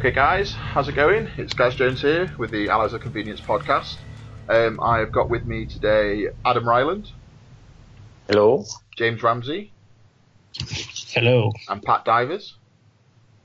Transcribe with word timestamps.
Okay, 0.00 0.12
guys, 0.12 0.54
how's 0.54 0.88
it 0.88 0.94
going? 0.94 1.28
It's 1.36 1.52
Gaz 1.52 1.74
Jones 1.74 2.00
here 2.00 2.34
with 2.38 2.50
the 2.50 2.70
Allies 2.70 2.94
of 2.94 3.02
Convenience 3.02 3.38
podcast. 3.38 3.98
Um, 4.48 4.80
I've 4.80 5.12
got 5.12 5.28
with 5.28 5.44
me 5.44 5.66
today 5.66 6.28
Adam 6.42 6.66
Ryland, 6.66 7.12
Hello. 8.26 8.64
James 8.96 9.22
Ramsey, 9.22 9.74
Hello. 11.12 11.52
and 11.68 11.82
Pat 11.82 12.06
Divers. 12.06 12.54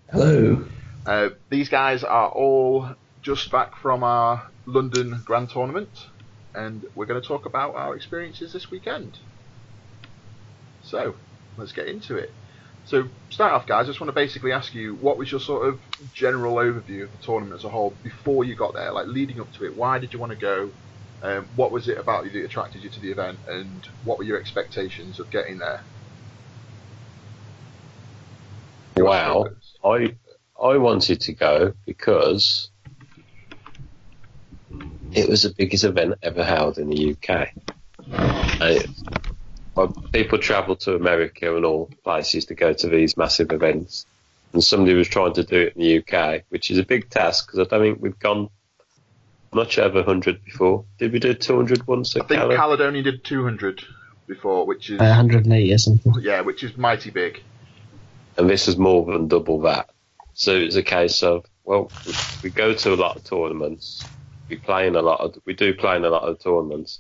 Hello. 0.10 0.64
Uh, 1.06 1.32
these 1.50 1.68
guys 1.68 2.06
are 2.06 2.30
all 2.30 2.88
just 3.22 3.52
back 3.52 3.76
from 3.76 4.02
our 4.06 4.50
London 4.66 5.22
Grand 5.26 5.50
Tournament, 5.50 6.08
and 6.54 6.86
we're 6.96 7.06
going 7.06 7.22
to 7.22 7.28
talk 7.28 7.46
about 7.46 7.76
our 7.76 7.98
experiences 7.98 8.54
this 8.54 8.72
weekend. 8.72 9.18
So, 10.84 11.16
let's 11.58 11.74
get 11.74 11.88
into 11.88 12.16
it. 12.16 12.32
So, 12.86 13.10
start 13.30 13.54
off, 13.54 13.66
guys. 13.66 13.86
I 13.86 13.88
just 13.88 14.00
want 14.00 14.10
to 14.10 14.14
basically 14.14 14.52
ask 14.52 14.74
you, 14.76 14.96
what 14.96 15.18
was 15.18 15.32
your 15.32 15.42
sort 15.42 15.68
of 15.68 15.80
general 16.14 16.56
overview 16.56 17.04
of 17.04 17.12
the 17.12 17.18
tournament 17.18 17.56
as 17.56 17.64
a 17.64 17.70
whole 17.70 17.98
before 18.04 18.44
you 18.44 18.56
got 18.56 18.76
there, 18.76 18.92
like 18.92 19.08
leading 19.08 19.40
up 19.40 19.52
to 19.54 19.66
it? 19.66 19.76
Why 19.76 19.98
did 19.98 20.14
you 20.14 20.20
want 20.20 20.32
to 20.34 20.38
go? 20.38 20.72
Um, 21.22 21.50
what 21.56 21.72
was 21.72 21.88
it 21.88 21.98
about 21.98 22.26
you 22.26 22.32
that 22.32 22.46
attracted 22.46 22.84
you 22.84 22.90
to 22.92 23.00
the 23.00 23.12
event, 23.12 23.40
and 23.48 23.84
what 24.04 24.20
were 24.20 24.24
your 24.24 24.40
expectations 24.40 25.20
of 25.20 25.32
getting 25.32 25.58
there? 25.58 25.82
Wow. 28.98 29.46
I 29.84 30.16
I 30.62 30.78
wanted 30.78 31.22
to 31.22 31.34
go 31.34 31.74
because 31.86 32.70
it 35.12 35.28
was 35.28 35.42
the 35.44 35.54
biggest 35.58 35.84
event 35.84 36.16
ever 36.22 36.44
held 36.44 36.78
in 36.78 36.90
the 36.90 37.16
UK. 37.16 37.50
And 38.08 38.62
it- 38.62 38.90
well, 39.10 39.25
people 40.12 40.38
travel 40.40 40.76
to 40.78 40.96
America 40.96 41.56
and 41.56 41.66
all 41.66 41.90
places 42.04 42.46
to 42.46 42.56
go 42.56 42.74
to 42.74 42.88
these 42.88 43.18
massive 43.18 43.52
events, 43.52 44.06
and 44.54 44.64
somebody 44.64 44.94
was 44.96 45.08
trying 45.08 45.34
to 45.34 45.44
do 45.44 45.62
it 45.62 45.76
in 45.76 45.82
the 45.82 45.98
UK, 46.00 46.44
which 46.50 46.72
is 46.72 46.78
a 46.78 46.84
big 46.84 47.10
task 47.10 47.48
because 47.48 47.60
I 47.60 47.64
don't 47.70 47.82
think 47.82 48.02
we've 48.02 48.20
gone 48.20 48.50
much 49.54 49.78
over 49.80 49.98
100 50.00 50.44
before. 50.44 50.86
Did 50.98 51.12
we 51.14 51.20
do 51.20 51.34
200 51.34 51.88
once 51.88 52.16
I 52.16 52.20
think 52.26 52.40
Cali? 52.42 52.56
Caledonia 52.56 53.02
did 53.04 53.24
200 53.24 53.84
before, 54.28 54.66
which 54.66 54.90
is 54.90 55.00
Uh, 55.00 55.06
180 55.06 55.74
or 55.74 55.78
something. 55.78 56.14
yeah, 56.22 56.42
which 56.42 56.64
is 56.64 56.76
mighty 56.78 57.10
big. 57.12 57.42
and 58.38 58.50
this 58.50 58.68
is 58.68 58.76
more 58.78 59.06
than 59.06 59.28
double 59.30 59.62
that. 59.62 59.90
So 60.34 60.54
it's 60.56 60.76
a 60.76 60.84
case 60.84 61.24
of 61.24 61.46
well, 61.64 61.90
we, 62.06 62.14
we 62.44 62.50
go 62.50 62.74
to 62.74 62.94
a 62.94 62.96
lot 62.96 63.16
of 63.16 63.24
tournaments, 63.24 64.04
we 64.50 64.58
play 64.58 64.88
in 64.88 64.96
a 64.96 65.02
lot 65.02 65.20
of, 65.22 65.36
we 65.46 65.54
do 65.54 65.74
play 65.74 65.96
in 65.96 66.04
a 66.06 66.10
lot 66.10 66.24
of 66.24 66.38
tournaments. 66.40 67.00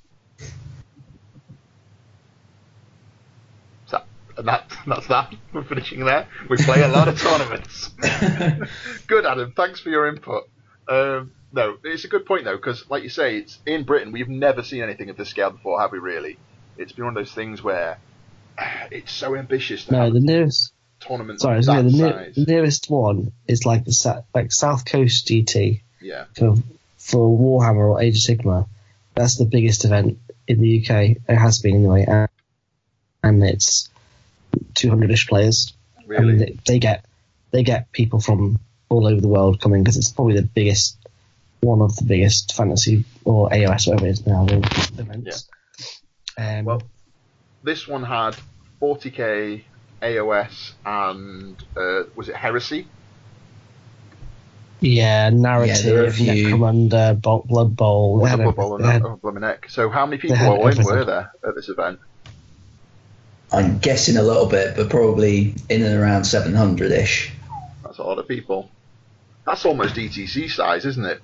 And 4.37 4.47
that, 4.47 4.71
that's 4.87 5.07
that. 5.07 5.33
We're 5.53 5.63
finishing 5.63 6.03
there. 6.05 6.27
We 6.49 6.57
play 6.57 6.81
a 6.83 6.87
lot 6.87 7.07
of 7.07 7.19
tournaments. 7.21 7.89
good, 9.07 9.25
Adam. 9.25 9.53
Thanks 9.55 9.79
for 9.79 9.89
your 9.89 10.07
input. 10.07 10.49
Um, 10.87 11.31
no, 11.51 11.77
it's 11.83 12.03
a 12.03 12.07
good 12.07 12.25
point 12.25 12.43
though, 12.45 12.57
because 12.57 12.89
like 12.89 13.03
you 13.03 13.09
say, 13.09 13.37
it's 13.37 13.57
in 13.65 13.83
Britain. 13.83 14.11
We've 14.11 14.29
never 14.29 14.61
seen 14.61 14.83
anything 14.83 15.09
of 15.09 15.17
this 15.17 15.29
scale 15.29 15.51
before, 15.51 15.79
have 15.79 15.91
we? 15.91 15.99
Really? 15.99 16.37
It's 16.77 16.91
been 16.91 17.05
one 17.05 17.17
of 17.17 17.23
those 17.23 17.33
things 17.33 17.63
where 17.63 17.97
it's 18.91 19.11
so 19.11 19.35
ambitious 19.35 19.85
to 19.85 19.93
No, 19.93 20.03
have 20.05 20.13
the 20.13 20.19
nearest. 20.19 20.73
tournament. 20.99 21.39
Sorry, 21.41 21.55
I 21.55 21.57
was 21.57 21.65
that 21.67 21.75
gonna 21.77 21.89
the, 21.89 21.97
near, 21.97 22.11
size. 22.11 22.35
the 22.35 22.45
nearest 22.51 22.89
one 22.89 23.31
is 23.47 23.65
like 23.65 23.85
the 23.85 24.23
like 24.33 24.51
South 24.51 24.85
Coast 24.85 25.27
GT 25.27 25.81
Yeah, 26.01 26.25
for 26.35 26.55
for 26.97 27.37
Warhammer 27.37 27.89
or 27.89 28.01
Age 28.01 28.17
of 28.27 28.37
Sigmar. 28.37 28.67
That's 29.15 29.37
the 29.37 29.45
biggest 29.45 29.85
event 29.85 30.19
in 30.47 30.59
the 30.59 30.81
UK. 30.81 31.17
It 31.29 31.35
has 31.37 31.59
been 31.59 31.75
anyway, 31.75 32.03
and, 32.05 32.27
and 33.23 33.43
it's 33.43 33.89
200ish 34.73 35.27
players. 35.27 35.73
I 35.97 36.03
really. 36.07 36.25
mean, 36.27 36.37
they, 36.37 36.57
they 36.65 36.79
get 36.79 37.05
they 37.51 37.63
get 37.63 37.91
people 37.91 38.19
from 38.19 38.59
all 38.89 39.07
over 39.07 39.19
the 39.21 39.27
world 39.27 39.59
coming 39.61 39.83
because 39.83 39.97
it's 39.97 40.11
probably 40.11 40.35
the 40.35 40.43
biggest, 40.47 40.97
one 41.61 41.81
of 41.81 41.95
the 41.95 42.03
biggest 42.03 42.53
fantasy 42.55 43.05
or 43.23 43.49
AOS 43.49 43.87
whatever 43.87 44.07
it 44.07 44.11
is 44.11 44.27
now 44.27 44.45
events. 44.45 45.49
Um, 46.37 46.65
Well, 46.65 46.81
this 47.63 47.87
one 47.87 48.03
had 48.03 48.35
40k 48.81 49.63
AOS 50.01 50.73
and 50.85 51.55
uh, 51.75 52.03
was 52.15 52.29
it 52.29 52.35
Heresy? 52.35 52.87
yeah, 54.81 55.29
Yeah, 55.29 55.29
there 55.29 55.51
are 55.55 55.63
a 55.63 55.67
narrative, 55.67 56.15
few. 56.15 56.47
Necromunda, 56.47 57.19
Blood 57.21 57.75
Bowl. 57.75 58.19
they 58.19 58.29
had 58.29 58.39
Wonderful 58.39 58.51
Bowl 58.53 58.73
everything. 58.75 58.89
They 58.91 58.95
and 58.95 59.03
had- 59.03 59.11
oh, 59.11 59.19
blimey 59.21 59.41
neck. 59.41 59.69
So 59.69 59.89
how 59.89 60.05
many 60.05 60.17
people 60.17 60.35
had 60.35 60.49
all 60.51 60.67
in 60.67 60.83
were 60.83 61.05
there 61.05 61.31
at 61.47 61.55
this 61.55 61.69
event? 61.69 61.99
I'm 63.51 63.77
guessing 63.79 64.17
a 64.17 64.23
little 64.23 64.47
bit, 64.47 64.75
but 64.75 64.89
probably 64.89 65.55
in 65.69 65.83
and 65.83 65.99
around 65.99 66.25
700 66.25 66.91
ish. 66.91 67.31
That's 67.83 67.99
a 67.99 68.03
lot 68.03 68.17
of 68.17 68.27
people. 68.27 68.69
That's 69.45 69.65
almost 69.65 69.95
ETC 69.95 70.49
size, 70.49 70.85
isn't 70.85 71.05
it? 71.05 71.21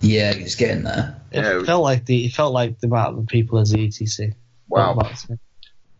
Yeah, 0.00 0.32
it's 0.32 0.56
getting 0.56 0.82
there. 0.82 1.20
It 1.30 1.42
Yeah, 1.42 1.60
it 1.60 1.66
felt 1.66 1.82
like 1.82 2.04
the 2.04 2.26
it 2.26 2.32
felt 2.32 2.52
like 2.52 2.80
the 2.80 2.88
amount 2.88 3.18
of 3.18 3.26
people 3.28 3.58
as 3.58 3.70
the 3.70 3.78
ETC. 3.78 4.34
Wow, 4.68 4.94
That's- 4.94 5.26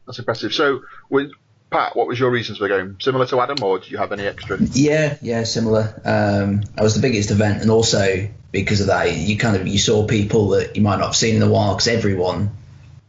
that's 0.06 0.18
impressive. 0.18 0.52
So, 0.52 0.82
when, 1.08 1.30
Pat, 1.70 1.96
what 1.96 2.06
was 2.06 2.18
your 2.18 2.30
reasons 2.30 2.58
for 2.58 2.68
going? 2.68 2.96
Similar 3.00 3.26
to 3.26 3.40
Adam, 3.40 3.56
or 3.62 3.78
did 3.78 3.90
you 3.90 3.98
have 3.98 4.12
any 4.12 4.26
extra? 4.26 4.58
Yeah, 4.60 5.16
yeah, 5.22 5.44
similar. 5.44 6.00
Um, 6.04 6.62
that 6.74 6.82
was 6.82 6.94
the 6.94 7.00
biggest 7.00 7.30
event, 7.30 7.62
and 7.62 7.70
also 7.70 8.28
because 8.52 8.80
of 8.80 8.88
that, 8.88 9.14
you 9.16 9.36
kind 9.38 9.56
of 9.56 9.66
you 9.66 9.78
saw 9.78 10.06
people 10.06 10.50
that 10.50 10.76
you 10.76 10.82
might 10.82 10.96
not 10.96 11.06
have 11.06 11.16
seen 11.16 11.36
in 11.36 11.42
a 11.42 11.48
while 11.48 11.74
because 11.74 11.88
everyone, 11.88 12.50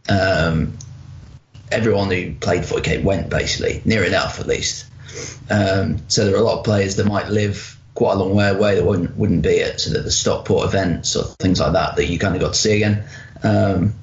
um, 0.09 0.77
everyone 1.71 2.09
who 2.09 2.33
played 2.35 2.63
40k 2.63 3.03
went 3.03 3.29
basically 3.29 3.81
near 3.85 4.03
enough 4.03 4.39
at 4.39 4.47
least. 4.47 4.85
Um, 5.49 5.99
so 6.09 6.25
there 6.25 6.35
are 6.35 6.39
a 6.39 6.43
lot 6.43 6.59
of 6.59 6.65
players 6.65 6.95
that 6.97 7.05
might 7.05 7.27
live 7.29 7.77
quite 7.95 8.13
a 8.13 8.15
long 8.17 8.35
way 8.35 8.49
away 8.49 8.75
that 8.75 8.83
wouldn't 8.85 9.17
wouldn't 9.17 9.41
be 9.41 9.61
at 9.61 9.79
sort 9.81 9.97
of 9.97 10.03
the 10.03 10.11
Stockport 10.11 10.67
events 10.67 11.15
or 11.15 11.23
things 11.23 11.59
like 11.59 11.73
that 11.73 11.95
that 11.95 12.05
you 12.05 12.19
kind 12.19 12.35
of 12.35 12.41
got 12.41 12.53
to 12.53 12.59
see 12.59 12.75
again. 12.75 13.03
Um, 13.43 13.93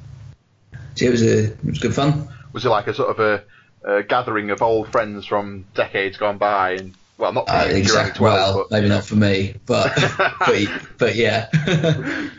so 0.96 1.06
it 1.06 1.10
was 1.10 1.22
a 1.22 1.44
it 1.52 1.64
was 1.64 1.78
good 1.78 1.94
fun. 1.94 2.28
Was 2.52 2.64
it 2.64 2.68
like 2.70 2.86
a 2.86 2.94
sort 2.94 3.10
of 3.10 3.20
a, 3.20 3.98
a 3.98 4.02
gathering 4.02 4.50
of 4.50 4.62
old 4.62 4.90
friends 4.90 5.26
from 5.26 5.64
decades 5.74 6.16
gone 6.16 6.38
by? 6.38 6.72
And 6.72 6.94
well, 7.18 7.32
not 7.32 7.48
Uh, 7.48 7.66
exactly. 7.68 8.18
12, 8.18 8.34
Well, 8.34 8.58
but, 8.68 8.70
maybe 8.74 8.88
know. 8.88 8.96
not 8.96 9.04
for 9.04 9.16
me, 9.16 9.54
but 9.66 9.92
but, 10.40 10.68
but 10.98 11.14
yeah. 11.14 11.48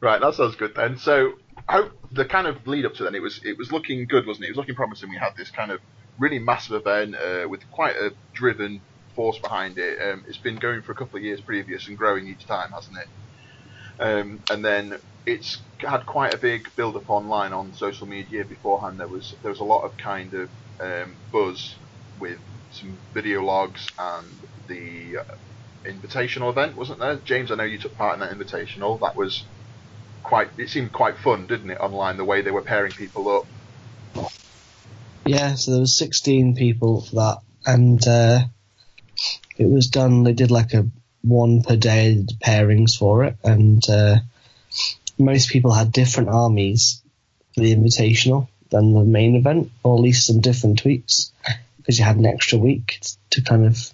Right, 0.00 0.18
that 0.18 0.32
sounds 0.34 0.56
good 0.56 0.74
then. 0.74 0.96
So, 0.96 1.34
how 1.68 1.90
the 2.12 2.24
kind 2.24 2.46
of 2.46 2.66
lead 2.66 2.84
up 2.84 2.94
to 2.94 3.04
then, 3.04 3.14
it 3.14 3.22
was 3.22 3.40
it 3.44 3.56
was 3.56 3.72
looking 3.72 4.06
good, 4.06 4.26
wasn't 4.26 4.44
it? 4.44 4.48
It 4.48 4.50
was 4.52 4.58
looking 4.58 4.74
promising. 4.74 5.10
We 5.10 5.16
had 5.16 5.36
this 5.36 5.50
kind 5.50 5.70
of 5.70 5.80
really 6.18 6.38
massive 6.38 6.74
event 6.74 7.14
uh, 7.14 7.48
with 7.48 7.68
quite 7.70 7.96
a 7.96 8.12
driven 8.32 8.80
force 9.14 9.38
behind 9.38 9.78
it. 9.78 9.98
Um, 10.00 10.24
it's 10.28 10.38
been 10.38 10.56
going 10.56 10.82
for 10.82 10.92
a 10.92 10.94
couple 10.94 11.18
of 11.18 11.24
years 11.24 11.40
previous 11.40 11.88
and 11.88 11.96
growing 11.96 12.26
each 12.26 12.46
time, 12.46 12.72
hasn't 12.72 12.96
it? 12.96 13.08
Um, 14.02 14.42
and 14.50 14.64
then 14.64 14.98
it's 15.26 15.58
had 15.78 16.06
quite 16.06 16.34
a 16.34 16.38
big 16.38 16.68
build 16.76 16.96
up 16.96 17.08
online 17.10 17.52
on 17.52 17.74
social 17.74 18.06
media 18.06 18.44
beforehand. 18.44 18.98
There 18.98 19.08
was 19.08 19.34
there 19.42 19.50
was 19.50 19.60
a 19.60 19.64
lot 19.64 19.84
of 19.84 19.96
kind 19.96 20.34
of 20.34 20.50
um, 20.80 21.16
buzz 21.32 21.74
with 22.18 22.38
some 22.72 22.98
video 23.14 23.42
logs 23.42 23.88
and 23.98 24.26
the 24.68 25.18
invitational 25.84 26.50
event, 26.50 26.76
wasn't 26.76 26.98
there? 27.00 27.16
James, 27.24 27.50
I 27.50 27.54
know 27.56 27.64
you 27.64 27.78
took 27.78 27.96
part 27.96 28.14
in 28.14 28.20
that 28.20 28.32
invitational. 28.32 29.00
That 29.00 29.16
was 29.16 29.44
quite. 30.22 30.48
It 30.58 30.68
seemed 30.68 30.92
quite 30.92 31.18
fun, 31.18 31.46
didn't 31.46 31.70
it? 31.70 31.80
Online, 31.80 32.16
the 32.16 32.24
way 32.24 32.42
they 32.42 32.50
were 32.50 32.62
pairing 32.62 32.92
people 32.92 33.28
up. 33.28 33.46
Yeah, 35.26 35.54
so 35.54 35.72
there 35.72 35.80
was 35.80 35.96
16 35.96 36.56
people 36.56 37.02
for 37.02 37.16
that, 37.16 37.38
and 37.66 38.06
uh, 38.06 38.40
it 39.58 39.66
was 39.66 39.88
done. 39.88 40.24
They 40.24 40.32
did 40.32 40.50
like 40.50 40.72
a 40.74 40.86
one 41.22 41.62
per 41.62 41.76
day 41.76 42.24
pairings 42.44 42.96
for 42.96 43.24
it, 43.24 43.36
and 43.44 43.82
uh, 43.88 44.16
most 45.18 45.50
people 45.50 45.72
had 45.72 45.92
different 45.92 46.30
armies 46.30 47.02
for 47.54 47.60
the 47.60 47.74
invitational 47.74 48.48
than 48.70 48.94
the 48.94 49.04
main 49.04 49.36
event, 49.36 49.70
or 49.82 49.96
at 49.96 50.00
least 50.00 50.26
some 50.26 50.40
different 50.40 50.78
tweaks, 50.78 51.32
because 51.76 51.98
you 51.98 52.04
had 52.04 52.16
an 52.16 52.26
extra 52.26 52.58
week 52.58 53.00
to 53.30 53.42
kind 53.42 53.66
of 53.66 53.92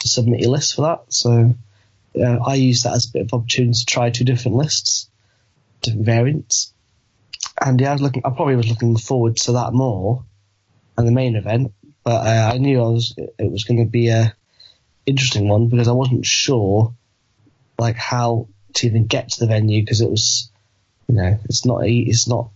submit 0.00 0.40
your 0.40 0.50
list 0.50 0.74
for 0.74 0.82
that. 0.82 1.04
So 1.08 1.54
I 2.16 2.54
used 2.54 2.84
that 2.84 2.94
as 2.94 3.06
a 3.06 3.12
bit 3.12 3.22
of 3.22 3.34
opportunity 3.34 3.78
to 3.78 3.86
try 3.86 4.10
two 4.10 4.24
different 4.24 4.56
lists, 4.56 5.09
different 5.80 6.06
variants. 6.06 6.72
And 7.60 7.80
yeah, 7.80 7.90
I 7.90 7.92
was 7.92 8.02
looking. 8.02 8.22
I 8.24 8.30
probably 8.30 8.56
was 8.56 8.68
looking 8.68 8.96
forward 8.96 9.36
to 9.38 9.52
that 9.52 9.72
more 9.72 10.24
than 10.96 11.06
the 11.06 11.12
main 11.12 11.36
event, 11.36 11.72
but 12.04 12.26
uh, 12.26 12.50
I 12.54 12.58
knew 12.58 12.78
I 12.80 12.88
was. 12.88 13.14
It 13.16 13.50
was 13.50 13.64
going 13.64 13.84
to 13.84 13.90
be 13.90 14.08
a 14.08 14.34
interesting 15.06 15.48
one 15.48 15.68
because 15.68 15.88
I 15.88 15.92
wasn't 15.92 16.24
sure, 16.26 16.94
like 17.78 17.96
how 17.96 18.48
to 18.74 18.86
even 18.86 19.06
get 19.06 19.30
to 19.30 19.40
the 19.40 19.46
venue 19.46 19.82
because 19.82 20.00
it 20.00 20.10
was, 20.10 20.50
you 21.08 21.16
know, 21.16 21.38
it's 21.44 21.64
not. 21.64 21.80
It's 21.84 22.28
not 22.28 22.50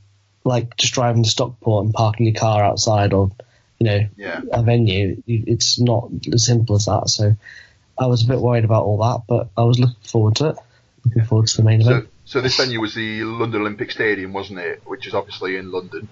like 0.45 0.77
just 0.77 0.93
driving 0.95 1.23
to 1.25 1.31
Stockport 1.31 1.87
and 1.87 1.95
parking 1.95 2.27
your 2.27 2.35
car 2.35 2.63
outside 2.63 3.13
or, 3.15 3.31
you 3.79 3.87
know, 3.87 4.07
Yeah. 4.17 4.43
a 4.53 4.63
venue. 4.63 5.23
It's 5.27 5.81
not 5.81 6.11
as 6.33 6.45
simple 6.45 6.77
as 6.77 6.85
that. 6.85 7.09
So 7.09 7.35
I 7.99 8.07
was 8.07 8.25
a 8.25 8.29
bit 8.29 8.39
worried 8.41 8.65
about 8.65 8.85
all 8.85 8.99
that, 8.99 9.23
but 9.27 9.49
I 9.57 9.65
was 9.65 9.79
looking 9.79 9.97
forward 10.03 10.37
to 10.37 10.51
it. 10.51 10.57
Looking 11.05 11.25
forward 11.25 11.47
to 11.49 11.57
the 11.57 11.63
main 11.63 11.83
So, 11.83 11.91
event. 11.91 12.09
So 12.25 12.41
this 12.41 12.57
venue 12.57 12.81
was 12.81 12.95
the 12.95 13.25
London 13.25 13.61
Olympic 13.63 13.91
Stadium, 13.91 14.33
wasn't 14.33 14.59
it? 14.61 14.83
Which 14.87 15.07
is 15.07 15.15
obviously 15.15 15.57
in 15.57 15.71
London. 15.73 16.09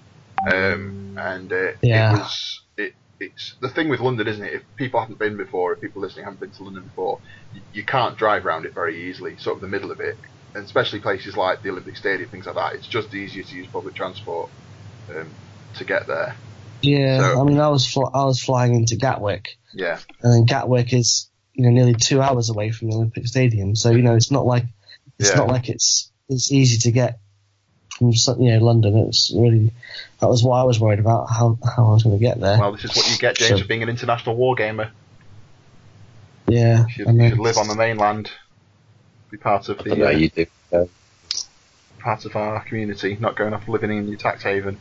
Um, 0.51 1.17
and 1.17 1.51
uh, 1.51 1.71
Yeah. 1.81 2.15
it 2.15 2.19
was. 2.19 2.61
It, 2.77 2.93
it's 3.19 3.55
the 3.61 3.69
thing 3.69 3.89
with 3.89 3.99
London, 4.01 4.27
isn't 4.27 4.43
it? 4.43 4.53
If 4.53 4.61
people 4.75 4.99
haven't 4.99 5.19
been 5.19 5.37
before, 5.37 5.73
if 5.73 5.81
people 5.81 6.01
listening 6.01 6.25
haven't 6.25 6.39
been 6.41 6.51
to 6.51 6.63
London 6.63 6.83
before, 6.83 7.19
you, 7.53 7.61
you 7.73 7.83
can't 7.83 8.17
drive 8.17 8.45
around 8.45 8.65
it 8.65 8.73
very 8.73 9.09
easily. 9.09 9.37
Sort 9.37 9.55
of 9.55 9.61
the 9.61 9.67
middle 9.67 9.91
of 9.91 9.99
it, 10.01 10.17
and 10.53 10.65
especially 10.65 10.99
places 10.99 11.37
like 11.37 11.61
the 11.63 11.69
Olympic 11.69 11.95
Stadium, 11.95 12.29
things 12.29 12.45
like 12.45 12.55
that. 12.55 12.73
It's 12.73 12.87
just 12.87 13.13
easier 13.13 13.43
to 13.43 13.55
use 13.55 13.67
public 13.67 13.93
transport 13.95 14.49
um, 15.09 15.29
to 15.75 15.83
get 15.85 16.07
there. 16.07 16.35
Yeah, 16.81 17.19
So- 17.19 17.41
I 17.41 17.43
mean, 17.45 17.59
I 17.59 17.69
was 17.69 17.87
fl- 17.87 18.09
I 18.13 18.25
was 18.25 18.41
flying 18.43 18.75
into 18.75 18.97
Gatwick, 18.97 19.57
Yeah, 19.73 19.99
and 20.21 20.33
then 20.33 20.45
Gatwick 20.45 20.91
is 20.91 21.29
you 21.53 21.63
know 21.63 21.69
nearly 21.71 21.93
two 21.93 22.21
hours 22.21 22.49
away 22.49 22.71
from 22.71 22.89
the 22.89 22.95
Olympic 22.97 23.25
Stadium, 23.27 23.75
so 23.75 23.91
you 23.91 24.01
know 24.01 24.15
it's 24.15 24.31
not 24.31 24.45
like 24.45 24.65
it's 25.23 25.31
Yeah. 25.31 25.37
not 25.39 25.47
like 25.49 25.69
it's 25.69 26.11
it's 26.29 26.51
easy 26.51 26.77
to 26.79 26.91
get 26.91 27.19
from 27.97 28.11
you 28.39 28.51
know 28.51 28.59
London. 28.65 28.97
It's 29.07 29.31
really 29.35 29.71
that 30.19 30.27
was 30.27 30.43
what 30.43 30.57
I 30.57 30.63
was 30.63 30.79
worried 30.79 30.99
about 30.99 31.27
how 31.29 31.57
how 31.75 31.87
I 31.89 31.93
was 31.93 32.03
going 32.03 32.17
to 32.17 32.21
get 32.23 32.39
there. 32.39 32.57
well, 32.59 32.71
this 32.71 32.83
is 32.85 32.95
what 32.95 33.09
you 33.09 33.17
get, 33.17 33.35
James, 33.37 33.51
So- 33.51 33.57
for 33.59 33.67
being 33.67 33.83
an 33.83 33.89
international 33.89 34.35
wargamer. 34.37 34.89
yeah, 36.47 36.83
You 36.85 36.89
should, 36.89 37.07
and 37.07 37.21
you 37.21 37.29
should 37.29 37.39
live 37.39 37.57
on 37.57 37.67
the 37.67 37.75
mainland, 37.75 38.29
be 39.31 39.37
part 39.37 39.69
of 39.69 39.77
the 39.83 39.95
know, 39.95 40.07
uh, 40.07 40.09
you 40.11 40.29
do. 40.29 40.45
Uh, 40.71 40.85
part 41.99 42.25
of 42.25 42.35
our 42.35 42.59
community, 42.65 43.15
not 43.19 43.35
going 43.37 43.53
off 43.53 43.67
living 43.67 43.91
in 43.97 44.07
your 44.09 44.17
tax 44.17 44.43
haven. 44.43 44.77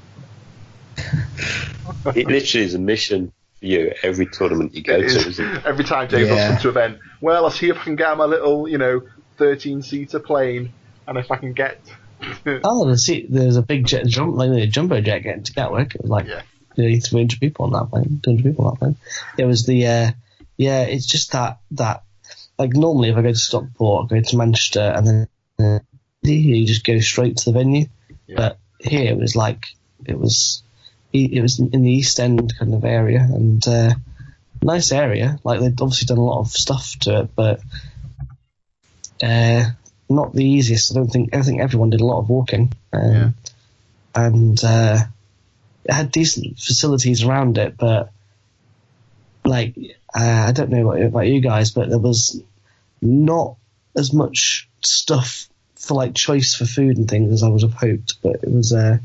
it 2.15 2.27
literally 2.27 2.65
is 2.67 2.75
a 2.75 2.79
mission 2.79 3.33
for 3.61 3.67
you 3.67 3.93
every 4.03 4.27
tournament 4.27 4.75
you 4.75 4.83
go 4.83 4.95
It 4.97 5.01
to. 5.03 5.07
is. 5.07 5.27
Isn't 5.27 5.57
it? 5.57 5.65
Every 5.67 5.85
time 5.85 6.09
James 6.09 6.29
Yeah. 6.29 6.49
wants 6.49 6.63
to 6.63 6.69
event, 6.71 6.99
well, 7.21 7.45
I'll 7.45 7.51
see 7.51 7.69
if 7.71 7.79
I 7.79 7.85
can 7.85 7.97
get 7.97 8.17
my 8.17 8.25
little, 8.25 8.69
you 8.69 8.79
know, 8.79 9.03
13 9.43 9.83
seater 9.83 10.21
plane, 10.21 10.73
and 11.09 11.19
if 11.19 11.31
I 11.33 11.37
can 11.37 11.53
get. 11.53 11.81
Oh, 12.63 12.89
the 12.89 12.97
seat, 12.97 13.27
there's 13.29 13.57
a 13.57 13.63
big 13.63 13.85
jet 13.85 14.07
jump, 14.07 14.37
like 14.37 14.51
a 14.51 14.67
jumbo 14.69 15.01
jet 15.01 15.19
getting 15.25 15.43
to 15.43 15.53
Gatwick. 15.53 15.97
It 15.97 16.03
was 16.03 16.11
like 16.11 16.29
Yeah. 16.29 16.43
nearly 16.77 17.01
300 17.01 17.41
people 17.41 17.65
on 17.65 17.73
that 17.73 17.91
plane, 17.91 18.21
200 18.23 18.45
people 18.45 18.67
on 18.67 18.75
that 18.75 18.79
plane. 18.79 18.97
It 19.37 19.45
was 19.45 19.67
the, 19.67 19.85
uh, 19.89 20.11
yeah, 20.57 20.83
it's 20.83 21.07
just 21.07 21.33
that, 21.33 21.59
that, 21.73 22.05
like 22.61 22.75
normally 22.75 23.09
if 23.09 23.17
I 23.17 23.23
go 23.23 23.33
to 23.33 23.35
Stockport, 23.35 24.13
I 24.13 24.15
go 24.15 24.21
to 24.23 24.37
Manchester 24.37 24.93
and 24.95 25.07
then 25.07 25.29
uh, 25.59 25.79
you 26.23 26.65
just 26.65 26.85
go 26.85 27.01
straight 27.01 27.39
to 27.39 27.47
the 27.47 27.59
venue. 27.59 27.87
Yeah. 28.29 28.37
But 28.37 28.59
here 28.79 29.11
it 29.11 29.19
was 29.19 29.35
like, 29.35 29.67
it 30.05 30.17
was, 30.17 30.63
it 31.13 31.43
was 31.43 31.59
in 31.59 31.83
the 31.83 31.91
East 31.91 32.21
End 32.21 32.53
kind 32.57 32.73
of 32.73 32.85
area 32.85 33.19
and, 33.19 33.67
uh, 33.67 33.91
nice 34.63 34.93
area. 34.93 35.39
Like 35.43 35.59
they'd 35.59 35.81
obviously 35.81 36.07
done 36.07 36.19
a 36.19 36.25
lot 36.25 36.39
of 36.39 36.53
stuff 36.53 36.97
to 37.01 37.23
it, 37.23 37.31
but, 37.35 37.59
uh, 39.23 39.65
not 40.09 40.35
the 40.35 40.45
easiest. 40.45 40.93
I 40.93 40.95
don't 40.95 41.09
think, 41.09 41.35
I 41.35 41.43
think 41.43 41.61
everyone 41.61 41.91
did 41.91 42.01
a 42.01 42.07
lot 42.07 42.21
of 42.21 42.29
walking. 42.29 42.73
Um, 42.93 43.13
Yeah. 43.13 43.31
And, 44.15 44.63
uh, 44.63 44.99
it 45.85 45.93
had 45.93 46.13
decent 46.13 46.59
facilities 46.59 47.25
around 47.25 47.59
it, 47.59 47.77
but 47.77 48.11
like 49.45 49.75
uh, 50.15 50.45
I 50.49 50.53
don't 50.53 50.71
know 50.71 50.87
what, 50.87 51.03
about 51.03 51.27
you 51.27 51.41
guys, 51.41 51.71
but 51.71 51.89
there 51.89 51.99
was 51.99 52.41
not 53.01 53.57
as 53.97 54.13
much 54.13 54.69
stuff 54.83 55.49
for 55.75 55.95
like 55.95 56.15
choice 56.15 56.55
for 56.55 56.65
food 56.65 56.97
and 56.97 57.09
things 57.09 57.33
as 57.33 57.43
I 57.43 57.49
would 57.49 57.63
have 57.63 57.75
hoped. 57.75 58.23
But 58.23 58.37
it 58.43 58.51
was 58.53 58.73
uh, 58.73 58.99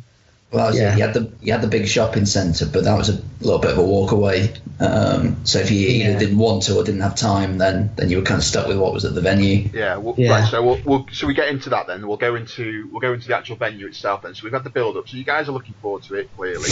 Well, 0.51 0.67
was 0.67 0.79
Yeah. 0.79 0.94
it. 0.94 0.97
You 0.97 1.03
had 1.03 1.13
the 1.13 1.31
you 1.41 1.51
had 1.51 1.61
the 1.61 1.67
big 1.67 1.88
shopping 1.88 2.25
centre, 2.25 2.65
but 2.65 2.85
that 2.85 2.97
was 2.97 3.09
a 3.09 3.21
little 3.41 3.59
bit 3.59 3.71
of 3.71 3.77
a 3.79 3.83
walk 3.83 4.11
away. 4.13 4.53
Um, 4.79 5.45
so 5.45 5.59
if 5.59 5.71
you 5.71 5.88
either 5.88 6.11
Yeah. 6.13 6.19
didn't 6.19 6.38
want 6.38 6.63
to 6.63 6.75
or 6.77 6.83
didn't 6.85 7.01
have 7.01 7.15
time, 7.15 7.57
then 7.57 7.91
then 7.97 8.09
you 8.09 8.17
were 8.17 8.23
kind 8.23 8.38
of 8.38 8.45
stuck 8.45 8.65
with 8.67 8.77
what 8.77 8.94
was 8.94 9.03
at 9.03 9.13
the 9.13 9.19
venue. 9.21 9.69
Yeah, 9.73 9.97
well, 9.97 10.15
Yeah. 10.17 10.29
right. 10.31 10.49
So 10.49 10.63
we'll, 10.63 10.79
we'll 10.85 11.05
so 11.11 11.27
we 11.27 11.33
get 11.33 11.49
into 11.49 11.71
that 11.71 11.88
then. 11.88 12.07
We'll 12.07 12.15
go 12.17 12.35
into 12.35 12.88
we'll 12.91 13.01
go 13.01 13.11
into 13.13 13.27
the 13.27 13.35
actual 13.35 13.57
venue 13.57 13.88
itself 13.88 14.21
then. 14.21 14.35
So 14.35 14.45
we've 14.45 14.53
had 14.53 14.63
the 14.63 14.69
build 14.69 14.95
up. 14.95 15.09
So 15.09 15.17
you 15.17 15.25
guys 15.25 15.49
are 15.49 15.51
looking 15.51 15.75
forward 15.81 16.03
to 16.03 16.15
it 16.15 16.29
clearly. 16.38 16.69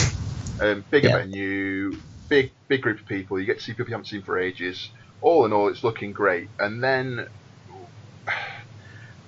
Um, 0.62 0.86
bigger 0.90 1.10
Yeah. 1.10 1.18
venue, 1.18 1.98
big 2.30 2.52
big 2.70 2.82
group 2.82 3.02
of 3.02 3.08
people. 3.08 3.38
You 3.40 3.46
get 3.46 3.58
to 3.58 3.64
see 3.64 3.74
people 3.74 3.88
you 3.90 3.94
haven't 3.96 4.08
seen 4.08 4.22
for 4.22 4.40
ages. 4.40 4.90
All 5.22 5.44
in 5.46 5.52
all, 5.52 5.68
it's 5.68 5.84
looking 5.84 6.14
great. 6.14 6.48
And 6.60 6.82
then 6.82 7.28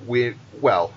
we 0.06 0.36
well, 0.62 0.94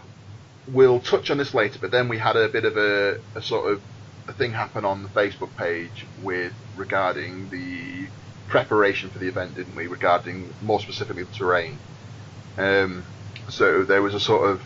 we'll 0.73 1.01
touch 1.01 1.31
on 1.31 1.39
this 1.39 1.55
later. 1.55 1.79
But 1.81 1.91
then 1.93 2.09
we 2.09 2.19
had 2.19 2.37
a 2.37 2.49
bit 2.49 2.65
of 2.65 2.77
a, 2.77 3.17
a 3.37 3.43
sort 3.43 3.73
of 3.73 3.83
a 4.29 4.35
thing 4.35 4.53
happen 4.53 4.85
on 4.85 5.03
the 5.03 5.11
Facebook 5.11 5.57
page 5.57 6.07
with 6.17 6.55
regarding 6.75 7.51
the 7.51 8.09
preparation 8.49 9.11
for 9.11 9.19
the 9.19 9.29
event, 9.29 9.55
didn't 9.57 9.77
we? 9.77 9.87
Regarding 9.89 10.55
more 10.61 10.81
specifically 10.81 11.25
the 11.25 11.31
terrain. 11.31 11.83
Um, 12.59 13.09
so 13.49 13.85
there 13.85 14.03
was 14.03 14.15
a 14.15 14.21
sort 14.21 14.51
of 14.51 14.63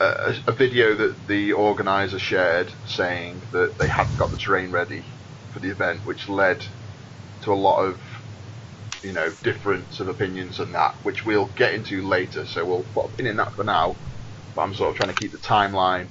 a, 0.00 0.34
a 0.48 0.52
video 0.52 0.96
that 0.96 1.26
the 1.26 1.52
organizer 1.52 2.18
shared 2.18 2.74
saying 2.84 3.44
that 3.52 3.76
they 3.78 3.88
hadn't 3.88 4.18
got 4.18 4.30
the 4.30 4.36
terrain 4.38 4.70
ready 4.72 5.08
for 5.52 5.60
the 5.60 5.70
event, 5.70 6.04
which 6.04 6.28
led 6.28 6.64
to 7.42 7.52
a 7.52 7.54
lot 7.54 7.84
of 7.84 8.00
you 9.02 9.12
know 9.12 9.36
difference 9.42 10.00
of 10.00 10.08
opinions 10.08 10.60
and 10.60 10.74
that, 10.74 10.94
which 11.02 11.24
we'll 11.24 11.52
get 11.56 11.74
into 11.74 12.06
later. 12.08 12.46
So 12.46 12.66
we'll 12.66 12.84
put 12.94 13.06
a 13.06 13.16
pin 13.16 13.26
in 13.26 13.36
that 13.38 13.54
for 13.56 13.64
now. 13.64 14.00
But 14.58 14.64
I'm 14.64 14.74
sort 14.74 14.90
of 14.90 14.96
trying 14.96 15.10
to 15.10 15.14
keep 15.14 15.30
the 15.30 15.38
timeline 15.38 16.08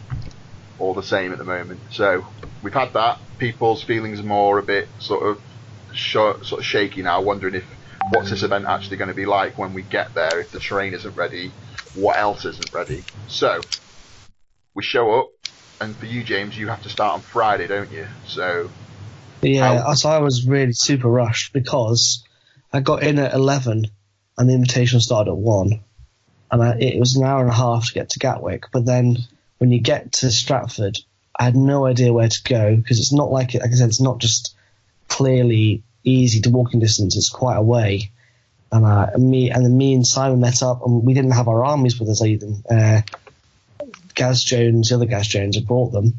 all 0.80 0.94
the 0.94 1.04
same 1.04 1.34
at 1.34 1.38
the 1.38 1.44
moment. 1.44 1.82
So 1.90 2.24
we've 2.64 2.74
had 2.74 2.94
that. 2.94 3.18
People's 3.38 3.84
feelings 3.84 4.22
are 4.22 4.24
more 4.24 4.58
a 4.58 4.64
bit 4.64 4.88
sort 5.00 5.28
of 5.28 5.44
sh- 5.94 6.14
sort 6.48 6.60
of 6.62 6.64
shaky 6.64 7.02
now, 7.02 7.22
wondering 7.22 7.56
if 7.56 7.66
what's 8.14 8.30
this 8.30 8.44
event 8.44 8.64
actually 8.66 8.96
going 8.96 9.10
to 9.10 9.14
be 9.14 9.26
like 9.26 9.58
when 9.58 9.74
we 9.74 9.84
get 9.84 10.14
there 10.16 10.40
if 10.40 10.50
the 10.52 10.62
terrain 10.62 10.94
isn't 10.94 11.14
ready 11.18 11.52
what 11.94 12.18
else 12.18 12.46
isn't 12.46 12.72
ready 12.72 13.04
so 13.28 13.60
we 14.76 14.82
show 14.82 15.20
up 15.20 15.28
and 15.82 15.94
for 15.98 16.06
you 16.06 16.24
james 16.24 16.58
you 16.58 16.70
have 16.70 16.82
to 16.84 16.90
start 16.90 17.16
on 17.16 17.22
friday 17.22 17.68
don't 17.68 17.92
you 17.92 18.08
so 18.24 18.70
yeah. 19.42 19.82
How- 19.82 19.94
So 19.96 20.10
I 20.10 20.20
was 20.20 20.46
really 20.48 20.72
super 20.72 21.10
rushed 21.10 21.52
because 21.52 22.24
I 22.72 22.80
got 22.80 23.04
in 23.04 23.20
at 23.20 23.34
eleven 23.34 23.88
and 24.38 24.48
the 24.50 24.54
invitation 24.54 25.00
started 25.02 25.32
at 25.32 25.38
one, 25.38 25.84
and 26.52 26.62
I, 26.64 26.78
it 26.80 27.00
was 27.00 27.16
an 27.16 27.24
hour 27.26 27.42
and 27.42 27.50
a 27.50 27.54
half 27.54 27.88
to 27.88 27.94
get 27.94 28.10
to 28.12 28.20
Gatwick. 28.20 28.66
But 28.72 28.86
then 28.86 29.18
when 29.58 29.72
you 29.72 29.80
get 29.80 30.12
to 30.14 30.32
Stratford, 30.32 30.98
I 31.40 31.44
had 31.44 31.56
no 31.56 31.86
idea 31.86 32.14
where 32.14 32.30
to 32.30 32.44
go 32.44 32.76
because 32.76 33.00
it's 33.00 33.14
not 33.14 33.32
like 33.32 33.54
it. 33.56 33.62
Like 33.62 33.72
I 33.72 33.76
said, 33.76 33.90
it's 33.90 34.02
not 34.02 34.20
just 34.20 34.56
clearly 35.08 35.84
easy 36.04 36.42
to 36.42 36.50
walking 36.50 36.80
distance. 36.80 37.16
It's 37.18 37.30
quite 37.30 37.58
a 37.58 37.62
way. 37.62 38.12
And 38.72 38.86
uh, 38.86 39.08
me 39.18 39.50
and 39.50 39.64
then 39.64 39.78
me 39.78 39.94
and 39.94 40.06
Simon 40.06 40.40
met 40.42 40.62
up, 40.62 40.86
and 40.86 41.04
we 41.04 41.14
didn't 41.14 41.32
have 41.32 41.48
our 41.48 41.64
armies 41.64 42.00
with 42.00 42.10
us 42.10 42.22
either. 42.24 42.48
Uh, 42.70 43.02
Gaz 44.14 44.44
Jones, 44.44 44.90
the 44.90 44.96
other 44.96 45.06
Gaz 45.06 45.28
Jones, 45.28 45.56
had 45.56 45.68
brought 45.68 45.92
them. 45.92 46.16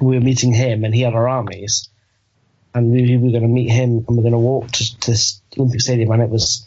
We 0.00 0.16
were 0.16 0.24
meeting 0.24 0.52
him, 0.52 0.84
and 0.84 0.94
he 0.94 1.02
had 1.02 1.14
our 1.14 1.28
armies, 1.28 1.88
and 2.74 2.90
we, 2.92 3.02
we 3.02 3.16
were 3.18 3.30
going 3.30 3.42
to 3.42 3.48
meet 3.48 3.70
him, 3.70 4.04
and 4.06 4.16
we 4.16 4.18
are 4.18 4.22
going 4.22 4.32
to 4.32 4.38
walk 4.38 4.70
to, 4.70 5.00
to 5.00 5.12
s- 5.12 5.42
Olympic 5.58 5.80
Stadium, 5.80 6.10
and 6.12 6.22
it 6.22 6.30
was 6.30 6.66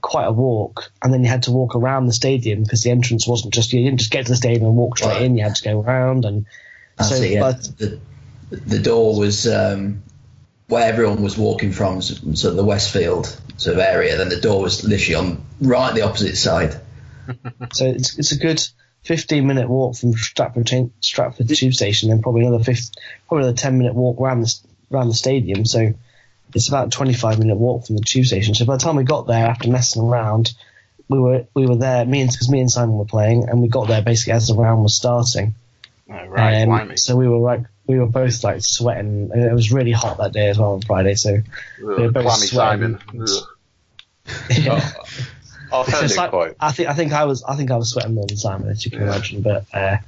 quite 0.00 0.26
a 0.26 0.32
walk. 0.32 0.90
And 1.02 1.12
then 1.12 1.22
you 1.22 1.28
had 1.28 1.44
to 1.44 1.50
walk 1.52 1.74
around 1.76 2.06
the 2.06 2.12
stadium 2.12 2.62
because 2.62 2.82
the 2.82 2.90
entrance 2.90 3.26
wasn't 3.26 3.54
just 3.54 3.72
you 3.72 3.82
didn't 3.84 3.98
just 3.98 4.10
get 4.10 4.26
to 4.26 4.32
the 4.32 4.36
stadium 4.36 4.64
and 4.66 4.76
walk 4.76 4.98
straight 4.98 5.14
Right. 5.14 5.22
in. 5.22 5.36
You 5.36 5.44
had 5.44 5.56
to 5.56 5.62
go 5.64 5.80
around, 5.80 6.24
and 6.24 6.46
That's 6.96 7.10
so 7.10 7.22
it. 7.22 7.30
Yeah. 7.32 7.40
but 7.40 7.62
the 7.78 7.98
the 8.50 8.78
door 8.78 9.18
was 9.18 9.46
um, 9.46 10.02
where 10.68 10.86
everyone 10.86 11.22
was 11.22 11.36
walking 11.36 11.72
from, 11.72 12.00
sort 12.00 12.22
of 12.44 12.56
the 12.56 12.64
Westfield 12.64 13.26
sort 13.56 13.76
of 13.76 13.80
area. 13.82 14.16
Then 14.16 14.28
the 14.30 14.40
door 14.40 14.62
was 14.62 14.84
literally 14.84 15.14
on 15.16 15.44
right 15.60 15.94
the 15.94 16.02
opposite 16.02 16.36
side. 16.36 16.80
So 17.74 17.84
it's 17.86 18.18
it's 18.18 18.32
a 18.32 18.38
good 18.38 18.66
15 19.02 19.46
minute 19.46 19.68
walk 19.68 19.96
from 19.96 20.14
Stratford 20.14 20.66
cha- 20.66 20.88
Stratford 21.00 21.48
Tube 21.48 21.74
Station, 21.74 22.10
and 22.10 22.22
probably 22.22 22.46
another 22.46 22.64
50, 22.64 22.98
probably 23.28 23.44
another 23.44 23.56
10 23.58 23.76
minute 23.78 23.94
walk 23.94 24.18
around 24.20 24.40
the 24.40 24.46
s- 24.46 24.62
around 24.90 25.08
the 25.08 25.14
stadium. 25.14 25.66
So 25.66 25.92
it's 26.54 26.68
about 26.68 26.88
a 26.88 26.90
25 26.90 27.38
minute 27.38 27.56
walk 27.56 27.86
from 27.86 27.96
the 27.96 28.02
tube 28.02 28.26
station. 28.26 28.54
So 28.54 28.64
by 28.64 28.76
the 28.76 28.82
time 28.82 28.96
we 28.96 29.04
got 29.04 29.26
there, 29.26 29.46
after 29.46 29.68
messing 29.70 30.02
around, 30.02 30.52
we 31.08 31.18
were 31.18 31.46
we 31.54 31.66
were 31.66 31.76
there. 31.76 32.04
Me 32.04 32.20
and 32.22 32.30
because 32.30 32.50
me 32.50 32.60
and 32.60 32.70
Simon 32.70 32.96
were 32.98 33.04
playing, 33.04 33.48
and 33.48 33.60
we 33.62 33.68
got 33.68 33.88
there 33.88 34.02
basically 34.02 34.32
as 34.34 34.48
the 34.48 34.54
round 34.54 34.82
was 34.82 34.94
starting. 34.96 35.54
oh, 36.10 36.26
right 36.26 36.62
Um, 36.62 36.96
so 36.96 37.16
we 37.16 37.28
were 37.28 37.38
like 37.38 37.62
we 37.86 37.98
were 37.98 38.06
both 38.06 38.44
like 38.44 38.62
sweating. 38.62 39.30
and 39.32 39.42
It 39.42 39.52
was 39.52 39.72
really 39.72 39.92
hot 39.92 40.18
that 40.18 40.32
day 40.32 40.48
as 40.48 40.58
well 40.58 40.72
on 40.74 40.82
Friday. 40.82 41.14
So 41.14 41.34
Ugh, 41.36 41.42
we're 41.78 42.10
both 42.10 42.32
sweating. 42.32 42.98
simon 42.98 43.26
Oh, 45.70 45.82
I 45.82 45.84
found 45.84 45.86
So 45.86 46.04
it 46.04 46.08
Si- 46.08 46.28
quite. 46.28 46.54
I 46.60 46.72
think 46.72 46.88
I 46.88 46.94
think 46.94 47.12
I 47.12 47.24
was 47.24 47.42
I 47.44 47.54
think 47.56 47.70
I 47.70 47.76
was 47.76 47.90
sweating 47.90 48.14
more 48.14 48.26
than 48.26 48.36
Simon, 48.36 48.68
as 48.70 48.84
you 48.84 48.90
can 48.90 49.02
imagine. 49.02 49.42
But 49.42 49.66
uh, 49.72 49.98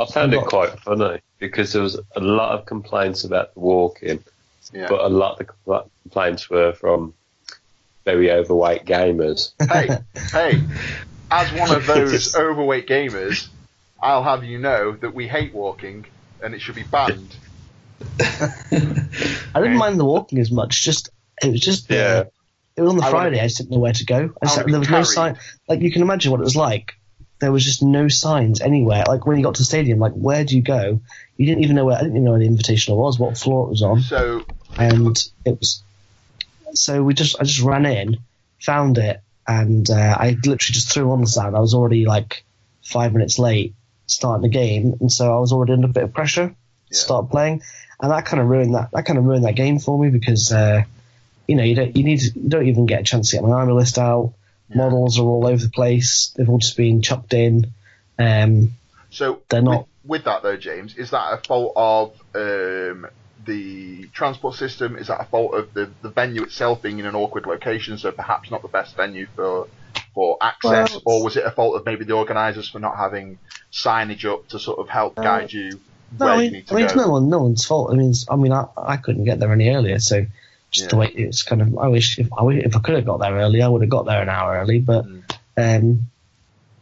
I 0.00 0.06
found 0.06 0.32
it 0.34 0.44
quite 0.46 0.78
funny 0.80 1.20
because 1.38 1.72
there 1.72 1.82
was 1.82 1.98
a 2.14 2.20
lot 2.20 2.52
of 2.58 2.66
complaints 2.66 3.24
about 3.24 3.52
the 3.54 3.60
walking, 3.60 4.22
yeah 4.72 4.86
but 4.88 5.00
a 5.00 5.08
lot 5.08 5.40
of 5.40 5.46
the 5.66 5.84
complaints 6.02 6.48
were 6.50 6.72
from 6.72 7.14
very 8.04 8.30
overweight 8.30 8.84
gamers. 8.84 9.52
hey 9.70 9.88
hey 10.32 10.62
as 11.30 11.52
one 11.52 11.74
of 11.74 11.86
those 11.94 12.34
overweight 12.36 12.86
gamers 12.86 13.48
i'll 14.02 14.24
have 14.24 14.44
you 14.44 14.58
know 14.58 14.92
that 14.92 15.14
we 15.14 15.28
hate 15.28 15.54
walking 15.54 16.04
and 16.42 16.54
it 16.54 16.60
should 16.60 16.74
be 16.74 16.82
banned 16.82 17.36
I 18.20 19.60
didn't 19.60 19.76
mind 19.76 19.98
the 19.98 20.04
walking 20.04 20.38
as 20.40 20.50
much. 20.50 20.82
Just 20.82 21.10
it 21.42 21.50
was 21.52 21.60
just 21.60 21.90
uh, 21.90 21.94
Yeah. 21.94 22.24
it 22.76 22.80
was 22.82 22.90
on 22.90 22.96
the 22.96 23.04
I 23.04 23.10
Friday. 23.10 23.36
be- 23.36 23.40
I 23.40 23.44
just 23.44 23.58
didn't 23.58 23.70
know 23.70 23.78
where 23.78 23.92
to 23.92 24.04
go. 24.04 24.30
I 24.42 24.46
just, 24.46 24.66
there 24.66 24.78
was 24.78 24.90
no 24.90 25.02
sign. 25.04 25.38
Like 25.68 25.80
you 25.80 25.92
can 25.92 26.02
imagine 26.02 26.32
what 26.32 26.40
it 26.40 26.44
was 26.44 26.56
like. 26.56 26.94
There 27.42 27.50
was 27.50 27.64
just 27.64 27.82
no 27.82 28.06
signs 28.06 28.60
anywhere. 28.60 29.02
Like 29.08 29.26
when 29.26 29.36
you 29.36 29.42
got 29.42 29.56
to 29.56 29.60
the 29.62 29.64
stadium, 29.64 29.98
like 29.98 30.12
where 30.12 30.44
do 30.44 30.54
you 30.54 30.62
go? 30.62 31.00
You 31.36 31.46
didn't 31.46 31.64
even 31.64 31.74
know 31.74 31.84
where. 31.84 31.96
I 31.96 32.00
didn't 32.00 32.14
even 32.14 32.24
know 32.24 32.30
where 32.30 32.38
the 32.40 32.48
invitational 32.48 32.96
was. 32.96 33.18
What 33.18 33.36
floor 33.36 33.66
it 33.66 33.70
was 33.70 33.82
on. 33.82 34.00
so 34.00 34.46
and 34.78 35.18
it 35.44 35.58
was. 35.58 35.82
So 36.74 37.02
we 37.02 37.14
just, 37.14 37.34
I 37.40 37.44
just 37.44 37.60
ran 37.60 37.84
in, 37.84 38.18
found 38.60 38.96
it, 38.98 39.20
and 39.46 39.90
uh, 39.90 40.16
I 40.18 40.36
literally 40.44 40.56
just 40.72 40.92
threw 40.92 41.10
on 41.10 41.20
the 41.20 41.26
sound. 41.26 41.56
I 41.56 41.60
was 41.60 41.74
already 41.74 42.06
like 42.06 42.44
five 42.84 43.12
minutes 43.12 43.38
late 43.40 43.74
starting 44.06 44.42
the 44.42 44.48
game, 44.48 44.94
and 45.00 45.10
so 45.10 45.34
I 45.36 45.40
was 45.40 45.52
already 45.52 45.72
under 45.72 45.88
a 45.88 45.92
bit 45.92 46.04
of 46.04 46.14
pressure 46.14 46.46
to 46.48 46.54
Yeah. 46.90 46.96
start 46.96 47.30
playing, 47.30 47.60
and 48.00 48.12
that 48.12 48.24
kind 48.24 48.40
of 48.40 48.46
ruined 48.48 48.74
that. 48.76 48.90
That 48.92 49.04
kind 49.04 49.18
of 49.18 49.24
ruined 49.24 49.44
that 49.44 49.56
game 49.56 49.80
for 49.80 49.98
me 49.98 50.10
because, 50.10 50.52
uh, 50.52 50.84
you 51.48 51.56
know, 51.56 51.64
you 51.64 51.74
don't, 51.74 51.96
you 51.96 52.04
need, 52.04 52.20
to, 52.20 52.38
you 52.38 52.48
don't 52.48 52.68
even 52.68 52.86
get 52.86 53.00
a 53.00 53.04
chance 53.04 53.30
to 53.30 53.36
get 53.36 53.42
my 53.44 53.50
army 53.50 53.72
list 53.72 53.98
out. 53.98 54.32
Models 54.74 55.18
are 55.18 55.24
all 55.24 55.46
over 55.46 55.62
the 55.62 55.70
place. 55.70 56.32
They've 56.36 56.48
all 56.48 56.58
just 56.58 56.76
been 56.76 57.02
chucked 57.02 57.34
in. 57.34 57.72
Um, 58.18 58.72
So 59.10 59.42
They're 59.48 59.62
not- 59.62 59.86
With, 60.04 60.20
with 60.20 60.24
that 60.24 60.42
though, 60.42 60.56
James, 60.56 60.96
is 60.96 61.10
that 61.10 61.32
a 61.32 61.36
fault 61.46 61.72
of 61.76 62.12
um, 62.34 63.06
the 63.44 64.06
transport 64.12 64.54
system? 64.56 64.96
Is 64.96 65.08
that 65.08 65.20
a 65.20 65.24
fault 65.24 65.54
of 65.54 65.74
the, 65.74 65.90
the 66.02 66.08
venue 66.08 66.42
itself 66.42 66.82
being 66.82 66.98
in 66.98 67.06
an 67.06 67.14
awkward 67.14 67.46
location, 67.46 67.98
so 67.98 68.10
perhaps 68.12 68.50
not 68.50 68.62
the 68.62 68.68
best 68.68 68.96
venue 68.96 69.26
for 69.36 69.68
for 70.14 70.36
access, 70.42 70.92
Well, 70.92 71.02
or 71.06 71.24
was 71.24 71.36
it 71.38 71.44
a 71.46 71.50
fault 71.50 71.74
of 71.76 71.86
maybe 71.86 72.04
the 72.04 72.12
organisers 72.14 72.68
for 72.68 72.78
not 72.78 72.96
having 72.96 73.38
signage 73.72 74.24
up 74.30 74.46
to 74.48 74.58
sort 74.58 74.78
of 74.78 74.88
help 74.90 75.18
Uh, 75.18 75.22
guide 75.22 75.52
you 75.52 75.80
No, 76.20 76.26
where 76.26 76.28
I 76.34 76.36
you 76.36 76.40
mean, 76.42 76.52
need 76.52 76.58
I 76.64 76.68
to 76.68 76.74
mean 76.74 76.84
it's 76.84 76.94
no 76.96 77.08
one, 77.08 77.30
no 77.30 77.38
one's 77.42 77.64
fault. 77.64 77.90
I 77.90 77.94
mean, 77.96 78.12
I 78.28 78.36
mean, 78.36 78.52
I, 78.52 78.66
I 78.76 78.96
couldn't 78.98 79.24
get 79.24 79.38
there 79.40 79.50
any 79.52 79.70
earlier, 79.70 79.98
so 80.00 80.26
just 80.72 80.90
the 80.90 80.96
Yeah. 80.96 81.00
way 81.00 81.06
it's 81.08 81.42
kind 81.44 81.62
of. 81.62 81.78
I 81.78 81.86
wish 81.88 82.18
if 82.18 82.28
I, 82.32 82.44
if 82.52 82.74
I 82.76 82.80
could 82.80 82.96
have 82.96 83.04
got 83.04 83.20
there 83.20 83.34
early, 83.34 83.62
I 83.62 83.68
would 83.68 83.82
have 83.82 83.90
got 83.90 84.06
there 84.06 84.20
an 84.22 84.28
hour 84.28 84.58
early. 84.58 84.80
But 84.80 85.04
Mm. 85.06 85.22
um, 85.56 86.02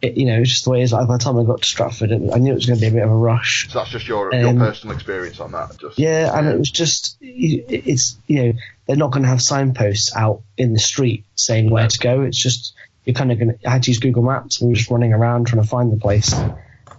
it, 0.02 0.16
you 0.16 0.25
know, 0.25 0.40
it's 0.40 0.50
just 0.50 0.64
the 0.64 0.70
way 0.70 0.80
it 0.80 0.85
is. 0.85 0.92
Like, 0.94 1.06
by 1.09 1.18
the 1.18 1.23
time 1.23 1.38
I 1.38 1.44
got 1.44 1.61
to 1.61 1.68
Stratford, 1.68 2.11
it, 2.11 2.23
I 2.32 2.38
knew 2.38 2.52
it 2.52 2.54
was 2.54 2.64
going 2.64 2.78
to 2.78 2.80
be 2.80 2.88
a 2.88 2.92
bit 2.92 3.02
of 3.02 3.11
a 3.11 3.14
rush. 3.14 3.68
So 3.70 3.80
that's 3.80 3.90
just 3.90 4.09
your 4.09 4.35
Um, 4.35 4.40
your 4.40 4.54
personal 4.54 4.94
experience 4.94 5.40
on 5.40 5.52
that. 5.52 5.76
Just 5.78 5.99
Yeah, 5.99 6.37
and 6.38 6.49
it 6.49 6.59
was 6.59 6.70
just 6.70 7.16
you- 7.20 7.64
it's 7.68 8.16
you 8.26 8.42
know 8.42 8.52
they're 8.87 8.97
not 8.97 9.11
going 9.11 9.25
to 9.25 9.28
have 9.28 9.42
signposts 9.42 10.16
out 10.16 10.40
in 10.56 10.73
the 10.73 10.78
street 10.78 11.25
saying 11.35 11.68
where 11.70 11.87
to 11.87 11.99
go. 11.99 12.23
It's 12.23 12.38
just 12.38 12.73
you're 13.04 13.14
kind 13.14 13.30
of 13.32 13.38
going 13.38 13.59
to. 13.59 13.68
I 13.68 13.73
had 13.73 13.82
to 13.82 13.90
use 13.90 13.99
Google 13.99 14.23
Maps 14.23 14.61
and 14.61 14.68
we 14.68 14.73
were 14.73 14.76
just 14.78 14.90
running 14.90 15.12
around 15.12 15.47
trying 15.49 15.62
to 15.62 15.68
find 15.68 15.92
the 15.92 15.97
place. 15.97 16.32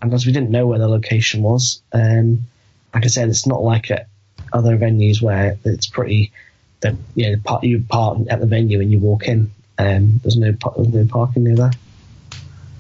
And 0.02 0.14
as 0.14 0.26
we 0.26 0.32
didn't 0.32 0.50
know 0.52 0.68
where 0.68 0.80
the 0.80 0.88
location 0.88 1.42
was, 1.44 1.82
um, 1.94 2.42
like 2.94 3.04
I 3.06 3.08
said, 3.08 3.30
it's 3.30 3.46
not 3.48 3.64
like 3.64 3.90
at 3.92 4.08
other 4.54 4.78
venues 4.78 5.22
where 5.22 5.58
it's 5.64 5.88
pretty. 5.88 6.32
That 6.82 6.96
you 7.16 7.32
know, 7.32 7.42
part, 7.44 7.64
you 7.64 7.84
park 7.88 8.20
at 8.30 8.40
the 8.40 8.48
venue 8.48 8.82
and 8.82 8.92
you 8.92 9.00
walk 9.00 9.28
in. 9.28 9.52
Um, 9.78 10.20
there's 10.24 10.38
no 10.38 10.52
there's 10.76 10.88
no 10.94 11.06
parking 11.08 11.44
near 11.44 11.56
there. 11.56 11.72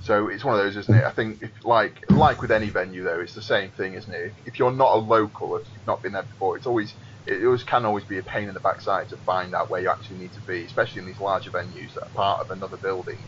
So 0.04 0.30
it's 0.30 0.44
one 0.44 0.56
of 0.56 0.64
those, 0.64 0.76
isn't 0.78 0.96
it? 0.96 1.04
I 1.04 1.12
think 1.12 1.44
if 1.44 1.52
like 1.64 2.10
like 2.10 2.42
with 2.42 2.52
any 2.52 2.70
venue 2.70 3.04
though, 3.04 3.20
it's 3.20 3.36
the 3.36 3.42
same 3.42 3.70
thing, 3.72 3.94
isn't 3.94 4.14
it? 4.14 4.18
If, 4.18 4.48
if 4.48 4.60
you're 4.60 4.72
not 4.72 4.96
a 4.96 4.98
local, 4.98 5.56
if 5.58 5.64
you've 5.74 5.86
not 5.86 6.02
been 6.02 6.14
there 6.14 6.24
before, 6.24 6.58
it's 6.58 6.66
always 6.66 6.94
it 7.26 7.46
always 7.46 7.64
can 7.64 7.86
always 7.86 8.04
be 8.06 8.18
a 8.18 8.24
pain 8.24 8.48
in 8.48 8.54
the 8.56 8.60
backside 8.60 9.10
to 9.10 9.18
find 9.18 9.54
out 9.54 9.70
where 9.70 9.80
you 9.80 9.90
actually 9.90 10.18
need 10.18 10.34
to 10.34 10.42
be, 10.42 10.66
especially 10.66 11.02
in 11.02 11.08
these 11.08 11.20
larger 11.20 11.52
venues 11.52 11.94
that 11.94 12.04
are 12.04 12.10
part 12.16 12.42
of 12.42 12.50
another 12.50 12.78
building. 12.78 13.20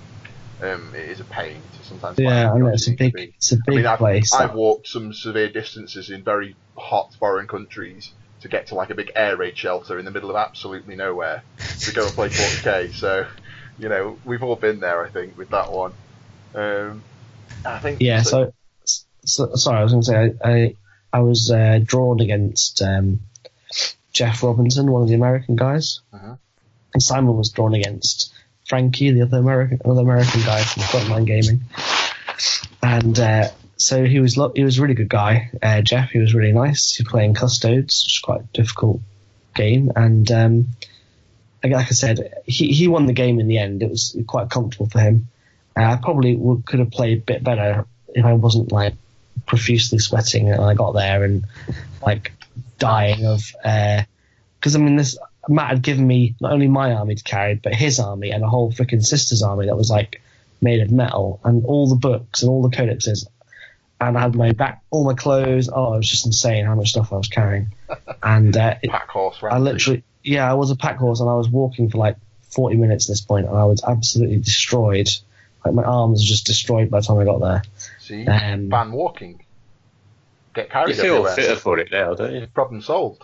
Um, 0.62 0.94
it 0.96 1.10
is 1.10 1.20
a 1.20 1.26
pain 1.26 1.62
to 1.78 1.84
sometimes. 1.84 2.18
Yeah, 2.18 2.52
I 2.52 2.58
know 2.58 2.68
it's 2.70 2.88
a 2.88 2.92
actually 2.92 3.06
need 3.06 3.12
to 3.12 3.18
big 3.18 3.34
it's 3.36 3.52
a 3.52 3.56
I 3.56 3.60
big 3.68 3.76
mean, 3.76 3.86
I've, 3.86 4.00
place. 4.00 4.34
I've 4.34 4.56
walked 4.56 4.88
some 4.88 5.14
severe 5.14 5.50
distances 5.50 6.10
in 6.10 6.24
very 6.24 6.56
hot 6.76 7.14
foreign 7.20 7.48
countries 7.48 8.12
to 8.44 8.48
get 8.50 8.68
to 8.68 8.76
like 8.76 8.90
a 8.92 8.96
big 8.96 9.12
air 9.16 9.36
raid 9.36 9.58
shelter 9.58 9.98
in 9.98 10.06
the 10.06 10.12
middle 10.12 10.30
of 10.30 10.36
absolutely 10.36 10.96
nowhere 10.96 11.44
to 11.80 11.94
go 11.94 12.06
and 12.06 12.14
play 12.14 12.30
40k. 12.30 12.94
So, 13.04 13.26
you 13.80 13.90
know, 13.90 14.18
we've 14.24 14.44
all 14.44 14.56
been 14.56 14.80
there, 14.80 15.04
I 15.04 15.10
think, 15.10 15.38
with 15.38 15.50
that 15.50 15.72
one. 15.72 15.94
Um, 16.54 17.02
I 17.66 17.80
think. 17.80 18.00
Yeah, 18.02 18.22
so, 18.22 18.54
so 19.26 19.56
sorry, 19.56 19.80
I 19.80 19.84
was 19.84 19.92
going 19.94 20.04
to 20.04 20.06
say 20.06 20.36
I 20.44 20.52
I, 20.52 20.76
I 21.12 21.20
was 21.22 21.50
uh, 21.52 21.80
drawn 21.84 22.20
against 22.20 22.82
um, 22.82 23.22
Jeff 24.12 24.44
Robinson, 24.44 24.92
one 24.92 25.02
of 25.02 25.08
the 25.08 25.16
American 25.16 25.56
guys, 25.56 26.02
Mhm. 26.14 26.38
and 26.94 27.02
Simon 27.02 27.36
was 27.36 27.50
drawn 27.50 27.74
against 27.74 28.32
Frankie, 28.68 29.12
the 29.12 29.22
other 29.24 29.38
American 29.38 29.80
other 29.86 30.02
American 30.02 30.42
guy 30.42 30.62
from 30.64 30.84
Frontline 30.84 31.26
Gaming, 31.26 31.62
and 32.84 33.20
uh, 33.20 33.50
so 33.84 34.06
he 34.06 34.20
was 34.20 34.38
lo- 34.38 34.54
he 34.56 34.64
was 34.64 34.78
a 34.78 34.82
really 34.82 34.94
good 34.94 35.10
guy. 35.10 35.52
Uh, 35.62 35.82
Jeff, 35.82 36.12
he 36.12 36.20
was 36.20 36.34
really 36.34 36.54
nice. 36.54 36.96
He 36.96 37.04
was 37.04 37.12
playing 37.12 37.34
Custodes, 37.34 38.04
which 38.06 38.16
is 38.16 38.20
quite 38.20 38.42
a 38.42 38.48
difficult 38.54 39.02
game, 39.56 39.92
and 39.96 40.32
um, 40.32 40.68
like 41.64 41.74
I 41.74 41.84
said, 41.94 42.34
he 42.46 42.68
he 42.68 42.88
won 42.88 43.06
the 43.06 43.14
game 43.14 43.40
in 43.40 43.48
the 43.48 43.58
end. 43.58 43.84
It 43.84 43.90
was 43.90 44.18
quite 44.26 44.50
comfortable 44.50 44.90
for 44.90 45.00
him. 45.00 45.28
Uh, 45.76 45.84
I 45.84 45.96
probably 45.98 46.36
would, 46.36 46.66
could 46.66 46.80
have 46.80 46.92
played 46.92 47.18
a 47.20 47.22
bit 47.22 47.44
better 47.44 47.86
if 48.14 48.24
I 48.24 48.34
wasn't 48.34 48.72
like 48.72 48.94
profusely 49.46 50.00
sweating 50.00 50.50
and 50.50 50.62
I 50.62 50.74
got 50.74 50.94
there 50.94 51.24
and 51.24 51.46
like 52.06 52.32
dying 52.78 53.26
of 53.26 53.52
because 53.62 54.76
I 54.76 54.80
mean 54.80 54.96
this 54.96 55.18
Matt 55.50 55.70
had 55.70 55.82
given 55.82 56.08
me 56.08 56.36
not 56.40 56.54
only 56.54 56.68
my 56.68 56.94
army 56.94 57.16
to 57.16 57.24
carry 57.24 57.56
but 57.56 57.74
his 57.74 58.00
army 58.00 58.32
and 58.32 58.44
a 58.44 58.48
whole 58.48 58.72
freaking 58.72 59.04
sister's 59.04 59.42
army 59.42 59.66
that 59.66 59.76
was 59.76 59.90
like 59.90 60.22
made 60.62 60.82
of 60.82 60.92
metal 60.92 61.40
and 61.44 61.66
all 61.66 61.90
the 61.90 61.96
books 61.96 62.42
and 62.42 62.50
all 62.50 62.62
the 62.62 62.76
codexes 62.76 63.28
and 64.08 64.18
I 64.18 64.22
had 64.22 64.36
my 64.36 64.52
back 64.52 64.82
all 64.92 65.04
my 65.06 65.14
clothes 65.14 65.70
oh 65.74 65.94
it 65.94 65.98
was 65.98 66.10
just 66.10 66.26
insane 66.26 66.66
how 66.66 66.76
much 66.76 66.90
stuff 66.90 67.12
I 67.14 67.18
was 67.18 67.28
carrying 67.28 67.74
and 68.24 68.56
uh, 68.56 68.76
it, 68.82 68.90
pack 68.90 69.10
horse 69.10 69.38
I 69.42 69.58
literally, 69.60 70.04
yeah, 70.24 70.50
I 70.50 70.54
was 70.54 70.72
a 70.72 70.76
pack 70.76 70.98
horse 70.98 71.20
and 71.20 71.30
I 71.30 71.36
was 71.36 71.50
walking 71.50 71.90
for 71.90 71.98
like 71.98 72.18
40 72.52 72.78
minutes 72.78 73.10
at 73.10 73.14
this 73.14 73.22
point 73.22 73.48
and 73.48 73.58
I 73.58 73.66
was 73.66 73.84
absolutely 73.84 74.38
destroyed. 74.38 75.10
Like 75.66 75.74
my 75.74 75.84
arms 75.84 76.22
were 76.22 76.28
just 76.28 76.46
destroyed 76.46 76.90
by 76.90 77.00
the 77.00 77.06
time 77.06 77.18
I 77.20 77.26
got 77.26 77.40
there. 77.40 77.64
See, 78.00 78.26
Um, 78.28 78.70
ban 78.70 78.92
walking. 78.92 79.44
Get 80.54 80.70
carried. 80.70 80.90
You 80.90 80.96
carried 80.96 81.08
feel 81.08 81.16
everywhere. 81.16 81.36
fitter 81.36 81.56
for 81.56 81.80
it 81.80 81.92
now, 81.92 82.14
don't 82.14 82.34
you? 82.34 82.48
Problem 82.48 82.82
solved. 82.82 83.24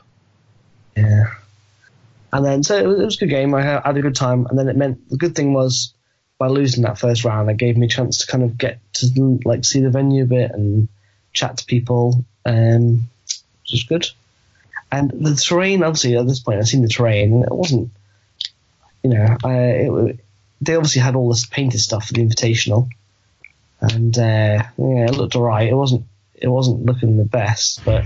Yeah. 0.98 1.26
And 2.34 2.46
then, 2.46 2.64
so 2.64 2.76
it 2.78 2.86
was, 2.88 3.00
it 3.00 3.06
was 3.06 3.16
a 3.18 3.20
good 3.20 3.30
game. 3.30 3.54
I 3.54 3.62
had, 3.62 3.84
had 3.84 3.98
a 3.98 4.02
good 4.02 4.16
time. 4.16 4.46
And 4.48 4.58
then 4.58 4.68
it 4.68 4.76
meant 4.76 5.10
the 5.10 5.18
good 5.18 5.36
thing 5.36 5.54
was 5.54 5.94
by 6.40 6.48
losing 6.48 6.84
that 6.84 6.98
first 6.98 7.24
round, 7.26 7.50
it 7.52 7.58
gave 7.58 7.78
me 7.78 7.86
a 7.86 7.90
chance 7.90 8.20
to 8.26 8.32
kind 8.32 8.44
of 8.44 8.58
get 8.58 8.80
to 8.94 9.40
like 9.46 9.64
see 9.66 9.82
the 9.82 9.90
venue 9.92 10.24
a 10.24 10.26
bit 10.26 10.52
and 10.52 10.88
chat 11.34 11.58
to 11.58 11.66
people, 11.66 12.26
um, 12.46 13.10
which 13.62 13.72
was 13.72 13.84
good. 13.84 14.08
And 14.92 15.12
the 15.12 15.36
terrain, 15.36 15.84
obviously, 15.84 16.16
at 16.18 16.26
this 16.26 16.40
point, 16.40 16.58
I've 16.60 16.68
seen 16.68 16.82
the 16.82 16.88
terrain, 16.88 17.34
and 17.34 17.44
it 17.44 17.52
wasn't, 17.52 17.92
you 19.04 19.12
know, 19.12 19.38
I, 19.44 19.54
it, 19.58 20.20
they 20.62 20.76
obviously 20.76 21.02
had 21.02 21.16
all 21.16 21.30
this 21.30 21.46
painted 21.46 21.80
stuff 21.80 22.08
for 22.08 22.14
the 22.14 22.26
invitational, 22.26 22.88
and 23.82 24.18
uh, 24.18 24.64
yeah, 24.78 25.06
it 25.06 25.12
looked 25.12 25.36
alright. 25.36 25.70
It 25.70 25.76
wasn't, 25.76 26.06
it 26.34 26.48
wasn't 26.48 26.86
looking 26.86 27.18
the 27.18 27.24
best, 27.26 27.84
but 27.86 28.04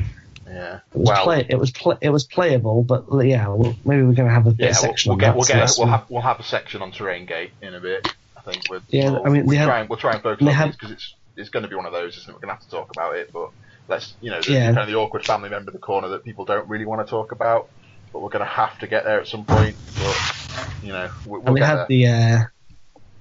Yeah. 0.48 0.80
it 0.94 0.98
was 0.98 1.08
well, 1.08 1.24
play, 1.24 1.46
it 1.48 1.56
was 1.60 1.72
pl- 1.72 1.98
it 2.02 2.10
was 2.10 2.26
playable, 2.26 2.84
but 2.84 3.06
yeah, 3.24 3.48
well, 3.48 3.76
maybe 3.86 4.02
we're 4.04 4.14
going 4.14 4.28
to 4.28 4.34
have 4.34 4.48
a 4.48 4.52
bit 4.52 4.66
yeah, 4.66 4.70
of 4.72 4.76
we'll, 4.76 4.82
section 4.82 5.10
we'll 5.10 5.14
on 5.16 5.20
get 5.20 5.28
that. 5.28 5.36
we'll 5.38 5.46
get 5.46 5.54
that's- 5.54 5.78
we'll 5.78 5.88
have 5.88 6.06
we'll 6.10 6.22
have 6.22 6.40
a 6.40 6.44
section 6.44 6.82
on 6.82 6.92
terrain 6.92 7.26
gate 7.26 7.52
in 7.62 7.74
a 7.76 7.80
bit. 7.80 8.14
I 8.46 8.52
think. 8.52 8.70
With, 8.70 8.84
Yeah, 8.90 9.12
we'll, 9.12 9.26
I 9.26 9.30
mean, 9.30 9.46
we'll 9.46 9.64
try 9.64 9.80
and 9.80 9.90
we'll 9.90 10.00
try 10.00 10.14
and 10.14 10.22
focus 10.22 10.48
on 10.48 10.68
these 10.68 10.76
because 10.76 10.92
it's 10.92 11.16
it's 11.36 11.50
going 11.50 11.64
to 11.64 11.70
be 11.70 11.76
one 11.76 11.86
of 11.86 11.94
those, 11.94 12.18
isn't 12.18 12.30
it? 12.30 12.34
We're 12.34 12.40
going 12.42 12.50
to 12.50 12.54
have 12.56 12.64
to 12.64 12.70
talk 12.70 12.92
about 12.92 13.16
it, 13.16 13.32
but 13.34 13.50
let's 13.88 14.14
you 14.22 14.32
know, 14.32 14.42
the, 14.42 14.54
Yeah. 14.54 14.66
kind 14.68 14.80
of 14.80 14.88
the 14.88 14.96
awkward 14.96 15.26
family 15.26 15.50
member 15.50 15.70
of 15.70 15.74
the 15.74 15.80
corner 15.80 16.10
that 16.10 16.24
people 16.24 16.46
don't 16.46 16.68
really 16.68 16.86
want 16.86 17.06
to 17.06 17.10
talk 17.10 17.32
about, 17.32 17.70
but 18.12 18.22
we're 18.22 18.30
going 18.30 18.46
to 18.46 18.52
have 18.52 18.78
to 18.80 18.88
get 18.88 19.04
there 19.04 19.20
at 19.20 19.28
some 19.28 19.46
point. 19.46 19.76
But 19.98 20.68
you 20.84 20.90
know, 20.90 21.10
we- 21.26 21.40
we'll 21.40 21.48
and 21.48 21.58
they 21.58 21.62
had 21.66 21.78
there. 21.78 21.88
the 21.88 22.08
uh, 22.08 22.44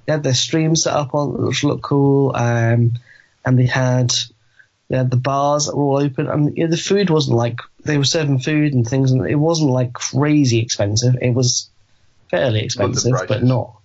they 0.07 0.13
had 0.13 0.23
their 0.23 0.35
stream 0.35 0.77
set 0.77 0.95
up 0.95 1.15
on 1.15 1.47
which 1.47 1.65
looked 1.65 1.83
cool, 1.85 2.33
um, 2.35 2.93
and 3.45 3.59
they 3.59 3.67
had 3.67 4.13
they 4.91 4.97
had 4.99 5.11
the 5.11 5.17
bars 5.17 5.67
that 5.67 5.77
were 5.77 5.85
all 5.85 6.03
open, 6.03 6.29
and 6.29 6.57
you 6.57 6.65
know, 6.65 6.71
the 6.71 6.77
food 6.77 7.09
wasn't 7.09 7.37
like 7.37 7.61
they 7.85 7.97
were 7.99 8.05
serving 8.05 8.41
food 8.41 8.75
and 8.75 8.87
things, 8.87 9.13
and 9.13 9.27
it 9.27 9.37
wasn't 9.37 9.71
like 9.71 9.93
crazy 9.93 10.61
expensive. 10.61 11.15
It 11.23 11.31
was 11.31 11.71
fairly 12.31 12.61
expensive, 12.61 13.13
but 13.27 13.43
not. 13.43 13.79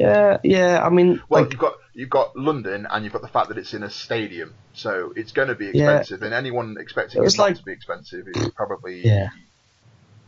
Yeah, 0.00 0.38
yeah. 0.44 0.80
I 0.84 0.90
mean, 0.90 1.20
Well, 1.28 1.42
like 1.42 1.52
you've 1.52 1.60
got 1.60 1.74
you've 1.94 2.10
got 2.10 2.36
London, 2.36 2.86
and 2.90 3.04
you've 3.04 3.12
got 3.12 3.22
the 3.22 3.28
fact 3.28 3.48
that 3.48 3.58
it's 3.58 3.74
in 3.74 3.82
a 3.82 3.90
stadium, 3.90 4.54
so 4.72 5.12
it's 5.16 5.32
going 5.32 5.48
to 5.48 5.54
be 5.56 5.66
Yeah. 5.66 5.90
expensive. 5.98 6.22
And 6.22 6.32
anyone 6.32 6.76
expecting 6.78 7.18
It 7.18 7.22
it, 7.22 7.24
was 7.24 7.36
not 7.36 7.44
like- 7.44 7.56
to 7.56 7.62
be 7.64 7.72
expensive 7.72 8.26
is 8.28 8.50
probably 8.50 9.04
Yeah. 9.04 9.28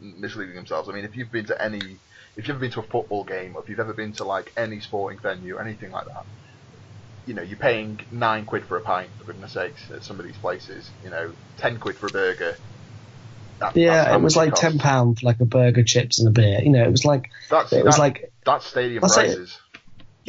misleading 0.00 0.54
themselves. 0.56 0.88
I 0.88 0.92
mean, 0.92 1.04
if 1.04 1.14
you've 1.16 1.30
been 1.30 1.46
to 1.46 1.62
any, 1.62 1.78
if 2.36 2.48
you've 2.48 2.50
ever 2.50 2.58
been 2.58 2.72
to 2.72 2.80
a 2.80 2.84
football 2.84 3.22
game, 3.24 3.54
or 3.54 3.62
if 3.62 3.68
you've 3.68 3.80
ever 3.80 3.92
been 3.92 4.12
to 4.14 4.24
like 4.24 4.52
any 4.56 4.80
sporting 4.80 5.20
venue, 5.20 5.58
anything 5.58 5.92
like 5.92 6.06
that, 6.06 6.24
you 7.26 7.34
know, 7.34 7.42
you're 7.42 7.58
paying 7.58 8.00
nine 8.10 8.46
quid 8.46 8.64
for 8.64 8.76
a 8.76 8.80
pint, 8.80 9.10
for 9.18 9.24
goodness 9.24 9.52
sakes, 9.52 9.90
at 9.94 10.02
some 10.02 10.18
of 10.18 10.26
these 10.26 10.38
places. 10.38 10.90
You 11.04 11.10
know, 11.10 11.32
ten 11.58 11.78
quid 11.78 11.96
for 11.96 12.06
a 12.06 12.10
burger. 12.10 12.56
That- 13.60 13.76
yeah, 13.76 14.12
it 14.16 14.20
was 14.22 14.36
like 14.36 14.50
costs. 14.50 14.62
ten 14.62 14.78
pound 14.78 15.20
for 15.20 15.26
like 15.26 15.38
a 15.38 15.44
burger, 15.44 15.84
chips, 15.84 16.18
and 16.18 16.26
a 16.26 16.30
beer. 16.32 16.60
You 16.62 16.70
know, 16.70 16.82
it 16.82 16.90
was 16.90 17.04
like 17.04 17.30
That's 17.50 17.72
it 17.72 17.84
was 17.84 17.96
that- 17.96 18.00
like 18.00 18.32
that's 18.44 18.66
stadium 18.66 19.02
prices. 19.02 19.59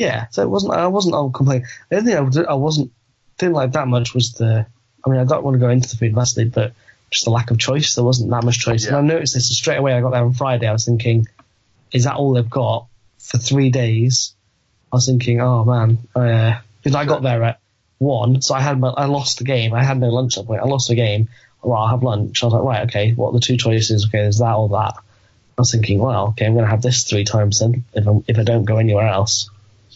Yeah, 0.01 0.25
so 0.31 0.41
it 0.41 0.49
wasn't. 0.49 0.73
I 0.73 0.87
wasn't 0.87 1.13
all 1.13 1.29
complaining. 1.29 1.67
The 1.89 1.97
only 1.97 2.11
thing 2.11 2.17
I, 2.17 2.21
was, 2.21 2.37
I 2.37 2.53
wasn't 2.55 2.91
didn't 3.37 3.53
like 3.53 3.73
that 3.73 3.87
much 3.87 4.15
was 4.15 4.33
the. 4.33 4.65
I 5.05 5.09
mean, 5.09 5.19
I 5.19 5.25
don't 5.25 5.43
want 5.43 5.53
to 5.53 5.59
go 5.59 5.69
into 5.69 5.89
the 5.89 5.95
food 5.95 6.15
massively, 6.15 6.45
but 6.45 6.73
just 7.11 7.25
the 7.25 7.29
lack 7.29 7.51
of 7.51 7.59
choice. 7.59 7.93
There 7.93 8.03
wasn't 8.03 8.31
that 8.31 8.43
much 8.43 8.57
choice, 8.57 8.87
and 8.87 8.95
I 8.95 9.01
noticed 9.01 9.35
this 9.35 9.49
so 9.49 9.53
straight 9.53 9.77
away. 9.77 9.93
I 9.93 10.01
got 10.01 10.09
there 10.09 10.23
on 10.23 10.33
Friday. 10.33 10.67
I 10.67 10.71
was 10.71 10.85
thinking, 10.85 11.27
is 11.91 12.05
that 12.05 12.15
all 12.15 12.33
they've 12.33 12.49
got 12.49 12.87
for 13.19 13.37
three 13.37 13.69
days? 13.69 14.33
I 14.91 14.95
was 14.95 15.05
thinking, 15.05 15.39
oh 15.39 15.65
man, 15.65 15.99
because 16.13 16.95
uh, 16.95 16.97
I 16.97 17.05
got 17.05 17.21
there 17.21 17.43
at 17.43 17.59
one, 17.99 18.41
so 18.41 18.55
I 18.55 18.61
had 18.61 18.79
my, 18.79 18.89
I 18.89 19.05
lost 19.05 19.37
the 19.37 19.43
game. 19.43 19.71
I 19.75 19.83
had 19.83 19.99
no 19.99 20.09
lunch 20.09 20.35
at 20.35 20.43
that 20.43 20.47
point. 20.47 20.63
I 20.63 20.65
lost 20.65 20.87
the 20.87 20.95
game. 20.95 21.29
Well, 21.61 21.77
I'll 21.77 21.89
have 21.89 22.01
lunch. 22.01 22.41
I 22.41 22.47
was 22.47 22.53
like, 22.55 22.63
right, 22.63 22.89
okay, 22.89 23.11
what 23.11 23.29
are 23.29 23.33
the 23.33 23.39
two 23.39 23.57
choices? 23.57 24.07
Okay, 24.07 24.17
there's 24.17 24.39
that 24.39 24.55
or 24.55 24.69
that. 24.69 24.95
I 24.97 25.61
was 25.61 25.71
thinking, 25.71 25.99
well, 25.99 26.29
okay, 26.29 26.47
I'm 26.47 26.53
going 26.53 26.65
to 26.65 26.71
have 26.71 26.81
this 26.81 27.03
three 27.03 27.23
times 27.23 27.59
then 27.59 27.83
if 27.93 28.07
I'm, 28.07 28.23
if 28.27 28.39
I 28.39 28.43
don't 28.43 28.65
go 28.65 28.77
anywhere 28.77 29.07
else. 29.07 29.51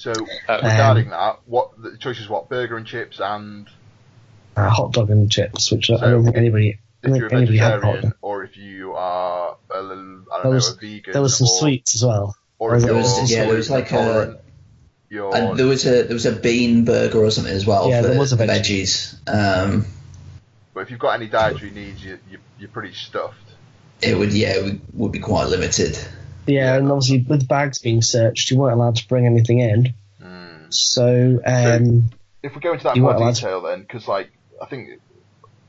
So 0.05 0.13
Uh, 0.47 0.59
regarding 0.61 1.09
that, 1.09 1.39
what 1.47 1.71
the 1.81 1.97
choice 1.97 2.19
is 2.19 2.29
what 2.29 2.47
burger 2.47 2.77
and 2.77 2.85
chips 2.85 3.19
and 3.19 3.67
Uh, 4.55 4.69
hot 4.69 4.93
dog 4.93 5.09
and 5.09 5.31
chips, 5.31 5.71
which 5.71 5.89
I 5.89 5.97
don't 5.97 6.23
think 6.23 6.37
anybody, 6.37 6.77
if 7.01 7.09
don't 7.09 7.15
you're 7.15 7.27
a 7.27 7.33
anybody 7.35 7.57
had 7.57 7.81
vegetarian 7.81 8.13
or 8.21 8.43
if 8.43 8.55
you 8.55 8.93
are 8.93 9.57
a 9.73 9.81
little, 9.81 10.21
I 10.31 10.43
don't 10.43 10.43
There 10.43 10.43
know 10.43 10.49
was- 10.51 10.69
a 10.69 10.75
vegan 10.75 11.13
There 11.13 11.21
was 11.23 11.37
some 11.37 11.47
or, 11.47 11.57
sweets 11.59 11.95
as 11.95 12.05
well. 12.05 12.37
or 12.59 12.75
if 12.75 12.83
there 12.83 12.91
you're 12.91 13.01
was- 13.01 13.31
yeah, 13.31 13.45
there 13.45 13.55
was 13.55 13.69
like 13.71 13.91
a- 13.91 14.37
And 15.11 15.57
there 15.57 15.65
was 15.65 15.85
a 15.87 16.03
there 16.03 16.13
was 16.13 16.25
a 16.27 16.33
bean 16.33 16.85
burger 16.85 17.19
or 17.23 17.31
something 17.31 17.53
as 17.53 17.65
well 17.65 17.89
Yeah, 17.89 18.01
for 18.03 18.09
there 18.09 18.19
was 18.19 18.31
a 18.33 18.35
the 18.35 18.45
veggies. 18.45 19.15
Um, 19.27 19.85
but 20.75 20.81
if 20.81 20.91
you've 20.91 20.99
got 20.99 21.13
any 21.13 21.27
dietary 21.27 21.71
needs, 21.71 22.03
you, 22.03 22.19
you 22.29 22.37
you're 22.59 22.69
pretty 22.69 22.93
stuffed. 22.93 23.37
it 24.01 24.15
would 24.17 24.33
yeah 24.33 24.53
it 24.57 24.63
would, 24.63 24.81
would 24.93 25.11
be 25.11 25.19
quite 25.19 25.47
limited. 25.47 25.97
Yeah, 26.47 26.75
and 26.75 26.91
obviously 26.91 27.25
with 27.27 27.47
bags 27.47 27.79
being 27.79 28.01
searched, 28.01 28.51
you 28.51 28.57
weren't 28.57 28.75
allowed 28.75 28.97
to 28.97 29.07
bring 29.07 29.25
anything 29.25 29.59
in. 29.59 29.93
Mm. 30.21 30.73
So, 30.73 31.41
um, 31.45 32.09
if 32.43 32.55
we 32.55 32.61
go 32.61 32.73
into 32.73 32.83
that 32.85 32.97
more 32.97 33.13
weren't 33.15 33.35
to- 33.35 33.41
detail 33.41 33.61
then, 33.61 33.81
because 33.81 34.07
like 34.07 34.31
I 34.61 34.65
think 34.65 34.99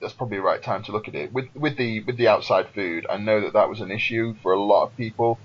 that's 0.00 0.12
probably 0.12 0.36
the 0.36 0.42
right 0.42 0.62
time 0.62 0.82
to 0.84 0.92
look 0.92 1.08
at 1.08 1.14
it 1.14 1.32
with 1.32 1.54
with 1.54 1.76
the 1.76 2.02
with 2.04 2.16
the 2.16 2.28
outside 2.28 2.68
food. 2.74 3.06
I 3.08 3.16
know 3.16 3.40
that 3.42 3.54
that 3.54 3.68
was 3.68 3.80
an 3.80 3.90
issue 3.90 4.34
for 4.42 4.52
a 4.52 4.60
lot 4.60 4.84
of 4.84 4.96
people 4.96 5.38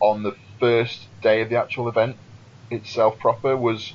on 0.00 0.22
the 0.22 0.36
first 0.60 1.06
day 1.22 1.40
of 1.42 1.48
the 1.48 1.56
actual 1.56 1.88
event 1.88 2.16
itself 2.70 3.18
proper 3.18 3.56
was 3.56 3.94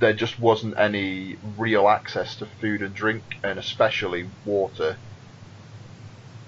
there 0.00 0.12
just 0.12 0.38
wasn't 0.38 0.76
any 0.78 1.36
real 1.56 1.88
access 1.88 2.36
to 2.36 2.46
food 2.60 2.82
and 2.82 2.94
drink 2.94 3.22
and 3.42 3.58
especially 3.58 4.28
water. 4.44 4.96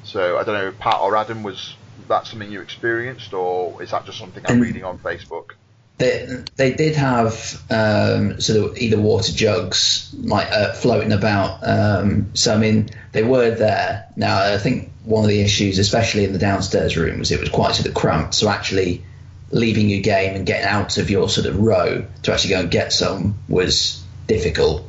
So 0.02 0.38
I 0.38 0.44
don't 0.44 0.54
know, 0.54 0.72
Pat 0.78 1.00
or 1.00 1.16
Adam, 1.16 1.42
was 1.42 1.76
that 2.08 2.26
something 2.26 2.50
you 2.50 2.60
experienced, 2.60 3.32
or 3.32 3.82
is 3.82 3.90
that 3.90 4.04
just 4.06 4.18
something 4.18 4.44
I'm 4.48 4.60
reading 4.60 4.84
on 4.84 4.98
Facebook? 4.98 5.52
They 5.98 6.44
they 6.56 6.72
did 6.74 6.94
have 6.96 7.62
um, 7.70 8.38
sort 8.40 8.70
of 8.70 8.76
either 8.78 9.00
water 9.00 9.32
jugs 9.32 10.14
like 10.18 10.48
uh, 10.50 10.74
floating 10.74 11.12
about. 11.12 11.60
Um, 11.66 12.30
so 12.34 12.54
I 12.54 12.58
mean 12.58 12.90
they 13.12 13.22
were 13.22 13.50
there. 13.52 14.06
Now 14.14 14.52
I 14.52 14.58
think 14.58 14.90
one 15.04 15.24
of 15.24 15.30
the 15.30 15.40
issues, 15.40 15.78
especially 15.78 16.24
in 16.24 16.32
the 16.34 16.38
downstairs 16.38 16.96
room, 16.98 17.18
was 17.20 17.30
it 17.32 17.40
was 17.40 17.48
quite 17.48 17.74
sort 17.74 17.88
of 17.88 17.94
cramped. 17.94 18.34
So 18.34 18.48
actually 18.50 19.04
leaving 19.50 19.88
your 19.88 20.02
game 20.02 20.34
and 20.34 20.44
getting 20.44 20.66
out 20.66 20.98
of 20.98 21.08
your 21.08 21.28
sort 21.30 21.46
of 21.46 21.58
row 21.58 22.04
to 22.24 22.32
actually 22.32 22.50
go 22.50 22.60
and 22.60 22.70
get 22.70 22.92
some 22.92 23.36
was 23.48 24.04
difficult. 24.26 24.82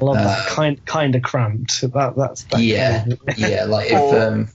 I 0.00 0.04
love 0.04 0.16
that 0.16 0.38
Uh, 0.50 0.54
kind 0.54 0.84
kind 0.84 1.14
of 1.14 1.22
cramped. 1.22 1.80
That 1.80 2.14
that's 2.14 2.42
that 2.44 2.60
Yeah, 2.60 3.00
kind 3.04 3.12
of- 3.12 3.38
yeah. 3.38 3.64
Like 3.64 3.90
if 3.90 4.14
um, 4.14 4.48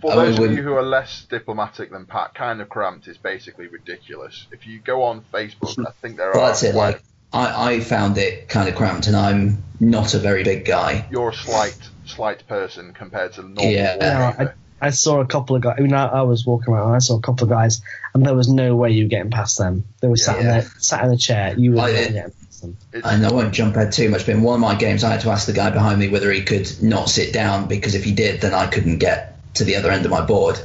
For 0.00 0.12
I 0.12 0.16
those 0.16 0.38
of 0.38 0.52
you 0.52 0.62
who 0.62 0.74
are 0.74 0.82
less 0.82 1.26
diplomatic 1.28 1.90
than 1.90 2.06
Pat, 2.06 2.34
kind 2.34 2.60
of 2.60 2.68
cramped 2.68 3.06
is 3.08 3.18
basically 3.18 3.66
ridiculous. 3.66 4.46
If 4.50 4.66
you 4.66 4.78
go 4.78 5.02
on 5.02 5.22
Facebook, 5.32 5.86
I 5.86 5.90
think 6.00 6.16
there 6.16 6.30
well, 6.32 6.42
are. 6.44 6.46
that's 6.48 6.62
it. 6.62 6.74
Like 6.74 7.02
I, 7.32 7.74
I 7.74 7.80
found 7.80 8.16
it 8.18 8.48
kind 8.48 8.68
of 8.68 8.74
cramped, 8.74 9.06
and 9.06 9.16
I'm 9.16 9.62
not 9.78 10.14
a 10.14 10.18
very 10.18 10.42
big 10.42 10.64
guy. 10.64 11.06
you're 11.10 11.30
a 11.30 11.34
slight, 11.34 11.78
slight 12.06 12.46
person 12.48 12.92
compared 12.94 13.34
to 13.34 13.42
normal. 13.42 13.64
Yeah. 13.66 13.96
Yeah, 14.00 14.20
wallpaper. 14.28 14.54
I 14.82 14.90
saw 14.90 15.20
a 15.20 15.26
couple 15.26 15.56
of 15.56 15.62
guys. 15.62 15.74
I 15.78 15.82
mean, 15.82 15.92
I, 15.92 16.06
I 16.06 16.22
was 16.22 16.46
walking 16.46 16.72
around. 16.72 16.86
and 16.86 16.96
I 16.96 17.00
saw 17.00 17.18
a 17.18 17.20
couple 17.20 17.44
of 17.44 17.50
guys, 17.50 17.82
and 18.14 18.24
there 18.24 18.34
was 18.34 18.48
no 18.48 18.74
way 18.76 18.92
you 18.92 19.04
were 19.04 19.10
getting 19.10 19.30
past 19.30 19.58
them. 19.58 19.84
They 20.00 20.08
were 20.08 20.16
sat 20.16 20.38
in 20.38 20.46
Yeah. 20.46 20.60
there, 20.62 20.70
sat 20.78 21.04
in 21.04 21.10
a 21.12 21.16
chair. 21.18 21.54
You 21.58 21.72
were 21.72 21.80
I- 21.80 21.92
not 21.92 21.98
getting 21.98 22.22
past 22.22 22.64
And 23.04 23.26
I 23.26 23.32
won't 23.32 23.52
jump 23.52 23.76
ahead 23.76 23.92
too 23.92 24.08
much, 24.08 24.24
but 24.24 24.34
in 24.34 24.42
one 24.42 24.54
of 24.54 24.60
my 24.60 24.74
games, 24.74 25.04
I 25.04 25.10
had 25.10 25.20
to 25.20 25.30
ask 25.30 25.46
the 25.46 25.52
guy 25.52 25.70
behind 25.70 26.00
me 26.00 26.08
whether 26.08 26.30
he 26.32 26.42
could 26.42 26.82
not 26.82 27.10
sit 27.10 27.32
down 27.34 27.68
because 27.68 27.94
if 27.94 28.04
he 28.04 28.12
did, 28.12 28.40
then 28.40 28.54
I 28.54 28.66
couldn't 28.66 28.98
get 28.98 29.39
to 29.54 29.64
the 29.64 29.76
other 29.76 29.90
end 29.90 30.04
of 30.04 30.10
my 30.10 30.24
board. 30.24 30.58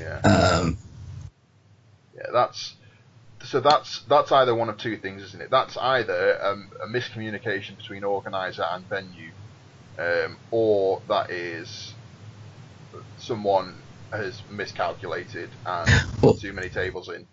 yeah, 0.00 0.18
Um, 0.20 0.78
yeah, 2.16 2.26
that's 2.32 2.74
so 3.44 3.60
that's 3.60 4.00
that's 4.08 4.32
either 4.32 4.54
one 4.54 4.68
of 4.68 4.78
two 4.78 4.96
things, 4.96 5.22
isn't 5.22 5.40
it? 5.42 5.50
That's 5.50 5.76
either 5.76 6.38
um, 6.44 6.70
a 6.82 6.86
miscommunication 6.86 7.76
between 7.76 8.02
organizer 8.04 8.64
and 8.64 8.84
venue, 8.88 9.30
um, 9.98 10.36
or 10.50 11.00
that 11.08 11.30
is 11.30 11.94
someone 13.18 13.74
has 14.12 14.40
miscalculated 14.50 15.50
and 15.64 15.88
Well- 16.22 16.32
put 16.34 16.40
too 16.40 16.52
many 16.52 16.68
tables 16.68 17.08
in. 17.08 17.26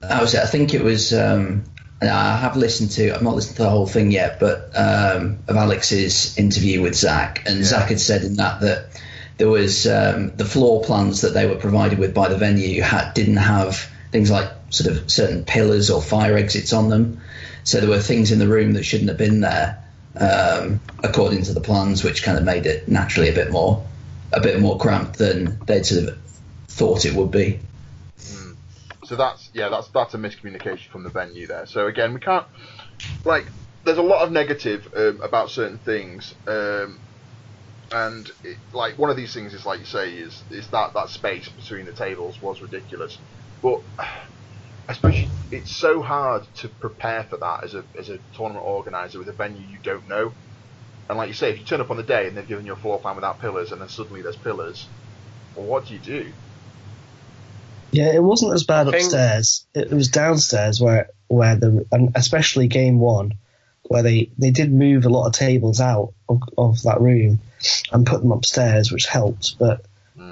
that 0.00 0.20
was. 0.20 0.34
I 0.34 0.46
think 0.46 0.74
it 0.74 0.82
was. 0.82 1.12
Um, 1.12 1.64
I 2.00 2.36
have 2.36 2.56
listened 2.56 2.90
to. 2.92 3.14
I've 3.14 3.22
not 3.22 3.34
listened 3.36 3.56
to 3.56 3.62
the 3.62 3.70
whole 3.70 3.86
thing 3.86 4.10
yet, 4.10 4.40
but 4.40 4.70
um, 4.76 5.38
of 5.48 5.56
Alex's 5.56 6.36
interview 6.36 6.82
with 6.82 6.94
Zach, 6.96 7.42
and 7.46 7.58
Yeah. 7.58 7.64
Zach 7.64 7.88
had 7.88 8.00
said 8.00 8.22
in 8.22 8.34
that 8.36 8.60
that 8.60 9.00
there 9.42 9.50
was 9.50 9.88
um, 9.88 10.30
the 10.36 10.44
floor 10.44 10.84
plans 10.84 11.22
that 11.22 11.34
they 11.34 11.48
were 11.48 11.56
provided 11.56 11.98
with 11.98 12.14
by 12.14 12.28
the 12.28 12.36
venue 12.36 12.80
had, 12.80 13.12
didn't 13.12 13.38
have 13.38 13.76
things 14.12 14.30
like 14.30 14.48
sort 14.70 14.94
of 14.94 15.10
certain 15.10 15.44
pillars 15.44 15.90
or 15.90 16.00
fire 16.00 16.36
exits 16.36 16.72
on 16.72 16.88
them. 16.88 17.20
So 17.64 17.80
there 17.80 17.90
were 17.90 17.98
things 17.98 18.30
in 18.30 18.38
the 18.38 18.46
room 18.46 18.74
that 18.74 18.84
shouldn't 18.84 19.08
have 19.08 19.18
been 19.18 19.40
there, 19.40 19.82
um, 20.14 20.78
according 21.02 21.42
to 21.42 21.54
the 21.54 21.60
plans, 21.60 22.04
which 22.04 22.22
kind 22.22 22.38
of 22.38 22.44
made 22.44 22.66
it 22.66 22.86
naturally 22.86 23.30
a 23.30 23.34
bit 23.34 23.50
more, 23.50 23.84
a 24.32 24.40
bit 24.40 24.60
more 24.60 24.78
cramped 24.78 25.18
than 25.18 25.58
they'd 25.66 25.86
sort 25.86 26.04
of 26.10 26.18
thought 26.68 27.04
it 27.04 27.12
would 27.12 27.32
be. 27.32 27.58
So 29.06 29.16
that's 29.16 29.50
yeah, 29.52 29.70
that's 29.70 29.88
that's 29.88 30.14
a 30.14 30.18
miscommunication 30.18 30.86
from 30.86 31.02
the 31.02 31.10
venue 31.10 31.48
there. 31.48 31.66
So 31.66 31.88
again, 31.88 32.14
we 32.14 32.20
can't 32.20 32.46
like 33.24 33.46
there's 33.82 33.98
a 33.98 34.02
lot 34.02 34.22
of 34.22 34.30
negative 34.30 34.88
um, 34.96 35.20
about 35.20 35.50
certain 35.50 35.78
things, 35.78 36.32
um, 36.46 37.00
and 37.92 38.30
it, 38.42 38.56
like 38.72 38.98
one 38.98 39.10
of 39.10 39.16
these 39.16 39.34
things 39.34 39.54
is 39.54 39.66
like 39.66 39.78
you 39.78 39.84
say 39.84 40.10
is 40.12 40.42
is 40.50 40.68
that 40.68 40.94
that 40.94 41.10
space 41.10 41.48
between 41.48 41.86
the 41.86 41.92
tables 41.92 42.40
was 42.40 42.62
ridiculous, 42.62 43.18
but 43.62 43.80
I 44.88 44.94
suppose 44.94 45.20
you, 45.20 45.26
it's 45.50 45.70
so 45.70 46.02
hard 46.02 46.42
to 46.56 46.68
prepare 46.68 47.24
for 47.24 47.36
that 47.38 47.64
as 47.64 47.74
a 47.74 47.84
as 47.98 48.08
a 48.08 48.18
tournament 48.34 48.64
organizer 48.66 49.18
with 49.18 49.28
a 49.28 49.32
venue 49.32 49.66
you 49.66 49.78
don't 49.82 50.08
know. 50.08 50.32
And 51.08 51.18
like 51.18 51.28
you 51.28 51.34
say, 51.34 51.50
if 51.50 51.58
you 51.58 51.64
turn 51.64 51.80
up 51.80 51.90
on 51.90 51.98
the 51.98 52.02
day 52.02 52.26
and 52.26 52.36
they've 52.36 52.48
given 52.48 52.64
you 52.64 52.72
a 52.72 52.76
floor 52.76 52.98
plan 52.98 53.16
without 53.16 53.40
pillars, 53.40 53.72
and 53.72 53.80
then 53.80 53.88
suddenly 53.88 54.22
there's 54.22 54.36
pillars, 54.36 54.86
well, 55.54 55.66
what 55.66 55.86
do 55.86 55.94
you 55.94 56.00
do? 56.00 56.32
Yeah, 57.90 58.14
it 58.14 58.22
wasn't 58.22 58.54
as 58.54 58.64
bad 58.64 58.88
upstairs. 58.88 59.66
It 59.74 59.90
was 59.90 60.08
downstairs 60.08 60.80
where 60.80 61.10
where 61.28 61.56
the 61.56 61.86
and 61.92 62.12
especially 62.14 62.68
game 62.68 62.98
one, 62.98 63.34
where 63.88 64.02
they 64.02 64.30
they 64.38 64.50
did 64.50 64.72
move 64.72 65.04
a 65.04 65.10
lot 65.10 65.26
of 65.26 65.34
tables 65.34 65.80
out 65.80 66.14
of, 66.28 66.40
of 66.56 66.82
that 66.84 67.02
room 67.02 67.38
and 67.92 68.06
put 68.06 68.20
them 68.20 68.32
upstairs, 68.32 68.90
which 68.92 69.06
helped. 69.06 69.58
But 69.58 69.84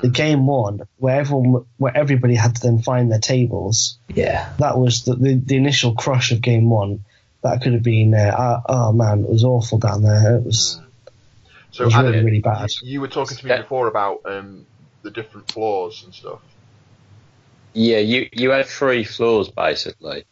the 0.02 0.08
game 0.08 0.46
one, 0.46 0.82
where 0.98 1.18
everyone 1.20 1.64
where 1.78 1.96
everybody 1.96 2.34
had 2.34 2.54
to 2.56 2.62
then 2.62 2.80
find 2.82 3.10
their 3.10 3.18
tables, 3.18 3.98
Yeah. 4.08 4.52
that 4.58 4.78
was 4.78 5.04
the 5.04 5.14
the, 5.14 5.34
the 5.34 5.56
initial 5.56 5.94
crush 5.94 6.32
of 6.32 6.40
game 6.40 6.68
one. 6.70 7.04
That 7.42 7.62
could 7.62 7.72
have 7.72 7.82
been 7.82 8.12
uh, 8.14 8.18
uh, 8.18 8.60
oh 8.68 8.92
man, 8.92 9.20
it 9.24 9.30
was 9.30 9.44
awful 9.44 9.78
down 9.78 10.02
there. 10.02 10.36
It 10.36 10.44
was 10.44 10.80
So 11.72 11.84
it 11.84 11.86
was 11.86 11.94
Adam, 11.94 12.12
really 12.12 12.24
really 12.24 12.40
bad. 12.40 12.70
You, 12.82 12.92
you 12.92 13.00
were 13.00 13.08
talking 13.08 13.36
to 13.38 13.44
me 13.44 13.50
Yeah. 13.50 13.62
before 13.62 13.88
about 13.88 14.20
um, 14.26 14.66
the 15.02 15.10
different 15.10 15.50
floors 15.50 16.02
and 16.04 16.14
stuff. 16.14 16.40
Yeah, 17.72 17.98
you 17.98 18.28
you 18.32 18.50
had 18.50 18.66
three 18.66 19.04
floors 19.04 19.48
basically, 19.48 20.24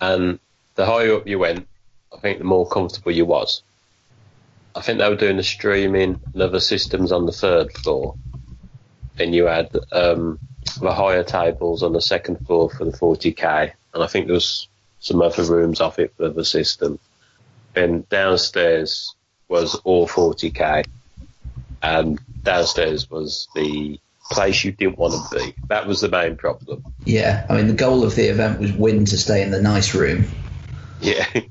and 0.00 0.38
the 0.76 0.86
higher 0.86 1.14
up 1.16 1.26
you 1.26 1.38
went, 1.38 1.66
I 2.14 2.18
think 2.18 2.38
the 2.38 2.44
more 2.44 2.66
comfortable 2.68 3.12
you 3.12 3.24
was. 3.24 3.62
I 4.74 4.80
think 4.80 4.98
they 4.98 5.08
were 5.08 5.16
doing 5.16 5.36
the 5.36 5.42
streaming 5.42 6.20
and 6.32 6.42
other 6.42 6.60
systems 6.60 7.12
on 7.12 7.26
the 7.26 7.32
third 7.32 7.72
floor, 7.72 8.16
and 9.18 9.34
you 9.34 9.44
had 9.44 9.70
um, 9.92 10.38
the 10.80 10.92
higher 10.92 11.22
tables 11.22 11.82
on 11.82 11.92
the 11.92 12.00
second 12.00 12.44
floor 12.46 12.70
for 12.70 12.84
the 12.84 12.96
40k, 12.96 13.72
and 13.94 14.02
I 14.02 14.06
think 14.06 14.26
there 14.26 14.34
was 14.34 14.68
some 14.98 15.22
other 15.22 15.44
rooms 15.44 15.80
off 15.80 15.98
it 15.98 16.14
for 16.16 16.28
the 16.28 16.44
system. 16.44 16.98
And 17.76 18.08
downstairs 18.08 19.14
was 19.48 19.74
all 19.84 20.08
40k, 20.08 20.86
and 21.82 22.18
downstairs 22.42 23.10
was 23.10 23.48
the 23.54 24.00
place 24.30 24.64
you 24.64 24.72
didn't 24.72 24.98
want 24.98 25.14
to 25.14 25.38
be. 25.38 25.54
That 25.68 25.86
was 25.86 26.00
the 26.00 26.08
main 26.08 26.36
problem. 26.36 26.84
Yeah, 27.04 27.46
I 27.48 27.56
mean, 27.56 27.68
the 27.68 27.74
goal 27.74 28.04
of 28.04 28.14
the 28.14 28.28
event 28.28 28.60
was 28.60 28.72
win 28.72 29.04
to 29.06 29.16
stay 29.18 29.42
in 29.42 29.50
the 29.50 29.60
nice 29.60 29.94
room. 29.94 30.24
Yeah, 31.00 31.26
it, 31.34 31.44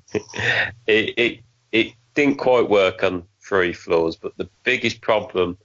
it 0.87 1.39
it 1.71 1.93
didn't 2.13 2.37
quite 2.37 2.69
work 2.69 3.03
on 3.03 3.23
three 3.41 3.73
floors, 3.73 4.15
but 4.15 4.37
the 4.37 4.49
biggest 4.63 5.01
problem, 5.01 5.57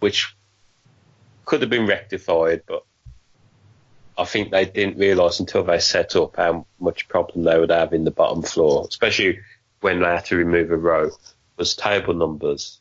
which 0.00 0.34
could 1.44 1.60
have 1.60 1.70
been 1.70 1.86
rectified, 1.86 2.62
but 2.66 2.84
I 4.18 4.24
think 4.24 4.50
they 4.50 4.64
didn't 4.64 4.98
realise 4.98 5.40
until 5.40 5.64
they 5.64 5.78
set 5.78 6.16
up 6.16 6.36
how 6.36 6.66
much 6.78 7.08
problem 7.08 7.44
they 7.44 7.58
would 7.58 7.70
have 7.70 7.92
in 7.92 8.04
the 8.04 8.10
bottom 8.10 8.42
floor, 8.42 8.86
especially 8.88 9.40
when 9.80 10.00
they 10.00 10.06
had 10.06 10.26
to 10.26 10.36
remove 10.36 10.70
a 10.70 10.76
row, 10.76 11.10
was 11.56 11.74
table 11.74 12.14
numbers, 12.14 12.80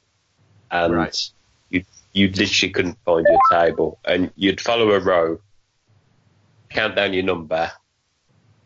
and 0.69 0.93
Right. 0.95 1.29
you 1.69 1.83
you 2.13 2.27
literally 2.27 2.73
couldn't 2.73 2.97
find 3.05 3.25
your 3.29 3.39
table, 3.49 3.99
and 4.03 4.31
you'd 4.35 4.59
follow 4.59 4.91
a 4.91 4.99
row, 4.99 5.39
count 6.69 6.95
down 6.95 7.13
your 7.13 7.23
number, 7.23 7.71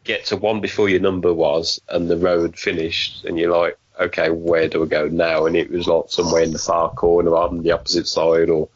get 0.03 0.25
to 0.25 0.35
one 0.37 0.61
before 0.61 0.89
your 0.89 0.99
number 0.99 1.33
was, 1.33 1.79
and 1.87 2.09
the 2.09 2.17
row 2.17 2.41
had 2.41 2.57
finished, 2.57 3.23
and 3.25 3.37
you're 3.37 3.55
like, 3.55 3.77
okay, 3.99 4.29
where 4.29 4.67
do 4.67 4.83
I 4.83 4.87
go 4.87 5.07
now? 5.07 5.45
And 5.45 5.55
it 5.55 5.69
was 5.71 5.87
like 5.87 6.05
somewhere 6.09 6.43
in 6.43 6.51
the 6.51 6.59
far 6.59 6.89
corner 6.91 7.35
on 7.35 7.63
the 7.63 7.71
opposite 7.71 8.07
side, 8.07 8.49
or 8.49 8.69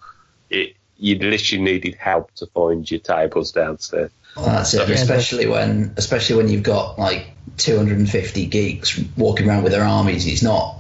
it 0.50 0.76
you 0.98 1.18
literally 1.18 1.64
needed 1.64 1.96
help 1.96 2.34
to 2.36 2.46
find 2.48 2.90
your 2.90 3.00
tables 3.00 3.52
downstairs. 3.54 4.12
Well, 4.36 4.46
that's 4.46 4.74
it. 4.74 4.88
Yeah, 4.88 4.96
Especially 4.96 5.48
when, 5.48 5.94
especially 5.98 6.36
when 6.36 6.50
you've 6.50 6.64
got 6.64 7.00
like 7.00 7.32
250 7.58 8.46
geeks 8.48 9.00
walking 9.18 9.48
around 9.48 9.64
with 9.64 9.72
their 9.72 9.84
armies. 9.84 10.28
It's 10.28 10.44
not 10.44 10.76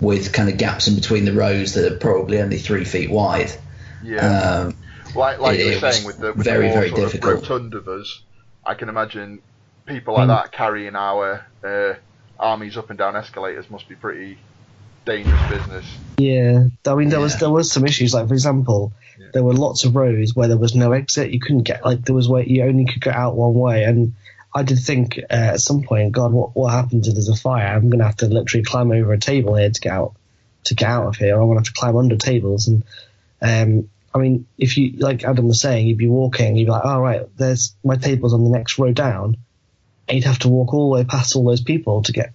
with 0.00 0.32
kind 0.32 0.48
of 0.48 0.56
gaps 0.56 0.88
in 0.88 0.94
between 0.94 1.24
the 1.24 1.32
rows 1.32 1.74
that 1.74 1.90
are 1.92 1.96
probably 1.96 2.40
only 2.40 2.58
three 2.58 2.84
feet 2.84 3.10
wide. 3.10 3.50
Yeah. 4.04 4.26
Um, 4.66 4.76
like 5.14 5.38
like 5.40 5.58
it- 5.58 5.66
you 5.66 5.80
were 5.80 5.92
saying 5.92 6.06
with 6.06 6.18
the 6.18 6.32
with 6.32 6.44
very, 6.44 6.68
the 6.68 6.74
very 6.74 6.88
sort 6.90 7.00
difficult. 7.00 7.34
of 7.34 7.42
rotund 7.50 7.74
of 7.74 7.88
us, 7.88 8.20
I 8.64 8.74
can 8.74 8.88
imagine 8.88 9.40
people 9.86 10.14
like 10.14 10.24
Mm. 10.24 10.42
that 10.42 10.52
carrying 10.52 10.94
our 10.96 11.44
uh, 11.64 11.94
armies 12.38 12.76
up 12.76 12.90
and 12.90 12.98
down 12.98 13.16
escalators 13.16 13.70
must 13.70 13.88
be 13.88 13.94
pretty 13.94 14.38
dangerous 15.04 15.40
business. 15.48 15.84
Yeah, 16.18 16.64
I 16.86 16.94
mean 16.94 17.08
there 17.08 17.20
was 17.20 17.38
there 17.38 17.50
was 17.50 17.70
some 17.70 17.86
issues. 17.86 18.14
Like 18.14 18.28
for 18.28 18.34
example, 18.34 18.92
Yeah. 19.18 19.26
there 19.32 19.44
were 19.44 19.52
lots 19.54 19.84
of 19.84 19.94
rows 19.94 20.34
where 20.34 20.48
there 20.48 20.56
was 20.56 20.74
no 20.74 20.92
exit. 20.92 21.30
You 21.30 21.40
couldn't 21.40 21.62
get 21.62 21.84
like 21.84 22.02
there 22.04 22.14
was 22.14 22.28
way 22.28 22.46
you 22.46 22.64
only 22.64 22.86
could 22.86 23.02
get 23.02 23.14
out 23.14 23.36
one 23.36 23.54
way. 23.54 23.84
And 23.84 24.14
I 24.54 24.62
did 24.62 24.78
think 24.78 25.18
uh, 25.30 25.52
at 25.54 25.60
some 25.60 25.82
point, 25.82 26.12
God, 26.12 26.32
what 26.32 26.56
what 26.56 26.72
happens 26.72 27.08
if 27.08 27.14
there's 27.14 27.28
a 27.28 27.36
fire? 27.36 27.66
I'm 27.66 27.90
gonna 27.90 28.04
have 28.04 28.16
to 28.16 28.28
literally 28.28 28.64
climb 28.64 28.90
over 28.90 29.12
a 29.12 29.18
table 29.18 29.54
here 29.54 29.70
to 29.70 29.80
get 29.80 29.92
out 29.92 30.14
to 30.64 30.74
get 30.74 30.88
out 30.88 31.06
of 31.06 31.16
here. 31.16 31.36
Or 31.36 31.42
I'm 31.42 31.48
gonna 31.48 31.60
have 31.60 31.66
to 31.66 31.72
climb 31.72 31.96
under 31.96 32.16
tables. 32.16 32.68
And 32.68 32.82
um, 33.42 33.90
I 34.14 34.18
mean, 34.18 34.46
if 34.56 34.78
you 34.78 34.92
like 34.98 35.24
Adam 35.24 35.48
was 35.48 35.60
saying, 35.60 35.86
you'd 35.86 35.98
be 35.98 36.08
walking, 36.08 36.56
you'd 36.56 36.64
be 36.64 36.70
like, 36.70 36.84
oh 36.84 37.00
right, 37.00 37.28
there's 37.36 37.74
my 37.84 37.96
table's 37.96 38.32
on 38.32 38.44
the 38.44 38.50
next 38.50 38.78
row 38.78 38.92
down. 38.92 39.36
And 40.08 40.16
you'd 40.16 40.24
have 40.24 40.38
to 40.40 40.48
walk 40.48 40.72
all 40.72 40.90
the 40.90 40.94
way 40.98 41.04
past 41.04 41.34
all 41.36 41.44
those 41.44 41.60
people 41.62 42.02
to 42.04 42.12
get 42.12 42.32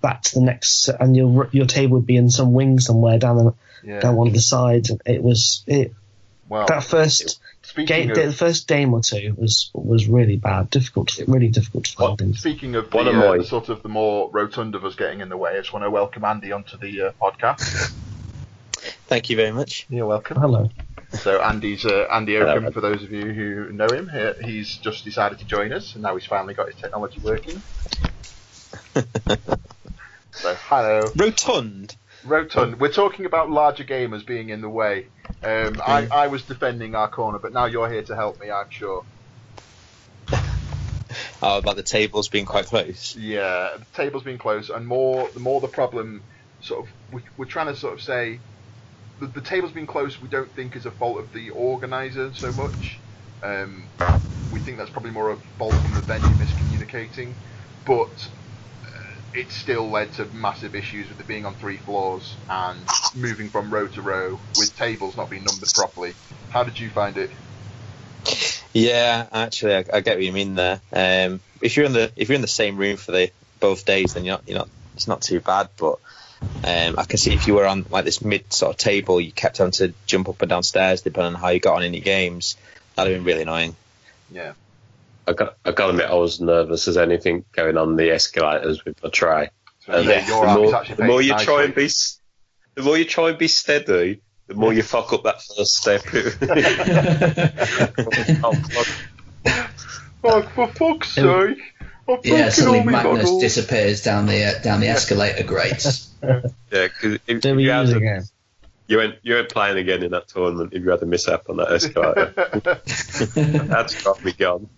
back 0.00 0.22
to 0.22 0.34
the 0.34 0.40
next, 0.40 0.88
and 0.88 1.16
your 1.16 1.48
your 1.52 1.66
table 1.66 1.96
would 1.96 2.06
be 2.06 2.16
in 2.16 2.30
some 2.30 2.52
wing 2.52 2.78
somewhere 2.78 3.18
down 3.18 3.36
the 3.38 3.54
Yeah. 3.84 4.00
down 4.00 4.16
one 4.16 4.28
of 4.28 4.34
the 4.34 4.40
sides. 4.40 4.90
and 4.90 5.00
It 5.04 5.22
was 5.22 5.62
it 5.66 5.92
well, 6.48 6.66
that 6.66 6.82
first 6.84 7.40
speaking 7.62 7.86
game, 7.86 8.10
of 8.10 8.16
the 8.16 8.32
first 8.32 8.66
game 8.68 8.94
or 8.94 9.02
two 9.02 9.34
was 9.36 9.70
was 9.74 10.06
really 10.08 10.36
bad, 10.36 10.70
difficult, 10.70 11.08
to, 11.08 11.24
really 11.26 11.48
difficult 11.48 11.84
to 11.86 11.92
find. 11.92 12.18
things. 12.18 12.38
speaking 12.38 12.74
of 12.76 12.92
One 12.94 13.04
the, 13.06 13.10
of 13.10 13.16
uh, 13.16 13.36
the 13.38 13.44
sort 13.44 13.68
of 13.68 13.82
the 13.82 13.88
more 13.88 14.30
rotund 14.32 14.74
of 14.76 14.84
us 14.84 14.94
getting 14.94 15.20
in 15.20 15.28
the 15.28 15.36
way, 15.36 15.50
I 15.52 15.58
just 15.58 15.72
want 15.72 15.84
to 15.84 15.90
welcome 15.90 16.24
Andy 16.24 16.52
onto 16.52 16.76
the 16.78 17.02
uh, 17.08 17.12
podcast. 17.20 17.92
Thank 19.08 19.30
you 19.30 19.36
very 19.36 19.52
much. 19.52 19.86
You're 19.88 20.06
welcome. 20.06 20.38
Hello. 20.38 20.70
So 21.12 21.40
Andy's 21.40 21.86
uh, 21.86 22.06
Andy 22.12 22.34
Hello. 22.34 22.52
Oakham, 22.52 22.72
for 22.72 22.82
those 22.82 23.02
of 23.02 23.10
you 23.10 23.32
who 23.32 23.72
know 23.72 23.86
him, 23.90 24.08
he- 24.10 24.46
he's 24.46 24.76
just 24.76 25.02
decided 25.04 25.38
to 25.38 25.46
join 25.46 25.72
us, 25.72 25.94
and 25.94 26.02
now 26.02 26.14
he's 26.14 26.26
finally 26.26 26.52
got 26.52 26.66
his 26.70 26.76
technology 26.76 27.18
working. 27.20 27.62
so 28.94 30.54
hello, 30.68 31.10
Rotund. 31.16 31.96
Rotund. 32.24 32.78
We're 32.78 32.92
talking 32.92 33.24
about 33.24 33.50
larger 33.50 33.84
gamers 33.84 34.26
being 34.26 34.50
in 34.50 34.60
the 34.60 34.68
way. 34.68 35.06
Um, 35.42 35.80
I, 35.86 36.06
I 36.12 36.26
was 36.26 36.42
defending 36.42 36.94
our 36.94 37.08
corner, 37.08 37.38
but 37.38 37.54
now 37.54 37.64
you're 37.64 37.90
here 37.90 38.02
to 38.02 38.14
help 38.14 38.38
me. 38.40 38.50
I'm 38.50 38.70
sure. 38.70 39.04
Oh, 41.40 41.58
about 41.58 41.76
the 41.76 41.84
tables 41.84 42.28
being 42.28 42.44
quite 42.46 42.66
close. 42.66 43.14
Yeah, 43.16 43.70
the 43.78 43.84
table's 43.94 44.24
been 44.24 44.38
close, 44.38 44.70
and 44.70 44.86
more 44.86 45.28
the 45.32 45.38
more 45.40 45.60
the 45.60 45.68
problem. 45.68 46.22
Sort 46.60 46.80
of, 46.84 46.88
we, 47.12 47.22
we're 47.36 47.44
trying 47.44 47.68
to 47.68 47.76
sort 47.76 47.94
of 47.94 48.02
say 48.02 48.40
the, 49.20 49.28
the 49.28 49.40
table's 49.40 49.72
been 49.72 49.86
close. 49.86 50.20
We 50.20 50.28
don't 50.28 50.54
think 50.54 50.76
is 50.76 50.86
a 50.86 50.90
fault 50.90 51.20
of 51.20 51.32
the 51.32 51.50
organizer 51.50 52.32
so 52.32 52.52
much. 52.52 53.02
Um, 53.42 53.90
we 54.50 54.60
think 54.60 54.78
that's 54.78 54.90
probably 54.90 55.10
more 55.10 55.30
a 55.32 55.38
fault 55.58 55.80
from 55.82 55.94
the 55.94 56.02
venue 56.02 56.36
miscommunicating, 56.36 57.36
but 57.86 58.30
uh, 58.84 59.20
it 59.34 59.52
still 59.52 59.90
led 59.90 60.12
to 60.12 60.26
massive 60.26 60.74
issues 60.74 61.08
with 61.10 61.20
it 61.20 61.26
being 61.26 61.46
on 61.46 61.56
three 61.56 61.78
floors 61.78 62.38
and 62.48 62.88
moving 63.14 63.50
from 63.50 63.72
row 63.72 63.88
to 63.88 64.02
row 64.02 64.42
with 64.54 64.74
tables 64.74 65.16
not 65.16 65.30
being 65.30 65.44
numbered 65.44 65.72
properly. 65.74 66.16
How 66.48 66.64
did 66.64 66.78
you 66.80 66.90
find 66.90 67.18
it? 67.18 67.30
Yeah, 68.72 69.28
actually, 69.32 69.76
I, 69.76 69.84
I 69.94 70.00
get 70.00 70.16
what 70.16 70.24
you 70.24 70.32
mean 70.32 70.54
there. 70.54 70.82
Um, 70.92 71.42
if 71.62 71.76
you're 71.76 71.86
in 71.86 71.92
the 71.92 72.12
if 72.16 72.28
you're 72.28 72.36
in 72.36 72.42
the 72.42 72.48
same 72.48 72.76
room 72.76 72.96
for 72.96 73.12
the 73.12 73.30
both 73.60 73.84
days, 73.84 74.14
then 74.14 74.24
you're 74.24 74.34
not, 74.36 74.48
you're 74.48 74.58
not 74.58 74.70
it's 74.94 75.08
not 75.08 75.22
too 75.22 75.40
bad. 75.40 75.70
But 75.76 75.98
um, 76.40 76.94
I 76.98 77.04
can 77.04 77.18
see 77.18 77.32
if 77.32 77.46
you 77.46 77.54
were 77.54 77.66
on 77.66 77.86
like 77.90 78.04
this 78.04 78.22
mid 78.22 78.52
sort 78.52 78.74
of 78.74 78.78
table, 78.78 79.20
you 79.20 79.32
kept 79.32 79.58
having 79.58 79.72
to 79.72 79.92
jump 80.06 80.28
up 80.28 80.40
and 80.42 80.48
down 80.48 80.62
stairs 80.62 81.02
depending 81.02 81.34
on 81.34 81.40
how 81.40 81.48
you 81.48 81.60
got 81.60 81.76
on 81.76 81.82
in 81.82 81.94
your 81.94 82.02
games. 82.02 82.56
That'd 82.94 83.12
have 83.12 83.20
been 83.20 83.26
really 83.26 83.42
annoying. 83.42 83.76
Yeah. 84.30 84.52
I 85.26 85.32
got, 85.34 85.56
I 85.64 85.72
got 85.72 85.86
to 85.86 85.90
admit, 85.90 86.06
I 86.06 86.14
was 86.14 86.40
nervous 86.40 86.88
as 86.88 86.96
anything 86.96 87.44
going 87.52 87.76
on 87.76 87.96
the 87.96 88.10
escalators 88.10 88.84
with 88.84 89.02
my 89.02 89.10
tray. 89.10 89.50
So 89.80 90.00
yeah, 90.00 90.20
the, 90.20 90.26
your 90.26 90.42
the 90.42 90.48
army's 90.48 90.72
more, 90.72 90.84
the 90.84 91.04
more 91.04 91.20
paying 91.20 91.30
you 91.30 91.44
try 91.44 91.64
and 91.64 91.74
be, 91.74 91.88
the 92.74 92.82
more 92.82 92.96
you 92.96 93.04
try 93.04 93.30
and 93.30 93.38
be 93.38 93.48
steady, 93.48 94.20
the 94.46 94.54
more 94.54 94.72
you 94.72 94.82
fuck 94.82 95.12
up 95.12 95.24
that 95.24 95.42
first 95.42 95.76
step. 95.76 96.02
oh. 98.44 98.54
For 100.54 100.68
fuck's 100.68 101.16
Yeah. 101.16 101.46
sake! 101.46 101.62
I'm 102.08 102.18
yeah, 102.24 102.48
suddenly 102.48 102.84
Magnus 102.84 103.24
models. 103.24 103.42
disappears 103.42 104.02
down 104.02 104.26
the 104.26 104.44
uh, 104.44 104.62
down 104.62 104.80
the 104.80 104.88
escalator 104.88 105.44
grates. 105.44 106.07
Yeah, 106.70 106.88
because 106.88 107.18
if, 107.26 107.40
They 107.42 107.50
if 107.50 107.54
were 107.54 107.60
you, 107.60 107.70
had 107.70 107.86
using 107.88 108.00
to- 108.00 108.24
you 108.88 108.96
went 108.98 109.16
you 109.22 109.34
went 109.34 109.48
playing 109.50 109.76
again 109.78 110.02
in 110.02 110.10
that 110.12 110.28
tournament 110.28 110.72
if 110.72 110.82
you 110.82 110.90
had 110.90 111.02
a 111.02 111.06
mishap 111.06 111.48
on 111.50 111.56
that 111.58 111.70
escalator. 111.72 112.32
That's 113.66 114.02
probably 114.02 114.32
gone. 114.32 114.68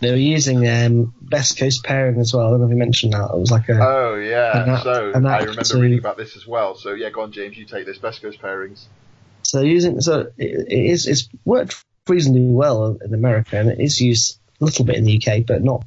They 0.00 0.10
were 0.10 0.16
using 0.16 0.66
um, 0.68 1.14
best 1.20 1.58
coast 1.58 1.82
pairing 1.84 2.20
as 2.20 2.32
well. 2.32 2.46
I 2.46 2.50
don't 2.50 2.60
know 2.60 2.66
if 2.66 2.70
you 2.70 2.76
mentioned 2.76 3.12
that. 3.14 3.30
It 3.32 3.38
was 3.38 3.50
like 3.50 3.68
a 3.68 3.78
oh 3.80 4.14
yeah, 4.16 4.62
An 4.62 4.68
app- 4.70 4.82
so 4.82 5.12
an 5.12 5.26
I 5.26 5.40
remember 5.40 5.62
to- 5.64 5.78
reading 5.80 5.98
about 5.98 6.16
this 6.16 6.36
as 6.36 6.46
well. 6.46 6.74
So 6.74 6.92
yeah, 6.92 7.10
go 7.10 7.22
on, 7.22 7.32
James. 7.32 7.56
You 7.56 7.64
take 7.64 7.86
this 7.86 7.98
best 7.98 8.22
coast 8.22 8.40
pairings. 8.40 8.84
so 9.42 9.60
using 9.60 10.00
so 10.00 10.30
it, 10.38 10.66
it 10.68 10.86
is 10.90 11.06
it's 11.06 11.28
worked 11.44 11.84
reasonably 12.08 12.42
well 12.46 12.96
in 13.04 13.12
America 13.12 13.58
and 13.58 13.68
it 13.68 13.80
is 13.80 14.00
used 14.00 14.38
a 14.60 14.64
little 14.64 14.84
bit 14.84 14.96
in 14.96 15.04
the 15.04 15.20
UK, 15.22 15.44
but 15.46 15.62
not 15.62 15.84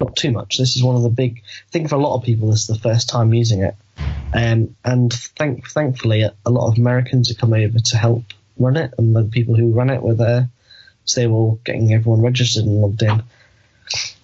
not 0.00 0.16
too 0.16 0.30
much. 0.32 0.56
This 0.58 0.76
is 0.76 0.82
one 0.82 0.96
of 0.96 1.02
the 1.02 1.10
big. 1.10 1.42
I 1.44 1.70
think 1.70 1.88
for 1.90 1.96
a 1.96 1.98
lot 2.00 2.16
of 2.16 2.24
people, 2.24 2.50
this 2.50 2.62
is 2.62 2.66
the 2.68 2.78
first 2.78 3.08
time 3.10 3.34
using 3.34 3.62
it, 3.62 3.74
um, 4.34 4.76
and 4.84 5.12
thank 5.12 5.68
thankfully 5.68 6.22
a, 6.22 6.34
a 6.46 6.50
lot 6.50 6.70
of 6.70 6.78
Americans 6.78 7.28
have 7.28 7.38
come 7.38 7.52
over 7.52 7.78
to 7.78 7.96
help 7.96 8.24
run 8.58 8.76
it, 8.76 8.92
and 8.98 9.14
the 9.14 9.24
people 9.24 9.54
who 9.56 9.72
run 9.72 9.90
it 9.90 10.02
were 10.02 10.14
there, 10.14 10.48
so 11.04 11.20
they 11.20 11.26
were 11.26 11.34
all 11.34 11.60
getting 11.64 11.92
everyone 11.92 12.22
registered 12.22 12.64
and 12.64 12.80
logged 12.80 13.02
in. 13.02 13.22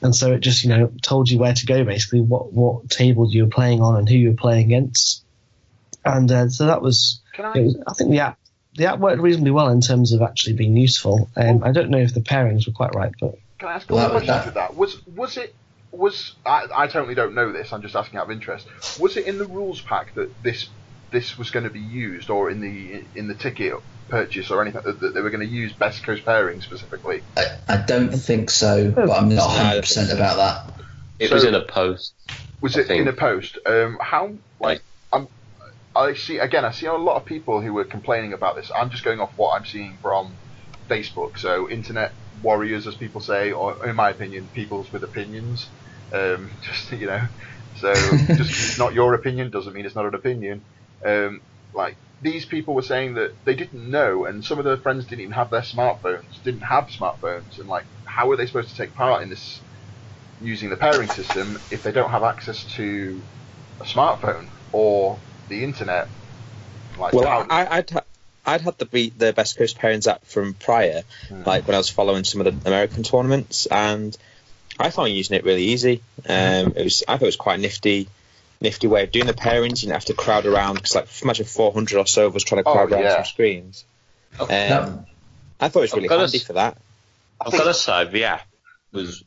And 0.00 0.14
so 0.14 0.32
it 0.32 0.40
just, 0.40 0.62
you 0.62 0.70
know, 0.70 0.92
told 1.02 1.28
you 1.28 1.38
where 1.38 1.52
to 1.54 1.66
go 1.66 1.84
basically, 1.84 2.20
what 2.20 2.52
what 2.52 2.88
table 2.88 3.28
you 3.28 3.44
were 3.44 3.50
playing 3.50 3.80
on 3.80 3.96
and 3.96 4.08
who 4.08 4.14
you 4.16 4.30
were 4.30 4.36
playing 4.36 4.66
against. 4.66 5.24
And 6.04 6.30
uh, 6.30 6.48
so 6.50 6.66
that 6.66 6.82
was, 6.82 7.20
Can 7.32 7.46
it 7.46 7.48
I? 7.48 7.60
was, 7.62 7.82
I 7.88 7.92
think 7.94 8.10
the 8.10 8.20
app 8.20 8.38
the 8.76 8.86
app 8.86 8.98
worked 9.00 9.20
reasonably 9.20 9.50
well 9.50 9.68
in 9.70 9.80
terms 9.80 10.12
of 10.12 10.22
actually 10.22 10.52
being 10.52 10.76
useful. 10.76 11.28
Um, 11.34 11.64
I 11.64 11.72
don't 11.72 11.90
know 11.90 11.98
if 11.98 12.14
the 12.14 12.20
pairings 12.20 12.66
were 12.66 12.74
quite 12.74 12.94
right, 12.94 13.12
but 13.18 13.38
Can 13.58 13.68
I 13.68 13.72
ask 13.72 13.90
a 13.90 13.94
Well, 13.94 14.10
question 14.10 14.28
that- 14.28 14.44
to 14.44 14.50
that? 14.52 14.76
Was 14.76 15.04
was 15.08 15.36
it 15.36 15.54
was 15.96 16.34
I, 16.44 16.66
I 16.74 16.86
totally 16.86 17.14
don't 17.14 17.34
know 17.34 17.52
this. 17.52 17.72
I'm 17.72 17.82
just 17.82 17.94
asking 17.96 18.18
out 18.18 18.24
of 18.26 18.30
interest. 18.30 18.66
Was 19.00 19.16
it 19.16 19.26
in 19.26 19.38
the 19.38 19.46
rules 19.46 19.80
pack 19.80 20.14
that 20.14 20.30
this 20.42 20.68
this 21.10 21.38
was 21.38 21.50
going 21.50 21.64
to 21.64 21.70
be 21.70 21.80
used, 21.80 22.30
or 22.30 22.50
in 22.50 22.60
the 22.60 23.04
in 23.14 23.28
the 23.28 23.34
ticket 23.34 23.74
purchase 24.08 24.50
or 24.50 24.62
anything 24.62 24.82
that, 24.84 25.00
that 25.00 25.14
they 25.14 25.20
were 25.20 25.30
going 25.30 25.46
to 25.46 25.52
use 25.52 25.72
best 25.72 26.02
coast 26.04 26.24
pairing 26.24 26.60
specifically? 26.60 27.22
I, 27.36 27.44
I 27.68 27.76
don't 27.78 28.10
think 28.10 28.50
so, 28.50 28.90
but 28.90 29.10
I'm 29.10 29.28
not 29.28 29.46
100 29.48 29.80
percent 29.82 30.12
about 30.12 30.36
that. 30.36 30.84
It 31.18 31.28
So- 31.28 31.34
was 31.34 31.44
in 31.44 31.54
a 31.54 31.64
post. 31.64 32.12
Was 32.60 32.76
I 32.76 32.80
it 32.80 32.86
think- 32.88 33.02
in 33.02 33.08
a 33.08 33.12
post? 33.12 33.58
Um, 33.66 33.98
how 34.00 34.32
like 34.60 34.82
I'm. 35.12 35.28
I 35.94 36.12
see 36.14 36.38
again. 36.38 36.64
I 36.64 36.72
see 36.72 36.86
a 36.86 36.92
lot 36.94 37.16
of 37.16 37.24
people 37.24 37.60
who 37.60 37.72
were 37.72 37.84
complaining 37.84 38.32
about 38.32 38.56
this. 38.56 38.70
I'm 38.74 38.90
just 38.90 39.02
going 39.04 39.20
off 39.20 39.32
what 39.36 39.58
I'm 39.58 39.64
seeing 39.66 39.96
from 40.02 40.34
Facebook. 40.90 41.38
So 41.38 41.68
internet 41.70 42.12
warriors, 42.40 42.86
as 42.86 42.96
people 42.96 43.20
say, 43.20 43.52
or 43.52 43.86
in 43.88 43.96
my 43.96 44.10
opinion, 44.10 44.50
peoples 44.54 44.90
with 44.92 45.04
opinions. 45.04 45.72
Um, 46.14 46.58
just 46.62 46.92
you 46.92 47.06
know, 47.06 47.28
so 47.74 47.92
just 48.36 48.50
it's 48.50 48.78
not 48.78 48.94
your 48.94 49.14
opinion 49.14 49.50
doesn't 49.50 49.72
mean 49.72 49.86
it's 49.86 49.96
not 49.96 50.06
an 50.06 50.14
opinion. 50.14 50.66
Um, 51.04 51.42
like 51.72 51.98
these 52.20 52.46
people 52.46 52.74
were 52.74 52.82
saying 52.82 53.14
that 53.14 53.30
they 53.44 53.54
didn't 53.54 53.90
know, 53.90 54.24
and 54.24 54.44
some 54.44 54.58
of 54.58 54.64
their 54.64 54.78
friends 54.78 55.06
didn't 55.06 55.22
even 55.22 55.32
have 55.32 55.50
their 55.50 55.62
smartphones, 55.62 56.42
didn't 56.44 56.62
have 56.62 56.88
smartphones, 56.88 57.58
and 57.58 57.68
like 57.68 57.86
how 58.04 58.30
are 58.30 58.36
they 58.36 58.46
supposed 58.46 58.74
to 58.74 58.82
take 58.82 58.94
part 58.94 59.22
in 59.22 59.30
this 59.30 59.62
using 60.38 60.70
the 60.70 60.76
pairing 60.76 61.08
system 61.08 61.58
if 61.70 61.82
they 61.82 61.92
don't 61.92 62.10
have 62.10 62.22
access 62.22 62.64
to 62.76 63.24
a 63.80 63.84
smartphone 63.84 64.48
or 64.72 65.22
the 65.48 65.64
internet? 65.64 66.08
Like 66.98 67.14
Well, 67.14 67.26
how, 67.26 67.46
I, 67.50 67.78
I'd 67.78 67.90
ha- 67.90 68.04
I'd 68.46 68.60
had 68.60 68.78
the 68.78 68.86
be- 68.86 69.10
the 69.10 69.32
Best 69.32 69.58
Coast 69.58 69.76
pairings 69.78 70.06
app 70.06 70.24
from 70.24 70.54
prior, 70.54 71.02
Hmm. 71.28 71.42
like 71.44 71.66
when 71.66 71.74
I 71.74 71.78
was 71.78 71.88
following 71.90 72.24
some 72.24 72.40
of 72.40 72.44
the 72.62 72.68
American 72.68 73.02
tournaments, 73.02 73.66
and 73.66 74.16
I 74.78 74.90
found 74.90 75.12
using 75.12 75.36
it 75.36 75.44
really 75.44 75.64
easy. 75.64 76.02
Um, 76.28 76.72
it 76.76 76.84
was 76.84 77.02
I 77.08 77.14
thought 77.16 77.22
it 77.22 77.26
was 77.26 77.36
quite 77.36 77.58
nifty, 77.60 78.08
nifty 78.60 78.86
way 78.86 79.02
of 79.04 79.10
doing 79.10 79.26
the 79.26 79.34
pairings. 79.34 79.82
You 79.82 79.88
didn't 79.88 79.92
have 79.94 80.04
to 80.06 80.14
crowd 80.14 80.46
around 80.46 80.74
because 80.74 80.94
like 80.94 81.08
imagine 81.22 81.46
400 81.46 81.98
or 81.98 82.06
so 82.06 82.26
of 82.26 82.36
us 82.36 82.42
trying 82.44 82.62
to 82.62 82.68
Oh, 82.68 82.72
crowd 82.72 82.92
around 82.92 83.02
yeah. 83.02 83.14
some 83.16 83.24
screens. 83.24 83.84
Um, 84.38 84.48
No. 84.48 85.04
I 85.58 85.68
thought 85.68 85.80
it 85.80 85.82
was 85.82 85.92
I've 85.92 85.96
really 85.96 86.08
got 86.08 86.20
handy 86.20 86.38
s- 86.38 86.44
for 86.44 86.52
that. 86.54 86.76
I've 87.40 87.52
got 87.52 87.64
to 87.64 87.74
say, 87.74 88.04
the 88.04 88.24
app 88.24 88.46
was 88.92 89.24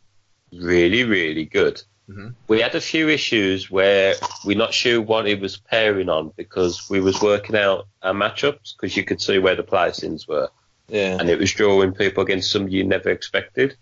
really, 0.53 1.03
really 1.03 1.45
good. 1.45 1.81
Mhm. 2.09 2.33
We 2.47 2.59
had 2.61 2.73
a 2.75 2.81
few 2.81 3.07
issues 3.07 3.69
where 3.69 4.15
we're 4.43 4.57
not 4.57 4.73
sure 4.73 4.99
what 4.99 5.27
it 5.27 5.39
was 5.39 5.57
pairing 5.57 6.09
on 6.09 6.33
because 6.35 6.89
we 6.89 6.99
was 6.99 7.21
working 7.21 7.55
out 7.55 7.87
our 8.01 8.13
matchups 8.13 8.75
because 8.75 8.97
you 8.97 9.03
could 9.03 9.21
see 9.21 9.37
where 9.37 9.55
the 9.55 9.63
placings 9.63 10.27
were. 10.27 10.49
Yeah. 10.91 11.17
and 11.19 11.29
it 11.29 11.37
was 11.37 11.51
drawing 11.53 11.93
people 11.93 12.23
against 12.23 12.49
somebody 12.49 12.77
you 12.77 12.83
never 12.83 13.09
expected. 13.11 13.75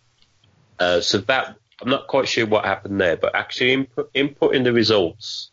Uh, 0.78 1.00
so 1.00 1.20
that 1.20 1.56
I'm 1.82 1.90
not 1.90 2.08
quite 2.08 2.28
sure 2.28 2.46
what 2.46 2.66
happened 2.66 3.00
there, 3.00 3.16
but 3.16 3.34
actually 3.34 3.72
input, 3.72 4.14
inputting 4.14 4.66
the 4.66 4.74
results, 4.74 5.52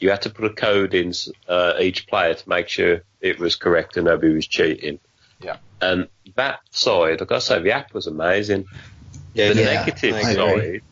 you 0.00 0.10
had 0.10 0.22
to 0.22 0.30
put 0.30 0.46
a 0.46 0.50
code 0.50 0.94
in 0.94 1.12
uh, 1.48 1.74
each 1.78 2.08
player 2.08 2.34
to 2.34 2.48
make 2.48 2.66
sure 2.68 3.02
it 3.20 3.38
was 3.38 3.54
correct 3.54 3.96
and 3.98 4.06
nobody 4.06 4.34
was 4.34 4.48
cheating. 4.48 4.98
Yeah. 5.40 5.58
And 5.80 6.08
that 6.34 6.58
side, 6.70 7.18
got 7.18 7.28
to 7.28 7.40
say, 7.40 7.62
the 7.62 7.70
app 7.70 7.94
was 7.94 8.08
amazing. 8.08 8.66
Yeah, 9.34 9.52
the 9.52 9.60
Yeah, 9.60 9.84
negative 9.84 10.20
side, 10.20 10.82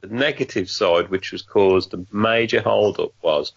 the 0.00 0.08
negative 0.08 0.70
side, 0.70 1.08
which 1.10 1.32
was 1.32 1.42
caused 1.42 1.94
a 1.94 2.04
major 2.12 2.60
hold 2.60 2.98
up, 3.00 3.12
was 3.22 3.52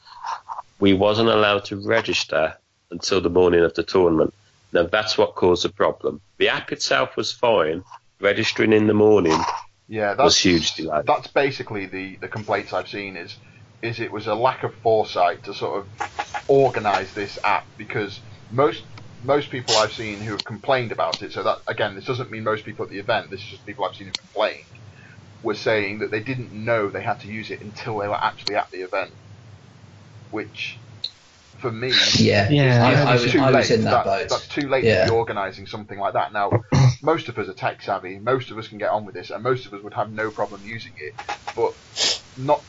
we 0.79 0.93
wasn't 0.93 1.29
allowed 1.29 1.65
to 1.65 1.77
register 1.77 2.56
until 2.91 3.21
the 3.21 3.29
morning 3.29 3.62
of 3.62 3.73
the 3.73 3.84
tournament. 3.84 4.34
Now 4.71 4.84
that's 4.84 5.17
what 5.17 5.36
caused 5.36 5.63
the 5.63 5.69
problem. 5.69 6.21
The 6.38 6.49
app 6.49 6.71
itself 6.71 7.15
was 7.15 7.32
fine. 7.32 7.84
Registering 8.19 8.73
in 8.73 8.88
the 8.88 8.93
morning 8.93 9.38
Yeah, 9.88 10.12
was 10.12 10.17
that's 10.17 10.38
huge 10.38 10.75
delay. 10.75 11.01
That's 11.06 11.27
basically 11.27 11.88
the, 11.88 12.17
the 12.17 12.27
complaints 12.27 12.73
I've 12.73 12.88
seen 12.88 13.17
is 13.17 13.36
is 13.82 13.99
it 13.99 14.12
was 14.12 14.27
a 14.27 14.36
lack 14.36 14.63
of 14.63 14.73
foresight 14.75 15.43
to 15.43 15.53
sort 15.53 15.82
of 15.82 16.45
organise 16.47 17.13
this 17.13 17.38
app 17.43 17.65
because 17.77 18.19
most 18.49 18.84
most 19.23 19.49
people 19.49 19.75
I've 19.75 19.93
seen 19.93 20.19
who 20.19 20.32
have 20.32 20.43
complained 20.43 20.91
about 20.91 21.21
it. 21.21 21.34
So 21.34 21.43
that 21.43 21.60
again, 21.67 21.95
this 21.95 22.06
doesn't 22.06 22.32
mean 22.32 22.43
most 22.43 22.65
people 22.65 22.86
at 22.86 22.91
the 22.91 22.99
event. 22.99 23.29
This 23.29 23.41
is 23.41 23.47
just 23.47 23.65
people 23.65 23.86
I've 23.86 23.95
seen 23.95 24.08
who 24.08 24.13
complained. 24.13 24.63
Were 25.43 25.56
saying 25.56 25.99
that 25.99 26.10
they 26.12 26.23
didn't 26.23 26.51
know 26.53 26.89
they 26.89 27.03
had 27.03 27.19
to 27.21 27.27
use 27.27 27.51
it 27.51 27.62
until 27.62 27.97
they 27.99 28.08
were 28.08 28.23
actually 28.23 28.56
at 28.56 28.67
the 28.71 28.79
event, 28.79 29.12
which 30.29 30.79
for 31.60 31.71
me 31.71 31.91
Yeah, 32.17 32.49
Yeah, 32.49 32.86
I, 32.86 32.93
I 32.93 33.12
I 33.12 33.13
was, 33.13 33.32
too 33.32 33.39
I 33.39 33.49
late. 33.51 33.67
that, 33.67 34.06
That- 34.06 34.29
That's 34.29 34.47
too 34.47 34.67
late 34.69 34.84
Yeah. 34.84 35.06
to 35.06 35.12
be 35.12 35.17
organising 35.17 35.67
something 35.67 35.99
like 35.99 36.13
that. 36.13 36.34
Now, 36.34 36.49
most 37.03 37.29
of 37.29 37.38
us 37.38 37.47
are 37.49 37.53
tech 37.53 37.82
savvy. 37.82 38.19
Most 38.19 38.51
of 38.51 38.58
us 38.58 38.67
can 38.67 38.77
get 38.77 38.89
on 38.89 39.06
with 39.06 39.15
this, 39.15 39.29
and 39.32 39.43
most 39.43 39.65
of 39.65 39.73
us 39.73 39.82
would 39.84 39.93
have 39.93 40.12
no 40.12 40.32
problem 40.32 40.62
using 40.63 40.93
it. 40.97 41.13
But 41.56 41.73
not. 42.36 42.65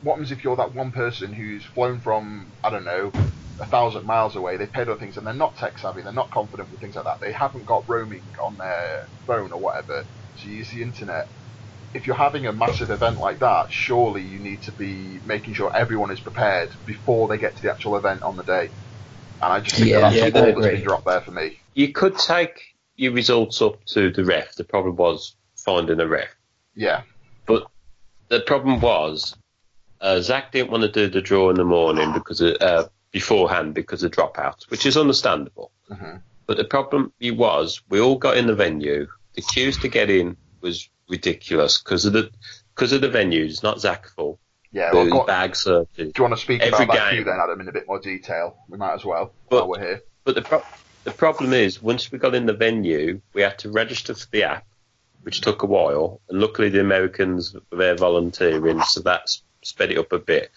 What 0.00 0.12
happens 0.14 0.32
if 0.32 0.42
you're 0.42 0.56
that 0.56 0.74
one 0.74 0.92
person 0.92 1.32
who's 1.32 1.64
flown 1.64 2.00
from 2.00 2.54
I 2.64 2.70
don't 2.70 2.84
know 2.84 3.12
a 3.60 3.66
thousand 3.66 4.06
miles 4.06 4.34
away? 4.34 4.56
They've 4.56 4.72
paid 4.72 4.88
other 4.88 4.98
things, 4.98 5.16
and 5.16 5.26
they're 5.26 5.34
not 5.34 5.56
tech 5.56 5.78
savvy. 5.78 6.02
They're 6.02 6.12
not 6.12 6.30
confident 6.32 6.70
with 6.70 6.80
things 6.80 6.94
like 6.96 7.04
that. 7.04 7.18
They 7.20 7.32
haven't 7.32 7.66
got 7.66 7.84
roaming 7.88 8.32
on 8.44 8.56
their 8.56 9.00
phone 9.26 9.52
or 9.52 9.60
whatever 9.60 10.04
to 10.38 10.48
use 10.48 10.70
the 10.70 10.82
internet. 10.82 11.26
If 11.94 12.06
you're 12.06 12.16
having 12.16 12.46
a 12.46 12.52
massive 12.52 12.90
event 12.90 13.18
like 13.18 13.40
that, 13.40 13.66
surely 13.70 14.22
you 14.22 14.38
need 14.38 14.62
to 14.62 14.72
be 14.72 15.20
making 15.24 15.54
sure 15.54 15.74
everyone 15.74 16.10
is 16.10 16.20
prepared 16.20 16.70
before 16.86 17.28
they 17.28 17.38
get 17.38 17.56
to 17.56 17.62
the 17.62 17.70
actual 17.70 17.96
event 17.96 18.22
on 18.22 18.36
the 18.36 18.44
day. 18.44 18.70
And 19.42 19.52
I 19.52 19.60
just 19.60 19.76
think 19.76 19.88
Yeah, 19.88 20.00
that 20.00 20.02
that's 20.02 20.16
yeah, 20.16 20.24
the 20.26 20.30
I 20.30 20.30
ball 20.30 20.46
that's 20.46 20.58
agree. 20.58 20.70
been 20.76 20.82
dropped 20.84 21.06
there 21.06 21.20
for 21.20 21.30
me. 21.32 21.58
You 21.74 21.92
could 21.92 22.16
take 22.16 22.60
your 22.96 23.12
results 23.12 23.60
up 23.60 23.84
to 23.86 24.10
the 24.10 24.24
ref. 24.24 24.54
The 24.54 24.64
problem 24.64 24.96
was 24.96 25.34
finding 25.56 26.00
a 26.00 26.06
ref. 26.06 26.28
Yeah, 26.74 27.02
But 27.46 27.66
The 28.28 28.40
problem 28.40 28.80
was 28.80 29.36
uh, 30.00 30.20
Zach 30.20 30.52
didn't 30.52 30.70
want 30.70 30.82
to 30.84 30.90
do 30.90 31.08
the 31.08 31.20
draw 31.20 31.50
in 31.50 31.56
the 31.56 31.64
morning 31.64 32.12
because 32.12 32.40
of, 32.40 32.56
uh, 32.60 32.88
beforehand 33.12 33.74
because 33.74 34.02
of 34.02 34.10
dropouts, 34.12 34.70
which 34.70 34.86
is 34.86 34.96
understandable. 34.96 35.70
Mhm. 35.90 36.22
But 36.46 36.56
the 36.56 36.64
problem 36.64 37.12
was 37.22 37.82
we 37.88 38.00
all 38.00 38.16
got 38.16 38.36
in 38.38 38.46
the 38.46 38.54
venue. 38.54 39.06
The 39.34 39.42
queues 39.42 39.76
to 39.78 39.88
get 39.88 40.10
in 40.10 40.36
was 40.60 40.88
ridiculous 41.12 41.80
because 41.80 42.04
of 42.06 42.12
the 42.14 42.30
because 42.74 42.92
of 42.92 43.00
the 43.02 43.08
venues. 43.08 43.62
Not 43.62 43.80
Zach's 43.80 44.12
fault. 44.14 44.38
yeah. 44.72 44.90
Well, 44.92 45.04
was 45.04 45.12
got, 45.12 45.26
bag 45.28 45.54
searches. 45.54 45.88
do 45.96 46.12
you 46.16 46.22
want 46.24 46.34
to 46.34 46.40
speak 46.40 46.60
every 46.62 46.84
about 46.84 46.94
that 46.96 47.10
game. 47.10 47.18
queue 47.22 47.24
then, 47.24 47.38
Adam, 47.40 47.60
in 47.60 47.68
a 47.68 47.72
bit 47.72 47.86
more 47.86 48.00
detail? 48.00 48.56
We 48.68 48.78
might 48.78 48.94
as 48.94 49.04
well 49.04 49.32
But- 49.48 49.68
while 49.68 49.78
we're 49.78 49.86
here. 49.86 50.02
But 50.24 50.34
the 50.36 50.42
pro- 50.42 50.62
the 51.04 51.10
problem 51.10 51.52
is, 51.52 51.82
once 51.82 52.10
we 52.12 52.18
got 52.18 52.34
in 52.34 52.46
the 52.46 52.52
venue, 52.52 53.20
we 53.34 53.42
had 53.42 53.58
to 53.60 53.70
register 53.70 54.14
for 54.14 54.26
the 54.30 54.44
app, 54.44 54.64
which 55.22 55.40
took 55.40 55.62
a 55.62 55.66
while. 55.66 56.20
And 56.28 56.40
luckily, 56.40 56.68
the 56.68 56.80
Americans 56.80 57.54
were 57.54 57.76
there 57.78 57.96
volunteering, 57.96 58.80
so 58.82 59.00
that 59.00 59.28
sped 59.62 59.90
it 59.90 59.98
up 59.98 60.12
a 60.12 60.18
bit. 60.20 60.50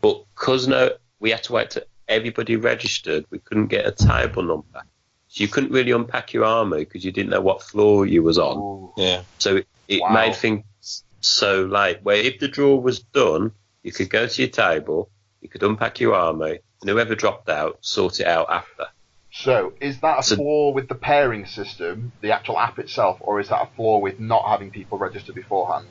But 0.00 0.24
because 0.34 0.68
no, 0.68 0.90
we 1.18 1.30
had 1.30 1.42
to 1.44 1.52
wait 1.52 1.70
till 1.70 1.82
everybody 2.08 2.54
registered. 2.56 3.24
We 3.30 3.40
couldn't 3.40 3.66
get 3.66 3.84
a 3.86 3.90
table 3.90 4.42
number, 4.44 4.82
so 5.28 5.42
you 5.42 5.48
couldn't 5.48 5.72
really 5.72 5.90
unpack 5.90 6.32
your 6.32 6.44
army 6.44 6.84
because 6.84 7.04
you 7.04 7.10
didn't 7.10 7.30
know 7.30 7.40
what 7.40 7.60
floor 7.62 8.06
you 8.06 8.22
was 8.22 8.38
on. 8.38 8.56
Ooh, 8.58 8.92
Yeah. 8.96 9.22
So 9.38 9.56
it, 9.56 9.66
it 9.88 10.00
Wow. 10.00 10.12
made 10.12 10.36
things 10.36 10.64
so 11.20 11.64
late. 11.64 12.00
Where 12.02 12.16
if 12.16 12.38
the 12.38 12.48
draw 12.48 12.76
was 12.76 13.00
done, 13.00 13.52
you 13.82 13.92
could 13.92 14.10
go 14.10 14.26
to 14.26 14.42
your 14.42 14.50
table, 14.50 15.10
you 15.40 15.48
could 15.48 15.62
unpack 15.62 16.00
your 16.00 16.14
army, 16.14 16.58
and 16.80 16.90
whoever 16.90 17.14
dropped 17.14 17.48
out, 17.48 17.78
sort 17.80 18.20
it 18.20 18.26
out 18.26 18.46
after. 18.50 18.86
So, 19.32 19.72
is 19.80 20.00
that 20.00 20.20
a 20.20 20.22
So- 20.22 20.36
flaw 20.36 20.70
with 20.70 20.88
the 20.88 20.94
pairing 20.94 21.46
system, 21.46 22.12
the 22.20 22.32
actual 22.32 22.58
app 22.58 22.78
itself, 22.78 23.18
or 23.20 23.40
is 23.40 23.48
that 23.48 23.62
a 23.62 23.66
flaw 23.74 23.98
with 23.98 24.20
not 24.20 24.46
having 24.48 24.70
people 24.70 24.96
register 24.96 25.32
beforehand? 25.32 25.88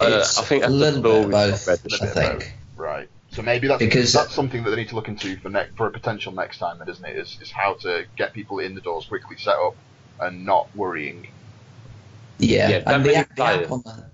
Uh, 0.00 0.06
It's 0.20 0.38
I 0.38 0.42
think 0.42 0.64
a 0.64 0.68
little 0.68 1.02
bit 1.02 1.20
with 1.26 1.30
both, 1.30 1.68
I 1.68 1.72
registering. 1.72 2.10
think. 2.12 2.54
Right. 2.76 3.08
So 3.32 3.42
maybe 3.42 3.68
that's 3.68 3.78
Because- 3.78 4.12
that's 4.12 4.34
something 4.34 4.64
that 4.64 4.70
they 4.70 4.76
need 4.76 4.88
to 4.88 4.96
look 4.96 5.06
into 5.08 5.36
for 5.38 5.50
ne- 5.50 5.68
for 5.76 5.86
a 5.86 5.90
potential 5.90 6.32
next 6.32 6.58
time, 6.58 6.78
then, 6.78 6.88
isn't 6.88 7.04
it? 7.04 7.16
Is, 7.16 7.38
is 7.40 7.50
how 7.52 7.74
to 7.74 8.06
get 8.16 8.32
people 8.32 8.58
in 8.58 8.74
the 8.74 8.80
doors 8.80 9.04
quickly, 9.04 9.36
set 9.36 9.54
up, 9.56 9.76
and 10.18 10.44
not 10.44 10.68
worrying. 10.74 11.28
Yeah, 12.40 12.68
Yeah, 12.70 12.78
that 12.80 12.94
and 12.94 13.04
the, 13.04 13.08
many 13.08 13.18
app- 13.18 13.36
the 13.36 13.42
app 13.42 13.54
players. 13.54 13.70
on 13.70 13.82
the. 13.84 14.10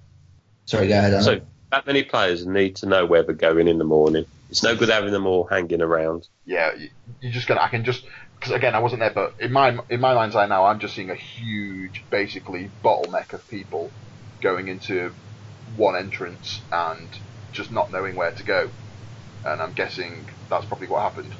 Sorry, 0.67 0.89
go 0.89 0.99
ahead. 0.99 1.13
Alan. 1.13 1.25
So 1.25 1.41
that 1.73 1.87
many 1.87 2.03
players 2.03 2.47
need 2.47 2.77
to 2.77 2.87
know 2.87 3.07
where 3.07 3.23
they're 3.23 3.35
going 3.35 3.69
in 3.69 3.79
the 3.79 3.85
morning. 3.85 4.27
It's 4.49 4.63
no 4.63 4.77
good 4.77 4.89
having 4.89 5.13
them 5.13 5.27
all 5.27 5.47
hanging 5.47 5.83
around. 5.83 6.29
Yeah, 6.45 6.75
you, 6.75 6.89
you're 7.21 7.33
just 7.33 7.47
gonna. 7.49 7.61
I 7.61 7.69
can 7.69 7.85
just 7.85 8.05
because 8.41 8.53
again, 8.53 8.75
I 8.75 8.81
wasn't 8.81 9.01
there, 9.01 9.13
but 9.15 9.33
in 9.41 9.53
my 9.53 9.79
in 9.89 10.01
my 10.01 10.15
mind's 10.15 10.37
eye 10.37 10.47
now, 10.47 10.67
I'm 10.67 10.79
just 10.79 10.95
seeing 10.95 11.11
a 11.11 11.15
huge, 11.17 12.07
basically 12.11 12.73
bottleneck 12.85 13.33
of 13.33 13.47
people 13.49 13.91
going 14.43 14.69
into 14.69 15.15
one 15.65 15.97
entrance 15.97 16.65
and 16.71 17.13
just 17.53 17.71
not 17.73 17.91
knowing 17.91 18.17
where 18.17 18.33
to 18.33 18.45
go. 18.45 18.71
And 19.45 19.61
I'm 19.63 19.73
guessing 19.73 20.29
that's 20.51 20.67
probably 20.67 20.89
what 20.89 21.03
happened. 21.03 21.35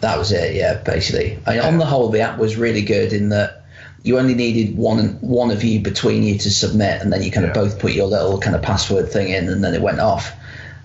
That 0.00 0.18
was 0.18 0.30
it, 0.32 0.54
yeah, 0.54 0.82
basically. 0.84 1.42
I 1.46 1.52
mean, 1.54 1.60
on 1.60 1.78
the 1.78 1.86
whole, 1.86 2.10
the 2.10 2.20
app 2.20 2.38
was 2.38 2.56
really 2.56 2.82
good 2.82 3.12
in 3.12 3.30
that 3.30 3.65
you 4.06 4.20
only 4.20 4.34
needed 4.34 4.76
one 4.76 5.18
one 5.20 5.50
of 5.50 5.64
you 5.64 5.80
between 5.80 6.22
you 6.22 6.38
to 6.38 6.48
submit, 6.50 7.02
and 7.02 7.12
then 7.12 7.22
you 7.24 7.32
kind 7.32 7.44
of 7.44 7.56
Yeah. 7.56 7.62
both 7.62 7.80
put 7.80 7.92
your 7.92 8.06
little 8.06 8.38
kind 8.38 8.54
of 8.54 8.62
password 8.62 9.10
thing 9.10 9.30
in, 9.30 9.48
and 9.48 9.64
then 9.64 9.74
it 9.74 9.82
went 9.82 9.98
off. 9.98 10.32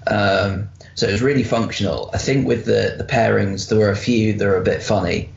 Um, 0.07 0.69
so 0.95 1.07
it 1.07 1.11
was 1.11 1.21
really 1.21 1.43
functional. 1.43 2.09
I 2.13 2.17
think 2.17 2.47
with 2.47 2.65
the, 2.65 2.95
the 2.97 3.03
pairings, 3.03 3.69
there 3.69 3.77
were 3.77 3.91
a 3.91 3.95
few 3.95 4.33
that 4.33 4.45
were 4.45 4.57
a 4.57 4.63
bit 4.63 4.81
funny. 4.81 5.29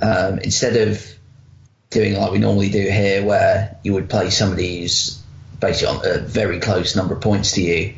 Um, 0.00 0.38
instead 0.38 0.76
of 0.88 1.06
doing 1.90 2.14
like 2.14 2.32
we 2.32 2.38
normally 2.38 2.70
do 2.70 2.80
here, 2.80 3.22
where 3.22 3.76
you 3.82 3.92
would 3.92 4.08
play 4.08 4.30
somebody 4.30 4.80
who's 4.80 5.20
basically 5.60 5.94
on 5.94 6.00
a 6.06 6.18
very 6.18 6.58
close 6.58 6.96
number 6.96 7.14
of 7.14 7.20
points 7.20 7.52
to 7.52 7.60
you, 7.60 7.94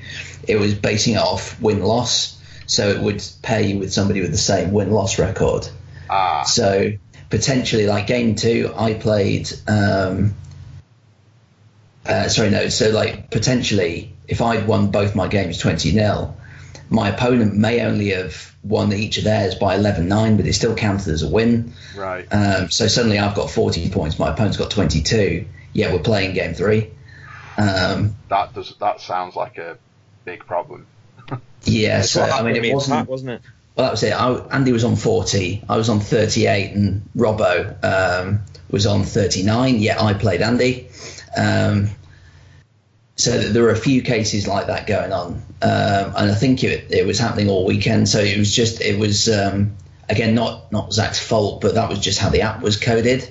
it 0.48 0.56
was 0.56 0.74
basing 0.74 1.14
it 1.14 1.18
off 1.20 1.60
win 1.60 1.80
loss. 1.80 2.36
So 2.66 2.88
it 2.88 3.00
would 3.00 3.22
pair 3.42 3.60
you 3.60 3.78
with 3.78 3.92
somebody 3.92 4.20
with 4.20 4.32
the 4.32 4.36
same 4.36 4.72
win 4.72 4.90
loss 4.90 5.18
record. 5.18 5.68
Ah, 6.10 6.42
So 6.44 6.92
potentially, 7.30 7.86
like 7.86 8.06
game 8.06 8.34
two, 8.34 8.72
I 8.76 8.94
played. 8.94 9.50
Um, 9.66 10.34
uh, 12.06 12.28
sorry, 12.28 12.50
no. 12.50 12.68
So 12.68 12.90
like 12.90 13.30
potentially, 13.30 14.14
if 14.26 14.40
I'd 14.40 14.66
won 14.66 14.90
both 14.90 15.14
my 15.14 15.28
games 15.28 15.58
twenty 15.58 15.90
0 15.90 16.34
my 16.90 17.10
opponent 17.10 17.54
may 17.54 17.82
only 17.82 18.10
have 18.10 18.54
won 18.64 18.92
each 18.92 19.18
of 19.18 19.24
theirs 19.24 19.54
by 19.54 19.76
11-9, 19.76 20.36
but 20.36 20.46
it 20.46 20.54
still 20.54 20.74
counted 20.74 21.08
as 21.08 21.22
a 21.22 21.28
win. 21.28 21.72
right. 21.96 22.26
Um, 22.32 22.70
so 22.70 22.88
suddenly 22.88 23.18
I've 23.18 23.34
got 23.34 23.50
40 23.50 23.90
points, 23.90 24.18
my 24.18 24.30
opponent's 24.32 24.56
got 24.56 24.70
22. 24.70 25.46
Yeah, 25.74 25.92
we're 25.92 25.98
playing 26.00 26.34
game 26.34 26.54
three. 26.54 26.90
Um, 27.58 28.16
That 28.28 28.54
does 28.54 28.74
that 28.80 29.00
sounds 29.00 29.36
like 29.36 29.58
a 29.58 29.78
big 30.24 30.46
problem. 30.46 30.86
yeah, 31.64 32.02
so 32.02 32.22
I 32.22 32.42
mean, 32.42 32.56
it 32.56 32.72
wasn't. 32.72 33.00
Pat, 33.00 33.08
wasn't 33.08 33.30
it? 33.32 33.42
Well, 33.78 33.86
that 33.86 33.92
was 33.92 34.02
it. 34.02 34.10
I, 34.10 34.34
Andy 34.50 34.72
was 34.72 34.82
on 34.82 34.96
40. 34.96 35.62
I 35.68 35.76
was 35.76 35.88
on 35.88 36.00
38, 36.00 36.74
and 36.74 37.08
Robbo 37.16 37.84
um, 37.84 38.40
was 38.72 38.86
on 38.86 39.04
39. 39.04 39.76
Yet 39.76 40.02
I 40.02 40.14
played 40.14 40.42
Andy. 40.42 40.88
Um, 41.36 41.90
so 43.14 43.38
there 43.38 43.62
were 43.62 43.70
a 43.70 43.76
few 43.76 44.02
cases 44.02 44.48
like 44.48 44.66
that 44.66 44.88
going 44.88 45.12
on, 45.12 45.34
um, 45.62 46.12
and 46.16 46.30
I 46.30 46.34
think 46.34 46.64
it, 46.64 46.90
it 46.90 47.06
was 47.06 47.20
happening 47.20 47.48
all 47.48 47.64
weekend. 47.64 48.08
So 48.08 48.18
it 48.18 48.36
was 48.36 48.52
just 48.52 48.80
it 48.80 48.98
was 48.98 49.28
um, 49.28 49.76
again 50.08 50.34
not 50.34 50.72
not 50.72 50.92
Zach's 50.92 51.24
fault, 51.24 51.60
but 51.60 51.74
that 51.74 51.88
was 51.88 52.00
just 52.00 52.18
how 52.18 52.30
the 52.30 52.42
app 52.42 52.60
was 52.62 52.76
coded, 52.76 53.30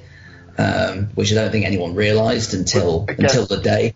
um, 0.57 1.07
which 1.15 1.31
I 1.33 1.35
don't 1.35 1.51
think 1.51 1.65
anyone 1.65 1.93
realised 1.93 2.53
until 2.53 3.03
again- 3.03 3.25
until 3.25 3.45
the 3.45 3.57
day. 3.57 3.95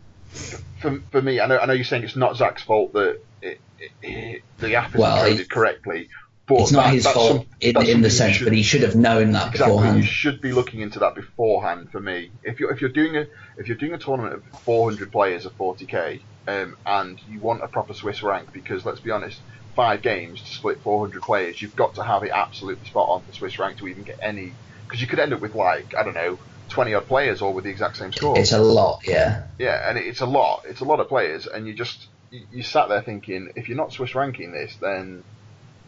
For, 0.80 1.00
for 1.12 1.22
me, 1.22 1.40
I 1.40 1.48
know 1.48 1.60
I 1.60 1.66
know 1.66 1.74
you're 1.74 1.86
saying 1.86 2.04
it's 2.04 2.16
not 2.18 2.36
Zach's 2.36 2.64
fault 2.64 2.92
that 2.94 3.22
it, 3.42 3.60
it, 4.02 4.42
the 4.60 4.76
app 4.76 4.90
isn't 4.90 5.00
Well, 5.00 5.24
coded 5.24 5.50
correctly. 5.50 6.10
But 6.58 6.62
It's 6.64 6.72
not 6.72 6.84
that- 6.86 6.94
his 6.94 7.08
fault 7.08 7.28
some- 7.28 7.46
in, 7.60 7.82
in 7.88 8.02
the 8.02 8.10
sense, 8.10 8.38
should- 8.38 8.46
but 8.46 8.54
he 8.54 8.64
should 8.64 8.82
have 8.82 8.96
known 8.96 9.32
that 9.32 9.52
Exactly. 9.52 9.76
beforehand. 9.76 9.98
You 9.98 10.04
should 10.06 10.42
be 10.42 10.52
looking 10.54 10.82
into 10.82 11.00
that 11.00 11.16
beforehand. 11.16 11.90
For 11.92 12.00
me, 12.00 12.32
if 12.44 12.60
you're 12.60 12.72
if 12.72 12.82
you're 12.82 12.90
doing 12.92 13.16
a 13.18 13.26
if 13.58 13.68
you're 13.68 13.78
doing 13.78 13.94
a 13.94 13.98
tournament 13.98 14.36
of 14.36 14.44
400 14.66 15.12
players 15.12 15.46
of 15.46 15.56
40k, 15.58 16.22
um, 16.48 16.76
and 16.86 17.20
you 17.28 17.40
want 17.40 17.64
a 17.64 17.68
proper 17.68 17.94
Swiss 17.94 18.22
rank, 18.24 18.52
because 18.54 18.86
let's 18.86 19.00
be 19.00 19.12
honest, 19.12 19.40
five 19.76 20.02
games 20.02 20.42
to 20.42 20.52
split 20.52 20.82
400 20.84 21.22
players, 21.22 21.62
you've 21.62 21.76
got 21.76 21.96
to 21.96 22.04
have 22.04 22.24
it 22.24 22.32
absolutely 22.34 22.86
spot 22.86 23.08
on 23.10 23.24
for 23.24 23.32
Swiss 23.34 23.58
rank 23.60 23.78
to 23.80 23.88
even 23.88 24.04
get 24.04 24.18
any 24.22 24.54
because 24.86 25.02
you 25.02 25.08
could 25.08 25.20
end 25.20 25.32
up 25.34 25.40
with 25.40 25.56
like 25.56 25.94
I 25.98 26.04
don't 26.04 26.16
know 26.16 26.40
twenty 26.70 26.94
odd 26.94 27.08
players 27.08 27.42
all 27.42 27.54
with 27.54 27.64
the 27.66 27.70
exact 27.70 27.98
same 27.98 28.12
score. 28.14 28.38
It's 28.38 28.52
a 28.52 28.60
lot, 28.62 29.02
yeah. 29.08 29.44
Yeah, 29.58 29.90
and 29.90 29.98
it's 29.98 30.22
a 30.22 30.26
lot. 30.26 30.64
It's 30.68 30.82
a 30.82 30.86
lot 30.86 31.00
of 31.00 31.08
players, 31.08 31.48
and 31.48 31.68
you 31.68 31.74
just 31.74 32.08
you, 32.30 32.42
you 32.52 32.64
sat 32.64 32.90
there 32.90 33.02
thinking, 33.02 33.52
if 33.56 33.68
you're 33.70 33.78
not 33.78 33.92
Swiss 33.94 34.16
ranking 34.16 34.52
this, 34.54 34.76
then 34.82 35.24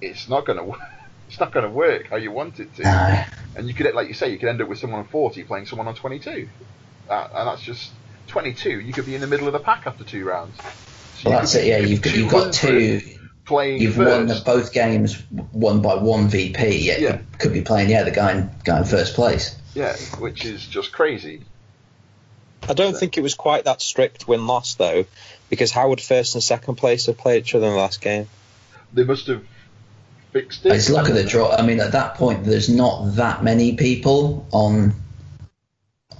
it's 0.01 0.27
not 0.29 0.45
gonna 0.45 0.63
wo- 0.63 0.77
it's 1.29 1.39
not 1.39 1.51
gonna 1.51 1.69
work 1.69 2.08
how 2.08 2.15
you 2.17 2.32
want 2.32 2.60
it 2.60 2.73
to. 2.75 2.84
No. 2.84 3.23
And 3.56 3.67
you 3.67 3.73
could, 3.73 3.93
like 3.93 4.08
you 4.08 4.13
say, 4.13 4.32
you 4.32 4.38
could 4.38 4.49
end 4.49 4.62
up 4.62 4.67
with 4.67 4.79
someone 4.79 5.01
on 5.01 5.08
40 5.08 5.43
playing 5.43 5.65
someone 5.67 5.88
on 5.88 5.95
22, 5.95 6.49
uh, 7.10 7.27
and 7.36 7.47
that's 7.47 7.62
just 7.62 7.91
22. 8.27 8.79
You 8.79 8.93
could 8.93 9.06
be 9.06 9.15
in 9.15 9.21
the 9.21 9.27
middle 9.27 9.47
of 9.47 9.53
the 9.53 9.60
pack 9.60 9.86
after 9.86 10.03
two 10.03 10.25
rounds. 10.25 10.56
So 11.17 11.29
Well, 11.29 11.39
that's 11.39 11.53
could 11.53 11.62
it. 11.63 11.67
Yeah, 11.67 11.77
you 11.77 11.99
could 11.99 12.15
you've 12.15 12.32
got, 12.32 12.45
you've 12.45 12.45
got 12.45 12.53
two. 12.53 13.01
playing 13.45 13.82
You've 13.82 13.95
first. 13.95 14.10
won 14.10 14.27
the, 14.27 14.41
both 14.45 14.73
games, 14.73 15.21
won 15.51 15.82
by 15.82 15.95
one 15.95 16.29
VP. 16.29 16.77
Yet 16.79 16.99
Yeah. 17.01 17.17
you 17.17 17.25
could 17.38 17.53
be 17.53 17.62
playing, 17.62 17.89
yeah, 17.89 18.03
the 18.03 18.12
guy 18.12 18.32
in, 18.32 18.49
guy 18.63 18.79
in 18.79 18.86
first 18.86 19.13
place. 19.15 19.56
Yeah, 19.75 19.95
which 20.19 20.45
is 20.45 20.65
just 20.65 20.91
crazy. 20.91 21.41
I 22.67 22.73
don't 22.73 22.95
think 22.97 23.17
it 23.17 23.21
was 23.21 23.36
quite 23.36 23.65
that 23.65 23.82
strict 23.82 24.27
win 24.27 24.47
loss 24.47 24.75
though, 24.75 25.06
because 25.49 25.71
how 25.71 25.89
would 25.89 25.99
first 26.01 26.36
and 26.36 26.43
second 26.43 26.75
place 26.75 27.08
have 27.08 27.17
played 27.17 27.43
each 27.43 27.53
other 27.56 27.65
in 27.67 27.73
the 27.73 27.77
last 27.77 27.99
game? 28.01 28.27
They 28.93 29.03
must 29.03 29.27
have 29.27 29.43
fixed 30.34 30.65
it. 30.65 30.74
It's 30.74 30.89
luck 30.89 31.08
of 31.08 31.15
the 31.15 31.24
draw. 31.24 31.52
I 31.52 31.62
mean, 31.62 31.80
at 31.80 31.93
that 31.93 32.15
point, 32.15 32.43
there's 32.43 32.69
not 32.69 33.15
that 33.15 33.43
many 33.43 33.78
people 33.78 34.48
on 34.52 34.93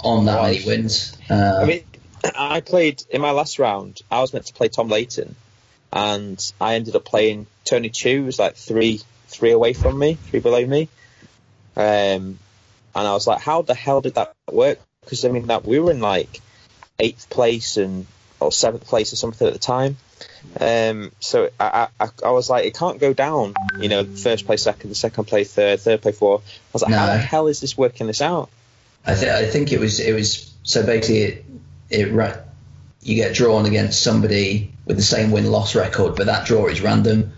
on 0.04 0.26
that 0.26 0.42
many 0.42 0.66
wins. 0.66 1.18
Uh, 1.30 1.60
I 1.62 1.66
mean, 1.66 1.84
I 2.38 2.62
played 2.62 3.04
in 3.10 3.22
my 3.22 3.32
last 3.32 3.60
round. 3.60 4.02
I 4.10 4.22
was 4.22 4.34
meant 4.34 4.46
to 4.46 4.54
play 4.54 4.70
Tom 4.70 4.88
Layton, 4.88 5.36
and 5.92 6.54
I 6.62 6.76
ended 6.76 6.96
up 6.96 7.06
playing 7.06 7.48
Tony 7.66 7.90
Chu, 7.90 8.24
who's 8.24 8.40
like 8.40 8.56
three 8.56 9.02
three 9.28 9.52
away 9.52 9.74
from 9.74 9.98
me, 9.98 10.14
three 10.14 10.40
below 10.40 10.66
me. 10.66 10.90
Um, 11.76 12.38
and 12.96 13.08
I 13.08 13.14
was 13.14 13.26
like, 13.26 13.42
how 13.42 13.64
the 13.64 13.74
hell 13.74 14.02
did 14.02 14.16
that 14.16 14.36
work? 14.52 14.80
Because 15.02 15.26
I 15.26 15.30
mean, 15.30 15.48
that 15.48 15.66
we 15.66 15.80
were 15.80 15.92
in 15.92 16.00
like 16.00 16.42
eighth 17.00 17.30
place 17.30 17.78
and 17.78 18.06
or 18.40 18.52
seventh 18.52 18.86
place 18.86 19.14
or 19.14 19.16
something 19.16 19.48
at 19.48 19.54
the 19.54 19.60
time. 19.60 19.98
Um, 20.60 21.12
so 21.20 21.50
I, 21.60 21.88
I, 22.00 22.10
I 22.24 22.32
was 22.32 22.50
like, 22.50 22.66
it 22.66 22.76
can't 22.76 23.00
go 23.00 23.14
down. 23.14 23.54
You 23.80 23.90
know, 23.90 24.04
first 24.06 24.46
place, 24.46 24.62
second, 24.64 24.96
second 24.96 25.26
place, 25.26 25.54
third, 25.54 25.80
third 25.80 26.02
place, 26.02 26.18
fourth. 26.18 26.44
I 26.46 26.70
was 26.74 26.82
like, 26.84 26.94
how 26.94 27.08
the 27.08 27.18
hell 27.18 27.48
is 27.48 27.60
this 27.60 27.78
working 27.78 28.08
this 28.08 28.22
out? 28.22 28.50
I, 29.06 29.16
th- 29.16 29.32
I 29.32 29.46
think 29.48 29.72
it 29.72 29.80
was 29.80 30.00
it 30.00 30.14
was 30.14 30.54
so 30.64 30.86
basically 30.86 31.22
it, 31.24 31.46
it 31.90 32.14
ra- 32.14 32.38
you 33.02 33.16
get 33.16 33.36
drawn 33.36 33.66
against 33.66 34.02
somebody 34.02 34.72
with 34.86 34.98
the 34.98 35.04
same 35.04 35.32
win 35.32 35.52
loss 35.52 35.76
record, 35.76 36.16
but 36.16 36.28
that 36.28 36.46
draw 36.46 36.68
is 36.68 36.82
random. 36.82 37.34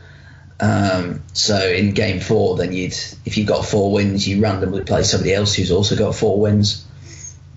Um, 0.59 1.23
so 1.33 1.57
in 1.57 1.91
game 1.91 2.19
four, 2.19 2.55
then 2.57 2.71
you'd 2.71 2.93
if 3.25 3.37
you 3.37 3.45
got 3.45 3.65
four 3.65 3.91
wins, 3.91 4.27
you 4.27 4.41
randomly 4.41 4.83
play 4.83 5.03
somebody 5.03 5.33
else 5.33 5.55
who's 5.55 5.71
also 5.71 5.95
got 5.95 6.15
four 6.15 6.39
wins. 6.39 6.85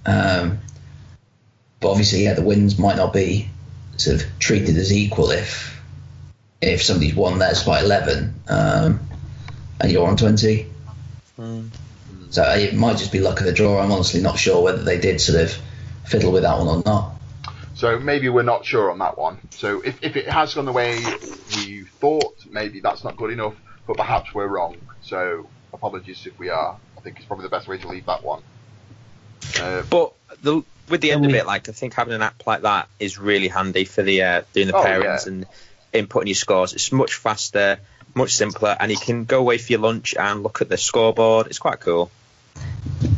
Um, 0.06 0.60
but 1.80 1.90
obviously, 1.90 2.24
yeah, 2.24 2.34
the 2.34 2.42
wins 2.42 2.78
might 2.78 2.96
not 2.96 3.12
be 3.12 3.50
sort 3.98 4.22
of 4.22 4.38
treated 4.38 4.76
as 4.76 4.92
equal 4.92 5.30
if 5.30 5.80
if 6.60 6.82
somebody's 6.82 7.14
won 7.14 7.38
theirs 7.38 7.62
by 7.64 7.80
eleven 7.80 8.34
um, 8.48 9.00
and 9.80 9.92
you're 9.92 10.06
on 10.06 10.16
twenty. 10.16 10.66
So 12.30 12.42
it 12.42 12.74
might 12.74 12.98
just 12.98 13.12
be 13.12 13.20
luck 13.20 13.40
of 13.40 13.46
the 13.46 13.52
draw. 13.52 13.80
I'm 13.80 13.92
honestly 13.92 14.20
not 14.20 14.38
sure 14.38 14.62
whether 14.62 14.82
they 14.82 14.98
did 14.98 15.20
sort 15.20 15.40
of 15.40 15.56
fiddle 16.04 16.32
with 16.32 16.42
that 16.42 16.58
one 16.58 16.68
or 16.68 16.82
not. 16.84 17.12
So 17.74 17.98
maybe 17.98 18.28
we're 18.28 18.42
not 18.42 18.66
sure 18.66 18.90
on 18.90 18.98
that 18.98 19.16
one. 19.16 19.38
So 19.50 19.80
if, 19.80 20.02
if 20.02 20.16
it 20.16 20.28
has 20.28 20.54
gone 20.54 20.64
the 20.64 20.72
way 20.72 20.98
we 21.56 21.84
thought, 22.00 22.44
maybe 22.50 22.80
that's 22.80 23.04
not 23.04 23.16
good 23.16 23.30
enough, 23.30 23.54
but 23.86 23.96
perhaps 23.96 24.34
we're 24.34 24.48
wrong. 24.48 24.76
So 25.00 25.46
apologies 25.72 26.26
if 26.26 26.36
we 26.40 26.48
are. 26.48 26.76
I 26.96 27.00
think 27.00 27.18
it's 27.18 27.26
probably 27.26 27.44
the 27.44 27.50
best 27.50 27.68
way 27.68 27.78
to 27.78 27.88
leave 27.88 28.06
that 28.06 28.24
one. 28.24 28.42
Uh, 29.60 29.82
But 29.88 30.12
the, 30.42 30.62
with 30.90 31.00
the 31.00 31.08
Can 31.08 31.24
end 31.24 31.26
of 31.26 31.34
it, 31.34 31.46
like 31.46 31.68
I 31.68 31.72
think 31.72 31.94
having 31.94 32.14
an 32.14 32.22
app 32.22 32.46
like 32.46 32.62
that 32.62 32.88
is 32.98 33.18
really 33.18 33.48
handy 33.48 33.84
for 33.84 34.02
the 34.02 34.22
uh, 34.22 34.42
doing 34.52 34.68
the 34.68 34.76
Oh, 34.76 34.84
pairings 34.84 35.26
yeah. 35.26 35.32
and 35.32 35.46
inputting 35.92 36.26
your 36.26 36.34
scores. 36.34 36.72
It's 36.72 36.92
much 36.92 37.14
faster, 37.14 37.78
much 38.14 38.34
simpler, 38.34 38.76
and 38.78 38.90
you 38.90 38.98
can 38.98 39.24
go 39.24 39.38
away 39.40 39.58
for 39.58 39.72
your 39.72 39.80
lunch 39.80 40.14
and 40.18 40.42
look 40.42 40.60
at 40.60 40.68
the 40.68 40.76
scoreboard. 40.76 41.46
It's 41.48 41.58
quite 41.58 41.80
cool. 41.80 42.10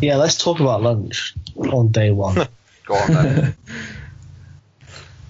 Yeah, 0.00 0.16
let's 0.16 0.36
talk 0.36 0.60
about 0.60 0.82
lunch 0.82 1.34
on 1.56 1.88
day 1.88 2.10
one. 2.10 2.34
go 2.86 2.94
on 2.94 3.12
then. 3.12 3.56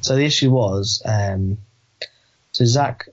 so 0.00 0.16
the 0.16 0.24
issue 0.24 0.50
was, 0.50 1.03
um, 1.05 1.59
so 2.53 2.64
Zach, 2.64 3.09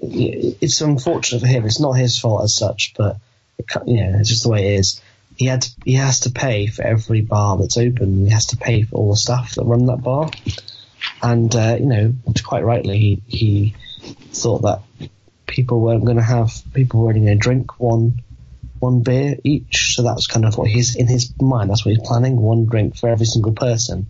it's 0.00 0.80
unfortunate 0.80 1.40
for 1.40 1.46
him. 1.46 1.64
It's 1.64 1.80
not 1.80 1.92
his 1.92 2.18
fault 2.18 2.44
as 2.44 2.54
such, 2.54 2.94
but 2.96 3.16
it, 3.58 3.66
you 3.86 4.04
know, 4.04 4.18
it's 4.18 4.28
just 4.28 4.42
the 4.44 4.50
way 4.50 4.74
it 4.74 4.80
is. 4.80 5.00
He 5.36 5.46
had 5.46 5.62
to, 5.62 5.70
he 5.84 5.94
has 5.94 6.20
to 6.20 6.30
pay 6.30 6.66
for 6.66 6.82
every 6.82 7.20
bar 7.20 7.58
that's 7.58 7.76
open. 7.76 8.24
He 8.24 8.30
has 8.32 8.46
to 8.46 8.56
pay 8.56 8.82
for 8.82 8.96
all 8.96 9.10
the 9.10 9.16
staff 9.16 9.54
that 9.54 9.64
run 9.64 9.86
that 9.86 10.02
bar, 10.02 10.30
and 11.22 11.54
uh, 11.54 11.76
you 11.78 11.86
know, 11.86 12.14
quite 12.44 12.64
rightly, 12.64 12.98
he 12.98 13.22
he 13.26 13.74
thought 14.32 14.62
that 14.62 14.80
people 15.46 15.80
weren't 15.80 16.04
going 16.04 16.16
to 16.16 16.22
have 16.22 16.52
people 16.72 17.00
were 17.00 17.08
only 17.08 17.20
going 17.20 17.38
to 17.38 17.42
drink 17.42 17.78
one 17.78 18.22
one 18.78 19.02
beer 19.02 19.36
each. 19.44 19.94
So 19.94 20.02
that 20.02 20.14
was 20.14 20.26
kind 20.26 20.44
of 20.44 20.56
what 20.56 20.68
he's 20.68 20.96
in 20.96 21.06
his 21.06 21.32
mind. 21.40 21.70
That's 21.70 21.84
what 21.84 21.94
he's 21.94 22.06
planning: 22.06 22.36
one 22.36 22.66
drink 22.66 22.96
for 22.96 23.08
every 23.08 23.26
single 23.26 23.52
person, 23.52 24.06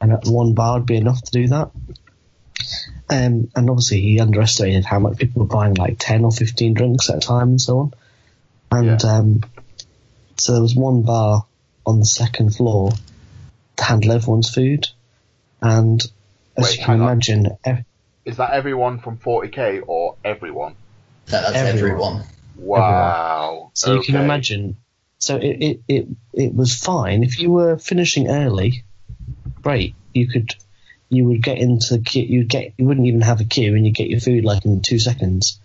and 0.00 0.12
at 0.12 0.26
one 0.26 0.54
bar 0.54 0.78
would 0.78 0.86
be 0.86 0.96
enough 0.96 1.22
to 1.22 1.30
do 1.30 1.48
that. 1.48 1.70
Um, 3.10 3.50
and 3.54 3.70
obviously, 3.70 4.00
he 4.00 4.20
underestimated 4.20 4.84
how 4.84 4.98
much 4.98 5.18
people 5.18 5.42
were 5.42 5.48
buying, 5.48 5.74
like 5.74 5.96
ten 5.98 6.24
or 6.24 6.32
fifteen 6.32 6.74
drinks 6.74 7.10
at 7.10 7.16
a 7.16 7.20
time, 7.20 7.50
and 7.50 7.60
so 7.60 7.78
on. 7.78 7.94
And 8.70 9.04
um, 9.04 9.40
so 10.42 10.54
there 10.54 10.62
was 10.62 10.74
one 10.74 11.02
bar 11.02 11.46
on 11.86 12.00
the 12.00 12.04
second 12.04 12.52
floor 12.52 12.90
to 13.76 13.84
handle 13.84 14.10
everyone's 14.10 14.52
food, 14.52 14.88
and 15.60 16.02
as 16.56 16.64
Wait, 16.64 16.78
you 16.78 16.84
can 16.84 17.00
imagine, 17.00 17.46
ev- 17.64 17.84
Is 18.24 18.38
that 18.38 18.50
everyone 18.50 18.98
from 18.98 19.18
40k 19.18 19.84
or 19.86 20.16
everyone? 20.24 20.74
That, 21.26 21.42
that's 21.42 21.54
Everyone. 21.54 21.92
everyone. 21.92 22.24
Wow. 22.56 23.70
So 23.74 23.94
you 23.94 24.02
can 24.02 24.16
imagine. 24.16 24.78
So 25.18 25.36
it, 25.36 25.62
it, 25.62 25.80
it, 25.86 26.08
it 26.32 26.52
was 26.52 26.74
fine 26.74 27.22
if 27.22 27.38
you 27.38 27.52
were 27.52 27.78
finishing 27.78 28.28
early. 28.28 28.82
Great, 29.62 29.94
you 30.12 30.26
could 30.26 30.56
you 31.08 31.26
would 31.26 31.40
get 31.40 31.58
into 31.58 31.98
the 31.98 32.02
queue. 32.02 32.24
You 32.24 32.42
get 32.42 32.74
you 32.76 32.86
wouldn't 32.86 33.06
even 33.06 33.20
have 33.20 33.40
a 33.40 33.44
queue, 33.44 33.76
and 33.76 33.86
you 33.86 33.92
get 33.92 34.10
your 34.10 34.18
food 34.18 34.44
like 34.44 34.64
in 34.64 34.82
two 34.82 34.98
seconds. 34.98 35.60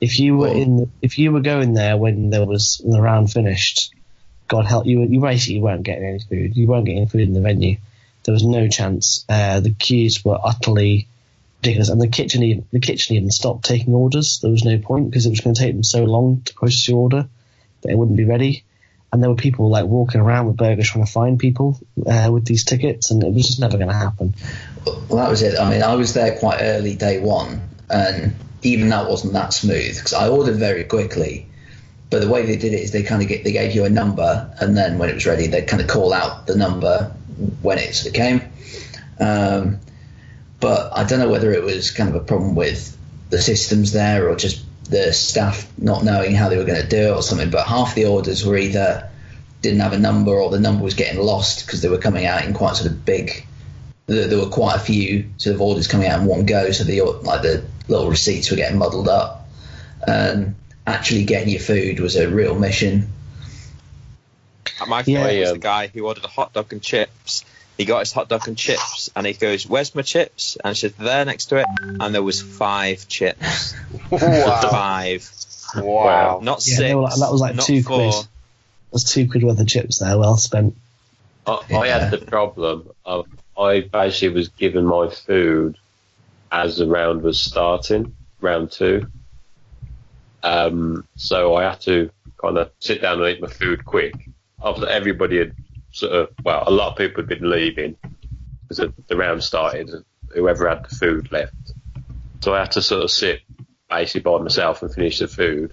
If 0.00 0.18
you 0.18 0.36
were 0.36 0.48
in, 0.48 0.90
if 1.00 1.18
you 1.18 1.32
were 1.32 1.40
going 1.40 1.74
there 1.74 1.96
when 1.96 2.30
there 2.30 2.44
was 2.44 2.80
when 2.82 2.92
the 2.92 3.02
round 3.02 3.32
finished, 3.32 3.92
God 4.48 4.66
help 4.66 4.86
you, 4.86 5.02
you 5.02 5.20
basically 5.20 5.60
weren't 5.60 5.82
getting 5.82 6.04
any 6.04 6.18
food. 6.18 6.56
You 6.56 6.66
weren't 6.66 6.86
getting 6.86 7.06
food 7.06 7.22
in 7.22 7.34
the 7.34 7.40
venue. 7.40 7.76
There 8.24 8.32
was 8.32 8.44
no 8.44 8.68
chance. 8.68 9.24
Uh, 9.28 9.60
the 9.60 9.70
queues 9.70 10.24
were 10.24 10.38
utterly 10.42 11.08
ridiculous, 11.58 11.88
and 11.88 12.00
the 12.00 12.08
kitchen 12.08 12.42
even, 12.42 12.66
the 12.72 12.80
kitchen 12.80 13.16
even 13.16 13.30
stopped 13.30 13.64
taking 13.64 13.94
orders. 13.94 14.40
There 14.40 14.50
was 14.50 14.64
no 14.64 14.78
point 14.78 15.10
because 15.10 15.26
it 15.26 15.30
was 15.30 15.40
going 15.40 15.54
to 15.54 15.60
take 15.60 15.72
them 15.72 15.82
so 15.82 16.04
long 16.04 16.42
to 16.44 16.54
process 16.54 16.88
your 16.88 16.98
order 16.98 17.26
that 17.82 17.90
it 17.90 17.96
wouldn't 17.96 18.16
be 18.16 18.24
ready. 18.24 18.64
And 19.12 19.22
there 19.22 19.30
were 19.30 19.36
people 19.36 19.70
like 19.70 19.84
walking 19.84 20.20
around 20.20 20.48
with 20.48 20.56
burgers 20.56 20.90
trying 20.90 21.06
to 21.06 21.10
find 21.10 21.38
people 21.38 21.78
uh, 22.04 22.30
with 22.32 22.44
these 22.46 22.64
tickets, 22.64 23.10
and 23.10 23.22
it 23.22 23.32
was 23.32 23.46
just 23.46 23.60
never 23.60 23.76
going 23.76 23.88
to 23.88 23.94
happen. 23.94 24.34
Well, 24.84 25.18
that 25.18 25.30
was 25.30 25.42
it. 25.42 25.58
I 25.58 25.70
mean, 25.70 25.82
I 25.82 25.94
was 25.94 26.14
there 26.14 26.36
quite 26.38 26.58
early 26.60 26.96
day 26.96 27.20
one, 27.20 27.62
and 27.88 28.34
even 28.64 28.88
that 28.88 29.08
wasn't 29.08 29.34
that 29.34 29.52
smooth 29.52 29.96
because 29.96 30.14
I 30.14 30.28
ordered 30.28 30.56
very 30.56 30.84
quickly. 30.84 31.46
But 32.10 32.20
the 32.20 32.28
way 32.28 32.46
they 32.46 32.56
did 32.56 32.72
it 32.72 32.80
is 32.80 32.92
they 32.92 33.02
kind 33.02 33.22
of 33.22 33.28
get, 33.28 33.44
they 33.44 33.52
gave 33.52 33.74
you 33.74 33.84
a 33.84 33.90
number, 33.90 34.52
and 34.60 34.76
then 34.76 34.98
when 34.98 35.08
it 35.08 35.14
was 35.14 35.26
ready, 35.26 35.46
they 35.46 35.62
kind 35.62 35.82
of 35.82 35.88
call 35.88 36.12
out 36.12 36.46
the 36.46 36.56
number 36.56 37.12
when 37.62 37.78
it 37.78 37.94
sort 37.94 38.08
of 38.08 38.14
came. 38.14 38.42
Um, 39.20 39.80
but 40.60 40.96
I 40.96 41.04
don't 41.04 41.18
know 41.18 41.28
whether 41.28 41.52
it 41.52 41.62
was 41.62 41.90
kind 41.90 42.08
of 42.08 42.14
a 42.14 42.24
problem 42.24 42.54
with 42.54 42.96
the 43.30 43.40
systems 43.40 43.92
there 43.92 44.28
or 44.28 44.36
just 44.36 44.64
the 44.84 45.12
staff 45.12 45.70
not 45.78 46.04
knowing 46.04 46.34
how 46.34 46.48
they 46.48 46.56
were 46.56 46.64
going 46.64 46.80
to 46.80 46.88
do 46.88 47.08
it 47.08 47.10
or 47.10 47.22
something. 47.22 47.50
But 47.50 47.66
half 47.66 47.94
the 47.94 48.06
orders 48.06 48.44
were 48.44 48.56
either 48.56 49.10
didn't 49.62 49.80
have 49.80 49.92
a 49.92 49.98
number 49.98 50.32
or 50.32 50.50
the 50.50 50.60
number 50.60 50.84
was 50.84 50.94
getting 50.94 51.20
lost 51.20 51.66
because 51.66 51.80
they 51.82 51.88
were 51.88 51.98
coming 51.98 52.26
out 52.26 52.44
in 52.44 52.52
quite 52.54 52.76
sort 52.76 52.90
of 52.90 53.04
big 53.04 53.46
there, 54.06 54.38
were 54.38 54.48
quite 54.48 54.76
a 54.76 54.80
few 54.80 55.30
sort 55.38 55.54
of 55.54 55.62
orders 55.62 55.88
coming 55.88 56.08
out 56.08 56.20
in 56.20 56.26
one 56.26 56.44
go, 56.44 56.70
so 56.70 56.84
the 56.84 57.00
like 57.22 57.42
the 57.42 57.64
little 57.88 58.08
receipts 58.08 58.50
were 58.50 58.56
getting 58.56 58.78
muddled 58.78 59.08
up. 59.08 59.46
And 60.06 60.54
actually 60.86 61.24
getting 61.24 61.48
your 61.48 61.60
food 61.60 62.00
was 62.00 62.16
a 62.16 62.28
real 62.28 62.54
mission. 62.58 63.08
My 64.86 64.98
Yeah. 65.00 65.02
favourite 65.24 65.38
was 65.40 65.48
Yeah. 65.48 65.52
the 65.52 65.58
guy 65.58 65.86
who 65.88 66.06
ordered 66.06 66.24
a 66.24 66.28
hot 66.28 66.52
dog 66.52 66.72
and 66.72 66.82
chips. 66.82 67.44
He 67.78 67.84
got 67.84 68.00
his 68.00 68.12
hot 68.12 68.28
dog 68.28 68.46
and 68.46 68.56
chips, 68.56 69.10
and 69.16 69.26
he 69.26 69.32
goes, 69.32 69.66
"Where's 69.66 69.94
my 69.94 70.02
chips?" 70.02 70.56
And 70.64 70.76
she's 70.76 70.92
there 70.92 71.24
next 71.24 71.46
to 71.46 71.56
it, 71.56 71.66
and 71.82 72.14
there 72.14 72.22
was 72.22 72.40
five 72.40 73.08
chips. 73.08 73.74
Wow. 74.10 74.60
Five, 74.70 75.30
wow. 75.76 76.40
not 76.42 76.58
Yeah, 76.66 76.76
six. 76.76 76.78
they 76.78 76.94
were 76.94 77.02
like- 77.02 77.14
that 77.18 77.32
was 77.32 77.40
like 77.40 77.54
not 77.56 77.64
two 77.64 77.82
four. 77.82 78.10
quid. 78.12 78.26
There's 78.92 79.04
two 79.04 79.28
quid 79.28 79.42
worth 79.42 79.58
of 79.58 79.66
chips 79.66 79.98
there, 79.98 80.16
well 80.18 80.36
spent. 80.36 80.76
I, 81.46 81.58
I 81.72 81.88
had 81.88 82.10
the 82.12 82.18
problem 82.18 82.90
of 83.04 83.26
I 83.58 83.80
basically 83.80 84.28
was 84.30 84.48
given 84.48 84.84
my 84.86 85.08
food 85.08 85.76
as 86.54 86.76
the 86.76 86.86
round 86.86 87.22
was 87.22 87.40
starting, 87.40 88.14
round 88.40 88.70
two. 88.70 89.06
Um, 90.42 91.06
so 91.16 91.54
I 91.56 91.64
had 91.64 91.80
to 91.82 92.10
kind 92.40 92.58
of 92.58 92.70
sit 92.78 93.02
down 93.02 93.20
and 93.20 93.28
eat 93.28 93.40
my 93.42 93.48
food 93.48 93.84
quick 93.84 94.14
after 94.62 94.86
everybody 94.88 95.38
had 95.38 95.54
sort 95.90 96.12
of, 96.12 96.28
well, 96.44 96.62
a 96.66 96.70
lot 96.70 96.92
of 96.92 96.98
people 96.98 97.22
had 97.22 97.28
been 97.28 97.50
leaving 97.50 97.96
because 98.62 98.78
the- 99.08 99.16
round 99.16 99.42
started, 99.42 99.90
whoever 100.32 100.68
had 100.68 100.84
the 100.88 100.94
food 100.94 101.32
left. 101.32 101.54
So 102.40 102.54
I 102.54 102.60
had 102.60 102.72
to 102.72 102.82
sort 102.82 103.02
of 103.02 103.10
sit 103.10 103.40
basically 103.90 104.20
by 104.20 104.38
myself 104.38 104.82
and 104.82 104.92
finish 104.94 105.18
the 105.18 105.28
food, 105.28 105.72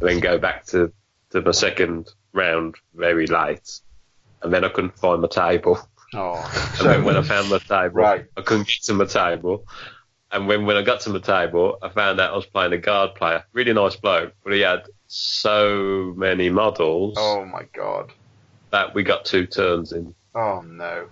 and 0.00 0.08
then 0.08 0.20
go 0.20 0.38
back 0.38 0.64
to, 0.66 0.92
to 1.30 1.42
my 1.42 1.50
second 1.50 2.08
round 2.32 2.76
very 2.94 3.26
late. 3.26 3.80
And 4.42 4.52
then 4.52 4.64
I 4.64 4.68
couldn't 4.68 4.98
find 4.98 5.20
my 5.22 5.28
table. 5.28 5.78
Oh, 6.14 6.34
And 6.78 6.88
then 6.88 7.04
when 7.04 7.16
I 7.16 7.22
found 7.22 7.50
my 7.50 7.58
table, 7.58 7.94
Right. 7.96 8.26
I 8.36 8.42
couldn't 8.42 8.68
get 8.68 8.82
to 8.84 8.94
my 8.94 9.06
table. 9.06 9.66
And 10.34 10.48
when, 10.48 10.66
when 10.66 10.76
I 10.76 10.82
got 10.82 11.00
to 11.02 11.10
my 11.10 11.20
table, 11.20 11.78
I 11.80 11.88
found 11.90 12.20
out 12.20 12.32
I 12.32 12.36
was 12.36 12.44
playing 12.44 12.72
a 12.72 12.78
guard 12.78 13.14
player. 13.14 13.44
Really 13.52 13.72
nice 13.72 13.94
bloke, 13.94 14.34
but 14.42 14.52
he 14.52 14.60
had 14.60 14.82
so 15.06 16.12
many 16.16 16.50
models 16.50 17.14
oh 17.16 17.44
my 17.44 17.62
god. 17.72 18.12
that 18.72 18.96
we 18.96 19.04
got 19.04 19.24
two 19.24 19.46
turns 19.46 19.92
in. 19.92 20.12
Oh 20.34 20.60
no. 20.62 21.06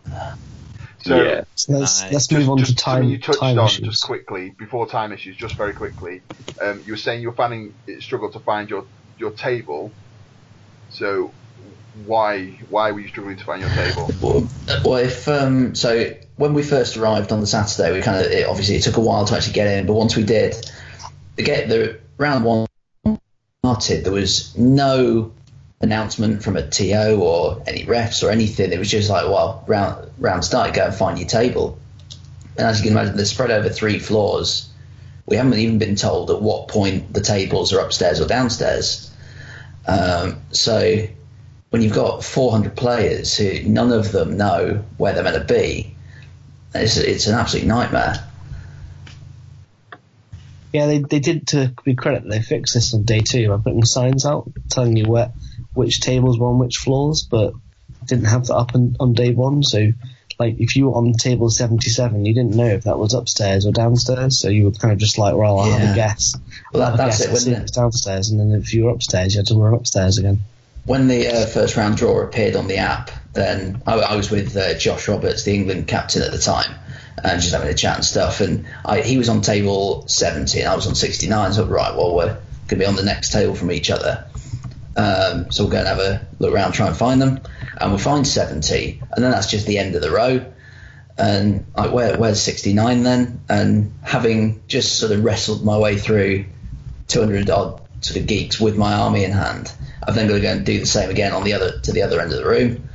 So 1.05 1.23
yeah. 1.23 1.45
So 1.55 1.75
let's 1.75 2.03
Nice. 2.03 2.13
let's 2.13 2.33
move 2.33 2.51
on 2.51 2.57
to 2.57 2.65
just 2.65 2.81
something 2.81 3.03
time 3.03 3.11
you 3.11 3.19
touched 3.19 3.39
time 3.39 3.61
on 3.61 3.67
issues. 3.67 3.91
just 3.91 4.05
quickly 4.05 4.51
before 4.59 4.89
time 4.89 5.13
issues, 5.13 5.37
just 5.37 5.55
very 5.55 5.73
quickly. 5.73 6.21
Um, 6.61 6.83
you 6.85 6.95
were 6.95 6.99
saying 6.99 7.23
you 7.23 7.29
were 7.29 7.37
finding 7.37 7.73
it 7.87 8.03
struggled 8.03 8.33
to 8.33 8.41
find 8.41 8.69
your 8.69 8.87
your 9.19 9.31
table. 9.31 9.93
So 10.91 11.33
why 12.07 12.59
why 12.69 12.91
were 12.91 13.01
you 13.01 13.09
struggling 13.09 13.37
to 13.37 13.45
find 13.45 13.61
your 13.61 13.71
table? 13.71 14.11
Well, 14.21 14.49
well, 14.85 14.97
if 14.97 15.29
um, 15.29 15.75
so, 15.75 16.15
when 16.37 16.55
we 16.55 16.63
first 16.63 16.97
arrived 16.97 17.33
on 17.33 17.41
the 17.41 17.47
Saturday, 17.47 17.93
we 17.93 18.03
kind 18.03 18.25
of 18.25 18.49
obviously 18.49 18.77
it 18.77 18.83
took 18.83 18.97
a 18.97 19.01
while 19.01 19.25
to 19.27 19.37
actually 19.37 19.53
get 19.53 19.67
in, 19.67 19.87
but 19.87 19.95
once 19.95 20.17
we 20.17 20.25
did, 20.25 20.55
the 21.37 21.43
get 21.43 21.69
the 21.69 22.01
round 22.17 22.45
one 22.45 22.67
started, 23.61 24.05
there 24.05 24.13
was 24.13 24.57
no 24.57 25.33
announcement 25.81 26.43
from 26.43 26.57
a 26.57 26.67
TO 26.67 27.21
or 27.21 27.63
any 27.67 27.85
refs 27.85 28.27
or 28.27 28.31
anything. 28.31 28.73
It 28.73 28.79
was 28.79 28.91
just 28.91 29.11
like, 29.11 29.27
well, 29.27 29.65
round 29.67 30.11
round 30.19 30.45
started, 30.45 30.75
go 30.75 30.87
and 30.87 30.95
find 30.95 31.19
your 31.19 31.29
table. 31.29 31.79
And 32.57 32.67
as 32.67 32.79
you 32.79 32.85
can 32.85 32.97
imagine, 32.97 33.17
they're 33.17 33.27
spread 33.27 33.51
over 33.51 33.69
three 33.69 33.99
floors. 33.99 34.69
We 35.27 35.37
haven't 35.37 35.55
even 35.55 35.79
been 35.79 35.97
told 35.97 36.31
at 36.31 36.41
what 36.41 36.69
point 36.69 37.13
the 37.13 37.21
tables 37.21 37.73
are 37.73 37.81
upstairs 37.81 38.21
or 38.21 38.27
downstairs. 38.27 39.11
Um, 39.87 40.43
so 40.53 41.07
when 41.73 41.81
you've 41.81 41.95
got 41.95 42.23
400 42.23 42.77
players 42.77 43.35
who 43.35 43.63
none 43.63 43.93
of 43.93 44.13
them 44.13 44.37
know 44.37 44.85
where 44.99 45.15
they're 45.15 45.25
meant 45.25 45.49
to 45.49 45.55
be, 45.55 45.97
it's, 46.75 46.99
it's 46.99 47.27
an 47.29 47.35
absolute 47.35 47.67
nightmare. 47.67 48.23
Yeah, 50.75 50.85
they, 50.85 50.99
they 50.99 51.19
did 51.19 51.47
to 51.49 51.73
be 51.83 51.95
credit. 51.95 52.29
They 52.29 52.43
fixed 52.43 52.75
this 52.75 52.93
on 52.93 53.05
day 53.05 53.21
two 53.21 53.49
by 53.49 53.57
putting 53.57 53.87
signs 53.87 54.27
out 54.27 54.53
telling 54.69 54.99
you 54.99 55.07
where 55.07 55.33
which 55.73 56.01
tables 56.01 56.39
were 56.39 56.49
on 56.49 56.59
which 56.59 56.77
floors, 56.77 57.23
but 57.23 57.55
didn't 58.05 58.27
have 58.27 58.49
that 58.49 58.55
up 58.55 58.75
on, 58.75 58.97
on 59.01 59.15
day 59.15 59.33
one. 59.33 59.63
So, 59.63 59.93
like, 60.39 60.61
if 60.61 60.77
you 60.77 60.91
were 60.91 60.97
on 60.97 61.15
table 61.15 61.49
seventy 61.49 61.89
seven, 61.89 62.27
you 62.27 62.35
didn't 62.35 62.55
know 62.55 62.67
if 62.67 62.85
that 62.85 62.99
was 62.99 63.15
upstairs 63.15 63.65
or 63.65 63.73
downstairs. 63.73 64.39
So 64.39 64.51
you 64.51 64.65
were 64.65 64.73
kind 64.73 64.93
of 64.93 64.99
just 64.99 65.17
like, 65.17 65.35
well, 65.35 65.59
I'll 65.59 65.73
have 65.73 65.93
a 65.93 65.95
guess. 65.95 66.37
Well, 66.73 66.83
that, 66.83 66.91
have 66.91 66.95
a 66.95 66.97
that's 66.99 67.19
guess 67.27 67.47
it. 67.47 67.51
When 67.51 67.63
it's 67.63 67.73
downstairs, 67.73 68.29
and 68.29 68.39
then 68.39 68.53
if 68.53 68.75
you 68.75 68.85
were 68.85 68.91
upstairs, 68.91 69.35
you 69.35 69.39
had 69.39 69.47
to 69.47 69.55
run 69.55 69.73
upstairs 69.73 70.19
again. 70.19 70.41
When 70.85 71.09
the 71.09 71.29
uh, 71.29 71.47
first 71.47 71.77
round 71.77 71.97
draw 71.97 72.21
appeared 72.21 72.57
on 72.57 72.67
the 72.67 72.79
app, 72.79 73.11
then 73.33 73.83
I, 73.87 73.95
I 73.95 74.17
was 74.17 74.31
with 74.31 74.57
uh, 74.57 74.75
Josh 74.75 75.09
Roberts, 75.09 75.45
the 75.45 75.55
England 75.55 75.87
captain 75.87 76.23
at 76.23 76.33
the 76.33 76.39
time, 76.39 76.75
and 77.23 77.41
just 77.41 77.53
having 77.53 77.69
a 77.69 77.75
chat 77.75 77.97
and 77.97 78.05
stuff. 78.05 78.41
And 78.41 78.67
I, 78.85 79.01
he 79.01 79.19
was 79.19 79.29
on 79.29 79.41
table 79.43 80.07
70 80.09 80.61
and 80.61 80.69
I 80.69 80.75
was 80.75 80.87
on 80.87 80.95
69. 80.95 81.53
So, 81.53 81.67
right, 81.67 81.95
well, 81.95 82.15
we're 82.15 82.27
going 82.27 82.69
to 82.69 82.77
be 82.77 82.87
on 82.87 82.97
the 82.97 83.05
next 83.05 83.33
table 83.33 83.55
from 83.55 83.71
each 83.71 83.91
other. 83.91 84.27
Um, 84.95 85.51
so 85.51 85.65
we'll 85.65 85.73
go 85.73 85.79
and 85.79 85.89
have 85.89 85.99
a 85.99 86.27
look 86.39 86.53
around, 86.53 86.73
try 86.73 86.89
and 86.89 86.97
find 86.97 87.23
them. 87.23 87.41
And 87.81 87.93
we 87.93 87.99
find 87.99 88.27
70, 88.27 89.01
and 89.11 89.25
then 89.25 89.31
that's 89.31 89.51
just 89.51 89.67
the 89.67 89.79
end 89.79 89.95
of 89.95 90.03
the 90.03 90.11
row. 90.11 90.53
And 91.17 91.67
like, 91.77 91.93
where, 91.93 92.17
where's 92.19 92.41
69 92.41 93.03
then? 93.03 93.41
And 93.49 93.95
having 94.03 94.63
just 94.67 94.99
sort 94.99 95.13
of 95.13 95.25
wrestled 95.25 95.65
my 95.65 95.79
way 95.79 95.97
through 95.97 96.47
200 97.09 97.51
odd 97.51 97.81
sort 98.01 98.21
of 98.21 98.27
geeks 98.27 98.61
with 98.61 98.77
my 98.77 98.95
army 98.95 99.25
in 99.25 99.33
hand, 99.33 99.73
I've 100.07 100.15
then 100.15 100.27
got 100.29 100.35
to 100.35 100.41
go 100.41 100.53
and 100.53 100.67
do 100.67 100.81
the 100.81 100.87
same 100.87 101.11
again 101.11 101.33
on 101.33 101.45
the 101.45 101.53
other 101.55 101.79
to 101.81 101.93
the 101.93 102.03
other 102.03 102.21
end 102.21 102.33
of 102.33 102.39
the 102.39 102.47
room. 102.49 102.89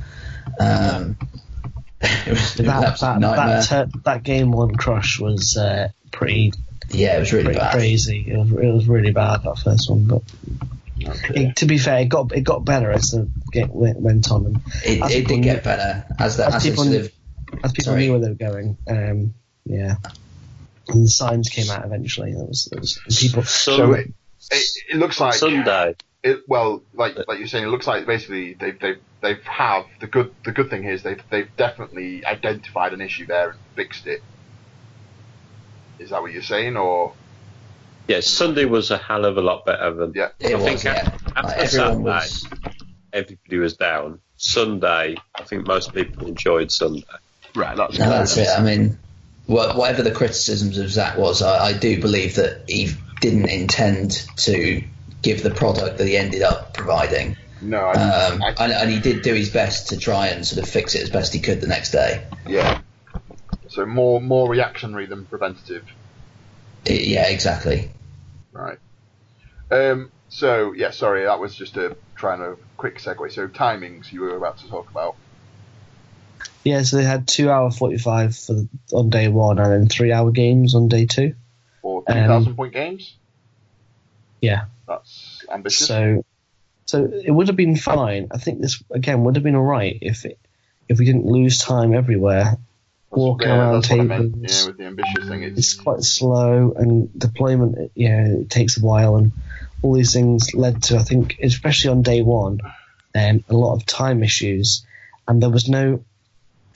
Um, 0.60 1.16
it 2.00 2.28
was, 2.30 2.58
it 2.58 2.58
was 2.58 2.66
That 2.66 2.84
absolute 2.84 3.12
that 3.14 3.20
nightmare. 3.20 3.60
that, 3.62 3.68
tur- 3.92 4.00
that 4.04 4.22
game 4.22 4.50
one 4.52 4.74
crush 4.76 5.18
was 5.20 5.56
uh, 5.56 5.88
pretty 6.12 6.52
yeah, 6.90 7.16
it 7.16 7.20
was 7.20 7.32
really 7.32 7.44
pretty 7.44 7.58
bad. 7.58 7.72
crazy. 7.72 8.24
It 8.28 8.36
was, 8.38 8.50
it 8.52 8.72
was 8.72 8.88
really 8.88 9.12
bad 9.12 9.42
that 9.44 9.58
first 9.58 9.90
one, 9.90 10.04
but 10.06 10.22
it, 11.00 11.56
to 11.56 11.66
be 11.66 11.78
fair, 11.78 12.00
it 12.00 12.08
got 12.08 12.32
it 12.32 12.42
got 12.42 12.64
better 12.64 12.90
as 12.90 13.10
the 13.10 13.28
game 13.52 13.68
went, 13.72 14.00
went 14.00 14.30
on, 14.30 14.46
and 14.46 14.56
It, 14.84 14.98
it 14.98 15.02
people 15.08 15.08
did 15.08 15.28
knew- 15.36 15.42
get 15.42 15.64
better 15.64 16.04
as 16.18 16.36
the, 16.36 16.46
as 16.46 16.54
as 16.56 16.62
people 16.64 16.84
sort 16.84 16.96
of 16.96 17.12
as 17.64 17.72
people 17.72 17.92
Sorry. 17.92 18.00
knew 18.00 18.12
where 18.12 18.20
they 18.20 18.28
were 18.28 18.34
going. 18.34 18.76
Um, 18.88 19.34
yeah, 19.64 19.96
and 20.88 21.04
the 21.04 21.10
signs 21.10 21.48
came 21.50 21.70
out 21.70 21.84
eventually. 21.84 22.32
That 22.32 22.44
was, 22.48 22.68
it 22.72 22.80
was 22.80 22.98
and 23.04 23.14
people. 23.16 23.42
So 23.42 23.76
Sun- 23.76 23.94
it, 23.94 24.12
it, 24.50 24.68
it 24.92 24.96
looks 24.96 25.20
like 25.20 25.34
Sunday. 25.34 25.94
It, 26.22 26.48
well, 26.48 26.82
like 26.94 27.16
like 27.28 27.38
you're 27.38 27.48
saying, 27.48 27.64
it 27.64 27.68
looks 27.68 27.86
like 27.86 28.06
basically 28.06 28.54
they've 28.54 28.78
they've 28.78 28.98
they've 29.20 29.42
have 29.44 29.84
the 30.00 30.06
good 30.06 30.34
the 30.44 30.52
good 30.52 30.70
thing 30.70 30.84
is 30.84 31.02
they've 31.02 31.22
they've 31.30 31.48
definitely 31.56 32.24
identified 32.24 32.92
an 32.92 33.00
issue 33.00 33.26
there 33.26 33.50
and 33.50 33.58
fixed 33.76 34.06
it. 34.06 34.22
Is 35.98 36.10
that 36.10 36.22
what 36.22 36.32
you're 36.32 36.42
saying, 36.42 36.76
or 36.76 37.12
Yeah, 38.06 38.20
Sunday 38.20 38.64
was 38.64 38.90
a 38.90 38.98
hell 38.98 39.24
of 39.24 39.36
a 39.36 39.40
lot 39.40 39.64
better 39.64 39.92
than. 39.94 40.12
yeah? 40.14 40.28
it 40.38 40.54
I 40.54 40.54
was 40.56 40.64
think 40.64 40.84
yeah. 40.84 41.16
after 41.36 41.58
Like, 41.58 41.70
Saturday, 41.70 42.02
was 42.02 42.48
everybody 43.12 43.58
was 43.58 43.76
down. 43.76 44.20
Sunday, 44.36 45.16
I 45.34 45.42
think 45.42 45.66
most 45.66 45.92
people 45.92 46.28
enjoyed 46.28 46.70
Sunday. 46.70 47.02
Right, 47.54 47.76
that's 47.76 47.98
No, 47.98 48.08
that's 48.08 48.36
it. 48.36 48.46
I 48.48 48.62
mean, 48.62 48.98
whatever 49.46 50.02
the 50.02 50.12
criticisms 50.12 50.78
of 50.78 50.90
Zach 50.90 51.16
was, 51.18 51.42
I, 51.42 51.68
I 51.68 51.72
do 51.72 52.00
believe 52.00 52.36
that 52.36 52.64
he 52.68 52.90
didn't 53.20 53.48
intend 53.48 54.12
to 54.36 54.84
give 55.22 55.42
the 55.42 55.50
product 55.50 55.98
that 55.98 56.06
he 56.06 56.16
ended 56.16 56.42
up 56.42 56.74
providing. 56.74 57.36
No, 57.60 57.78
I, 57.78 57.92
Um, 57.92 58.42
I, 58.42 58.54
and, 58.60 58.72
and 58.72 58.90
he 58.90 59.00
did 59.00 59.22
do 59.22 59.34
his 59.34 59.50
best 59.50 59.88
to 59.88 59.98
try 59.98 60.28
and 60.28 60.46
sort 60.46 60.62
of 60.62 60.68
fix 60.68 60.94
it 60.94 61.02
as 61.02 61.10
best 61.10 61.32
he 61.34 61.40
could 61.40 61.60
the 61.60 61.66
next 61.66 61.90
day. 61.90 62.24
yeah. 62.46 62.80
So 63.68 63.84
more 63.84 64.20
more 64.20 64.48
reactionary 64.48 65.06
than 65.06 65.26
preventative. 65.26 65.84
I- 66.88 66.92
yeah, 66.92 67.28
exactly. 67.28 67.90
Right. 68.52 68.78
Um. 69.70 70.10
So 70.30 70.72
yeah, 70.72 70.90
sorry, 70.90 71.24
that 71.24 71.38
was 71.38 71.54
just 71.54 71.76
a 71.76 71.96
trying 72.14 72.40
a 72.40 72.56
quick 72.76 72.98
segue. 72.98 73.30
So 73.32 73.46
timings 73.48 74.10
you 74.12 74.22
were 74.22 74.36
about 74.36 74.58
to 74.58 74.68
talk 74.68 74.90
about. 74.90 75.16
Yeah, 76.64 76.82
so 76.82 76.96
they 76.96 77.04
had 77.04 77.28
two 77.28 77.50
hour 77.50 77.70
forty 77.70 77.98
five 77.98 78.36
for 78.36 78.56
on 78.92 79.10
day 79.10 79.28
one, 79.28 79.58
and 79.58 79.70
then 79.72 79.88
three 79.88 80.12
hour 80.12 80.30
games 80.30 80.74
on 80.74 80.88
day 80.88 81.04
two. 81.06 81.34
For 81.82 82.04
Um, 82.08 82.54
point 82.56 82.72
games. 82.72 83.16
Yeah. 84.40 84.64
That's 84.86 85.44
ambitious. 85.50 85.86
So, 85.86 86.24
so 86.86 87.04
it 87.04 87.30
would 87.30 87.48
have 87.48 87.56
been 87.56 87.76
fine. 87.76 88.28
I 88.30 88.38
think 88.38 88.60
this 88.60 88.82
again 88.90 89.24
would 89.24 89.36
have 89.36 89.44
been 89.44 89.56
all 89.56 89.62
right 89.62 89.98
if 90.00 90.24
it 90.24 90.38
if 90.88 90.98
we 90.98 91.04
didn't 91.04 91.26
lose 91.26 91.58
time 91.58 91.94
everywhere. 91.94 92.44
That's- 92.44 92.58
walking 93.10 93.48
yeah, 93.48 93.56
around 93.56 93.74
that's 93.74 93.90
what 93.90 94.00
I 94.00 94.04
meant. 94.04 94.34
tables. 94.34 94.60
Yeah, 94.60 94.66
with 94.66 94.76
the 94.76 94.84
ambitious 94.84 95.28
thing, 95.28 95.42
it's, 95.42 95.58
It's 95.58 95.74
quite 95.74 96.02
slow, 96.02 96.72
and 96.76 97.08
deployment, 97.18 97.90
yeah, 97.94 98.26
it 98.26 98.50
takes 98.50 98.76
a 98.76 98.84
while, 98.84 99.16
and 99.16 99.32
all 99.80 99.94
these 99.94 100.12
things 100.12 100.54
led 100.54 100.82
to, 100.84 100.98
I 100.98 101.02
think, 101.02 101.38
especially 101.42 101.90
on 101.90 102.02
day 102.02 102.20
one, 102.20 102.60
um, 103.14 103.44
a 103.48 103.54
lot 103.54 103.76
of 103.76 103.86
time 103.86 104.22
issues, 104.22 104.84
and 105.26 105.42
there 105.42 105.48
was 105.48 105.68
no. 105.70 106.04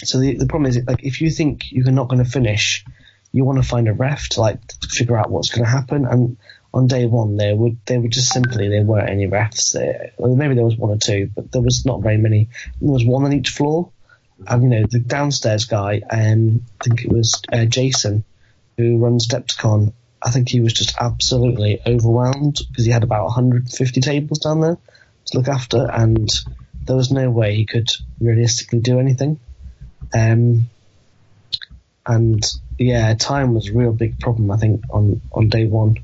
So 0.04 0.20
the 0.20 0.34
the 0.36 0.46
problem 0.46 0.70
is, 0.70 0.80
like, 0.86 1.04
if 1.04 1.20
you 1.20 1.30
think 1.30 1.70
you're 1.70 1.92
not 1.92 2.08
going 2.08 2.24
to 2.24 2.30
finish, 2.30 2.82
you 3.30 3.44
want 3.44 3.62
to 3.62 3.68
find 3.68 3.86
a 3.86 3.92
ref 3.92 4.30
to 4.30 4.40
like 4.40 4.58
figure 4.88 5.18
out 5.18 5.30
what's 5.30 5.50
going 5.50 5.64
to 5.64 5.70
happen, 5.70 6.06
and 6.06 6.38
on 6.74 6.86
day 6.86 7.06
one 7.06 7.36
there 7.36 7.54
would 7.54 7.78
they 7.86 7.98
were 7.98 8.08
just 8.08 8.32
simply 8.32 8.68
there 8.68 8.82
weren't 8.82 9.10
any 9.10 9.26
refs. 9.26 9.72
There, 9.72 10.12
well, 10.16 10.34
maybe 10.34 10.54
there 10.54 10.64
was 10.64 10.76
one 10.76 10.90
or 10.90 10.98
two, 10.98 11.30
but 11.34 11.52
there 11.52 11.62
was 11.62 11.84
not 11.84 12.02
very 12.02 12.16
many. 12.16 12.48
There 12.80 12.92
was 12.92 13.04
one 13.04 13.24
on 13.24 13.32
each 13.32 13.50
floor, 13.50 13.90
and 14.46 14.62
you 14.62 14.68
know 14.68 14.86
the 14.88 14.98
downstairs 14.98 15.66
guy, 15.66 16.02
um, 16.10 16.64
I 16.80 16.84
think 16.84 17.04
it 17.04 17.12
was 17.12 17.42
uh, 17.52 17.66
Jason, 17.66 18.24
who 18.76 18.98
runs 18.98 19.28
Depticon. 19.28 19.92
I 20.24 20.30
think 20.30 20.48
he 20.48 20.60
was 20.60 20.72
just 20.72 20.94
absolutely 21.00 21.80
overwhelmed 21.84 22.60
because 22.68 22.84
he 22.84 22.92
had 22.92 23.02
about 23.02 23.24
150 23.24 24.00
tables 24.00 24.38
down 24.38 24.60
there 24.60 24.78
to 25.26 25.38
look 25.38 25.48
after, 25.48 25.90
and 25.90 26.28
there 26.84 26.96
was 26.96 27.12
no 27.12 27.30
way 27.30 27.54
he 27.54 27.66
could 27.66 27.88
realistically 28.20 28.80
do 28.80 28.98
anything. 28.98 29.40
Um, 30.14 30.70
and 32.06 32.44
yeah, 32.78 33.14
time 33.14 33.54
was 33.54 33.68
a 33.68 33.74
real 33.74 33.92
big 33.92 34.18
problem. 34.18 34.50
I 34.50 34.56
think 34.56 34.84
on 34.90 35.20
on 35.32 35.50
day 35.50 35.66
one. 35.66 35.98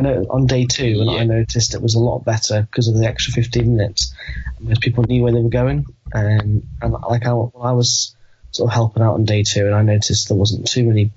I 0.00 0.02
know 0.02 0.26
on 0.30 0.46
day 0.46 0.64
two, 0.64 1.00
and 1.00 1.10
I 1.10 1.24
noticed 1.24 1.74
it 1.74 1.82
was 1.82 1.94
a 1.94 2.00
lot 2.00 2.24
better 2.24 2.62
because 2.62 2.88
of 2.88 2.96
the 2.96 3.06
extra 3.06 3.34
15 3.34 3.76
minutes. 3.76 4.14
Because 4.58 4.78
people 4.78 5.04
knew 5.04 5.22
where 5.22 5.32
they 5.32 5.40
were 5.40 5.50
going, 5.50 5.84
um, 6.14 6.62
and 6.80 6.92
like 7.08 7.26
I, 7.26 7.30
I 7.30 7.72
was 7.72 8.16
sort 8.50 8.70
of 8.70 8.74
helping 8.74 9.02
out 9.02 9.14
on 9.14 9.24
day 9.24 9.42
two, 9.42 9.66
and 9.66 9.74
I 9.74 9.82
noticed 9.82 10.28
there 10.28 10.36
wasn't 10.36 10.66
too 10.66 10.84
many 10.84 11.10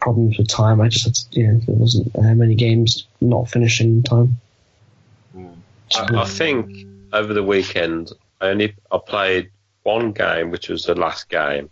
problems 0.00 0.38
with 0.38 0.48
time. 0.48 0.80
I 0.80 0.88
just 0.88 1.04
had, 1.04 1.14
to, 1.14 1.40
you 1.40 1.46
know, 1.46 1.60
there 1.60 1.76
wasn't 1.76 2.16
uh, 2.16 2.34
many 2.34 2.56
games 2.56 3.06
not 3.20 3.48
finishing 3.48 3.90
in 3.90 4.02
time. 4.02 4.40
I, 5.94 6.16
I 6.16 6.24
think 6.24 6.86
over 7.12 7.32
the 7.32 7.42
weekend 7.42 8.12
I 8.40 8.48
only 8.48 8.74
I 8.90 8.98
played 8.98 9.50
one 9.84 10.12
game, 10.12 10.50
which 10.50 10.68
was 10.68 10.84
the 10.84 10.94
last 10.96 11.28
game, 11.28 11.70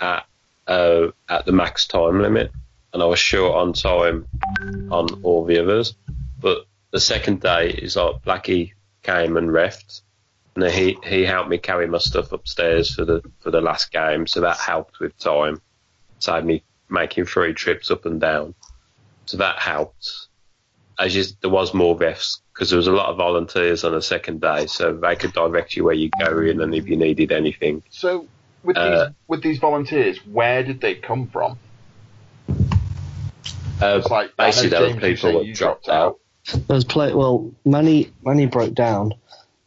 at 0.00 0.24
uh, 0.66 1.08
at 1.28 1.44
the 1.44 1.52
max 1.52 1.86
time 1.86 2.22
limit, 2.22 2.50
and 2.92 3.02
I 3.02 3.06
was 3.06 3.18
short 3.18 3.54
on 3.54 3.72
time 3.72 4.26
on 4.90 5.22
all 5.22 5.44
the 5.44 5.58
others. 5.62 5.94
But 6.40 6.66
the 6.90 7.00
second 7.00 7.40
day 7.40 7.70
is 7.70 7.96
like 7.96 8.22
Blackie 8.22 8.72
came 9.02 9.36
and 9.36 9.48
refed, 9.50 10.02
and 10.54 10.64
he 10.64 10.96
he 11.04 11.24
helped 11.24 11.50
me 11.50 11.58
carry 11.58 11.86
my 11.86 11.98
stuff 11.98 12.32
upstairs 12.32 12.94
for 12.94 13.04
the 13.04 13.22
for 13.40 13.50
the 13.50 13.60
last 13.60 13.90
game, 13.92 14.26
so 14.26 14.40
that 14.40 14.56
helped 14.56 15.00
with 15.00 15.18
time. 15.18 15.60
Saved 16.20 16.46
me 16.46 16.62
making 16.88 17.26
three 17.26 17.54
trips 17.54 17.90
up 17.90 18.06
and 18.06 18.20
down, 18.20 18.54
so 19.26 19.36
that 19.36 19.58
helped. 19.58 20.26
As 20.98 21.14
you, 21.14 21.22
there 21.42 21.50
was 21.50 21.72
more 21.72 21.96
refs 21.96 22.40
because 22.52 22.70
there 22.70 22.76
was 22.76 22.88
a 22.88 22.92
lot 22.92 23.08
of 23.08 23.16
volunteers 23.16 23.84
on 23.84 23.92
the 23.92 24.02
second 24.02 24.40
day, 24.40 24.66
so 24.66 24.92
they 24.94 25.14
could 25.14 25.32
direct 25.32 25.76
you 25.76 25.84
where 25.84 25.94
you 25.94 26.10
go 26.18 26.40
in 26.40 26.60
and 26.60 26.74
if 26.74 26.88
you 26.88 26.96
needed 26.96 27.30
anything. 27.30 27.84
So 27.90 28.26
with 28.64 28.76
Uh, 28.76 29.10
with 29.28 29.42
these 29.42 29.58
volunteers, 29.58 30.18
where 30.26 30.64
did 30.64 30.80
they 30.80 30.96
come 30.96 31.28
from? 31.28 31.56
Uh, 33.80 33.98
It's 33.98 34.10
like 34.10 34.36
basically, 34.36 34.70
there 34.70 34.94
were 34.94 35.00
people 35.00 35.44
that 35.44 35.54
dropped 35.54 35.88
out. 35.88 36.18
There's 36.66 36.84
play. 36.84 37.12
Well, 37.12 37.52
Manny 37.64 38.10
Manny 38.24 38.46
broke 38.46 38.74
down 38.74 39.12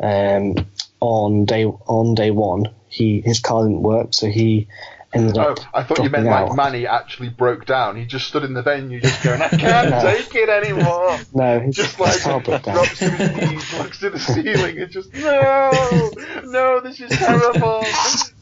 um, 0.01 0.55
on 0.99 1.45
day 1.45 1.65
on 1.65 2.15
day 2.15 2.31
one. 2.31 2.65
He 2.87 3.21
his 3.21 3.39
car 3.39 3.63
didn't 3.63 3.83
work, 3.83 4.13
so 4.13 4.27
he 4.27 4.67
ended 5.13 5.37
Oh, 5.37 5.51
up. 5.51 5.59
I 5.73 5.83
thought 5.83 5.99
you 5.99 6.09
meant 6.09 6.23
dropping 6.25 6.31
like 6.31 6.49
out. 6.51 6.55
Manny 6.55 6.87
actually 6.87 7.29
broke 7.29 7.65
down. 7.65 7.95
He 7.97 8.05
just 8.05 8.27
stood 8.27 8.43
in 8.43 8.53
the 8.53 8.63
venue, 8.63 8.99
just 8.99 9.23
going, 9.23 9.41
"I 9.41 9.47
can't 9.49 9.89
No. 9.91 10.01
take 10.01 10.33
it 10.35 10.49
anymore." 10.49 11.17
No, 11.33 11.59
his, 11.59 11.75
Just 11.75 11.95
his 11.97 12.23
car 12.23 12.33
like 12.37 12.45
broke 12.45 12.63
down. 12.63 12.75
drops 12.75 12.99
to 12.99 13.09
his 13.11 13.49
knees, 13.51 13.77
looks 13.79 13.99
to 13.99 14.09
the 14.09 14.19
ceiling, 14.19 14.79
and 14.79 14.91
just 14.91 15.13
no, 15.13 16.11
no, 16.45 16.79
this 16.81 16.99
is 16.99 17.09
terrible. 17.11 17.85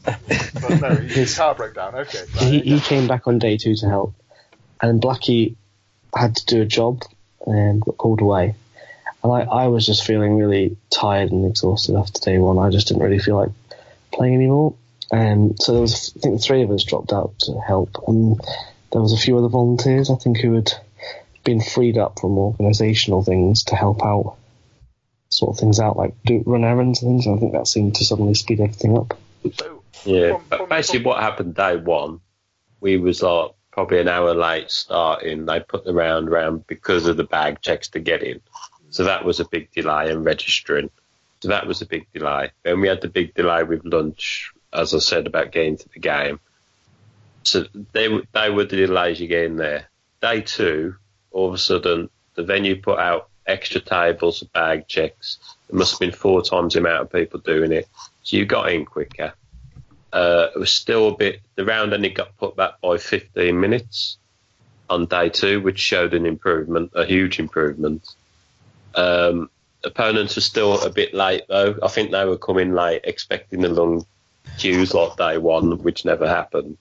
but 0.04 0.80
no, 0.80 0.88
his 0.96 1.14
His- 1.14 1.36
car 1.36 1.54
broke 1.54 1.74
down. 1.74 1.94
Okay, 1.94 2.18
right, 2.36 2.42
he, 2.42 2.60
he 2.60 2.80
came 2.80 3.06
back 3.06 3.28
on 3.28 3.38
day 3.38 3.56
two 3.56 3.74
to 3.76 3.88
help, 3.88 4.14
and 4.80 5.00
Blackie 5.00 5.54
had 6.14 6.36
to 6.36 6.46
do 6.46 6.62
a 6.62 6.66
job 6.66 7.02
and 7.46 7.80
got 7.80 7.96
called 7.96 8.20
away. 8.20 8.54
And 9.22 9.32
I, 9.32 9.40
I 9.42 9.66
was 9.66 9.86
just 9.86 10.04
feeling 10.06 10.36
really 10.36 10.76
tired 10.90 11.30
and 11.30 11.46
exhausted 11.46 11.94
after 11.96 12.20
day 12.20 12.38
one. 12.38 12.58
I 12.58 12.70
just 12.70 12.88
didn't 12.88 13.02
really 13.02 13.18
feel 13.18 13.36
like 13.36 13.50
playing 14.12 14.34
anymore. 14.34 14.74
And 15.12 15.56
so 15.60 15.72
there 15.72 15.80
was, 15.82 16.12
I 16.16 16.20
think, 16.20 16.42
three 16.42 16.62
of 16.62 16.70
us 16.70 16.84
dropped 16.84 17.12
out 17.12 17.38
to 17.40 17.60
help, 17.60 18.04
and 18.06 18.40
there 18.92 19.02
was 19.02 19.12
a 19.12 19.16
few 19.16 19.36
other 19.36 19.48
volunteers 19.48 20.08
I 20.08 20.14
think 20.14 20.38
who 20.38 20.54
had 20.54 20.72
been 21.42 21.60
freed 21.60 21.98
up 21.98 22.20
from 22.20 22.36
organisational 22.36 23.24
things 23.26 23.64
to 23.64 23.76
help 23.76 24.04
out, 24.04 24.36
sort 25.30 25.54
of 25.54 25.58
things 25.60 25.80
out, 25.80 25.96
like 25.96 26.14
do 26.24 26.42
run 26.46 26.64
errands 26.64 27.02
and 27.02 27.10
things. 27.10 27.26
And 27.26 27.36
I 27.36 27.40
think 27.40 27.52
that 27.52 27.66
seemed 27.66 27.96
to 27.96 28.04
suddenly 28.04 28.34
speed 28.34 28.60
everything 28.60 28.96
up. 28.96 29.18
So, 29.54 29.82
Yeah, 30.04 30.32
From- 30.32 30.44
but 30.48 30.58
from- 30.60 30.68
basically, 30.68 31.00
from- 31.00 31.08
what 31.08 31.20
happened 31.22 31.54
day 31.56 31.76
one, 31.76 32.20
we 32.80 32.96
was 32.96 33.22
like 33.22 33.50
probably 33.72 34.00
an 34.00 34.08
hour 34.08 34.34
late 34.34 34.70
starting. 34.70 35.46
They 35.46 35.60
put 35.60 35.84
the 35.84 35.94
round 35.94 36.30
round 36.30 36.66
because 36.66 37.06
of 37.06 37.16
the 37.16 37.24
bag 37.24 37.60
checks 37.60 37.88
to 37.88 38.00
get 38.00 38.22
in, 38.22 38.40
so 38.90 39.04
that 39.04 39.24
was 39.24 39.40
a 39.40 39.48
big 39.48 39.70
delay 39.72 40.10
in 40.10 40.24
registering. 40.24 40.90
So 41.40 41.48
that 41.48 41.66
was 41.66 41.80
a 41.80 41.86
big 41.86 42.06
delay. 42.12 42.50
Then 42.62 42.80
we 42.80 42.88
had 42.88 43.00
the 43.00 43.08
big 43.08 43.34
delay 43.34 43.62
with 43.62 43.84
lunch, 43.84 44.52
as 44.72 44.94
I 44.94 44.98
said 44.98 45.26
about 45.26 45.52
getting 45.52 45.78
to 45.78 45.88
the 45.88 46.00
game. 46.00 46.40
So 47.42 47.64
they 47.92 48.08
they 48.32 48.50
were 48.50 48.64
the 48.64 48.76
delays 48.76 49.20
you 49.20 49.26
get 49.26 49.44
in 49.44 49.56
there. 49.56 49.88
Day 50.20 50.42
two, 50.42 50.96
all 51.30 51.48
of 51.48 51.54
a 51.54 51.58
sudden, 51.58 52.10
the 52.34 52.42
venue 52.42 52.80
put 52.80 52.98
out 52.98 53.30
extra 53.46 53.80
tables, 53.80 54.40
for 54.40 54.46
bag 54.46 54.86
checks. 54.86 55.38
There 55.68 55.78
must 55.78 55.92
have 55.92 56.00
been 56.00 56.12
four 56.12 56.42
times 56.42 56.74
the 56.74 56.80
amount 56.80 57.02
of 57.02 57.12
people 57.12 57.40
doing 57.40 57.72
it. 57.72 57.88
So 58.22 58.36
you 58.36 58.44
got 58.44 58.70
in 58.70 58.84
quicker. 58.84 59.32
Uh, 60.12 60.48
it 60.54 60.58
was 60.58 60.72
still 60.72 61.08
a 61.08 61.16
bit. 61.16 61.40
The 61.54 61.64
round 61.64 61.94
only 61.94 62.10
got 62.10 62.36
put 62.36 62.56
back 62.56 62.80
by 62.80 62.98
15 62.98 63.58
minutes 63.58 64.18
on 64.88 65.06
day 65.06 65.28
two, 65.28 65.60
which 65.60 65.78
showed 65.78 66.14
an 66.14 66.26
improvement, 66.26 66.92
a 66.94 67.04
huge 67.04 67.38
improvement. 67.38 68.14
Um, 68.94 69.50
opponents 69.84 70.36
were 70.36 70.42
still 70.42 70.80
a 70.80 70.90
bit 70.90 71.14
late 71.14 71.44
though. 71.48 71.78
I 71.82 71.88
think 71.88 72.10
they 72.10 72.24
were 72.24 72.36
coming 72.36 72.72
late, 72.72 73.02
expecting 73.04 73.60
the 73.60 73.68
long 73.68 74.04
queues 74.58 74.92
like 74.94 75.16
day 75.16 75.38
one, 75.38 75.82
which 75.82 76.04
never 76.04 76.28
happened. 76.28 76.76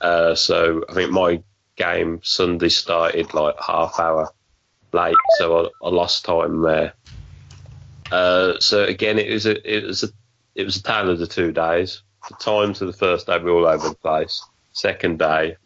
Uh, 0.00 0.34
so 0.34 0.84
I 0.88 0.94
think 0.94 1.12
my 1.12 1.42
game 1.76 2.20
Sunday 2.22 2.68
started 2.68 3.32
like 3.32 3.54
half 3.60 3.98
hour 4.00 4.30
late, 4.92 5.16
so 5.38 5.66
I, 5.66 5.86
I 5.86 5.90
lost 5.90 6.24
time 6.24 6.62
there. 6.62 6.94
Uh, 8.10 8.58
so 8.58 8.84
again, 8.84 9.18
it 9.18 9.30
was 9.30 9.46
a 9.46 9.76
it 9.76 9.84
was 9.84 10.02
a 10.02 10.08
it 10.54 10.64
was 10.64 10.76
a 10.76 10.82
tale 10.82 11.10
of 11.10 11.18
the 11.18 11.26
two 11.26 11.52
days. 11.52 12.02
The 12.28 12.34
times 12.36 12.80
of 12.80 12.86
the 12.86 12.92
first 12.92 13.26
day 13.26 13.38
were 13.38 13.50
all 13.50 13.66
over 13.66 13.88
the 13.88 13.94
place. 13.94 14.42
Second 14.72 15.18
day 15.18 15.56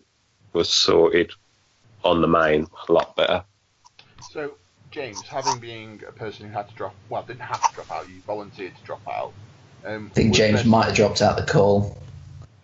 was 0.52 0.72
sorted 0.72 1.32
on 2.04 2.20
the 2.20 2.28
main 2.28 2.66
a 2.88 2.92
lot 2.92 3.16
better. 3.16 3.44
so 4.30 4.52
James, 4.90 5.22
having 5.22 5.58
being 5.58 6.00
a 6.06 6.12
person 6.12 6.46
who 6.46 6.52
had 6.52 6.68
to 6.68 6.74
drop, 6.74 6.94
well, 7.08 7.22
didn't 7.22 7.40
have 7.40 7.68
to 7.68 7.74
drop 7.74 7.90
out, 7.90 8.08
you 8.08 8.20
volunteered 8.26 8.76
to 8.76 8.82
drop 8.84 9.00
out. 9.08 9.32
Um, 9.84 10.08
I 10.12 10.14
think 10.14 10.34
James 10.34 10.62
there- 10.62 10.70
might 10.70 10.86
have 10.86 10.94
dropped 10.94 11.20
out 11.20 11.36
the 11.36 11.42
call. 11.44 11.98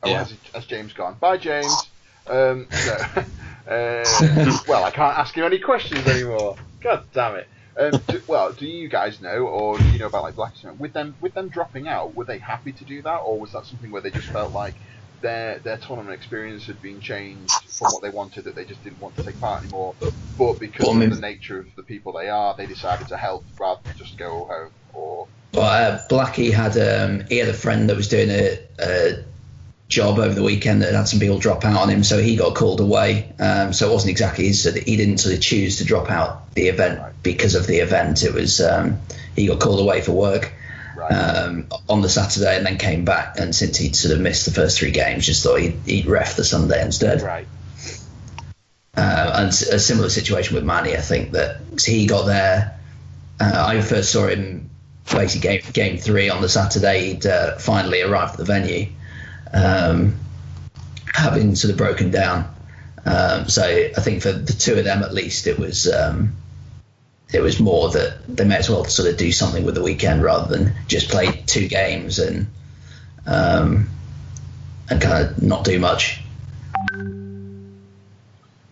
Oh, 0.03 0.09
Yeah. 0.09 0.19
has, 0.19 0.35
has 0.55 0.65
James 0.67 0.93
gone? 0.93 1.17
Bye, 1.21 1.37
James. 1.37 1.89
Um, 2.27 2.69
no. 2.71 2.93
uh, 3.67 4.05
well, 4.69 4.85
I 4.85 4.91
can't 4.93 5.19
ask 5.19 5.37
you 5.37 5.45
any 5.45 5.59
questions 5.59 6.07
anymore. 6.07 6.57
God 6.81 7.05
damn 7.13 7.35
it. 7.37 7.49
Um, 7.79 7.93
do, 8.09 8.23
well, 8.27 8.53
do 8.53 8.67
you 8.67 8.89
guys 8.89 9.21
know, 9.21 9.47
or 9.47 9.79
do 9.79 9.89
you 9.91 9.99
know 9.99 10.07
about 10.07 10.23
like 10.23 10.35
Blackstone? 10.35 10.79
With 10.79 10.93
them, 10.93 11.17
with 11.21 11.35
them 11.35 11.49
dropping 11.49 11.89
out, 11.89 12.15
were 12.15 12.25
they 12.25 12.39
happy 12.39 12.73
to 12.73 12.85
do 12.85 13.03
that, 13.03 13.19
or 13.19 13.39
was 13.41 13.53
that 13.53 13.67
something 13.67 13.91
where 13.91 14.03
they 14.03 14.11
just 14.11 14.29
felt 14.29 14.53
like 14.53 14.77
their 15.23 15.61
their 15.61 15.77
tournament 15.79 16.15
experience 16.15 16.67
had 16.67 16.81
been 16.81 17.01
changed 17.01 17.63
from 17.79 17.91
what 17.93 18.03
they 18.03 18.11
wanted, 18.11 18.45
that 18.45 18.55
they 18.57 18.65
just 18.65 18.83
didn't 18.83 19.01
want 19.01 19.17
to 19.17 19.25
take 19.25 19.39
part 19.39 19.63
anymore, 19.63 19.95
but 20.39 20.59
because 20.59 20.87
Well, 20.87 20.97
I 20.97 20.99
mean- 20.99 21.11
of 21.13 21.17
the 21.17 21.21
nature 21.21 21.59
of 21.61 21.67
the 21.77 21.83
people 21.83 22.13
they 22.13 22.29
are, 22.29 22.55
they 22.57 22.67
decided 22.67 23.09
to 23.09 23.17
help 23.17 23.47
rather 23.59 23.81
than 23.85 23.95
just 23.97 24.17
go 24.19 24.47
home? 24.47 24.73
Or 24.93 25.29
But 25.53 25.61
uh, 25.61 25.99
Blackie 26.09 26.53
had 26.53 26.77
um, 26.77 27.25
he 27.29 27.39
had 27.39 27.49
a 27.49 27.55
friend 27.55 27.89
that 27.89 27.97
was 27.97 28.09
doing 28.09 28.31
a, 28.31 28.59
a 28.81 29.25
job 29.91 30.21
over 30.21 30.33
the 30.33 30.43
weekend 30.43 30.83
that 30.83 30.95
had 30.95 31.09
some 31.09 31.19
people 31.19 31.39
drop 31.39 31.65
out 31.65 31.77
on 31.77 31.91
him, 31.91 32.03
so 32.03 32.23
he 32.23 32.37
got 32.37 32.55
called 32.55 32.81
away. 32.81 33.31
Um, 33.39 33.73
so 33.73 33.91
it 33.91 33.93
wasn't 33.93 34.13
exactly 34.13 34.47
his, 34.47 34.65
he 34.65 34.97
didn't 34.97 35.19
sort 35.19 35.35
of 35.35 35.43
choose 35.43 35.79
to 35.79 35.85
drop 35.85 36.11
out 36.11 36.55
the 36.55 36.69
event 36.69 37.01
because 37.23 37.57
of 37.57 37.67
the 37.67 37.79
event. 37.79 38.23
It 38.23 38.33
was 38.33 38.61
um, 38.61 39.01
he 39.37 39.49
got 39.49 39.61
called 39.61 39.81
away 39.81 40.01
for 40.01 40.13
work 40.13 40.53
right? 40.97 41.13
um, 41.13 41.67
on 41.89 42.03
the 42.03 42.09
Saturday 42.09 42.57
and 42.57 42.65
then 42.65 42.79
came 42.79 43.05
back. 43.05 43.39
And 43.39 43.55
since 43.55 43.77
he'd 43.77 43.97
sort 43.97 44.15
of 44.15 44.21
missed 44.21 44.47
the 44.47 44.53
first 44.53 44.79
three 44.79 44.93
games, 44.93 45.27
just 45.27 45.43
thought 45.43 45.61
he'd, 45.61 45.79
he'd 45.85 46.07
ref 46.07 46.37
the 46.37 46.45
Sunday 46.45 46.83
instead. 46.83 47.21
right. 47.23 47.47
Uh, 48.97 49.33
and 49.37 49.49
a 49.49 49.79
similar 49.79 50.09
situation 50.09 50.55
with 50.55 50.65
Manny, 50.65 50.97
I 50.97 51.01
think 51.01 51.33
that 51.33 51.61
he 51.85 52.07
got 52.07 52.27
there. 52.27 52.79
Uh, 53.41 53.65
I 53.69 53.81
first 53.81 54.13
saw 54.13 54.27
him 54.27 54.69
basically 55.11 55.49
game 55.49 55.63
game 55.73 55.97
three 55.97 56.29
on 56.29 56.43
the 56.43 56.49
Saturday. 56.49 57.15
He'd 57.15 57.25
uh, 57.25 57.57
finally 57.59 58.03
arrived 58.03 58.33
at 58.33 58.39
the 58.39 58.45
venue, 58.45 58.89
um, 59.53 60.17
having 61.13 61.55
sort 61.55 61.73
of 61.73 61.77
broken 61.79 62.11
down. 62.11 62.55
Um, 63.05 63.49
so 63.49 63.63
I 63.63 64.01
think 64.01 64.23
for 64.23 64.33
the 64.33 64.53
two 64.53 64.75
of 64.75 64.85
them 64.85 65.03
at 65.03 65.15
least, 65.15 65.47
it 65.47 65.59
was 65.59 65.91
um, 65.91 66.37
it 67.33 67.41
was 67.41 67.61
more 67.61 67.91
that 67.91 68.19
they 68.29 68.45
may 68.45 68.57
as 68.57 68.69
well 68.69 68.85
sort 68.85 69.09
of 69.09 69.17
do 69.17 69.33
something 69.33 69.65
with 69.65 69.75
the 69.75 69.83
weekend 69.83 70.23
rather 70.23 70.55
than 70.57 70.75
just 70.87 71.09
play 71.09 71.43
two 71.47 71.69
games 71.69 72.19
and 72.19 72.47
um, 73.27 73.89
and 74.91 75.01
kind 75.01 75.27
of 75.27 75.43
not 75.43 75.65
do 75.65 75.79
much. 75.79 76.23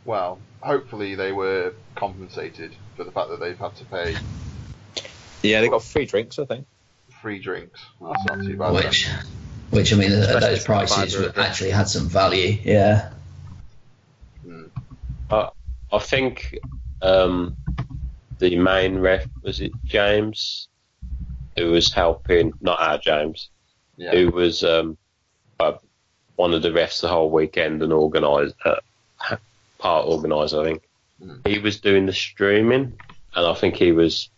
Well, 0.05 0.39
hopefully 0.61 1.15
they 1.15 1.33
were 1.33 1.75
compensated 1.95 2.75
for 2.97 3.05
the 3.05 3.13
fact 3.13 3.29
that 3.31 3.41
they've 3.41 3.59
had 3.59 3.75
to 3.77 3.85
pay 3.85 4.17
Yeah, 5.43 5.61
they 5.61 5.69
got 5.69 5.83
free 5.83 6.07
drinks, 6.07 6.39
I 6.39 6.45
think. 6.47 6.67
free 7.23 7.39
drinks. 7.39 7.81
Well, 8.01 8.13
that's 8.13 8.25
not 8.27 8.45
too 8.47 8.57
bad. 8.57 8.73
which, 8.73 9.09
which 9.71 9.93
I 9.93 9.97
mean, 9.97 10.13
at 10.13 10.19
Especially 10.21 10.49
those 10.49 10.65
prices 10.65 11.15
fibre, 11.15 11.27
would 11.27 11.37
yeah. 11.37 11.43
actually 11.43 11.71
had 11.71 11.89
some 11.89 12.09
value. 12.09 12.59
Yeah, 12.65 13.11
I 15.91 15.99
think 15.99 16.59
um, 17.03 17.57
the 18.39 18.57
main 18.57 18.99
ref 18.99 19.27
was 19.43 19.61
it 19.61 19.73
James, 19.85 20.69
who 21.57 21.71
was 21.71 21.93
helping, 21.93 22.53
not 22.61 22.81
our 22.81 22.99
James, 22.99 23.49
Yeah. 23.97 24.13
who 24.13 24.31
was 24.31 24.63
um, 24.65 24.99
uh, 25.59 25.75
one 26.37 26.55
of 26.55 26.63
the 26.63 26.71
refs 26.71 27.01
the 27.01 27.09
whole 27.09 27.31
weekend 27.31 27.83
and 27.83 27.93
organised, 27.93 28.55
uh, 28.65 28.77
part 29.79 30.07
organiser, 30.07 30.61
I 30.61 30.65
think. 30.65 30.83
Mm. 31.23 31.47
He 31.47 31.59
was 31.59 31.81
doing 31.81 32.07
the 32.07 32.13
streaming, 32.13 32.99
and 33.35 33.47
I 33.47 33.55
think 33.55 33.77
he 33.77 33.93
was 33.93 34.29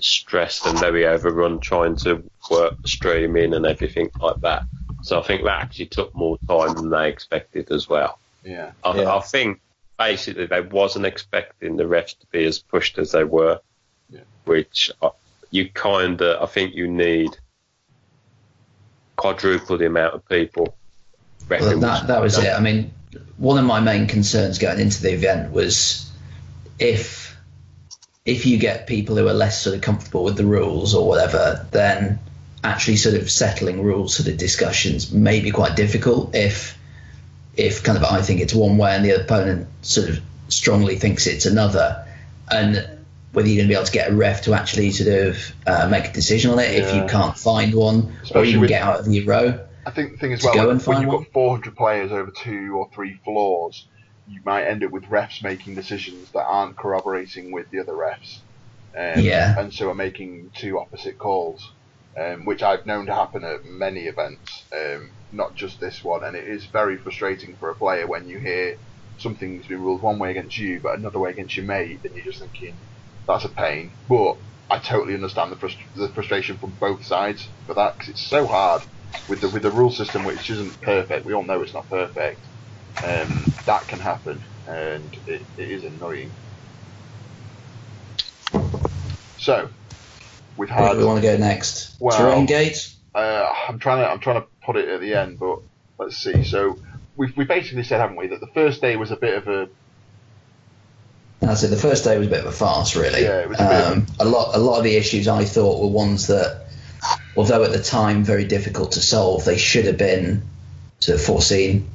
stressed 0.00 0.66
and 0.66 0.78
very 0.78 1.06
overrun 1.06 1.60
trying 1.60 1.96
to 1.96 2.28
work 2.50 2.74
streaming 2.86 3.54
and 3.54 3.66
everything 3.66 4.10
like 4.20 4.40
that. 4.42 4.64
So 5.02 5.20
I 5.20 5.22
think 5.22 5.44
that 5.44 5.62
actually 5.62 5.86
took 5.86 6.14
more 6.14 6.38
time 6.48 6.74
than 6.74 6.90
they 6.90 7.08
expected 7.08 7.70
as 7.70 7.88
well. 7.88 8.18
Yeah. 8.44 8.72
I, 8.82 8.96
Yeah. 8.96 9.14
I 9.14 9.20
think 9.20 9.60
basically 9.98 10.46
they 10.46 10.60
wasn't 10.60 11.06
expecting 11.06 11.76
the 11.76 11.84
refs 11.84 12.18
to 12.18 12.26
be 12.32 12.44
as 12.44 12.58
pushed 12.58 12.98
as 12.98 13.12
they 13.12 13.24
were, 13.24 13.60
Yeah. 14.10 14.20
which 14.44 14.90
you 15.50 15.68
kind 15.70 16.20
of, 16.20 16.42
I 16.42 16.46
think 16.46 16.74
you 16.74 16.88
need 16.88 17.36
quadruple 19.16 19.78
the 19.78 19.86
amount 19.86 20.14
of 20.14 20.28
people. 20.28 20.76
Well, 21.48 21.78
that, 21.80 22.06
that 22.06 22.22
was 22.22 22.38
it. 22.38 22.52
I 22.52 22.60
mean, 22.60 22.92
one 23.36 23.58
of 23.58 23.64
my 23.64 23.80
main 23.80 24.06
concerns 24.06 24.58
going 24.58 24.80
into 24.80 25.02
the 25.02 25.12
event 25.12 25.52
was 25.52 26.10
if 26.78 27.36
if 28.24 28.46
you 28.46 28.56
get 28.56 28.86
people 28.86 29.16
who 29.16 29.28
are 29.28 29.34
less 29.34 29.60
sort 29.60 29.76
of 29.76 29.82
comfortable 29.82 30.24
with 30.24 30.36
the 30.36 30.46
rules 30.46 30.94
or 30.94 31.06
whatever, 31.06 31.66
then 31.72 32.18
actually 32.64 32.96
sort 32.96 33.14
of 33.14 33.30
settling 33.30 33.82
rules 33.82 34.16
sort 34.16 34.28
of 34.28 34.38
discussions 34.38 35.12
may 35.12 35.40
be 35.40 35.50
quite 35.50 35.76
difficult 35.76 36.34
if 36.34 36.76
if 37.56 37.84
kind 37.84 37.96
of 37.98 38.02
I 38.04 38.22
think 38.22 38.40
it's 38.40 38.54
one 38.54 38.78
way 38.78 38.96
and 38.96 39.04
the 39.04 39.22
opponent 39.22 39.68
sort 39.82 40.08
of 40.08 40.20
strongly 40.48 40.96
thinks 40.96 41.26
it's 41.28 41.46
another, 41.46 42.04
and 42.50 42.88
whether 43.32 43.48
you're 43.48 43.56
going 43.58 43.68
to 43.68 43.72
be 43.72 43.74
able 43.74 43.84
to 43.86 43.92
get 43.92 44.10
a 44.10 44.14
ref 44.14 44.42
to 44.42 44.54
actually 44.54 44.90
sort 44.90 45.26
of 45.28 45.52
uh, 45.66 45.88
make 45.88 46.06
a 46.06 46.12
decision 46.12 46.50
on 46.52 46.58
it 46.58 46.70
if 46.72 46.94
you 46.94 47.04
can't 47.06 47.36
find 47.36 47.74
one 47.74 48.06
or 48.06 48.12
Especially 48.22 48.48
even 48.50 48.60
with- 48.62 48.70
get 48.70 48.82
out 48.82 49.00
of 49.00 49.06
your 49.08 49.24
row. 49.26 49.60
I 49.86 49.90
think 49.90 50.12
the 50.12 50.18
thing 50.18 50.32
as 50.32 50.42
well, 50.42 50.66
when, 50.68 50.78
when 50.78 51.02
you've 51.02 51.12
one? 51.12 51.24
got 51.24 51.32
400 51.32 51.76
players 51.76 52.10
over 52.10 52.30
two 52.30 52.74
or 52.74 52.88
three 52.94 53.20
floors, 53.22 53.86
you 54.26 54.40
might 54.42 54.64
end 54.64 54.82
up 54.82 54.90
with 54.90 55.04
refs 55.04 55.42
making 55.42 55.74
decisions 55.74 56.30
that 56.30 56.42
aren't 56.44 56.76
corroborating 56.76 57.52
with 57.52 57.70
the 57.70 57.80
other 57.80 57.92
refs. 57.92 58.38
Um, 58.96 59.22
Yeah. 59.22 59.58
And 59.58 59.74
so 59.74 59.90
are 59.90 59.94
making 59.94 60.52
two 60.54 60.78
opposite 60.78 61.18
calls, 61.18 61.70
um, 62.20 62.44
which 62.44 62.62
I've 62.62 62.86
known 62.86 63.06
to 63.06 63.14
happen 63.14 63.44
at 63.44 63.60
many 63.64 64.02
events, 64.02 64.66
um, 64.72 65.14
not 65.30 65.56
just 65.56 65.80
this 65.80 66.02
one. 66.02 66.24
And 66.24 66.36
it 66.36 66.46
is 66.48 66.66
very 66.72 66.98
frustrating 66.98 67.56
for 67.58 67.70
a 67.70 67.76
player 67.76 68.06
when 68.06 68.28
you 68.28 68.40
hear 68.40 68.76
something's 69.16 69.66
been 69.66 69.80
ruled 69.80 70.02
one 70.02 70.18
way 70.18 70.30
against 70.30 70.58
you, 70.58 70.80
but 70.82 70.98
another 70.98 71.18
way 71.18 71.30
against 71.30 71.56
your 71.56 71.66
mate, 71.66 72.00
and 72.04 72.14
you're 72.14 72.24
just 72.24 72.40
thinking, 72.40 72.80
that's 73.26 73.44
a 73.44 73.48
pain. 73.48 73.96
But 74.08 74.36
I 74.70 74.78
totally 74.78 75.14
understand 75.14 75.52
the, 75.52 75.56
frust- 75.56 75.76
the 75.94 76.12
frustration 76.14 76.58
from 76.58 76.76
both 76.80 77.04
sides 77.04 77.48
for 77.66 77.74
that, 77.74 77.94
because 77.98 78.10
it's 78.10 78.28
so 78.28 78.46
hard 78.46 78.82
with 79.28 79.40
the 79.40 79.50
with 79.50 79.62
the 79.62 79.72
rule 79.72 79.90
system, 79.90 80.24
which 80.24 80.50
isn't 80.50 80.80
perfect. 80.82 81.26
We 81.26 81.34
all 81.34 81.44
know 81.44 81.62
it's 81.62 81.74
not 81.74 81.88
perfect. 81.88 82.48
Um, 83.02 83.56
that 83.66 83.88
can 83.88 84.00
happen, 84.00 84.42
and 84.66 85.14
it, 85.26 85.48
it 85.56 85.70
is 85.70 85.84
annoying. 85.84 86.36
So 89.36 89.70
we've 90.56 90.70
Where 90.70 90.92
do 90.92 90.98
we 90.98 91.04
want 91.04 91.22
to 91.22 91.26
go 91.26 91.36
next? 91.36 91.96
Well- 92.00 92.16
Terrain 92.16 92.46
gate. 92.46 92.90
Uh, 93.14 93.48
I'm 93.68 93.78
trying 93.78 93.98
to 93.98 94.10
I'm 94.10 94.18
trying 94.18 94.42
to 94.42 94.48
put 94.64 94.76
it 94.76 94.88
at 94.88 95.00
the 95.00 95.14
end, 95.14 95.38
but 95.38 95.60
let's 95.98 96.16
see. 96.16 96.42
So 96.42 96.78
we've 97.16 97.36
we 97.36 97.44
basically 97.44 97.84
said, 97.84 98.00
haven't 98.00 98.16
we, 98.16 98.26
that 98.28 98.40
the 98.40 98.48
first 98.48 98.80
day 98.80 98.96
was 98.96 99.12
a 99.12 99.16
bit 99.16 99.34
of 99.34 99.46
a 99.46 99.68
That's 101.40 101.62
it. 101.62 101.68
The 101.68 101.76
first 101.76 102.02
day 102.04 102.18
was 102.18 102.26
a 102.26 102.30
bit 102.30 102.40
of 102.40 102.46
a 102.46 102.52
farce, 102.52 102.96
really. 102.96 103.22
Yeah, 103.22 103.40
it 103.40 103.48
was 103.48 103.60
a 103.60 103.62
bit 103.62 103.72
of 103.72 103.92
um, 103.92 104.06
a 104.18 104.24
lot. 104.24 104.54
A 104.56 104.58
lot 104.58 104.78
of 104.78 104.84
the 104.84 104.96
issues 104.96 105.28
I 105.28 105.44
thought 105.44 105.80
were 105.80 105.88
ones 105.88 106.26
that, 106.26 106.66
although 107.36 107.62
at 107.62 107.72
the 107.72 107.82
time 107.82 108.24
very 108.24 108.46
difficult 108.46 108.92
to 108.92 109.00
solve, 109.00 109.44
they 109.44 109.58
should 109.58 109.84
have 109.84 109.98
been 109.98 110.42
sort 110.98 111.20
of 111.20 111.24
foreseen. 111.24 111.88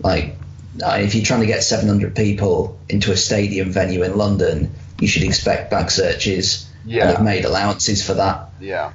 Like, 0.00 0.36
uh, 0.82 0.96
if 1.00 1.14
you're 1.14 1.24
trying 1.24 1.40
to 1.40 1.46
get 1.46 1.62
700 1.62 2.16
people 2.16 2.78
into 2.88 3.12
a 3.12 3.16
stadium 3.16 3.70
venue 3.70 4.02
in 4.02 4.16
London, 4.16 4.72
you 4.98 5.08
should 5.08 5.24
expect 5.24 5.70
bag 5.70 5.90
searches. 5.90 6.70
Yeah. 6.84 7.08
And 7.08 7.16
have 7.16 7.24
made 7.24 7.44
allowances 7.44 8.06
for 8.06 8.14
that. 8.14 8.52
Yeah, 8.60 8.92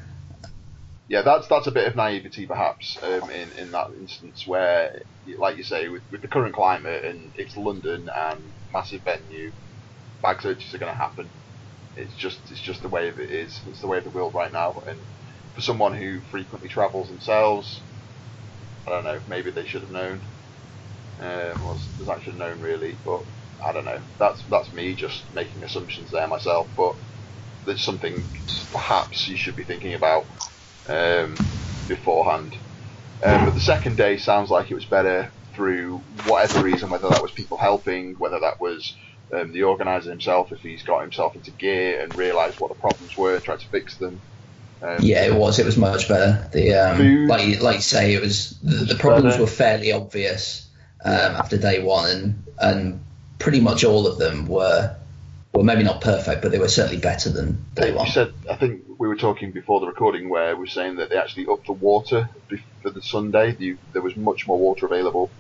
yeah, 1.08 1.24
that's 1.24 1.48
that's 1.48 1.68
a 1.68 1.72
bit 1.72 1.88
of 1.88 1.96
naivety 1.96 2.46
perhaps 2.46 2.98
um, 3.02 3.30
in 3.32 3.52
in 3.58 3.72
that 3.72 3.88
instance 4.00 4.44
where, 4.46 5.02
like 5.40 5.58
you 5.58 5.64
say, 5.64 5.90
with, 5.90 6.04
with 6.12 6.22
the 6.22 6.28
current 6.28 6.54
climate 6.54 7.04
and 7.04 7.32
it's 7.36 7.58
London 7.58 8.08
and 8.16 8.54
massive 8.72 9.04
venue, 9.04 9.52
bag 10.22 10.42
searches 10.42 10.74
are 10.74 10.78
going 10.78 10.92
to 10.94 10.98
happen. 10.98 11.32
It's 11.96 12.16
just 12.16 12.52
it's 12.52 12.62
just 12.62 12.84
the 12.84 12.90
way 12.90 13.10
of 13.10 13.20
it 13.20 13.32
is. 13.32 13.60
It's 13.66 13.82
the 13.82 13.88
way 13.88 13.98
of 13.98 14.04
the 14.04 14.12
world 14.12 14.34
right 14.36 14.52
now. 14.54 14.82
And 14.88 15.00
for 15.56 15.62
someone 15.62 15.96
who 15.96 16.22
frequently 16.30 16.70
travels 16.70 17.10
themselves, 17.10 17.86
I 18.88 18.92
don't 18.92 19.04
know. 19.04 19.22
Maybe 19.28 19.52
they 19.52 19.66
should 19.66 19.82
have 19.82 19.92
known. 19.92 20.22
Um, 21.20 21.78
they 21.98 22.22
should 22.22 22.34
have 22.34 22.36
known 22.36 22.60
really, 22.60 23.00
but 23.04 23.22
I 23.66 23.74
don't 23.74 23.86
know. 23.86 24.02
That's 24.20 24.44
that's 24.50 24.72
me 24.72 24.96
just 24.96 25.26
making 25.34 25.64
assumptions 25.64 26.12
there 26.12 26.28
myself, 26.28 26.70
but 26.78 26.94
there's 27.66 27.84
something 27.84 28.32
perhaps 28.72 29.28
you 29.28 29.38
should 29.38 29.56
be 29.56 29.64
thinking 29.64 29.94
about 29.94 30.24
um, 30.88 31.38
beforehand. 31.88 32.56
Um, 33.24 33.46
but 33.46 33.54
the 33.54 33.60
second 33.60 33.98
day 33.98 34.18
sounds 34.18 34.50
like 34.50 34.72
it 34.72 34.76
was 34.76 34.86
better 34.86 35.34
through 35.54 36.04
whatever 36.26 36.64
reason, 36.64 36.90
whether 36.90 37.10
that 37.10 37.22
was 37.22 37.32
people 37.32 37.58
helping, 37.58 38.16
whether 38.18 38.40
that 38.40 38.62
was 38.62 38.96
um, 39.36 39.52
the 39.52 39.64
organizer 39.64 40.10
himself, 40.10 40.52
if 40.52 40.60
he's 40.62 40.84
got 40.84 41.02
himself 41.02 41.36
into 41.36 41.52
gear 41.52 42.02
and 42.02 42.16
realised 42.16 42.60
what 42.60 42.70
the 42.70 42.76
problems 42.76 43.14
were, 43.18 43.40
tried 43.40 43.60
to 43.60 43.68
fix 43.72 43.98
them. 43.98 44.22
Um, 44.82 44.98
Yeah, 45.02 45.26
it 45.26 45.36
was. 45.36 45.60
It 45.60 45.66
was 45.66 45.78
much 45.78 46.08
better. 46.08 46.50
The 46.54 46.74
um, 46.74 46.98
Food. 46.98 47.28
like 47.28 47.62
like 47.62 47.76
you 47.78 47.82
say, 47.82 48.14
it 48.14 48.22
was 48.22 48.58
the, 48.62 48.94
the 48.94 48.96
problems 48.96 49.38
were 49.38 49.48
fairly 49.48 49.92
obvious 49.92 50.70
um, 51.04 51.36
after 51.36 51.58
day 51.58 51.84
one, 51.84 52.10
and 52.10 52.44
and 52.60 53.06
pretty 53.38 53.60
much 53.60 53.84
all 53.84 54.08
of 54.08 54.18
them 54.18 54.48
were 54.48 54.96
well, 55.54 55.64
maybe 55.64 55.84
not 55.84 56.02
perfect, 56.02 56.42
but 56.42 56.52
they 56.52 56.60
were 56.60 56.68
certainly 56.68 57.02
better 57.02 57.30
than 57.30 57.66
day 57.74 57.92
You 57.92 58.08
said, 58.08 58.34
I 58.50 58.56
think 58.56 58.84
we 58.98 59.08
were 59.08 59.16
talking 59.16 59.52
before 59.52 59.80
the 59.80 59.88
recording 59.88 60.30
where 60.30 60.56
we 60.56 60.62
were 60.62 60.68
saying 60.68 60.98
that 60.98 61.10
they 61.10 61.18
actually 61.18 61.48
upped 61.48 61.66
the 61.68 61.74
water 61.74 62.30
for 62.82 62.92
the 62.92 63.02
Sunday. 63.02 63.56
You, 63.58 63.78
there 63.94 64.02
was 64.02 64.16
much 64.16 64.48
more 64.48 64.60
water 64.60 64.86
available. 64.86 65.32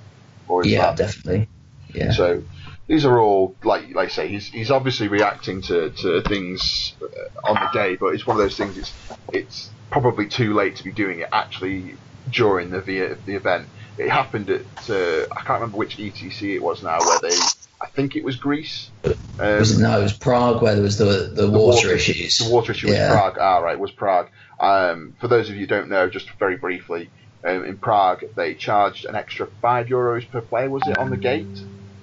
Yeah, 0.63 0.87
that 0.87 0.97
definitely. 0.97 1.47
Yeah. 1.93 2.11
So 2.11 2.43
these 2.87 3.05
are 3.05 3.19
all 3.19 3.55
like 3.63 3.93
like 3.93 4.09
I 4.09 4.11
say 4.11 4.27
he's 4.27 4.47
he's 4.47 4.71
obviously 4.71 5.07
reacting 5.07 5.61
to, 5.63 5.91
to 5.91 6.21
things 6.23 6.95
uh, 7.01 7.49
on 7.49 7.55
the 7.55 7.69
day, 7.71 7.95
but 7.95 8.07
it's 8.07 8.25
one 8.25 8.35
of 8.35 8.41
those 8.41 8.57
things. 8.57 8.77
It's 8.77 8.93
it's 9.31 9.69
probably 9.91 10.27
too 10.27 10.53
late 10.53 10.75
to 10.77 10.83
be 10.83 10.91
doing 10.91 11.19
it 11.19 11.29
actually 11.31 11.95
during 12.29 12.71
the 12.71 12.81
the, 12.81 13.17
the 13.25 13.35
event. 13.35 13.67
It 13.97 14.09
happened 14.09 14.49
at 14.49 14.61
uh, 14.89 15.25
I 15.31 15.41
can't 15.45 15.61
remember 15.61 15.77
which 15.77 15.97
ETC 15.97 16.55
it 16.55 16.63
was 16.63 16.81
now 16.81 16.99
where 16.99 17.19
they 17.19 17.35
I 17.81 17.87
think 17.87 18.15
it 18.15 18.23
was 18.23 18.37
Greece. 18.37 18.91
Um, 19.05 19.15
was 19.59 19.79
it, 19.79 19.81
no, 19.81 19.99
it 19.99 20.03
was 20.03 20.17
Prague 20.17 20.61
where 20.61 20.75
there 20.75 20.83
was 20.83 20.97
the 20.97 21.31
the, 21.33 21.47
the 21.47 21.49
water, 21.51 21.91
issues. 21.91 22.37
The 22.39 22.53
water 22.53 22.71
issue 22.73 22.89
Yeah. 22.89 23.07
was 23.09 23.17
Prague. 23.17 23.37
Ah, 23.39 23.59
right, 23.59 23.79
was 23.79 23.91
Prague. 23.91 24.27
Um, 24.59 25.15
for 25.19 25.27
those 25.27 25.49
of 25.49 25.55
you 25.55 25.61
who 25.61 25.67
don't 25.67 25.89
know, 25.89 26.09
just 26.09 26.27
very 26.39 26.57
briefly, 26.57 27.11
um, 27.47 27.63
in 27.63 27.77
Prague 27.79 28.23
they 28.35 28.55
charged 28.55 29.05
an 29.05 29.15
extra 29.15 29.47
five 29.61 29.87
euros 29.87 30.29
per 30.29 30.41
player. 30.41 30.69
Was 30.69 30.87
it 30.87 30.97
on 30.97 31.09
the 31.09 31.17
gate, 31.17 31.57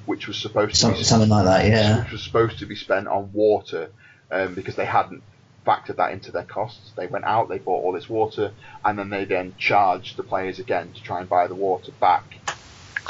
which 0.07 0.27
was 0.27 0.41
supposed 0.41 0.75
to 0.77 0.81
Some, 0.81 0.95
be 0.95 1.03
something 1.05 1.29
like 1.29 1.45
that. 1.45 1.67
Yeah. 1.67 2.03
which 2.05 2.13
was 2.13 2.25
supposed 2.25 2.61
to 2.61 2.67
be 2.67 2.77
spent 2.77 3.09
on 3.09 3.31
water 3.33 3.93
um, 4.31 4.55
because 4.55 4.77
they 4.77 4.87
hadn't 4.87 5.25
factored 5.67 5.97
that 5.97 6.13
into 6.13 6.33
their 6.33 6.45
costs. 6.45 6.93
They 6.97 7.07
went 7.07 7.25
out, 7.25 7.49
they 7.49 7.59
bought 7.59 7.83
all 7.85 7.93
this 7.93 8.09
water, 8.09 8.55
and 8.85 8.99
then 8.99 9.11
they 9.11 9.25
then 9.25 9.57
charged 9.59 10.17
the 10.17 10.23
players 10.23 10.59
again 10.59 10.93
to 10.95 11.01
try 11.03 11.21
and 11.21 11.29
buy 11.29 11.49
the 11.49 11.57
water 11.57 11.93
back. 12.01 12.25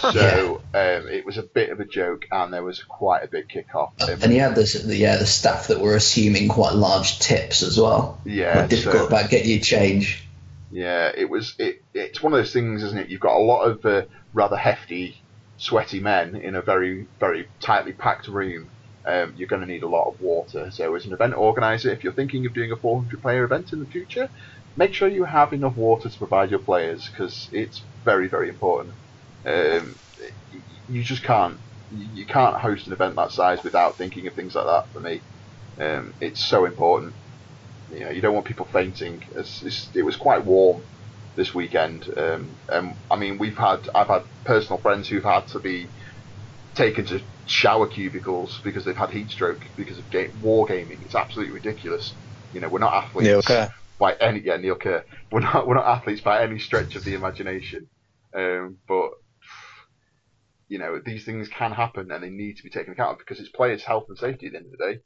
So 0.12 0.62
um, 0.74 1.08
it 1.08 1.24
was 1.24 1.36
a 1.38 1.42
bit 1.42 1.70
of 1.70 1.80
a 1.80 1.84
joke, 1.84 2.26
and 2.30 2.52
there 2.52 2.62
was 2.62 2.82
quite 2.82 3.24
a 3.24 3.28
big 3.28 3.48
kick-off. 3.48 3.94
Um, 4.00 4.18
And 4.22 4.32
he 4.32 4.38
had 4.38 4.54
this, 4.54 4.74
the, 4.74 4.96
yeah, 4.96 5.16
the 5.16 5.26
staff 5.26 5.68
that 5.68 5.80
were 5.80 5.96
assuming 5.96 6.48
quite 6.48 6.74
large 6.74 7.18
tips 7.18 7.62
as 7.62 7.78
well. 7.80 8.20
yeah, 8.24 8.52
Quite 8.52 8.70
difficult 8.70 9.02
so- 9.02 9.06
about 9.06 9.30
getting 9.30 9.50
you 9.50 9.60
change. 9.60 10.22
Yeah, 10.70 11.12
it 11.16 11.30
was. 11.30 11.54
It, 11.58 11.82
it's 11.94 12.22
one 12.22 12.32
of 12.32 12.38
those 12.38 12.52
things, 12.52 12.82
isn't 12.82 12.98
it? 12.98 13.08
You've 13.08 13.20
got 13.20 13.36
a 13.36 13.42
lot 13.42 13.62
of 13.64 13.86
uh, 13.86 14.02
rather 14.34 14.56
hefty, 14.56 15.22
sweaty 15.58 16.00
men 16.00 16.34
in 16.34 16.54
a 16.56 16.60
very, 16.60 17.06
very 17.20 17.48
tightly 17.60 17.92
packed 17.92 18.26
room. 18.28 18.68
Um, 19.04 19.34
you're 19.36 19.48
going 19.48 19.62
to 19.62 19.68
need 19.68 19.84
a 19.84 19.88
lot 19.88 20.08
of 20.08 20.20
water. 20.20 20.70
So, 20.72 20.94
as 20.96 21.06
an 21.06 21.12
event 21.12 21.34
organizer, 21.34 21.90
if 21.90 22.02
you're 22.02 22.12
thinking 22.12 22.44
of 22.46 22.52
doing 22.52 22.72
a 22.72 22.76
400 22.76 23.22
player 23.22 23.44
event 23.44 23.72
in 23.72 23.78
the 23.78 23.86
future, 23.86 24.28
make 24.76 24.92
sure 24.92 25.06
you 25.08 25.22
have 25.24 25.52
enough 25.52 25.76
water 25.76 26.08
to 26.08 26.18
provide 26.18 26.50
your 26.50 26.58
players 26.58 27.08
because 27.08 27.48
it's 27.52 27.80
very, 28.04 28.26
very 28.26 28.48
important. 28.48 28.92
Um, 29.46 29.96
you 30.88 31.02
just 31.02 31.22
can't. 31.22 31.58
You 31.90 32.26
can't 32.26 32.56
host 32.56 32.88
an 32.88 32.92
event 32.92 33.14
that 33.16 33.30
size 33.30 33.62
without 33.62 33.96
thinking 33.96 34.26
of 34.26 34.34
things 34.34 34.54
like 34.54 34.66
that. 34.66 34.92
For 34.92 35.00
me, 35.00 35.20
um, 35.80 36.14
it's 36.20 36.44
so 36.44 36.64
important. 36.64 37.14
You 37.88 38.00
know, 38.00 38.10
you 38.10 38.20
don't 38.20 38.34
want 38.34 38.46
people 38.46 38.66
fainting. 38.72 39.22
It's, 39.36 39.62
it's, 39.62 39.90
it 39.94 40.02
was 40.02 40.16
quite 40.16 40.44
warm 40.44 40.82
this 41.36 41.54
weekend. 41.54 42.08
Um, 42.16 42.58
and 42.68 42.96
I 43.08 43.16
mean, 43.16 43.38
we've 43.38 43.56
had 43.56 43.88
I've 43.94 44.08
had 44.08 44.24
personal 44.44 44.80
friends 44.80 45.08
who've 45.08 45.22
had 45.22 45.46
to 45.48 45.60
be 45.60 45.86
taken 46.74 47.06
to 47.06 47.20
shower 47.44 47.86
cubicles 47.86 48.60
because 48.64 48.84
they've 48.84 48.96
had 48.96 49.10
heat 49.10 49.30
stroke 49.30 49.62
because 49.76 49.98
of 49.98 50.10
game, 50.10 50.40
war 50.40 50.66
gaming. 50.66 51.02
It's 51.02 51.14
absolutely 51.14 51.54
ridiculous. 51.54 52.16
You 52.52 52.60
know, 52.60 52.68
we're 52.68 52.80
not 52.80 52.94
athletes 53.04 53.28
Neil 53.28 53.42
Kerr. 53.42 53.70
by 53.98 54.14
any 54.14 54.40
yeah 54.40 54.56
Neil 54.56 54.74
Kerr. 54.76 55.04
We're 55.30 55.40
not 55.40 55.68
we're 55.68 55.74
not 55.74 55.86
athletes 55.86 56.20
by 56.20 56.42
any 56.42 56.58
stretch 56.58 56.96
of 56.96 57.04
the 57.04 57.14
imagination. 57.14 57.88
Um, 58.34 58.78
but 58.88 59.10
you 60.68 60.78
know, 60.78 61.00
these 61.04 61.24
things 61.24 61.48
can 61.48 61.72
happen 61.72 62.10
and 62.10 62.22
they 62.22 62.30
need 62.30 62.56
to 62.56 62.62
be 62.62 62.70
taken 62.70 62.92
account 62.92 63.12
of 63.12 63.18
because 63.18 63.40
it's 63.40 63.48
players' 63.48 63.84
health 63.84 64.06
and 64.08 64.18
safety 64.18 64.46
at 64.46 64.52
the 64.52 64.58
end 64.58 64.66
of 64.66 64.72
the 64.72 64.84
day. 64.84 65.00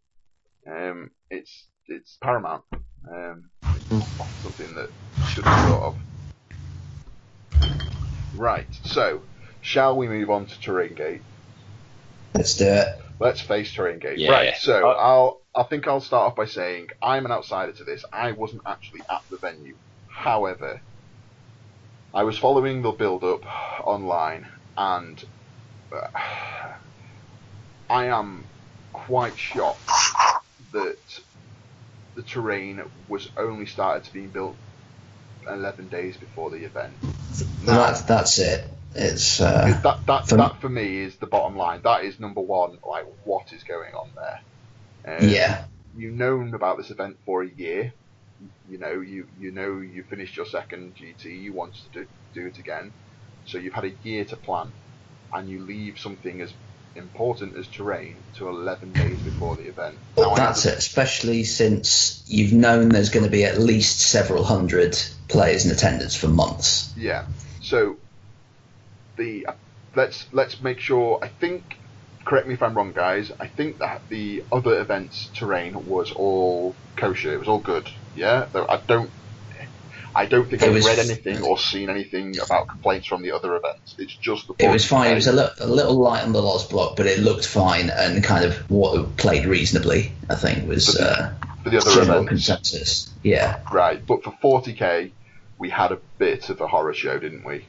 Um, 0.66 1.10
it's 1.30 1.66
it's 1.86 2.16
paramount. 2.22 2.64
Um, 2.72 3.50
it's 3.62 4.06
something 4.42 4.74
that 4.74 4.90
should 5.28 5.44
be 5.44 5.50
thought 5.50 5.82
of. 5.82 5.96
Right, 8.36 8.68
so 8.84 9.22
shall 9.60 9.96
we 9.96 10.08
move 10.08 10.30
on 10.30 10.46
to 10.46 10.60
Terrain 10.60 10.94
Gate? 10.94 11.22
Let's 12.34 12.56
do 12.56 12.66
it. 12.66 12.88
Let's 13.18 13.40
face 13.40 13.72
Terrain 13.72 13.98
Gate. 13.98 14.18
Yeah. 14.18 14.30
Right, 14.30 14.56
so 14.56 14.88
Uh, 14.88 14.92
I'll 14.92 15.40
I 15.54 15.64
think 15.64 15.86
I'll 15.88 16.00
start 16.00 16.30
off 16.30 16.36
by 16.36 16.46
saying 16.46 16.88
I'm 17.02 17.26
an 17.26 17.32
outsider 17.32 17.72
to 17.72 17.84
this. 17.84 18.04
I 18.12 18.32
wasn't 18.32 18.62
actually 18.66 19.00
at 19.10 19.22
the 19.30 19.36
venue. 19.36 19.76
However, 20.08 20.80
I 22.14 22.22
was 22.22 22.38
following 22.38 22.82
the 22.82 22.92
build 22.92 23.24
up 23.24 23.42
online 23.84 24.46
and 24.76 25.22
I 27.88 28.06
am 28.06 28.44
quite 28.92 29.36
shocked 29.38 29.90
that 30.72 30.96
the 32.14 32.22
terrain 32.22 32.82
was 33.08 33.28
only 33.36 33.66
started 33.66 34.04
to 34.04 34.12
be 34.12 34.26
built 34.26 34.56
11 35.48 35.88
days 35.88 36.16
before 36.16 36.50
the 36.50 36.58
event. 36.64 36.94
Well, 37.66 37.76
that's 37.86 38.02
that's 38.02 38.38
it. 38.38 38.68
It's 38.94 39.40
uh, 39.40 39.80
that 39.82 40.06
that, 40.06 40.28
for- 40.28 40.36
that 40.36 40.60
for 40.60 40.68
me 40.68 40.98
is 40.98 41.16
the 41.16 41.26
bottom 41.26 41.56
line. 41.56 41.80
That 41.82 42.04
is 42.04 42.18
number 42.20 42.40
one. 42.40 42.78
Like, 42.86 43.04
what 43.24 43.52
is 43.52 43.62
going 43.64 43.94
on 43.94 44.10
there? 44.14 45.18
Um, 45.18 45.28
yeah, 45.28 45.64
You've 45.94 46.14
known 46.14 46.54
about 46.54 46.76
this 46.78 46.90
event 46.90 47.16
for 47.24 47.42
a 47.42 47.48
year. 47.48 47.92
You 48.68 48.78
know, 48.78 49.00
you 49.00 49.26
you 49.38 49.52
know 49.52 49.80
you 49.80 50.04
finished 50.10 50.36
your 50.36 50.46
second 50.46 50.94
GT. 50.96 51.24
You 51.40 51.54
want 51.54 51.74
to 51.74 52.00
do, 52.00 52.06
do 52.34 52.46
it 52.46 52.58
again. 52.58 52.92
So 53.44 53.58
you've 53.58 53.74
had 53.74 53.84
a 53.84 53.96
year 54.02 54.24
to 54.26 54.36
plan, 54.36 54.72
and 55.32 55.48
you 55.48 55.60
leave 55.60 55.98
something 55.98 56.40
as 56.40 56.52
important 56.96 57.56
as 57.56 57.66
terrain 57.68 58.16
to 58.34 58.48
11 58.48 58.92
days 58.92 59.18
before 59.20 59.56
the 59.56 59.62
event. 59.62 59.96
Now, 60.16 60.34
that's 60.34 60.66
it. 60.66 60.76
Especially 60.76 61.44
since 61.44 62.24
you've 62.26 62.52
known 62.52 62.88
there's 62.88 63.10
going 63.10 63.24
to 63.24 63.30
be 63.30 63.44
at 63.44 63.58
least 63.58 64.00
several 64.00 64.44
hundred 64.44 65.00
players 65.28 65.64
in 65.64 65.72
attendance 65.72 66.16
for 66.16 66.28
months. 66.28 66.92
Yeah. 66.96 67.26
So 67.62 67.96
the 69.16 69.46
let's 69.94 70.26
let's 70.32 70.60
make 70.60 70.80
sure. 70.80 71.18
I 71.22 71.28
think. 71.28 71.76
Correct 72.22 72.46
me 72.46 72.54
if 72.54 72.62
I'm 72.62 72.74
wrong, 72.74 72.92
guys. 72.92 73.32
I 73.40 73.46
think 73.46 73.78
that 73.78 74.02
the 74.08 74.44
other 74.52 74.78
events 74.78 75.30
terrain 75.34 75.86
was 75.86 76.12
all 76.12 76.74
kosher. 76.96 77.32
It 77.32 77.38
was 77.38 77.48
all 77.48 77.58
good. 77.58 77.88
Yeah. 78.14 78.46
Though 78.52 78.66
I 78.68 78.76
don't. 78.76 79.10
I 80.14 80.26
don't 80.26 80.48
think 80.48 80.62
It 80.62 80.68
I've 80.68 80.74
was- 80.74 80.86
read 80.86 80.98
anything 80.98 81.42
or 81.42 81.56
seen 81.58 81.88
anything 81.88 82.38
about 82.40 82.66
complaints 82.68 83.06
from 83.06 83.22
the 83.22 83.32
other 83.32 83.54
events. 83.56 83.94
It's 83.98 84.14
just 84.14 84.48
the. 84.48 84.54
It 84.58 84.70
was 84.70 84.84
fine. 84.84 85.12
It 85.12 85.14
was 85.14 85.26
a, 85.28 85.32
li- 85.32 85.48
a 85.60 85.66
little 85.66 85.94
light 85.94 86.24
on 86.24 86.32
the 86.32 86.42
last 86.42 86.70
block, 86.70 86.96
but 86.96 87.06
it 87.06 87.20
looked 87.20 87.46
fine 87.46 87.90
and 87.90 88.22
kind 88.24 88.44
of 88.44 88.56
what 88.70 89.16
played 89.16 89.46
reasonably. 89.46 90.12
I 90.28 90.34
think 90.34 90.68
was 90.68 90.86
For 90.94 90.98
the- 90.98 91.10
uh, 91.10 91.32
for 91.62 91.70
the 91.70 91.78
other 91.78 91.90
general 91.94 92.10
events. 92.22 92.28
consensus. 92.28 93.10
Yeah. 93.22 93.60
Right, 93.70 94.04
but 94.04 94.24
for 94.24 94.32
40k, 94.42 95.10
we 95.58 95.68
had 95.70 95.92
a 95.92 95.98
bit 96.18 96.48
of 96.48 96.60
a 96.60 96.66
horror 96.66 96.94
show, 96.94 97.18
didn't 97.18 97.44
we? 97.44 97.66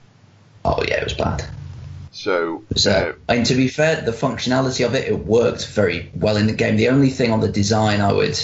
Oh 0.66 0.82
yeah, 0.88 0.96
it 1.02 1.04
was 1.04 1.14
bad. 1.14 1.44
So, 2.14 2.64
So, 2.76 2.92
uh, 3.30 3.34
and 3.34 3.46
to 3.46 3.54
be 3.56 3.68
fair, 3.68 4.02
the 4.02 4.12
functionality 4.12 4.86
of 4.86 4.96
it, 4.96 5.08
it 5.08 5.18
worked 5.26 5.68
very 5.68 6.12
well 6.14 6.36
in 6.38 6.48
the 6.48 6.54
game. 6.54 6.76
The 6.76 6.89
only 6.89 7.10
thing 7.10 7.32
on 7.32 7.39
the 7.39 7.48
design 7.50 8.02
I 8.02 8.12
would 8.12 8.38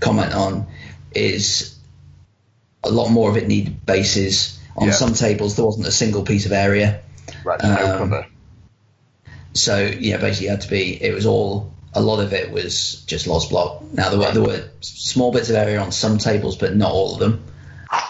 comment 0.00 0.34
on 0.34 0.66
is 1.14 1.74
a 2.84 2.90
lot 2.90 3.08
more 3.10 3.30
of 3.30 3.36
it 3.36 3.46
needed 3.48 3.84
bases. 3.86 4.58
On 4.76 4.86
Yeah. 4.88 4.92
some 4.94 5.14
tables, 5.14 5.56
there 5.56 5.64
wasn't 5.64 5.86
a 5.86 5.92
single 5.92 6.22
piece 6.22 6.46
of 6.46 6.52
area. 6.52 7.00
right, 7.44 7.60
so 7.60 7.68
no 7.68 7.92
um, 7.92 7.98
cover. 7.98 8.26
So 9.52 9.78
yeah, 9.78 10.16
basically, 10.18 10.46
it 10.48 10.50
had 10.50 10.60
to 10.62 10.70
be. 10.70 11.02
It 11.02 11.14
was 11.14 11.26
all. 11.26 11.72
A 11.92 12.00
lot 12.00 12.20
of 12.20 12.32
it 12.32 12.52
was 12.52 13.02
just 13.06 13.26
lost 13.26 13.50
block. 13.50 13.82
Now 13.92 14.10
there 14.10 14.18
were 14.20 14.30
there 14.32 14.42
were 14.42 14.64
small 14.80 15.32
bits 15.32 15.50
of 15.50 15.56
area 15.56 15.80
on 15.80 15.90
some 15.90 16.18
tables, 16.18 16.56
but 16.56 16.76
not 16.76 16.92
all 16.92 17.14
of 17.14 17.18
them. 17.18 17.42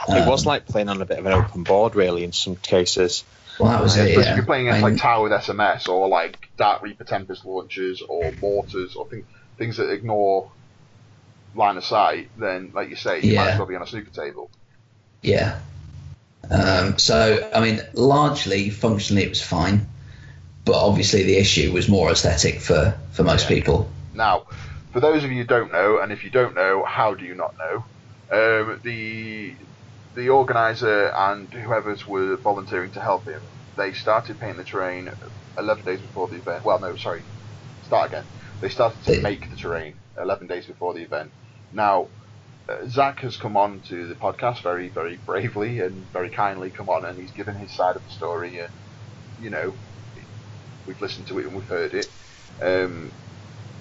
it 0.09 0.29
was 0.29 0.45
Um, 0.45 0.49
like 0.51 0.67
playing 0.67 0.91
on 0.91 1.01
a 1.01 1.07
bit 1.07 1.19
of 1.19 1.25
an 1.25 1.33
open 1.33 1.63
board, 1.65 1.95
really, 1.95 2.23
in 2.23 2.33
some 2.33 2.57
cases. 2.57 3.25
Well, 3.59 3.71
that 3.71 3.83
was 3.83 3.97
Yeah, 3.97 4.05
it. 4.05 4.19
Yeah. 4.19 4.31
if 4.31 4.37
you're 4.37 4.45
playing 4.45 4.69
against 4.69 4.83
like 4.83 4.99
Tau 4.99 5.23
with 5.23 5.33
SMS 5.33 5.89
or 5.89 6.09
like 6.09 6.51
Dark 6.59 6.83
Reaper 6.83 7.05
Tempest 7.05 7.47
launchers 7.47 8.03
or 8.03 8.33
mortars 8.43 8.95
or 8.97 9.07
thing, 9.09 9.25
things 9.57 9.79
that 9.79 9.91
ignore 9.91 10.51
line 11.55 11.79
of 11.79 11.85
sight, 11.85 12.29
then 12.39 12.73
like 12.75 12.91
you 12.91 12.97
say, 12.97 13.21
you 13.23 13.37
might 13.37 13.53
as 13.53 13.59
well 13.59 13.67
be 13.67 13.77
on 13.77 13.83
a 13.83 13.87
snooker 13.87 14.11
table. 14.11 14.51
Yeah. 15.23 15.59
Um, 16.51 16.99
so, 16.99 17.49
I 17.55 17.61
mean, 17.61 17.81
largely, 17.95 18.71
functionally, 18.71 19.23
it 19.23 19.29
was 19.29 19.43
fine. 19.43 19.87
But 20.65 20.75
obviously, 20.75 21.23
the 21.25 21.37
issue 21.37 21.73
was 21.73 21.89
more 21.89 22.11
aesthetic 22.11 22.61
for, 22.61 22.99
for 23.13 23.23
most 23.23 23.45
Yeah. 23.49 23.57
people. 23.57 23.91
Now, 24.13 24.47
for 24.93 25.01
those 25.01 25.25
of 25.25 25.31
you 25.31 25.39
who 25.39 25.45
don't 25.45 25.73
know, 25.73 26.01
and 26.01 26.13
if 26.13 26.25
you 26.25 26.31
don't 26.31 26.55
know, 26.55 26.85
how 26.85 27.15
do 27.15 27.25
you 27.25 27.35
not 27.35 27.55
know? 27.59 27.85
Um, 28.33 28.81
the 28.85 29.57
the 30.15 30.29
organizer 30.29 31.09
and 31.09 31.53
whoever's 31.53 32.07
were 32.07 32.37
volunteering 32.37 32.91
to 32.93 33.01
help 33.01 33.27
him, 33.27 33.41
they 33.77 33.93
started 33.93 34.39
painting 34.41 34.57
the 34.59 34.65
terrain 34.65 35.11
11 35.57 35.85
days 35.85 36.01
before 36.01 36.29
the 36.29 36.37
event. 36.37 36.65
Well, 36.65 36.81
no, 36.81 36.97
sorry, 36.97 37.23
start 37.83 38.11
again. 38.13 38.25
They 38.61 38.69
started 38.69 39.03
to 39.05 39.21
make 39.23 39.49
the 39.51 39.57
terrain 39.57 39.95
11 40.21 40.49
days 40.49 40.67
before 40.67 40.95
the 40.95 41.03
event. 41.03 41.33
Now, 41.73 42.09
Zach 42.89 43.21
has 43.21 43.37
come 43.37 43.57
on 43.57 43.83
to 43.89 44.09
the 44.09 44.15
podcast 44.15 44.63
very, 44.63 44.91
very 44.91 45.19
bravely 45.25 45.81
and 45.81 46.11
very 46.13 46.31
kindly 46.31 46.71
come 46.71 46.89
on, 46.89 47.05
and 47.05 47.19
he's 47.19 47.33
given 47.33 47.57
his 47.57 47.75
side 47.75 47.97
of 47.97 48.03
the 48.03 48.11
story. 48.11 48.59
And 48.59 48.71
you 49.37 49.51
know, 49.51 49.79
we've 50.87 51.01
listened 51.01 51.29
to 51.29 51.39
it 51.39 51.47
and 51.47 51.55
we've 51.57 51.69
heard 51.69 51.95
it. 51.95 52.09
Um, 52.63 53.13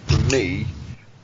for 0.08 0.18
me, 0.36 0.76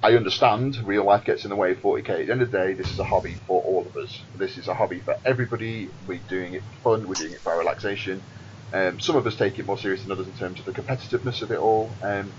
I 0.03 0.13
understand 0.13 0.77
real 0.83 1.05
life 1.05 1.25
gets 1.25 1.45
in 1.45 1.49
the 1.49 1.55
way 1.55 1.71
of 1.71 1.79
40k. 1.79 2.09
At 2.09 2.25
the 2.27 2.31
end 2.31 2.41
of 2.41 2.51
the 2.51 2.57
day, 2.57 2.73
this 2.73 2.91
is 2.91 2.99
a 2.99 3.03
hobby 3.03 3.37
for 3.47 3.61
all 3.61 3.87
of 3.87 4.01
us. 4.01 4.25
This 4.35 4.57
is 4.57 4.67
a 4.67 4.73
hobby 4.75 5.01
for 5.01 5.15
everybody. 5.25 5.89
We're 6.05 6.23
doing 6.27 6.53
it 6.53 6.63
for 6.83 6.97
fun. 6.97 7.07
We're 7.07 7.15
doing 7.15 7.33
it 7.33 7.41
for 7.43 7.53
our 7.53 7.59
relaxation. 7.59 8.25
Um, 8.73 8.99
some 8.99 9.15
of 9.15 9.25
us 9.25 9.35
take 9.35 9.57
it 9.57 9.65
more 9.65 9.77
serious 9.77 10.03
than 10.03 10.11
others 10.11 10.27
in 10.27 10.33
terms 10.35 10.59
of 10.59 10.65
the 10.65 10.73
competitiveness 10.73 11.41
of 11.41 11.51
it 11.51 11.57
all. 11.59 11.97
Um, 12.03 12.35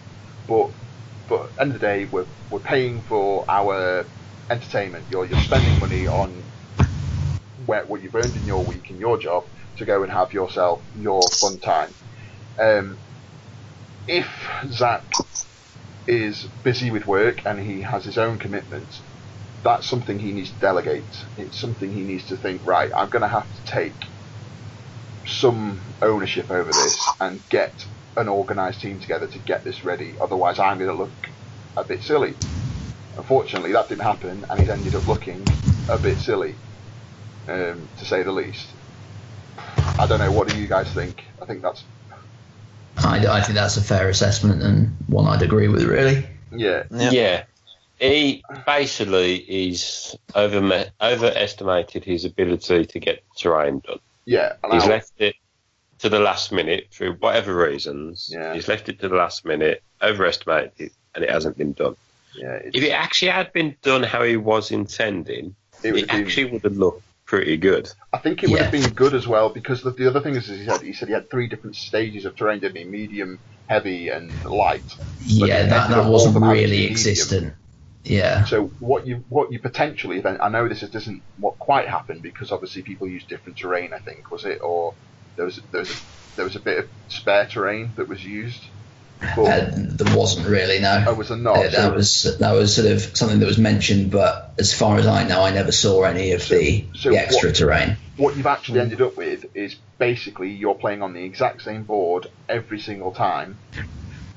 but 0.47 0.70
but 1.29 1.41
at 1.41 1.57
the 1.57 1.62
end 1.62 1.74
of 1.74 1.81
the 1.81 1.87
day, 1.87 2.05
we're 2.05 2.27
we're 2.51 2.61
paying 2.61 3.03
for 3.03 3.45
our 3.51 4.07
entertainment. 4.51 5.07
You're 5.11 5.26
you're 5.26 5.40
spending 5.40 5.80
money 5.80 6.07
on 6.07 6.44
where, 7.57 7.86
what 7.86 8.03
you've 8.03 8.14
earned 8.14 8.36
in 8.36 8.47
your 8.47 8.64
week 8.64 8.90
in 8.90 8.99
your 8.99 9.18
job 9.18 9.44
to 9.78 9.84
go 9.84 10.03
and 10.03 10.12
have 10.12 10.32
yourself 10.32 10.82
your 10.94 11.20
fun 11.40 11.61
time. 11.61 11.97
Um, 12.59 13.01
if 14.07 14.28
Zach 14.70 15.05
is 16.07 16.47
busy 16.62 16.90
with 16.90 17.07
work 17.07 17.38
and 17.44 17.59
he 17.59 17.82
has 17.82 18.05
his 18.05 18.18
own 18.18 18.38
commitments, 18.38 19.03
that's 19.64 19.86
something 19.86 20.18
he 20.18 20.32
needs 20.32 20.53
to 20.53 20.59
delegate. 20.59 21.14
It's 21.36 21.59
something 21.59 21.90
he 21.90 22.05
needs 22.05 22.26
to 22.26 22.36
think, 22.36 22.62
right, 22.64 22.90
I'm 22.97 23.09
going 23.09 23.22
to 23.22 23.28
have 23.28 23.51
to 23.53 23.64
take 23.64 23.97
some 25.26 25.97
ownership 26.01 26.51
over 26.51 26.70
this 26.70 26.99
and 27.18 27.49
get 27.49 27.84
an 28.16 28.28
organised 28.28 28.80
team 28.80 29.01
together 29.01 29.26
to 29.26 29.38
get 29.40 29.64
this 29.64 29.82
ready. 29.84 30.16
Otherwise, 30.22 30.59
I'm 30.59 30.78
going 30.78 30.90
to 30.90 30.97
look 30.97 31.16
a 31.76 31.84
bit 31.84 32.03
silly. 32.03 32.36
Unfortunately, 33.16 33.72
that 33.72 33.88
didn't 33.88 34.02
happen, 34.02 34.44
and 34.48 34.60
he's 34.60 34.68
ended 34.68 34.94
up 34.94 35.06
looking 35.08 35.42
a 35.88 35.98
bit 35.98 36.18
silly, 36.18 36.54
um, 37.48 37.88
to 37.98 38.04
say 38.04 38.22
the 38.22 38.32
least. 38.32 38.68
I 39.98 40.06
don't 40.06 40.18
know. 40.18 40.30
What 40.30 40.48
do 40.48 40.58
you 40.58 40.66
guys 40.66 40.88
think? 40.92 41.24
I 41.40 41.46
think 41.46 41.62
that's 41.62 41.82
I, 42.98 43.26
I 43.26 43.40
think 43.42 43.54
that's 43.54 43.76
a 43.76 43.82
fair 43.82 44.08
assessment 44.08 44.62
and 44.62 44.96
one 45.06 45.26
I'd 45.26 45.42
agree 45.42 45.68
with, 45.68 45.84
really. 45.84 46.26
yeah, 46.52 46.84
Yeah. 46.90 47.10
Yeah. 47.10 47.44
He 47.98 48.42
basically 48.66 49.38
he's 49.40 50.14
over 50.34 50.84
overestimated 51.00 52.04
his 52.04 52.26
ability 52.26 52.84
to 52.84 52.98
get 53.00 53.24
terrain 53.36 53.80
done. 53.86 54.00
yeah. 54.26 54.52
He's 54.70 54.84
I- 54.84 54.88
left 54.88 55.12
it 55.18 55.34
to 56.00 56.10
the 56.10 56.20
last 56.20 56.52
minute 56.52 56.88
through 56.90 57.14
whatever 57.14 57.56
reasons. 57.56 58.28
Yeah. 58.30 58.52
He's 58.52 58.68
left 58.68 58.90
it 58.90 59.00
to 59.00 59.08
the 59.08 59.16
last 59.16 59.46
minute, 59.46 59.82
overestimated 60.02 60.72
it, 60.78 60.92
and 61.14 61.24
it 61.24 61.30
hasn't 61.30 61.56
been 61.56 61.72
done. 61.72 61.96
Yeah, 62.37 62.61
If 62.72 62.82
it 62.82 62.91
actually 62.91 63.30
had 63.32 63.53
been 63.53 63.76
done 63.82 64.03
how 64.03 64.22
he 64.22 64.37
was 64.37 64.70
intending, 64.70 65.57
it 65.82 65.89
it, 65.89 65.93
would 65.93 66.01
have 66.03 66.09
been- 66.09 66.26
actually 66.26 66.45
would 66.53 66.64
have 66.64 66.76
looked 66.76 67.03
pretty 67.26 67.57
good. 67.57 67.91
I 68.12 68.18
think 68.18 68.43
it 68.43 68.51
would 68.51 68.61
have 68.61 68.72
been 68.72 68.91
good 68.95 69.14
as 69.14 69.26
well 69.26 69.49
because 69.51 69.82
the, 69.82 69.91
the 69.91 70.09
other 70.09 70.20
thing 70.20 70.37
is, 70.37 70.49
is 70.49 70.61
he 70.61 70.66
said 70.66 70.80
he 70.82 70.93
said 70.93 71.09
he 71.09 71.14
had 71.14 71.30
three 71.30 71.49
different 71.49 71.76
stages 71.76 72.24
of 72.24 72.37
terrain, 72.37 72.61
didn't 72.61 72.76
he? 72.76 72.84
Medium, 72.84 73.39
heavy, 73.68 74.09
and 74.09 74.32
light. 74.45 74.84
But 75.41 75.49
Yeah, 75.49 75.66
that, 75.66 75.91
that 75.91 76.09
wasn't 76.11 76.28
of 76.28 76.34
them 76.34 76.43
having 76.45 76.57
to 76.59 76.70
really 76.70 76.87
be 76.87 76.91
existent. 76.91 77.55
Yeah. 78.05 78.45
So 78.45 78.66
what 78.78 79.07
you 79.07 79.24
what 79.28 79.51
you 79.53 79.59
potentially 79.59 80.20
then 80.20 80.39
I 80.41 80.49
know 80.49 80.68
this 80.68 80.82
is, 80.82 80.95
isn't 80.95 81.22
what 81.39 81.59
quite 81.59 81.89
happened 81.89 82.22
because 82.22 82.53
obviously 82.53 82.82
people 82.82 83.09
use 83.09 83.24
different 83.26 83.59
terrain. 83.59 83.93
I 83.93 83.99
think 83.99 84.30
was 84.30 84.45
it 84.45 84.61
or 84.62 84.95
there 85.37 85.45
was 85.45 85.61
there 85.72 85.80
was 85.80 85.91
a, 85.91 85.95
there 86.37 86.45
was 86.45 86.57
a 86.57 86.61
bit 86.61 86.78
of 86.78 86.84
spare 87.09 87.47
terrain 87.47 87.95
that 87.97 88.09
was 88.09 88.24
used. 88.24 88.62
But 89.20 89.38
Uh, 89.38 89.70
there 89.74 90.16
wasn't 90.16 90.46
really, 90.46 90.78
no. 90.78 91.04
oh, 91.08 91.14
was 91.14 91.28
there 91.28 91.36
not? 91.38 91.56
Uh, 91.56 91.70
So- 91.70 91.76
that 91.82 91.94
was 91.94 92.36
that 92.38 92.52
was 92.52 92.74
sort 92.74 92.88
of 92.88 93.16
something 93.16 93.40
that 93.40 93.46
was 93.46 93.58
mentioned, 93.58 94.10
but 94.10 94.52
as 94.58 94.72
far 94.74 94.98
as 94.98 95.06
I 95.06 95.24
know, 95.24 95.42
I 95.42 95.50
never 95.52 95.72
saw 95.72 96.02
any 96.04 96.32
of 96.32 96.46
the, 96.48 96.84
so 96.94 97.10
the 97.10 97.18
extra 97.18 97.48
what- 97.48 97.56
terrain. 97.56 97.96
what 98.16 98.36
you've 98.36 98.46
actually 98.46 98.80
ended 98.80 99.00
up 99.00 99.16
with 99.16 99.46
is 99.54 99.76
basically 99.98 100.50
you're 100.50 100.74
playing 100.74 101.02
on 101.02 101.14
the 101.14 101.24
exact 101.24 101.62
same 101.62 101.82
board 101.84 102.26
every 102.48 102.78
single 102.80 103.10
time, 103.12 103.56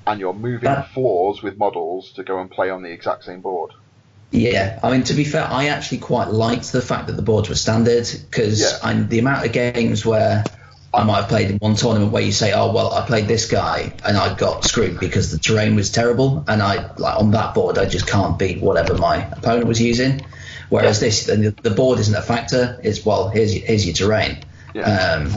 and 0.07 0.19
you're 0.19 0.33
moving 0.33 0.61
That- 0.69 0.91
floors 0.93 1.43
with 1.43 1.57
models 1.57 2.11
to 2.15 2.23
go 2.23 2.39
and 2.39 2.49
play 2.49 2.69
on 2.69 2.81
the 2.81 2.89
exact 2.91 3.25
same 3.25 3.41
board. 3.41 3.71
Yeah, 4.31 4.79
I 4.83 4.91
mean, 4.91 5.03
to 5.05 5.13
be 5.15 5.23
fair, 5.23 5.45
I 5.49 5.67
actually 5.69 5.97
quite 5.97 6.29
liked 6.29 6.71
the 6.71 6.81
fact 6.81 7.07
that 7.07 7.15
the 7.15 7.23
boards 7.23 7.49
were 7.49 7.55
standard 7.55 8.07
because 8.29 8.61
Yeah. 8.61 8.93
the 9.09 9.19
amount 9.19 9.45
of 9.45 9.51
games 9.51 10.05
where 10.05 10.43
I 10.93 11.03
might 11.03 11.17
have 11.17 11.27
played 11.29 11.51
in 11.51 11.57
one 11.57 11.75
tournament 11.75 12.11
where 12.11 12.23
you 12.23 12.31
say, 12.31 12.51
"Oh 12.51 12.71
well, 12.71 12.93
I 12.93 13.05
played 13.05 13.27
this 13.27 13.49
guy 13.49 13.93
and 14.03 14.17
I 14.17 14.33
got 14.33 14.63
screwed 14.63 14.99
because 14.99 15.31
the 15.31 15.37
terrain 15.37 15.75
was 15.75 15.91
terrible, 15.91 16.43
and 16.47 16.61
I 16.63 16.91
like 16.95 17.19
on 17.19 17.31
that 17.31 17.53
board 17.53 17.77
I 17.77 17.85
just 17.85 18.07
can't 18.07 18.39
beat 18.39 18.61
whatever 18.61 18.97
my 18.97 19.17
opponent 19.31 19.67
was 19.67 19.79
using." 19.79 20.21
Whereas 20.69 20.99
this, 20.99 21.25
the, 21.25 21.55
the 21.63 21.71
board 21.71 21.97
isn't 21.99 22.13
a 22.15 22.21
factor. 22.21 22.79
It's 22.83 23.03
well, 23.03 23.29
here's 23.29 23.55
your, 23.55 23.65
here's 23.65 23.85
your 23.85 23.95
terrain. 23.95 24.37
Yeah. 24.75 24.83
Um, 24.83 25.31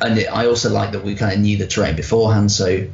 and 0.00 0.18
it, 0.18 0.26
I 0.26 0.46
also 0.46 0.70
like 0.70 0.92
that 0.92 1.04
we 1.04 1.14
kind 1.14 1.32
of 1.34 1.38
knew 1.40 1.56
the 1.56 1.68
terrain 1.68 1.94
beforehand, 1.94 2.50
so 2.50 2.88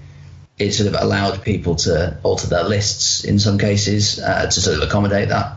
it 0.58 0.72
sort 0.72 0.94
of 0.94 1.00
allowed 1.00 1.42
people 1.42 1.76
to 1.76 2.18
alter 2.22 2.46
their 2.46 2.64
lists 2.64 3.24
in 3.24 3.38
some 3.38 3.56
cases 3.56 4.18
uh, 4.18 4.44
to 4.46 4.60
sort 4.60 4.76
of 4.76 4.82
accommodate 4.82 5.30
that. 5.30 5.56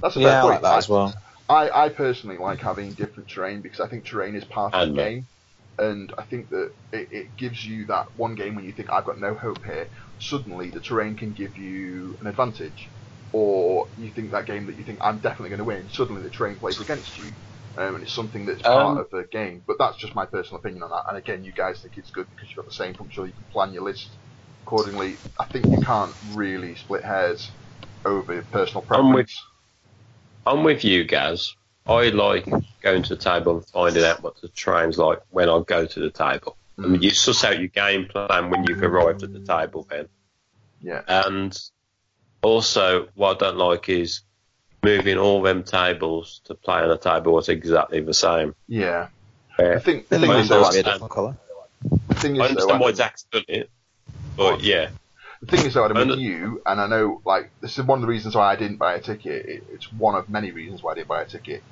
That's 0.00 0.14
a 0.16 0.20
fair 0.20 0.28
Yeah, 0.28 0.38
I 0.38 0.42
point. 0.42 0.52
like 0.52 0.62
that 0.62 0.78
as 0.78 0.88
well. 0.88 1.14
I, 1.48 1.84
I 1.84 1.88
personally 1.88 2.36
like 2.38 2.60
having 2.60 2.92
different 2.92 3.28
terrain 3.28 3.60
because 3.60 3.80
I 3.80 3.88
think 3.88 4.04
terrain 4.04 4.36
is 4.36 4.44
part 4.44 4.72
of 4.72 4.88
the 4.88 4.94
me. 4.94 5.02
game, 5.02 5.26
and 5.78 6.12
I 6.18 6.24
think 6.24 6.50
that 6.50 6.70
it, 6.92 7.08
it 7.10 7.36
gives 7.38 7.64
you 7.64 7.86
that 7.86 8.06
one 8.14 8.34
game 8.34 8.54
when 8.54 8.64
you 8.64 8.72
think 8.72 8.90
I've 8.92 9.04
got 9.06 9.18
no 9.18 9.34
hope 9.34 9.64
here. 9.64 9.88
Suddenly, 10.18 10.70
the 10.70 10.80
terrain 10.80 11.16
can 11.16 11.32
give 11.34 11.56
you 11.56 12.16
an 12.20 12.28
advantage, 12.28 12.92
or 13.32 13.86
you 13.96 14.12
think 14.12 14.32
that 14.32 14.46
game 14.46 14.66
that 14.66 14.76
you 14.78 14.84
think 14.84 15.00
I'm 15.02 15.20
definitely 15.20 15.50
going 15.50 15.58
to 15.58 15.64
win. 15.64 15.88
Suddenly, 15.88 16.22
the 16.22 16.30
terrain 16.30 16.58
plays 16.58 16.80
against 16.80 17.18
you, 17.18 17.34
um, 17.78 17.96
and 17.96 18.04
it's 18.04 18.14
something 18.14 18.46
that's 18.46 18.62
part 18.62 18.98
Um, 18.98 18.98
of 18.98 19.10
the 19.10 19.26
game. 19.32 19.64
But 19.66 19.76
that's 19.78 19.98
just 19.98 20.14
my 20.14 20.26
personal 20.26 20.60
opinion 20.60 20.82
on 20.84 20.90
that. 20.90 21.04
And 21.08 21.18
again, 21.18 21.44
you 21.44 21.52
guys 21.54 21.80
think 21.82 21.94
it's 21.96 22.10
good 22.12 22.26
because 22.30 22.50
you've 22.50 22.64
got 22.64 22.66
the 22.66 22.84
same 22.84 22.94
function. 22.94 23.26
You 23.26 23.34
can 23.34 23.46
plan 23.52 23.72
your 23.72 23.84
list 23.84 24.18
accordingly. 24.66 25.18
I 25.40 25.46
think 25.46 25.70
you 25.70 25.78
can't 25.78 26.14
really 26.22 26.76
split 26.76 27.04
hairs 27.04 27.56
over 28.04 28.46
personal 28.52 28.82
preference. 28.82 29.08
I'm 29.08 29.12
with- 29.14 29.30
I'm 30.46 30.64
with 30.64 30.84
you, 30.84 31.04
Gaz. 31.04 31.54
I 31.86 32.08
like 32.10 32.46
going 32.80 33.02
to 33.02 33.14
the 33.14 33.20
table 33.22 33.56
and 33.56 33.66
finding 33.66 34.04
out 34.04 34.22
what 34.22 34.40
the 34.40 34.48
terrain's 34.48 34.96
like 34.98 35.20
when 35.30 35.48
I 35.48 35.60
go 35.66 35.84
to 35.86 36.00
the 36.00 36.10
table. 36.10 36.56
I 36.78 36.82
mean, 36.86 37.02
you 37.02 37.10
suss 37.10 37.44
out 37.44 37.58
your 37.58 37.68
game 37.68 38.06
plan 38.06 38.50
when 38.50 38.64
you've 38.64 38.82
arrived 38.82 39.22
at 39.22 39.32
the 39.32 39.40
table 39.40 39.86
then. 39.88 40.08
Yeah. 40.80 41.02
And 41.06 41.56
also, 42.42 43.08
what 43.14 43.36
I 43.36 43.46
don't 43.46 43.58
like 43.58 43.88
is 43.88 44.22
moving 44.82 45.18
all 45.18 45.40
them 45.42 45.62
tables 45.62 46.40
to 46.44 46.54
play 46.54 46.80
on 46.80 46.90
a 46.90 46.98
table 46.98 47.36
that's 47.36 47.48
exactly 47.48 48.00
the 48.00 48.14
same. 48.14 48.54
Yeah. 48.66 49.08
The 49.56 49.78
thing, 49.80 50.04
the 50.08 50.18
thing 50.18 50.30
is, 50.30 50.48
though, 50.48 50.62
windows 50.62 50.74
be 50.74 50.80
a 50.80 50.88
I- 50.88 50.92
different 50.92 51.12
colour. 51.12 51.36
the 52.08 52.14
thing 52.14 52.40
I 52.40 52.46
is, 52.46 52.56
though, 52.56 52.70
understand 52.70 52.80
why 52.80 52.88
I- 52.88 52.92
Zach's 52.92 53.22
done 53.24 53.44
it, 53.46 53.70
but 54.36 54.62
yeah. 54.62 54.88
the 55.40 55.46
thing 55.46 55.64
is, 55.66 55.74
though, 55.74 55.84
Adam, 55.84 56.08
with 56.08 56.18
you, 56.18 56.60
and 56.66 56.80
I 56.80 56.86
know, 56.88 57.22
like, 57.24 57.50
this 57.60 57.78
is 57.78 57.84
one 57.84 57.98
of 57.98 58.02
the 58.02 58.08
reasons 58.08 58.34
why 58.34 58.50
I 58.52 58.56
didn't 58.56 58.78
buy 58.78 58.94
a 58.94 59.00
ticket. 59.00 59.46
It, 59.46 59.64
it's 59.72 59.92
one 59.92 60.16
of 60.16 60.28
many 60.28 60.50
reasons 60.50 60.82
why 60.82 60.92
I 60.92 60.94
didn't 60.96 61.08
buy 61.08 61.22
a 61.22 61.26
ticket, 61.26 61.62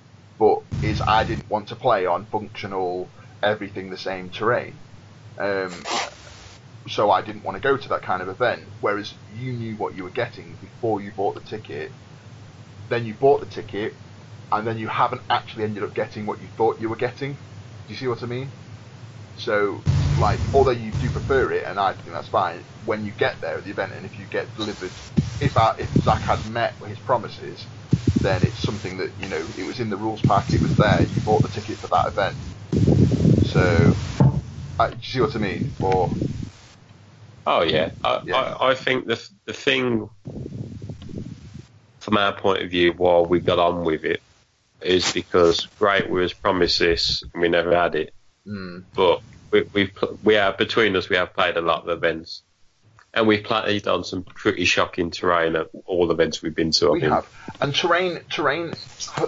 but 0.42 0.58
is 0.82 1.00
I 1.06 1.22
didn't 1.22 1.48
want 1.48 1.68
to 1.68 1.76
play 1.76 2.04
on 2.04 2.26
functional, 2.26 3.12
everything 3.40 3.90
the 3.90 3.96
same 3.96 4.28
terrain. 4.32 4.80
Um, 5.38 5.70
so 6.88 7.12
I 7.12 7.22
didn't 7.22 7.44
want 7.44 7.54
to 7.54 7.68
go 7.68 7.76
to 7.76 7.88
that 7.90 8.02
kind 8.02 8.20
of 8.22 8.28
event. 8.28 8.62
Whereas 8.80 9.14
you 9.28 9.52
knew 9.52 9.76
what 9.76 9.94
you 9.94 10.02
were 10.02 10.10
getting 10.10 10.58
before 10.60 11.00
you 11.00 11.12
bought 11.16 11.36
the 11.36 11.42
ticket. 11.42 11.92
Then 12.90 13.06
you 13.06 13.14
bought 13.14 13.38
the 13.38 13.46
ticket, 13.46 13.92
and 14.50 14.66
then 14.66 14.78
you 14.78 14.88
haven't 14.88 15.22
actually 15.30 15.62
ended 15.62 15.84
up 15.84 15.94
getting 15.94 16.26
what 16.26 16.42
you 16.42 16.48
thought 16.56 16.80
you 16.80 16.88
were 16.88 16.96
getting. 16.96 17.34
Do 17.34 17.92
you 17.92 17.94
see 17.94 18.08
what 18.08 18.24
I 18.24 18.26
mean? 18.26 18.50
So, 19.36 19.84
like, 20.16 20.40
although 20.52 20.72
you 20.72 20.92
do 20.92 21.10
prefer 21.10 21.52
it, 21.52 21.66
and 21.68 21.78
I 21.78 21.94
think 21.94 22.16
that's 22.16 22.26
fine, 22.26 22.64
when 22.84 23.04
you 23.04 23.12
get 23.12 23.40
there 23.40 23.58
at 23.58 23.64
the 23.64 23.70
event, 23.70 23.92
and 23.92 24.04
if 24.04 24.18
you 24.18 24.26
get 24.26 24.56
delivered, 24.56 24.96
if 25.38 25.56
I, 25.56 25.74
if 25.78 25.92
Zach 26.02 26.22
had 26.24 26.44
met 26.44 26.74
his 26.84 26.98
promises, 26.98 27.68
then 28.22 28.42
it's 28.44 28.62
something 28.62 28.98
that 28.98 29.18
you 29.18 29.28
know 29.28 29.52
it 29.56 29.64
was 29.64 29.80
in 29.80 29.90
the 29.90 29.98
rules 29.98 30.22
pack, 30.22 30.54
it 30.54 30.62
was 30.62 30.76
there. 30.76 31.02
You 31.04 31.20
bought 31.22 31.42
the 31.42 31.48
ticket 31.50 31.80
for 31.80 31.88
that 31.88 32.08
event. 32.08 32.42
So, 33.40 34.02
uh, 34.78 34.90
do 34.90 34.96
you 34.96 35.02
see 35.02 35.20
what 35.22 35.36
I 35.36 35.40
mean? 35.40 35.76
Or 35.80 36.18
Oh 37.46 37.62
yeah, 37.62 37.92
I, 38.02 38.22
Yeah. 38.22 38.32
I, 38.32 38.70
I 38.70 38.74
think 38.74 39.06
the 39.06 39.20
the 39.46 39.52
thing 39.52 40.08
from 42.00 42.16
our 42.18 42.36
point 42.38 42.62
of 42.62 42.70
view, 42.70 42.92
while 42.94 43.26
we 43.26 43.40
got 43.40 43.58
on 43.58 43.84
with 43.84 44.04
it, 44.04 44.22
is 44.82 45.12
because 45.12 45.68
great 45.80 46.10
we 46.10 46.20
was 46.20 46.34
promised 46.34 46.80
this 46.80 47.22
and 47.34 47.42
we 47.42 47.48
never 47.48 47.74
had 47.76 47.94
it, 47.96 48.14
mm, 48.46 48.86
but 48.96 49.22
we 49.52 49.64
we 49.74 49.92
we 50.22 50.36
are 50.36 50.54
between 50.56 50.96
us 50.96 51.08
we 51.10 51.16
have 51.16 51.34
played 51.34 51.56
a 51.58 51.62
lot 51.62 51.84
of 51.88 51.96
events, 51.98 52.44
and 53.14 53.26
we've 53.26 53.44
played 53.44 53.86
on 53.86 54.04
some 54.04 54.22
pretty 54.22 54.64
shocking 54.64 55.10
terrain 55.10 55.54
at 55.54 55.68
all 55.84 56.10
events 56.10 56.42
we've 56.42 56.54
been 56.54 56.70
to. 56.72 56.88
I 56.88 56.92
we 56.92 57.00
think. 57.00 57.12
have, 57.12 57.26
and 57.60 57.74
terrain, 57.74 58.20
terrain 58.30 58.72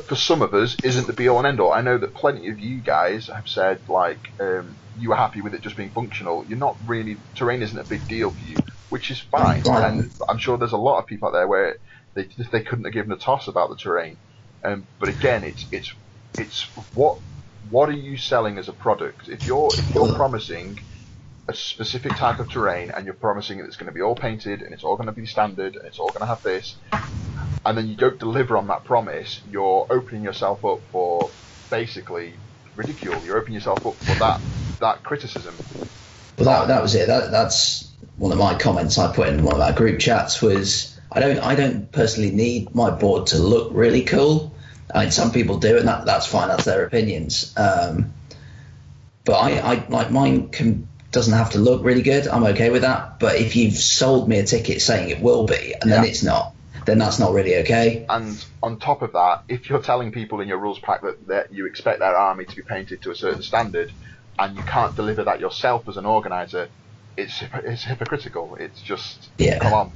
for 0.06 0.14
some 0.14 0.42
of 0.42 0.54
us 0.54 0.76
isn't 0.82 1.06
the 1.06 1.12
be 1.12 1.28
all 1.28 1.38
and 1.38 1.46
end 1.46 1.60
all. 1.60 1.72
I 1.72 1.82
know 1.82 1.98
that 1.98 2.14
plenty 2.14 2.48
of 2.48 2.58
you 2.58 2.80
guys 2.80 3.26
have 3.26 3.46
said 3.46 3.80
like 3.88 4.20
um, 4.40 4.76
you 4.98 5.10
were 5.10 5.16
happy 5.16 5.42
with 5.42 5.54
it 5.54 5.60
just 5.60 5.76
being 5.76 5.90
functional. 5.90 6.44
You're 6.46 6.58
not 6.58 6.76
really 6.86 7.16
terrain 7.34 7.62
isn't 7.62 7.78
a 7.78 7.84
big 7.84 8.08
deal 8.08 8.30
for 8.30 8.44
you, 8.44 8.56
which 8.88 9.10
is 9.10 9.20
fine. 9.20 9.62
Right. 9.62 9.92
And 9.92 10.10
I'm 10.28 10.38
sure 10.38 10.56
there's 10.56 10.72
a 10.72 10.78
lot 10.78 10.98
of 10.98 11.06
people 11.06 11.28
out 11.28 11.32
there 11.32 11.48
where 11.48 11.76
they 12.14 12.28
they 12.52 12.62
couldn't 12.62 12.84
have 12.84 12.94
given 12.94 13.12
a 13.12 13.16
toss 13.16 13.48
about 13.48 13.68
the 13.68 13.76
terrain. 13.76 14.16
Um, 14.64 14.86
but 14.98 15.10
again, 15.10 15.44
it's 15.44 15.66
it's 15.70 15.92
it's 16.38 16.62
what 16.94 17.18
what 17.68 17.90
are 17.90 17.92
you 17.92 18.16
selling 18.16 18.56
as 18.56 18.68
a 18.68 18.72
product? 18.72 19.28
If 19.28 19.46
you're 19.46 19.68
if 19.76 19.94
you're 19.94 20.14
promising 20.14 20.78
a 21.46 21.54
specific 21.54 22.16
type 22.16 22.38
of 22.38 22.50
terrain 22.50 22.90
and 22.90 23.04
you're 23.04 23.14
promising 23.14 23.58
that 23.58 23.64
it's 23.64 23.76
going 23.76 23.86
to 23.86 23.92
be 23.92 24.00
all 24.00 24.14
painted 24.14 24.62
and 24.62 24.72
it's 24.72 24.84
all 24.84 24.96
going 24.96 25.06
to 25.06 25.12
be 25.12 25.26
standard 25.26 25.76
and 25.76 25.86
it's 25.86 25.98
all 25.98 26.08
going 26.08 26.20
to 26.20 26.26
have 26.26 26.42
this, 26.42 26.76
and 27.66 27.76
then 27.76 27.88
you 27.88 27.96
don't 27.96 28.18
deliver 28.18 28.56
on 28.56 28.66
that 28.68 28.84
promise, 28.84 29.40
you're 29.50 29.86
opening 29.90 30.22
yourself 30.22 30.64
up 30.64 30.80
for 30.90 31.30
basically 31.70 32.34
ridicule. 32.76 33.20
You're 33.24 33.36
opening 33.36 33.54
yourself 33.54 33.84
up 33.86 33.94
for 33.96 34.14
that 34.18 34.40
that 34.80 35.02
criticism. 35.02 35.54
Well, 36.38 36.46
that, 36.46 36.68
that 36.68 36.82
was 36.82 36.94
it. 36.94 37.06
That, 37.06 37.30
that's 37.30 37.92
one 38.16 38.32
of 38.32 38.38
my 38.38 38.54
comments 38.54 38.98
I 38.98 39.14
put 39.14 39.28
in 39.28 39.44
one 39.44 39.54
of 39.54 39.60
our 39.60 39.72
group 39.72 40.00
chats 40.00 40.42
was 40.42 40.98
I 41.12 41.20
don't 41.20 41.38
I 41.38 41.54
don't 41.54 41.90
personally 41.92 42.30
need 42.30 42.74
my 42.74 42.90
board 42.90 43.28
to 43.28 43.38
look 43.38 43.70
really 43.72 44.04
cool. 44.04 44.54
I 44.94 45.02
mean, 45.02 45.10
some 45.10 45.32
people 45.32 45.58
do, 45.58 45.78
and 45.78 45.88
that, 45.88 46.04
that's 46.04 46.26
fine. 46.26 46.48
That's 46.48 46.64
their 46.64 46.84
opinions. 46.84 47.54
Um, 47.56 48.12
but 49.24 49.34
I, 49.34 49.58
I 49.58 49.86
like 49.88 50.10
mine 50.10 50.50
can 50.50 50.88
doesn't 51.14 51.32
have 51.32 51.50
to 51.52 51.58
look 51.60 51.84
really 51.84 52.02
good. 52.02 52.28
I'm 52.28 52.44
okay 52.46 52.70
with 52.70 52.82
that. 52.82 53.20
But 53.20 53.36
if 53.36 53.56
you've 53.56 53.74
sold 53.76 54.28
me 54.28 54.40
a 54.40 54.44
ticket 54.44 54.82
saying 54.82 55.10
it 55.10 55.22
will 55.22 55.46
be, 55.46 55.74
and 55.80 55.90
then 55.90 56.04
it's 56.04 56.24
not, 56.24 56.54
then 56.86 56.98
that's 56.98 57.20
not 57.20 57.32
really 57.32 57.56
okay. 57.58 58.04
And 58.08 58.44
on 58.62 58.80
top 58.80 59.02
of 59.02 59.12
that, 59.12 59.44
if 59.48 59.70
you're 59.70 59.80
telling 59.82 60.12
people 60.12 60.40
in 60.40 60.48
your 60.48 60.58
rules 60.58 60.80
pack 60.80 61.02
that, 61.02 61.26
that 61.28 61.52
you 61.52 61.66
expect 61.66 62.00
their 62.00 62.16
army 62.16 62.44
to 62.46 62.56
be 62.56 62.62
painted 62.62 63.02
to 63.02 63.12
a 63.12 63.16
certain 63.16 63.42
standard, 63.42 63.92
and 64.38 64.56
you 64.56 64.64
can't 64.64 64.96
deliver 64.96 65.24
that 65.24 65.40
yourself 65.40 65.88
as 65.88 65.96
an 65.96 66.06
organizer, 66.06 66.70
it's 67.16 67.42
it's 67.64 67.84
hypocritical. 67.84 68.56
It's 68.60 68.82
just 68.82 69.30
Yeah. 69.38 69.60
come 69.60 69.72
on. 69.72 69.94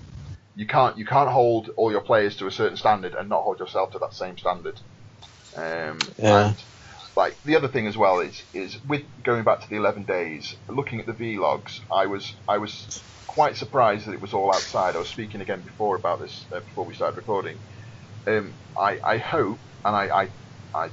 You 0.54 0.66
can't 0.68 0.98
you 0.98 1.06
can't 1.06 1.30
hold 1.30 1.70
all 1.76 1.90
your 1.92 2.02
players 2.02 2.36
to 2.36 2.46
a 2.46 2.52
certain 2.52 2.76
standard 2.76 3.14
and 3.14 3.28
not 3.28 3.42
hold 3.42 3.58
yourself 3.60 3.90
to 3.92 3.98
that 4.00 4.14
same 4.14 4.38
standard. 4.38 4.80
Um, 5.56 6.12
Yeah. 6.18 6.50
And 6.50 6.64
like 7.18 7.36
the 7.44 7.56
other 7.56 7.66
thing 7.66 7.88
as 7.88 7.96
well 7.96 8.20
is 8.20 8.44
is 8.54 8.78
with 8.84 9.02
going 9.24 9.42
back 9.42 9.60
to 9.60 9.68
the 9.68 9.74
11 9.74 10.04
days, 10.04 10.54
looking 10.68 11.00
at 11.00 11.06
the 11.06 11.12
vlogs, 11.12 11.80
I 11.92 12.06
was 12.06 12.32
I 12.46 12.58
was 12.58 13.02
quite 13.26 13.56
surprised 13.56 14.06
that 14.06 14.12
it 14.14 14.20
was 14.20 14.32
all 14.32 14.52
outside. 14.54 14.94
I 14.94 15.00
was 15.00 15.08
speaking 15.08 15.40
again 15.40 15.62
before 15.62 15.96
about 15.96 16.20
this 16.20 16.46
uh, 16.54 16.60
before 16.60 16.86
we 16.86 16.94
started 16.94 17.16
recording. 17.16 17.58
Um, 18.28 18.54
I 18.78 19.00
I 19.04 19.18
hope 19.18 19.58
and 19.84 19.96
I, 19.96 20.04
I 20.20 20.32
I 20.72 20.90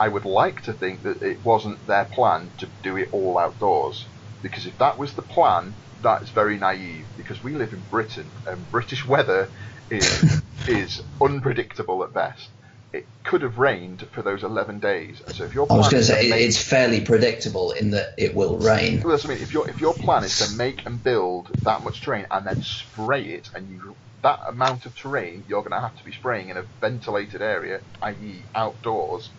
I 0.00 0.08
would 0.08 0.24
like 0.24 0.62
to 0.62 0.72
think 0.72 1.02
that 1.02 1.22
it 1.22 1.44
wasn't 1.44 1.86
their 1.86 2.06
plan 2.06 2.54
to 2.60 2.72
do 2.82 2.96
it 2.96 3.10
all 3.12 3.38
outdoors 3.38 4.08
because 4.40 4.64
if 4.64 4.78
that 4.78 4.98
was 4.98 5.12
the 5.12 5.28
plan, 5.36 5.76
that 6.00 6.22
is 6.22 6.30
very 6.30 6.56
naive 6.56 7.08
because 7.18 7.42
we 7.42 7.54
live 7.54 7.74
in 7.74 7.82
Britain 7.82 8.32
and 8.46 8.70
British 8.70 9.06
weather 9.06 9.52
is 9.90 10.42
is 10.66 11.02
unpredictable 11.20 12.02
at 12.02 12.14
best. 12.14 12.48
It 12.92 13.08
could 13.24 13.42
have 13.42 13.58
rained 13.58 14.08
for 14.12 14.22
those 14.22 14.42
11 14.42 14.80
days. 14.80 15.22
So 15.32 15.44
if 15.44 15.54
your 15.54 15.66
I 15.70 15.76
was 15.76 15.88
going 15.88 16.02
to 16.02 16.06
say 16.06 16.28
make- 16.28 16.42
it's 16.42 16.62
fairly 16.62 17.00
predictable 17.02 17.72
in 17.72 17.90
that 17.92 18.10
it 18.18 18.34
will 18.34 18.58
rain. 18.58 19.00
well, 19.02 19.12
that's 19.12 19.24
what 19.24 19.32
I 19.32 19.34
mean. 19.34 19.42
If 19.42 19.52
your 19.52 19.68
if 19.70 19.80
your 19.80 19.94
plan 19.94 20.24
is 20.24 20.38
to 20.38 20.48
make 20.56 20.84
and 20.86 21.02
build 21.02 21.54
that 21.64 21.82
much 21.82 22.02
terrain 22.02 22.26
and 22.30 22.46
then 22.46 22.60
spray 22.62 23.24
it, 23.30 23.48
and 23.54 23.68
you 23.68 23.96
that 24.22 24.40
amount 24.48 24.86
of 24.86 24.94
terrain, 24.94 25.44
you're 25.48 25.62
going 25.62 25.72
to 25.72 25.80
have 25.80 25.96
to 25.96 26.04
be 26.04 26.12
spraying 26.12 26.48
in 26.48 26.56
a 26.56 26.66
ventilated 26.80 27.42
area, 27.42 27.80
i.e., 28.02 28.48
outdoors. 28.54 29.30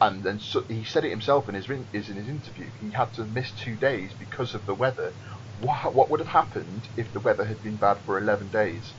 And 0.00 0.22
then 0.22 0.38
so, 0.38 0.64
he 0.68 0.84
said 0.84 1.04
it 1.04 1.10
himself 1.10 1.48
in 1.48 1.54
his 1.54 1.68
is 1.92 2.10
in 2.10 2.16
his 2.16 2.28
interview. 2.28 2.70
He 2.78 2.90
had 2.92 3.14
to 3.14 3.24
miss 3.24 3.52
two 3.54 3.76
days 3.76 4.14
because 4.18 4.54
of 4.54 4.66
the 4.66 4.74
weather. 4.74 5.16
What, 5.56 5.94
what 5.94 6.10
would 6.10 6.20
have 6.20 6.28
happened 6.28 6.88
if 6.96 7.12
the 7.12 7.20
weather 7.20 7.44
had 7.46 7.62
been 7.62 7.78
bad 7.78 8.02
for 8.04 8.18
11 8.18 8.50
days? 8.50 8.94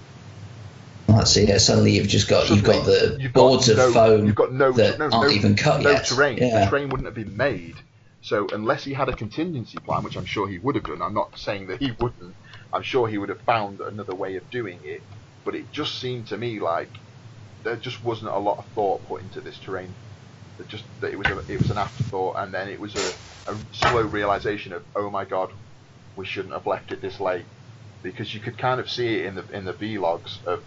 Let's 1.07 1.31
see. 1.31 1.47
Yeah, 1.47 1.57
suddenly 1.57 1.91
you've 1.91 2.07
just 2.07 2.27
got 2.27 2.49
you've 2.49 2.63
got 2.63 2.85
the 2.85 3.17
you've 3.19 3.33
got 3.33 3.41
boards 3.41 3.69
of 3.69 3.77
no, 3.77 3.91
foam 3.91 4.25
You've 4.25 4.35
got 4.35 4.51
no 4.53 4.71
that 4.73 4.99
no, 4.99 5.05
aren't 5.05 5.29
no, 5.29 5.35
even 5.35 5.55
cut 5.55 5.81
no 5.81 5.91
yet. 5.91 6.05
terrain. 6.05 6.37
Yeah. 6.37 6.65
The 6.65 6.69
terrain 6.69 6.89
wouldn't 6.89 7.05
have 7.07 7.15
been 7.15 7.37
made. 7.37 7.75
So 8.21 8.47
unless 8.51 8.83
he 8.83 8.93
had 8.93 9.07
a 9.09 9.13
contingency 9.13 9.77
plan, 9.77 10.03
which 10.03 10.17
I'm 10.17 10.25
sure 10.25 10.47
he 10.49 10.59
would 10.59 10.75
have 10.75 10.83
done, 10.83 11.01
I'm 11.01 11.13
not 11.13 11.37
saying 11.37 11.67
that 11.67 11.81
he 11.81 11.91
wouldn't. 11.91 12.35
I'm 12.73 12.83
sure 12.83 13.07
he 13.07 13.17
would 13.17 13.29
have 13.29 13.41
found 13.43 13.79
another 13.79 14.15
way 14.15 14.35
of 14.35 14.49
doing 14.49 14.81
it. 14.83 15.01
But 15.45 15.55
it 15.55 15.71
just 15.71 15.99
seemed 15.99 16.27
to 16.27 16.37
me 16.37 16.59
like 16.59 16.91
there 17.63 17.77
just 17.77 18.03
wasn't 18.03 18.31
a 18.33 18.39
lot 18.39 18.57
of 18.59 18.65
thought 18.75 19.07
put 19.07 19.21
into 19.21 19.41
this 19.41 19.59
terrain. 19.59 19.95
That 20.57 20.67
just 20.67 20.85
that 21.01 21.11
it 21.13 21.19
was 21.19 21.29
a, 21.29 21.39
it 21.47 21.59
was 21.59 21.69
an 21.69 21.77
afterthought, 21.77 22.35
and 22.39 22.53
then 22.53 22.67
it 22.69 22.79
was 22.81 22.95
a, 22.95 23.51
a 23.51 23.57
slow 23.71 24.01
realization 24.01 24.73
of 24.73 24.83
oh 24.95 25.09
my 25.09 25.25
god, 25.25 25.51
we 26.15 26.25
shouldn't 26.25 26.53
have 26.53 26.65
left 26.67 26.91
it 26.91 27.01
this 27.01 27.19
late, 27.19 27.45
because 28.03 28.33
you 28.33 28.41
could 28.41 28.57
kind 28.57 28.79
of 28.79 28.89
see 28.89 29.19
it 29.19 29.25
in 29.27 29.35
the 29.35 29.45
in 29.47 29.65
the 29.65 29.73
vlogs 29.73 30.43
of 30.45 30.59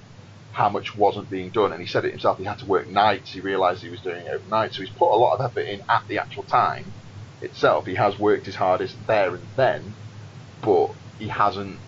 how 0.52 0.68
much 0.68 0.96
wasn't 0.96 1.30
being 1.30 1.52
done, 1.52 1.72
and 1.72 1.80
he 1.80 1.86
said 1.86 2.04
it 2.04 2.10
himself. 2.10 2.38
He 2.38 2.44
had 2.44 2.58
to 2.58 2.66
work 2.66 2.88
nights. 2.88 3.30
He 3.32 3.40
realised 3.40 3.82
he 3.82 3.90
was 3.90 4.02
doing 4.02 4.26
it 4.26 4.34
overnight, 4.34 4.74
so 4.74 4.82
he's 4.82 4.90
put 4.98 5.12
a 5.14 5.18
lot 5.18 5.36
of 5.36 5.44
effort 5.50 5.66
in 5.66 5.80
at 5.88 6.02
the 6.08 6.18
actual 6.18 6.44
time 6.44 6.94
itself. 7.40 7.86
He 7.86 7.94
has 7.94 8.18
worked 8.18 8.46
his 8.46 8.56
hardest 8.56 9.06
there 9.06 9.34
and 9.34 9.50
then, 9.56 9.96
but 10.62 10.88
he 11.18 11.28
hasn't 11.28 11.82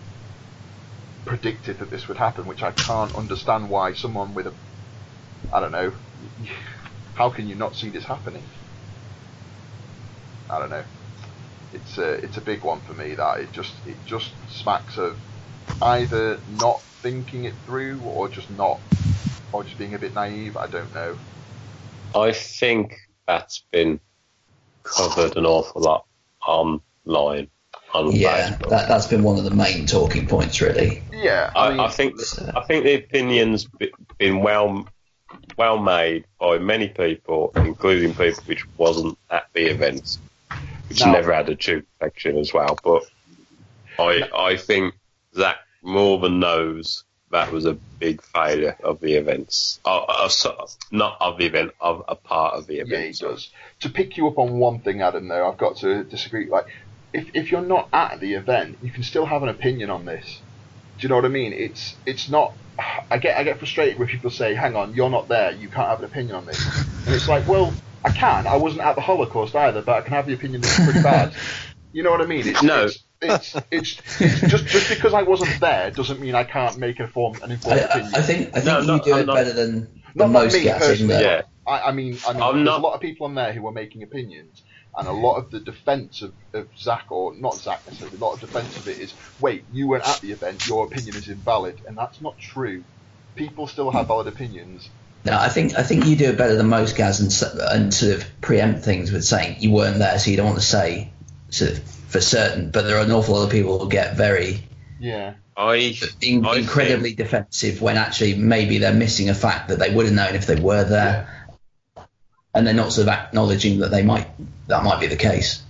predicted 1.25 1.79
that 1.79 1.89
this 1.91 2.07
would 2.07 2.17
happen, 2.17 2.47
which 2.47 2.63
I 2.63 2.71
can't 2.71 3.15
understand 3.15 3.69
why 3.69 3.93
someone 3.93 4.33
with 4.33 4.47
a, 4.47 4.57
I 5.51 5.59
don't 5.59 5.71
know, 5.71 5.95
how 7.13 7.29
can 7.31 7.47
you 7.47 7.55
not 7.55 7.75
see 7.75 7.89
this 7.89 8.05
happening? 8.05 8.51
I 10.49 10.59
don't 10.59 10.69
know. 10.69 10.85
It's 11.71 11.97
a 11.97 12.13
it's 12.23 12.37
a 12.37 12.41
big 12.41 12.63
one 12.63 12.81
for 12.83 12.93
me. 12.93 13.15
That 13.15 13.39
it 13.39 13.53
just 13.53 13.81
it 13.85 14.05
just 14.05 14.35
smacks 14.47 14.97
of 14.97 15.19
either 15.81 16.39
not 16.59 16.81
thinking 16.81 17.45
it 17.45 17.53
through 17.65 17.99
or 18.01 18.29
just 18.29 18.49
not, 18.51 18.79
or 19.51 19.63
just 19.63 19.77
being 19.77 19.93
a 19.93 19.99
bit 19.99 20.13
naive. 20.13 20.57
I 20.57 20.67
don't 20.67 20.93
know. 20.93 21.17
I 22.15 22.31
think 22.31 22.95
that's 23.27 23.63
been 23.71 23.99
covered 24.83 25.37
an 25.37 25.45
awful 25.45 25.81
lot 25.81 26.05
online 26.45 27.47
on 27.93 28.11
Yeah, 28.11 28.49
Facebook. 28.49 28.69
that, 28.69 28.87
that's 28.87 29.07
been 29.07 29.23
one 29.23 29.37
of 29.37 29.43
the 29.43 29.51
main 29.55 29.85
talking 29.85 30.27
points, 30.27 30.61
really. 30.61 31.03
Yeah, 31.11 31.51
I, 31.55 31.67
I, 31.67 31.69
mean, 31.71 31.79
I 31.79 31.87
think 31.89 32.19
I 32.55 32.61
think 32.65 32.83
the 32.83 32.95
opinions 32.95 33.65
be- 33.65 33.93
been 34.17 34.41
well 34.41 34.87
well 35.57 35.79
made 35.79 36.25
by 36.39 36.57
many 36.59 36.87
people, 36.89 37.51
including 37.55 38.13
people 38.13 38.43
which 38.45 38.65
wasn't 38.77 39.17
at 39.29 39.47
the 39.53 39.65
events, 39.65 40.19
which 40.89 41.03
No. 41.05 41.11
never 41.11 41.33
had 41.33 41.49
a 41.49 41.55
tube 41.55 41.85
section 41.99 42.37
as 42.37 42.53
well. 42.53 42.77
But 42.83 43.03
I 43.99 44.29
I 44.35 44.57
think 44.57 44.93
Zach 45.35 45.57
more 45.81 46.19
than 46.19 46.39
knows 46.39 47.03
that 47.31 47.51
was 47.51 47.65
a 47.65 47.73
big 47.99 48.21
failure 48.21 48.77
of 48.83 48.99
the 48.99 49.13
events, 49.15 49.79
uh, 49.85 50.03
uh, 50.03 50.29
not 50.91 51.17
of 51.19 51.37
the 51.39 51.45
event, 51.45 51.71
of 51.81 52.03
a 52.07 52.15
part 52.15 52.53
of 52.53 52.67
the 52.67 52.75
Yeah, 52.75 52.83
he 52.83 52.89
event. 52.93 53.19
does. 53.19 53.49
To 53.81 53.89
pick 53.89 54.17
you 54.17 54.27
up 54.27 54.37
on 54.37 54.59
one 54.59 54.79
thing, 54.79 55.01
Adam, 55.01 55.27
though, 55.27 55.49
I've 55.49 55.57
got 55.57 55.77
to 55.77 56.03
disagree. 56.03 56.47
Like, 56.47 56.67
if, 57.11 57.31
if 57.33 57.51
you're 57.51 57.61
not 57.61 57.89
at 57.91 58.19
the 58.19 58.35
event, 58.35 58.77
you 58.83 58.91
can 58.91 59.01
still 59.03 59.25
have 59.25 59.41
an 59.41 59.49
opinion 59.49 59.89
on 59.89 60.05
this. 60.05 60.41
Do 60.99 61.03
you 61.05 61.09
know 61.09 61.15
what 61.15 61.25
I 61.25 61.29
mean? 61.29 61.53
It's 61.53 61.95
it's 62.05 62.29
not. 62.29 62.53
I 63.09 63.17
get 63.17 63.35
I 63.37 63.43
get 63.43 63.57
frustrated 63.57 63.97
when 63.97 64.07
people 64.07 64.29
say, 64.29 64.53
"Hang 64.53 64.75
on, 64.75 64.93
you're 64.93 65.09
not 65.09 65.27
there. 65.27 65.51
You 65.51 65.67
can't 65.69 65.87
have 65.89 65.99
an 65.99 66.05
opinion 66.05 66.35
on 66.35 66.45
this." 66.45 66.63
And 67.05 67.15
it's 67.15 67.27
like, 67.27 67.47
well, 67.47 67.73
I 68.05 68.11
can. 68.11 68.45
I 68.45 68.57
wasn't 68.57 68.83
at 68.83 68.93
the 68.95 69.01
Holocaust 69.01 69.55
either, 69.55 69.81
but 69.81 69.95
I 69.95 70.01
can 70.01 70.13
have 70.13 70.27
the 70.27 70.33
opinion 70.33 70.61
that 70.61 70.67
it's 70.67 70.83
pretty 70.85 71.01
bad. 71.03 71.33
You 71.93 72.03
know 72.03 72.11
what 72.11 72.21
I 72.21 72.25
mean? 72.25 72.47
It's, 72.47 72.61
No. 72.63 72.83
It's, 72.85 73.03
it's, 73.23 73.55
it's, 73.71 74.21
it's 74.21 74.41
just 74.41 74.65
just 74.67 74.89
because 74.89 75.13
I 75.13 75.23
wasn't 75.23 75.59
there 75.59 75.91
doesn't 75.91 76.19
mean 76.19 76.35
I 76.35 76.43
can't 76.43 76.77
make 76.77 76.99
an 76.99 77.05
informed 77.05 77.41
an 77.41 77.51
I, 77.51 77.53
informed 77.55 77.79
I, 77.79 77.83
opinion. 77.83 78.11
I 78.15 78.21
think 78.21 78.47
I 78.49 78.59
think 78.59 78.65
No, 78.65 78.79
you 78.81 78.87
no, 78.87 78.99
do 79.03 79.13
I'm 79.13 79.19
it 79.19 79.25
not- 79.25 79.35
better 79.35 79.53
than, 79.53 79.79
Not- 79.81 79.89
than 80.15 80.31
most 80.31 80.53
me 80.53 80.63
guys, 80.65 80.81
isn't 80.89 81.09
Yeah. 81.09 81.41
I, 81.65 81.79
I 81.81 81.91
mean, 81.91 82.17
I 82.27 82.33
mean, 82.33 82.41
I'm 82.41 82.55
there's 82.55 82.65
not- 82.65 82.79
a 82.79 82.83
lot 82.83 82.93
of 82.93 83.01
people 83.01 83.25
on 83.25 83.35
there 83.35 83.53
who 83.53 83.65
are 83.67 83.71
making 83.71 84.03
opinions, 84.03 84.61
and 84.97 85.07
a 85.07 85.11
lot 85.13 85.37
of 85.37 85.49
the 85.49 85.59
defence 85.59 86.21
of, 86.21 86.33
of 86.53 86.67
Zach, 86.77 87.05
or 87.09 87.33
not 87.35 87.55
Zach 87.55 87.85
necessarily, 87.87 88.17
a 88.17 88.19
lot 88.19 88.33
of 88.33 88.41
defence 88.41 88.75
of 88.77 88.87
it 88.87 88.99
is, 88.99 89.13
wait, 89.39 89.63
you 89.71 89.87
weren't 89.87 90.07
at 90.07 90.19
the 90.21 90.31
event, 90.33 90.67
your 90.67 90.85
opinion 90.85 91.15
is 91.15 91.29
invalid, 91.29 91.81
and 91.87 91.97
that's 91.97 92.21
not 92.21 92.37
true. 92.37 92.83
People 93.35 93.65
still 93.67 93.89
have 93.91 94.07
valid 94.07 94.27
opinions. 94.27 94.89
No, 95.25 95.37
I 95.39 95.47
think 95.47 95.73
I 95.75 95.83
think 95.83 96.05
you 96.05 96.17
do 96.17 96.25
it 96.25 96.37
better 96.37 96.55
than 96.57 96.67
most 96.67 96.97
guys, 96.97 97.21
and, 97.21 97.53
and 97.71 97.93
sort 97.93 98.17
of 98.17 98.41
preempt 98.41 98.83
things 98.83 99.09
with 99.11 99.23
saying 99.23 99.55
you 99.61 99.71
weren't 99.71 99.97
there, 99.99 100.19
so 100.19 100.29
you 100.31 100.35
don't 100.37 100.45
want 100.47 100.59
to 100.59 100.65
say 100.65 101.11
sort 101.53 101.71
of 101.71 101.83
for 101.83 102.21
certain. 102.21 102.71
But 102.71 102.83
there 102.83 102.97
are 102.97 103.03
an 103.03 103.11
awful 103.11 103.35
lot 103.35 103.43
of 103.43 103.51
people 103.51 103.79
who 103.79 103.89
get 103.89 104.15
very 104.15 104.63
Yeah, 104.99 105.33
I, 105.55 105.97
in, 106.21 106.45
I 106.45 106.57
incredibly 106.57 107.13
defensive 107.13 107.81
when 107.81 107.97
actually 107.97 108.35
maybe 108.35 108.77
they're 108.79 108.93
missing 108.93 109.29
a 109.29 109.33
fact 109.33 109.69
that 109.69 109.79
they 109.79 109.93
would 109.93 110.05
have 110.05 110.15
known 110.15 110.35
if 110.35 110.45
they 110.45 110.55
were 110.59 110.83
there, 110.83 111.47
and 112.53 112.65
they're 112.65 112.73
not 112.73 112.91
sort 112.91 113.07
of 113.07 113.13
acknowledging 113.13 113.79
that 113.79 113.91
they 113.91 114.03
might 114.03 114.27
that 114.67 114.83
might 114.83 114.99
be 114.99 115.07
the 115.07 115.15
case. 115.15 115.61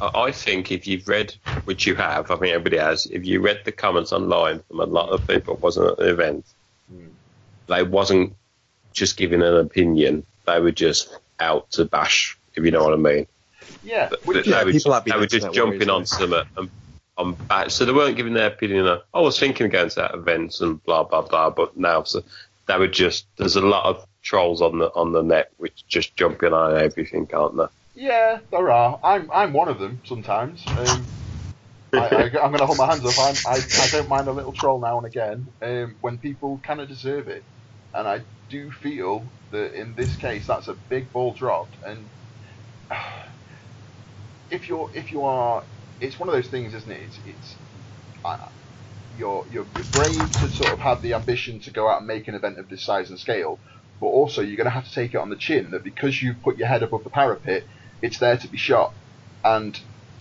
I 0.00 0.26
I 0.26 0.32
think 0.32 0.70
if 0.70 0.86
you've 0.86 1.08
read, 1.08 1.34
which 1.64 1.86
you 1.86 1.94
have, 1.96 2.30
I 2.30 2.36
think 2.36 2.54
everybody 2.54 2.78
has, 2.78 3.06
if 3.06 3.24
you 3.24 3.40
read 3.40 3.62
the 3.64 3.72
comments 3.72 4.12
online 4.12 4.62
from 4.68 4.80
a 4.80 4.84
lot 4.84 5.08
of 5.10 5.26
people 5.26 5.56
who 5.56 5.62
wasn't 5.62 5.90
at 5.90 5.96
the 5.98 6.10
event, 6.10 6.44
Mm. 6.92 7.08
they 7.66 7.82
wasn't 7.82 8.34
just 8.92 9.16
giving 9.16 9.42
an 9.42 9.56
opinion, 9.56 10.24
they 10.46 10.60
were 10.60 10.70
just 10.70 11.08
out 11.40 11.68
to 11.72 11.84
bash, 11.84 12.38
if 12.54 12.64
you 12.64 12.70
know 12.70 12.84
what 12.84 12.92
I 12.92 12.96
mean. 12.96 13.26
Yeah. 13.86 14.08
But 14.10 14.26
Which, 14.26 14.44
they, 14.44 14.50
Yeah, 14.50 14.64
were, 14.64 14.72
people 14.72 14.92
have 14.92 15.04
they 15.04 15.16
were 15.16 15.26
just 15.26 15.46
internet 15.46 15.54
jumping 15.54 15.88
on 15.88 15.94
warriors, 15.94 16.10
something 16.10 16.42
and 16.56 16.70
on 17.16 17.34
back. 17.48 17.70
So 17.70 17.84
they 17.84 17.92
weren't 17.92 18.16
giving 18.16 18.34
their 18.34 18.48
opinion 18.48 18.86
of, 18.86 19.02
"Oh, 19.14 19.20
I 19.20 19.22
was 19.22 19.38
thinking 19.38 19.66
against 19.66 19.96
that 19.96 20.14
event 20.14 20.60
and 20.60 20.82
blah, 20.84 21.04
blah, 21.04 21.22
blah, 21.22 21.50
but 21.50 21.76
now, 21.76 22.02
so 22.02 22.22
they 22.66 22.76
were 22.78 22.88
just, 22.88 23.26
there's 23.38 23.56
a 23.56 23.60
lot 23.62 23.86
of 23.86 24.06
trolls 24.22 24.60
on 24.60 24.78
the 24.78 24.92
on 24.94 25.12
the 25.12 25.22
net 25.22 25.52
which 25.56 25.86
just 25.86 26.16
jumping 26.16 26.52
on 26.52 26.76
everything, 26.76 27.28
aren't 27.32 27.56
there? 27.56 27.70
yeah, 27.96 28.40
there 28.50 28.70
are. 28.70 29.00
I'm 29.02 29.30
I'm 29.32 29.52
one 29.52 29.68
of 29.68 29.78
them 29.78 30.00
sometimes. 30.04 30.64
Um, 30.76 31.06
I, 31.94 31.98
I, 31.98 32.22
I'm 32.24 32.50
going 32.50 32.58
to 32.58 32.66
hold 32.66 32.78
my 32.78 32.86
hands 32.86 33.04
up. 33.04 33.18
I'm, 33.18 33.34
I 33.46 33.58
I 33.80 33.88
don't 33.88 34.08
mind 34.08 34.28
a 34.28 34.32
little 34.32 34.52
troll 34.52 34.78
now 34.78 34.98
and 34.98 35.06
again 35.06 35.46
um, 35.62 35.96
when 36.02 36.18
people 36.18 36.60
kind 36.62 36.80
of 36.80 36.88
deserve 36.88 37.28
it, 37.28 37.42
and 37.94 38.06
I 38.06 38.20
do 38.50 38.70
feel 38.70 39.24
that 39.50 39.72
in 39.72 39.94
this 39.94 40.14
case 40.16 40.46
that's 40.46 40.68
a 40.68 40.74
big 40.74 41.10
ball 41.12 41.32
dropped. 41.32 41.74
And 41.84 42.06
if 44.50 44.68
you're 44.68 44.90
if 44.94 45.12
you 45.12 45.24
are, 45.24 45.64
it's 46.00 46.18
one 46.18 46.28
of 46.28 46.34
those 46.34 46.48
things, 46.48 46.74
isn't 46.74 46.90
it? 46.92 47.02
It's 47.02 47.20
it's 47.24 47.58
uh, 48.24 48.36
you're 49.10 49.46
you're 49.50 49.68
brave 49.84 50.34
to 50.36 50.50
sort 50.50 50.72
of 50.72 50.80
have 50.80 51.02
the 51.02 51.14
ambition 51.14 51.60
to 51.62 51.72
go 51.72 51.88
out 51.90 51.98
and 51.98 52.06
make 52.06 52.28
an 52.28 52.34
event 52.34 52.58
of 52.58 52.68
this 52.68 52.84
size 52.84 53.10
and 53.10 53.20
scale, 53.20 53.60
but 54.00 54.08
also 54.08 54.42
you're 54.42 54.56
going 54.56 54.66
to 54.66 54.70
have 54.70 54.86
to 54.86 54.92
take 54.94 55.14
it 55.14 55.18
on 55.20 55.30
the 55.30 55.36
chin 55.36 55.70
that 55.72 55.84
because 55.84 56.22
you've 56.22 56.42
put 56.42 56.58
your 56.58 56.68
head 56.68 56.82
above 56.82 57.04
the 57.04 57.10
parapet, 57.10 57.64
it's 58.02 58.18
there 58.18 58.38
to 58.38 58.48
be 58.48 58.58
shot. 58.58 58.94
And 59.44 59.78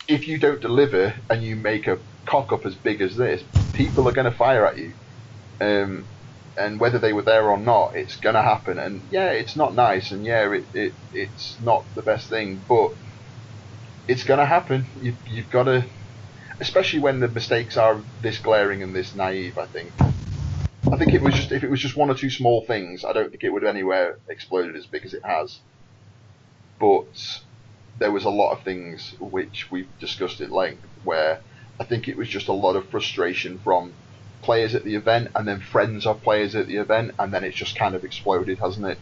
if 0.07 0.28
you 0.28 0.39
don't 0.39 0.61
deliver 0.61 1.15
and 1.30 1.43
you 1.43 1.55
make 1.55 1.88
a 1.88 1.99
cock 2.30 2.53
up 2.53 2.65
as 2.65 2.76
big 2.76 3.01
as 3.01 3.17
this, 3.17 3.43
people 3.73 4.07
are 4.07 4.13
going 4.13 4.32
to 4.32 4.38
fire 4.38 4.65
at 4.67 4.78
you. 4.78 4.95
Um, 5.61 6.09
and 6.57 6.80
whether 6.80 6.99
they 6.99 7.13
were 7.13 7.23
there 7.23 7.49
or 7.49 7.57
not, 7.59 7.91
it's 7.95 8.17
going 8.17 8.36
to 8.36 8.41
happen. 8.41 8.80
And 8.80 9.07
yeah, 9.11 9.32
it's 9.32 9.55
not 9.57 9.76
nice, 9.76 10.11
and 10.11 10.26
yeah, 10.26 10.51
it, 10.53 10.69
it 10.73 10.93
it's 11.11 11.57
not 11.59 11.88
the 11.95 12.01
best 12.03 12.30
thing, 12.30 12.65
but 12.67 12.91
it's 14.08 14.24
going 14.24 14.39
to 14.39 14.45
happen. 14.45 14.86
You, 15.01 15.16
you've 15.28 15.49
got 15.49 15.64
to, 15.64 15.86
especially 16.60 16.99
when 16.99 17.20
the 17.20 17.28
mistakes 17.28 17.78
are 17.78 18.01
this 18.22 18.39
glaring 18.39 18.84
and 18.84 18.95
this 18.95 19.16
naive. 19.16 19.58
I 19.58 19.66
think. 19.66 19.91
I 20.91 20.97
think 20.97 21.14
it 21.14 21.22
was 21.22 21.34
just 21.34 21.51
if 21.51 21.64
it 21.64 21.70
was 21.70 21.80
just 21.80 21.95
one 21.95 22.12
or 22.12 22.16
two 22.16 22.30
small 22.30 22.64
things, 22.66 23.03
I 23.03 23.12
don't 23.12 23.32
think 23.32 23.43
it 23.43 23.49
would 23.49 23.64
have 23.64 23.74
anywhere 23.76 24.20
exploded 24.30 24.76
as 24.76 24.86
big 24.86 25.03
as 25.03 25.14
it 25.14 25.26
has. 25.26 25.60
But 26.80 27.41
there 27.97 28.12
was 28.12 28.26
a 28.26 28.30
lot 28.30 28.51
of 28.51 28.64
things 28.64 29.16
which 29.20 29.72
we've 29.72 29.88
discussed 29.99 30.41
at 30.41 30.51
length 30.51 30.86
where 31.03 31.41
I 31.80 31.86
think 31.86 32.08
it 32.08 32.18
was 32.18 32.28
just 32.28 32.49
a 32.49 32.53
lot 32.53 32.76
of 32.76 32.88
frustration 32.89 33.58
from 33.60 33.93
players 34.41 34.76
at 34.76 34.84
the 34.84 34.95
event 34.95 35.30
and 35.34 35.47
then 35.47 35.60
friends 35.60 36.06
of 36.06 36.22
players 36.22 36.56
at 36.56 36.68
the 36.68 36.78
event 36.78 37.12
and 37.18 37.34
then 37.34 37.43
it's 37.43 37.56
just 37.56 37.76
kind 37.76 37.95
of 37.95 38.03
exploded, 38.03 38.60
hasn't 38.60 38.86
it? 38.86 38.99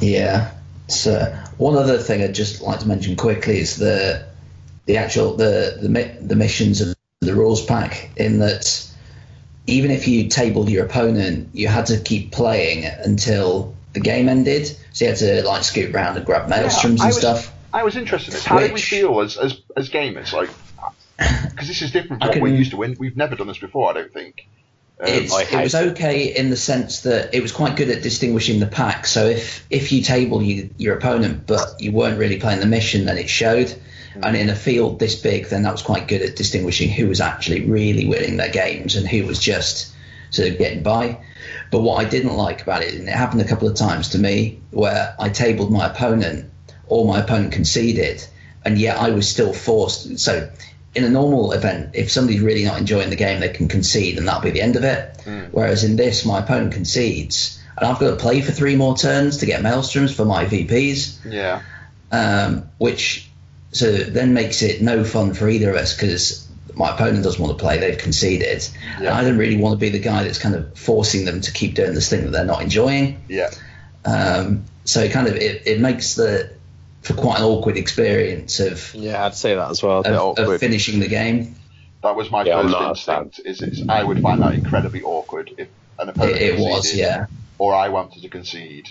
Yeah. 0.00 0.52
So 0.92 1.36
one 1.58 1.76
other 1.76 1.98
thing 1.98 2.22
I'd 2.22 2.34
just 2.34 2.60
like 2.62 2.80
to 2.80 2.88
mention 2.88 3.16
quickly 3.16 3.58
is 3.58 3.76
the 3.76 4.26
the 4.86 4.96
actual 4.96 5.36
the 5.36 5.78
the, 5.80 6.18
the 6.26 6.36
missions 6.36 6.80
of 6.80 6.94
the 7.20 7.34
rules 7.34 7.64
pack. 7.64 8.10
In 8.16 8.38
that, 8.40 8.86
even 9.66 9.90
if 9.90 10.08
you 10.08 10.28
tabled 10.28 10.68
your 10.68 10.84
opponent, 10.86 11.50
you 11.52 11.68
had 11.68 11.86
to 11.86 11.98
keep 12.00 12.32
playing 12.32 12.84
until 12.84 13.74
the 13.92 14.00
game 14.00 14.28
ended. 14.28 14.66
So 14.92 15.04
you 15.04 15.10
had 15.10 15.18
to 15.18 15.42
like 15.46 15.64
scoot 15.64 15.94
around 15.94 16.16
and 16.16 16.26
grab 16.26 16.50
maelstroms 16.50 17.00
I 17.00 17.04
and 17.04 17.14
was- 17.14 17.18
stuff. 17.18 17.54
I 17.72 17.84
was 17.84 17.96
interested 17.96 18.30
in 18.30 18.34
this. 18.34 18.44
How 18.44 18.58
did 18.58 18.72
we 18.72 18.80
feel 18.80 19.20
as 19.20 19.36
as, 19.36 19.60
as 19.76 19.90
gamers? 19.90 20.32
Like, 20.32 20.50
because 21.50 21.68
this 21.68 21.82
is 21.82 21.92
different 21.92 22.20
from 22.20 22.30
I 22.30 22.32
what 22.32 22.42
we're 22.42 22.56
used 22.56 22.72
to. 22.72 22.78
Win. 22.78 22.96
We've 22.98 23.16
never 23.16 23.36
done 23.36 23.46
this 23.46 23.58
before, 23.58 23.90
I 23.90 23.92
don't 23.92 24.12
think. 24.12 24.48
Um, 25.00 25.08
It's, 25.08 25.52
it 25.52 25.62
was 25.62 25.74
okay 25.74 26.36
in 26.36 26.50
the 26.50 26.56
sense 26.56 27.00
that 27.02 27.34
it 27.34 27.40
was 27.40 27.52
quite 27.52 27.76
good 27.76 27.88
at 27.88 28.02
distinguishing 28.02 28.60
the 28.60 28.66
pack. 28.66 29.06
So 29.06 29.26
if 29.26 29.66
if 29.70 29.92
you 29.92 30.02
table 30.02 30.42
you, 30.42 30.70
your 30.76 30.96
opponent, 30.96 31.46
but 31.46 31.80
you 31.80 31.92
weren't 31.92 32.18
really 32.18 32.38
playing 32.38 32.60
the 32.60 32.66
mission, 32.66 33.06
then 33.06 33.16
it 33.16 33.30
showed. 33.30 33.74
And 34.22 34.36
in 34.36 34.50
a 34.50 34.56
field 34.56 34.98
this 34.98 35.14
big, 35.14 35.46
then 35.46 35.62
that 35.62 35.72
was 35.72 35.82
quite 35.82 36.08
good 36.08 36.20
at 36.20 36.36
distinguishing 36.36 36.90
who 36.90 37.08
was 37.08 37.20
actually 37.20 37.62
really 37.62 38.06
winning 38.06 38.36
their 38.36 38.50
games 38.50 38.96
and 38.96 39.08
who 39.08 39.24
was 39.24 39.38
just 39.38 39.94
sort 40.30 40.48
of 40.48 40.58
getting 40.58 40.82
by. 40.82 41.18
But 41.70 41.80
what 41.80 42.04
I 42.04 42.08
didn't 42.08 42.36
like 42.36 42.60
about 42.60 42.82
it, 42.82 42.94
and 42.94 43.08
it 43.08 43.14
happened 43.14 43.40
a 43.40 43.44
couple 43.44 43.68
of 43.68 43.76
times 43.76 44.10
to 44.10 44.18
me, 44.18 44.60
where 44.72 45.14
I 45.18 45.28
tabled 45.28 45.70
my 45.70 45.86
opponent 45.86 46.50
or 46.88 47.06
my 47.06 47.20
opponent 47.20 47.52
conceded, 47.52 48.22
and 48.64 48.78
yet 48.78 48.98
I 48.98 49.10
was 49.10 49.28
still 49.28 49.52
forced. 49.52 50.18
So 50.18 50.50
in 50.94 51.04
a 51.04 51.08
normal 51.08 51.52
event, 51.52 51.90
if 51.94 52.10
somebody's 52.10 52.40
really 52.40 52.64
not 52.64 52.78
enjoying 52.78 53.10
the 53.10 53.16
game, 53.16 53.40
they 53.40 53.48
can 53.50 53.68
concede, 53.68 54.18
and 54.18 54.26
that'll 54.26 54.42
be 54.42 54.50
the 54.50 54.60
end 54.62 54.76
of 54.76 54.84
it. 54.84 55.20
Whereas 55.52 55.84
in 55.84 55.96
this, 55.96 56.24
my 56.24 56.40
opponent 56.40 56.72
concedes, 56.72 57.62
and 57.76 57.86
I've 57.86 57.98
got 58.00 58.10
to 58.10 58.16
play 58.16 58.40
for 58.40 58.52
three 58.52 58.74
more 58.76 58.96
turns 58.96 59.38
to 59.38 59.46
get 59.46 59.62
maelstroms 59.62 60.12
for 60.14 60.24
my 60.24 60.44
VPs, 60.46 61.18
Yeah. 61.24 61.62
um, 62.10 62.68
which 62.78 63.28
so 63.72 63.92
then 63.92 64.34
makes 64.34 64.62
it 64.62 64.82
no 64.82 65.04
fun 65.04 65.32
for 65.32 65.48
either 65.48 65.70
of 65.70 65.76
us 65.76 65.94
because 65.94 66.48
my 66.74 66.90
opponent 66.92 67.22
doesn't 67.22 67.40
want 67.40 67.56
to 67.56 67.62
play; 67.62 67.78
they've 67.78 67.96
conceded. 67.98 68.66
And 68.98 69.08
I 69.08 69.22
don't 69.22 69.38
really 69.38 69.56
want 69.56 69.74
to 69.74 69.78
be 69.78 69.90
the 69.90 70.00
guy 70.00 70.24
that's 70.24 70.38
kind 70.38 70.56
of 70.56 70.76
forcing 70.76 71.24
them 71.24 71.40
to 71.42 71.52
keep 71.52 71.74
doing 71.74 71.94
this 71.94 72.08
thing 72.08 72.22
that 72.24 72.30
they're 72.32 72.44
not 72.44 72.62
enjoying. 72.62 73.22
Yeah. 73.28 73.50
Um, 74.04 74.64
so 74.84 75.02
it 75.02 75.12
kind 75.12 75.28
of 75.28 75.36
it, 75.36 75.62
it 75.66 75.80
makes 75.80 76.14
the 76.14 76.50
for 77.02 77.14
quite 77.14 77.38
an 77.38 77.44
awkward 77.44 77.76
experience 77.76 78.60
of 78.60 78.94
Yeah, 78.94 79.24
I'd 79.24 79.34
say 79.34 79.54
that 79.54 79.70
as 79.70 79.82
well. 79.82 80.00
Of, 80.00 80.38
of 80.38 80.60
finishing 80.60 81.00
the 81.00 81.08
game. 81.08 81.54
That 82.02 82.16
was 82.16 82.30
my 82.30 82.44
Yeah, 82.44 82.58
I'm 82.60 82.68
first 82.70 83.08
instinct. 83.08 83.40
Is 83.44 83.60
it's, 83.62 83.88
I 83.88 84.02
would 84.02 84.20
find 84.22 84.40
that 84.42 84.54
incredibly 84.54 85.02
awkward 85.02 85.52
if 85.58 85.68
an 85.98 86.08
opponent 86.08 86.36
It, 86.36 86.54
it 86.54 86.60
was, 86.60 86.94
yeah. 86.94 87.26
or 87.58 87.74
I 87.74 87.88
wanted 87.90 88.22
to 88.22 88.28
concede, 88.28 88.88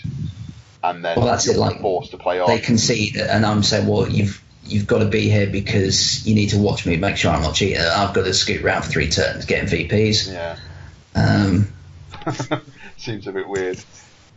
and 0.83 1.03
then 1.03 1.17
Well, 1.17 1.25
that's 1.25 1.45
you're 1.47 1.55
it, 1.55 1.59
like, 1.59 1.81
forced 1.81 2.11
to 2.11 2.17
play 2.17 2.39
on. 2.39 2.47
They 2.47 2.59
concede, 2.59 3.17
and 3.17 3.45
I'm 3.45 3.63
saying, 3.63 3.87
well, 3.87 4.07
you've 4.07 4.43
you've 4.63 4.85
got 4.85 4.99
to 4.99 5.05
be 5.05 5.27
here 5.29 5.47
because 5.49 6.25
you 6.27 6.35
need 6.35 6.49
to 6.49 6.59
watch 6.59 6.85
me, 6.85 6.97
make 6.97 7.17
sure 7.17 7.31
I'm 7.31 7.41
not 7.41 7.55
cheating. 7.55 7.79
I've 7.81 8.13
got 8.13 8.25
to 8.25 8.33
scoot 8.35 8.61
around 8.63 8.83
for 8.83 8.89
three 8.91 9.09
turns, 9.09 9.45
getting 9.45 9.67
VPs. 9.87 10.31
Yeah. 10.31 10.57
Um, 11.15 11.73
Seems 12.97 13.25
a 13.27 13.31
bit 13.31 13.47
weird. 13.47 13.79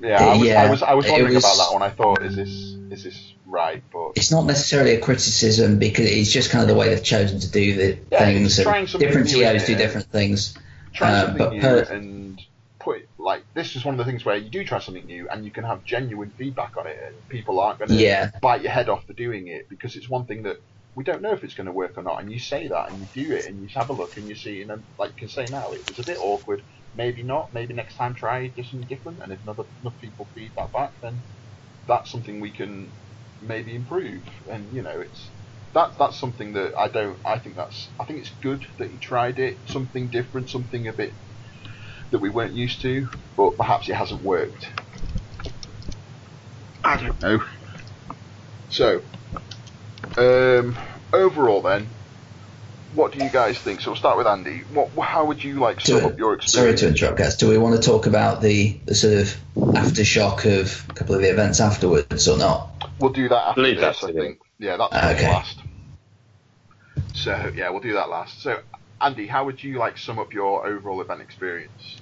Yeah, 0.01 0.17
I 0.25 0.37
was, 0.37 0.47
Yeah, 0.47 0.63
I 0.63 0.71
was, 0.71 0.83
I 0.83 0.95
was 0.95 1.07
it 1.07 1.11
wondering 1.13 1.35
was- 1.35 1.45
about 1.45 1.57
that 1.59 1.73
one. 1.75 1.83
I 1.83 1.91
thought, 1.91 2.23
is 2.23 2.35
this, 2.37 2.49
is 2.49 3.05
this 3.05 3.32
right? 3.53 3.83
But 3.93 4.13
it's 4.17 4.31
not 4.33 4.47
necessarily 4.47 4.95
a 4.95 5.01
criticism 5.01 5.79
because 5.79 6.07
it's 6.07 6.33
just 6.33 6.51
kind 6.51 6.63
of 6.63 6.69
the 6.69 6.75
way 6.75 6.89
they've 6.89 7.05
chosen 7.05 7.41
to 7.41 7.51
do 7.51 7.77
the 7.77 7.93
Yeah, 8.11 8.25
things. 8.25 8.47
it's 8.47 8.57
and 8.57 8.65
trying 8.65 8.87
something 8.87 9.09
different 9.09 9.29
TOs 9.29 9.67
do 9.67 9.77
different 9.77 10.07
things. 10.09 10.59
try 10.95 11.09
Uh, 11.09 11.21
something 11.23 11.39
but 11.39 11.51
new 11.51 11.61
per- 11.61 11.87
and 11.91 12.39
put 12.81 12.99
it, 12.99 13.09
like 13.19 13.45
this 13.55 13.77
is 13.77 13.85
one 13.85 13.95
of 13.95 13.99
the 13.99 14.05
things 14.05 14.25
where 14.25 14.37
you 14.37 14.51
do 14.51 14.65
try 14.65 14.79
something 14.81 15.07
new 15.07 15.29
and 15.31 15.45
you 15.45 15.53
can 15.53 15.65
have 15.65 15.85
genuine 15.85 16.33
feedback 16.39 16.77
on 16.77 16.87
it, 16.87 16.97
and 17.07 17.29
people 17.29 17.61
aren't 17.61 17.79
going 17.79 17.91
to 17.91 17.95
Yeah. 17.95 18.31
bite 18.41 18.63
your 18.63 18.73
head 18.73 18.89
off 18.89 19.05
for 19.07 19.13
doing 19.15 19.49
it 19.49 19.67
because 19.71 19.97
it's 19.97 20.09
one 20.11 20.27
thing 20.27 20.43
that 20.45 20.57
we 20.95 21.05
don't 21.05 21.23
know 21.23 21.33
if 21.33 21.43
it's 21.45 21.55
going 21.55 21.67
to 21.67 21.73
work 21.73 21.93
or 21.97 22.03
not. 22.03 22.21
And 22.21 22.31
you 22.31 22.39
say 22.39 22.69
that 22.69 22.91
and 22.91 23.01
you 23.01 23.09
do 23.15 23.35
it 23.35 23.47
and 23.47 23.63
you 23.63 23.69
have 23.75 23.89
a 23.89 23.95
look 23.95 24.17
and 24.17 24.29
you 24.29 24.35
see, 24.35 24.61
and 24.61 24.71
then, 24.71 24.85
like 24.99 25.11
you 25.11 25.17
can 25.19 25.29
say 25.29 25.49
now, 25.49 25.73
it 25.73 25.87
was 25.89 25.99
a 25.99 26.05
bit 26.05 26.19
awkward. 26.21 26.63
Maybe 26.95 27.23
not. 27.23 27.49
Maybe 27.53 27.73
next 27.73 27.97
time 27.97 28.15
try 28.15 28.49
do 28.49 28.63
something 28.63 28.89
different. 28.89 29.21
And 29.23 29.33
if 29.33 29.41
another 29.43 29.65
enough 29.83 29.99
people 29.99 30.31
feed 30.35 30.53
that 30.57 30.73
back, 30.73 30.93
then 31.03 31.25
that's 31.87 32.11
something 32.11 32.41
we 32.41 32.53
can 32.53 32.95
maybe 33.43 33.75
improve. 33.75 34.23
And 34.51 34.73
you 34.73 34.83
know, 34.83 35.01
it's 35.01 35.29
that 35.75 35.99
that's 35.99 36.19
something 36.19 36.53
that 36.55 36.75
I 36.77 36.89
don't. 36.89 37.19
I 37.25 37.39
think 37.39 37.57
that's. 37.57 37.89
I 37.99 38.05
think 38.05 38.21
it's 38.21 38.31
good 38.43 38.67
that 38.79 38.91
he 38.91 38.99
tried 38.99 39.39
it. 39.39 39.59
Something 39.67 40.09
different. 40.09 40.51
Something 40.51 40.89
a 40.89 40.93
bit 40.93 41.13
that 42.11 42.21
we 42.21 42.31
weren't 42.31 42.55
used 42.55 42.83
to. 42.83 43.09
But 43.37 43.57
perhaps 43.57 43.89
it 43.89 43.95
hasn't 43.95 44.23
worked. 44.23 44.71
I 46.85 46.97
don't 46.97 47.23
know. 47.23 47.43
So, 48.69 49.03
um, 50.17 50.77
overall, 51.13 51.63
then, 51.63 51.89
what 52.95 53.13
do 53.13 53.25
you 53.25 53.31
guys 53.31 53.59
think? 53.59 53.81
So 53.81 53.91
we'll 53.91 53.97
start 53.97 54.19
with 54.19 54.27
Andy. 54.27 54.63
What? 54.73 54.91
How 55.07 55.27
would 55.27 55.43
you 55.43 55.61
like 55.61 55.81
sum 55.81 56.05
up 56.05 56.19
your 56.19 56.35
experience? 56.35 56.81
Sorry 56.81 56.91
to 56.91 56.95
interrupt, 56.95 57.19
guys. 57.19 57.37
Do 57.37 57.49
we 57.49 57.59
want 57.59 57.81
to 57.81 57.89
talk 57.89 58.07
about 58.07 58.43
the, 58.43 58.79
the 58.85 58.95
sort 58.95 59.15
of 59.15 59.37
aftershock 59.55 60.61
of 60.61 60.87
a 60.91 60.95
couple 60.95 61.15
of 61.15 61.23
the 61.23 61.31
events 61.31 61.61
afterwards 61.61 62.29
or 62.29 62.39
not? 62.39 62.72
We'll 62.99 63.13
do 63.13 63.29
that 63.29 63.49
after 63.49 63.63
Leave 63.63 63.81
this, 63.81 64.01
that 64.01 64.09
I 64.09 64.13
to 64.13 64.19
think. 64.19 64.41
Yeah, 64.59 64.77
that's 64.77 64.95
okay. 64.95 65.15
okay. 65.15 65.31
last. 65.31 65.59
So 67.15 67.53
yeah, 67.55 67.71
we'll 67.71 67.81
do 67.81 67.95
that 67.95 68.09
last. 68.09 68.43
So 68.43 68.61
Andy, 69.01 69.27
how 69.27 69.45
would 69.45 69.63
you 69.63 69.79
like 69.79 69.99
sum 69.99 70.19
up 70.19 70.33
your 70.33 70.67
overall 70.67 71.01
event 71.01 71.21
experience? 71.21 71.97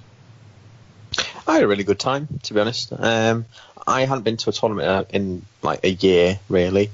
I 1.47 1.55
had 1.55 1.63
a 1.63 1.67
really 1.67 1.83
good 1.83 1.99
time, 1.99 2.27
to 2.43 2.53
be 2.53 2.59
honest. 2.59 2.93
Um, 2.97 3.45
I 3.85 4.05
hadn't 4.05 4.23
been 4.23 4.37
to 4.37 4.49
a 4.49 4.53
tournament 4.53 4.87
uh, 4.87 5.03
in 5.09 5.45
like 5.61 5.83
a 5.83 5.89
year, 5.89 6.39
really. 6.47 6.91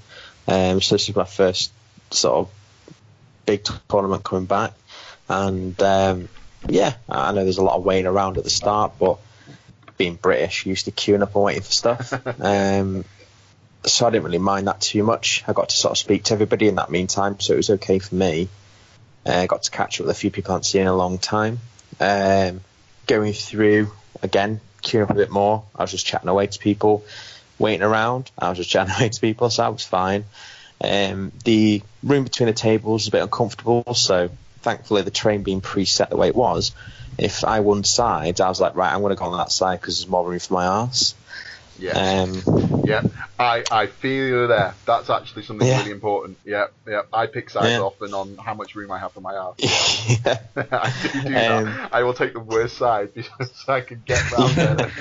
Um, 0.48 0.82
so 0.82 0.96
this 0.96 1.10
is 1.10 1.16
my 1.16 1.26
first 1.26 1.72
sort 2.12 2.36
of 2.36 2.50
big 3.46 3.68
tournament 3.90 4.24
coming 4.24 4.46
back, 4.46 4.74
and 5.28 5.80
um, 5.82 6.30
yeah, 6.70 6.96
I 7.10 7.34
know 7.34 7.44
there's 7.44 7.58
a 7.58 7.64
lot 7.64 7.76
of 7.76 7.84
waiting 7.84 8.08
around 8.08 8.38
at 8.38 8.46
the 8.46 8.50
start, 8.50 8.94
but 8.98 9.20
being 9.98 10.16
British, 10.16 10.66
used 10.66 10.86
to 10.86 10.92
queuing 10.92 11.22
up 11.22 11.36
and 11.36 11.44
waiting 11.44 11.64
for 11.64 11.72
stuff. 11.72 12.14
um, 12.42 13.04
so 13.86 14.08
I 14.08 14.10
didn't 14.10 14.26
really 14.26 14.38
mind 14.38 14.68
that 14.68 14.82
too 14.82 15.04
much. 15.04 15.44
I 15.48 15.54
got 15.54 15.70
to 15.70 15.76
sort 15.76 15.92
of 15.92 15.98
speak 15.98 16.26
to 16.26 16.34
everybody 16.34 16.68
in 16.68 16.76
that 16.76 16.90
meantime, 16.90 17.40
so 17.40 17.54
it 17.54 17.58
was 17.58 17.70
okay 17.72 18.00
for 18.00 18.16
me. 18.16 18.50
Uh, 19.26 19.46
got 19.46 19.64
to 19.64 19.72
catch 19.72 20.00
up 20.00 20.08
with 20.08 20.16
a 20.16 20.20
few 20.20 20.32
people 20.32 20.52
I 20.52 20.56
hadn't 20.56 20.64
seen 20.64 20.82
in 20.82 20.88
a 20.88 20.96
long 20.96 21.18
time. 21.18 21.60
Um, 22.00 22.62
going 23.08 23.34
through 23.34 23.92
again, 24.22 24.62
queuing 24.84 25.04
up 25.04 25.10
a 25.10 25.16
bit 25.16 25.30
more. 25.30 25.64
I 25.76 25.84
was 25.84 25.92
just 25.92 26.06
chatting 26.06 26.30
away 26.30 26.48
to 26.48 26.60
people, 26.60 27.06
waiting 27.60 27.84
around. 27.84 28.32
I 28.38 28.50
was 28.50 28.58
just 28.58 28.70
chatting 28.72 28.94
away 28.96 29.10
to 29.10 29.22
people, 29.22 29.50
so 29.50 29.64
that 29.64 29.74
was 29.74 29.86
fine. 29.86 30.26
Um, 30.84 31.32
the 31.44 31.82
room 32.04 32.24
between 32.24 32.48
the 32.48 32.54
tables 32.54 33.04
was 33.04 33.08
a 33.08 33.12
bit 33.12 33.24
uncomfortable, 33.24 33.94
so 33.96 34.30
thankfully 34.62 35.02
the 35.02 35.12
terrain 35.12 35.44
being 35.44 35.62
preset 35.62 36.10
the 36.10 36.18
way 36.18 36.28
it 36.28 36.36
was, 36.36 36.74
if 37.18 37.44
I 37.44 37.62
won 37.62 37.84
sides, 37.84 38.42
I 38.42 38.50
was 38.50 38.62
like, 38.62 38.76
right, 38.76 38.94
I'm 38.94 39.02
going 39.02 39.16
to 39.16 39.20
go 39.20 39.26
on 39.26 39.38
that 39.38 39.52
side 39.52 39.82
because 39.82 40.00
there's 40.00 40.10
more 40.10 40.28
room 40.28 40.40
for 40.40 40.54
my 40.54 40.68
arse. 40.68 41.16
Yeah, 41.80 42.22
Um, 42.24 42.84
yeah. 42.86 43.04
I, 43.40 43.64
I 43.72 43.88
feel 43.88 44.28
you 44.28 44.48
there. 44.48 44.74
That's 44.86 45.10
actually 45.10 45.44
something 45.44 45.68
Yeah. 45.68 45.80
really 45.80 45.92
important. 45.92 46.38
Yeah, 46.44 46.68
yeah. 46.88 47.02
I 47.14 47.28
pick 47.28 47.50
sides 47.50 47.70
Yeah. 47.70 47.80
often 47.82 48.14
on 48.14 48.38
how 48.38 48.54
much 48.56 48.74
room 48.76 48.92
I 48.92 48.98
have 49.00 49.12
for 49.14 49.22
my 49.22 49.36
arse. 49.36 49.60
yeah. 50.26 50.40
I 50.56 50.94
do 51.04 51.22
do 51.22 51.28
Um, 51.28 51.66
that. 51.66 51.90
I 51.94 52.04
will 52.04 52.14
take 52.16 52.34
the 52.34 52.40
worst 52.40 52.78
side 52.78 53.14
because 53.16 53.64
I 53.68 53.82
can 53.82 54.02
get 54.06 54.32
round 54.32 54.52
there. 54.54 54.92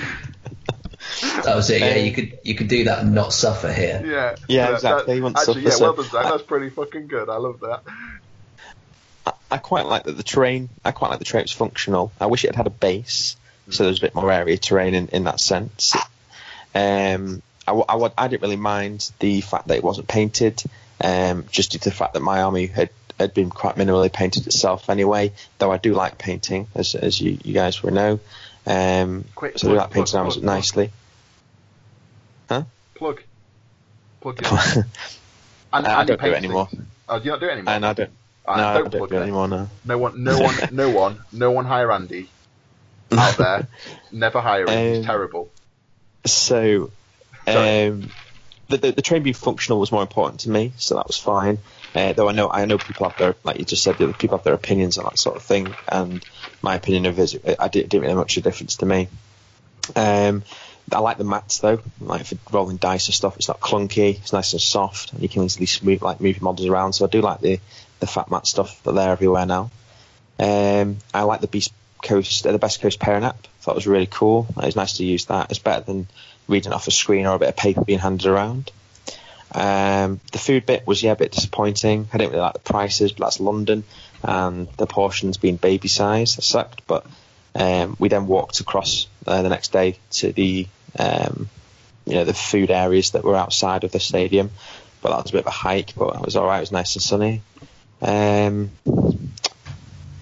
That 1.43 1.55
was 1.55 1.69
it. 1.69 1.81
Yeah, 1.81 1.87
Um, 1.99 2.05
you 2.05 2.11
could 2.13 2.39
you 2.43 2.55
could 2.55 2.67
do 2.67 2.83
that 2.85 2.99
and 2.99 3.13
not 3.15 3.33
suffer 3.33 3.71
here. 3.71 4.01
Yeah, 4.05 4.35
Yeah, 4.47 4.65
that- 4.67 4.73
exactly. 4.75 5.05
that- 5.13 5.15
You 5.17 5.23
want 5.23 5.37
actually, 5.37 5.61
stuff 5.61 5.63
yeah, 5.63 5.77
for 5.77 5.83
well 5.83 5.93
done, 5.93 6.05
Zach. 6.11 6.23
That's 6.31 6.43
pretty 6.43 6.69
fucking 6.69 7.07
good. 7.07 7.29
I 7.29 7.37
love 7.37 7.59
that. 7.61 7.81
I- 9.25 9.33
I 9.51 9.57
quite 9.57 9.85
like 9.85 10.03
that 10.03 10.17
the 10.17 10.23
terrain. 10.23 10.69
I 10.85 10.91
quite 10.91 11.09
like 11.09 11.19
the 11.19 11.25
terrain 11.25 11.43
was 11.45 11.51
functional. 11.53 12.11
I 12.19 12.25
wish 12.27 12.43
it 12.43 12.47
had 12.49 12.55
had 12.55 12.67
a 12.67 12.71
base, 12.71 13.35
so 13.69 13.83
there 13.83 13.89
was 13.89 13.99
a 13.99 14.01
bit 14.01 14.15
more 14.15 14.31
area 14.31 14.57
terrain 14.57 14.93
in, 14.93 15.07
in 15.07 15.23
that 15.25 15.39
sense. 15.39 15.95
Um, 16.77 17.41
I, 17.67 17.71
w- 17.71 17.85
I, 17.89 17.95
would- 17.95 18.13
I 18.17 18.27
didn't 18.27 18.41
really 18.43 18.55
mind 18.55 19.09
the 19.19 19.41
fact 19.41 19.67
that 19.67 19.77
it 19.77 19.83
wasn't 19.83 20.07
painted, 20.07 20.63
um, 21.03 21.45
just 21.51 21.71
due 21.71 21.79
to 21.79 21.89
the 21.89 21.95
fact 21.95 22.13
that 22.13 22.21
my 22.21 22.41
army 22.43 22.67
had, 22.67 22.89
had 23.19 23.33
been 23.33 23.49
quite 23.49 23.75
minimally 23.75 24.11
painted 24.11 24.45
itself 24.47 24.89
anyway. 24.89 25.31
Though 25.57 25.71
I 25.71 25.77
do 25.77 25.93
like 25.93 26.17
painting, 26.17 26.67
as 26.75 26.93
as 26.95 27.19
you, 27.19 27.37
you 27.43 27.53
guys 27.53 27.81
will 27.83 27.91
know. 27.93 28.19
Um, 28.65 29.25
Quick, 29.35 29.57
so 29.57 29.67
I 29.67 29.71
do 29.71 29.77
like 29.77 29.91
painting 29.91 30.11
plug, 30.11 30.19
armies 30.19 30.33
plug, 30.35 30.43
plug. 30.43 30.55
nicely. 30.55 30.91
Plug. 32.95 33.21
Plug. 34.21 34.43
I 34.43 34.73
in. 34.75 34.85
And, 35.73 35.85
I 35.85 35.99
and 35.99 36.07
don't 36.07 36.21
do 36.21 36.27
it 36.27 36.35
anymore. 36.35 36.69
Oh, 37.09 37.19
do 37.19 37.25
you 37.25 37.31
not 37.31 37.39
do 37.41 37.47
it 37.47 37.51
anymore? 37.51 37.73
and 37.73 37.85
I 37.85 37.91
don't. 37.93 38.09
No, 38.47 38.53
I 38.53 38.55
don't 38.55 38.83
don't 38.83 38.91
do 38.91 38.97
plug 38.99 39.11
it 39.13 39.15
anymore 39.17 39.47
now. 39.49 39.67
No 39.83 39.97
one, 39.97 40.23
no 40.23 40.39
one, 40.39 40.55
no 40.71 40.89
one, 41.01 41.19
no 41.33 41.51
one 41.51 41.65
hire 41.65 41.91
Andy 41.91 42.29
out 43.11 43.35
there. 43.37 43.67
Never 44.13 44.39
hire 44.39 44.65
him. 44.65 44.89
He's 44.89 44.97
Um, 44.99 45.03
terrible. 45.03 45.49
So, 46.33 46.91
um, 47.45 48.13
the, 48.69 48.77
the 48.77 48.91
the 48.91 49.01
terrain 49.01 49.23
being 49.23 49.33
functional 49.33 49.79
was 49.79 49.91
more 49.91 50.01
important 50.01 50.41
to 50.41 50.49
me, 50.49 50.73
so 50.77 50.95
that 50.95 51.07
was 51.07 51.17
fine. 51.17 51.59
Uh, 51.95 52.13
though 52.13 52.29
I 52.29 52.33
know 52.33 52.49
I 52.49 52.65
know 52.65 52.77
people 52.77 53.07
have 53.07 53.17
their 53.17 53.35
like 53.43 53.59
you 53.59 53.65
just 53.65 53.83
said, 53.83 53.97
the 53.97 54.05
other 54.05 54.13
people 54.13 54.37
have 54.37 54.43
their 54.43 54.53
opinions 54.53 54.97
on 54.97 55.05
that 55.05 55.17
sort 55.17 55.37
of 55.37 55.43
thing, 55.43 55.75
and 55.87 56.25
my 56.61 56.75
opinion 56.75 57.05
of 57.05 57.19
it, 57.19 57.35
I 57.59 57.67
didn't, 57.67 57.89
didn't 57.89 58.01
really 58.03 58.13
make 58.15 58.21
much 58.23 58.37
of 58.37 58.45
a 58.45 58.49
difference 58.49 58.77
to 58.77 58.85
me. 58.85 59.07
Um, 59.95 60.43
I 60.91 60.99
like 60.99 61.17
the 61.17 61.23
mats 61.23 61.59
though, 61.59 61.81
like 61.99 62.25
for 62.25 62.37
rolling 62.51 62.77
dice 62.77 63.07
and 63.07 63.15
stuff. 63.15 63.37
It's 63.37 63.47
not 63.47 63.59
clunky, 63.59 64.17
it's 64.17 64.33
nice 64.33 64.53
and 64.53 64.61
soft, 64.61 65.13
and 65.13 65.21
you 65.21 65.29
can 65.29 65.43
easily 65.43 65.67
move 65.85 66.01
like 66.01 66.21
move 66.21 66.37
your 66.37 66.43
models 66.43 66.67
around. 66.67 66.93
So 66.93 67.05
I 67.05 67.09
do 67.09 67.21
like 67.21 67.39
the 67.39 67.59
the 67.99 68.07
fat 68.07 68.29
mat 68.29 68.47
stuff, 68.47 68.79
but 68.83 68.93
they're 68.93 69.11
everywhere 69.11 69.45
now. 69.45 69.71
Um, 70.39 70.97
I 71.13 71.23
like 71.23 71.41
the 71.41 71.47
Beast 71.47 71.71
Coast, 72.01 72.45
uh, 72.45 72.51
the 72.51 72.59
Best 72.59 72.81
Coast 72.81 72.99
pairing 72.99 73.23
app. 73.23 73.47
Thought 73.61 73.73
it 73.73 73.75
was 73.75 73.87
really 73.87 74.07
cool. 74.09 74.47
It 74.49 74.65
was 74.65 74.75
nice 74.75 74.97
to 74.97 75.05
use 75.05 75.25
that. 75.25 75.49
It's 75.49 75.59
better 75.59 75.83
than 75.83 76.07
reading 76.47 76.73
off 76.73 76.87
a 76.87 76.91
screen 76.91 77.25
or 77.25 77.35
a 77.35 77.39
bit 77.39 77.49
of 77.49 77.55
paper 77.55 77.83
being 77.83 77.99
handed 77.99 78.27
around. 78.27 78.71
Um, 79.53 80.19
the 80.31 80.37
food 80.39 80.65
bit 80.65 80.85
was 80.85 81.01
yeah 81.01 81.13
a 81.13 81.15
bit 81.15 81.31
disappointing. 81.31 82.07
I 82.11 82.17
didn't 82.17 82.31
really 82.31 82.41
like 82.41 82.53
the 82.53 82.59
prices, 82.59 83.13
but 83.13 83.25
that's 83.25 83.39
London, 83.39 83.83
and 84.23 84.67
the 84.77 84.87
portions 84.87 85.37
being 85.37 85.55
baby 85.55 85.87
size. 85.87 86.37
It 86.37 86.43
sucked, 86.43 86.85
but 86.85 87.05
um, 87.55 87.95
we 87.97 88.09
then 88.09 88.27
walked 88.27 88.59
across 88.59 89.07
uh, 89.25 89.41
the 89.41 89.49
next 89.49 89.71
day 89.71 89.97
to 90.11 90.31
the 90.31 90.67
um, 90.99 91.49
you 92.05 92.15
know 92.15 92.25
the 92.25 92.33
food 92.33 92.71
areas 92.71 93.11
that 93.11 93.23
were 93.23 93.35
outside 93.35 93.83
of 93.83 93.91
the 93.91 93.99
stadium. 93.99 94.51
But 95.01 95.09
that 95.09 95.23
was 95.23 95.31
a 95.31 95.33
bit 95.33 95.41
of 95.41 95.47
a 95.47 95.51
hike, 95.51 95.93
but 95.95 96.15
it 96.15 96.21
was 96.21 96.35
all 96.35 96.45
right. 96.45 96.57
It 96.57 96.61
was 96.61 96.71
nice 96.71 96.95
and 96.95 97.03
sunny. 97.03 97.41
Um, 98.01 98.71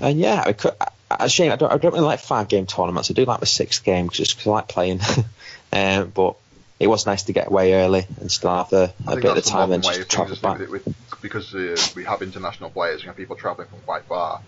and 0.01 0.19
yeah, 0.19 0.43
I 0.45 0.53
could, 0.53 0.73
I, 0.79 0.89
I, 1.09 1.27
shame 1.27 1.51
I 1.51 1.55
don't, 1.55 1.71
I 1.71 1.77
don't 1.77 1.93
really 1.93 2.03
like 2.05 2.19
five 2.19 2.47
game 2.47 2.65
tournaments. 2.65 3.11
I 3.11 3.13
do 3.13 3.25
like 3.25 3.39
the 3.39 3.45
sixth 3.45 3.83
game 3.83 4.09
just 4.09 4.35
because 4.35 4.47
I 4.47 4.51
like 4.51 4.67
playing. 4.67 4.99
um, 5.73 6.09
but 6.09 6.35
it 6.79 6.87
was 6.87 7.05
nice 7.05 7.23
to 7.23 7.33
get 7.33 7.47
away 7.47 7.73
early 7.73 8.05
and 8.19 8.31
still 8.31 8.55
have 8.55 8.73
a 8.73 8.87
think 8.87 9.21
bit 9.21 9.25
of 9.25 9.35
the 9.35 9.41
time 9.41 9.71
and 9.71 9.83
just 9.83 10.09
travel 10.09 10.35
back. 10.41 10.59
it, 10.61 10.69
with, 10.69 10.87
because 11.21 11.53
uh, 11.55 11.77
we 11.95 12.03
have 12.03 12.21
international 12.21 12.69
players 12.69 13.03
and 13.03 13.15
people 13.15 13.35
travelling 13.35 13.67
from 13.67 13.79
quite 13.81 14.03
far. 14.03 14.41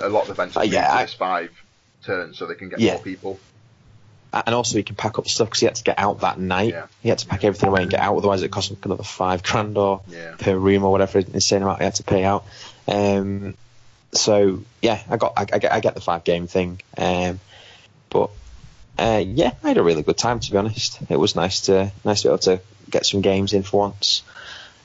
A 0.00 0.08
lot 0.08 0.22
of 0.22 0.26
the 0.28 0.32
events 0.34 0.56
Uh, 0.56 0.60
have 0.60 0.72
yeah, 0.72 0.80
moved 0.80 0.90
to 0.90 0.94
I- 0.98 1.02
this 1.04 1.14
five 1.14 1.50
turns 2.04 2.38
so 2.38 2.46
they 2.46 2.54
can 2.54 2.68
get 2.68 2.80
Yeah. 2.80 2.94
more 2.94 3.02
people. 3.02 3.40
and 4.32 4.54
also 4.54 4.76
he 4.76 4.82
can 4.82 4.94
pack 4.94 5.18
up 5.18 5.26
stuff 5.26 5.48
because 5.48 5.60
he 5.60 5.66
had 5.66 5.74
to 5.76 5.82
get 5.84 5.98
out 5.98 6.20
that 6.20 6.38
night. 6.38 6.70
Yeah. 6.74 6.86
He 7.02 7.08
had 7.08 7.18
to 7.18 7.26
pack 7.26 7.44
everything 7.44 7.70
away 7.70 7.82
and 7.82 7.90
get 7.90 8.00
out, 8.00 8.16
otherwise 8.16 8.42
it 8.42 8.50
cost 8.50 8.70
him 8.70 8.76
another 8.84 9.02
five 9.04 9.42
grand 9.42 9.78
or 9.78 10.02
Yeah. 10.06 10.34
per 10.38 10.54
room 10.56 10.84
or 10.84 10.92
whatever 10.92 11.18
insane 11.20 11.62
amount 11.62 11.78
he 11.78 11.84
had 11.84 11.94
to 11.96 12.02
pay 12.02 12.24
out. 12.24 12.44
Um, 12.86 13.54
so 14.12 14.62
yeah, 14.82 15.02
I 15.08 15.16
got 15.16 15.34
I, 15.36 15.42
I 15.52 15.58
get 15.58 15.72
I 15.72 15.80
get 15.80 15.94
the 15.94 16.00
five 16.00 16.24
game 16.24 16.46
thing, 16.46 16.80
um, 16.96 17.40
but 18.10 18.30
uh, 18.98 19.22
yeah, 19.24 19.52
I 19.62 19.68
had 19.68 19.78
a 19.78 19.82
really 19.82 20.02
good 20.02 20.18
time 20.18 20.40
to 20.40 20.50
be 20.50 20.56
honest. 20.56 20.98
It 21.08 21.16
was 21.16 21.36
nice 21.36 21.62
to 21.62 21.92
nice 22.04 22.22
to 22.22 22.28
be 22.28 22.30
able 22.30 22.38
to 22.38 22.60
get 22.90 23.06
some 23.06 23.20
games 23.20 23.52
in 23.52 23.62
for 23.62 23.80
once. 23.80 24.22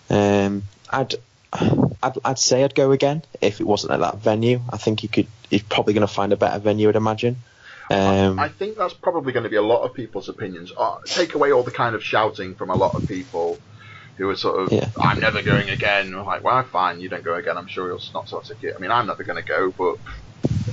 Um, 0.09 0.63
I'd, 0.89 1.15
I'd 1.53 2.17
I'd 2.23 2.39
say 2.39 2.63
I'd 2.63 2.75
go 2.75 2.91
again 2.91 3.23
if 3.41 3.61
it 3.61 3.67
wasn't 3.67 3.93
at 3.93 4.01
that 4.01 4.17
venue. 4.17 4.61
I 4.69 4.77
think 4.77 5.03
you 5.03 5.09
could. 5.09 5.27
You're 5.49 5.61
probably 5.69 5.93
going 5.93 6.07
to 6.07 6.13
find 6.13 6.33
a 6.33 6.37
better 6.37 6.59
venue, 6.59 6.89
I'd 6.89 6.95
imagine. 6.95 7.37
Um, 7.91 8.39
I 8.39 8.47
think 8.47 8.77
that's 8.77 8.93
probably 8.93 9.33
going 9.33 9.43
to 9.43 9.49
be 9.49 9.57
a 9.57 9.61
lot 9.61 9.83
of 9.83 9.93
people's 9.93 10.29
opinions. 10.29 10.71
Uh, 10.75 10.97
take 11.05 11.35
away 11.35 11.51
all 11.51 11.63
the 11.63 11.71
kind 11.71 11.95
of 11.95 12.03
shouting 12.03 12.55
from 12.55 12.69
a 12.69 12.75
lot 12.75 12.95
of 12.95 13.07
people 13.07 13.59
who 14.17 14.29
are 14.29 14.35
sort 14.35 14.61
of, 14.61 14.71
Yeah. 14.71 14.89
I'm 15.01 15.19
never 15.19 15.41
going 15.43 15.69
again. 15.69 16.13
I'm 16.13 16.25
like, 16.25 16.43
well, 16.43 16.63
fine, 16.71 16.99
you 17.01 17.09
don't 17.09 17.25
go 17.25 17.35
again. 17.35 17.57
I'm 17.57 17.67
sure 17.67 17.87
you'll 17.87 18.01
not 18.13 18.29
sell 18.29 18.39
a 18.39 18.43
ticket. 18.43 18.75
I 18.77 18.81
mean, 18.81 18.91
I'm 18.91 19.07
never 19.07 19.23
going 19.23 19.43
to 19.43 19.43
go, 19.43 19.73
but 19.77 19.95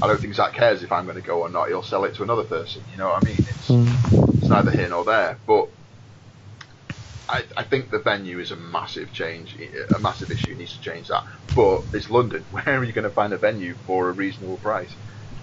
I 0.02 0.08
don't 0.08 0.20
think 0.20 0.34
Zach 0.34 0.54
cares 0.54 0.82
if 0.82 0.92
I'm 0.92 1.04
going 1.04 1.16
to 1.16 1.22
go 1.22 1.40
or 1.40 1.50
not. 1.50 1.68
He'll 1.68 1.82
sell 1.82 2.04
it 2.04 2.16
to 2.16 2.22
another 2.22 2.44
person. 2.44 2.84
You 2.88 2.98
know 2.98 3.08
what 3.08 3.18
I 3.18 3.22
mean? 3.22 3.46
It's, 3.46 3.68
mm, 3.70 3.96
it's 4.40 4.50
neither 4.50 4.72
here 4.72 4.88
nor 4.88 5.04
there. 5.04 5.40
But 5.46 5.66
I, 7.28 7.44
I 7.56 7.64
think 7.64 7.90
the 7.90 8.02
venue 8.02 8.40
is 8.40 8.50
a 8.50 8.56
massive 8.56 9.12
change, 9.12 9.56
a 9.94 10.00
massive 10.00 10.30
issue. 10.30 10.54
Needs 10.54 10.74
to 10.74 10.80
change 10.80 11.08
that. 11.08 11.22
But 11.54 11.82
it's 11.92 12.10
London. 12.10 12.46
Where 12.50 12.64
are 12.78 12.84
you 12.84 12.92
going 12.92 13.04
to 13.04 13.10
find 13.10 13.32
a 13.32 13.38
venue 13.38 13.76
for 13.86 14.10
a 14.10 14.14
reasonable 14.14 14.58
price? 14.58 14.96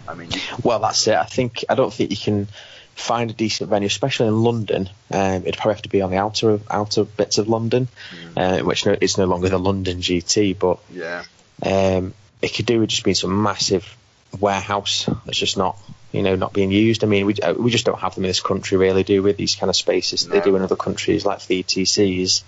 I 0.07 0.15
mean, 0.15 0.31
you, 0.31 0.41
well, 0.63 0.79
that's 0.79 1.07
it. 1.07 1.15
I 1.15 1.25
think 1.25 1.65
I 1.69 1.75
don't 1.75 1.93
think 1.93 2.11
you 2.11 2.17
can 2.17 2.49
find 2.97 3.29
a 3.29 3.33
decent 3.33 3.69
venue, 3.69 3.87
especially 3.87 4.27
in 4.27 4.43
London. 4.43 4.89
Um, 5.11 5.43
it'd 5.43 5.57
probably 5.57 5.75
have 5.75 5.81
to 5.83 5.89
be 5.89 6.01
on 6.01 6.11
the 6.11 6.17
outer 6.17 6.59
outer 6.69 7.03
bits 7.03 7.37
of 7.37 7.47
London, 7.47 7.87
uh, 8.35 8.59
which 8.59 8.85
no, 8.85 8.95
it's 8.99 9.17
no 9.17 9.25
longer 9.25 9.49
the 9.49 9.59
London 9.59 9.99
GT, 9.99 10.57
but 10.57 10.79
yeah. 10.91 11.23
um, 11.63 12.13
it 12.41 12.49
could 12.49 12.65
do 12.65 12.79
with 12.79 12.89
just 12.89 13.03
being 13.03 13.15
some 13.15 13.43
massive 13.43 13.95
warehouse 14.39 15.09
that's 15.25 15.37
just 15.37 15.57
not 15.57 15.77
you 16.11 16.23
know 16.23 16.35
not 16.35 16.53
being 16.53 16.71
used. 16.71 17.03
I 17.03 17.07
mean, 17.07 17.25
we 17.27 17.35
uh, 17.35 17.53
we 17.53 17.71
just 17.71 17.85
don't 17.85 17.99
have 17.99 18.15
them 18.15 18.25
in 18.25 18.29
this 18.29 18.41
country 18.41 18.77
really, 18.77 19.03
do 19.03 19.21
we? 19.21 19.31
These 19.31 19.55
kind 19.55 19.69
of 19.69 19.75
spaces 19.75 20.23
that 20.23 20.31
they 20.31 20.41
do 20.41 20.55
in 20.55 20.63
other 20.63 20.75
countries 20.75 21.25
like 21.25 21.45
the 21.45 21.63
ETCs. 21.63 22.43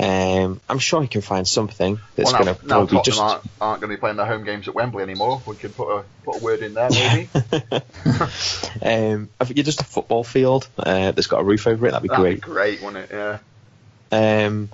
Um, 0.00 0.62
I'm 0.66 0.78
sure 0.78 1.02
he 1.02 1.08
can 1.08 1.20
find 1.20 1.46
something 1.46 2.00
that's 2.16 2.32
well, 2.32 2.44
going 2.44 2.54
to 2.54 2.64
probably 2.64 2.86
Tottenham 2.86 3.04
just. 3.04 3.20
aren't, 3.20 3.42
aren't 3.60 3.80
going 3.82 3.90
to 3.90 3.96
be 3.96 4.00
playing 4.00 4.16
their 4.16 4.24
home 4.24 4.44
games 4.44 4.66
at 4.66 4.74
Wembley 4.74 5.02
anymore. 5.02 5.42
We 5.44 5.56
could 5.56 5.76
put 5.76 5.90
a 5.90 6.04
put 6.24 6.40
a 6.40 6.44
word 6.44 6.62
in 6.62 6.72
there, 6.72 6.88
maybe. 6.90 7.28
um, 8.82 9.28
I 9.38 9.44
think 9.44 9.58
you're 9.58 9.64
just 9.64 9.82
a 9.82 9.84
football 9.84 10.24
field 10.24 10.68
uh, 10.78 11.10
that's 11.10 11.26
got 11.26 11.42
a 11.42 11.44
roof 11.44 11.66
over 11.66 11.86
it. 11.86 11.90
That'd 11.90 12.02
be 12.02 12.08
That'd 12.08 12.22
great. 12.22 12.34
be 12.36 12.40
great, 12.40 12.82
wouldn't 12.82 13.10
it? 13.10 13.14
Yeah. 13.14 14.46
Um, 14.46 14.70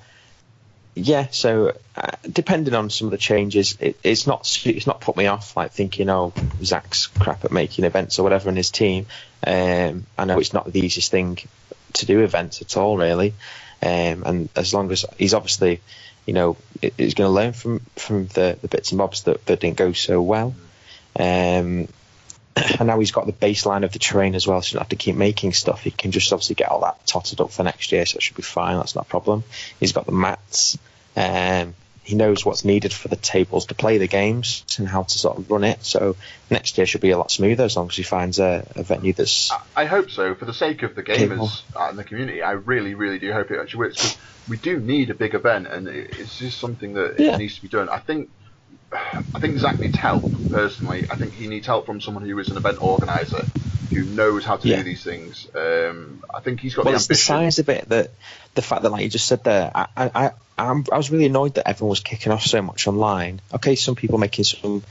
yeah, 0.95 1.27
so 1.31 1.77
uh, 1.97 2.13
depending 2.31 2.75
on 2.75 2.89
some 2.89 3.09
of 3.09 3.11
the 3.11 3.19
changes, 3.19 3.77
it, 3.81 3.99
it's 4.05 4.29
not 4.29 4.61
it's 4.65 4.87
not 4.87 5.01
put 5.01 5.17
me 5.17 5.27
off 5.27 5.57
like 5.57 5.73
thinking, 5.73 6.09
oh, 6.09 6.35
Zach's 6.63 7.09
crap 7.09 7.45
at 7.45 7.51
making 7.51 7.85
events 7.85 8.21
or 8.21 8.23
whatever 8.23 8.49
in 8.49 8.57
his 8.57 8.71
team. 8.71 9.07
Um, 9.45 10.07
I 10.17 10.25
know 10.25 10.39
it's 10.39 10.53
not 10.53 10.73
the 10.73 10.81
easiest 10.81 11.11
thing 11.11 11.39
to 11.95 12.07
do 12.07 12.21
events 12.21 12.63
at 12.63 12.77
all, 12.77 12.97
really. 12.97 13.35
Um, 13.87 14.23
and 14.27 14.49
as 14.57 14.75
long 14.75 14.91
as 14.91 15.05
he's 15.17 15.35
obviously, 15.35 15.81
you 16.27 16.35
know, 16.35 16.57
he's 16.81 17.15
going 17.15 17.29
to 17.29 17.35
learn 17.35 17.53
from 17.53 17.81
from 17.95 18.27
the, 18.29 18.59
the 18.61 18.69
bits 18.69 18.91
and 18.91 18.99
bobs 18.99 19.23
that, 19.25 19.45
that 19.47 19.61
didn't 19.61 19.77
go 19.77 19.93
so 19.93 20.21
well. 20.21 20.55
Um, 21.19 21.89
and 22.79 22.87
now 22.87 22.99
he's 22.99 23.13
got 23.13 23.27
the 23.27 23.33
baseline 23.33 23.85
of 23.85 23.93
the 23.93 23.99
terrain 23.99 24.35
as 24.35 24.47
well, 24.47 24.61
so 24.61 24.67
he 24.67 24.71
doesn't 24.73 24.81
have 24.81 24.89
to 24.89 24.97
keep 24.97 25.15
making 25.15 25.53
stuff. 25.53 25.83
He 25.83 25.91
can 25.91 26.11
just 26.11 26.33
obviously 26.33 26.57
get 26.57 26.69
all 26.69 26.81
that 26.81 27.07
totted 27.07 27.41
up 27.41 27.53
for 27.53 27.63
next 27.63 27.93
year, 27.93 28.07
so 28.07 28.17
it 28.17 28.23
should 28.23 28.37
be 28.37 28.43
fine. 28.43 28.77
That's 28.77 28.95
not 28.95 29.07
a 29.07 29.09
problem. 29.09 29.45
He's 29.79 29.93
got 29.93 30.07
the 30.07 30.13
mats. 30.13 30.79
Um, 31.15 31.75
he 32.07 32.15
knows 32.15 32.47
what's 32.47 32.65
needed 32.65 32.93
for 32.93 33.09
the 33.09 33.17
tables 33.17 33.67
to 33.67 33.75
play 33.75 33.99
the 33.99 34.07
games 34.07 34.65
and 34.79 34.87
how 34.89 35.03
to 35.03 35.19
sort 35.19 35.39
of 35.39 35.51
run 35.51 35.65
it. 35.65 35.85
So 35.85 36.17
next 36.51 36.79
year 36.79 36.87
should 36.87 37.01
be 37.01 37.11
a 37.11 37.19
lot 37.19 37.33
smoother 37.33 37.65
as 37.65 37.77
long 37.77 37.89
as 37.89 37.97
he 37.97 38.05
finds 38.05 38.39
a, 38.39 38.65
a 38.77 38.85
venue 38.85 39.13
that's. 39.13 39.51
I, 39.51 39.83
I 39.83 39.85
hope 39.87 40.11
so. 40.11 40.35
For 40.37 40.45
the 40.45 40.55
sake 40.55 40.85
of 40.85 40.95
the 40.95 41.03
gamers 41.03 41.63
and 41.75 41.99
the 41.99 42.05
community, 42.05 42.43
I 42.43 42.53
really, 42.53 42.95
really 42.95 43.19
do 43.19 43.33
hope 43.33 43.51
it 43.51 43.59
actually 43.61 43.81
works 43.81 43.97
because 43.97 44.17
we 44.49 44.57
do 44.57 44.79
need 44.79 45.11
a 45.11 45.15
big 45.15 45.35
event, 45.35 45.67
and 45.67 45.89
it, 45.89 46.11
it's 46.19 46.39
just 46.39 46.61
something 46.61 46.95
that 46.95 47.17
Yeah. 47.19 47.37
needs 47.37 47.57
to 47.57 47.63
be 47.63 47.69
done. 47.69 47.89
I 47.89 47.99
think. 47.99 48.31
I 48.93 49.39
think 49.41 49.59
Zach 49.59 49.81
needs 49.81 49.97
help 49.97 50.33
personally. 50.51 51.07
I 51.11 51.17
think 51.17 51.35
he 51.35 51.47
needs 51.49 51.67
help 51.67 51.87
from 51.87 52.01
someone 52.01 52.25
who 52.25 52.39
is 52.39 52.51
an 52.51 52.57
event 52.57 52.79
organizer 52.81 53.43
who 53.93 54.05
knows 54.05 54.45
how 54.45 54.57
to 54.57 54.69
Yeah. 54.69 54.77
do 54.77 54.83
these 54.85 55.03
things. 55.03 55.47
Um, 55.55 56.23
I 56.33 56.41
think 56.41 56.61
he's 56.61 56.75
got 56.75 56.85
well, 56.85 56.93
the 56.93 56.97
it's 56.97 57.07
the 57.07 57.15
size 57.15 57.59
of 57.59 57.69
it 57.69 57.89
that 57.89 58.11
the 58.55 58.63
fact 58.63 58.83
that, 58.83 58.91
like 58.91 59.03
you 59.03 59.09
just 59.11 59.27
said 59.27 59.43
there, 59.45 59.71
I, 59.75 59.87
I, 59.97 60.33
I'm, 60.59 60.85
I 60.91 60.97
was 60.97 61.11
really 61.11 61.27
annoyed 61.27 61.55
that 61.55 61.69
everyone 61.69 61.91
was 61.91 62.01
kicking 62.01 62.33
off 62.33 62.43
so 62.43 62.63
much 62.63 62.87
online. 62.87 63.41
Okay, 63.55 63.75
some 63.75 63.95
people 63.95 64.19
making 64.19 64.45
some 64.45 64.83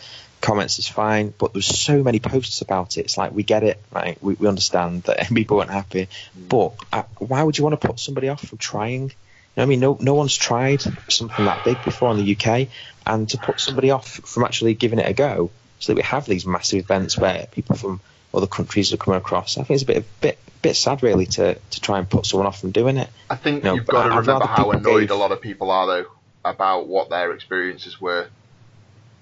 comments 0.41 0.77
is 0.77 0.87
fine, 0.87 1.33
but 1.37 1.53
there's 1.53 1.65
so 1.65 2.03
many 2.03 2.19
posts 2.19 2.61
about 2.61 2.97
it. 2.97 3.01
It's 3.01 3.17
like 3.17 3.33
we 3.33 3.43
get 3.43 3.63
it, 3.63 3.81
right? 3.91 4.21
We, 4.21 4.35
we 4.35 4.47
understand 4.47 5.03
that 5.03 5.27
people 5.33 5.57
weren't 5.57 5.71
happy, 5.71 6.07
but 6.35 6.73
uh, 6.93 7.03
why 7.17 7.41
would 7.43 7.57
you 7.57 7.63
want 7.63 7.79
to 7.79 7.87
put 7.87 7.99
somebody 7.99 8.29
off 8.29 8.45
from 8.45 8.57
trying? 8.57 9.03
You 9.03 9.09
know 9.57 9.63
I 9.63 9.65
mean, 9.65 9.79
no, 9.79 9.97
no 9.99 10.13
one's 10.13 10.35
tried 10.35 10.83
something 11.09 11.45
that 11.45 11.63
big 11.63 11.83
before 11.83 12.11
in 12.11 12.17
the 12.17 12.35
UK, 12.35 12.67
and 13.07 13.27
to 13.29 13.37
put 13.37 13.59
somebody 13.59 13.89
off 13.91 14.07
from 14.07 14.43
actually 14.43 14.75
giving 14.75 14.99
it 14.99 15.09
a 15.09 15.13
go, 15.13 15.49
so 15.79 15.93
that 15.93 15.97
we 15.97 16.03
have 16.03 16.25
these 16.25 16.45
massive 16.45 16.79
events 16.79 17.17
where 17.17 17.47
people 17.51 17.75
from 17.75 18.01
other 18.35 18.47
countries 18.47 18.93
are 18.93 18.97
coming 18.97 19.17
across. 19.19 19.57
I 19.57 19.63
think 19.63 19.71
it's 19.81 19.83
a 19.83 19.85
bit, 19.85 20.05
bit, 20.21 20.37
bit 20.61 20.75
sad 20.75 21.03
really 21.03 21.25
to, 21.27 21.55
to 21.55 21.81
try 21.81 21.99
and 21.99 22.09
put 22.09 22.25
someone 22.25 22.47
off 22.47 22.59
from 22.61 22.71
doing 22.71 22.97
it. 22.97 23.09
I 23.29 23.35
think 23.35 23.63
No, 23.63 23.75
you've 23.75 23.85
but 23.85 23.93
got 23.93 24.03
to 24.07 24.13
I'd 24.13 24.17
remember 24.27 24.45
how 24.47 24.71
annoyed 24.71 25.01
gave- 25.01 25.11
a 25.11 25.15
lot 25.15 25.31
of 25.31 25.41
people 25.41 25.71
are 25.71 25.87
though 25.87 26.05
about 26.43 26.87
what 26.87 27.09
their 27.09 27.31
experiences 27.33 27.99
were. 27.99 28.27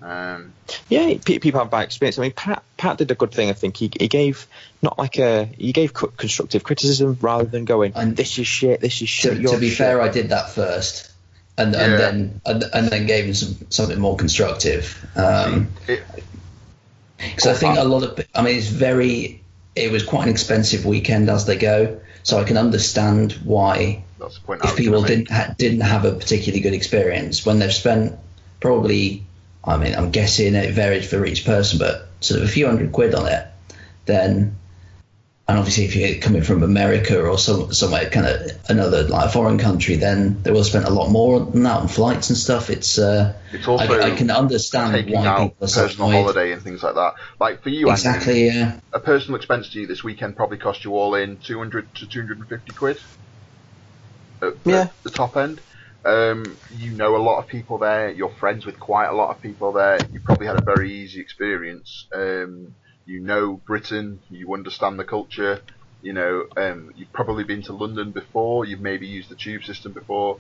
Um, 0.02 0.52
Yeah, 0.90 1.14
pe- 1.24 1.40
people 1.40 1.62
have 1.62 1.72
bad 1.72 1.84
experience. 1.86 2.18
I 2.20 2.24
mean, 2.24 2.32
Pat 2.34 2.62
Pat 2.76 2.98
did 2.98 3.10
a 3.12 3.16
good 3.16 3.32
thing. 3.32 3.50
I 3.50 3.54
think 3.54 3.78
he 3.78 3.90
he 3.98 4.10
gave 4.10 4.48
not 4.82 5.00
like 5.00 5.18
a 5.18 5.46
he 5.46 5.72
gave 5.72 5.94
co- 5.94 6.08
constructive 6.08 6.64
criticism 6.64 7.18
rather 7.22 7.46
than 7.46 7.64
going 7.64 7.94
And- 7.96 8.16
this 8.18 8.38
is 8.38 8.46
shit, 8.48 8.82
this 8.82 9.02
is 9.02 9.08
shit. 9.08 9.38
To, 9.42 9.48
to 9.54 9.58
be 9.58 9.70
shit." 9.70 9.78
fair, 9.78 10.02
I 10.02 10.10
did 10.10 10.30
that 10.30 10.50
first, 10.50 11.10
and, 11.58 11.74
and 11.74 11.94
then 11.94 12.42
and, 12.46 12.64
and 12.74 12.88
then 12.90 13.06
gave 13.08 13.26
him 13.26 13.34
some, 13.34 13.56
something 13.70 13.98
more 13.98 14.18
constructive. 14.18 15.06
Um, 15.16 15.70
it, 15.88 16.04
Because 17.30 17.48
I 17.48 17.54
think 17.54 17.78
a 17.78 17.84
lot 17.84 18.04
of, 18.04 18.26
I 18.36 18.42
mean, 18.42 18.58
it's 18.58 18.68
very, 18.68 19.42
it 19.76 19.92
was 19.92 20.04
quite 20.04 20.24
an 20.24 20.30
expensive 20.30 20.86
weekend 20.86 21.30
as 21.30 21.46
they 21.46 21.58
go, 21.58 22.00
so 22.24 22.40
I 22.40 22.44
can 22.44 22.58
understand 22.58 23.34
why 23.44 24.04
that's 24.20 24.36
the 24.36 24.42
point. 24.42 24.66
I 24.66 24.70
if 24.70 24.76
people 24.76 25.02
didn't 25.04 25.30
ha- 25.30 25.56
didn't 25.58 25.82
have 25.82 26.06
a 26.06 26.12
particularly 26.14 26.62
good 26.62 26.74
experience 26.74 27.46
when 27.46 27.60
they've 27.60 27.74
spent 27.74 28.18
probably, 28.60 29.26
I 29.64 29.78
mean, 29.78 29.96
I'm 29.96 30.12
guessing 30.12 30.56
it 30.56 30.74
varies 30.74 31.10
for 31.10 31.26
each 31.26 31.46
person, 31.46 31.80
but 31.80 32.08
sort 32.22 32.42
of 32.42 32.48
a 32.48 32.52
few 32.52 32.66
hundred 32.66 32.92
quid 32.92 33.14
on 33.16 33.28
it, 33.28 33.48
then. 34.06 34.56
And 35.46 35.58
obviously, 35.58 35.84
if 35.84 35.96
you're 35.98 36.22
coming 36.22 36.42
from 36.42 36.64
America 36.64 37.22
or 37.22 37.38
some, 37.38 37.74
somewhere 37.74 38.10
kind 38.10 38.26
of 38.26 38.52
another 38.70 39.04
like 39.04 39.34
foreign 39.34 39.58
country, 39.58 39.98
then 39.98 40.42
they 40.42 40.52
will 40.52 40.60
have 40.60 40.68
spent 40.68 40.86
a 40.86 40.90
lot 40.90 41.10
more 41.10 41.42
than 41.42 41.64
that 41.64 41.82
on 41.82 41.88
flights 41.90 42.30
and 42.30 42.38
stuff. 42.38 42.70
It's 42.70 42.98
uh, 42.98 43.34
It's 43.52 43.68
also 43.68 43.94
I, 44.00 44.14
I 44.14 44.16
can 44.16 44.32
understand 44.32 44.94
taking 44.94 45.16
why 45.16 45.28
out 45.28 45.40
people 45.50 45.66
are 45.66 45.68
so 45.68 45.82
personal 45.88 46.10
annoyed. 46.12 46.22
holiday 46.22 46.52
and 46.54 46.62
things 46.62 46.82
like 46.82 46.96
that. 46.96 47.16
Like 47.42 47.62
for 47.62 47.68
you, 47.70 47.90
Anthony, 47.90 48.10
Exactly, 48.14 48.46
yeah. 48.48 48.80
a 48.94 49.02
personal 49.02 49.36
expense 49.36 49.68
to 49.72 49.82
you 49.82 49.88
this 49.88 50.02
weekend 50.02 50.38
probably 50.38 50.60
cost 50.60 50.86
you 50.86 50.96
all 50.96 51.14
in 51.16 51.36
200 51.38 51.94
to 51.96 52.08
250 52.08 52.72
quid 52.72 52.98
at, 54.42 54.54
Yeah. 54.64 54.76
at 54.84 55.04
the 55.04 55.10
top 55.10 55.36
end. 55.36 55.60
Um, 56.06 56.58
you 56.78 56.92
know 56.92 57.16
a 57.16 57.24
lot 57.24 57.40
of 57.40 57.48
people 57.48 57.78
there. 57.80 58.10
You're 58.12 58.30
friends 58.30 58.66
with 58.66 58.80
quite 58.80 59.08
a 59.08 59.14
lot 59.14 59.30
of 59.36 59.42
people 59.42 59.74
there. 59.74 59.98
You 60.14 60.22
probably 60.22 60.48
had 60.48 60.58
a 60.58 60.64
very 60.64 60.94
easy 60.94 61.20
experience. 61.20 62.08
Um, 62.14 62.76
you 63.06 63.20
know 63.20 63.62
Britain. 63.66 64.22
You 64.30 64.54
understand 64.54 65.00
the 65.00 65.04
culture. 65.04 65.62
You 66.02 66.14
know, 66.14 66.46
um, 66.58 66.92
you've 66.96 67.14
probably 67.14 67.44
been 67.44 67.62
to 67.64 67.74
London 67.74 68.12
before. 68.12 68.66
You've 68.66 68.82
maybe 68.82 69.08
used 69.08 69.30
the 69.30 69.36
tube 69.36 69.64
system 69.64 69.94
before. 69.94 70.40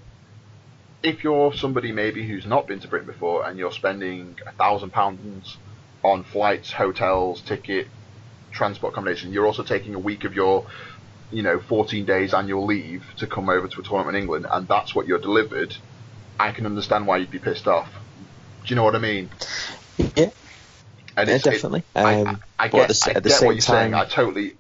If 1.02 1.24
you're 1.24 1.54
somebody 1.54 1.92
maybe 1.92 2.26
who's 2.28 2.46
not 2.46 2.68
been 2.68 2.80
to 2.82 2.88
Britain 2.88 3.08
before 3.08 3.46
and 3.46 3.58
you're 3.58 3.72
spending 3.72 4.38
a 4.48 4.52
thousand 4.54 4.92
pounds 4.92 5.58
on 6.04 6.24
flights, 6.24 6.72
hotels, 6.72 7.42
ticket, 7.42 7.88
transport 8.52 8.94
accommodation. 8.94 9.32
You're 9.32 9.46
also 9.46 9.64
taking 9.64 9.96
a 9.96 10.00
week 10.00 10.24
of 10.26 10.34
your, 10.34 10.68
you 11.32 11.44
know, 11.44 11.60
14 11.60 12.06
days 12.06 12.34
annual 12.34 12.66
leave 12.66 13.06
to 13.18 13.28
come 13.28 13.50
over 13.50 13.68
to 13.68 13.82
a 13.82 13.84
tournament 13.84 14.16
in 14.16 14.24
England, 14.24 14.48
and 14.50 14.68
that's 14.68 14.94
what 14.94 15.08
you're 15.08 15.20
delivered. 15.20 15.76
I 16.40 16.52
can 16.52 16.66
understand 16.66 17.08
why 17.08 17.18
you'd 17.18 17.32
be 17.32 17.40
pissed 17.40 17.68
off. 17.68 17.90
Do 18.18 18.68
you 18.68 18.76
know 18.76 18.84
what 18.84 18.96
I 18.96 19.00
mean? 19.00 19.30
Yeah, 20.16 20.30
And 21.16 21.30
yeah, 21.30 21.36
it- 21.36 21.44
definitely. 21.44 21.84
I, 21.96 22.22
Um, 22.22 22.42
I, 22.58 22.66
I 22.66 22.68
get, 22.70 22.88
the, 22.90 23.04
I 23.16 23.20
get 23.20 23.32
same 23.32 23.48
what 23.48 23.56
you're 23.56 23.62
saying. 23.62 23.94
I 23.94 24.06
totally. 24.06 24.56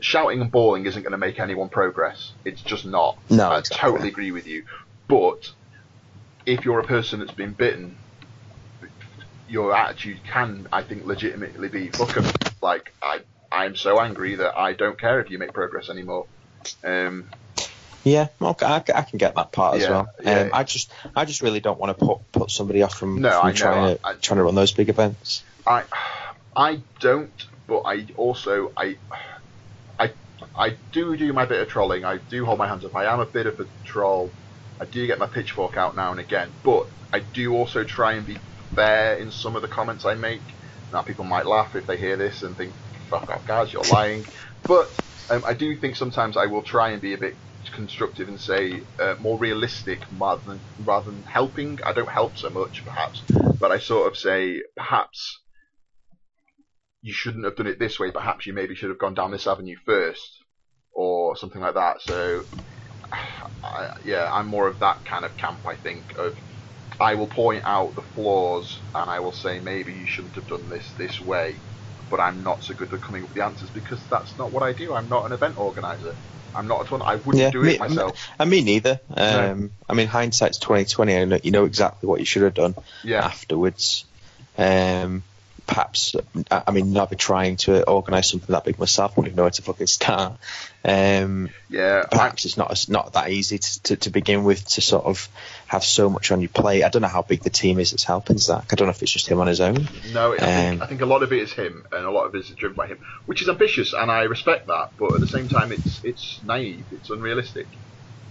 Shouting 0.00 0.40
and 0.40 0.50
bawling 0.52 0.86
isn't 0.86 1.02
going 1.02 1.12
to 1.12 1.18
make 1.18 1.40
anyone 1.40 1.68
progress. 1.68 2.32
It's 2.44 2.62
just 2.62 2.86
not. 2.86 3.18
No, 3.28 3.50
I 3.50 3.58
exactly. 3.58 3.90
totally 3.90 4.08
agree 4.08 4.30
with 4.30 4.46
you. 4.46 4.64
But 5.08 5.50
if 6.46 6.64
you're 6.64 6.78
a 6.78 6.84
person 6.84 7.18
that's 7.20 7.32
been 7.32 7.52
bitten, 7.54 7.96
your 9.48 9.74
attitude 9.74 10.20
can, 10.24 10.68
I 10.72 10.82
think, 10.82 11.04
legitimately 11.06 11.68
be 11.68 11.88
fuck 11.88 12.16
'em. 12.16 12.24
Like 12.62 12.94
I, 13.02 13.20
I'm 13.50 13.74
so 13.74 13.98
angry 14.00 14.36
that 14.36 14.56
I 14.56 14.74
don't 14.74 14.98
care 14.98 15.20
if 15.20 15.30
you 15.30 15.38
make 15.38 15.52
progress 15.52 15.90
anymore. 15.90 16.26
Um, 16.84 17.28
Yeah, 18.04 18.28
okay, 18.40 18.66
I, 18.66 18.76
I 18.76 19.02
can 19.02 19.18
get 19.18 19.34
that 19.34 19.52
part 19.52 19.76
as 19.76 19.88
well. 19.88 20.08
yeah. 20.22 20.40
Um, 20.42 20.50
I 20.52 20.64
just, 20.64 20.92
I 21.14 21.24
just 21.24 21.42
really 21.42 21.60
don't 21.60 21.78
want 21.78 21.98
to 21.98 22.04
put 22.06 22.32
put 22.32 22.50
somebody 22.50 22.82
off 22.82 22.94
from, 22.94 23.16
No, 23.20 23.40
from 23.40 23.54
trying 23.54 23.96
to 23.96 24.00
I- 24.04 24.14
trying 24.14 24.38
to 24.38 24.44
run 24.44 24.54
those 24.54 24.72
big 24.72 24.88
events. 24.88 25.44
I 25.66 25.84
I 26.56 26.82
don't, 27.00 27.34
but 27.66 27.82
I 27.82 28.06
also 28.16 28.72
I 28.76 28.96
I 29.98 30.14
I 30.56 30.78
do 30.92 31.16
do 31.16 31.32
my 31.32 31.46
bit 31.46 31.60
of 31.60 31.68
trolling. 31.68 32.04
I 32.04 32.18
do 32.18 32.44
hold 32.44 32.58
my 32.58 32.68
hands 32.68 32.84
up. 32.84 32.94
I 32.94 33.06
am 33.12 33.20
a 33.20 33.26
bit 33.26 33.46
of 33.46 33.54
a 33.60 33.66
troll. 33.84 34.34
I 34.80 34.84
do 34.86 35.06
get 35.06 35.18
my 35.18 35.26
pitchfork 35.26 35.76
out 35.76 35.96
now 35.96 36.12
and 36.12 36.20
again, 36.20 36.54
but 36.62 36.86
I 37.12 37.20
do 37.20 37.52
also 37.54 37.84
try 37.84 38.12
and 38.14 38.26
be 38.26 38.36
fair 38.74 39.16
in 39.16 39.30
some 39.30 39.56
of 39.56 39.62
the 39.62 39.68
comments 39.68 40.04
I 40.04 40.14
make. 40.14 40.44
Now 40.92 41.02
people 41.02 41.24
might 41.24 41.46
laugh 41.46 41.74
if 41.74 41.86
they 41.86 41.96
hear 41.98 42.16
this 42.16 42.42
and 42.42 42.56
think, 42.56 42.76
"Fuck 43.10 43.28
off, 43.30 43.44
guys, 43.44 43.72
you're 43.72 43.82
lying." 43.84 44.24
But 44.66 44.88
um, 45.30 45.44
I 45.46 45.54
do 45.54 45.78
think 45.80 45.96
sometimes 45.96 46.36
I 46.36 46.46
will 46.46 46.62
try 46.62 46.90
and 46.90 47.00
be 47.00 47.14
a 47.14 47.18
bit 47.18 47.38
constructive 47.74 48.28
and 48.28 48.40
say 48.40 48.84
uh, 49.00 49.14
more 49.20 49.38
realistic 49.38 50.02
rather 50.10 50.42
than 50.46 50.62
rather 50.78 51.10
than 51.10 51.24
helping. 51.32 51.78
I 51.86 51.92
don't 51.92 52.10
help 52.10 52.38
so 52.38 52.50
much, 52.50 52.82
perhaps, 52.84 53.24
but 53.60 53.72
I 53.72 53.78
sort 53.78 54.08
of 54.08 54.16
say 54.16 54.62
perhaps 54.76 55.42
you 57.02 57.12
shouldn't 57.12 57.44
have 57.44 57.56
done 57.56 57.66
it 57.66 57.78
this 57.78 57.98
way. 57.98 58.10
Perhaps 58.10 58.46
you 58.46 58.52
maybe 58.54 58.74
should 58.74 58.90
have 58.90 58.98
gone 58.98 59.14
down 59.14 59.30
this 59.30 59.46
avenue 59.46 59.76
first, 59.86 60.44
or 60.92 61.36
something 61.36 61.60
like 61.60 61.74
that. 61.74 62.02
So, 62.02 62.42
I, 63.12 63.88
yeah, 64.04 64.28
I'm 64.32 64.46
more 64.48 64.68
of 64.68 64.78
that 64.80 64.98
kind 65.08 65.24
of 65.24 65.36
camp. 65.36 65.60
I 65.66 65.76
think 65.76 66.12
of 66.18 66.34
I 67.00 67.14
will 67.14 67.28
point 67.28 67.64
out 67.66 67.94
the 67.94 68.02
flaws 68.14 68.82
and 68.94 69.10
I 69.10 69.20
will 69.20 69.32
say 69.32 69.60
maybe 69.60 69.92
you 69.94 70.06
shouldn't 70.06 70.36
have 70.36 70.46
done 70.46 70.68
this 70.68 70.94
this 70.98 71.20
way, 71.20 71.62
but 72.10 72.20
I'm 72.20 72.42
not 72.42 72.64
so 72.64 72.74
good 72.74 72.92
at 72.92 73.02
coming 73.02 73.22
up 73.24 73.30
with 73.30 73.36
the 73.36 73.44
answers 73.44 73.70
because 73.70 74.06
that's 74.08 74.36
not 74.38 74.52
what 74.52 74.62
I 74.64 74.72
do. 74.72 74.94
I'm 74.94 75.08
not 75.08 75.26
an 75.26 75.32
event 75.32 75.56
organizer. 75.58 76.16
I'm 76.54 76.66
not 76.66 76.82
at 76.82 76.90
one. 76.90 77.02
I 77.02 77.16
wouldn't 77.16 77.36
Yeah, 77.36 77.50
do 77.50 77.62
me, 77.62 77.74
it 77.74 77.80
myself. 77.80 78.28
And 78.38 78.50
me 78.50 78.62
neither. 78.62 79.00
No. 79.14 79.52
Um, 79.52 79.70
I 79.88 79.94
mean, 79.94 80.06
hindsight's 80.06 80.58
twenty 80.58 80.84
twenty. 80.84 81.16
I 81.16 81.24
know 81.24 81.38
you 81.42 81.50
know 81.50 81.64
exactly 81.64 82.08
what 82.08 82.20
you 82.20 82.26
should 82.26 82.42
have 82.42 82.54
done 82.54 82.74
Yeah, 83.04 83.24
afterwards. 83.24 84.04
Um, 84.56 85.22
perhaps, 85.66 86.16
I 86.50 86.62
I 86.66 86.70
mean, 86.72 86.92
never 86.92 87.14
trying 87.14 87.56
to 87.58 87.88
organise 87.88 88.30
something 88.30 88.52
that 88.52 88.64
big 88.64 88.78
myself. 88.78 89.12
I 89.12 89.14
wouldn't 89.14 89.26
even 89.28 89.36
know 89.36 89.42
where 89.44 89.50
to 89.50 89.62
fucking 89.62 89.86
start. 89.86 90.38
Um, 90.84 91.50
yeah. 91.68 92.04
I, 92.10 92.16
perhaps 92.16 92.44
it's 92.44 92.56
not 92.56 92.88
not 92.88 93.12
that 93.12 93.30
easy 93.30 93.58
to, 93.58 93.82
to, 93.82 93.96
to 93.96 94.10
begin 94.10 94.44
with 94.44 94.66
to 94.70 94.80
sort 94.80 95.04
of 95.04 95.28
have 95.68 95.84
so 95.84 96.08
much 96.08 96.32
on 96.32 96.40
your 96.40 96.48
plate. 96.48 96.82
I 96.82 96.88
don't 96.88 97.02
know 97.02 97.08
how 97.08 97.22
big 97.22 97.42
the 97.42 97.50
team 97.50 97.78
is 97.78 97.90
that's 97.90 98.04
helping 98.04 98.38
Zach. 98.38 98.64
I 98.72 98.74
don't 98.74 98.86
know 98.86 98.92
if 98.92 99.02
it's 99.02 99.12
just 99.12 99.28
him 99.28 99.40
on 99.40 99.46
his 99.46 99.60
own. 99.60 99.76
No, 100.04 100.32
I 100.34 100.38
think, 100.38 100.72
Um, 100.72 100.80
I 100.80 100.86
think 100.86 101.02
a 101.02 101.06
lot 101.06 101.22
of 101.22 101.32
it 101.32 101.42
is 101.42 101.52
him, 101.52 101.84
and 101.92 102.04
a 102.06 102.10
lot 102.10 102.26
of 102.26 102.34
it 102.34 102.38
is 102.38 102.54
driven 102.58 102.76
by 102.76 102.86
him, 102.86 102.98
which 103.26 103.42
is 103.42 103.48
ambitious, 103.48 103.92
and 103.92 104.10
I 104.10 104.22
respect 104.22 104.66
that. 104.66 104.88
But 104.98 105.14
at 105.14 105.20
the 105.20 105.26
same 105.26 105.48
time, 105.48 105.70
it's 105.72 106.00
it's 106.02 106.40
naive, 106.42 106.86
it's 106.90 107.10
unrealistic, 107.10 107.68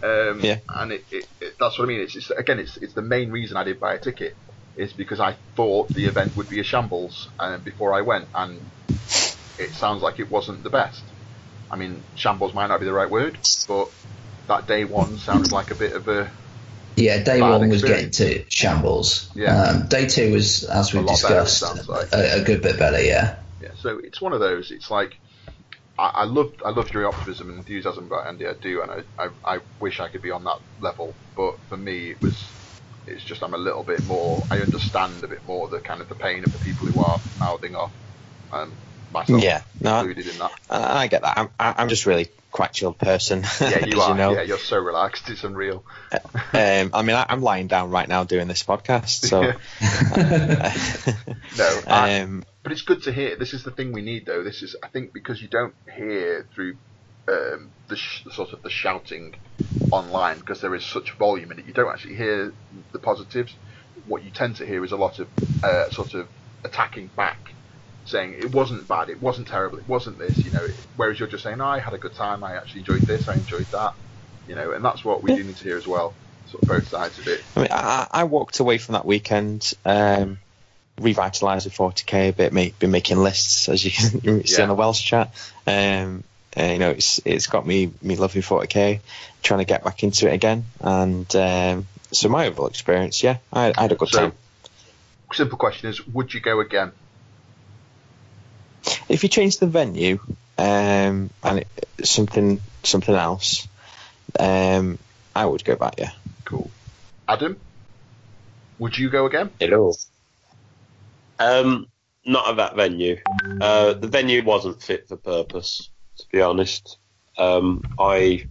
um, 0.04 0.42
Yeah. 0.42 0.60
and 0.70 0.92
it, 0.94 1.06
it, 1.12 1.26
it, 1.40 1.54
that's 1.60 1.78
what 1.78 1.86
I 1.86 1.88
mean. 1.90 2.02
It's, 2.02 2.16
it's 2.16 2.32
again, 2.32 2.60
it's 2.60 2.78
it's 2.78 2.96
the 2.96 3.04
main 3.04 3.30
reason 3.32 3.56
I 3.56 3.64
did 3.64 3.80
buy 3.80 3.94
a 3.94 4.00
ticket, 4.00 4.34
is 4.76 4.94
because 4.94 5.20
I 5.20 5.38
thought 5.56 5.94
the 5.94 6.08
event 6.08 6.36
would 6.36 6.50
be 6.50 6.60
a 6.60 6.64
shambles, 6.64 7.30
and 7.40 7.64
before 7.64 7.94
I 7.94 8.02
went, 8.02 8.30
and 8.34 8.72
it 9.60 9.76
sounds 9.76 10.02
like 10.02 10.20
it 10.20 10.32
wasn't 10.32 10.64
the 10.64 10.70
best. 10.72 11.04
I 11.70 11.76
mean, 11.76 12.06
shambles 12.16 12.54
might 12.56 12.68
not 12.68 12.80
be 12.80 12.86
the 12.88 12.94
right 12.94 13.10
word, 13.12 13.38
but 13.68 13.90
that 14.48 14.68
day 14.68 14.86
one 14.86 15.18
sounded 15.18 15.52
like 15.52 15.72
a 15.72 15.76
bit 15.76 15.94
of 15.94 16.08
a 16.08 16.32
Yeah, 16.98 17.24
day 17.24 17.40
Bad 17.40 17.50
one 17.60 17.70
was 17.70 17.84
getting 17.84 18.10
to 18.12 18.50
shambles. 18.50 19.30
Yeah. 19.36 19.56
Um, 19.56 19.88
day 19.88 20.08
two 20.08 20.34
was, 20.34 20.64
as 20.64 20.94
we've 20.94 21.06
better, 21.06 21.44
discussed, 21.44 21.88
like. 21.88 22.12
a, 22.12 22.42
a 22.42 22.44
good 22.44 22.64
bit 22.64 22.80
better. 22.80 23.02
Yeah. 23.02 23.36
Yeah, 23.62 23.70
so 23.76 24.00
it's 24.04 24.20
one 24.20 24.34
of 24.34 24.40
those. 24.40 24.72
It's 24.72 24.90
like 24.90 25.20
I, 25.98 26.08
I 26.08 26.24
love 26.26 26.52
I 26.66 26.72
love 26.72 26.92
your 26.94 27.08
optimism 27.08 27.50
and 27.50 27.60
enthusiasm 27.60 28.06
about 28.06 28.28
Andy. 28.28 28.48
I 28.48 28.54
do, 28.62 28.82
and 28.82 28.92
I, 28.92 29.24
I 29.24 29.30
I 29.46 29.60
wish 29.80 30.00
I 30.00 30.10
could 30.10 30.22
be 30.24 30.32
on 30.32 30.44
that 30.46 30.58
level. 30.80 31.16
But 31.36 31.54
for 31.70 31.78
me, 31.78 32.12
it 32.12 32.22
was 32.22 32.36
it's 33.06 33.24
just 33.24 33.44
I'm 33.44 33.54
a 33.54 33.58
little 33.58 33.84
bit 33.84 34.04
more. 34.06 34.42
I 34.50 34.60
understand 34.60 35.24
a 35.24 35.28
bit 35.28 35.46
more 35.46 35.70
the 35.70 35.80
kind 35.80 36.02
of 36.02 36.10
the 36.10 36.16
pain 36.16 36.44
of 36.44 36.52
the 36.52 36.60
people 36.60 36.88
who 36.88 37.00
are 37.00 37.20
mouthing 37.40 37.76
off, 37.76 37.92
and 38.52 38.72
myself 39.12 39.42
Yeah, 39.44 39.62
no, 39.82 40.00
included 40.00 40.28
in 40.28 40.40
that. 40.40 40.52
I, 40.70 41.04
I 41.04 41.08
get 41.08 41.22
that. 41.22 41.38
I'm, 41.38 41.50
I- 41.60 41.76
I'm 41.78 41.90
just 41.90 42.06
really 42.06 42.28
quite 42.52 42.74
chilled 42.74 42.98
person. 42.98 43.44
Yeah, 43.62 43.86
you 43.86 44.02
are. 44.02 44.12
You 44.12 44.16
know. 44.16 44.34
Yeah, 44.34 44.44
you're 44.44 44.58
so 44.58 44.78
relaxed. 44.78 45.30
It's 45.30 45.44
unreal. 45.44 45.84
Um, 46.12 46.92
I 46.94 47.02
mean, 47.02 47.16
I, 47.16 47.26
I'm 47.30 47.42
lying 47.42 47.68
down 47.68 47.92
right 47.92 48.08
now 48.08 48.24
doing 48.24 48.48
this 48.48 48.64
podcast, 48.64 49.08
so. 49.28 49.42
No, 51.58 51.82
I, 51.88 52.22
um, 52.22 52.44
but 52.64 52.72
it's 52.72 52.82
good 52.82 53.04
to 53.04 53.12
hear. 53.12 53.36
This 53.36 53.54
is 53.54 53.64
the 53.64 53.72
thing 53.72 53.94
we 53.94 54.02
need, 54.02 54.26
though. 54.26 54.44
This 54.44 54.62
is, 54.62 54.76
I 54.84 54.88
think, 54.88 55.14
because 55.14 55.42
you 55.42 55.48
don't 55.48 55.74
hear 55.96 56.46
through 56.54 56.78
um, 57.28 57.70
the, 57.88 57.96
sh- 57.96 58.24
the 58.24 58.32
sort 58.32 58.54
of 58.54 58.62
the 58.62 58.70
shouting 58.70 59.36
online 59.92 60.40
because 60.40 60.62
there 60.62 60.76
is 60.76 60.86
such 60.86 61.12
volume 61.14 61.52
in 61.52 61.60
it. 61.60 61.66
You 61.66 61.74
don't 61.74 61.92
actually 61.92 62.16
hear 62.16 62.54
the 62.92 63.00
positives. 63.00 63.54
What 64.08 64.24
you 64.24 64.32
tend 64.32 64.58
to 64.58 64.66
hear 64.66 64.84
is 64.84 64.92
a 64.92 64.98
lot 64.98 65.20
of 65.20 65.28
uh, 65.64 65.90
sort 65.90 66.14
of 66.14 66.28
attacking 66.64 67.10
back, 67.16 67.54
saying 68.08 68.34
it 68.34 68.52
wasn't 68.52 68.88
bad, 68.88 69.10
it 69.10 69.22
wasn't 69.22 69.48
terrible, 69.48 69.78
it 69.78 69.88
wasn't 69.88 70.18
this. 70.20 70.44
You 70.44 70.52
know, 70.52 70.68
whereas 70.96 71.20
you're 71.20 71.28
just 71.28 71.44
saying, 71.44 71.62
oh, 71.62 71.66
I 71.66 71.80
had 71.80 71.94
a 71.94 71.98
good 71.98 72.16
time, 72.16 72.44
I 72.44 72.56
actually 72.56 72.82
enjoyed 72.82 73.06
this, 73.06 73.28
I 73.28 73.36
enjoyed 73.36 73.68
that. 73.72 73.94
You 74.46 74.56
know, 74.56 74.72
and 74.72 74.84
that's 74.84 75.04
what 75.04 75.24
we 75.24 75.32
do 75.32 75.44
need 75.44 75.58
to 75.58 75.64
hear 75.64 75.78
as 75.78 75.88
well. 75.88 76.16
Sort 76.46 76.64
of 76.64 76.68
both 76.68 76.88
sides 76.88 77.20
of 77.20 77.28
it. 77.28 77.42
I 77.56 77.60
mean, 77.60 77.70
I, 77.72 78.08
I 78.10 78.24
walked 78.24 78.60
away 78.60 78.78
from 78.78 78.94
that 78.94 79.06
weekend 79.06 79.74
um, 79.84 80.38
revitalised 81.00 81.66
with 81.66 81.76
40k 81.76 82.30
a 82.30 82.34
bit, 82.34 82.54
make, 82.54 82.80
been 82.80 82.92
making 82.92 83.18
lists 83.18 83.68
as 83.68 83.84
you 83.84 83.92
can 83.92 84.46
see 84.46 84.54
Yeah. 84.54 84.64
on 84.64 84.70
the 84.70 84.76
Welsh 84.76 85.04
chat. 85.04 85.34
Um, 85.66 86.24
uh, 86.58 86.64
you 86.64 86.80
know, 86.80 86.92
it's 86.92 87.20
it's 87.26 87.48
got 87.48 87.68
me 87.68 87.92
me 88.02 88.16
loving 88.16 88.42
40k, 88.42 89.02
trying 89.44 89.60
to 89.60 89.66
get 89.66 89.84
back 89.84 90.02
into 90.04 90.28
it 90.28 90.34
again, 90.34 90.64
and 90.80 91.36
um, 91.36 91.86
so 92.12 92.30
my 92.30 92.48
overall 92.48 92.68
experience, 92.68 93.22
yeah, 93.22 93.38
I, 93.54 93.74
I 93.78 93.82
had 93.82 93.92
a 93.92 93.96
good 93.96 94.10
So, 94.10 94.20
time. 94.20 94.34
simple 95.34 95.58
question 95.58 95.90
is, 95.90 96.06
would 96.08 96.34
you 96.34 96.40
go 96.40 96.62
again? 96.62 96.94
If 99.10 99.24
you 99.24 99.30
change 99.30 99.58
the 99.58 99.68
venue 99.68 100.20
um, 100.58 101.30
and 101.44 101.60
it, 101.60 101.68
something 102.04 102.60
something 102.84 103.16
else, 103.16 103.68
um, 104.40 104.98
I 105.36 105.46
would 105.46 105.64
go 105.64 105.76
back. 105.76 105.96
Yeah. 105.98 106.12
Cool. 106.46 106.70
Adam, 107.28 107.58
would 108.80 108.98
you 108.98 109.10
go 109.10 109.26
again? 109.26 109.50
Hello. 109.60 109.94
Um, 111.40 111.88
not 112.26 112.50
at 112.50 112.58
that 112.58 112.76
venue. 112.76 113.18
Uh, 113.62 113.94
the 113.94 114.08
venue 114.08 114.44
wasn't 114.44 114.82
fit 114.82 115.08
for 115.08 115.18
purpose, 115.18 115.90
to 116.18 116.26
be 116.32 116.42
honest. 116.42 116.98
Um, 117.38 117.84
I 118.00 118.48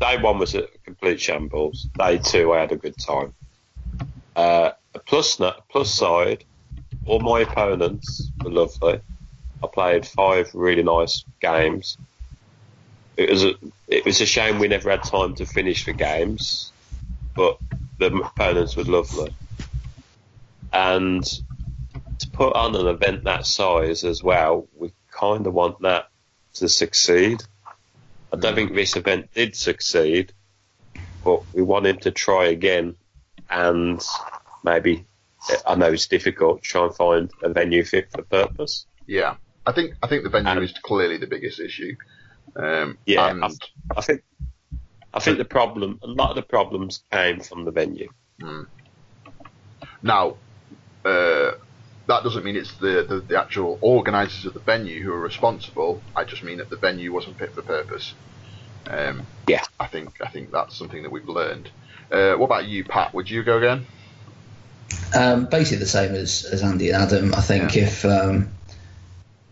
day 0.00 0.16
one 0.20 0.38
was 0.38 0.54
a 0.54 0.66
complete 0.84 1.20
shambles. 1.20 1.88
Day 1.98 2.18
two, 2.18 2.52
I 2.52 2.60
had 2.60 2.72
a 2.72 2.76
good 2.76 2.96
time. 2.98 3.34
Uh, 4.34 4.70
a 4.94 4.98
plus 4.98 5.40
plus 5.68 5.90
side, 5.92 6.44
all 7.06 7.20
my 7.20 7.40
opponents 7.40 8.30
were 8.42 8.50
lovely. 8.50 9.00
I 9.62 9.66
played 9.66 10.06
five 10.06 10.50
really 10.54 10.82
nice 10.82 11.24
games. 11.40 11.98
It 13.16 13.28
was 13.30 13.44
a, 13.44 13.54
it 13.88 14.04
was 14.04 14.20
a 14.20 14.26
shame 14.26 14.58
we 14.58 14.68
never 14.68 14.90
had 14.90 15.02
time 15.02 15.34
to 15.36 15.46
finish 15.46 15.84
the 15.84 15.92
games, 15.92 16.72
but 17.34 17.58
the 17.98 18.06
opponents 18.06 18.76
were 18.76 18.84
lovely. 18.84 19.34
And 20.72 21.24
to 21.24 22.30
put 22.30 22.54
on 22.54 22.74
an 22.76 22.86
event 22.86 23.24
that 23.24 23.46
size 23.46 24.04
as 24.04 24.22
well, 24.22 24.68
we 24.76 24.92
kind 25.10 25.46
of 25.46 25.52
want 25.52 25.80
that 25.82 26.08
to 26.54 26.68
succeed. 26.68 27.42
I 28.32 28.36
don't 28.36 28.54
think 28.54 28.74
this 28.74 28.96
event 28.96 29.32
did 29.34 29.56
succeed, 29.56 30.32
but 31.24 31.42
we 31.52 31.62
want 31.62 31.86
him 31.86 31.98
to 31.98 32.10
try 32.10 32.46
again 32.46 32.94
and 33.50 34.00
maybe, 34.62 35.04
I 35.66 35.74
know 35.74 35.92
it's 35.92 36.06
difficult, 36.06 36.62
try 36.62 36.84
and 36.86 36.94
find 36.94 37.30
a 37.42 37.48
venue 37.48 37.84
fit 37.84 38.10
for 38.10 38.22
purpose. 38.22 38.86
Yeah, 39.06 39.36
I 39.70 39.72
think 39.72 39.94
I 40.02 40.06
think 40.08 40.24
the 40.24 40.30
venue 40.30 40.50
Um, 40.50 40.62
is 40.62 40.72
clearly 40.82 41.16
the 41.18 41.26
biggest 41.26 41.60
issue. 41.60 41.94
Um, 42.56 42.98
Yeah, 43.06 43.30
and 43.30 43.44
I, 43.44 43.48
I 43.96 44.00
think 44.00 44.22
I 45.14 45.20
think 45.20 45.38
the 45.38 45.44
problem, 45.44 45.98
a 46.02 46.06
lot 46.06 46.30
of 46.30 46.36
the 46.36 46.42
problems 46.42 47.02
came 47.12 47.40
from 47.40 47.64
the 47.64 47.70
venue. 47.70 48.10
now 50.02 50.36
uh, 51.04 51.52
that 52.06 52.22
doesn't 52.24 52.44
mean 52.44 52.56
it's 52.56 52.74
the, 52.74 53.04
the 53.08 53.20
the 53.20 53.38
actual 53.38 53.78
organisers 53.80 54.44
of 54.46 54.54
the 54.54 54.60
venue 54.60 55.02
who 55.02 55.12
are 55.12 55.20
responsible. 55.20 56.02
I 56.16 56.24
just 56.24 56.42
mean 56.42 56.58
that 56.58 56.70
the 56.70 56.76
venue 56.76 57.12
wasn't 57.12 57.38
fit 57.38 57.54
for 57.54 57.62
purpose. 57.62 58.14
Um, 58.86 59.26
Yeah. 59.46 59.62
I 59.78 59.86
think 59.86 60.20
I 60.20 60.28
think 60.28 60.50
that's 60.50 60.76
something 60.76 61.02
that 61.04 61.12
we've 61.12 61.28
learned. 61.28 61.70
Uh, 62.10 62.34
what 62.34 62.46
about 62.46 62.66
you, 62.66 62.84
Pat? 62.84 63.14
Would 63.14 63.30
you 63.30 63.44
go 63.44 63.58
again? 63.58 63.86
Um, 65.14 65.46
basically 65.46 65.78
the 65.78 65.86
same 65.86 66.14
as, 66.16 66.44
as 66.44 66.62
Andy 66.62 66.90
and 66.90 67.02
Adam. 67.02 67.34
I 67.34 67.40
think 67.40 67.76
if 67.76 68.04
um, 68.04 68.48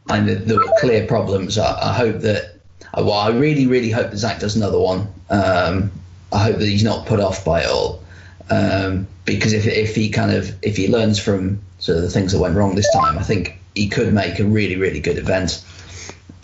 and 0.08 0.28
there- 0.28 0.56
were 0.58 0.64
clear 0.80 1.06
problems, 1.06 1.58
I, 1.58 1.90
I 1.90 1.92
hope 1.92 2.20
that. 2.20 2.54
uh, 2.94 3.02
Well, 3.04 3.12
I 3.12 3.28
really, 3.30 3.66
really 3.66 3.90
hope 3.90 4.10
that 4.10 4.16
Zach 4.16 4.40
does 4.40 4.56
another 4.56 4.78
one. 4.78 5.08
Um, 5.30 5.90
I 6.32 6.38
hope 6.44 6.58
that 6.58 6.66
he's 6.66 6.84
not 6.84 7.06
put 7.06 7.20
off 7.20 7.44
by 7.44 7.62
it 7.62 7.68
all, 7.70 8.02
um, 8.50 9.06
because 9.24 9.52
if 9.52 9.66
if 9.66 9.94
he 9.94 10.10
kind 10.10 10.32
of 10.32 10.54
if 10.62 10.76
he 10.76 10.88
learns 10.88 11.18
from 11.18 11.60
sort 11.78 11.96
of 11.98 12.02
the 12.04 12.10
things 12.10 12.32
that 12.32 12.38
went 12.40 12.54
wrong 12.56 12.74
this 12.74 12.90
time, 12.92 13.18
I 13.18 13.22
think 13.22 13.58
he 13.74 13.88
could 13.88 14.12
make 14.12 14.38
a 14.38 14.44
really, 14.44 14.76
really 14.76 15.00
good 15.00 15.18
event. 15.18 15.62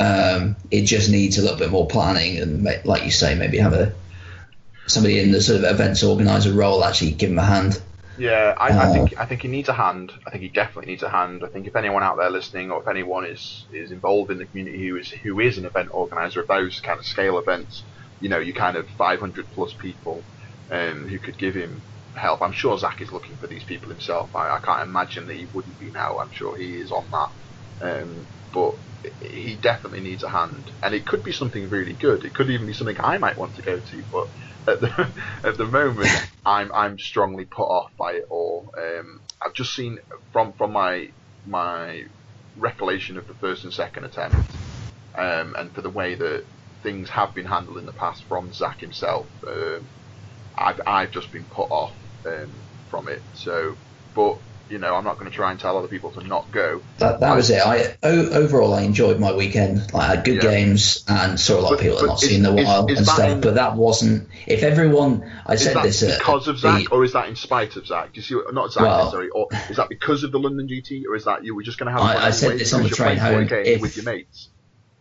Um, 0.01 0.57
it 0.71 0.83
just 0.83 1.11
needs 1.11 1.39
a 1.39 1.43
little 1.43 1.59
bit 1.59 1.71
more 1.71 1.87
planning, 1.87 2.39
and 2.39 2.65
like 2.85 3.05
you 3.05 3.11
say, 3.11 3.35
maybe 3.35 3.59
have 3.59 3.73
a 3.75 3.93
somebody 4.87 5.19
in 5.19 5.33
the 5.33 5.41
sort 5.41 5.59
of 5.59 5.71
events 5.71 6.03
organizer 6.03 6.53
role 6.53 6.85
actually 6.85 7.13
give 7.13 7.31
him 7.31 7.39
a 7.39 7.45
hand. 7.45 7.81
Yeah, 8.17 8.55
I, 8.59 8.85
I 8.85 8.87
Uh, 8.87 8.89
think 8.89 9.13
I 9.19 9.27
think 9.27 9.43
he 9.43 9.49
needs 9.49 9.69
a 9.69 9.73
hand. 9.75 10.13
I 10.27 10.31
think 10.31 10.43
he 10.43 10.51
definitely 10.51 10.93
needs 10.93 11.03
a 11.03 11.11
hand. 11.11 11.43
I 11.45 11.49
think 11.49 11.67
if 11.67 11.75
anyone 11.75 12.03
out 12.05 12.17
there 12.17 12.31
listening, 12.31 12.71
or 12.71 12.81
if 12.83 12.89
anyone 12.89 13.27
is 13.27 13.67
is 13.73 13.91
involved 13.91 14.31
in 14.31 14.39
the 14.39 14.47
community 14.47 14.87
who 14.89 14.97
is 14.97 15.11
who 15.25 15.41
is 15.41 15.59
an 15.59 15.65
event 15.65 15.89
organizer 15.93 16.41
of 16.43 16.47
those 16.49 16.79
kind 16.81 16.99
of 16.99 17.05
scale 17.07 17.39
events, 17.39 17.87
you 18.21 18.29
know, 18.29 18.39
you 18.39 18.55
kind 18.55 18.77
of 18.77 18.89
500 18.91 19.47
plus 19.53 19.75
people 19.81 20.27
um, 20.71 21.09
who 21.09 21.19
could 21.19 21.39
give 21.39 21.57
him 21.57 21.87
help. 22.15 22.41
I'm 22.41 22.53
sure 22.53 22.79
Zach 22.79 23.01
is 23.01 23.11
looking 23.11 23.37
for 23.39 23.49
these 23.49 23.65
people 23.65 23.91
himself. 23.91 24.31
I, 24.35 24.57
I 24.57 24.61
can't 24.65 24.89
imagine 24.89 25.27
that 25.27 25.37
he 25.37 25.49
wouldn't 25.53 25.79
be 25.79 25.91
now. 25.91 26.19
I'm 26.19 26.31
sure 26.31 26.57
he 26.57 26.75
is 26.81 26.93
on 26.93 27.11
that. 27.11 27.29
Um, 27.81 28.29
but 28.53 28.75
he 29.21 29.59
definitely 29.63 30.01
needs 30.01 30.23
a 30.23 30.29
hand, 30.31 30.71
and 30.83 30.95
it 30.95 31.07
could 31.07 31.23
be 31.23 31.33
something 31.33 31.69
really 31.71 31.95
good. 31.95 32.25
It 32.25 32.35
could 32.35 32.51
even 32.51 32.67
be 32.67 32.73
something 32.73 32.97
I 33.01 33.19
might 33.19 33.39
want 33.39 33.57
to 33.57 33.63
go 33.63 33.81
to, 33.81 34.05
but 34.11 34.73
at 34.75 34.81
the 34.81 35.15
at 35.45 35.59
the 35.59 35.67
moment, 35.67 36.11
I'm 36.45 36.73
I'm 36.73 36.99
strongly 36.99 37.47
put 37.47 37.65
off 37.65 37.91
by 37.99 38.13
it 38.15 38.25
all. 38.31 38.71
Um, 38.79 39.25
I've 39.45 39.55
just 39.55 39.75
seen 39.75 39.99
from 40.33 40.55
from 40.55 40.73
my 40.73 41.09
my 41.45 42.03
recollection 42.57 43.19
of 43.19 43.27
the 43.27 43.35
first 43.41 43.65
and 43.65 43.73
second 43.73 44.05
attempt, 44.05 44.57
um, 45.19 45.55
and 45.59 45.75
for 45.75 45.83
the 45.83 45.91
way 45.91 46.15
that 46.17 46.45
things 46.83 47.11
have 47.11 47.35
been 47.35 47.47
handled 47.47 47.79
in 47.79 47.87
the 47.87 47.93
past 47.95 48.25
from 48.29 48.53
Zach 48.53 48.81
himself, 48.81 49.29
um, 49.49 49.91
I've 50.59 50.81
I've 50.87 51.13
just 51.13 51.33
been 51.33 51.49
put 51.51 51.69
off 51.71 51.97
um, 52.27 52.67
from 52.89 53.09
it. 53.09 53.25
So, 53.33 53.77
but 54.15 54.37
you 54.71 54.79
know, 54.79 54.95
I'm 54.95 55.05
not 55.05 55.19
going 55.19 55.31
to 55.31 55.35
try 55.37 55.51
and 55.51 55.61
tell 55.61 55.77
other 55.77 55.89
people 55.89 56.11
to 56.13 56.27
not 56.27 56.51
go. 56.51 56.81
That, 56.99 57.21
that 57.21 57.37
was 57.37 57.51
it. 57.51 57.59
I 57.65 57.97
o- 58.03 58.31
overall 58.31 58.73
I 58.75 58.83
enjoyed 58.83 59.21
my 59.21 59.33
weekend. 59.35 59.93
Like, 59.93 60.03
I 60.03 60.07
had 60.17 60.25
good 60.25 60.37
Yeah. 60.43 60.51
games 60.51 61.05
and 61.07 61.39
saw 61.39 61.59
a 61.59 61.61
lot 61.61 61.73
of 61.73 61.79
But- 61.79 61.83
people 61.83 61.99
I've 61.99 62.07
not 62.07 62.23
is- 62.23 62.29
seen 62.31 62.41
in 62.41 62.47
a 62.47 62.53
while 62.65 62.87
is 62.87 62.99
and 62.99 63.07
stuff. 63.07 63.29
in- 63.29 63.41
but 63.41 63.55
that 63.57 63.77
wasn't. 63.77 64.29
If 64.47 64.63
everyone, 64.63 65.31
I 65.47 65.55
Is 65.55 65.63
said 65.65 65.77
that 65.77 65.83
this 65.83 66.03
at 66.03 66.19
because 66.19 66.49
of 66.49 66.61
the- 66.61 66.81
Zach, 66.81 66.93
or 66.93 67.05
is 67.05 67.13
that 67.13 67.29
in 67.29 67.37
spite 67.37 67.77
of 67.77 67.87
Zach? 67.87 68.13
Do 68.15 68.19
you 68.19 68.23
see? 68.23 68.35
What, 68.37 68.55
not 68.55 68.73
Zach, 68.73 68.83
Well- 68.83 69.11
sorry. 69.11 69.29
Or 69.29 69.49
is 69.71 69.77
that 69.77 69.89
because 69.89 70.25
of 70.25 70.33
the 70.33 70.39
London 70.39 70.67
GT, 70.67 71.05
or 71.09 71.15
is 71.15 71.25
that 71.27 71.45
you 71.45 71.55
were 71.55 71.63
just 71.63 71.79
going 71.79 71.93
to 71.95 72.01
have? 72.01 72.01
I- 72.01 72.27
I 72.29 72.31
said 72.31 72.59
this 72.59 72.73
on 72.73 72.83
the 72.83 72.89
train 72.89 73.19
home. 73.19 73.47
40K 73.47 73.63
If- 73.75 73.81
with 73.83 73.97
your 73.97 74.05
mates. 74.07 74.49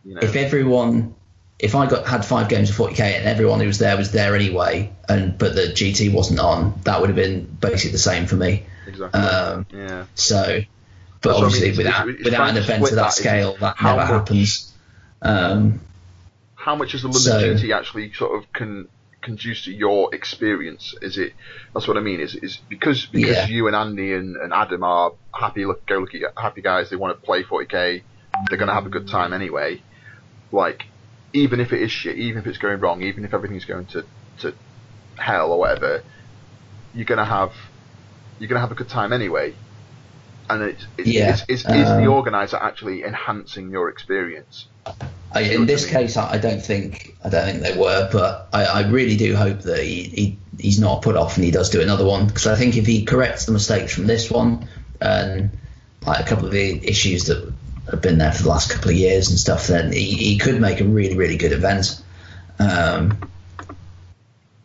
You 0.04 0.14
know, 0.16 0.20
if 0.22 0.36
everyone 0.36 1.14
if 1.58 1.74
I 1.74 1.86
got 1.86 2.06
had 2.06 2.24
five 2.24 2.48
games 2.48 2.70
of 2.70 2.76
40k 2.76 3.00
and 3.00 3.26
everyone 3.28 3.60
who 3.60 3.66
was 3.66 3.78
there 3.78 3.96
was 3.96 4.10
there 4.12 4.34
anyway, 4.34 4.92
and 5.08 5.38
but 5.38 5.54
the 5.54 5.62
GT 5.68 6.12
wasn't 6.12 6.40
on, 6.40 6.80
that 6.84 7.00
would 7.00 7.08
have 7.10 7.16
been 7.16 7.44
basically 7.44 7.92
the 7.92 7.98
same 7.98 8.26
for 8.26 8.36
me. 8.36 8.64
exactly. 8.86 9.20
Um, 9.20 9.66
yeah. 9.72 10.06
So, 10.14 10.60
but 11.20 11.22
That's 11.22 11.24
what 11.24 11.32
I 11.32 11.36
mean, 11.36 11.44
obviously 11.44 11.70
without 11.84 12.08
it's- 12.08 12.16
it's 12.20 12.24
without 12.24 12.48
an 12.50 12.56
event 12.56 12.82
of 12.84 12.90
that 12.90 12.96
that, 12.96 13.12
scale, 13.12 13.56
that 13.60 13.76
never 13.82 13.96
much- 13.96 14.08
happens. 14.08 14.72
Um, 15.22 15.80
How 16.56 16.74
much 16.76 16.94
is 16.94 17.02
the 17.02 17.08
London 17.08 17.22
So- 17.22 17.66
GT 17.66 17.72
actually 17.74 18.12
sort 18.14 18.36
of 18.42 18.52
con 18.52 18.88
conduce 19.22 19.64
to 19.64 19.72
your 19.72 20.14
experience? 20.14 20.94
Is 21.00 21.16
it? 21.16 21.32
That's 21.72 21.86
what 21.88 21.96
I 21.96 22.00
mean. 22.00 22.20
Is 22.20 22.34
is 22.34 22.58
because 22.68 23.06
because 23.06 23.36
Yeah. 23.36 23.46
you 23.46 23.66
and 23.68 23.76
Andy 23.76 24.12
and, 24.12 24.36
and 24.36 24.52
Adam 24.52 24.82
are 24.84 25.12
happy 25.32 25.64
look 25.64 25.86
go 25.86 25.98
lucky 26.00 26.22
happy 26.36 26.60
guys. 26.62 26.90
They 26.90 26.96
want 26.96 27.18
to 27.18 27.24
play 27.24 27.42
40k. 27.42 28.02
They're 28.48 28.58
going 28.58 28.68
to 28.68 28.74
have 28.74 28.84
a 28.86 28.90
good 28.90 29.08
time 29.08 29.32
anyway. 29.32 29.80
Like 30.52 30.84
even 31.34 31.60
if 31.60 31.72
it 31.72 31.82
is 31.82 31.90
shit, 31.90 32.16
even 32.16 32.40
if 32.40 32.46
it's 32.46 32.58
going 32.58 32.80
wrong, 32.80 33.02
even 33.02 33.24
if 33.24 33.34
everything's 33.34 33.66
going 33.66 33.86
to 33.86 34.04
to 34.38 34.54
hell 35.16 35.52
or 35.52 35.58
whatever, 35.58 36.02
you're 36.94 37.04
going 37.04 37.18
to 37.18 37.24
have 37.24 37.52
you're 38.38 38.48
to 38.48 38.58
have 38.58 38.72
a 38.72 38.74
good 38.74 38.88
time 38.88 39.12
anyway. 39.12 39.54
And 40.48 40.62
it's, 40.62 40.86
it's, 40.98 41.08
Yeah, 41.08 41.30
it's, 41.30 41.42
it's, 41.48 41.62
is 41.62 41.66
the 41.66 42.04
um, 42.04 42.08
organizer 42.08 42.56
actually 42.56 43.02
enhancing 43.02 43.70
your 43.70 43.88
experience? 43.88 44.66
I, 45.32 45.40
in 45.40 45.66
this 45.66 45.86
mean? 45.86 45.94
case, 45.94 46.16
I, 46.16 46.32
I 46.32 46.38
don't 46.38 46.60
think 46.60 47.16
I 47.24 47.30
don't 47.30 47.44
think 47.46 47.62
they 47.62 47.76
were, 47.76 48.08
but 48.12 48.48
I, 48.52 48.64
I 48.64 48.88
really 48.88 49.16
do 49.16 49.34
hope 49.34 49.62
that 49.62 49.82
he, 49.82 50.02
he 50.04 50.38
he's 50.58 50.78
not 50.78 51.02
put 51.02 51.16
off 51.16 51.36
and 51.36 51.44
he 51.44 51.50
does 51.50 51.70
do 51.70 51.80
another 51.80 52.04
one 52.04 52.26
because 52.26 52.46
I 52.46 52.56
think 52.56 52.76
if 52.76 52.86
he 52.86 53.04
corrects 53.04 53.46
the 53.46 53.52
mistakes 53.52 53.94
from 53.94 54.06
this 54.06 54.30
one 54.30 54.68
and 55.00 55.50
like 56.06 56.20
a 56.20 56.24
couple 56.24 56.46
of 56.46 56.52
the 56.52 56.88
issues 56.88 57.24
that 57.24 57.52
have 57.90 58.00
been 58.02 58.18
there 58.18 58.32
for 58.32 58.42
the 58.44 58.48
last 58.48 58.70
couple 58.70 58.90
of 58.90 58.96
years 58.96 59.28
and 59.30 59.38
stuff, 59.38 59.66
then 59.66 59.92
he, 59.92 60.12
he 60.14 60.38
could 60.38 60.60
make 60.60 60.80
a 60.80 60.84
really 60.84 61.16
really 61.16 61.36
good 61.36 61.52
event. 61.52 62.02
Um, 62.58 63.18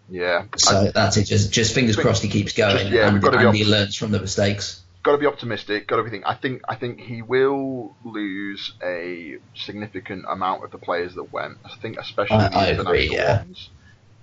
Yeah. 0.09 0.45
so 0.57 0.91
that's 0.93 1.17
it. 1.17 1.25
Just 1.25 1.51
just 1.51 1.73
fingers 1.73 1.95
Think- 1.95 2.05
crossed 2.05 2.23
he 2.23 2.29
keeps 2.29 2.53
going 2.53 2.77
just- 2.77 2.91
yeah, 2.91 3.07
and, 3.07 3.23
and 3.23 3.55
he 3.55 3.65
learns 3.65 3.95
from 3.95 4.11
the 4.11 4.19
mistakes. 4.19 4.81
got 5.03 5.13
to 5.13 5.17
be 5.17 5.25
optimistic. 5.25 5.87
Got 5.87 5.97
to 5.97 6.03
be 6.03 6.09
think. 6.09 6.23
I 6.25 6.33
think 6.35 6.61
I 6.67 6.75
think 6.75 6.99
he 6.99 7.21
will 7.21 7.95
lose 8.03 8.73
a 8.83 9.37
significant 9.55 10.25
amount 10.27 10.63
of 10.63 10.71
the 10.71 10.77
players 10.77 11.15
that 11.15 11.31
went. 11.31 11.57
I 11.65 11.75
think 11.81 11.97
especially 11.97 12.37
I- 12.37 12.49
the 12.49 12.55
I 12.57 12.65
agree, 12.67 13.05
international 13.07 13.13
yeah. 13.15 13.37
ones. 13.43 13.69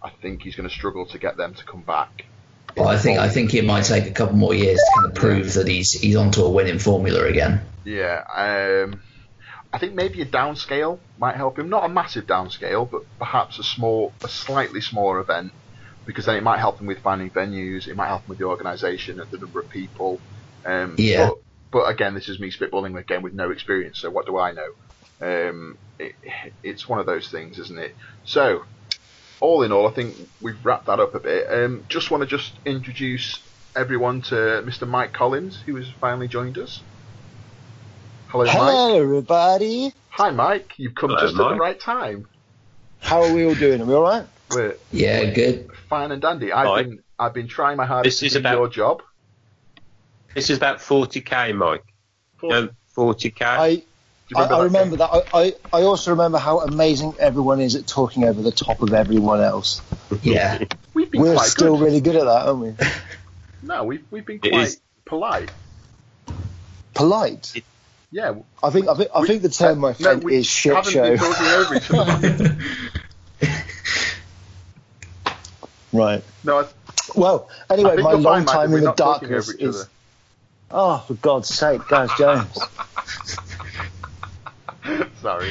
I 0.02 0.10
think 0.10 0.42
he's 0.42 0.54
going 0.54 0.68
to 0.68 0.74
struggle 0.74 1.06
to 1.06 1.18
get 1.18 1.36
them 1.36 1.54
to 1.54 1.64
come 1.64 1.82
back. 1.82 2.26
But 2.76 2.86
I 2.88 2.98
think 2.98 3.18
I 3.18 3.28
think 3.28 3.54
it 3.54 3.64
might 3.64 3.84
take 3.84 4.06
a 4.06 4.12
couple 4.12 4.36
more 4.36 4.54
years 4.54 4.78
to 4.78 4.90
kind 4.94 5.06
of 5.06 5.14
prove 5.14 5.54
that 5.54 5.66
he's 5.66 5.92
he's 5.92 6.16
onto 6.16 6.42
a 6.42 6.50
winning 6.50 6.78
formula 6.78 7.24
again. 7.24 7.62
Yeah. 7.84 8.22
Um, 8.34 9.00
I 9.72 9.78
think 9.78 9.94
maybe 9.94 10.20
a 10.22 10.26
downscale 10.26 10.98
might 11.18 11.36
help 11.36 11.58
him. 11.58 11.68
Not 11.68 11.84
a 11.84 11.88
massive 11.88 12.26
downscale, 12.26 12.90
but 12.90 13.02
perhaps 13.18 13.58
a 13.58 13.62
small, 13.62 14.12
a 14.22 14.28
slightly 14.28 14.80
smaller 14.80 15.20
event, 15.20 15.52
because 16.04 16.26
then 16.26 16.36
it 16.36 16.42
might 16.42 16.58
help 16.58 16.80
him 16.80 16.86
with 16.86 17.00
finding 17.00 17.30
venues. 17.30 17.86
It 17.88 17.96
might 17.96 18.08
help 18.08 18.22
him 18.22 18.30
with 18.30 18.38
the 18.38 18.44
organisation 18.44 19.20
and 19.20 19.30
the 19.30 19.38
number 19.38 19.60
of 19.60 19.68
people. 19.68 20.20
Um, 20.64 20.94
Yeah. 20.98 21.28
But, 21.28 21.38
but 21.72 21.90
again, 21.90 22.14
this 22.14 22.28
is 22.28 22.38
me 22.38 22.50
spitballing 22.50 22.98
again 22.98 23.22
with 23.22 23.34
no 23.34 23.50
experience. 23.50 23.98
So 23.98 24.10
what 24.10 24.26
do 24.26 24.38
I 24.38 24.52
know? 24.52 24.68
Um, 25.20 25.78
it, 25.98 26.14
it's 26.62 26.88
one 26.88 26.98
of 26.98 27.06
those 27.06 27.28
things, 27.28 27.58
isn't 27.58 27.78
it? 27.78 27.94
So, 28.24 28.64
all 29.40 29.62
in 29.62 29.72
all, 29.72 29.86
I 29.88 29.92
think 29.92 30.14
we've 30.40 30.64
wrapped 30.64 30.86
that 30.86 31.00
up 31.00 31.14
a 31.14 31.20
bit. 31.20 31.46
Um, 31.50 31.84
just 31.88 32.10
want 32.10 32.22
to 32.22 32.26
just 32.26 32.52
introduce 32.64 33.38
everyone 33.74 34.22
to 34.22 34.34
Mr. 34.64 34.88
Mike 34.88 35.12
Collins, 35.12 35.58
who 35.66 35.76
has 35.76 35.86
finally 36.00 36.28
joined 36.28 36.58
us. 36.58 36.82
Hello, 38.28 38.44
Mike. 38.44 38.56
Hello, 38.56 39.00
everybody. 39.02 39.92
Hi, 40.10 40.30
Mike. 40.30 40.74
You've 40.78 40.94
come 40.94 41.10
Hello, 41.10 41.20
just 41.22 41.34
at 41.38 41.48
the 41.48 41.54
right 41.56 41.78
time. 41.78 42.26
How 43.00 43.22
are 43.22 43.32
we 43.32 43.44
all 43.46 43.54
doing? 43.54 43.80
Are 43.82 43.84
we 43.84 43.94
all 43.94 44.02
right? 44.02 44.26
We're 44.50 44.76
Yeah, 44.92 45.24
good. 45.30 45.70
fine 45.88 46.12
and 46.12 46.22
dandy. 46.22 46.52
I've 46.52 46.66
Mike. 46.66 46.86
been 46.88 47.02
I've 47.18 47.34
been 47.34 47.48
trying 47.48 47.76
my 47.76 47.86
hardest 47.86 48.20
This 48.20 48.26
is 48.28 48.32
to 48.34 48.38
do 48.38 48.42
about- 48.42 48.54
your 48.56 48.68
job. 48.68 49.02
This 50.34 50.50
is 50.50 50.58
about 50.58 50.78
40k, 50.80 51.54
Mike. 51.54 51.84
No, 52.42 52.68
40k. 52.94 53.42
I 53.42 53.82
Do 54.28 54.34
you 54.36 54.42
I, 54.42 54.46
I 54.46 54.64
remember 54.64 54.96
game? 54.96 55.06
that. 55.12 55.24
I, 55.32 55.40
I, 55.40 55.52
I 55.72 55.82
also 55.82 56.10
remember 56.10 56.38
how 56.38 56.60
amazing 56.60 57.14
everyone 57.20 57.60
is 57.60 57.76
at 57.76 57.86
talking 57.86 58.24
over 58.24 58.42
the 58.42 58.50
top 58.50 58.82
of 58.82 58.92
everyone 58.92 59.40
else. 59.40 59.80
Yeah. 60.22 60.62
We've 60.94 61.10
been 61.10 61.20
We're 61.20 61.34
quite 61.34 61.46
still 61.48 61.76
good. 61.76 61.84
really 61.84 62.00
good 62.00 62.16
at 62.16 62.24
that, 62.24 62.46
aren't 62.46 62.60
we? 62.60 62.74
No, 63.62 63.84
we've 63.84 64.04
we've 64.10 64.24
been 64.26 64.38
quite 64.38 64.54
is- 64.54 64.80
polite. 65.04 65.50
Polite. 66.94 67.52
Yeah. 68.12 68.34
I 68.62 68.70
think 68.70 68.88
I 68.88 68.94
think, 68.94 69.10
I 69.14 69.20
We- 69.20 69.26
think 69.26 69.42
the 69.42 69.48
term, 69.48 69.78
my 69.80 69.92
friend, 69.92 70.22
we 70.24 70.36
is 70.36 70.46
shit 70.46 70.84
show. 70.86 71.02
been 71.10 71.18
talking 71.18 71.46
over 71.46 71.74
each 71.74 71.90
other. 71.90 72.56
Right. 75.92 76.22
no, 76.44 76.60
I, 76.60 76.66
Well, 77.14 77.48
anyway, 77.70 77.92
think 77.92 78.02
my 78.02 78.10
you'll 78.12 78.20
long 78.20 78.44
find, 78.44 78.46
Mike, 78.46 78.46
that 78.46 78.52
time 78.52 78.72
in 78.74 78.80
the 78.80 78.86
not 78.86 78.96
darkness 78.96 79.48
is. 79.50 79.86
Oh, 80.70 80.98
for 81.06 81.14
God's 81.14 81.48
sake, 81.48 81.80
guys, 81.88 82.10
Jones. 82.18 82.58
Sorry. 85.26 85.50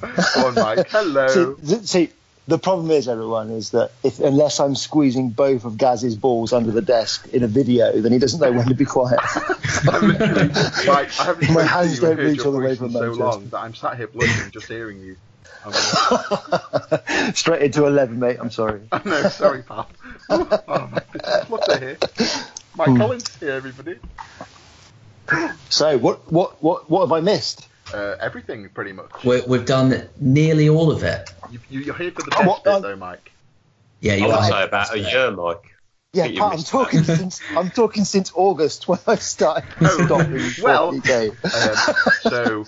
Go 0.36 0.46
on, 0.46 0.54
Mike. 0.54 0.88
Hello. 0.88 1.56
see, 1.64 1.84
see, 1.84 2.08
the 2.46 2.58
problem 2.58 2.92
is, 2.92 3.08
everyone, 3.08 3.50
is 3.50 3.70
that 3.70 3.90
if 4.04 4.20
unless 4.20 4.60
I'm 4.60 4.76
squeezing 4.76 5.30
both 5.30 5.64
of 5.64 5.76
Gaz's 5.76 6.14
balls 6.14 6.52
under 6.52 6.70
the 6.70 6.80
desk 6.80 7.26
in 7.32 7.42
a 7.42 7.48
video, 7.48 8.00
then 8.00 8.12
he 8.12 8.20
doesn't 8.20 8.38
know 8.38 8.52
when 8.52 8.68
to 8.68 8.74
be 8.74 8.84
quiet. 8.84 9.18
Mike, 9.84 11.18
I 11.18 11.24
haven't 11.24 11.50
My 11.52 11.64
hands 11.64 11.98
don't 11.98 12.18
reach 12.18 12.44
all 12.44 12.52
the 12.52 12.60
way 12.60 12.76
from 12.76 12.92
so 12.92 13.10
long 13.10 13.48
that 13.48 13.58
I'm 13.58 13.74
sat 13.74 13.96
here 13.96 14.06
blushing 14.06 14.52
just 14.52 14.68
hearing 14.68 15.00
you. 15.00 15.16
Straight 17.34 17.62
into 17.62 17.86
11, 17.86 18.16
mate. 18.16 18.36
I'm 18.40 18.52
sorry. 18.52 18.82
no, 19.04 19.22
sorry, 19.24 19.64
pal. 19.64 19.90
Oh, 20.30 20.88
Mike, 20.92 21.06
it's 21.14 21.50
lovely 21.50 21.74
to 21.74 21.80
hear. 21.80 21.98
Mike 22.76 22.88
Hmm. 22.90 22.96
Collins 22.96 23.36
here, 23.40 23.50
everybody. 23.54 23.96
So, 25.68 25.98
what, 25.98 26.30
what, 26.30 26.62
what, 26.62 26.88
what 26.88 27.00
have 27.00 27.12
I 27.12 27.18
missed? 27.20 27.66
Uh, 27.94 28.16
everything, 28.20 28.68
pretty 28.70 28.92
much. 28.92 29.10
We're, 29.24 29.44
we've 29.46 29.64
done 29.66 30.08
nearly 30.20 30.68
all 30.68 30.90
of 30.90 31.02
it. 31.02 31.30
You, 31.50 31.58
you, 31.70 31.80
you're 31.80 31.94
here 31.96 32.10
for 32.12 32.22
the 32.22 32.30
Oh, 32.34 32.38
best 32.38 32.48
what- 32.48 32.64
bit, 32.64 32.72
um, 32.74 32.82
though, 32.82 32.96
Mike. 32.96 33.32
Yeah, 34.00 34.14
I 34.14 34.16
you 34.16 34.26
would 34.26 34.34
are. 34.34 34.44
say 34.50 34.62
about 34.64 34.94
a 34.94 34.98
year, 34.98 35.30
Mike. 35.30 35.74
Yeah, 36.12 36.24
think 36.24 36.38
Pat, 36.38 36.52
I'm 36.54 36.58
talking 36.62 37.02
that. 37.02 37.16
since 37.18 37.40
I'm 37.56 37.70
talking 37.70 38.04
since 38.04 38.32
August 38.34 38.88
when 38.88 38.98
I 39.06 39.14
started 39.16 39.64
Oh, 39.80 40.06
stopping 40.06 40.40
well, 40.62 40.88
Um, 40.88 41.02
so, 42.22 42.64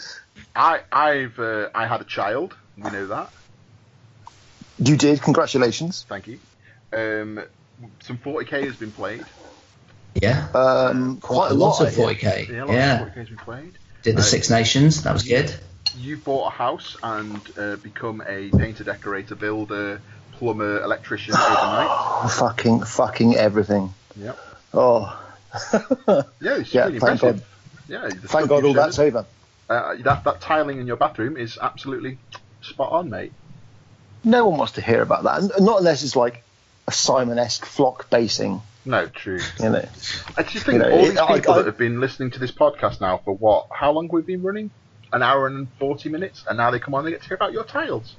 I, 0.54 0.80
I've, 0.92 1.38
uh, 1.40 1.70
I 1.74 1.86
had 1.86 2.00
a 2.00 2.04
child. 2.04 2.54
We 2.76 2.90
know 2.90 3.06
that. 3.08 3.30
You 4.78 4.96
did. 4.96 5.22
Congratulations. 5.22 6.04
Thank 6.08 6.28
you. 6.28 6.38
Um, 6.92 7.40
some 8.00 8.18
40k 8.18 8.64
has 8.64 8.76
been 8.76 8.92
played. 8.92 9.24
Yeah. 10.14 10.48
Um, 10.54 11.18
quite 11.20 11.50
a 11.50 11.54
lot. 11.54 11.80
of 11.80 11.88
40k. 11.88 12.48
Yeah, 12.48 12.64
a 12.64 12.66
lot 12.66 12.74
Yeah. 12.74 13.02
of 13.02 13.08
40k 13.08 13.14
has 13.14 13.28
been 13.28 13.38
played. 13.38 13.72
Did 14.02 14.14
the 14.16 14.20
Right. 14.20 14.24
Six 14.30 14.50
Nations. 14.50 15.02
That 15.04 15.12
was 15.12 15.22
good. 15.22 15.54
you 15.96 16.16
bought 16.16 16.48
a 16.48 16.50
house 16.50 16.96
and 17.02 17.40
uh, 17.56 17.76
become 17.76 18.22
a 18.26 18.50
painter, 18.50 18.82
decorator, 18.84 19.34
builder, 19.34 20.00
plumber, 20.38 20.82
electrician 20.82 21.34
overnight. 21.38 22.30
fucking, 22.32 22.84
fucking 22.84 23.36
everything. 23.36 23.92
Yep. 24.16 24.38
Oh, 24.74 25.18
Yeah, 26.40 26.56
it's 26.58 26.72
Yeah, 26.72 26.86
really 26.86 26.98
thank 26.98 27.22
impressive. 27.22 27.36
God. 27.40 27.42
Yeah, 27.88 28.08
thank 28.26 28.48
God 28.48 28.64
all 28.64 28.72
that's 28.72 28.98
over. 28.98 29.26
uh, 29.68 29.94
that 30.02 30.24
that 30.24 30.40
tiling 30.40 30.78
in 30.80 30.86
your 30.86 30.96
bathroom 30.96 31.36
is 31.36 31.58
absolutely 31.60 32.18
spot 32.62 32.90
on, 32.92 33.10
mate. 33.10 33.32
No 34.24 34.48
one 34.48 34.58
wants 34.58 34.74
to 34.74 34.80
hear 34.80 35.02
about 35.02 35.24
that, 35.24 35.60
not 35.60 35.78
unless 35.80 36.02
it's 36.04 36.16
like 36.16 36.42
a 36.86 36.92
Simon-esque 36.92 37.66
flock 37.66 38.08
basing. 38.08 38.62
No, 38.84 39.06
true. 39.06 39.38
You 39.60 39.70
know, 39.70 39.88
I 40.36 40.42
just 40.42 40.66
think 40.66 40.74
You 40.74 40.78
know, 40.78 40.90
all 40.90 41.04
these 41.04 41.16
I- 41.16 41.36
people 41.36 41.54
I- 41.54 41.58
that 41.58 41.66
have 41.66 41.78
been 41.78 42.00
listening 42.00 42.30
to 42.32 42.38
this 42.40 42.50
podcast 42.50 43.00
now 43.00 43.18
for 43.24 43.34
what? 43.34 43.66
How 43.72 43.92
long 43.92 44.08
we've 44.08 44.26
been 44.26 44.42
running? 44.42 44.70
An 45.12 45.22
hour 45.22 45.46
and 45.46 45.68
forty 45.78 46.08
minutes, 46.08 46.42
and 46.48 46.56
now 46.56 46.70
they 46.70 46.78
come 46.78 46.94
on 46.94 47.04
and 47.04 47.12
get 47.14 47.20
to 47.22 47.28
hear 47.28 47.34
about 47.36 47.52
your 47.52 47.64
tiles. 47.64 48.16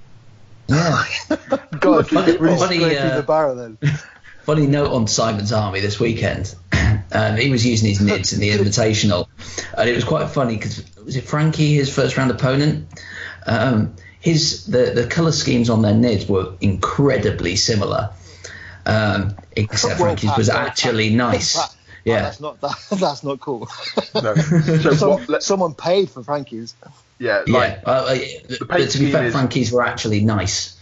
Yeah. 0.67 1.03
God, 1.79 2.11
Lucky 2.11 2.37
really. 2.37 2.57
Funny, 2.57 2.97
uh, 2.97 3.17
the 3.17 3.23
barrel 3.23 3.55
then. 3.55 3.77
Funny 4.43 4.67
note 4.67 4.91
on 4.91 5.07
Simon's 5.07 5.51
Army 5.51 5.79
this 5.79 5.99
weekend. 5.99 6.55
Um, 7.11 7.37
he 7.37 7.51
was 7.51 7.63
using 7.63 7.89
his 7.89 7.99
nids 7.99 8.33
in 8.33 8.39
the 8.39 8.49
Invitational, 8.57 9.27
and 9.77 9.87
it 9.87 9.93
was 9.93 10.03
quite 10.03 10.29
funny 10.29 10.55
because 10.55 10.83
was 11.03 11.15
it 11.15 11.25
Frankie, 11.25 11.75
his 11.75 11.93
first 11.93 12.17
round 12.17 12.31
opponent? 12.31 12.87
Um, 13.45 13.95
his 14.19 14.65
the 14.65 14.91
the 14.95 15.05
color 15.07 15.31
schemes 15.31 15.69
on 15.69 15.83
their 15.83 15.93
nids 15.93 16.27
were 16.27 16.53
incredibly 16.59 17.55
similar, 17.55 18.09
um, 18.85 19.35
except 19.55 19.99
Well, 19.99 20.07
Frankie's 20.15 20.37
was 20.37 20.47
well, 20.49 20.57
actually 20.57 21.09
Pat, 21.09 21.17
nice. 21.17 21.55
Pat, 21.57 21.75
Yeah. 22.05 22.21
that's 22.23 22.39
not 22.39 22.59
that, 22.61 22.75
that's 22.99 23.23
not 23.23 23.39
cool. 23.39 23.67
No. 24.15 24.35
So 24.35 24.93
Some- 24.93 25.09
what? 25.09 25.29
Let, 25.29 25.43
someone 25.43 25.73
paid 25.73 26.09
for 26.09 26.23
Frankie's. 26.23 26.73
yeah, 27.19 27.43
Yeah, 27.47 27.53
like 27.59 27.79
uh, 27.85 27.89
uh, 27.89 28.13
the 28.15 28.65
but 28.67 28.89
to 28.89 28.99
be 28.99 29.11
fair, 29.11 29.25
is- 29.25 29.33
Frankie's 29.33 29.71
were 29.71 29.83
actually 29.83 30.21
nice. 30.21 30.75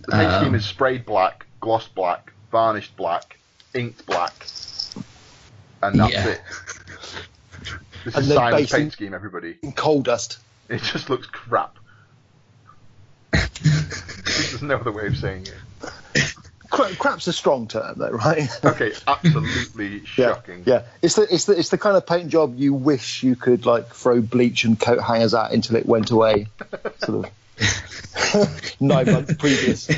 the 0.00 0.12
paint 0.12 0.30
um, 0.30 0.42
scheme 0.44 0.54
is 0.54 0.64
sprayed 0.66 1.06
black, 1.06 1.46
glossed 1.60 1.94
black, 1.94 2.32
varnished 2.52 2.96
black, 2.96 3.38
inked 3.74 4.04
black, 4.06 4.32
and 5.82 5.98
that's 6.00 6.12
Yeah. 6.12 6.28
it. 6.28 6.40
This 8.04 8.14
And 8.14 8.24
is 8.24 8.34
Simon's 8.34 8.70
paint 8.70 8.92
scheme, 8.92 9.14
everybody. 9.14 9.56
in 9.64 9.72
coal 9.72 10.00
dust. 10.00 10.38
It 10.68 10.80
just 10.80 11.10
looks 11.10 11.26
crap. 11.26 11.76
There's 13.32 14.62
no 14.62 14.76
other 14.76 14.92
way 14.92 15.08
of 15.08 15.16
saying 15.16 15.48
it. 16.14 16.34
Cra- 16.70 16.94
crap's 16.96 17.26
a 17.26 17.32
strong 17.32 17.68
term, 17.68 17.98
though, 17.98 18.10
right? 18.10 18.48
Okay, 18.64 18.92
absolutely 19.06 19.98
yeah, 20.16 20.34
shocking. 20.34 20.62
yeah. 20.66 20.82
It's 21.02 21.14
the 21.14 21.22
it's 21.32 21.44
the 21.44 21.58
it's 21.58 21.68
the 21.70 21.78
kind 21.78 21.96
of 21.96 22.06
paint 22.06 22.28
job 22.28 22.58
you 22.58 22.74
wish 22.74 23.22
you 23.22 23.36
could 23.36 23.66
like 23.66 23.94
throw 23.94 24.20
bleach 24.20 24.64
and 24.64 24.78
coat 24.78 25.00
hangers 25.00 25.34
at 25.34 25.52
until 25.52 25.76
it 25.76 25.86
went 25.86 26.10
away, 26.10 26.48
sort 27.04 27.26
of 27.26 28.76
nine 28.80 29.06
months 29.06 29.34
previous. 29.34 29.88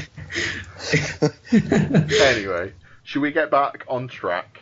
Anyway, 1.53 2.73
should 3.05 3.23
we 3.23 3.33
get 3.33 3.51
back 3.51 3.85
on 3.89 4.09
track? 4.09 4.61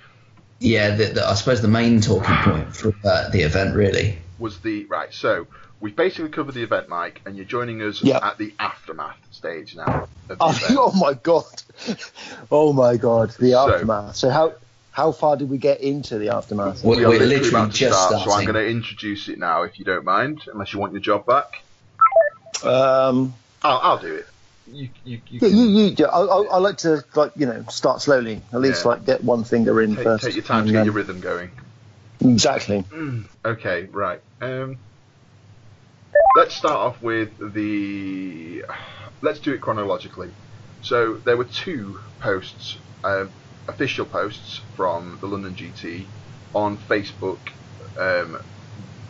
Yeah, 0.59 0.97
the, 0.97 1.05
the, 1.07 1.29
I 1.29 1.35
suppose 1.35 1.61
the 1.61 1.69
main 1.69 2.01
talking 2.01 2.35
point 2.37 2.75
for 2.75 2.95
uh, 3.05 3.29
the 3.31 3.43
event 3.43 3.75
really. 3.77 4.19
Was 4.39 4.61
the 4.61 4.85
right? 4.87 5.13
So 5.13 5.47
we've 5.81 5.97
basically 5.97 6.31
covered 6.31 6.55
the 6.55 6.63
event, 6.63 6.89
Mike, 6.89 7.21
and 7.27 7.37
you're 7.37 7.45
joining 7.45 7.83
us 7.83 8.03
Yeah. 8.03 8.19
at 8.27 8.39
the 8.39 8.53
aftermath 8.59 9.19
stage 9.31 9.77
now. 9.77 10.09
Oh, 10.41 10.59
oh 10.71 10.93
my 10.99 11.15
god! 11.15 11.63
Oh 12.51 12.73
my 12.73 12.97
god! 12.97 13.31
The 13.39 13.53
So- 13.53 13.73
aftermath. 13.75 14.17
So 14.17 14.31
how 14.31 14.55
how 14.93 15.13
far 15.13 15.37
did 15.37 15.51
we 15.51 15.59
get 15.59 15.81
into 15.83 16.19
the 16.19 16.31
aftermath? 16.31 16.83
We're, 16.83 16.97
We 16.97 17.05
are 17.05 17.09
we're 17.09 17.13
literally 17.21 17.35
literally 17.37 17.49
about 17.51 17.73
to 17.73 17.79
just 17.79 18.03
start, 18.09 18.25
so 18.25 18.33
I'm 18.33 18.45
going 18.47 18.55
to 18.55 18.67
introduce 18.67 19.29
it 19.29 19.39
now, 19.39 19.63
if 19.65 19.79
you 19.79 19.85
don't 19.85 20.05
mind, 20.05 20.43
unless 20.51 20.73
you 20.73 20.79
want 20.81 20.93
your 20.95 21.03
job 21.03 21.27
back. 21.27 21.63
Um, 22.65 23.35
I'll, 23.63 23.79
I'll 23.79 23.99
do 23.99 24.15
it. 24.15 24.27
You, 24.73 24.89
you, 25.05 25.21
you 25.29 25.39
yeah, 25.43 25.49
can 25.49 25.57
you, 25.59 25.65
you, 25.67 25.95
yeah, 25.99 26.07
I, 26.07 26.21
I, 26.23 26.43
I 26.53 26.57
like 26.59 26.79
to 26.79 27.05
like 27.15 27.33
you 27.37 27.47
know 27.47 27.65
start 27.69 28.01
slowly. 28.03 28.41
At 28.53 28.61
least 28.61 28.85
Yeah. 28.85 28.93
like 28.93 29.05
get 29.07 29.23
one 29.23 29.45
finger 29.45 29.81
in 29.81 29.95
take, 29.95 30.05
first. 30.05 30.25
take 30.25 30.35
your 30.35 30.43
time 30.45 30.65
to 30.67 30.73
get 30.73 30.79
then- 30.79 30.85
your 30.87 30.95
rhythm 30.95 31.21
going. 31.21 31.51
Exactly. 32.21 32.85
Okay, 33.45 33.85
right. 33.93 34.21
Um, 34.41 34.79
let's 36.37 36.55
start 36.55 36.77
off 36.77 37.03
with 37.03 37.31
the. 37.55 38.63
Let's 39.23 39.41
do 39.41 39.55
it 39.55 39.61
chronologically. 39.61 40.31
So 40.81 41.21
there 41.25 41.37
were 41.37 41.45
two 41.45 41.99
posts, 42.21 42.77
um, 43.03 43.33
official 43.69 44.07
posts 44.07 44.61
from 44.77 45.19
the 45.21 45.27
London 45.27 45.55
GT 45.55 46.13
on 46.55 46.79
Facebook, 46.79 47.41
um, 47.99 48.39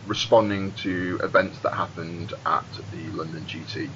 responding 0.05 0.73
to 0.83 1.19
events 1.23 1.59
that 1.61 1.75
happened 1.75 2.33
at 2.45 2.65
the 2.89 3.11
London 3.11 3.45
GT. 3.45 3.93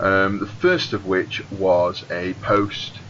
Um, 0.00 0.40
the 0.40 0.46
first 0.46 0.94
of 0.94 1.04
which 1.04 1.42
was 1.50 2.02
a 2.10 2.34
post 2.34 3.02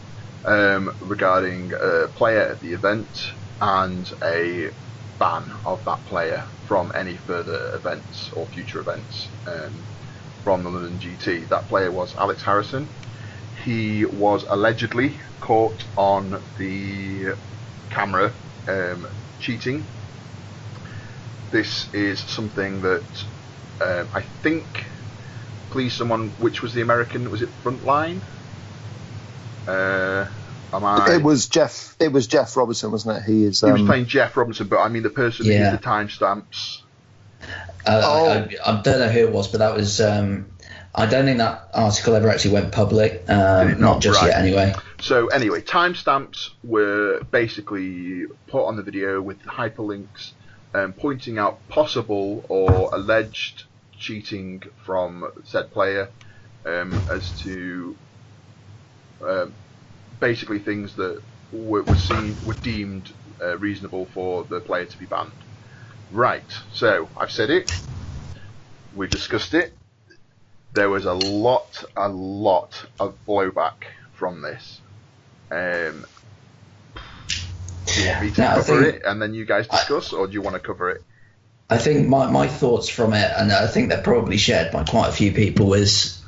um, 0.45 0.97
regarding 1.01 1.73
a 1.81 2.09
player 2.09 2.43
at 2.43 2.61
the 2.61 2.73
event 2.73 3.17
and 3.61 4.11
a 4.23 4.71
ban 5.19 5.53
of 5.65 5.85
that 5.85 6.05
player 6.07 6.47
from 6.67 6.93
any 6.95 7.17
further 7.17 7.75
events 7.75 8.31
or 8.33 8.47
future 8.49 8.81
events 8.81 9.29
um, 9.47 9.87
from 10.43 10.63
the 10.65 10.71
London 10.71 10.99
GT. 10.99 11.49
That 11.49 11.69
player 11.69 11.91
was 11.91 12.15
Alex 12.17 12.43
Harrison. 12.43 12.89
He 13.65 14.05
was 14.05 14.45
allegedly 14.49 15.21
caught 15.41 15.85
on 15.97 16.43
the 16.57 17.35
camera 17.91 18.35
um, 18.67 19.07
cheating. 19.39 19.87
This 21.51 21.89
is 21.93 22.21
something 22.21 22.83
that 22.83 23.25
um, 23.81 24.09
I 24.15 24.23
think. 24.43 24.87
Please, 25.71 25.95
someone. 25.95 26.35
Which 26.39 26.63
was 26.63 26.75
the 26.75 26.83
American? 26.83 27.31
Was 27.31 27.43
it 27.43 27.51
Frontline? 27.63 28.23
Uh, 29.67 30.27
am 30.73 30.85
I? 30.85 31.15
It 31.15 31.23
was 31.23 31.49
Jeff. 31.49 31.97
It 32.01 32.13
was 32.13 32.27
Jeff 32.27 32.57
Robinson, 32.57 32.91
wasn't 32.91 33.19
it? 33.19 33.25
He 33.25 33.45
is. 33.45 33.61
He 33.61 33.71
was 33.71 33.81
um, 33.81 33.87
playing 33.87 34.07
Jeff 34.07 34.37
Robinson, 34.37 34.69
but 34.69 34.79
I 34.79 34.89
mean 34.89 35.03
the 35.03 35.11
person 35.11 35.47
who 35.47 35.53
did 35.53 35.73
the 35.73 35.79
timestamps. 35.79 36.83
Uh, 37.87 38.01
Oh. 38.05 38.27
I, 38.31 38.37
I, 38.65 38.79
I 38.79 38.83
don't 38.83 39.01
know 39.01 39.09
who 39.09 39.21
it 39.21 39.33
was, 39.33 39.49
but 39.49 39.59
that 39.59 39.75
was. 39.75 40.01
Um, 40.01 40.47
I 40.95 41.07
don't 41.07 41.25
think 41.25 41.39
that 41.39 41.71
article 41.73 42.15
ever 42.15 42.29
actually 42.29 42.55
went 42.55 42.71
public. 42.71 43.25
Um, 43.29 43.71
not, 43.71 43.79
not? 43.81 44.03
just 44.03 44.21
Right. 44.21 44.29
yet, 44.29 44.39
anyway. 44.39 44.75
So 45.01 45.29
anyway, 45.29 45.63
timestamps 45.63 46.51
were 46.63 47.23
basically 47.31 48.27
put 48.47 48.67
on 48.67 48.77
the 48.77 48.83
video 48.83 49.21
with 49.21 49.43
hyperlinks 49.43 50.33
um, 50.75 50.93
pointing 50.93 51.39
out 51.39 51.67
possible 51.69 52.45
or 52.49 52.95
alleged 52.95 53.65
cheating 53.99 54.63
from 54.85 55.31
said 55.45 55.71
player 55.73 56.11
um, 56.67 56.93
as 57.11 57.41
to 57.43 57.97
um, 59.27 59.55
basically 60.23 60.61
things 60.61 60.95
that 60.95 61.21
were, 61.53 61.83
were 61.83 61.97
seen 61.97 62.35
were 62.47 62.55
deemed 62.55 63.13
uh, 63.43 63.59
reasonable 63.59 64.07
for 64.07 64.45
the 64.45 64.61
player 64.61 64.87
to 64.87 64.99
be 64.99 65.05
banned. 65.05 65.33
Right. 66.13 66.45
So 66.73 67.09
I've 67.19 67.33
said 67.33 67.51
it. 67.51 67.71
We've 68.95 69.11
discussed 69.11 69.53
it. 69.53 69.75
There 70.75 70.89
was 70.89 71.05
a 71.05 71.13
lot, 71.13 71.85
a 71.97 72.09
lot 72.09 72.87
of 73.01 73.15
blowback 73.27 73.85
from 74.15 74.41
this. 74.43 74.81
Um, 75.51 76.07
do 77.87 78.01
you 78.01 78.09
want 78.09 78.23
me 78.23 78.31
to 78.31 78.41
No, 78.41 78.47
I 78.47 78.55
cover 78.55 78.63
think- 78.83 78.95
it 78.97 79.03
and 79.05 79.21
then 79.21 79.35
you 79.35 79.45
guys 79.45 79.67
discuss, 79.69 80.13
or 80.15 80.27
do 80.29 80.33
you 80.33 80.41
want 80.41 80.55
to 80.55 80.61
cover 80.61 80.91
it? 80.91 81.03
I 81.69 81.79
think 81.79 82.07
my, 82.09 82.31
my 82.31 82.47
thoughts 82.49 82.89
from 82.89 83.13
it, 83.15 83.31
and 83.37 83.51
I 83.51 83.67
think 83.67 83.89
they're 83.89 84.03
probably 84.03 84.37
shared 84.37 84.73
by 84.73 84.85
quite 84.85 85.09
a 85.09 85.13
few 85.13 85.33
people, 85.33 85.73
is 85.75 86.22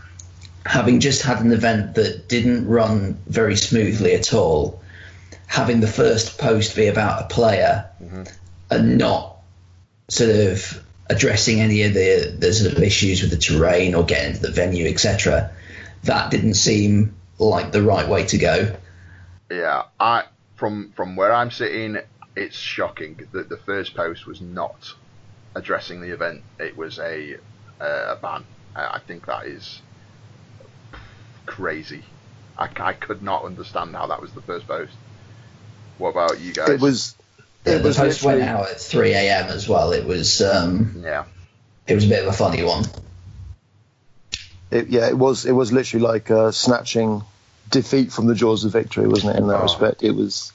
having 0.65 1.01
just 1.01 1.23
had 1.23 1.41
an 1.41 1.53
event 1.53 1.95
that 1.95 2.29
didn't 2.29 2.67
run 2.67 3.19
very 3.27 3.57
smoothly 3.57 4.15
at 4.15 4.33
all, 4.33 4.83
having 5.47 5.81
the 5.81 5.87
first 5.87 6.39
post 6.39 6.75
be 6.75 6.87
about 6.87 7.23
a 7.23 7.27
player 7.35 7.91
and 8.71 8.99
not 8.99 9.37
sort 10.09 10.31
of 10.31 10.85
addressing 11.09 11.61
any 11.61 11.83
of 11.83 11.95
the, 11.95 12.35
the 12.39 12.53
sort 12.53 12.73
of 12.73 12.83
issues 12.83 13.23
with 13.23 13.31
the 13.31 13.37
terrain 13.37 13.95
or 13.95 14.05
getting 14.05 14.35
to 14.35 14.41
the 14.41 14.51
venue, 14.51 14.89
etc. 14.89 15.51
That 16.05 16.31
didn't 16.31 16.55
seem 16.55 17.15
like 17.39 17.73
the 17.73 17.83
right 17.83 18.09
way 18.09 18.25
to 18.27 18.39
go. 18.39 18.77
Yeah, 19.51 19.85
I 20.01 20.25
from 20.57 20.93
from 20.93 21.17
where 21.17 21.33
I'm 21.33 21.51
sitting, 21.51 21.99
it's 22.35 22.57
shocking 22.57 23.29
that 23.33 23.49
the 23.49 23.59
first 23.59 23.95
post 23.95 24.27
was 24.27 24.41
not 24.41 24.95
addressing 25.55 26.01
the 26.01 26.11
event. 26.11 26.43
It 26.59 26.77
was 26.77 26.99
a 26.99 27.37
uh, 27.81 28.15
a 28.15 28.19
ban. 28.21 28.45
I, 28.75 28.97
I 28.97 29.01
think 29.07 29.27
that 29.27 29.47
is 29.47 29.81
crazy. 31.47 32.03
I, 32.57 32.69
I 32.77 32.93
could 32.93 33.23
not 33.23 33.45
understand 33.45 33.95
how 33.95 34.07
that 34.09 34.21
was 34.21 34.31
the 34.33 34.41
first 34.43 34.67
post. 34.67 34.93
What 35.99 36.11
about 36.11 36.41
you 36.41 36.53
guys? 36.53 36.69
It 36.71 36.81
was. 36.81 37.15
The, 37.65 37.77
It 37.77 37.79
the 37.79 37.89
was 37.89 37.97
post 37.97 38.23
went 38.23 38.43
out 38.43 38.69
at 38.71 38.81
3 38.81 39.13
a.m. 39.15 39.47
as 39.51 39.69
well. 39.69 39.93
It 39.93 40.05
was 40.05 40.41
um, 40.43 41.03
yeah. 41.05 41.25
it 41.87 41.95
was 41.95 42.05
a 42.05 42.09
bit 42.09 42.23
of 42.23 42.29
a 42.29 42.37
funny 42.37 42.63
one. 42.63 42.85
It, 44.71 44.89
yeah, 44.89 45.09
it 45.09 45.17
was. 45.17 45.47
It 45.47 45.53
was 45.53 45.73
literally 45.73 46.05
like 46.05 46.31
uh, 46.31 46.51
snatching 46.51 47.23
defeat 47.71 48.13
from 48.13 48.27
the 48.27 48.35
jaws 48.35 48.65
of 48.65 48.73
victory, 48.73 49.07
wasn't 49.07 49.37
it? 49.37 49.41
In 49.41 49.47
that 49.49 49.61
Oh. 49.61 49.63
respect, 49.63 50.03
it 50.03 50.13
was. 50.13 50.53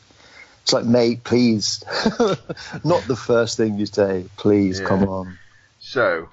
It's 0.64 0.74
like, 0.74 0.86
mate, 0.86 1.24
please, 1.24 1.84
not 2.84 3.08
the 3.08 3.16
first 3.20 3.58
thing 3.58 3.80
you 3.80 3.86
say. 3.88 4.26
Please, 4.38 4.80
Yeah. 4.80 4.86
come 4.88 5.04
on. 5.10 5.40
So, 5.80 6.30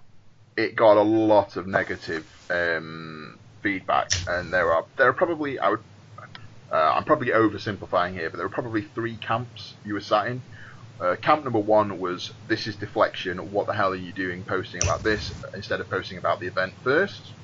it 0.57 0.75
got 0.77 0.97
a 0.99 1.03
lot 1.03 1.57
of 1.57 1.67
negative 1.67 2.27
um, 2.51 3.39
feedback, 3.63 4.11
and 4.29 4.53
there 4.53 4.73
are 4.73 4.85
there 4.97 5.09
are 5.09 5.13
probably 5.13 5.59
I 5.59 5.71
would 5.71 5.81
uh, 6.71 6.93
I'm 6.95 7.05
probably 7.05 7.29
oversimplifying 7.29 8.13
here, 8.13 8.31
but 8.31 8.39
there 8.39 8.47
were 8.47 8.53
probably 8.55 8.83
three 8.83 9.17
camps 9.17 9.75
you 9.85 9.95
were 9.95 10.01
sat 10.01 10.27
in. 10.29 10.43
Uh, 10.99 11.15
camp 11.17 11.45
number 11.45 11.59
one 11.59 11.99
was 11.99 12.33
this 12.49 12.67
is 12.67 12.77
deflection. 12.77 13.53
What 13.53 13.67
the 13.67 13.75
hell 13.75 13.93
are 13.93 13.97
you 13.97 14.13
doing 14.13 14.45
posting 14.45 14.83
about 14.83 15.03
this 15.03 15.33
instead 15.55 15.81
of 15.81 15.91
posting 15.91 16.19
about 16.19 16.41
the 16.41 16.47
event 16.47 16.75
first? 16.83 17.35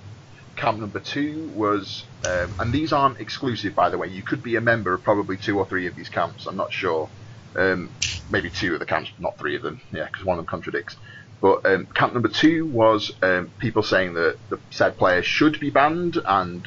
Camp 0.57 0.79
number 0.81 1.01
two 1.01 1.51
was, 1.55 2.05
um, 2.25 2.55
and 2.59 2.73
these 2.73 2.93
aren't 2.93 3.21
exclusive 3.21 3.75
by 3.75 3.91
the 3.91 3.99
way. 3.99 4.09
You 4.09 4.23
could 4.23 4.43
be 4.43 4.57
a 4.57 4.61
member 4.61 4.93
of 4.95 5.03
probably 5.03 5.37
two 5.37 5.59
or 5.59 5.67
three 5.67 5.87
of 5.87 5.95
these 5.95 6.09
camps. 6.09 6.47
I'm 6.47 6.57
not 6.57 6.73
sure. 6.73 7.11
Um, 7.55 7.91
maybe 8.31 8.51
two 8.51 8.73
of 8.75 8.81
the 8.81 8.87
camps, 8.87 9.13
not 9.19 9.39
three 9.39 9.57
of 9.57 9.63
them. 9.63 9.83
Yeah, 9.93 10.07
because 10.07 10.25
one 10.25 10.39
of 10.39 10.45
them 10.45 10.51
contradicts. 10.51 10.97
But 11.43 11.67
um, 11.67 11.87
camp 11.87 12.13
number 12.13 12.29
two 12.29 12.65
was 12.65 13.11
um, 13.21 13.51
people 13.59 13.83
saying 13.83 14.15
that 14.15 14.39
the 14.49 14.61
said 14.71 14.97
player 14.97 15.23
should 15.23 15.59
be 15.59 15.71
banned 15.71 16.17
and 16.25 16.67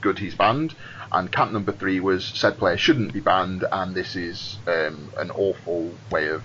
good 0.00 0.18
he's 0.18 0.34
banned. 0.34 0.74
And 1.12 1.30
camp 1.30 1.52
number 1.52 1.70
three 1.70 2.00
was 2.00 2.26
said 2.26 2.58
player 2.58 2.76
shouldn't 2.76 3.12
be 3.12 3.20
banned 3.20 3.64
and 3.70 3.94
this 3.94 4.16
is 4.16 4.58
um, 4.66 5.12
an 5.16 5.30
awful 5.30 5.94
way 6.10 6.28
of 6.28 6.42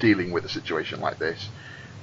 dealing 0.00 0.32
with 0.32 0.44
a 0.44 0.48
situation 0.48 1.00
like 1.00 1.18
this. 1.18 1.48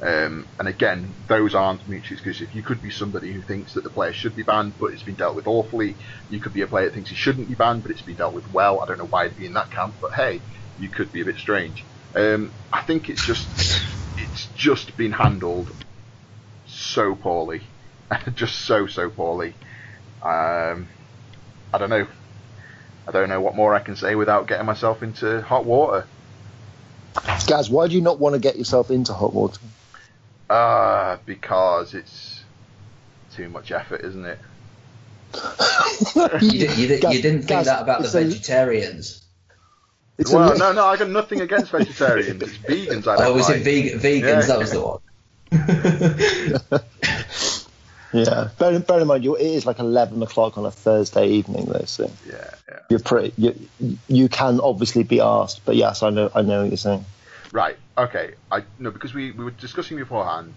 Um, 0.02 0.48
and 0.60 0.68
again, 0.70 1.14
those 1.28 1.56
aren't 1.56 1.88
mutually 1.90 2.16
exclusive. 2.16 2.54
You 2.54 2.64
could 2.64 2.82
be 2.82 2.90
somebody 2.90 3.34
who 3.34 3.42
thinks 3.42 3.74
that 3.74 3.84
the 3.84 3.90
player 3.90 4.14
should 4.14 4.36
be 4.36 4.44
banned, 4.44 4.76
but 4.80 4.94
it's 4.94 5.04
been 5.04 5.16
dealt 5.16 5.36
with 5.36 5.48
awfully. 5.48 5.98
You 6.30 6.40
could 6.40 6.54
be 6.54 6.62
a 6.62 6.68
player 6.68 6.86
that 6.86 6.94
thinks 6.94 7.10
he 7.10 7.16
shouldn't 7.18 7.50
be 7.50 7.56
banned, 7.56 7.84
but 7.84 7.92
it's 7.92 8.02
been 8.02 8.16
dealt 8.16 8.34
with 8.34 8.50
well. 8.54 8.80
I 8.80 8.86
don't 8.86 8.98
know 8.98 9.06
why 9.06 9.28
to 9.28 9.36
be 9.36 9.46
in 9.46 9.54
that 9.54 9.72
camp, 9.72 9.96
but 10.00 10.14
hey, 10.14 10.42
you 10.80 10.88
could 10.88 11.12
be 11.12 11.20
a 11.22 11.26
bit 11.26 11.38
strange. 11.38 11.84
Um, 12.14 12.54
I 12.72 12.82
think 12.82 13.10
it's 13.10 13.26
just 13.26 13.48
it's 14.36 14.48
just 14.58 14.98
been 14.98 15.14
handled 15.14 15.70
so 16.68 17.16
poorly, 17.16 17.62
just 18.36 18.56
so 18.66 18.86
so 18.86 19.10
poorly. 19.10 19.54
Um, 20.22 20.88
I 21.74 21.78
don't 21.80 21.90
know. 21.90 22.06
I 23.08 23.12
don't 23.12 23.30
know 23.30 23.40
what 23.40 23.56
more 23.56 23.74
I 23.74 23.80
can 23.80 23.96
say 23.96 24.14
without 24.16 24.46
getting 24.48 24.66
myself 24.66 25.02
into 25.02 25.42
hot 25.42 25.64
water. 25.64 26.06
Gaz, 27.48 27.70
why 27.70 27.88
do 27.88 27.96
you 27.96 28.02
not 28.02 28.20
want 28.20 28.34
to 28.34 28.40
get 28.40 28.58
yourself 28.58 28.92
into 28.92 29.14
hot 29.14 29.34
water? 29.34 29.62
Uh, 30.50 31.18
because 31.26 31.94
it's 31.94 32.44
too 33.36 33.48
much 33.48 33.72
effort, 33.72 34.02
isn't 34.04 34.26
it? 34.26 34.40
You, 36.42 36.68
di- 36.68 36.74
you, 36.76 36.88
di- 36.88 37.00
Gaz- 37.00 37.16
you 37.16 37.22
didn't 37.22 37.40
think 37.44 37.48
Gaz, 37.50 37.66
that 37.68 37.82
about 37.84 38.00
the 38.00 38.06
it's 38.06 38.16
a- 38.16 38.24
vegetarians. 38.24 39.25
It's 40.18 40.32
well, 40.32 40.54
li- 40.54 40.58
no, 40.58 40.72
no, 40.72 40.86
I 40.86 40.96
got 40.98 41.10
nothing 41.10 41.42
against 41.42 41.72
vegetarians. 41.72 42.42
It's 42.42 42.58
vegans 42.58 43.06
I 43.08 43.16
oh, 43.16 43.18
don't 43.18 43.28
Oh, 43.28 43.34
was 43.34 43.50
like. 43.50 43.62
it 43.62 43.64
veg- 43.64 44.00
vegans? 44.02 44.22
Yeah. 44.22 44.42
That 44.42 44.60
was 44.60 44.72
the 44.72 44.82
one. 44.82 45.00
Yeah, 48.14 48.50
bear, 48.58 48.80
bear 48.80 49.02
in 49.02 49.08
mind, 49.08 49.26
you, 49.26 49.36
it 49.36 49.42
is 49.44 49.66
like 49.66 49.80
11 49.80 50.24
o'clock 50.24 50.58
on 50.58 50.66
a 50.66 50.72
Thursday 50.72 51.28
evening, 51.28 51.66
though, 51.66 51.84
so 51.84 52.10
Yeah, 52.26 52.50
yeah. 52.70 52.80
you're 52.90 53.00
pretty, 53.00 53.34
you, 53.38 53.54
you 54.08 54.30
can 54.30 54.62
obviously 54.62 55.04
be 55.04 55.20
asked, 55.20 55.66
but 55.66 55.76
yes, 55.76 56.02
I 56.02 56.12
know, 56.12 56.32
I 56.34 56.42
know 56.42 56.62
what 56.62 56.70
you're 56.70 56.78
saying. 56.78 57.04
Right. 57.52 57.78
Okay. 57.98 58.34
I 58.52 58.64
no 58.80 58.92
because 58.92 59.14
we, 59.14 59.32
we 59.32 59.46
were 59.46 59.52
discussing 59.52 59.98
beforehand. 59.98 60.54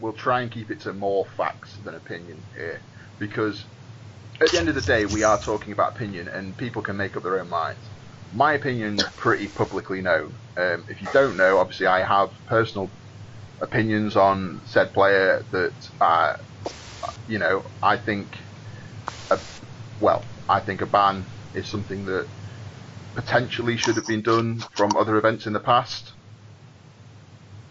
We'll 0.00 0.12
try 0.12 0.40
and 0.40 0.50
keep 0.50 0.70
it 0.70 0.80
to 0.80 0.92
more 0.92 1.26
facts 1.36 1.74
than 1.84 1.94
opinion 1.94 2.38
here, 2.54 2.80
because 3.18 3.64
at 4.40 4.50
the 4.50 4.58
end 4.58 4.68
of 4.68 4.74
the 4.74 4.80
day, 4.80 5.06
we 5.06 5.22
are 5.22 5.38
talking 5.38 5.72
about 5.72 5.94
opinion, 5.94 6.28
and 6.28 6.56
people 6.56 6.82
can 6.82 6.96
make 6.96 7.16
up 7.16 7.22
their 7.22 7.40
own 7.40 7.48
minds. 7.48 7.80
My 8.32 8.54
opinion's 8.54 9.04
pretty 9.16 9.48
publicly 9.48 10.00
known. 10.00 10.38
Um, 10.56 10.84
if 10.88 11.02
you 11.02 11.08
don't 11.12 11.36
know, 11.36 11.58
obviously 11.58 11.86
I 11.86 12.02
have 12.04 12.30
personal 12.46 12.94
opinions 13.60 14.16
on 14.16 14.62
said 14.64 14.94
player 14.94 15.46
that, 15.52 15.74
uh, 16.00 16.34
you 17.26 17.38
know, 17.38 17.62
I 17.82 17.98
think, 17.98 18.36
a, 19.30 19.40
well, 19.98 20.24
I 20.48 20.60
think 20.60 20.80
a 20.80 20.86
ban 20.86 21.28
is 21.52 21.68
something 21.68 22.06
that 22.06 22.28
potentially 23.14 23.76
should 23.76 23.96
have 23.96 24.06
been 24.06 24.22
done 24.22 24.66
from 24.74 24.96
other 24.96 25.16
events 25.16 25.46
in 25.46 25.52
the 25.52 25.60
past 25.60 26.14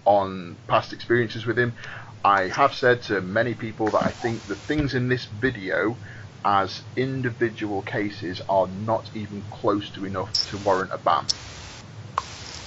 on 0.05 0.59
past 0.67 0.93
experiences 0.93 1.45
with 1.45 1.57
him. 1.57 1.75
I 2.23 2.49
have 2.49 2.73
said 2.73 3.01
to 3.03 3.21
many 3.21 3.55
people 3.55 3.91
that 3.91 4.03
I 4.03 4.13
think 4.13 4.45
the 4.45 4.55
things 4.67 4.93
in 4.93 5.09
this 5.09 5.25
video 5.25 5.99
as 6.43 6.81
individual 6.95 7.81
cases 7.81 8.41
are 8.49 8.67
not 8.67 9.09
even 9.13 9.43
close 9.43 9.89
to 9.91 10.05
enough 10.05 10.31
to 10.49 10.57
warrant 10.57 10.91
a 10.93 10.97
ban. 10.97 11.25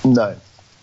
No. 0.05 0.37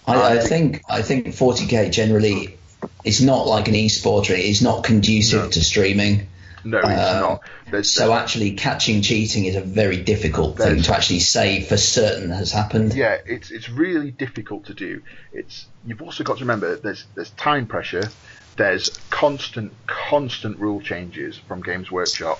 I, 0.08 0.38
I 0.38 0.40
think 0.40 0.82
I 0.90 1.02
think 1.02 1.28
40k 1.28 1.92
generally 1.92 2.58
is 3.06 3.22
not 3.22 3.48
like 3.48 3.68
an 3.68 3.76
e-sport. 3.76 4.30
It's 4.30 4.62
not 4.62 4.84
conducive 4.84 5.44
No. 5.44 5.50
to 5.50 5.64
streaming. 5.64 6.28
No, 6.64 6.78
it's 6.80 6.88
Uh, 6.88 7.20
not. 7.22 7.42
There's, 7.72 7.90
So 7.92 8.14
actually, 8.14 8.52
catching 8.54 9.02
cheating 9.02 9.46
is 9.46 9.56
a 9.56 9.62
very 9.62 9.98
difficult 9.98 10.58
thing 10.58 10.82
to 10.84 10.94
actually 10.94 11.20
say 11.20 11.62
for 11.62 11.78
certain 11.78 12.30
has 12.30 12.52
happened. 12.52 12.94
yeah, 12.94 13.18
it's 13.26 13.50
it's 13.52 13.70
really 13.70 14.12
difficult 14.12 14.66
to 14.66 14.74
do. 14.74 15.02
It's 15.34 15.66
you've 15.86 16.02
also 16.02 16.24
got 16.24 16.38
to 16.38 16.44
remember 16.44 16.76
there's 16.76 17.06
there's 17.16 17.32
time 17.32 17.66
pressure, 17.68 18.12
there's 18.58 18.90
constant 19.10 19.74
constant 19.88 20.60
rule 20.60 20.82
changes 20.82 21.38
from 21.38 21.62
Games 21.62 21.92
Workshop, 21.92 22.40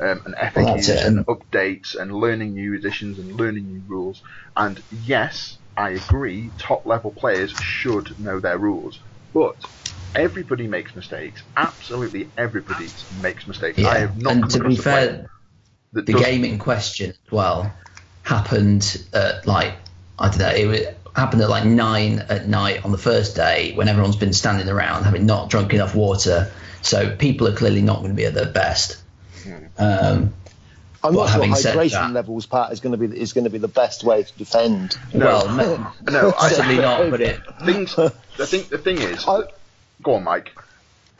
um, 0.00 0.22
and 0.24 0.34
Well, 0.56 0.76
FAQs 0.76 0.88
it, 0.88 1.04
and 1.06 1.26
updates 1.26 1.94
and 1.94 2.12
learning 2.12 2.54
new 2.54 2.74
additions 2.76 3.18
and 3.18 3.32
learning 3.32 3.66
new 3.66 3.82
rules. 3.86 4.22
And 4.56 4.82
yes, 4.90 5.58
I 5.76 5.90
agree, 5.90 6.52
top 6.58 6.82
level 6.86 7.12
players 7.12 7.52
should 7.52 8.18
know 8.18 8.40
their 8.40 8.58
rules, 8.58 9.00
but. 9.32 9.54
Everybody 10.14 10.66
makes 10.66 10.96
mistakes. 10.96 11.44
Absolutely 11.56 12.32
everybody 12.36 12.88
makes 13.12 13.46
mistakes. 13.46 13.78
Yeah, 13.78 13.88
I 13.88 13.98
have 13.98 14.16
not 14.16 14.32
and 14.32 14.50
to 14.50 14.64
be 14.64 14.74
fair, 14.74 15.30
the 15.92 16.02
doesn't- 16.02 16.22
game 16.26 16.44
in 16.44 16.58
question 16.58 17.10
as 17.10 17.18
well 17.30 17.72
happened 18.22 19.06
at 19.12 19.46
like 19.46 19.74
I 20.18 20.28
don't 20.30 20.38
know 20.38 20.48
it 20.48 20.66
was, 20.66 20.80
happened 21.14 21.42
at 21.42 21.50
like 21.50 21.66
nine 21.66 22.20
at 22.28 22.48
night 22.48 22.84
on 22.84 22.90
the 22.90 22.98
first 22.98 23.36
day 23.36 23.74
when 23.74 23.86
everyone's 23.86 24.16
been 24.16 24.32
standing 24.32 24.68
around 24.68 25.04
having 25.04 25.26
not 25.26 25.50
drunk 25.50 25.72
enough 25.74 25.94
water. 25.94 26.50
So 26.82 27.14
people 27.14 27.46
are 27.46 27.54
clearly 27.54 27.82
not 27.82 27.98
going 27.98 28.10
to 28.10 28.16
be 28.16 28.24
at 28.24 28.34
their 28.34 28.50
best. 28.50 29.04
Um, 29.78 30.34
I'm 31.04 31.14
not 31.14 31.26
sure 31.26 31.28
having 31.28 31.54
said 31.54 31.76
hydration 31.76 31.90
that- 31.90 32.12
levels, 32.12 32.46
part 32.46 32.72
is 32.72 32.80
going 32.80 32.98
to 32.98 33.08
be 33.08 33.18
is 33.20 33.32
going 33.32 33.44
to 33.44 33.50
be 33.50 33.58
the 33.58 33.68
best 33.68 34.02
way 34.04 34.22
to 34.24 34.38
defend. 34.38 34.96
Well, 35.14 35.48
no, 35.54 35.92
No, 36.10 36.32
I- 36.38 36.48
certainly 36.52 36.78
not. 36.78 37.10
But 37.10 37.20
it, 37.20 37.40
things. 37.64 37.94
The 37.94 38.10
thing. 38.46 38.64
The 38.68 38.78
thing 38.78 38.98
is. 38.98 39.24
I- 39.26 39.44
go 40.02 40.14
on, 40.14 40.24
Mike. 40.24 40.50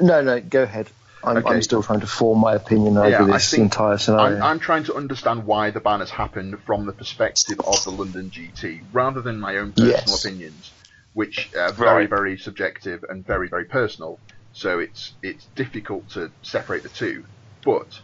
No, 0.01 0.21
no, 0.21 0.41
go 0.41 0.63
ahead. 0.63 0.89
I'm, 1.25 1.39
Okay. 1.39 1.49
I'm 1.57 1.63
still 1.63 1.83
trying 1.83 2.01
to 2.01 2.07
form 2.07 2.39
my 2.39 2.55
opinion 2.55 2.97
over 2.97 3.09
Yeah, 3.09 3.25
this 3.25 3.51
think 3.51 3.63
entire 3.65 3.99
scenario. 3.99 4.37
I'm, 4.37 4.43
I'm 4.43 4.59
trying 4.61 4.85
to 4.85 4.95
understand 4.95 5.45
why 5.47 5.71
the 5.71 5.81
ban 5.81 5.99
has 5.99 6.11
happened 6.11 6.57
from 6.65 6.87
the 6.87 6.93
perspective 6.93 7.59
of 7.67 7.83
the 7.83 7.91
London 7.91 8.31
GT, 8.31 8.83
rather 8.93 9.21
than 9.21 9.41
my 9.41 9.57
own 9.57 9.73
personal 9.73 9.91
Yes. 9.97 10.25
opinions, 10.25 10.71
which 11.15 11.51
are 11.57 11.73
very, 11.73 12.03
Right. 12.03 12.09
very 12.09 12.39
subjective 12.39 13.05
and 13.09 13.27
very, 13.27 13.49
very 13.49 13.65
personal. 13.65 14.21
So 14.53 14.79
it's 14.79 15.13
it's 15.23 15.45
difficult 15.57 16.11
to 16.11 16.31
separate 16.43 16.85
the 16.85 16.89
two. 16.89 17.25
But 17.65 17.99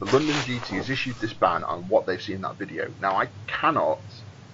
the 0.00 0.06
London 0.06 0.34
GT 0.34 0.76
has 0.76 0.90
issued 0.90 1.16
this 1.20 1.32
ban 1.32 1.64
on 1.64 1.88
what 1.88 2.06
they've 2.06 2.22
seen 2.22 2.36
in 2.36 2.42
that 2.42 2.58
video. 2.58 2.94
Now 3.00 3.16
I 3.16 3.30
cannot, 3.46 4.02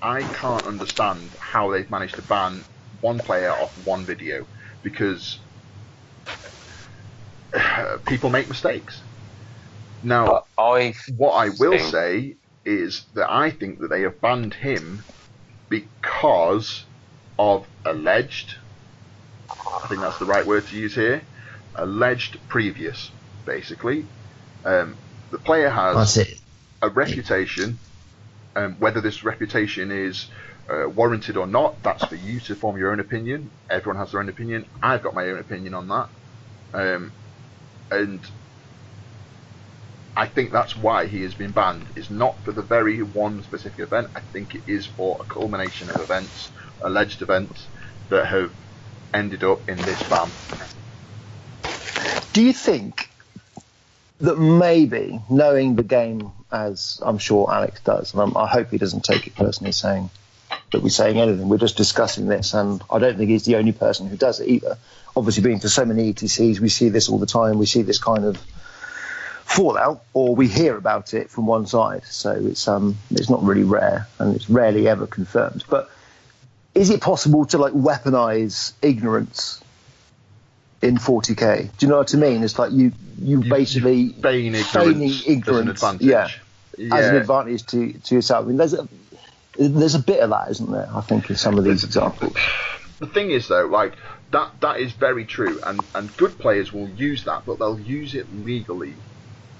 I 0.00 0.22
can't 0.22 0.66
understand 0.66 1.36
how 1.38 1.70
they've 1.70 1.90
managed 1.90 2.16
to 2.16 2.22
ban 2.22 2.64
one 3.00 3.18
player 3.18 3.50
off 3.50 3.76
one 3.76 4.06
video 4.06 4.46
because 4.82 5.38
people 8.06 8.30
make 8.30 8.48
mistakes. 8.48 9.02
Now, 10.02 10.44
I 10.58 10.94
what 11.16 11.32
I 11.32 11.50
will 11.58 11.78
say 11.78 12.36
is 12.64 13.06
that 13.14 13.30
I 13.30 13.50
think 13.50 13.80
that 13.80 13.88
they 13.88 14.02
have 14.02 14.20
banned 14.20 14.54
him 14.54 15.04
because 15.70 16.86
of 17.38 17.66
alleged. 17.84 18.54
I 19.50 19.88
think 19.88 20.00
that's 20.00 20.18
the 20.18 20.26
right 20.26 20.46
word 20.46 20.66
to 20.66 20.76
use 20.76 20.94
here. 20.94 21.26
Alleged 21.76 22.38
previous, 22.48 23.10
basically. 23.46 24.04
Um, 24.64 24.98
the 25.30 25.38
player 25.38 25.70
has 25.70 25.96
that's 25.96 26.16
it. 26.18 26.40
a 26.82 26.90
reputation. 26.90 27.80
Um, 28.56 28.76
whether 28.78 29.00
this 29.00 29.24
reputation 29.24 29.90
is 29.90 30.28
uh, 30.70 30.88
warranted 30.88 31.36
or 31.36 31.46
not, 31.46 31.82
that's 31.82 32.04
for 32.04 32.14
you 32.16 32.40
to 32.40 32.54
form 32.54 32.78
your 32.78 32.92
own 32.92 33.00
opinion. 33.00 33.52
Everyone 33.68 33.98
has 34.00 34.12
their 34.12 34.20
own 34.20 34.28
opinion. 34.28 34.66
I've 34.82 35.02
got 35.02 35.14
my 35.14 35.24
own 35.28 35.38
opinion 35.38 35.74
on 35.74 35.88
that. 35.88 36.08
Um, 36.72 37.14
and 37.90 38.24
I 40.16 40.28
think 40.28 40.52
that's 40.52 40.76
why 40.76 41.06
he 41.06 41.22
has 41.22 41.34
been 41.34 41.52
banned. 41.52 41.92
It's 41.96 42.10
not 42.10 42.44
for 42.44 42.52
the 42.52 42.62
very 42.62 43.02
one 43.02 43.42
specific 43.42 43.80
event. 43.80 44.08
I 44.16 44.20
think 44.32 44.54
it 44.54 44.62
is 44.66 44.86
for 44.86 45.18
a 45.20 45.24
culmination 45.24 45.90
of 45.90 46.00
events, 46.00 46.52
alleged 46.84 47.22
events, 47.22 47.68
that 48.10 48.26
have 48.26 48.50
ended 49.12 49.42
up 49.44 49.62
in 49.68 49.76
this 49.78 50.02
ban. 50.08 50.30
Do 52.32 52.42
you 52.42 52.52
think 52.52 53.03
that 54.20 54.38
maybe 54.38 55.20
knowing 55.28 55.76
the 55.76 55.82
game 55.82 56.32
as 56.52 57.00
I'm 57.02 57.18
sure 57.18 57.52
Alex 57.52 57.80
does, 57.80 58.12
and 58.12 58.22
I'm, 58.22 58.36
I 58.36 58.46
hope 58.46 58.70
he 58.70 58.78
doesn't 58.78 59.04
take 59.04 59.26
it 59.26 59.34
personally 59.34 59.72
saying 59.72 60.10
that 60.72 60.82
we're 60.82 60.88
saying 60.88 61.18
anything, 61.18 61.48
we're 61.48 61.58
just 61.58 61.76
discussing 61.76 62.26
this, 62.26 62.54
and 62.54 62.82
I 62.90 62.98
don't 62.98 63.16
think 63.16 63.30
he's 63.30 63.44
the 63.44 63.56
only 63.56 63.72
person 63.72 64.08
who 64.08 64.16
does 64.16 64.40
it 64.40 64.48
either. 64.48 64.78
obviously 65.16 65.42
being 65.42 65.60
to 65.60 65.68
so 65.68 65.84
many 65.84 66.12
ETCs, 66.12 66.60
we 66.60 66.68
see 66.68 66.88
this 66.88 67.08
all 67.08 67.18
the 67.18 67.26
time. 67.26 67.58
We 67.58 67.66
see 67.66 67.82
this 67.82 67.98
kind 67.98 68.24
of 68.24 68.36
fallout, 69.44 70.04
or 70.12 70.34
we 70.34 70.48
hear 70.48 70.76
about 70.76 71.14
it 71.14 71.30
from 71.30 71.46
one 71.46 71.66
side. 71.66 72.04
So 72.04 72.30
it's 72.32 72.66
um 72.68 72.96
it's 73.10 73.30
not 73.30 73.42
really 73.42 73.64
rare, 73.64 74.08
and 74.18 74.34
it's 74.34 74.48
rarely 74.48 74.88
ever 74.88 75.06
confirmed. 75.06 75.64
But 75.68 75.90
is 76.74 76.90
it 76.90 77.00
possible 77.00 77.46
to 77.46 77.58
like 77.58 77.72
weaponize 77.72 78.72
ignorance 78.82 79.60
in 80.84 80.96
40k? 80.98 81.76
Do 81.76 81.86
you 81.86 81.90
know 81.90 81.98
what 81.98 82.14
I 82.14 82.18
mean? 82.18 82.42
It's 82.42 82.58
like 82.58 82.72
you 82.72 82.92
you, 83.18 83.42
You- 83.42 83.50
basically 83.50 84.00
you 84.00 84.22
feign 84.22 84.54
ignorance, 84.54 84.70
feigning 84.72 85.10
as 85.10 85.26
an 85.26 85.32
ignorance, 85.32 85.70
advantage. 85.82 86.06
yeah, 86.06 86.28
as 86.96 87.08
an 87.08 87.16
advantage 87.16 87.66
to 87.66 87.92
to 88.00 88.14
yourself. 88.14 88.44
I 88.44 88.48
mean, 88.48 88.56
there's 88.56 88.74
a 88.74 88.88
there's 89.56 89.94
a 89.94 90.02
bit 90.02 90.20
of 90.20 90.30
that, 90.30 90.50
isn't 90.50 90.70
there? 90.70 90.88
I 90.94 91.00
think 91.00 91.30
in 91.30 91.36
some 91.36 91.58
of 91.58 91.64
these 91.64 91.84
examples. 91.84 92.36
The 93.00 93.06
thing 93.06 93.30
is, 93.30 93.48
though, 93.48 93.66
like 93.66 93.94
that 94.30 94.60
that 94.60 94.80
is 94.80 94.92
very 94.92 95.24
true, 95.26 95.60
and 95.64 95.84
and 95.94 96.16
good 96.16 96.38
players 96.38 96.72
will 96.72 96.88
use 96.88 97.24
that, 97.24 97.44
but 97.46 97.58
they'll 97.58 97.80
use 97.80 98.14
it 98.14 98.32
legally. 98.32 98.96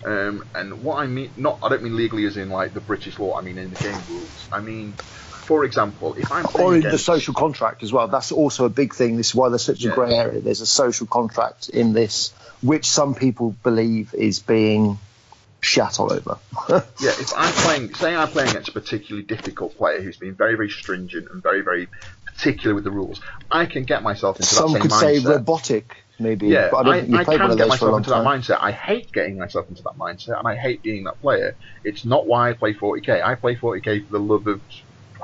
Um, 0.06 0.44
and 0.54 0.82
what 0.82 0.96
I 0.98 1.06
mean, 1.06 1.32
not 1.36 1.60
I 1.62 1.68
don't 1.70 1.82
mean 1.82 1.96
legally 1.96 2.26
as 2.26 2.36
in 2.36 2.50
like 2.50 2.74
the 2.74 2.80
British 2.80 3.18
law. 3.18 3.36
I 3.38 3.42
mean 3.42 3.56
in 3.58 3.70
the 3.70 3.76
game 3.76 4.04
rules. 4.06 4.48
I 4.52 4.60
mean, 4.60 4.96
for 5.44 5.64
example, 5.64 6.14
if 6.14 6.32
I'm 6.32 6.44
playing 6.44 6.68
Or 6.68 6.74
in 6.76 6.82
the 6.82 6.98
social 6.98 7.34
contract 7.34 7.82
as 7.82 7.92
well. 7.92 8.08
That's 8.08 8.32
also 8.32 8.64
a 8.64 8.70
big 8.70 8.94
thing. 8.94 9.16
This 9.16 9.28
is 9.28 9.34
why 9.34 9.50
there's 9.50 9.64
such 9.64 9.84
a 9.84 9.90
grey 9.90 10.14
area. 10.14 10.40
There's 10.40 10.60
a 10.60 10.66
social 10.66 11.06
contract 11.06 11.68
in 11.68 11.92
this, 11.92 12.32
which 12.62 12.86
some 12.86 13.14
people 13.14 13.54
believe 13.62 14.14
is 14.14 14.40
being 14.40 14.98
shat 15.60 16.00
all 16.00 16.12
over. 16.12 16.38
Yeah, 17.00 17.10
if 17.10 17.32
I'm 17.36 17.52
playing, 17.52 17.94
say 17.94 18.14
I'm 18.14 18.28
playing 18.28 18.50
against 18.50 18.68
a 18.68 18.72
particularly 18.72 19.26
difficult 19.26 19.76
player 19.76 20.00
who's 20.00 20.16
been 20.16 20.34
very, 20.34 20.54
very 20.54 20.70
stringent 20.70 21.28
and 21.30 21.42
very, 21.42 21.60
very 21.60 21.88
particular 22.26 22.74
with 22.74 22.84
the 22.84 22.90
rules, 22.90 23.20
I 23.50 23.66
can 23.66 23.84
get 23.84 24.02
myself 24.02 24.36
into 24.36 24.48
some 24.48 24.72
that 24.72 24.82
could 24.82 24.92
same 24.92 25.20
say 25.20 25.28
robotic, 25.28 25.96
maybe. 26.18 26.48
yeah, 26.48 26.68
but 26.70 26.78
I 26.78 27.00
don't 27.00 27.14
I, 27.14 27.20
I 27.20 27.24
can 27.24 27.56
get 27.56 27.68
those 27.68 27.78
for 27.78 27.88
a 27.88 27.92
myself 27.92 27.96
into 27.98 28.10
that 28.10 28.24
mindset. 28.24 28.58
I 28.60 28.72
hate 28.72 29.12
getting 29.12 29.38
myself 29.38 29.68
into 29.68 29.82
that 29.82 29.98
mindset, 29.98 30.38
and 30.38 30.48
I 30.48 30.56
hate 30.56 30.82
being 30.82 31.04
that 31.04 31.20
player. 31.20 31.56
It's 31.82 32.04
not 32.04 32.26
why 32.26 32.50
I 32.50 32.52
play 32.54 32.72
40k. 32.74 33.22
I 33.22 33.34
play 33.34 33.56
40k 33.56 34.06
for 34.06 34.12
the 34.12 34.24
love 34.24 34.46
of 34.46 34.60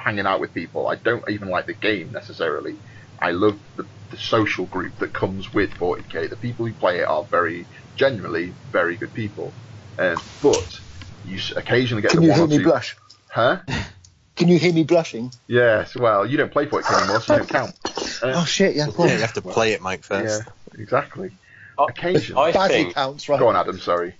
hanging 0.01 0.27
out 0.27 0.40
with 0.40 0.55
people. 0.55 0.86
I 0.89 0.97
don't 0.97 1.28
even 1.28 1.48
like 1.48 1.66
the 1.66 1.74
game 1.74 2.12
necessarily. 2.12 2.74
I 3.20 3.32
love 3.32 3.59
the, 3.77 3.86
the 4.10 4.16
social 4.16 4.66
group 4.66 4.98
that 4.98 5.12
comes 5.12 5.52
with 5.52 5.70
40k. 5.70 6.31
The 6.31 6.36
people 6.36 6.66
who 6.66 6.72
play 6.74 7.01
it 7.01 7.09
are 7.09 7.24
very, 7.31 7.66
generally, 7.97 8.55
very 8.72 8.97
good 8.97 9.12
people. 9.12 9.52
Um, 9.98 10.16
but 10.40 10.81
you 11.24 11.39
occasionally 11.56 12.02
get 12.02 12.12
Can 12.12 12.22
the 12.22 12.27
you 12.27 12.32
one 12.32 12.39
hear 12.40 12.47
or 12.47 12.51
me 12.51 12.59
two. 12.59 12.64
blush? 12.64 12.97
Huh? 13.31 13.60
Can 14.36 14.48
you 14.48 14.59
hear 14.59 14.72
me 14.72 14.85
blushing? 14.85 15.31
Yes, 15.48 15.94
well, 15.94 16.24
you 16.24 16.39
don't 16.39 16.51
play 16.51 16.64
40k 16.64 16.98
anymore, 16.98 17.20
so 17.20 17.35
you 17.35 17.39
don't 17.40 17.48
count. 17.51 17.78
Uh, 18.22 18.32
Oh 18.36 18.44
shit! 18.47 18.74
Yeah, 18.74 18.86
Yeah, 18.98 19.05
you 19.14 19.20
have 19.20 19.35
to 19.35 19.43
play 19.43 19.72
it, 19.72 19.82
Mike, 19.82 20.02
first. 20.02 20.44
yeah, 20.47 20.81
exactly. 20.81 21.31
I, 21.78 21.85
Occasionally. 21.89 22.55
I 22.56 22.68
think 22.68 22.94
counts, 22.94 23.28
right? 23.28 23.39
Go 23.39 23.48
on, 23.48 23.56
Adam, 23.56 23.78
sorry. 23.78 24.14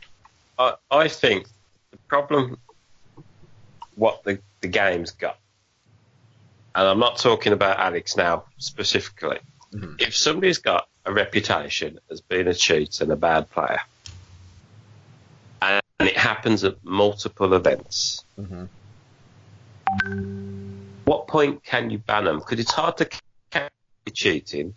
I, 0.59 0.74
I 0.90 1.09
think 1.09 1.47
the 1.90 1.97
problem 2.09 2.59
what 3.94 4.24
the, 4.24 4.40
the 4.61 4.69
game's 4.69 5.12
got, 5.12 5.39
and 6.75 6.89
I'm 6.89 6.99
not 6.99 7.19
talking 7.19 7.53
about 7.53 7.79
Alex 7.79 8.17
now 8.17 8.45
specifically. 8.59 9.41
Mhm. 9.73 10.01
If 10.01 10.17
somebody's 10.17 10.59
got 10.59 10.89
a 11.05 11.13
reputation 11.13 11.99
as 12.11 12.21
being 12.21 12.47
a 12.49 12.55
cheat 12.55 13.01
and 13.01 13.11
a 13.13 13.17
bad 13.17 13.51
player, 13.51 13.81
and 15.63 16.09
it 16.09 16.17
happens 16.17 16.65
at 16.65 16.83
multiple 16.85 17.55
events, 17.55 18.25
Mhm. 18.39 18.69
what 21.05 21.27
point 21.29 21.63
can 21.65 21.91
you 21.91 21.99
ban 21.99 22.25
them? 22.25 22.39
Because 22.39 22.59
it's 22.59 22.73
hard 22.73 22.97
to 22.99 23.11
catch 23.51 23.73
cheating. 24.15 24.75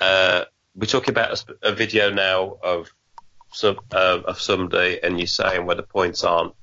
Uh, 0.00 0.44
we're 0.74 0.86
talking 0.86 1.10
about 1.10 1.42
a, 1.62 1.70
a 1.70 1.74
video 1.74 2.10
now 2.10 2.58
of 2.62 2.88
some 3.52 3.78
uh, 3.92 4.20
of 4.26 4.40
somebody, 4.40 5.02
and 5.02 5.18
you're 5.18 5.26
saying 5.26 5.64
where 5.66 5.76
the 5.76 5.82
points 5.82 6.22
aren't 6.24 6.54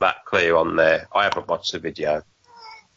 that 0.00 0.24
clear 0.26 0.56
on 0.56 0.76
there. 0.76 1.08
I 1.14 1.24
haven't 1.24 1.48
watched 1.48 1.72
the 1.72 1.78
video, 1.78 2.22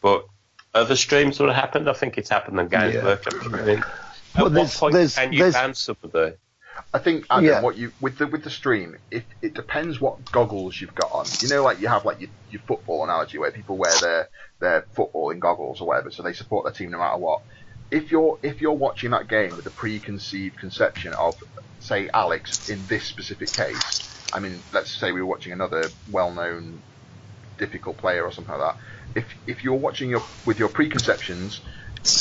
but 0.01 0.25
other 0.73 0.95
streams 0.95 1.39
would 1.39 1.49
have 1.49 1.55
happened. 1.55 1.89
I 1.89 1.93
think 1.93 2.17
it's 2.17 2.29
happened 2.29 2.59
on 2.59 2.67
Games 2.67 2.95
Yeah. 2.95 3.03
Workshop. 3.03 3.33
I 3.45 3.47
mean, 3.47 3.79
at 3.79 3.85
Well, 4.35 4.49
what 4.51 4.69
point 4.71 4.93
there's- 4.93 5.15
can 5.15 5.33
you 5.33 5.39
there's- 5.39 5.53
ban 5.55 5.73
somebody? 5.73 6.35
I 6.93 6.99
think 6.99 7.25
Adam, 7.31 7.45
Yeah. 7.45 7.61
what 7.61 7.75
you 7.75 7.91
with 7.99 8.19
the 8.19 8.27
with 8.27 8.43
the 8.43 8.51
stream, 8.51 8.97
it, 9.09 9.25
it 9.41 9.55
depends 9.55 9.99
what 9.99 10.31
goggles 10.31 10.79
you've 10.79 10.93
got 10.93 11.11
on. 11.11 11.25
You 11.39 11.49
know, 11.49 11.63
like 11.63 11.79
you 11.79 11.87
have 11.87 12.05
like 12.05 12.19
your, 12.21 12.29
your 12.51 12.61
football 12.67 13.03
analogy 13.03 13.39
where 13.39 13.51
people 13.51 13.77
wear 13.77 13.91
their 13.99 14.29
their 14.59 14.81
footballing 14.95 15.39
goggles 15.39 15.81
or 15.81 15.87
whatever, 15.87 16.11
so 16.11 16.21
they 16.21 16.33
support 16.33 16.65
their 16.65 16.73
team 16.73 16.91
no 16.91 16.99
matter 16.99 17.17
what. 17.17 17.41
If 17.89 18.11
you're 18.11 18.37
if 18.43 18.61
you're 18.61 18.73
watching 18.73 19.09
that 19.11 19.27
game 19.27 19.55
with 19.55 19.65
a 19.65 19.71
preconceived 19.71 20.59
conception 20.59 21.13
of, 21.13 21.35
say, 21.79 22.09
Alex 22.13 22.69
in 22.69 22.85
this 22.87 23.05
specific 23.05 23.51
case, 23.51 24.27
I 24.31 24.39
mean, 24.39 24.59
let's 24.71 24.91
say 24.91 25.11
we 25.11 25.21
were 25.21 25.27
watching 25.27 25.53
another 25.53 25.85
well-known 26.11 26.79
difficult 27.57 27.97
player 27.97 28.23
or 28.23 28.31
something 28.31 28.53
like 28.57 28.75
that. 28.75 28.77
If 29.15 29.25
if 29.47 29.63
you're 29.63 29.75
watching 29.75 30.09
your 30.09 30.23
with 30.45 30.59
your 30.59 30.69
preconceptions, 30.69 31.61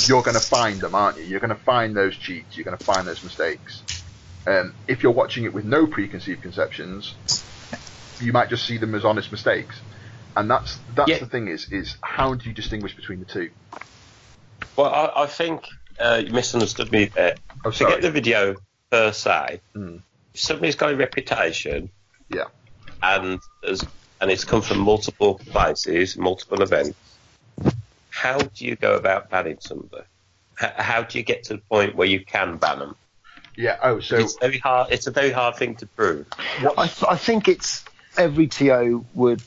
you're 0.06 0.22
going 0.22 0.34
to 0.34 0.40
find 0.40 0.80
them, 0.80 0.94
aren't 0.94 1.18
you? 1.18 1.24
You're 1.24 1.40
going 1.40 1.50
to 1.56 1.62
find 1.62 1.96
those 1.96 2.16
cheats. 2.16 2.56
You're 2.56 2.64
going 2.64 2.76
to 2.78 2.84
find 2.84 3.06
those 3.06 3.22
mistakes. 3.22 3.82
Um, 4.46 4.74
if 4.86 5.02
you're 5.02 5.12
watching 5.12 5.44
it 5.44 5.52
with 5.52 5.64
no 5.64 5.86
preconceived 5.86 6.42
conceptions, 6.42 7.14
you 8.20 8.32
might 8.32 8.48
just 8.48 8.64
see 8.66 8.78
them 8.78 8.94
as 8.94 9.04
honest 9.04 9.30
mistakes. 9.32 9.80
And 10.36 10.50
that's 10.50 10.78
that's 10.94 11.08
Yeah. 11.08 11.18
the 11.18 11.26
thing 11.26 11.48
is 11.48 11.72
is 11.72 11.96
how 12.02 12.34
do 12.34 12.48
you 12.48 12.54
distinguish 12.54 12.94
between 12.94 13.20
the 13.20 13.26
two? 13.26 13.50
Well, 14.76 14.92
I, 14.92 15.22
I 15.24 15.26
think 15.26 15.66
uh, 15.98 16.22
you 16.24 16.32
misunderstood 16.32 16.92
me 16.92 17.06
there. 17.06 17.36
Oh, 17.64 17.70
sorry. 17.70 17.92
Forget 17.92 18.02
the 18.02 18.10
video 18.10 18.56
per 18.90 19.12
se. 19.12 19.60
Mm. 19.74 20.02
If 20.34 20.40
somebody's 20.40 20.76
got 20.76 20.92
a 20.92 20.96
reputation, 20.96 21.90
Yeah. 22.28 22.44
and 23.02 23.40
as 23.66 23.82
and 24.20 24.30
it's 24.30 24.44
come 24.44 24.62
from 24.62 24.78
multiple 24.78 25.34
places, 25.34 26.16
multiple 26.16 26.62
events. 26.62 26.96
How 28.10 28.38
do 28.38 28.64
you 28.64 28.76
go 28.76 28.96
about 28.96 29.30
banning 29.30 29.58
somebody? 29.60 30.04
How, 30.54 30.72
how 30.76 31.02
do 31.02 31.18
you 31.18 31.24
get 31.24 31.44
to 31.44 31.54
the 31.54 31.60
point 31.60 31.94
where 31.94 32.08
you 32.08 32.24
can 32.24 32.56
ban 32.56 32.78
them? 32.78 32.96
Yeah. 33.56 33.78
Oh, 33.82 34.00
so 34.00 34.16
it's 34.16 34.36
very 34.38 34.58
hard. 34.58 34.92
It's 34.92 35.06
a 35.06 35.10
very 35.10 35.30
hard 35.30 35.56
thing 35.56 35.76
to 35.76 35.86
prove. 35.86 36.26
I, 36.76 36.86
th- 36.86 37.04
I 37.08 37.16
think 37.16 37.48
it's 37.48 37.84
every 38.16 38.46
TO 38.46 39.04
would 39.14 39.42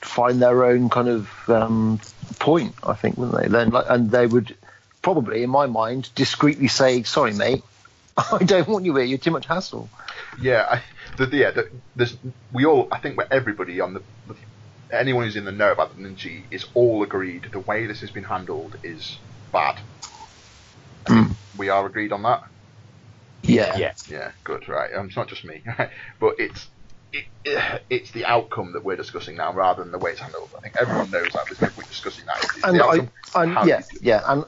find 0.00 0.40
their 0.40 0.64
own 0.64 0.90
kind 0.90 1.08
of 1.08 1.50
um, 1.50 2.00
point. 2.38 2.74
I 2.82 2.94
think, 2.94 3.16
wouldn't 3.16 3.40
they? 3.40 3.48
Then, 3.48 3.70
like, 3.70 3.86
and 3.88 4.10
they 4.10 4.26
would 4.26 4.56
probably, 5.02 5.42
in 5.42 5.50
my 5.50 5.66
mind, 5.66 6.10
discreetly 6.14 6.68
say, 6.68 7.02
"Sorry, 7.04 7.32
mate, 7.32 7.62
I 8.16 8.38
don't 8.38 8.68
want 8.68 8.84
you 8.84 8.96
here. 8.96 9.04
You're 9.04 9.18
too 9.18 9.30
much 9.30 9.46
hassle." 9.46 9.88
Yeah, 10.40 10.66
I, 10.70 10.82
the, 11.16 11.26
the- 11.26 11.36
yeah, 11.36 11.50
the, 11.50 11.82
there's 11.94 12.16
we 12.52 12.64
all 12.64 12.88
I 12.92 12.98
think 12.98 13.16
we're 13.16 13.28
everybody 13.30 13.80
on 13.80 13.94
the 13.94 14.04
anyone 14.92 15.24
who's 15.24 15.36
in 15.36 15.44
the 15.44 15.52
know 15.52 15.72
about 15.72 15.94
the 15.96 16.02
Ninja 16.02 16.46
is 16.50 16.66
all 16.74 17.02
agreed 17.02 17.48
the 17.52 17.60
way 17.60 17.86
this 17.86 18.00
has 18.00 18.10
been 18.10 18.24
handled 18.24 18.76
is 18.82 19.18
bad. 19.52 19.80
I 21.06 21.10
think 21.10 21.28
We 21.56 21.68
are 21.68 21.86
agreed 21.86 22.12
on 22.12 22.22
that. 22.22 22.42
Yeah. 23.42 23.76
Yeah. 23.76 23.92
Yeah, 24.08 24.32
good, 24.44 24.68
right. 24.68 24.90
Um, 24.94 25.06
it's 25.06 25.16
not 25.16 25.28
just 25.28 25.44
me, 25.44 25.62
but 26.20 26.34
it's 26.38 26.68
it, 27.12 27.24
it, 27.44 27.82
it's 27.90 28.10
the 28.12 28.24
outcome 28.24 28.72
that 28.72 28.84
we're 28.84 28.96
discussing 28.96 29.36
now 29.36 29.52
rather 29.52 29.82
than 29.82 29.92
the 29.92 29.98
way 29.98 30.12
it's 30.12 30.20
handled. 30.20 30.50
I 30.56 30.60
think 30.60 30.76
everyone 30.80 31.10
knows 31.10 31.28
that. 31.32 31.44
There's 31.46 31.60
no 31.60 31.68
point 31.68 31.88
discussing 31.88 32.24
that. 32.26 32.36
It's, 32.42 32.56
it's 32.56 32.64
and 32.64 32.78
the 32.78 32.84
I, 32.84 33.42
and 33.42 33.52
how 33.52 33.64
yeah, 33.64 33.78
you 33.78 33.84
do 33.90 33.96
it. 33.96 34.02
yeah, 34.02 34.22
and 34.26 34.44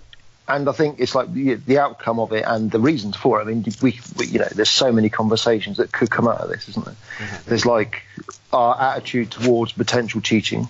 and 0.49 0.69
I 0.69 0.73
think 0.73 1.01
it's 1.01 1.15
like 1.15 1.33
the, 1.33 1.55
the 1.55 1.79
outcome 1.79 2.21
of 2.21 2.33
it 2.33 2.45
and 2.47 2.71
the 2.71 2.79
reasons 2.81 3.17
for 3.17 3.41
it. 3.41 3.45
I 3.45 3.47
mean, 3.47 3.65
we, 3.83 3.99
we, 4.17 4.27
you 4.27 4.39
know, 4.39 4.49
there's 4.55 4.71
so 4.71 4.93
many 4.93 5.09
conversations 5.09 5.79
that 5.79 5.91
could 5.93 6.11
come 6.11 6.29
out 6.29 6.41
of 6.41 6.49
this, 6.49 6.69
isn't 6.69 6.85
there? 6.85 6.95
Mm-hmm. 7.19 7.49
There's 7.49 7.67
like 7.67 8.03
our 8.53 8.81
attitude 8.81 9.31
towards 9.33 9.73
potential 9.73 10.21
cheating, 10.21 10.69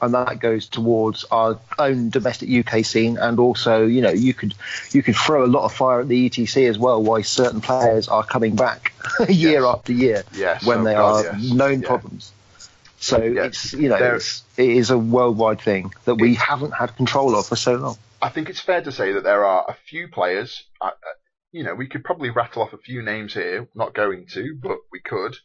and 0.00 0.14
that 0.14 0.38
goes 0.40 0.68
towards 0.68 1.24
our 1.30 1.58
own 1.78 2.10
domestic 2.10 2.48
UK 2.50 2.84
scene, 2.84 3.18
and 3.18 3.38
also, 3.40 3.86
you 3.86 4.00
know, 4.02 4.10
you 4.10 4.32
could 4.34 4.54
you 4.92 5.02
could 5.02 5.16
throw 5.16 5.44
a 5.44 5.48
lot 5.48 5.64
of 5.64 5.72
fire 5.72 6.00
at 6.00 6.08
the 6.08 6.28
ETC 6.30 6.68
as 6.68 6.78
well. 6.78 7.02
Why 7.02 7.22
certain 7.22 7.60
players 7.60 8.06
are 8.08 8.22
coming 8.22 8.54
back 8.56 8.92
year 9.28 9.60
Yes. 9.60 9.64
after 9.64 9.92
year 9.92 10.22
Yes, 10.34 10.64
when 10.66 10.80
oh 10.80 10.84
they 10.84 10.94
God, 10.94 11.26
are 11.26 11.38
yes. 11.38 11.52
known 11.52 11.80
Yeah. 11.82 11.88
problems. 11.88 12.32
So 13.06 13.22
Yeah. 13.22 13.44
it's 13.44 13.72
you 13.72 13.88
know 13.88 13.96
it's, 14.16 14.42
it 14.56 14.68
is 14.68 14.90
a 14.90 14.98
worldwide 14.98 15.60
thing 15.60 15.92
that 16.06 16.16
we 16.16 16.34
haven't 16.34 16.72
had 16.72 16.96
control 16.96 17.36
of 17.36 17.46
for 17.46 17.56
so 17.56 17.74
long. 17.76 17.96
I 18.20 18.30
think 18.30 18.48
it's 18.50 18.60
fair 18.60 18.82
to 18.82 18.90
say 18.90 19.12
that 19.12 19.22
there 19.22 19.44
are 19.44 19.64
a 19.68 19.76
few 19.88 20.08
players. 20.08 20.64
Uh, 20.80 20.90
you 21.52 21.62
know, 21.62 21.74
we 21.74 21.86
could 21.86 22.02
probably 22.02 22.30
rattle 22.30 22.62
off 22.62 22.72
a 22.72 22.78
few 22.78 23.02
names 23.02 23.32
here. 23.32 23.68
Not 23.74 23.94
going 23.94 24.26
to, 24.32 24.58
but 24.60 24.78
we 24.90 25.00
could. 25.00 25.36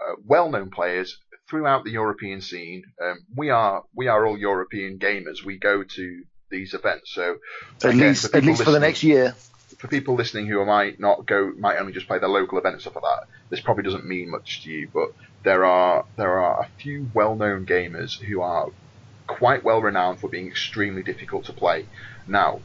Uh, 0.00 0.16
well-known 0.26 0.70
players 0.70 1.18
throughout 1.48 1.84
the 1.84 1.90
European 1.90 2.40
scene. 2.42 2.84
Um, 3.02 3.18
we 3.34 3.48
are 3.48 3.84
we 3.94 4.08
are 4.08 4.26
all 4.26 4.38
European 4.38 4.98
gamers. 4.98 5.42
We 5.44 5.58
go 5.58 5.82
to 5.82 6.22
these 6.50 6.74
events. 6.74 7.12
So 7.14 7.38
At 7.82 7.94
least 7.94 8.30
for 8.30 8.36
at 8.36 8.44
least 8.44 8.62
for 8.62 8.72
the 8.72 8.80
next 8.80 9.02
year. 9.02 9.34
for 9.78 9.88
people 9.88 10.16
listening 10.16 10.46
who 10.46 10.62
might 10.66 11.00
not 11.00 11.26
go, 11.26 11.52
might 11.58 11.78
only 11.78 11.92
just 11.92 12.06
play 12.06 12.18
their 12.18 12.28
local 12.28 12.58
event 12.58 12.74
and 12.74 12.82
stuff 12.82 12.96
like 12.96 13.04
that, 13.04 13.28
this 13.48 13.60
probably 13.60 13.84
doesn't 13.84 14.04
mean 14.04 14.30
much 14.30 14.62
to 14.64 14.70
you. 14.70 14.88
But 14.92 15.12
there 15.42 15.64
are 15.64 16.04
there 16.16 16.38
are 16.38 16.62
a 16.62 16.68
few 16.78 17.10
well-known 17.14 17.66
gamers 17.66 18.18
who 18.20 18.40
are 18.40 18.68
quite 19.26 19.64
well 19.64 19.80
renowned 19.80 20.20
for 20.20 20.28
being 20.28 20.46
extremely 20.46 21.02
difficult 21.02 21.44
to 21.46 21.52
play. 21.52 21.86
Now, 22.26 22.60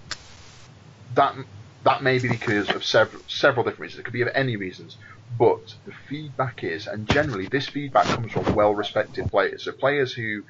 that 1.14 1.35
that 1.84 2.03
may 2.03 2.19
be 2.19 2.27
because 2.27 2.69
of 2.69 2.84
several 2.84 3.22
several 3.27 3.64
different 3.64 3.81
reasons. 3.81 3.99
It 3.99 4.03
could 4.03 4.14
be 4.14 4.22
of 4.22 4.30
any 4.34 4.56
reasons, 4.56 4.97
but 5.30 5.60
the 5.85 5.93
feedback 6.10 6.64
is, 6.64 6.88
and 6.88 7.07
generally 7.07 7.47
this 7.47 7.68
feedback 7.68 8.06
comes 8.06 8.31
from 8.31 8.56
well-respected 8.56 9.26
players. 9.31 9.64
So 9.65 9.72
players 9.73 10.14
who 10.14 10.43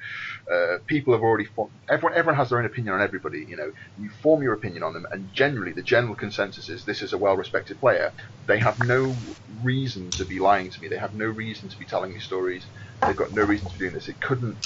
uh, 0.52 0.78
people 0.86 1.14
have 1.14 1.22
already 1.22 1.46
formed. 1.46 1.72
Everyone, 1.88 2.16
everyone 2.18 2.36
has 2.36 2.50
their 2.50 2.58
own 2.58 2.66
opinion 2.66 2.94
on 2.94 3.02
everybody. 3.02 3.44
You 3.48 3.56
know, 3.56 3.70
you 3.96 4.10
form 4.22 4.42
your 4.42 4.54
opinion 4.54 4.82
on 4.82 4.92
them, 4.94 5.06
and 5.12 5.30
generally 5.32 5.72
the 5.74 5.82
general 5.82 6.14
consensus 6.16 6.68
is 6.68 6.84
this 6.84 7.02
is 7.02 7.12
a 7.12 7.18
well-respected 7.18 7.80
player. 7.80 8.12
They 8.48 8.58
have 8.60 8.78
no 8.78 9.36
reason 9.48 10.12
to 10.16 10.26
be 10.26 10.38
lying 10.40 10.70
to 10.70 10.76
me. 10.80 10.88
They 10.88 10.98
have 10.98 11.14
no 11.14 11.26
reason 11.26 11.70
to 11.70 11.76
be 11.78 11.86
telling 11.86 12.12
me 12.12 12.20
stories. 12.20 12.70
They've 13.04 13.16
got 13.16 13.32
no 13.32 13.42
reason 13.42 13.68
to 13.68 13.74
be 13.78 13.84
doing 13.84 13.94
this. 13.94 14.08
It 14.08 14.20
couldn't, 14.20 14.58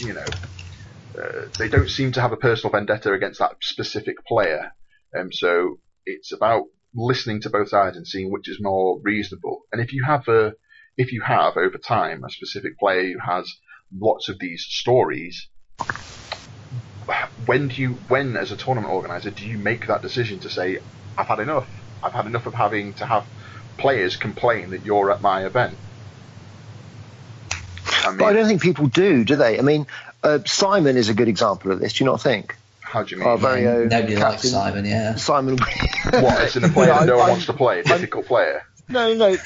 you 0.00 0.14
know. 0.14 0.36
Uh, 1.20 1.46
they 1.58 1.68
don't 1.68 1.88
seem 1.90 2.12
to 2.12 2.20
have 2.20 2.32
a 2.32 2.36
personal 2.36 2.72
vendetta 2.72 3.12
against 3.12 3.38
that 3.40 3.56
specific 3.62 4.24
player. 4.26 4.72
Um, 5.18 5.32
so 5.32 5.80
it's 6.04 6.32
about 6.32 6.64
listening 6.96 7.42
to 7.42 7.50
both 7.50 7.68
sides 7.68 7.96
and 7.96 8.06
seeing 8.06 8.32
which 8.32 8.48
is 8.48 8.58
more 8.60 8.98
reasonable. 9.02 9.62
And 9.72 9.80
if 9.80 9.92
you 9.92 10.04
have 10.04 10.26
a, 10.28 10.54
if 10.96 11.12
you 11.12 11.20
have 11.20 11.56
over 11.56 11.78
time 11.78 12.24
a 12.24 12.30
specific 12.30 12.78
player 12.78 13.12
who 13.12 13.18
has 13.18 13.52
lots 13.96 14.28
of 14.28 14.38
these 14.38 14.64
stories, 14.68 15.48
when 17.44 17.68
do 17.68 17.80
you, 17.80 17.90
when 18.08 18.36
as 18.36 18.50
a 18.50 18.56
tournament 18.56 18.92
organizer, 18.92 19.30
do 19.30 19.46
you 19.46 19.58
make 19.58 19.86
that 19.86 20.02
decision 20.02 20.40
to 20.40 20.50
say, 20.50 20.78
I've 21.16 21.26
had 21.26 21.40
enough. 21.40 21.68
I've 22.02 22.12
had 22.12 22.26
enough 22.26 22.46
of 22.46 22.54
having 22.54 22.94
to 22.94 23.06
have 23.06 23.26
players 23.78 24.16
complain 24.16 24.70
that 24.70 24.84
you're 24.84 25.10
at 25.10 25.20
my 25.20 25.44
event. 25.44 25.76
I 28.04 28.10
mean, 28.10 28.18
But 28.18 28.26
I 28.26 28.32
don't 28.32 28.46
think 28.46 28.62
people 28.62 28.86
do, 28.86 29.24
do 29.24 29.36
they? 29.36 29.58
I 29.58 29.62
mean, 29.62 29.86
uh, 30.22 30.38
Simon 30.46 30.96
is 30.96 31.08
a 31.08 31.14
good 31.14 31.28
example 31.28 31.72
of 31.72 31.80
this. 31.80 31.94
Do 31.94 32.04
you 32.04 32.10
not 32.10 32.20
think? 32.20 32.56
How 32.96 33.02
do 33.02 33.14
you 33.14 33.20
mean? 33.20 33.28
Our 33.28 33.36
very 33.36 33.66
own 33.66 33.88
Nobody 33.88 34.16
likes 34.16 34.32
captain, 34.34 34.50
Simon, 34.50 34.84
yeah. 34.86 35.16
Simon. 35.16 35.58
what? 35.58 36.42
It's 36.44 36.56
in 36.56 36.64
a 36.64 36.68
player 36.70 36.88
Yeah, 36.92 36.98
that 37.00 37.06
no 37.06 37.14
I- 37.16 37.18
one 37.18 37.26
I- 37.26 37.30
wants 37.32 37.46
to 37.46 37.52
play, 37.52 37.80
a 37.80 37.84
difficult 37.84 38.24
player. 38.26 38.62
No, 38.88 39.12
no, 39.14 39.36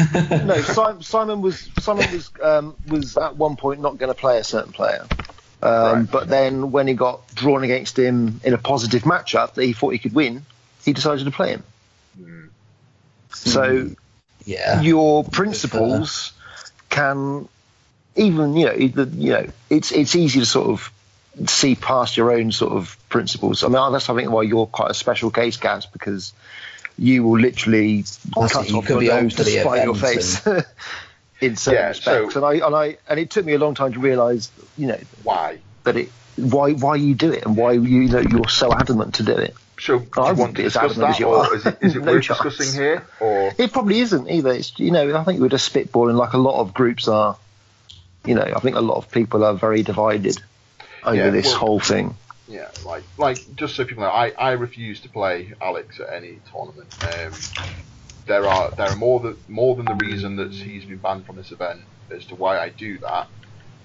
no. 0.45 0.61
Simon, 0.63 1.03
Simon 1.03 1.41
was 1.43 1.69
Simon 1.81 2.07
was 2.13 2.31
um, 2.43 2.77
was 2.87 3.17
at 3.17 3.37
one 3.37 3.57
point 3.57 3.81
not 3.81 3.99
going 3.99 4.11
to 4.13 4.15
play 4.15 4.39
a 4.39 4.45
certain 4.45 4.71
player, 4.73 5.05
um, 5.63 5.71
Right. 6.01 6.11
but 6.11 6.29
then 6.29 6.71
when 6.71 6.87
he 6.87 6.95
got 6.95 7.27
drawn 7.35 7.65
against 7.65 7.99
him 7.99 8.41
in 8.45 8.55
a 8.55 8.59
positive 8.59 9.03
matchup 9.03 9.55
that 9.55 9.65
he 9.65 9.73
thought 9.73 9.91
he 9.91 9.99
could 9.99 10.15
win, 10.15 10.45
he 10.85 10.93
decided 10.93 11.25
to 11.25 11.31
play 11.33 11.51
him. 11.55 11.63
Hmm. 12.17 12.45
So 13.33 13.91
Yeah. 14.45 14.81
your 14.83 15.25
principles 15.25 16.33
can 16.91 17.49
even 18.17 18.55
you 18.57 18.67
know 18.67 18.75
either, 18.77 19.05
you 19.05 19.33
know 19.33 19.47
it's 19.71 19.91
it's 19.91 20.15
easy 20.15 20.41
to 20.41 20.47
sort 20.47 20.69
of 20.69 20.93
see 21.47 21.75
past 21.75 22.17
your 22.17 22.33
own 22.33 22.53
sort 22.53 22.73
of 22.73 22.97
principles. 23.09 23.63
I 23.65 23.69
mean 23.69 23.93
that's 23.93 24.09
I 24.11 24.15
think 24.17 24.31
why 24.31 24.43
you're 24.43 24.67
quite 24.67 24.91
a 24.91 24.95
special 24.95 25.31
case, 25.31 25.57
Gaz, 25.57 25.87
because 25.87 26.33
you 26.99 27.23
will 27.23 27.39
literally 27.41 28.05
Honestly, 28.37 28.61
cut 28.63 28.69
you 28.71 28.77
off 28.79 28.87
could 28.87 28.91
your 28.95 29.01
be 29.01 29.11
on 29.11 29.23
nose 29.25 29.35
to 29.37 29.45
the 29.45 29.51
spite 29.61 29.85
your 29.85 29.95
event 29.97 30.23
face. 30.23 30.47
In 31.41 31.57
certain 31.57 31.81
Yeah, 31.81 31.89
respects, 31.89 32.35
so- 32.35 32.47
and 32.47 32.61
I 32.63 32.67
and 32.67 32.75
I 32.77 32.97
and 33.09 33.19
it 33.19 33.31
took 33.31 33.47
me 33.47 33.55
a 33.55 33.59
long 33.59 33.75
time 33.75 33.95
to 33.95 33.99
realise, 33.99 34.51
you 34.77 34.89
know, 34.89 35.01
Why? 35.23 35.59
that 35.85 35.97
it 35.97 36.11
why 36.37 36.73
why 36.73 36.97
you 36.97 37.15
do 37.15 37.33
it 37.33 37.45
and 37.47 37.57
why 37.57 37.73
you, 37.73 37.83
you 37.83 38.09
know 38.09 38.21
you're 38.21 38.49
so 38.49 38.73
adamant 38.75 39.15
to 39.15 39.23
do 39.23 39.33
it. 39.33 39.55
So, 39.79 40.01
do 40.01 40.07
I 40.21 40.33
wouldn't 40.33 40.39
want 40.39 40.57
to 40.57 40.63
be 40.63 40.67
as 40.67 40.73
discuss 40.75 40.91
adamant 40.93 41.11
as 41.11 41.17
that, 41.17 41.21
you 41.21 41.27
or 41.29 41.47
are. 41.47 41.55
is 41.57 41.65
it, 41.65 41.79
is 41.81 41.97
it 41.97 42.05
No 42.05 42.13
worth 42.13 42.25
chance. 42.25 42.43
discussing 42.43 42.79
here? 42.79 43.07
Or 43.21 43.51
It 43.57 43.73
probably 43.73 44.01
isn't 44.01 44.29
either. 44.29 44.51
It's, 44.53 44.79
you 44.79 44.91
know, 44.91 45.17
I 45.17 45.25
think 45.25 45.41
we're 45.41 45.49
just 45.49 45.73
spitballing 45.73 46.17
like 46.19 46.35
a 46.35 46.39
lot 46.39 46.61
of 46.61 46.75
groups 46.75 47.09
are. 47.09 47.39
You 48.27 48.35
know, 48.35 48.43
I 48.55 48.61
think 48.61 48.77
a 48.77 48.83
lot 48.83 48.99
of 48.99 49.11
people 49.11 49.43
are 49.43 49.55
very 49.55 49.83
divided 49.83 50.37
over 51.05 51.17
Yeah, 51.17 51.31
this 51.31 51.47
well- 51.47 51.57
whole 51.57 51.81
thing. 51.81 52.17
yeah, 52.47 52.71
like 52.85 53.05
like 53.17 53.55
just 53.55 53.77
so 53.77 53.85
people 53.85 54.03
know, 54.03 54.11
I, 54.11 54.31
I 54.31 54.53
refuse 54.53 55.01
to 55.03 55.09
play 55.09 55.53
Alex 55.61 56.01
at 56.01 56.13
any 56.15 56.43
tournament. 56.53 56.91
Um, 57.01 57.45
there 58.27 58.49
are 58.49 58.73
there 58.77 58.91
are 58.91 58.97
more 58.97 59.21
than 59.21 59.39
more 59.49 59.77
than 59.77 59.87
the 59.87 59.95
reason 59.95 60.37
that 60.37 60.53
he's 60.53 60.85
been 60.85 60.99
banned 60.99 61.27
from 61.27 61.37
this 61.37 61.53
event 61.53 61.81
as 62.11 62.27
to 62.27 62.35
why 62.35 62.59
I 62.59 62.69
do 62.71 62.99
that. 62.99 63.29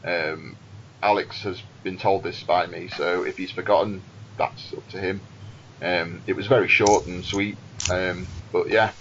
Um, 0.03 0.57
Alex 1.01 1.41
has 1.43 1.61
been 1.83 1.97
told 1.97 2.23
this 2.23 2.43
by 2.43 2.65
me, 2.67 2.87
so 2.87 3.23
if 3.23 3.37
he's 3.37 3.51
forgotten, 3.51 4.05
that's 4.37 4.73
up 4.75 4.87
to 4.89 4.99
him. 4.99 5.27
Um, 5.81 6.23
it 6.27 6.33
was 6.33 6.47
very 6.47 6.67
short 6.67 7.05
and 7.07 7.23
sweet, 7.25 7.59
um, 7.89 8.29
but 8.51 8.69
yeah, 8.71 8.93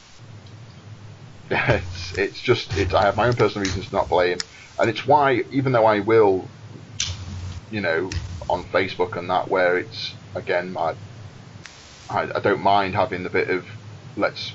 it's 1.51 2.12
it's 2.16 2.41
just 2.41 2.74
it's, 2.77 2.95
I 2.95 3.05
have 3.05 3.16
my 3.16 3.28
own 3.28 3.36
personal 3.36 3.65
reasons 3.65 3.89
to 3.89 3.95
not 3.95 4.09
play 4.09 4.31
him, 4.32 4.43
and 4.78 4.91
it's 4.91 5.07
why 5.07 5.43
even 5.51 5.73
though 5.73 5.86
I 5.86 6.01
will, 6.01 6.53
you 7.74 7.80
know, 7.80 8.09
on 8.48 8.68
Facebook 8.72 9.16
and 9.18 9.28
that 9.30 9.51
where 9.51 9.76
it's 9.78 10.16
again 10.36 10.76
I 10.78 10.94
I, 12.09 12.28
I 12.36 12.40
don't 12.40 12.60
mind 12.62 12.94
having 12.94 13.24
the 13.24 13.30
bit 13.30 13.51
of 13.51 13.66
let's 14.14 14.55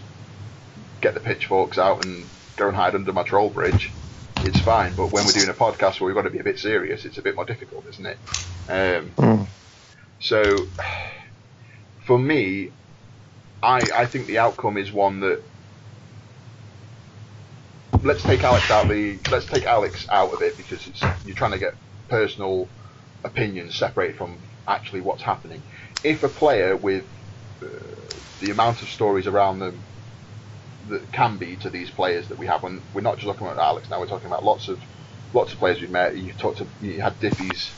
get 1.01 1.15
the 1.15 1.19
pitchforks 1.19 1.77
out 1.77 2.01
and 2.01 2.31
go 2.57 2.67
and 2.69 2.77
hide 2.77 2.95
under 2.95 3.11
my 3.11 3.23
troll 3.23 3.49
bridge. 3.49 3.93
It's 4.45 4.61
fine, 4.61 4.95
but 4.95 5.11
when 5.11 5.25
we're 5.25 5.33
doing 5.33 5.49
a 5.49 5.53
podcast 5.53 5.99
where 5.99 6.07
we've 6.07 6.15
got 6.15 6.29
to 6.29 6.29
be 6.29 6.39
a 6.39 6.45
bit 6.45 6.59
serious, 6.59 7.03
it's 7.03 7.17
a 7.17 7.21
bit 7.21 7.35
more 7.35 7.43
difficult, 7.45 7.83
isn't 7.89 8.05
it? 8.05 8.19
Um, 8.69 9.15
Mm. 9.17 9.49
so, 10.19 10.67
for 12.07 12.17
me, 12.17 12.71
I 13.61 13.81
I 13.93 14.05
think 14.05 14.27
the 14.27 14.37
outcome 14.37 14.77
is 14.77 14.93
one 14.93 15.19
that 15.19 15.39
let's 18.01 18.23
take 18.23 18.43
Alex 18.45 18.71
out 18.71 18.87
the 18.87 19.19
let's 19.29 19.45
take 19.45 19.65
Alex 19.65 20.05
out 20.09 20.33
of 20.33 20.41
it 20.41 20.55
because 20.55 20.87
it's 20.87 21.01
you're 21.25 21.35
trying 21.35 21.51
to 21.51 21.59
get 21.59 21.73
personal 22.07 22.71
opinions 23.23 23.75
separated 23.77 24.17
from 24.17 24.41
actually 24.67 25.01
what's 25.01 25.23
happening. 25.23 25.65
If 26.03 26.23
a 26.23 26.29
player 26.29 26.77
with 26.77 27.05
uh, 27.63 27.67
the 28.39 28.51
amount 28.51 28.81
of 28.81 28.89
stories 28.89 29.27
around 29.27 29.59
them 29.59 29.87
that 30.87 31.11
can 31.11 31.37
be 31.37 31.57
to 31.57 31.69
these 31.69 31.91
players 31.91 32.29
that 32.29 32.37
we 32.39 32.47
have, 32.47 32.63
when 32.63 32.87
we're 32.93 33.01
not 33.01 33.17
just 33.17 33.27
talking 33.27 33.47
about 33.47 33.59
Alex 33.59 33.89
now, 33.89 33.99
we're 33.99 34.07
talking 34.07 34.27
about 34.27 34.43
lots 34.45 34.67
of 34.67 34.81
lots 35.33 35.53
of 35.53 35.59
players 35.59 35.81
we've 35.81 35.91
met. 35.91 36.17
You 36.17 36.33
talked 36.33 36.59
to 36.59 36.71
you 36.79 37.01
had 37.01 37.19
Diffie's 37.19 37.75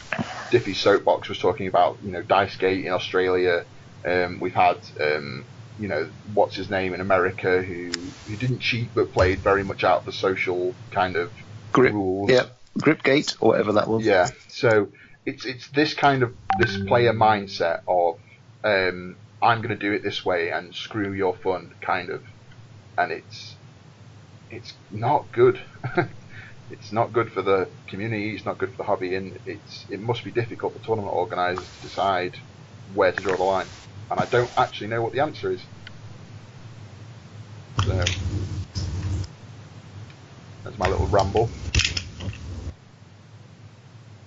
Diffie's 0.51 0.81
soapbox 0.81 1.29
was 1.29 1.39
talking 1.39 1.67
about 1.67 1.99
you 2.03 2.11
know 2.11 2.23
Dice 2.23 2.57
Gate 2.57 2.85
in 2.85 2.91
Australia. 2.93 3.65
Um, 4.07 4.39
we've 4.41 4.53
had 4.53 4.77
um, 5.01 5.47
you 5.77 5.87
know 5.87 6.11
what's 6.23 6.55
his 6.55 6.69
name 6.69 6.93
in 6.93 7.01
America 7.01 7.61
who 7.61 8.13
who 8.25 8.37
didn't 8.37 8.61
cheat 8.61 8.93
but 8.93 9.13
played 9.13 9.43
very 9.43 9.63
much 9.63 9.83
out 9.83 10.05
the 10.05 10.11
social 10.11 10.77
kind 10.93 11.15
of 11.15 11.33
Grip, 11.73 11.93
rules. 11.93 12.29
yeah, 12.29 12.49
Gripgate 12.79 13.35
or 13.41 13.49
whatever 13.49 13.73
that 13.73 13.87
was. 13.87 14.05
Yeah. 14.05 14.31
So 14.49 14.89
it's 15.25 15.45
it's 15.45 15.69
this 15.71 15.93
kind 15.93 16.23
of 16.23 16.33
this 16.49 16.77
player 16.87 17.13
mindset 17.13 17.81
of 17.87 18.15
um, 18.63 19.17
I'm 19.41 19.59
going 19.61 19.69
to 19.69 19.77
do 19.77 19.93
it 19.93 20.03
this 20.03 20.25
way 20.25 20.49
and 20.49 20.73
screw 20.73 21.13
your 21.13 21.35
fun, 21.43 21.71
kind 21.85 22.09
of, 22.09 22.23
and 22.97 23.11
it's 23.11 23.59
it's 24.49 24.73
not 24.89 25.31
good. 25.31 25.59
it's 26.69 26.91
not 26.91 27.13
good 27.13 27.31
for 27.31 27.41
the 27.41 27.71
community. 27.89 28.33
It's 28.35 28.45
not 28.45 28.59
good 28.59 28.71
for 28.71 28.77
the 28.77 28.87
hobby, 28.87 29.15
and 29.15 29.37
it's 29.45 29.85
it 29.89 29.99
must 29.99 30.23
be 30.23 30.31
difficult 30.31 30.73
for 30.73 30.79
tournament 30.83 31.13
organisers 31.13 31.69
to 31.69 31.81
decide 31.81 32.35
where 32.87 33.11
to 33.11 33.21
draw 33.21 33.37
the 33.37 33.43
line. 33.43 33.71
And 34.09 34.19
I 34.19 34.25
don't 34.25 34.51
actually 34.57 34.87
know 34.87 35.01
what 35.01 35.13
the 35.13 35.21
answer 35.21 35.51
is. 35.51 35.63
So 37.85 37.97
that's 40.63 40.77
my 40.77 40.87
little 40.87 41.07
ramble. 41.07 41.51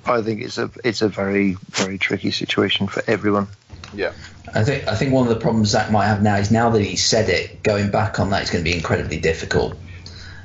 I 0.06 0.22
think 0.22 0.42
it's 0.42 0.58
a 0.58 0.70
it's 0.82 1.02
a 1.02 1.08
very 1.08 1.56
very 1.70 1.98
tricky 1.98 2.30
situation 2.30 2.86
for 2.86 3.02
everyone. 3.06 3.48
Yeah. 3.94 4.12
I 4.52 4.64
think 4.64 4.86
I 4.86 4.94
think 4.94 5.12
one 5.12 5.26
of 5.26 5.34
the 5.34 5.40
problems 5.40 5.70
Zach 5.70 5.90
might 5.90 6.06
have 6.06 6.22
now 6.22 6.36
is 6.36 6.50
now 6.50 6.70
that 6.70 6.82
he's 6.82 7.04
said 7.04 7.28
it, 7.28 7.62
going 7.62 7.90
back 7.90 8.20
on 8.20 8.30
that 8.30 8.42
is 8.42 8.50
going 8.50 8.64
to 8.64 8.70
be 8.70 8.76
incredibly 8.76 9.18
difficult. 9.18 9.76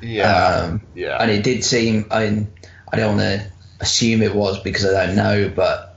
Yeah. 0.02 0.32
Um, 0.32 0.82
yeah. 0.94 1.16
And 1.20 1.30
it 1.30 1.44
did 1.44 1.64
seem, 1.64 2.06
I, 2.10 2.24
mean, 2.24 2.52
I 2.92 2.96
don't 2.96 3.16
want 3.16 3.20
to 3.20 3.52
assume 3.80 4.22
it 4.22 4.34
was 4.34 4.60
because 4.60 4.86
I 4.86 5.06
don't 5.06 5.16
know, 5.16 5.52
but 5.54 5.96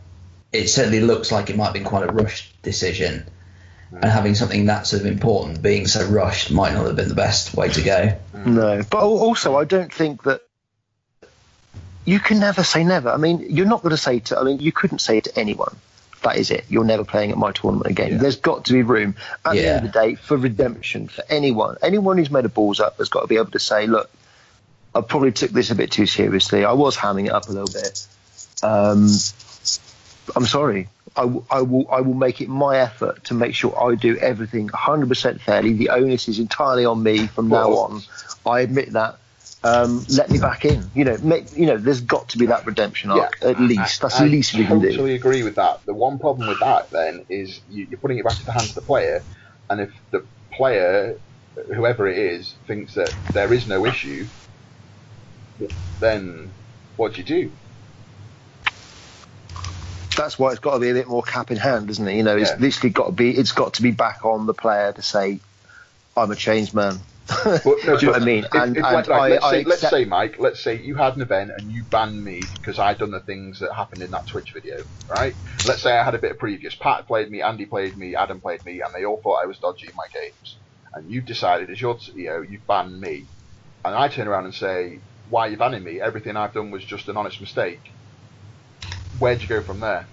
it 0.52 0.68
certainly 0.68 1.02
looks 1.02 1.32
like 1.32 1.50
it 1.50 1.56
might 1.56 1.66
have 1.66 1.74
been 1.74 1.84
quite 1.84 2.10
a 2.10 2.12
rushed 2.12 2.62
decision. 2.62 3.26
And 3.92 4.06
having 4.06 4.34
something 4.34 4.66
that 4.66 4.88
sort 4.88 5.04
of 5.04 5.08
important 5.08 5.62
being 5.62 5.86
so 5.86 6.04
rushed 6.08 6.50
might 6.50 6.74
not 6.74 6.88
have 6.88 6.96
been 6.96 7.10
the 7.10 7.14
best 7.14 7.54
way 7.54 7.70
to 7.70 7.82
go. 7.84 8.18
No, 8.44 8.82
but 8.90 9.04
also 9.04 9.56
I 9.56 9.66
don't 9.66 9.94
think 9.94 10.24
that 10.24 10.42
you 12.06 12.20
can 12.20 12.40
never 12.40 12.64
say 12.64 12.84
never. 12.84 13.10
I 13.10 13.18
mean, 13.18 13.46
you're 13.50 13.66
not 13.66 13.82
going 13.82 13.92
to 13.92 13.98
say 13.98 14.20
to. 14.20 14.40
I 14.40 14.44
mean, 14.44 14.60
you 14.60 14.72
couldn't 14.72 15.00
say 15.00 15.18
it 15.18 15.26
to 15.26 15.40
anyone. 15.40 15.76
That 16.24 16.38
is 16.38 16.52
it. 16.52 16.66
You're 16.70 16.86
never 16.86 17.04
playing 17.04 17.32
at 17.32 17.38
my 17.38 17.52
tournament 17.52 17.88
again. 17.92 18.12
Yeah. 18.12 18.18
There's 18.18 18.38
got 18.38 18.66
to 18.66 18.74
be 18.74 18.82
room 18.82 19.16
at 19.46 19.54
the 19.54 19.68
end 19.68 19.86
of 19.86 19.92
the 19.92 20.00
day 20.00 20.16
for 20.16 20.38
redemption 20.38 21.08
for 21.10 21.24
anyone. 21.30 21.78
Anyone 21.82 22.18
who's 22.18 22.32
made 22.32 22.46
a 22.46 22.50
balls 22.50 22.80
up 22.80 22.98
has 22.98 23.10
got 23.10 23.22
to 23.22 23.28
be 23.28 23.36
able 23.36 23.52
to 23.52 23.60
say, 23.60 23.88
look, 23.88 24.10
I 24.96 25.02
probably 25.02 25.32
took 25.34 25.52
this 25.52 25.70
a 25.72 25.76
bit 25.76 25.92
too 25.92 26.06
seriously. 26.06 26.64
I 26.64 26.74
was 26.74 26.96
hamming 26.96 27.26
it 27.26 27.32
up 27.32 27.50
a 27.50 27.52
little 27.52 27.68
bit. 27.68 28.08
Um, 28.62 29.10
I'm 30.36 30.46
sorry. 30.46 30.88
I, 31.16 31.24
w- 31.24 31.46
I 31.52 31.62
will 31.62 31.88
I 31.92 32.02
will 32.02 32.14
make 32.14 32.42
it 32.42 32.48
my 32.50 32.78
effort 32.80 33.26
to 33.26 33.34
make 33.34 33.54
sure 33.54 33.78
I 33.78 33.96
do 33.96 34.18
everything 34.18 34.70
100% 34.70 35.42
fairly. 35.42 35.74
The 35.74 35.90
onus 35.90 36.28
is 36.28 36.40
entirely 36.40 36.86
on 36.86 37.04
me 37.04 37.28
from 37.28 37.50
now 37.50 37.70
on. 37.74 38.02
I 38.46 38.62
admit 38.62 38.94
that. 38.94 39.18
Um, 39.64 40.06
let 40.10 40.30
me 40.30 40.40
back 40.40 40.66
in. 40.66 40.92
You 40.94 41.06
know, 41.06 41.18
make, 41.18 41.56
you 41.56 41.66
know, 41.68 41.78
there's 41.78 42.02
got 42.02 42.30
to 42.30 42.38
be 42.38 42.48
that 42.48 42.66
redemption 42.66 43.12
arc 43.12 43.38
at 43.42 43.60
least. 43.60 44.02
That's 44.02 44.18
the 44.18 44.26
I 44.26 44.28
least 44.28 44.54
we 44.54 44.66
can 44.66 44.82
do. 44.82 44.90
totally 44.90 45.16
agree 45.16 45.44
with 45.44 45.56
that. 45.56 45.78
The 45.86 45.94
one 45.94 46.20
problem 46.20 46.48
with 46.48 46.60
that 46.60 46.90
then 46.92 47.26
is 47.30 47.62
you, 47.68 47.88
you're 47.90 48.00
putting 48.00 48.18
it 48.18 48.26
back 48.26 48.34
into 48.34 48.46
the 48.46 48.52
hands 48.52 48.70
of 48.70 48.76
the 48.76 48.82
player, 48.82 49.26
and 49.70 49.80
if 49.80 49.92
the 50.12 50.28
player, 50.52 51.20
whoever 51.74 52.08
it 52.08 52.18
is, 52.18 52.58
thinks 52.68 52.96
that 52.96 53.14
there 53.34 53.54
is 53.54 53.66
no 53.66 53.86
issue, 53.86 54.30
then 56.02 56.54
what 56.98 57.14
do 57.14 57.22
you 57.22 57.28
do? 57.28 57.58
That's 60.18 60.38
why 60.38 60.52
it's 60.52 60.60
got 60.60 60.74
to 60.74 60.80
be 60.80 60.90
a 60.90 60.94
bit 60.94 61.08
more 61.08 61.24
cap 61.24 61.52
in 61.52 61.58
hand, 61.58 61.90
isn't 61.90 62.08
it? 62.08 62.16
You 62.16 62.24
know, 62.24 62.36
it's 62.38 62.52
Yeah. 62.52 62.58
literally 62.60 62.92
got 62.92 63.06
to 63.08 63.12
be. 63.14 63.32
It's 63.32 63.54
got 63.54 63.76
to 63.76 63.82
be 63.82 63.92
back 63.92 64.26
on 64.26 64.46
the 64.46 64.54
player 64.54 64.92
to 64.92 65.02
say, 65.02 65.40
"I'm 66.18 66.32
a 66.32 66.36
changed 66.36 66.74
man." 66.74 67.00
But, 67.28 67.64
Do 67.64 67.70
you 67.82 67.86
know 67.88 68.12
what 68.12 68.22
I 68.22 68.26
mean? 68.26 68.44
If, 68.46 68.54
and 68.54 68.78
if, 68.78 68.84
and 68.84 68.94
like, 68.94 69.10
I, 69.10 69.30
let's, 69.30 69.46
I 69.46 69.52
say, 69.52 69.64
let's 69.64 69.82
say, 69.82 70.06
Mike, 70.06 70.36
let's 70.40 70.64
say 70.64 70.82
you 70.82 70.96
had 70.96 71.16
an 71.16 71.22
event 71.22 71.52
and 71.58 71.70
you 71.72 71.86
banned 71.92 72.24
me 72.24 72.50
because 72.54 72.80
I'd 72.80 72.98
done 72.98 73.12
the 73.12 73.22
things 73.22 73.60
that 73.60 73.74
happened 73.74 74.04
in 74.04 74.12
that 74.12 74.28
Twitch 74.28 74.52
video, 74.54 74.76
right? 75.10 75.36
Let's 75.68 75.82
say 75.82 75.98
I 75.98 76.04
had 76.04 76.16
a 76.16 76.20
bit 76.20 76.32
of 76.32 76.40
previous. 76.40 76.76
Pat 76.76 77.08
played 77.08 77.30
me, 77.30 77.42
Andy 77.42 77.66
played 77.66 77.98
me, 77.98 78.16
Adam 78.16 78.42
played 78.42 78.62
me, 78.66 78.82
and 78.82 78.94
they 78.96 79.06
all 79.06 79.20
thought 79.24 79.42
I 79.44 79.48
was 79.48 79.60
dodgy 79.60 79.88
in 79.88 79.96
my 79.96 80.08
games. 80.14 80.60
And 80.96 81.10
you've 81.10 81.26
decided, 81.26 81.70
as 81.72 81.82
your 81.82 81.96
CEO, 81.96 82.44
you've 82.48 82.68
banned 82.68 83.00
me. 83.00 83.30
And 83.86 83.96
I 83.96 84.08
turn 84.10 84.28
around 84.28 84.46
and 84.46 84.54
say, 84.56 85.02
why 85.26 85.48
are 85.48 85.52
you 85.52 85.58
banning 85.58 85.84
me? 85.84 86.00
Everything 86.02 86.36
I've 86.38 86.54
done 86.54 86.72
was 86.72 86.86
just 86.86 87.08
an 87.10 87.18
honest 87.18 87.42
mistake. 87.42 87.82
Where'd 89.18 89.42
you 89.42 89.48
go 89.48 89.64
from 89.64 89.80
there? 89.80 90.10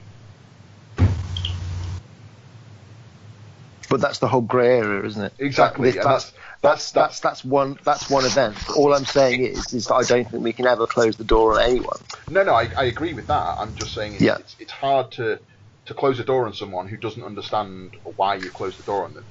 But 3.89 4.01
that's 4.01 4.19
the 4.21 4.29
whole 4.29 4.41
grey 4.43 4.79
area, 4.79 5.05
isn't 5.05 5.23
it? 5.23 5.33
Exactly, 5.39 5.91
That- 5.91 6.05
that's- 6.05 6.33
that's 6.63 6.93
that's 6.93 7.21
that's 7.21 7.45
one 7.45 7.79
that's 7.85 8.11
one 8.11 8.25
event. 8.25 8.57
All 8.77 8.95
I'm 8.95 9.05
saying 9.07 9.45
is 9.45 9.73
is 9.73 9.87
that 9.87 9.95
I 9.95 10.03
don't 10.03 10.29
think 10.31 10.43
we 10.43 10.53
can 10.53 10.67
ever 10.67 10.87
close 10.87 11.17
the 11.17 11.25
door 11.25 11.59
on 11.59 11.63
anyone. 11.71 11.99
No, 12.29 12.43
no, 12.43 12.53
I, 12.55 12.69
I 12.77 12.85
agree 12.85 13.15
with 13.15 13.27
that. 13.29 13.57
I'm 13.59 13.75
just 13.75 13.95
saying 13.95 14.15
it's, 14.15 14.23
Yeah. 14.23 14.37
it's, 14.39 14.57
it's 14.59 14.73
hard 14.73 15.13
to 15.13 15.41
to 15.87 15.95
close 15.95 16.19
the 16.19 16.25
door 16.25 16.47
on 16.47 16.53
someone 16.53 16.87
who 16.89 16.97
doesn't 16.99 17.23
understand 17.23 17.95
why 18.05 18.35
you 18.37 18.51
close 18.51 18.77
the 18.77 18.83
door 18.83 19.05
on 19.05 19.15
them. 19.15 19.25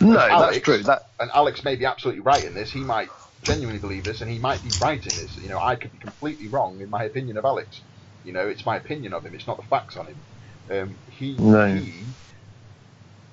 No, 0.00 0.18
Alex- 0.18 0.54
that's 0.56 0.64
true. 0.64 0.82
That 0.84 1.02
and 1.18 1.30
Alex 1.34 1.64
may 1.64 1.74
be 1.76 1.84
absolutely 1.84 2.20
right 2.20 2.44
in 2.44 2.54
this. 2.54 2.70
He 2.70 2.80
might 2.80 3.08
genuinely 3.42 3.80
believe 3.80 4.04
this, 4.04 4.20
and 4.20 4.30
he 4.30 4.38
might 4.38 4.62
be 4.62 4.72
right 4.80 5.04
in 5.04 5.16
this. 5.16 5.36
You 5.36 5.48
know, 5.48 5.58
I 5.58 5.74
could 5.74 5.90
be 5.92 5.98
completely 5.98 6.48
wrong 6.48 6.80
in 6.80 6.88
my 6.90 7.04
opinion 7.04 7.36
of 7.36 7.44
Alex. 7.44 7.82
You 8.22 8.32
know, 8.32 8.46
it's 8.48 8.64
my 8.64 8.76
opinion 8.76 9.12
of 9.12 9.24
him. 9.24 9.34
It's 9.34 9.46
not 9.48 9.56
the 9.56 9.66
facts 9.68 9.96
on 9.96 10.06
him. 10.06 10.22
Um, 10.70 10.98
he 11.08 11.36
No. 11.38 11.74
he 11.76 12.06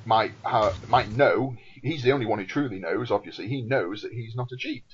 might 0.06 0.34
ha 0.44 0.74
might 0.88 1.12
know. 1.12 1.56
He's 1.86 2.02
the 2.02 2.14
only 2.14 2.26
one 2.26 2.40
who 2.40 2.46
truly 2.46 2.80
knows. 2.80 3.12
Obviously, 3.12 3.48
he 3.48 3.62
knows 3.62 4.02
that 4.02 4.12
he's 4.12 4.36
not 4.36 4.52
a 4.52 4.58
cheat. 4.58 4.86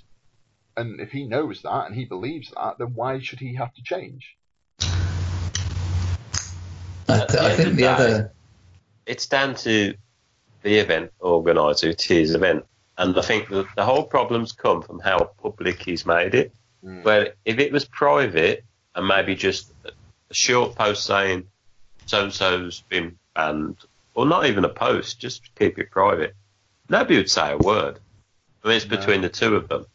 And 0.75 0.99
if 0.99 1.09
he 1.09 1.25
knows 1.25 1.61
that 1.61 1.85
and 1.85 1.95
he 1.95 2.03
believes 2.03 2.51
that, 2.51 2.79
then 2.79 2.93
why 2.93 3.19
should 3.19 3.39
he 3.39 3.55
have 3.55 3.73
to 3.75 3.81
change? 3.81 4.35
I, 7.07 7.25
th- 7.25 7.39
I 7.39 7.55
think 7.55 7.69
the 7.69 7.75
the 7.75 7.87
other. 7.87 8.33
it's 9.05 9.25
down 9.25 9.55
to 9.55 9.93
the 10.63 10.79
event 10.79 11.13
organizer, 11.21 11.87
it's 11.91 12.03
his 12.03 12.35
event. 12.35 12.65
And 12.97 13.17
I 13.17 13.21
think 13.21 13.47
that 13.49 13.67
the 13.77 13.85
whole 13.85 14.03
problem's 14.03 14.51
come 14.51 14.81
from 14.81 14.99
how 14.99 15.31
public 15.41 15.81
he's 15.81 16.05
made 16.05 16.35
it. 16.35 16.53
Mm. 16.83 17.05
Where 17.05 17.33
if 17.45 17.57
it 17.59 17.71
was 17.71 17.85
private 17.85 18.65
and 18.95 19.07
maybe 19.07 19.35
just 19.35 19.71
a 19.85 20.33
short 20.33 20.75
post 20.75 21.05
saying 21.05 21.47
so 22.05 22.23
and 22.23 22.33
so's 22.33 22.83
been 22.89 23.17
banned, 23.33 23.77
or 24.13 24.25
not 24.25 24.45
even 24.45 24.65
a 24.65 24.69
post, 24.69 25.21
just 25.21 25.55
keep 25.55 25.79
it 25.79 25.89
private, 25.89 26.35
nobody 26.91 27.17
would 27.17 27.29
say 27.31 27.51
a 27.53 27.57
word. 27.57 27.99
I 28.63 28.67
mean, 28.67 28.77
it's 28.77 28.85
No. 28.87 28.97
between 28.97 29.21
the 29.21 29.29
two 29.29 29.55
of 29.55 29.67
them. 29.69 29.85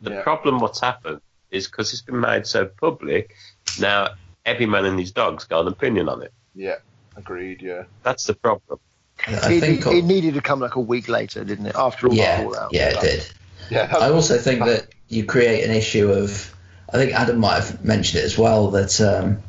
The 0.00 0.10
Yeah. 0.12 0.22
problem, 0.22 0.60
what's 0.60 0.80
happened, 0.80 1.20
is 1.50 1.66
because 1.66 1.92
it's 1.92 2.02
been 2.02 2.20
made 2.20 2.46
so 2.46 2.64
public, 2.66 3.34
now 3.78 4.10
every 4.46 4.66
man 4.66 4.84
and 4.86 4.98
his 4.98 5.12
dog's 5.12 5.44
got 5.44 5.60
an 5.62 5.68
opinion 5.68 6.08
on 6.08 6.22
it. 6.22 6.32
Yeah, 6.54 6.76
agreed. 7.16 7.60
Yeah. 7.62 7.84
That's 8.02 8.24
the 8.24 8.34
problem. 8.34 8.78
I 9.26 9.52
it, 9.52 9.60
think. 9.60 9.86
it 9.86 10.04
needed 10.04 10.34
to 10.34 10.40
come 10.40 10.60
like 10.60 10.74
a 10.74 10.80
week 10.80 11.08
later, 11.08 11.44
didn't 11.44 11.66
it? 11.66 11.76
After 11.76 12.06
all 12.08 12.10
the 12.14 12.18
yeah, 12.18 12.42
fallout. 12.42 12.72
yeah, 12.72 12.88
it 12.90 13.00
did. 13.00 13.26
Yeah. 13.70 13.96
I 14.00 14.10
also 14.10 14.38
think 14.38 14.64
that 14.64 14.88
you 15.08 15.24
create 15.24 15.64
an 15.64 15.70
issue 15.70 16.10
of. 16.10 16.52
I 16.92 16.96
think 16.98 17.12
Adam 17.12 17.38
might 17.38 17.54
have 17.56 17.84
mentioned 17.84 18.22
it 18.22 18.24
as 18.26 18.36
well 18.38 18.70
that 18.72 19.00
um, 19.00 19.42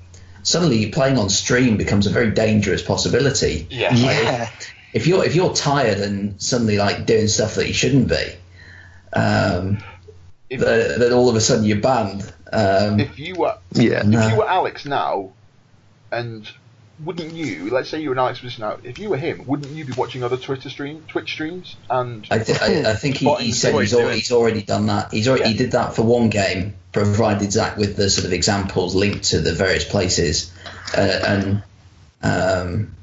suddenly 0.44 0.90
playing 0.92 1.18
on 1.18 1.30
stream 1.30 1.78
becomes 1.78 2.08
a 2.08 2.10
very 2.10 2.32
dangerous 2.32 2.82
possibility. 2.82 3.68
yeah. 3.70 3.90
Like, 3.90 4.00
Yeah. 4.00 4.50
If 4.96 5.06
you're 5.08 5.24
if 5.24 5.36
you're 5.36 5.54
tired 5.54 6.00
and 6.00 6.42
suddenly 6.42 6.78
like 6.78 7.06
doing 7.06 7.28
stuff 7.28 7.56
that 7.56 7.68
you 7.68 7.74
shouldn't 7.74 8.08
be, 8.10 8.26
um, 9.14 9.78
If, 10.50 10.62
then, 10.62 11.00
then 11.00 11.14
all 11.14 11.30
of 11.30 11.36
a 11.36 11.42
sudden 11.42 11.66
you're 11.66 11.82
banned. 11.82 12.32
Um, 12.52 13.00
if 13.00 13.20
you 13.20 13.36
were 13.36 13.58
Yeah. 13.74 14.00
if 14.00 14.06
No. 14.06 14.28
you 14.28 14.36
were 14.38 14.48
Alex 14.50 14.86
now, 14.86 15.32
and 16.12 16.48
wouldn't 17.04 17.34
you? 17.34 17.70
Let's 17.72 17.90
say 17.90 18.00
you 18.00 18.08
were 18.10 18.14
an 18.14 18.20
Alex 18.20 18.40
position 18.40 18.62
now. 18.62 18.78
If 18.84 19.00
you 19.00 19.10
were 19.10 19.18
him, 19.18 19.44
wouldn't 19.46 19.72
you 19.74 19.84
be 19.84 19.92
watching 19.94 20.24
other 20.24 20.38
Twitter 20.38 20.70
stream, 20.70 21.04
Twitch 21.10 21.34
streams, 21.34 21.76
and 21.90 22.26
I, 22.32 22.40
th- 22.40 22.62
I, 22.62 22.92
I 22.92 22.94
think 22.96 23.18
he, 23.18 23.26
he 23.36 23.52
said 23.52 23.74
he's, 23.74 23.82
he's 23.92 23.94
al- 23.94 24.00
doing. 24.06 24.16
he's 24.16 24.32
already 24.32 24.62
done 24.62 24.86
that. 24.86 25.12
He's 25.12 25.28
already, 25.28 25.50
he 25.50 25.58
did 25.58 25.72
that 25.74 25.94
for 25.94 26.04
one 26.04 26.30
game, 26.30 26.74
provided 26.94 27.52
Zach 27.52 27.76
with 27.76 27.98
the 27.98 28.10
sort 28.10 28.26
of 28.26 28.32
examples 28.32 28.96
linked 28.96 29.26
to 29.32 29.42
the 29.42 29.52
various 29.54 29.84
places, 29.84 30.54
uh, 30.96 31.20
and 31.28 31.64
um, 32.24 32.95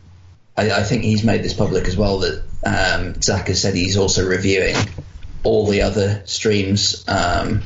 I, 0.56 0.70
I 0.70 0.82
think 0.82 1.02
he's 1.04 1.24
made 1.24 1.42
this 1.42 1.54
public 1.54 1.86
as 1.86 1.96
well 1.96 2.18
that 2.20 2.42
um, 2.64 3.20
Zach 3.22 3.48
has 3.48 3.60
said 3.62 3.74
he's 3.74 3.96
also 3.96 4.26
reviewing 4.28 4.76
all 5.44 5.66
the 5.66 5.82
other 5.82 6.22
streams. 6.26 7.04
Um, 7.08 7.62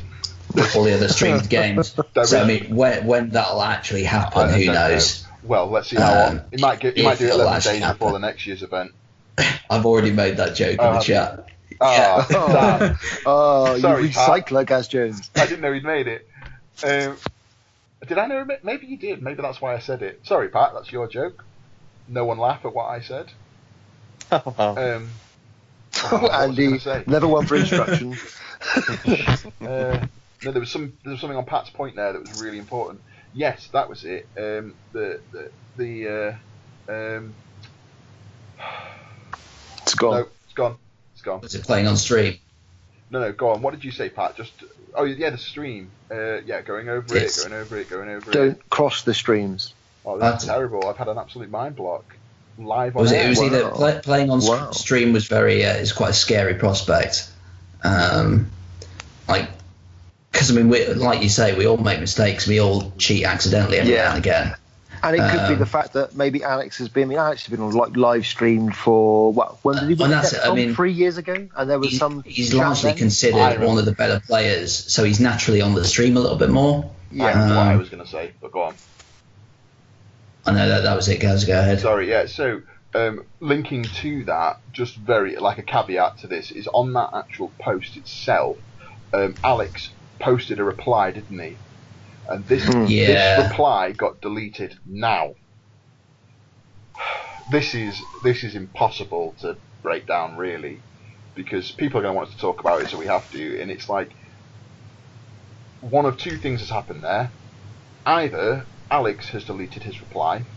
all 0.75 0.83
the 0.83 0.93
other 0.95 1.09
streamed 1.09 1.49
games. 1.49 1.93
There 2.13 2.25
So 2.25 2.41
I 2.41 2.45
mean, 2.47 2.75
when 2.75 3.05
when 3.05 3.29
that'll 3.31 3.61
actually 3.61 4.03
happen, 4.03 4.43
I 4.49 4.51
who 4.53 4.65
don't 4.65 4.75
know. 4.75 4.89
knows? 4.89 5.25
Well, 5.43 5.67
let's 5.69 5.89
see 5.89 5.97
how 5.97 6.11
Um, 6.27 6.29
on. 6.39 6.45
He 6.51 6.57
might 6.61 6.79
get. 6.79 6.97
He 6.97 7.03
might 7.03 7.19
do 7.19 7.25
it 7.27 7.33
eleven 7.33 7.53
actually 7.53 7.79
days 7.79 7.91
before 7.91 8.11
the 8.13 8.19
next 8.19 8.45
year's 8.47 8.63
event. 8.63 8.91
I've 9.69 9.85
already 9.85 10.11
made 10.11 10.37
that 10.37 10.55
joke 10.55 10.77
Oh, 10.79 10.89
in 10.89 10.93
the 10.95 11.01
chat. 11.01 11.45
Ah, 11.81 12.25
Oh, 12.31 12.79
damn. 12.79 12.99
oh 13.27 13.77
Sorry, 13.79 14.07
you 14.07 14.09
Pat. 14.09 14.29
recycler, 14.47 14.65
Gaz 14.65 14.87
Jones. 14.87 15.29
I 15.35 15.45
didn't 15.45 15.61
know 15.61 15.71
he'd 15.73 15.83
made 15.83 16.07
it. 16.07 16.27
Um, 16.83 17.17
did 18.07 18.17
I 18.17 18.25
know? 18.25 18.47
Maybe 18.63 18.87
you 18.87 18.97
did. 18.97 19.21
Maybe 19.21 19.43
that's 19.43 19.61
why 19.61 19.75
I 19.75 19.79
said 19.79 20.01
it. 20.01 20.21
Sorry, 20.25 20.49
Pat. 20.49 20.71
That's 20.73 20.91
your 20.91 21.07
joke. 21.07 21.45
No 22.07 22.25
one 22.25 22.37
laugh 22.37 22.65
at 22.65 22.73
what 22.73 22.85
I 22.85 23.01
said. 23.01 23.31
Oh, 24.29 24.53
wow. 24.57 24.75
Um, 24.75 25.09
what 26.09 26.33
Andy, 26.33 26.81
never 27.07 27.27
one 27.27 27.45
for 27.45 27.55
instruction. 27.57 28.17
Uh, 29.61 30.05
no, 30.43 30.51
there 30.51 30.59
was 30.59 30.69
some 30.69 30.97
there 31.03 31.11
was 31.11 31.21
something 31.21 31.37
on 31.37 31.45
Pat's 31.45 31.69
point 31.69 31.95
there 31.95 32.11
that 32.11 32.19
was 32.19 32.41
really 32.41 32.57
important. 32.59 32.99
Yes, 33.33 33.69
that 33.71 33.87
was 33.87 34.03
it. 34.03 34.27
Um, 34.37 34.75
the 34.91 35.21
the 35.31 35.51
the 35.77 36.37
uh, 36.89 36.91
um, 36.91 37.33
it's 39.81 39.95
gone. 39.95 40.13
no, 40.13 40.27
it's 40.45 40.53
gone. 40.53 40.77
It's 41.13 41.21
gone. 41.21 41.41
Was 41.41 41.55
it 41.55 41.63
playing 41.63 41.87
on 41.87 41.95
stream? 41.95 42.37
No, 43.09 43.19
no, 43.21 43.31
go 43.31 43.51
on. 43.51 43.61
What 43.61 43.73
did 43.73 43.85
you 43.85 43.91
say, 43.91 44.09
Pat? 44.09 44.35
Just 44.35 44.51
oh 44.93 45.05
yeah, 45.05 45.29
the 45.29 45.37
stream. 45.37 45.91
Uh, 46.11 46.41
yeah, 46.41 46.61
going 46.61 46.89
over 46.89 47.15
Yes. 47.15 47.37
it, 47.37 47.49
going 47.49 47.61
over 47.61 47.77
it, 47.77 47.89
going 47.89 48.09
over 48.09 48.29
it. 48.29 48.33
Don't 48.33 48.69
cross 48.69 49.03
the 49.03 49.13
streams. 49.13 49.73
Oh, 50.09 50.17
that's 50.17 50.45
That's- 50.45 50.57
terrible. 50.57 50.87
I've 50.87 50.95
had 50.97 51.09
an 51.09 51.17
absolute 51.17 51.51
mind 51.51 51.75
block 51.75 52.15
live 52.57 52.95
on 52.95 53.01
Was 53.03 53.11
it? 53.11 53.17
air. 53.17 53.25
It 53.25 53.29
was 53.29 53.41
either 53.41 53.69
play, 53.69 53.99
playing 54.01 54.29
on 54.31 54.39
Wow. 54.39 54.71
stream 54.71 55.11
was 55.11 55.27
very. 55.27 55.65
Uh, 55.65 55.73
is 55.73 55.91
quite 55.91 56.11
a 56.11 56.13
scary 56.13 56.53
prospect. 56.55 57.27
Um, 57.83 58.49
like, 59.27 59.49
because 60.31 60.49
I 60.49 60.53
mean, 60.53 60.69
we, 60.69 60.87
like 60.93 61.21
you 61.23 61.29
say, 61.29 61.55
we 61.57 61.67
all 61.67 61.75
make 61.77 61.99
mistakes. 61.99 62.47
We 62.47 62.59
all 62.61 62.93
cheat 62.97 63.25
accidentally 63.25 63.79
every 63.79 63.93
Yeah. 63.93 64.03
now 64.05 64.09
and 64.11 64.17
again. 64.19 64.55
And 65.03 65.15
it 65.15 65.19
could 65.19 65.47
be 65.47 65.53
Um, 65.53 65.59
the 65.59 65.65
fact 65.67 65.93
that 65.93 66.15
maybe 66.15 66.43
Alex 66.43 66.77
has 66.79 66.89
been. 66.89 67.03
I 67.03 67.05
mean, 67.07 67.17
Alex 67.19 67.43
has 67.45 67.51
been 67.51 67.61
on 67.63 67.71
like 67.73 67.95
live 67.97 68.25
streamed 68.25 68.75
for 68.75 69.31
well, 69.33 69.59
when 69.61 69.75
did 69.75 69.89
he 69.89 69.93
Uh, 69.93 69.97
win 69.97 70.01
and 70.05 70.11
the 70.13 70.15
that's 70.15 70.33
it, 70.33 70.39
I 70.43 70.53
mean, 70.55 70.73
three 70.73 70.93
years 70.93 71.17
ago, 71.17 71.47
and 71.55 71.69
there 71.69 71.77
was 71.77 71.89
He's, 71.89 71.99
some. 71.99 72.23
he's 72.25 72.53
largely 72.53 72.91
then. 72.91 72.97
Considered 72.97 73.35
remember. 73.37 73.67
one 73.67 73.77
of 73.77 73.85
the 73.85 73.91
better 73.91 74.19
players, 74.25 74.73
so 74.73 75.03
he's 75.03 75.19
naturally 75.19 75.61
on 75.61 75.75
the 75.75 75.83
stream 75.85 76.15
a 76.17 76.19
little 76.21 76.37
bit 76.37 76.49
more. 76.49 76.89
Yeah. 77.11 77.33
know 77.33 77.55
what 77.55 77.67
I 77.67 77.73
Um, 77.73 77.79
was 77.79 77.89
going 77.89 78.03
to 78.03 78.09
say, 78.09 78.31
but 78.41 78.51
go 78.51 78.63
on. 78.63 78.73
I 80.47 80.53
know 80.53 80.67
that 80.69 80.83
that 80.83 80.95
was 80.95 81.09
it, 81.09 81.21
guys. 81.21 81.43
Go 81.45 81.59
ahead. 81.59 81.79
Sorry, 81.81 82.09
yeah. 82.09 82.25
So, 82.27 82.61
um, 82.95 83.23
linking 83.41 83.91
to 84.01 84.25
that, 84.25 84.57
just 84.71 84.97
very 84.97 85.35
like 85.37 85.57
a 85.57 85.63
caveat 85.63 86.19
to 86.19 86.27
this 86.27 86.51
is 86.51 86.67
on 86.67 86.93
that 86.93 87.09
actual 87.13 87.55
post 87.61 87.97
itself. 87.97 88.57
Um, 89.13 89.39
Alex 89.43 89.95
posted 90.21 90.59
a 90.59 90.63
reply, 90.63 91.11
didn't 91.11 91.39
he? 91.39 91.61
And 92.27 92.47
this 92.47 92.63
Hmm. 92.65 92.85
this 93.05 93.37
reply 93.37 93.91
got 93.93 94.21
deleted 94.21 94.75
now. 94.85 95.33
This 97.49 97.75
is 97.75 98.05
this 98.23 98.43
is 98.43 98.55
impossible 98.55 99.35
to 99.41 99.59
break 99.81 100.07
down 100.07 100.37
really, 100.37 100.85
because 101.35 101.71
people 101.71 101.99
are 101.99 102.03
going 102.03 102.13
to 102.13 102.17
want 102.17 102.29
us 102.29 102.35
to 102.35 102.41
talk 102.41 102.59
about 102.59 102.81
it, 102.81 102.89
so 102.89 102.97
we 102.97 103.07
have 103.07 103.29
to. 103.31 103.61
And 103.61 103.71
it's 103.71 103.89
like 103.89 104.11
one 105.79 106.05
of 106.05 106.17
two 106.17 106.39
things 106.39 106.61
has 106.61 106.69
happened 106.69 107.03
there. 107.03 107.35
Either 108.05 108.69
Alex 108.91 109.29
has 109.29 109.45
deleted 109.45 109.83
his 109.83 110.01
reply, 110.01 110.49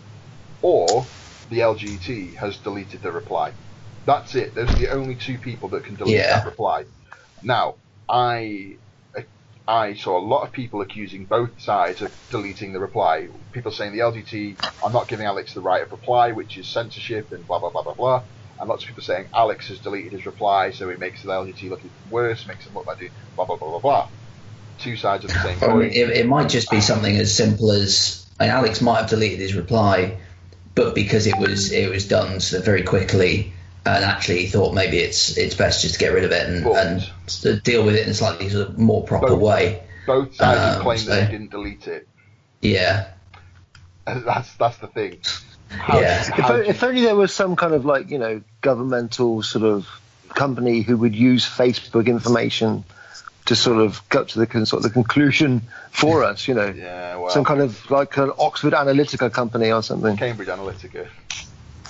or 0.63 1.15
the 1.49 1.61
LGT 1.61 2.37
has 2.39 2.61
deleted 2.61 3.03
the 3.03 3.13
reply. 3.13 3.57
That's 4.07 4.35
it. 4.35 4.55
Those 4.55 4.73
are 4.73 4.77
the 4.77 4.91
only 4.91 5.17
two 5.17 5.39
people 5.39 5.71
that 5.71 5.85
can 5.85 5.97
delete 5.97 6.17
Yeah. 6.17 6.31
that 6.31 6.47
reply. 6.47 6.87
Now, 7.43 7.79
I 8.09 8.75
I 9.67 9.95
saw 9.95 10.19
a 10.19 10.27
lot 10.27 10.47
of 10.47 10.53
people 10.53 10.81
accusing 10.83 11.27
both 11.27 11.61
sides 11.61 12.03
of 12.03 12.13
deleting 12.31 12.73
the 12.73 12.81
reply. 12.81 13.29
People 13.53 13.71
saying 13.73 13.93
the 13.93 14.01
LGT 14.01 14.59
are 14.83 14.91
not 14.93 15.09
giving 15.09 15.27
Alex 15.27 15.55
the 15.55 15.63
right 15.63 15.83
of 15.83 15.93
reply, 15.93 16.33
which 16.33 16.57
is 16.59 16.73
censorship 16.73 17.29
and 17.33 17.47
blah 17.47 17.61
blah 17.61 17.71
blah 17.71 17.83
blah 17.85 17.95
blah. 17.95 18.25
and 18.59 18.69
lots 18.69 18.85
of 18.85 18.89
people 18.89 19.03
saying 19.05 19.29
Alex 19.35 19.69
has 19.69 19.81
deleted 19.81 20.13
his 20.13 20.27
reply, 20.27 20.71
so 20.71 20.91
it 20.91 20.99
makes 21.01 21.23
the 21.23 21.29
LGT 21.31 21.71
look 21.71 21.85
even 21.85 21.97
worse, 22.09 22.47
makes 22.47 22.67
it 22.67 22.73
look 22.75 22.87
like 22.87 22.99
blah 23.37 23.47
blah 23.47 23.59
blah 23.59 23.71
blah 23.71 23.81
blah. 23.81 24.09
Two 24.79 24.97
sides 24.97 25.25
of 25.25 25.33
the 25.33 25.39
same 25.39 25.63
coin. 25.63 25.93
it, 25.93 26.11
it 26.11 26.27
might 26.29 26.49
just 26.51 26.71
be 26.71 26.81
something 26.81 27.17
as 27.17 27.35
simple 27.37 27.71
as 27.73 28.20
I 28.41 28.45
mean, 28.45 28.53
Alex 28.53 28.81
might 28.81 29.01
have 29.03 29.11
deleted 29.11 29.39
his 29.39 29.55
reply, 29.55 30.17
but 30.75 30.95
because 30.95 31.27
it 31.27 31.37
was 31.39 31.71
it 31.73 31.91
was 31.91 32.09
done 32.09 32.41
sort 32.41 32.61
of 32.61 32.65
very 32.67 32.83
quickly, 32.83 33.53
and 33.85 34.03
actually 34.05 34.41
he 34.41 34.47
thought 34.47 34.75
maybe 34.75 34.99
it's 34.99 35.37
it's 35.37 35.55
best 35.55 35.83
just 35.83 35.95
to 35.95 36.01
get 36.01 36.13
rid 36.15 36.25
of 36.25 36.33
it 36.33 36.49
and, 36.49 36.67
and 36.67 37.11
sort 37.27 37.55
of 37.57 37.63
deal 37.63 37.85
with 37.85 37.95
it 37.97 38.05
in 38.05 38.11
a 38.11 38.15
slightly 38.15 38.49
sort 38.49 38.69
of 38.71 38.79
more 38.79 39.05
proper 39.05 39.29
Both. 39.29 39.41
way. 39.43 39.83
Both 40.07 40.35
sides 40.37 40.59
have 40.61 40.77
Um, 40.79 40.83
claimed 40.83 41.01
that 41.01 41.21
so- 41.21 41.27
he 41.27 41.31
didn't 41.33 41.51
delete 41.51 41.87
it. 41.87 42.09
Yeah, 42.63 43.09
And 44.07 44.25
that's 44.27 44.55
that's 44.55 44.79
the 44.79 44.87
thing. 44.87 45.19
How, 45.69 46.01
Yeah. 46.01 46.21
If, 46.23 46.29
how 46.29 46.55
o- 46.55 46.61
if 46.61 46.83
only 46.83 47.03
there 47.03 47.15
was 47.17 47.33
some 47.35 47.55
kind 47.57 47.75
of 47.75 47.85
like 47.85 48.11
you 48.11 48.19
know 48.19 48.41
governmental 48.63 49.43
sort 49.43 49.65
of 49.65 49.87
company 50.31 50.81
who 50.81 50.97
would 50.97 51.15
use 51.15 51.45
Facebook 51.45 52.07
information 52.07 52.85
to 53.51 53.57
sort 53.57 53.79
of 53.79 54.01
get 54.11 54.29
to 54.29 54.39
the 54.39 54.47
sort 54.65 54.79
of 54.79 54.83
the 54.85 54.91
conclusion 54.91 55.61
for 55.91 56.23
us, 56.23 56.47
you 56.47 56.55
know, 56.55 56.69
yeah, 56.69 57.17
well, 57.17 57.31
some 57.31 57.43
kind 57.43 57.61
of 57.61 57.91
like 57.91 58.17
an 58.17 58.31
Oxford 58.39 58.75
Analytica 58.75 59.33
company 59.33 59.73
or 59.73 59.83
something. 59.83 60.17
Cambridge 60.17 60.47
Analytica. 60.47 61.09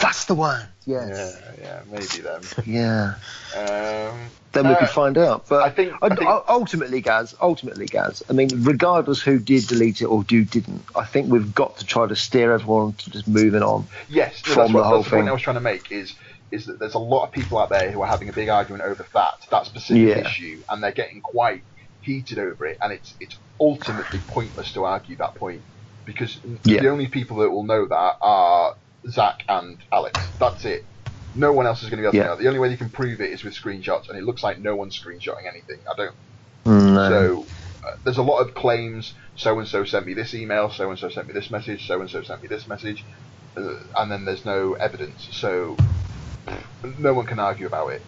That's 0.01 0.25
the 0.25 0.35
one. 0.35 0.67
Yeah, 0.87 1.07
Yes. 1.07 1.43
yeah, 1.61 1.81
maybe 1.91 2.07
them. 2.23 2.41
Yeah. 2.65 3.15
Um, 3.55 4.19
Then 4.53 4.67
we 4.69 4.73
Uh, 4.75 4.79
could 4.79 4.89
find 4.89 5.17
out. 5.19 5.45
But 5.51 5.63
I 5.63 5.71
think- 5.71 5.93
I 6.03 6.07
I- 6.07 6.17
think- 6.17 6.29
ultimately, 6.49 7.03
Gaz, 7.03 7.35
ultimately, 7.41 7.85
Gaz. 7.87 8.23
I 8.29 8.33
mean, 8.33 8.49
regardless 8.65 9.21
who 9.21 9.39
did 9.39 9.69
delete 9.69 10.01
it 10.01 10.07
or 10.07 10.23
who 10.23 10.45
didn't, 10.45 10.83
I 10.97 11.05
think 11.05 11.31
we've 11.31 11.55
got 11.55 11.77
to 11.79 11.85
try 11.85 12.07
to 12.09 12.17
steer 12.17 12.53
everyone 12.55 12.95
to 12.95 13.11
just 13.11 13.29
moving 13.29 13.63
on. 13.63 13.87
Yes, 14.09 14.43
no, 14.47 14.55
from 14.55 14.63
that's, 14.63 14.73
the 14.73 14.79
what, 14.79 14.85
whole 14.87 14.97
that's 14.97 15.05
the 15.05 15.11
point 15.11 15.25
thing. 15.25 15.29
I 15.29 15.33
was 15.33 15.43
trying 15.43 15.55
to 15.57 15.61
make 15.61 15.93
is 15.93 16.15
is 16.53 16.67
that 16.67 16.79
there's 16.81 16.95
a 16.95 16.99
lot 17.01 17.27
of 17.27 17.33
people 17.33 17.59
out 17.59 17.71
there 17.71 17.93
who 17.93 18.03
are 18.03 18.09
having 18.09 18.29
a 18.29 18.33
big 18.35 18.49
argument 18.49 18.85
over 18.85 19.09
that 19.15 19.35
that 19.51 19.67
specific 19.67 20.17
Yeah. 20.17 20.21
issue, 20.21 20.63
and 20.69 20.83
they're 20.83 20.93
getting 20.93 21.23
quite 21.23 21.63
heated 22.01 22.39
over 22.39 22.67
it, 22.67 22.79
and 22.83 22.93
it's 22.93 23.17
it's 23.21 23.41
ultimately 23.61 24.25
pointless 24.29 24.73
to 24.73 24.85
argue 24.85 25.17
that 25.19 25.37
point 25.37 25.65
because 26.07 26.41
Yeah. 26.65 26.81
the 26.81 26.89
only 26.91 27.09
people 27.09 27.39
that 27.39 27.51
will 27.51 27.67
know 27.67 27.87
that 27.89 28.15
are 28.23 28.75
Zach 29.11 29.39
and 29.49 29.81
Alex. 29.93 30.33
That's 30.41 30.65
it. 30.65 30.83
No 31.35 31.53
one 31.53 31.67
else 31.67 31.83
is 31.83 31.91
going 31.91 32.03
to 32.03 32.03
be 32.03 32.09
able 32.09 32.19
Yeah. 32.19 32.25
to 32.25 32.29
know. 32.31 32.37
The 32.43 32.49
only 32.49 32.61
way 32.61 32.71
you 32.71 32.79
can 32.79 32.91
prove 32.91 33.21
it 33.21 33.31
is 33.33 33.45
with 33.45 33.55
screenshots, 33.55 34.09
and 34.09 34.19
it 34.19 34.25
looks 34.25 34.43
like 34.43 34.59
no 34.61 34.77
one's 34.77 34.99
screenshotting 35.01 35.47
anything. 35.49 35.83
I 35.91 35.95
don't 35.97 36.11
No. 36.65 37.01
so 37.09 37.51
uh, 37.87 37.93
there's 38.05 38.19
a 38.19 38.23
lot 38.23 38.41
of 38.41 38.55
claims. 38.55 39.15
So 39.37 39.59
and 39.59 39.69
so 39.69 39.85
sent 39.85 40.07
me 40.07 40.15
this 40.15 40.35
email. 40.35 40.71
So 40.71 40.91
and 40.91 40.99
so 40.99 41.09
sent 41.11 41.29
me 41.29 41.35
this 41.35 41.51
message. 41.51 41.87
So 41.87 42.01
and 42.01 42.11
so 42.11 42.23
sent 42.23 42.43
me 42.43 42.49
this 42.49 42.69
message, 42.69 43.07
uh, 43.59 43.63
and 43.97 44.11
then 44.13 44.25
there's 44.25 44.45
no 44.45 44.75
evidence. 44.75 45.29
So 45.33 45.83
no 46.99 47.15
one 47.15 47.27
can 47.27 47.39
argue 47.39 47.67
about 47.67 47.93
it. 47.93 48.03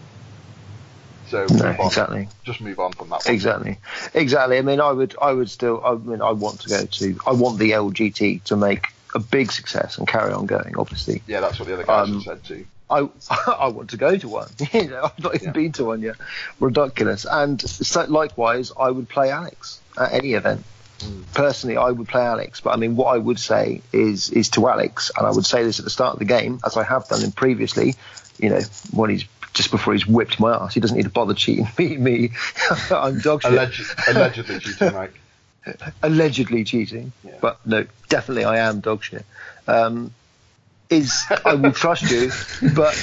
So 1.29 1.47
no, 1.47 1.77
exactly. 1.81 2.29
just 2.45 2.61
move 2.61 2.79
on 2.79 2.93
from 2.93 3.09
that 3.11 3.25
one. 3.25 3.35
Exactly, 3.35 3.79
exactly. 4.15 4.59
I 4.59 4.63
mean, 4.63 4.81
I 4.81 4.93
would, 4.93 5.15
I 5.21 5.33
would 5.33 5.49
still. 5.49 5.83
I 5.85 5.95
mean, 5.95 6.21
I 6.21 6.33
want 6.33 6.61
to 6.63 6.69
go 6.69 6.85
to. 6.85 7.21
I 7.27 7.33
want 7.33 7.59
the 7.59 7.71
LGT 7.71 8.45
to 8.45 8.57
make 8.57 8.87
a 9.15 9.19
big 9.19 9.53
success 9.53 9.99
and 9.99 10.07
carry 10.07 10.33
on 10.33 10.47
going. 10.47 10.77
Obviously, 10.77 11.23
Yeah, 11.27 11.41
that's 11.41 11.59
what 11.59 11.69
the 11.69 11.75
other 11.75 11.85
guys 11.85 12.09
Um, 12.09 12.15
have 12.15 12.23
said 12.23 12.45
too. 12.45 12.67
I, 12.91 13.09
I 13.59 13.69
want 13.69 13.91
to 13.91 13.97
go 13.97 14.17
to 14.17 14.29
one. 14.29 14.49
you 14.73 14.89
know, 14.89 15.05
I've 15.05 15.23
not 15.23 15.35
even 15.37 15.47
Yeah. 15.49 15.53
been 15.53 15.73
to 15.73 15.85
one 15.85 16.03
yet. 16.03 16.17
Ridiculous. 16.61 17.25
And 17.31 17.61
so, 17.61 18.05
likewise, 18.05 18.73
I 18.79 18.91
would 18.91 19.09
play 19.09 19.31
Alex 19.31 19.81
at 19.99 20.13
any 20.13 20.35
event. 20.35 20.65
Personally, 21.35 21.77
I 21.77 21.91
would 21.91 22.09
play 22.09 22.23
Alex. 22.23 22.61
But 22.61 22.71
I 22.71 22.77
mean, 22.77 22.97
what 22.97 23.15
I 23.15 23.19
would 23.19 23.39
say 23.39 23.83
is, 23.93 24.31
is 24.31 24.49
to 24.51 24.69
Alex, 24.69 25.11
and 25.17 25.27
I 25.27 25.31
would 25.31 25.47
say 25.47 25.63
this 25.65 25.79
at 25.79 25.85
the 25.85 25.91
start 25.91 26.15
of 26.15 26.19
the 26.19 26.25
game, 26.25 26.61
as 26.65 26.77
I 26.77 26.85
have 26.85 27.09
done 27.09 27.23
in 27.23 27.33
previously. 27.33 27.95
You 28.39 28.51
know, 28.51 28.61
when 28.93 29.11
he's 29.11 29.25
just 29.53 29.71
before 29.71 29.93
he's 29.93 30.07
whipped 30.07 30.41
my 30.41 30.55
ass, 30.55 30.75
he 30.75 30.81
doesn't 30.81 30.97
need 30.97 31.03
to 31.05 31.11
bother 31.11 31.35
cheating 31.35 31.69
me. 31.79 31.97
me. 31.97 32.31
I'm 32.91 33.19
dog 33.21 33.43
shit. 33.43 33.53
Alleged, 33.53 33.83
allegedly 34.09 34.59
cheating, 34.61 34.93
Mike. 34.93 35.15
allegedly 36.03 36.65
cheating, 36.65 37.13
Yeah. 37.25 37.33
but 37.41 37.65
no, 37.67 37.87
definitely 38.09 38.45
I 38.45 38.59
am 38.69 38.81
dog 38.81 39.03
shit. 39.05 39.25
Um, 39.69 40.13
is 40.91 41.23
I 41.45 41.55
will 41.55 41.73
trust 41.73 42.03
you, 42.11 42.31
but 42.75 42.95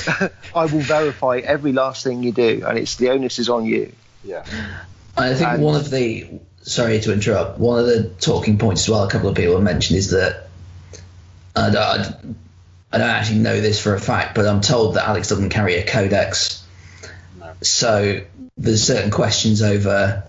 I 0.53 0.65
will 0.65 0.81
verify 0.81 1.37
every 1.43 1.71
last 1.73 2.03
thing 2.03 2.21
you 2.21 2.31
do, 2.31 2.63
and 2.67 2.77
it's 2.77 2.97
the 2.97 3.09
onus 3.09 3.39
is 3.39 3.49
on 3.49 3.65
you. 3.65 3.93
Yeah, 4.23 4.43
I 5.17 5.33
think 5.33 5.49
And- 5.49 5.63
one 5.63 5.75
of 5.75 5.89
the 5.89 6.27
sorry 6.61 6.99
to 7.01 7.13
interrupt. 7.13 7.59
One 7.59 7.79
of 7.79 7.85
the 7.85 8.09
talking 8.19 8.57
points 8.57 8.83
as 8.83 8.89
well. 8.89 9.03
A 9.03 9.09
couple 9.09 9.29
of 9.29 9.35
people 9.35 9.55
have 9.55 9.63
mentioned 9.63 9.97
is 9.97 10.11
that 10.11 10.47
and 11.55 11.75
I, 11.75 12.13
I 12.91 12.97
don't 12.97 13.09
actually 13.09 13.39
know 13.39 13.59
this 13.59 13.81
for 13.81 13.93
a 13.93 13.99
fact, 13.99 14.35
but 14.35 14.47
I'm 14.47 14.61
told 14.61 14.95
that 14.95 15.07
Alex 15.07 15.29
doesn't 15.29 15.49
carry 15.49 15.75
a 15.75 15.85
codex. 15.85 16.65
No. 17.39 17.53
So 17.61 18.21
there's 18.57 18.83
certain 18.83 19.11
questions 19.11 19.61
over 19.61 20.23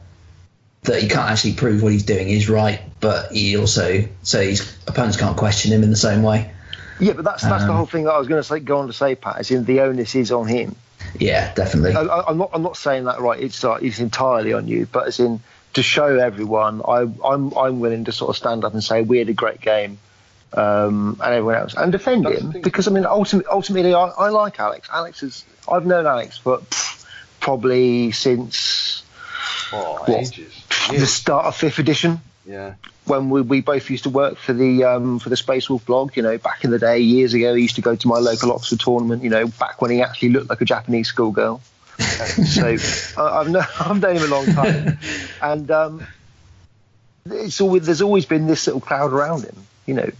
that 0.82 1.02
he 1.02 1.08
can't 1.08 1.30
actually 1.30 1.54
prove 1.54 1.82
what 1.82 1.92
he's 1.92 2.04
doing 2.04 2.28
is 2.28 2.48
right, 2.48 2.80
but 3.00 3.32
he 3.32 3.56
also 3.56 4.04
so 4.22 4.40
his 4.40 4.76
opponents 4.86 5.16
can't 5.16 5.36
question 5.36 5.72
him 5.72 5.82
in 5.82 5.90
the 5.90 5.96
same 5.96 6.22
way. 6.22 6.50
Yeah, 6.98 7.14
but 7.14 7.24
that's 7.24 7.42
that's 7.42 7.64
the 7.64 7.70
Um, 7.70 7.76
whole 7.76 7.86
thing 7.86 8.04
that 8.04 8.12
I 8.12 8.18
was 8.18 8.28
going 8.28 8.40
to 8.42 8.46
say. 8.46 8.60
Go 8.60 8.78
on 8.78 8.86
to 8.86 8.92
say, 8.92 9.14
Pat. 9.14 9.40
Is 9.40 9.50
in 9.50 9.64
the 9.64 9.80
onus 9.80 10.14
is 10.14 10.32
on 10.32 10.46
him. 10.46 10.76
Yeah, 11.18 11.52
definitely. 11.54 11.94
I, 11.94 12.02
I, 12.02 12.28
I'm 12.28 12.38
not 12.38 12.50
I'm 12.52 12.62
not 12.62 12.76
saying 12.76 13.04
that 13.04 13.20
right. 13.20 13.40
It's 13.40 13.64
uh, 13.64 13.78
it's 13.80 14.00
entirely 14.00 14.52
on 14.52 14.68
you, 14.68 14.86
but 14.90 15.06
as 15.06 15.18
in 15.18 15.40
to 15.74 15.82
show 15.82 16.18
everyone, 16.18 16.82
I 16.86 17.06
I'm 17.24 17.56
I'm 17.56 17.80
willing 17.80 18.04
to 18.04 18.12
sort 18.12 18.30
of 18.30 18.36
stand 18.36 18.64
up 18.64 18.72
and 18.72 18.82
say 18.82 19.02
we 19.02 19.18
had 19.18 19.28
a 19.28 19.34
great 19.34 19.60
game. 19.60 19.98
Um, 20.52 21.20
and 21.22 21.34
everyone 21.34 21.54
else, 21.54 21.74
and 21.76 21.92
defend 21.92 22.26
That's 22.26 22.40
him 22.40 22.60
because 22.60 22.88
I 22.88 22.90
mean, 22.90 23.06
ultimately, 23.06 23.48
ultimately, 23.48 23.94
I, 23.94 24.06
I 24.06 24.28
like 24.30 24.58
Alex. 24.58 24.88
Alex 24.92 25.22
is 25.22 25.44
I've 25.70 25.86
known 25.86 26.06
Alex 26.06 26.38
for 26.38 26.58
pff, 26.58 27.06
probably 27.38 28.10
since 28.10 29.04
oh, 29.72 30.02
What? 30.06 30.10
ages. 30.10 30.64
the 30.88 31.06
start 31.06 31.46
of 31.46 31.54
fifth 31.54 31.78
edition 31.78 32.20
Yeah, 32.44 32.74
when 33.04 33.30
we, 33.30 33.42
we 33.42 33.60
both 33.60 33.88
used 33.90 34.02
to 34.04 34.10
work 34.10 34.38
for 34.38 34.52
the 34.52 34.82
um, 34.82 35.20
for 35.20 35.28
the 35.28 35.36
Space 35.36 35.70
Wolf 35.70 35.86
blog. 35.86 36.16
You 36.16 36.24
know, 36.24 36.36
back 36.36 36.64
in 36.64 36.72
the 36.72 36.80
day, 36.80 36.98
years 36.98 37.32
ago, 37.32 37.54
he 37.54 37.62
used 37.62 37.76
to 37.76 37.82
go 37.82 37.94
to 37.94 38.08
my 38.08 38.18
local 38.18 38.50
Oxford 38.50 38.80
tournament. 38.80 39.22
You 39.22 39.30
know, 39.30 39.46
back 39.46 39.80
when 39.80 39.92
he 39.92 40.02
actually 40.02 40.30
looked 40.30 40.50
like 40.50 40.60
a 40.60 40.64
Japanese 40.64 41.06
schoolgirl. 41.06 41.60
so 42.46 42.76
I, 43.22 43.40
I've 43.40 43.48
known 43.50 43.64
I've 43.80 44.00
known 44.00 44.16
him 44.16 44.22
a 44.24 44.26
long 44.26 44.46
time, 44.46 44.98
and 45.42 45.70
um, 45.70 46.06
it's 47.26 47.60
always 47.60 47.86
there's 47.86 48.02
always 48.02 48.26
been 48.26 48.46
this 48.46 48.66
little 48.66 48.80
cloud 48.80 49.12
around 49.12 49.44
him. 49.44 49.56
You 49.86 49.94
know. 49.94 50.10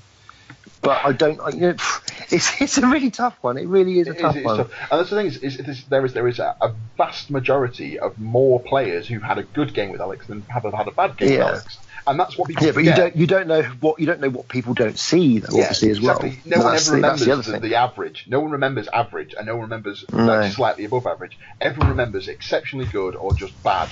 But 0.83 1.05
I 1.05 1.13
don't. 1.13 1.39
I, 1.41 1.51
you 1.51 1.61
know, 1.61 1.69
it's 2.31 2.61
it's 2.61 2.79
a 2.79 2.87
really 2.87 3.11
tough 3.11 3.37
one. 3.43 3.59
It 3.59 3.67
really 3.69 3.99
is 4.01 4.07
a 4.09 4.13
It 4.13 4.17
is, 4.17 4.23
tough 4.23 4.37
it's 4.37 4.45
one. 4.47 4.57
tough. 4.59 4.71
And 4.91 5.01
that's 5.01 5.11
the 5.11 5.17
thing 5.17 5.27
is, 5.27 5.37
is, 5.39 5.59
is 5.59 5.85
there 5.85 6.05
is 6.07 6.15
there 6.15 6.27
is 6.29 6.39
a, 6.39 6.57
a 6.61 6.73
vast 6.97 7.31
majority 7.31 7.99
of 7.99 8.19
more 8.19 8.61
players 8.61 9.07
who've 9.07 9.23
had 9.23 9.37
a 9.39 9.43
good 9.43 9.75
game 9.75 9.91
with 9.91 10.01
Alex 10.01 10.27
than 10.27 10.41
have 10.43 10.63
had 10.63 10.89
a 10.89 10.93
bad 10.93 11.17
game 11.19 11.33
Yeah. 11.33 11.39
with 11.39 11.47
Alex, 11.49 11.79
and 12.07 12.19
that's 12.21 12.39
what 12.39 12.49
people 12.49 12.67
Yeah, 12.67 12.73
but 12.73 12.85
you 12.85 12.93
don't 12.95 13.17
you 13.17 13.27
don't 13.27 13.49
know 13.49 13.63
what 13.81 14.01
you 14.01 14.07
don't 14.07 14.21
know 14.21 14.31
what 14.31 14.49
people 14.49 14.75
don't 14.75 14.99
see 14.99 15.39
though, 15.41 15.49
Yeah, 15.57 15.63
obviously 15.63 15.91
as 15.91 16.01
well. 16.01 16.21
No 16.45 16.59
one 16.59 16.75
ever 16.75 16.91
the, 16.91 16.97
remembers 16.97 17.27
the 17.27 17.37
the, 17.37 17.61
the 17.61 17.75
average. 17.77 18.25
No 18.29 18.41
one 18.41 18.53
remembers 18.53 18.89
average, 18.93 19.35
and 19.37 19.47
no 19.47 19.55
one 19.55 19.63
remembers 19.65 20.05
No. 20.13 20.41
slightly 20.51 20.85
above 20.85 21.07
average. 21.07 21.39
Everyone 21.61 21.91
remembers 21.91 22.29
exceptionally 22.29 22.87
good 22.87 23.17
or 23.17 23.35
just 23.35 23.55
bad. 23.63 23.91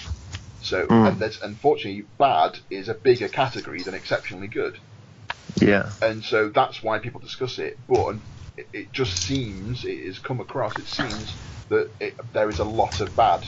So, 0.61 0.87
Mm. 0.89 1.09
and 1.09 1.21
there's 1.23 1.41
unfortunately, 1.43 2.05
bad 2.19 2.59
is 2.71 2.89
a 2.89 2.95
bigger 2.95 3.29
category 3.29 3.85
than 3.85 3.95
exceptionally 3.95 4.49
good, 4.49 4.77
yeah. 5.61 5.93
and 6.03 6.25
so 6.25 6.51
that's 6.51 6.83
why 6.83 6.99
people 7.01 7.21
discuss 7.21 7.59
it. 7.59 7.81
But 7.89 8.17
it, 8.57 8.69
it 8.73 8.93
just 8.95 9.15
seems 9.17 9.85
it 9.85 10.07
has 10.07 10.19
come 10.21 10.41
across. 10.41 10.79
It 10.79 10.89
seems 10.89 11.39
that 11.71 11.89
it, 12.01 12.15
there 12.33 12.51
is 12.51 12.61
a 12.61 12.65
lot 12.65 13.01
of 13.01 13.17
bad. 13.17 13.47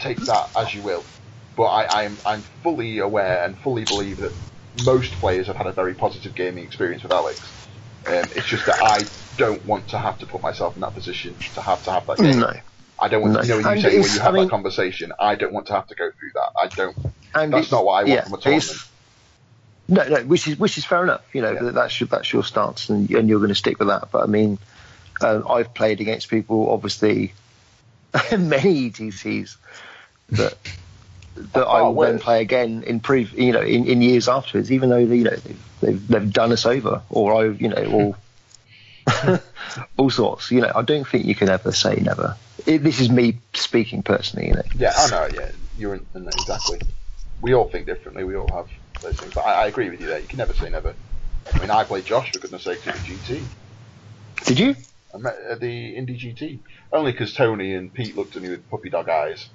Take 0.00 0.26
that 0.26 0.48
as 0.56 0.74
you 0.74 0.82
will, 0.82 1.10
but 1.58 1.64
I, 1.64 2.04
I'm 2.04 2.20
I'm 2.24 2.44
fully 2.62 2.98
aware 3.00 3.44
and 3.44 3.58
fully 3.58 3.84
believe 3.84 4.18
that 4.18 4.32
most 4.76 5.18
players 5.18 5.48
have 5.48 5.56
had 5.56 5.66
a 5.66 5.72
very 5.72 5.94
positive 5.94 6.34
gaming 6.36 6.64
experience 6.64 7.02
with 7.02 7.12
Alex. 7.12 7.52
Um, 8.06 8.14
it's 8.36 8.46
just 8.46 8.64
that 8.66 8.80
I 8.80 9.10
don't 9.36 9.66
want 9.66 9.88
to 9.88 9.98
have 9.98 10.18
to 10.18 10.26
put 10.26 10.40
myself 10.40 10.76
in 10.76 10.80
that 10.82 10.94
position 10.94 11.36
to 11.54 11.60
have 11.60 11.82
to 11.82 11.90
have 11.92 12.06
that 12.06 12.18
game. 12.18 12.38
No. 12.38 12.52
I 13.00 13.08
don't 13.08 13.22
want 13.22 13.34
No. 13.34 13.42
you 13.42 13.48
know 13.48 13.56
when 13.56 13.64
you 13.64 13.70
And 13.72 13.80
say 13.82 13.98
when 13.98 14.02
you 14.04 14.20
have 14.20 14.28
I 14.28 14.30
mean- 14.36 14.44
that 14.44 14.50
conversation. 14.50 15.12
I 15.20 15.34
don't 15.34 15.52
want 15.52 15.66
to 15.66 15.72
have 15.72 15.88
to 15.88 15.96
go 15.96 16.10
through 16.18 16.30
that. 16.34 16.50
I 16.62 16.68
don't. 16.68 16.96
And 17.34 17.52
That's 17.52 17.72
not 17.72 17.84
what 17.84 17.94
I 17.94 18.02
want 18.04 18.08
yeah, 18.08 18.22
from 18.24 18.34
a 18.34 18.40
tournament. 18.40 18.78
No, 19.88 20.04
no, 20.08 20.22
which 20.26 20.46
is 20.46 20.58
which 20.58 20.78
is 20.78 20.84
fair 20.84 21.02
enough. 21.02 21.24
You 21.32 21.42
know, 21.42 21.52
Yeah. 21.52 21.70
that's 21.72 22.00
your 22.00 22.06
that's 22.06 22.32
your 22.32 22.44
stance, 22.44 22.88
and, 22.88 23.10
and 23.10 23.28
you're 23.28 23.38
going 23.40 23.48
to 23.48 23.54
stick 23.56 23.78
with 23.80 23.88
that. 23.88 24.10
But 24.12 24.22
I 24.22 24.26
mean, 24.26 24.58
um, 25.20 25.44
I've 25.48 25.74
played 25.74 26.00
against 26.00 26.28
people, 26.30 26.70
obviously, 26.70 27.34
many 28.32 28.90
ETCs 28.90 29.56
that 30.30 30.56
that 31.52 31.66
I 31.66 31.80
Far 31.80 31.92
will 31.92 32.02
then 32.02 32.18
play 32.18 32.40
again 32.40 32.82
in 32.84 33.00
pre, 33.00 33.24
you 33.24 33.52
know, 33.52 33.60
in, 33.60 33.86
in 33.86 34.02
years 34.02 34.28
afterwards, 34.28 34.70
even 34.72 34.90
though 34.90 34.98
you 34.98 35.24
know 35.24 35.30
they've, 35.30 35.64
they've 35.80 36.08
they've 36.08 36.32
done 36.32 36.52
us 36.52 36.66
over, 36.66 37.02
or 37.10 37.34
I, 37.34 37.44
you 37.48 37.68
know, 37.68 38.14
or 39.06 39.40
all 39.96 40.10
sorts. 40.10 40.50
You 40.50 40.62
know, 40.62 40.72
I 40.74 40.82
don't 40.82 41.06
think 41.06 41.24
you 41.26 41.34
can 41.34 41.48
ever 41.48 41.72
say 41.72 41.96
never. 41.96 42.36
It, 42.66 42.82
this 42.82 43.00
is 43.00 43.10
me 43.10 43.38
speaking 43.54 44.02
personally. 44.02 44.48
You 44.48 44.54
know. 44.54 44.62
Yeah, 44.76 44.92
I 44.96 45.10
know. 45.10 45.28
Yeah, 45.34 45.50
you're 45.76 45.94
in, 45.94 46.06
in- 46.14 46.28
exactly. 46.28 46.80
We 47.40 47.54
all 47.54 47.68
think 47.70 47.86
differently. 47.86 48.24
We 48.24 48.36
all 48.36 48.50
have 48.56 48.66
those 49.02 49.16
things. 49.16 49.34
But 49.34 49.46
I, 49.46 49.64
I 49.64 49.66
agree 49.66 49.90
with 49.90 50.00
you 50.00 50.08
there. 50.08 50.20
You 50.20 50.28
can 50.28 50.38
never 50.38 50.54
say 50.54 50.70
never. 50.70 50.94
I 51.54 51.60
mean, 51.60 51.70
I 51.70 51.84
played 51.84 52.04
Josh 52.04 52.32
for 52.32 52.40
goodness 52.40 52.64
sake 52.64 52.86
in 52.86 52.92
the 52.92 52.98
GT. 52.98 53.44
Did 54.44 54.58
you? 54.58 54.76
I 55.14 55.18
met 55.18 55.34
at 55.50 55.60
the 55.60 55.66
Indie 55.66 56.18
GT. 56.18 56.60
Only 56.92 57.12
because 57.12 57.32
Tony 57.32 57.74
and 57.74 57.92
Pete 57.94 58.16
looked 58.16 58.36
at 58.36 58.42
me 58.42 58.50
with 58.50 58.68
puppy 58.68 58.90
dog 58.90 59.08
eyes. 59.08 59.48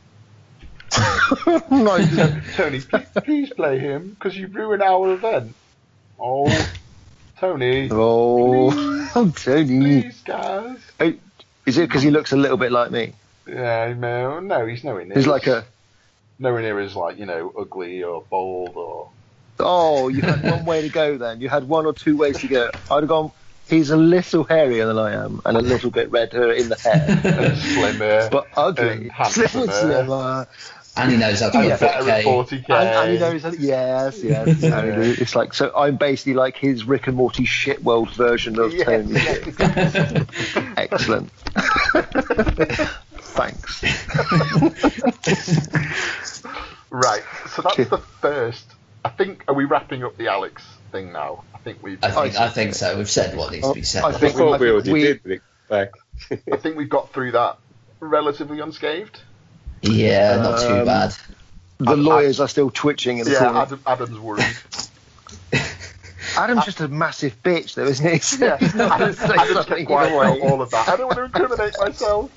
nice. 1.71 2.55
Tony, 2.55 2.79
please, 2.81 3.07
please 3.23 3.49
play 3.53 3.79
him 3.79 4.09
because 4.09 4.35
you 4.37 4.47
ruined 4.47 4.81
our 4.83 5.13
event. 5.13 5.55
Oh, 6.19 6.47
Tony, 7.39 7.89
Oh, 7.91 9.09
oh, 9.15 9.29
Tony. 9.35 10.01
please, 10.01 10.21
guys. 10.23 10.77
Oh, 10.99 11.13
Is 11.65 11.77
it 11.77 11.87
because 11.89 12.03
he 12.03 12.11
looks 12.11 12.31
a 12.31 12.37
little 12.37 12.57
bit 12.57 12.71
like 12.71 12.91
me? 12.91 13.13
Yeah, 13.47 13.93
no, 13.97 14.35
oh, 14.35 14.39
no, 14.39 14.65
he's 14.65 14.83
nowhere 14.83 15.05
near. 15.05 15.15
He's 15.15 15.27
like 15.27 15.47
a. 15.47 15.65
nowhere 16.39 16.61
near 16.61 16.79
as 16.79 16.95
like 16.95 17.17
you 17.17 17.25
know 17.25 17.51
ugly 17.57 18.03
or 18.03 18.23
bold 18.29 18.75
or. 18.75 19.09
Oh, 19.59 20.07
you 20.07 20.21
had 20.21 20.43
one 20.43 20.65
way 20.65 20.81
to 20.81 20.89
go 20.89 21.17
then. 21.17 21.41
You 21.41 21.49
had 21.49 21.67
one 21.67 21.85
or 21.85 21.93
two 21.93 22.17
ways 22.17 22.39
to 22.39 22.47
go. 22.47 22.69
I'd 22.89 23.01
have 23.03 23.07
gone. 23.07 23.31
He's 23.73 23.89
a 23.89 23.97
little 23.97 24.43
hairier 24.43 24.85
than 24.85 24.99
I 24.99 25.13
am, 25.13 25.41
and 25.45 25.57
a 25.57 25.61
little 25.61 25.89
bit 25.89 26.11
redder 26.11 26.51
in 26.51 26.69
the 26.69 26.75
hair, 26.75 27.55
slimmer, 27.55 28.29
but 28.29 28.47
ugly. 28.55 28.87
and 28.87 29.11
handsomer, 29.11 29.71
slimmer. 29.71 30.47
And 30.95 31.11
he 31.11 31.17
knows 31.17 31.39
how 31.39 31.49
to 31.49 31.57
yeah, 31.57 31.73
a 31.73 31.77
foot 31.77 31.87
better 32.05 32.09
at 32.11 32.23
40k. 32.23 32.69
And, 32.69 32.69
and 32.69 33.11
he 33.11 33.17
knows 33.17 33.41
that, 33.41 33.59
yes, 33.59 34.23
yes. 34.23 34.47
and 34.63 35.03
it's 35.03 35.35
like 35.35 35.55
so. 35.55 35.71
I'm 35.75 35.95
basically 35.97 36.35
like 36.35 36.55
his 36.55 36.85
Rick 36.85 37.07
and 37.07 37.17
Morty 37.17 37.45
shit 37.45 37.83
world 37.83 38.11
version 38.11 38.59
of 38.59 38.71
Yeah, 38.75 38.83
Tony. 38.83 39.13
yeah. 39.13 40.23
Excellent. 40.77 41.31
Thanks. 43.33 43.83
Right, 46.91 47.23
so 47.49 47.63
that's 47.63 47.89
the 47.89 47.97
first. 48.21 48.65
I 49.03 49.09
think 49.09 49.43
are 49.47 49.55
we 49.55 49.65
wrapping 49.65 50.03
up 50.03 50.15
the 50.15 50.27
Alex 50.27 50.63
thing 50.93 51.11
now? 51.11 51.43
I 51.53 51.57
think 51.57 51.79
we've. 51.83 52.01
I 52.01 52.11
think, 52.11 52.35
I 52.39 52.47
think 52.49 52.73
so. 52.75 52.97
We've 52.97 53.09
said 53.09 53.35
what 53.35 53.51
needs 53.51 53.67
to 53.67 53.73
be 53.73 53.81
said. 53.83 54.05
I 54.05 54.09
I 54.09 54.13
think 54.13 54.35
we 54.37 54.43
we- 54.43 54.71
already 54.71 54.93
we- 54.93 55.01
did 55.03 55.41
back. 55.67 55.91
I 56.31 56.55
think 56.55 56.77
we've 56.77 56.89
got 56.89 57.11
through 57.11 57.31
that 57.33 57.57
relatively 57.99 58.59
unscathed. 58.61 59.19
yeah, 59.81 60.37
not 60.37 60.61
too 60.61 60.67
Um, 60.67 60.85
bad. 60.85 61.13
The 61.79 61.97
lawyers 61.97 62.39
are 62.39 62.47
still 62.47 62.69
twitching 62.69 63.17
in 63.17 63.25
the 63.25 63.31
Yeah, 63.31 63.39
corner. 63.39 63.59
Adam, 63.59 63.81
Adam's 63.85 64.19
worried. 64.19 64.45
Adam's 66.37 66.63
just 66.65 66.79
a 66.79 66.87
massive 66.87 67.41
bitch, 67.43 67.73
though, 67.75 67.83
isn't 67.85 68.05
he? 68.07 68.43
Yeah, 68.43 68.57
not 68.75 68.91
Adam, 69.01 69.15
Adam's 69.19 69.53
something 69.53 69.75
kept 69.77 69.87
quiet 69.87 70.13
about 70.13 70.39
all 70.39 70.61
of 70.61 70.69
that. 70.71 70.87
I 70.87 70.95
don't 70.95 71.07
want 71.07 71.17
to 71.17 71.23
incriminate 71.25 71.75
myself. 71.79 72.31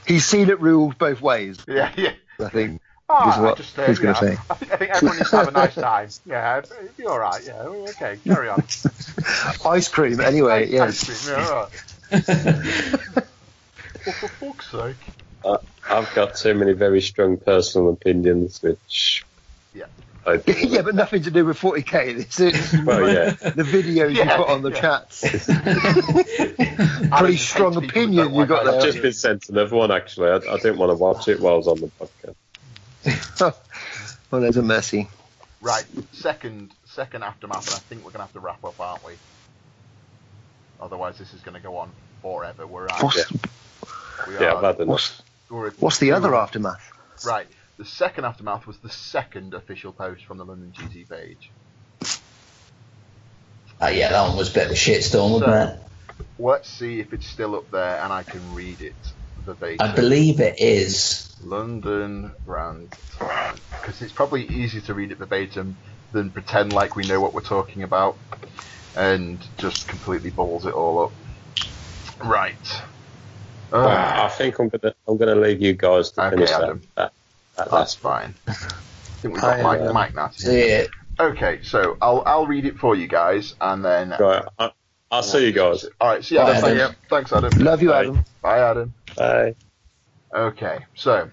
He's 0.06 0.24
seen 0.26 0.50
it 0.50 0.60
ruled 0.60 0.98
both 0.98 1.20
ways. 1.20 1.58
Yeah, 1.68 1.92
yeah. 1.96 2.12
I 2.40 2.48
think. 2.48 2.80
Ah, 3.12 3.34
Is 3.34 3.42
what 3.42 3.56
just, 3.56 3.76
uh, 3.78 3.86
he's 3.86 3.98
gonna 3.98 4.14
say. 4.14 4.36
I 4.48 4.54
think, 4.54 4.70
I 4.72 4.76
think 4.76 4.90
everyone 4.92 5.16
needs 5.18 5.30
to 5.30 5.36
have 5.38 5.48
a 5.48 5.50
nice 5.50 5.74
time. 5.74 6.08
Yeah, 6.26 6.58
it'll 6.58 6.88
be 6.96 7.06
all 7.06 7.18
right. 7.18 7.42
Yeah, 7.44 7.62
okay, 7.62 8.18
carry 8.24 8.48
on. 8.48 8.62
Ice 9.66 9.88
cream, 9.88 10.20
anyway. 10.20 10.64
Ice- 10.66 10.70
Yes. 10.70 11.10
ice 11.10 11.26
cream, 11.28 11.38
yeah, 11.38 11.48
all 11.48 11.60
right. 11.62 11.70
well, 14.06 14.14
for 14.14 14.28
fuck's 14.28 14.70
sake. 14.70 14.96
I've 15.88 16.14
got 16.14 16.38
so 16.38 16.54
many 16.54 16.72
very 16.72 17.00
strong 17.00 17.36
personal 17.36 17.90
opinions, 17.90 18.62
which. 18.62 19.24
Yeah. 19.74 19.86
Yeah, 20.46 20.82
but 20.82 20.94
nothing 20.94 21.22
to 21.22 21.30
do 21.32 21.44
with 21.46 21.58
40k. 21.58 22.16
This 22.16 22.38
is 22.40 22.84
Well, 22.84 23.08
yeah. 23.12 23.30
the 23.30 23.64
videos 23.64 24.14
Yeah, 24.14 24.30
you 24.38 24.44
put 24.44 24.48
on 24.50 24.62
the 24.62 24.70
yeah. 24.70 24.80
chats. 24.80 25.20
Pretty 27.18 27.36
strong 27.38 27.76
opinion 27.76 28.30
you 28.34 28.40
like 28.40 28.48
got 28.48 28.64
there. 28.64 28.74
I've 28.76 28.84
just 28.84 29.02
been 29.02 29.12
sent 29.12 29.48
another 29.48 29.74
one 29.74 29.90
actually. 29.90 30.28
I, 30.30 30.36
I 30.36 30.56
didn't 30.58 30.78
want 30.78 30.90
to 30.90 30.96
watch 30.96 31.26
it 31.26 31.40
while 31.40 31.54
I 31.54 31.56
was 31.56 31.66
on 31.68 31.80
the 31.80 31.88
podcast. 31.98 32.34
well, 33.40 33.52
there's 34.40 34.56
a 34.56 34.62
mercy. 34.62 35.08
Right, 35.62 35.84
second 36.12 36.70
second 36.86 37.22
aftermath, 37.22 37.66
and 37.66 37.74
I 37.76 37.78
think 37.78 38.04
we're 38.04 38.10
gonna 38.12 38.24
have 38.24 38.32
to 38.32 38.40
wrap 38.40 38.64
up, 38.64 38.78
aren't 38.80 39.04
we? 39.04 39.14
Otherwise, 40.80 41.18
this 41.18 41.34
is 41.34 41.40
gonna 41.42 41.60
go 41.60 41.76
on 41.76 41.90
forever. 42.22 42.66
We're 42.66 42.86
at, 42.86 43.02
What's, 43.02 43.30
we 44.26 44.34
Yeah, 44.34 44.52
are, 44.54 44.64
I've 44.64 44.76
enough. 44.76 44.86
what's, 44.88 45.22
we're 45.50 45.68
at 45.68 45.80
what's 45.80 45.98
the 45.98 46.12
other 46.12 46.34
aftermath? 46.34 46.90
Right, 47.26 47.46
the 47.76 47.84
second 47.84 48.24
aftermath 48.24 48.66
was 48.66 48.78
the 48.78 48.88
second 48.90 49.52
official 49.54 49.92
post 49.92 50.24
from 50.24 50.38
the 50.38 50.44
London 50.44 50.72
GT 50.76 51.08
page. 51.08 51.50
Uh, 53.82 53.86
yeah, 53.86 54.10
that 54.10 54.28
one 54.28 54.36
was 54.36 54.50
a 54.50 54.54
bit 54.54 54.66
of 54.66 54.72
a 54.72 54.74
shitstorm, 54.74 55.32
wasn't 55.32 55.50
So- 55.50 55.62
it? 55.74 55.80
Let's 56.38 56.68
see 56.68 57.00
if 57.00 57.12
it's 57.14 57.26
still 57.26 57.54
up 57.54 57.70
there 57.70 57.98
and 58.02 58.12
I 58.12 58.22
can 58.22 58.54
read 58.54 58.80
it 58.82 58.94
verbatim. 58.94 59.19
I 59.80 59.94
believe 59.94 60.40
it 60.40 60.60
is. 60.60 61.26
London 61.42 62.32
Grand 62.46 62.88
because 63.70 64.02
it's 64.02 64.12
probably 64.12 64.46
easier 64.46 64.80
to 64.82 64.94
read 64.94 65.10
it 65.10 65.18
verbatim 65.18 65.76
than 66.12 66.30
pretend 66.30 66.72
like 66.72 66.96
we 66.96 67.04
know 67.04 67.20
what 67.20 67.32
we're 67.34 67.40
talking 67.40 67.82
about 67.82 68.16
and 68.96 69.38
just 69.58 69.88
completely 69.88 70.30
balls 70.30 70.66
it 70.66 70.74
all 70.74 71.04
up. 71.04 71.12
Right. 72.24 72.82
Uh, 73.72 73.76
Ugh, 73.76 74.18
I 74.18 74.28
think 74.28 74.58
I'm 74.58 74.68
gonna 74.68 74.94
I'm 75.06 75.16
gonna 75.16 75.36
leave 75.36 75.62
you 75.62 75.72
guys 75.72 76.10
to 76.12 76.26
Okay, 76.26 76.36
finish 76.36 76.50
that. 76.50 76.62
Adam. 76.62 76.82
that, 76.96 77.12
that 77.56 77.70
that's 77.70 77.94
fine. 77.94 78.34
I 78.48 78.52
think 79.22 79.34
we've 79.34 79.42
got 79.42 79.60
I, 79.60 79.62
Mike, 79.62 79.80
uh, 79.80 79.92
Mike 79.92 80.14
now. 80.14 80.30
See 80.30 80.60
it. 80.60 80.90
Okay, 81.18 81.60
so 81.62 81.96
I'll 82.02 82.22
I'll 82.26 82.46
read 82.46 82.64
it 82.66 82.78
for 82.78 82.96
you 82.96 83.06
guys 83.06 83.54
and 83.60 83.84
then. 83.84 84.10
Right, 84.18 84.44
I, 84.58 84.72
I'll 85.10 85.22
see 85.22 85.46
you 85.46 85.52
guys. 85.52 85.84
All 86.00 86.08
right, 86.08 86.24
see 86.24 86.34
you, 86.34 86.40
Bye, 86.40 86.52
Adam. 86.52 86.64
Adam. 86.64 86.78
Thanks, 86.78 87.30
thanks, 87.30 87.32
Adam. 87.32 87.64
Love 87.64 87.82
you, 87.82 87.90
Bye. 87.90 88.00
Adam. 88.00 88.24
Bye, 88.42 88.58
Adam. 88.58 88.94
Bye. 89.16 89.56
Okay, 90.34 90.86
so, 90.94 91.30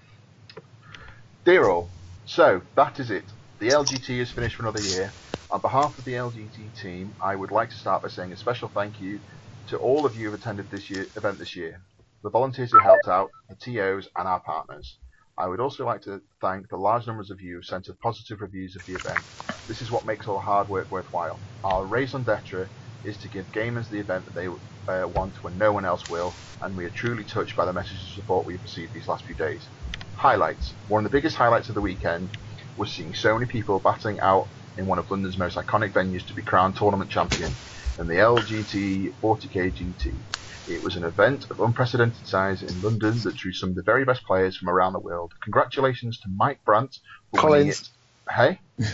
dear 1.44 1.68
all, 1.68 1.94
so 2.24 2.62
that 2.76 2.98
is 3.00 3.10
it. 3.10 3.30
The 3.60 3.70
LGT 3.70 4.10
is 4.20 4.32
finished 4.32 4.56
for 4.56 4.62
another 4.64 4.80
year. 4.80 5.14
On 5.50 5.60
behalf 5.60 5.98
of 5.98 6.04
the 6.04 6.14
LGT 6.14 6.74
team, 6.74 7.14
I 7.22 7.36
would 7.36 7.50
like 7.52 7.70
to 7.70 7.76
start 7.76 8.02
by 8.02 8.08
saying 8.08 8.32
a 8.32 8.36
special 8.36 8.68
thank 8.68 9.00
you 9.00 9.20
to 9.68 9.78
all 9.78 10.04
of 10.04 10.16
you 10.16 10.28
who 10.28 10.34
attended 10.34 10.70
this 10.70 10.90
year, 10.90 11.06
event 11.16 11.38
this 11.38 11.56
year, 11.56 11.80
the 12.22 12.30
volunteers 12.30 12.72
who 12.72 12.80
helped 12.80 13.08
out, 13.08 13.30
the 13.48 13.56
TOs, 13.56 14.08
and 14.16 14.28
our 14.28 14.40
partners. 14.40 14.98
I 15.38 15.46
would 15.46 15.60
also 15.60 15.86
like 15.86 16.02
to 16.02 16.20
thank 16.40 16.68
the 16.68 16.76
large 16.76 17.06
numbers 17.06 17.30
of 17.30 17.40
you 17.40 17.56
who 17.56 17.62
sent 17.62 17.88
us 17.88 17.96
positive 18.02 18.40
reviews 18.40 18.76
of 18.76 18.84
the 18.86 18.94
event. 18.94 19.26
This 19.68 19.80
is 19.80 19.90
what 19.90 20.04
makes 20.04 20.26
all 20.26 20.36
the 20.38 20.44
hard 20.44 20.68
work 20.68 20.90
worthwhile. 20.90 21.40
Our 21.62 21.86
raison 21.86 22.24
d'etre 22.24 22.70
is 23.04 23.18
to 23.18 23.28
give 23.28 23.50
gamers 23.52 23.88
the 23.88 24.00
event 24.00 24.24
that 24.26 24.34
they 24.34 24.48
uh, 24.92 25.06
want 25.08 25.42
when 25.42 25.56
no 25.56 25.72
one 25.72 25.84
else 25.84 26.08
will, 26.08 26.38
and 26.60 26.76
we 26.76 26.84
are 26.84 26.90
truly 26.90 27.24
touched 27.24 27.56
by 27.56 27.64
the 27.64 27.72
messages 27.72 28.02
of 28.04 28.14
support 28.22 28.46
we've 28.46 28.62
received 28.62 28.92
these 28.92 29.08
last 29.08 29.24
few 29.24 29.34
days. 29.36 29.68
Highlights. 30.14 30.74
One 30.86 31.04
of 31.04 31.10
the 31.10 31.16
biggest 31.16 31.36
highlights 31.36 31.68
of 31.68 31.74
the 31.74 31.80
weekend 31.80 32.30
was 32.76 32.92
seeing 32.92 33.14
so 33.14 33.34
many 33.34 33.46
people 33.46 33.80
battling 33.80 34.20
out 34.20 34.50
in 34.76 34.86
one 34.86 34.98
of 34.98 35.10
London's 35.10 35.38
most 35.38 35.56
iconic 35.56 35.92
venues 35.92 36.26
to 36.26 36.34
be 36.34 36.42
crowned 36.42 36.76
tournament 36.76 37.10
champion, 37.10 37.56
in 37.98 38.06
the 38.06 38.14
LGT 38.14 39.08
40k 39.22 39.74
GT. 39.76 40.24
It 40.66 40.82
was 40.82 40.96
an 40.96 41.04
event 41.04 41.44
of 41.50 41.58
unprecedented 41.60 42.26
size 42.26 42.62
in 42.62 42.80
London 42.80 43.18
that 43.24 43.34
drew 43.36 43.52
some 43.52 43.70
of 43.70 43.74
the 43.74 43.82
very 43.82 44.04
best 44.04 44.22
players 44.24 44.56
from 44.56 44.68
around 44.68 44.92
the 44.92 44.98
world. 45.00 45.32
Congratulations 45.42 46.20
to 46.20 46.28
Mike 46.34 46.60
Brandt 46.64 46.98
for 47.30 47.48
winning 47.48 47.68
Collins. 47.68 47.92
it. 48.28 48.32
Hey? 48.34 48.60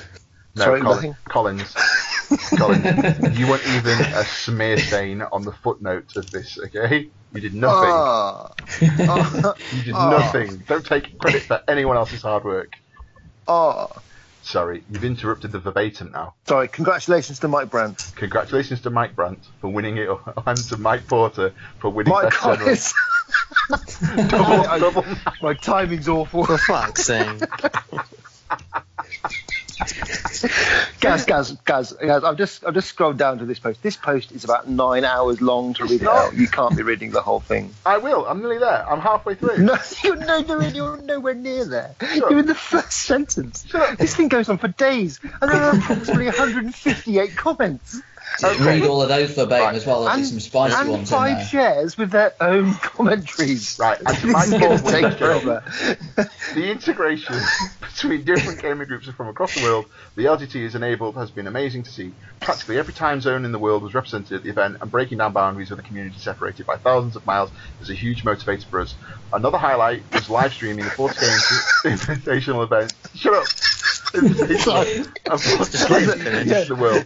No, 0.56 0.66
Sorry, 0.66 0.82
nothing. 0.82 1.16
Collins. 1.28 1.74
Colin, 2.59 2.82
you 3.35 3.48
weren't 3.48 3.66
even 3.69 4.01
a 4.01 4.24
smear 4.24 4.77
stain 4.78 5.23
on 5.23 5.44
the 5.44 5.52
footnotes 5.52 6.16
of 6.16 6.31
this, 6.31 6.59
okay? 6.59 7.09
You 7.32 7.40
did 7.40 7.55
nothing. 7.55 7.90
Ah. 7.90 8.52
Ah. 8.82 9.55
You 9.73 9.82
did 9.82 9.94
Ah. 9.94 10.11
nothing. 10.11 10.59
Don't 10.66 10.85
take 10.86 11.19
credit 11.19 11.43
for 11.43 11.62
anyone 11.69 11.97
else's 11.97 12.23
hard 12.23 12.44
work. 12.44 12.73
Ah. 13.48 13.89
Sorry, 14.43 14.85
you've 14.90 15.05
interrupted 15.05 15.52
the 15.52 15.59
verbatim 15.59 16.12
now. 16.12 16.35
Sorry, 16.47 16.69
congratulations 16.69 17.39
to 17.40 17.48
Mike 17.48 17.70
Brandt. 17.70 18.12
Congratulations 18.16 18.82
to 18.82 18.90
Mike 18.90 19.15
Brandt 19.16 19.39
for 19.61 19.69
winning 19.69 19.97
it, 19.97 20.09
and 20.47 20.59
to 20.69 20.77
Mike 20.77 21.06
Porter 21.09 21.52
for 21.78 21.89
winning 21.90 22.12
My 22.12 22.24
Best 22.24 22.40
God, 22.43 22.59
General. 22.59 24.28
double, 24.28 24.69
I- 24.69 24.78
double. 24.78 25.05
my 25.40 25.55
timing's 25.55 26.09
awful. 26.09 26.44
For 26.44 26.59
fuck's 26.59 27.05
sake. 27.06 27.43
Gaz, 31.01 31.24
Gaz, 31.24 31.52
Gaz, 31.64 31.92
Gaz, 31.92 32.24
I've 32.24 32.36
just 32.36 32.64
I've 32.64 32.74
just 32.74 32.88
scrolled 32.88 33.18
down 33.18 33.38
to 33.38 33.44
this 33.44 33.59
post. 33.59 33.82
This 33.82 33.96
post 33.96 34.32
is 34.32 34.44
about 34.44 34.68
nine 34.68 35.05
hours 35.05 35.40
long 35.40 35.74
to 35.74 35.84
read 35.84 36.02
it 36.02 36.09
out. 36.09 36.34
You 36.34 36.48
can't 36.48 36.76
be 36.76 36.82
reading 36.82 37.10
the 37.10 37.20
whole 37.20 37.40
thing. 37.40 37.70
I 37.84 37.98
will. 37.98 38.26
I'm 38.26 38.40
nearly 38.40 38.59
there. 38.59 38.88
I'm 38.88 39.01
halfway 39.01 39.34
through. 39.34 39.59
No, 39.59 39.76
you're, 40.05 40.16
no, 40.16 40.38
you're, 40.38 40.62
you're 40.62 40.96
nowhere 40.98 41.34
near 41.34 41.64
there. 41.64 41.94
Sure. 42.01 42.30
You're 42.30 42.40
in 42.40 42.46
the 42.46 42.55
first 42.55 42.92
sentence. 42.92 43.66
This 43.98 44.14
thing 44.14 44.28
goes 44.28 44.48
on 44.48 44.59
for 44.59 44.68
days, 44.68 45.20
and 45.22 45.51
there 45.51 45.62
are 45.62 45.76
approximately 45.76 46.24
158 46.26 47.36
comments 47.36 48.01
Okay. 48.43 48.65
Read 48.65 48.82
all 48.85 49.02
of 49.02 49.09
those 49.09 49.31
verbatim 49.35 49.65
Right. 49.66 49.74
as 49.77 49.86
well. 49.86 50.05
There's 50.05 50.16
and, 50.16 50.27
some 50.27 50.40
spicy 50.40 50.74
and 50.77 50.90
ones 50.90 51.11
in 51.11 51.16
five 51.16 51.36
there. 51.39 51.47
shares 51.47 51.97
with 51.97 52.11
their 52.11 52.35
own 52.40 52.74
commentaries. 52.82 53.78
Right, 53.78 53.98
and 53.98 54.09
to 54.09 54.27
this 54.27 54.32
my 54.32 54.43
is 54.44 54.51
going 54.51 54.61
to 54.73 54.78
fault, 54.78 54.93
take 54.93 56.16
Best 56.16 56.55
The 56.55 56.70
integration 56.70 57.36
between 57.81 58.24
different 58.24 58.61
gaming 58.61 58.89
groups 58.89 59.09
from 59.09 59.28
across 59.28 59.55
the 59.55 59.62
world 59.62 59.86
the 60.16 60.24
LGT 60.24 60.62
has 60.65 60.74
enabled 60.74 61.15
has 61.16 61.31
been 61.31 61.47
amazing 61.47 61.82
to 61.85 61.90
see. 61.90 62.12
Practically 62.40 62.78
every 62.78 62.94
time 62.94 63.20
zone 63.20 63.44
in 63.44 63.52
the 63.52 63.59
world 63.59 63.82
was 63.82 63.94
represented 63.94 64.32
at 64.32 64.43
the 64.43 64.51
event, 64.51 64.78
and 64.81 64.90
breaking 64.90 65.19
down 65.19 65.32
boundaries 65.32 65.70
with 65.70 65.78
a 65.78 65.82
community 65.82 66.19
separated 66.19 66.66
by 66.66 66.77
thousands 66.77 67.16
of 67.16 67.24
miles 67.27 67.51
is 67.81 67.90
a 67.90 67.94
huge 67.94 68.24
motivator 68.24 68.65
for 68.65 68.81
us. 68.81 68.94
Another 69.32 69.59
highlight 69.59 70.02
was 70.12 70.28
live 70.31 70.52
streaming 70.52 70.85
the 70.85 70.90
40k 70.90 71.15
Invitational 71.85 72.65
event. 72.65 72.93
Shut 73.15 73.35
up! 73.35 73.47
Sorry. 74.61 75.02
Unfortunately, 75.27 76.05
Yeah. 76.48 76.59
it's 76.59 76.69
the 76.69 76.77
world. 76.77 77.05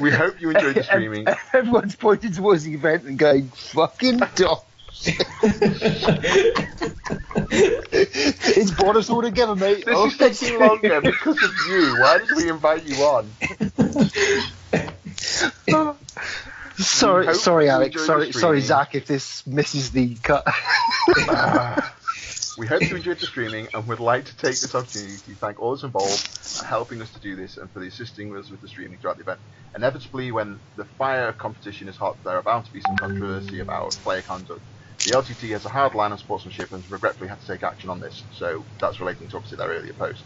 We 0.00 0.10
hope 0.12 0.40
you 0.40 0.50
enjoyed 0.50 0.63
the 0.72 0.82
streaming. 0.88 1.26
Everyone's 1.52 1.96
pointing 1.96 2.32
towards 2.32 2.64
the 2.64 2.74
event 2.74 3.04
and 3.04 3.18
going, 3.18 3.48
fucking 3.48 4.18
dosh. 4.34 4.60
it's 7.92 8.70
brought 8.72 8.96
us 8.96 9.10
all 9.10 9.22
together, 9.22 9.56
mate. 9.56 9.84
This 9.84 9.94
Oh, 9.96 10.06
is 10.06 10.16
taking 10.16 10.58
longer 10.60 11.00
because 11.00 11.42
of 11.42 11.50
you. 11.68 11.96
Why 12.00 12.18
did 12.18 12.30
we 12.36 12.48
invite 12.48 12.84
you 12.84 12.96
on? 13.04 13.28
sorry, 16.76 17.34
sorry, 17.34 17.68
Alex. 17.68 18.04
Sorry, 18.06 18.32
sorry. 18.32 18.60
Zach. 18.60 18.94
If 18.94 19.06
this 19.06 19.46
misses 19.46 19.90
the 19.90 20.14
cut. 20.16 20.44
Ah. 20.46 21.94
We 22.56 22.68
hope 22.68 22.82
you 22.82 22.94
enjoyed 22.94 23.18
the 23.18 23.26
streaming 23.26 23.66
and 23.74 23.88
would 23.88 23.98
like 23.98 24.26
to 24.26 24.36
take 24.36 24.60
this 24.60 24.76
opportunity 24.76 25.16
to 25.24 25.36
thank 25.36 25.58
all 25.58 25.70
those 25.70 25.82
involved 25.82 26.20
for 26.56 26.64
helping 26.64 27.02
us 27.02 27.10
to 27.10 27.20
do 27.20 27.34
this 27.34 27.56
and 27.56 27.72
for 27.72 27.80
the 27.80 27.88
assisting 27.88 28.36
us 28.36 28.48
with 28.48 28.60
the 28.60 28.68
streaming 28.68 28.98
throughout 29.00 29.16
the 29.16 29.22
event. 29.22 29.40
Inevitably, 29.74 30.30
when 30.30 30.60
the 30.76 30.84
fire 30.96 31.32
competition 31.32 31.88
is 31.88 31.96
hot, 31.96 32.18
there 32.24 32.36
are 32.36 32.44
bound 32.44 32.66
to 32.66 32.72
be 32.72 32.80
some 32.80 32.96
controversy 32.96 33.58
about 33.58 33.96
player 34.04 34.22
conduct. 34.22 34.62
The 35.04 35.14
LGT 35.14 35.50
has 35.50 35.64
a 35.64 35.68
hard 35.70 35.96
line 35.96 36.12
on 36.12 36.18
sportsmanship 36.18 36.70
and 36.70 36.80
has 36.80 36.90
regretfully 36.90 37.28
had 37.28 37.40
to 37.40 37.46
take 37.46 37.64
action 37.64 37.90
on 37.90 37.98
this, 37.98 38.24
so 38.30 38.68
that's 38.80 39.00
relating 39.00 39.28
to 39.30 39.36
obviously 39.36 39.56
their 39.56 39.70
earlier 39.70 39.92
post. 39.92 40.24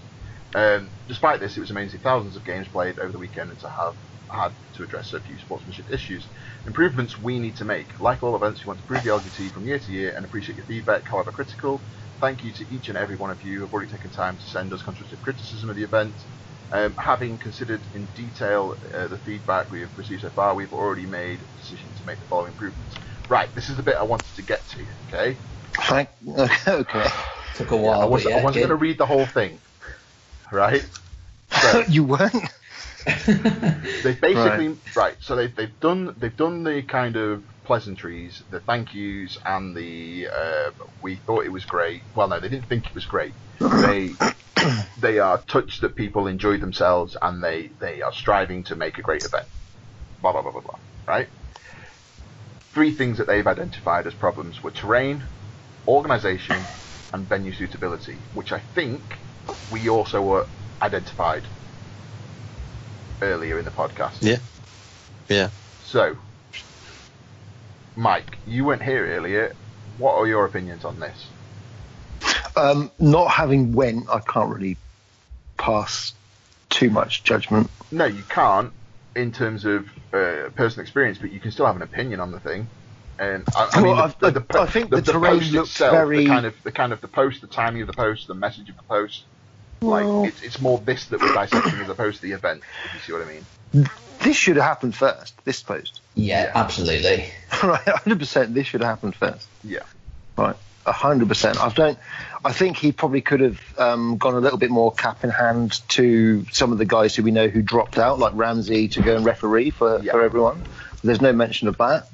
Um, 0.54 0.92
despite 1.06 1.40
this, 1.40 1.56
it 1.56 1.60
was 1.60 1.70
amazing 1.70 2.00
thousands 2.00 2.36
of 2.36 2.44
games 2.44 2.68
played 2.68 2.98
over 2.98 3.10
the 3.12 3.18
weekend 3.18 3.50
and 3.50 3.58
to 3.60 3.68
have 3.70 3.94
had 4.30 4.54
to 4.74 4.82
address 4.82 5.12
a 5.14 5.20
few 5.20 5.38
sportsmanship 5.38 5.86
issues. 5.90 6.28
Improvements 6.66 7.18
we 7.18 7.38
need 7.38 7.56
to 7.56 7.64
make. 7.64 7.98
Like 7.98 8.22
all 8.22 8.36
events, 8.36 8.64
we 8.64 8.68
want 8.68 8.80
to 8.80 8.82
improve 8.82 9.02
the 9.04 9.10
LGT 9.10 9.52
from 9.52 9.66
year 9.66 9.78
to 9.78 9.92
year 9.92 10.12
and 10.14 10.24
appreciate 10.24 10.56
your 10.56 10.66
feedback, 10.66 11.08
however 11.08 11.32
critical. 11.32 11.84
Thank 12.20 12.42
you 12.42 12.52
to 12.52 12.74
each 12.74 12.88
and 12.88 12.98
every 12.98 13.16
one 13.16 13.30
of 13.30 13.42
you 13.42 13.56
who 13.56 13.64
have 13.64 13.72
already 13.72 13.90
taken 13.90 14.10
time 14.10 14.36
to 14.38 14.46
send 14.46 14.72
us 14.72 14.82
constructive 14.82 15.22
criticism 15.22 15.70
of 15.70 15.76
the 15.76 15.84
event. 15.84 16.24
Um, 16.70 16.94
having 16.98 17.38
considered 17.38 17.86
in 17.94 18.06
detail 18.08 18.74
uh, 18.92 19.08
the 19.08 19.18
feedback 19.18 19.70
we 19.70 19.80
have 19.80 19.90
received 19.96 20.22
so 20.22 20.30
far, 20.30 20.54
we've 20.54 20.72
already 20.72 21.06
made 21.06 21.40
a 21.42 21.56
decision 21.56 21.94
to 21.94 22.04
make 22.04 22.18
the 22.18 22.26
following 22.26 22.48
improvements. 22.48 22.94
Right, 23.28 23.54
this 23.54 23.68
is 23.68 23.76
the 23.76 23.82
bit 23.82 23.96
I 23.96 24.02
wanted 24.02 24.34
to 24.34 24.42
get 24.42 24.66
to, 24.68 24.86
okay? 25.06 25.38
Thank. 25.74 26.08
Okay. 26.68 27.04
Took 27.54 27.70
a 27.70 27.76
Yeah, 27.76 27.82
while, 27.82 28.02
I, 28.02 28.04
was, 28.04 28.26
yeah, 28.26 28.36
I 28.36 28.42
wasn't 28.44 28.62
going 28.62 28.68
to 28.70 28.76
read 28.76 28.98
the 28.98 29.06
whole 29.06 29.26
thing, 29.26 29.60
right? 30.52 30.84
So, 31.62 31.82
you 31.88 32.04
weren't. 32.04 32.34
They 33.08 34.14
basically 34.20 34.76
right. 34.96 35.16
So 35.20 35.36
they've 35.36 35.54
they've 35.54 35.80
done 35.80 36.14
they've 36.18 36.36
done 36.36 36.64
the 36.64 36.82
kind 36.82 37.16
of 37.16 37.42
pleasantries, 37.64 38.42
the 38.50 38.60
thank 38.60 38.94
yous, 38.94 39.38
and 39.44 39.76
the 39.76 40.28
uh, 40.28 40.70
we 41.02 41.16
thought 41.16 41.44
it 41.44 41.52
was 41.52 41.64
great. 41.64 42.02
Well, 42.14 42.28
no, 42.28 42.40
they 42.40 42.48
didn't 42.48 42.68
think 42.68 42.86
it 42.86 42.94
was 42.94 43.06
great. 43.06 43.32
They 43.60 44.10
they 45.00 45.18
are 45.18 45.38
touched 45.38 45.80
that 45.82 45.96
people 45.96 46.26
enjoyed 46.26 46.60
themselves 46.60 47.16
and 47.20 47.42
they 47.42 47.68
they 47.80 48.02
are 48.02 48.12
striving 48.12 48.64
to 48.64 48.76
make 48.76 48.98
a 48.98 49.02
great 49.02 49.24
event. 49.24 49.46
Blah 50.20 50.32
blah 50.32 50.42
blah 50.42 50.52
blah 50.52 50.60
blah. 50.60 50.78
Right. 51.06 51.28
Three 52.74 52.94
things 52.94 53.18
that 53.18 53.26
they've 53.26 53.46
identified 53.46 54.06
as 54.06 54.14
problems 54.14 54.62
were 54.62 54.70
terrain, 54.70 55.24
organisation, 55.86 56.62
and 57.12 57.26
venue 57.26 57.52
suitability, 57.52 58.16
which 58.34 58.52
I 58.52 58.60
think 58.74 59.00
we 59.72 59.88
also 59.88 60.20
were 60.22 60.46
identified 60.82 61.44
earlier 63.22 63.58
in 63.58 63.64
the 63.64 63.70
podcast. 63.70 64.22
Yeah. 64.22 64.38
Yeah. 65.28 65.50
So, 65.84 66.16
Mike, 67.96 68.38
you 68.44 68.64
weren't 68.64 68.82
here 68.82 69.06
earlier. 69.06 69.54
What 69.96 70.14
are 70.14 70.26
your 70.26 70.44
opinions 70.44 70.84
on 70.84 71.00
this? 71.00 71.32
Um, 72.56 72.90
not 72.98 73.30
having 73.30 73.72
went, 73.72 74.08
I 74.10 74.20
can't 74.20 74.50
really 74.54 74.76
pass 75.56 76.12
too 76.70 76.90
much 76.90 77.24
judgment. 77.24 77.70
No, 77.90 78.04
you 78.04 78.22
can't 78.24 78.72
in 79.16 79.32
terms 79.32 79.64
of 79.64 79.86
uh, 80.12 80.50
personal 80.54 80.82
experience, 80.82 81.18
but 81.18 81.30
you 81.32 81.40
can 81.40 81.50
still 81.50 81.66
have 81.66 81.76
an 81.76 81.82
opinion 81.82 82.20
on 82.20 82.30
the 82.30 82.40
thing. 82.40 82.68
And 83.18 83.44
I, 83.56 83.68
I 83.72 83.82
Well, 83.82 83.94
mean, 83.94 83.98
I- 84.04 84.14
the, 84.20 84.30
the, 84.30 84.46
the, 84.48 84.60
I 84.60 84.66
think 84.66 84.90
the, 84.90 84.96
the 84.96 85.02
the 85.02 85.12
terrain 85.12 85.38
post 85.40 85.52
looked 85.52 85.68
itself, 85.70 85.92
very- 85.92 86.24
the 86.24 86.28
kind 86.28 86.46
of 86.46 86.54
the 86.64 86.72
kind 86.72 86.92
of 86.92 87.00
the 87.00 87.08
post, 87.08 87.40
the 87.40 87.48
timing 87.48 87.82
of 87.82 87.88
the 87.88 87.94
post, 87.94 88.26
the 88.28 88.34
message 88.34 88.68
of 88.68 88.76
the 88.76 88.82
post. 88.88 89.26
Like 89.80 90.04
Well- 90.04 90.24
it's, 90.24 90.42
it's 90.42 90.60
more 90.60 90.78
this 90.78 91.06
that 91.06 91.20
we're 91.20 91.32
dissecting 91.34 91.80
as 91.80 91.88
opposed 91.88 92.16
to 92.16 92.22
the 92.22 92.32
event. 92.32 92.62
If 92.86 92.94
you 92.94 93.00
see 93.00 93.12
what 93.12 93.22
I 93.22 93.32
mean? 93.32 93.88
This 94.20 94.36
should 94.36 94.56
have 94.56 94.64
happened 94.64 94.94
first. 94.96 95.34
This 95.44 95.62
post, 95.62 96.00
Yeah, 96.14 96.44
Yeah. 96.44 96.52
absolutely. 96.54 97.26
right? 97.62 97.80
Hundred 97.86 98.18
percent. 98.18 98.54
This 98.54 98.66
should 98.66 98.80
have 98.80 98.90
happened 98.90 99.14
first. 99.14 99.46
Yeah. 99.62 99.80
Right, 100.36 100.56
hundred 100.84 101.28
percent. 101.28 101.60
I 101.60 101.68
don't. 101.68 101.98
I 102.44 102.52
think 102.52 102.76
he 102.76 102.90
probably 102.92 103.20
could 103.20 103.40
have 103.40 103.60
um, 103.78 104.16
gone 104.16 104.34
a 104.34 104.40
little 104.40 104.58
bit 104.58 104.70
more 104.70 104.92
cap 104.92 105.22
in 105.24 105.30
hand 105.30 105.80
to 105.90 106.44
some 106.52 106.72
of 106.72 106.78
the 106.78 106.84
guys 106.84 107.14
who 107.14 107.22
we 107.22 107.30
know 107.30 107.48
who 107.48 107.62
dropped 107.62 107.98
out, 107.98 108.18
like 108.18 108.32
Ramsey, 108.34 108.88
to 108.88 109.02
go 109.02 109.16
and 109.16 109.24
referee 109.24 109.70
for, 109.70 110.00
Yeah. 110.02 110.12
for 110.12 110.22
everyone. 110.22 110.62
There's 111.04 111.20
no 111.20 111.32
mention 111.32 111.68
of 111.68 111.76
that. 111.78 112.08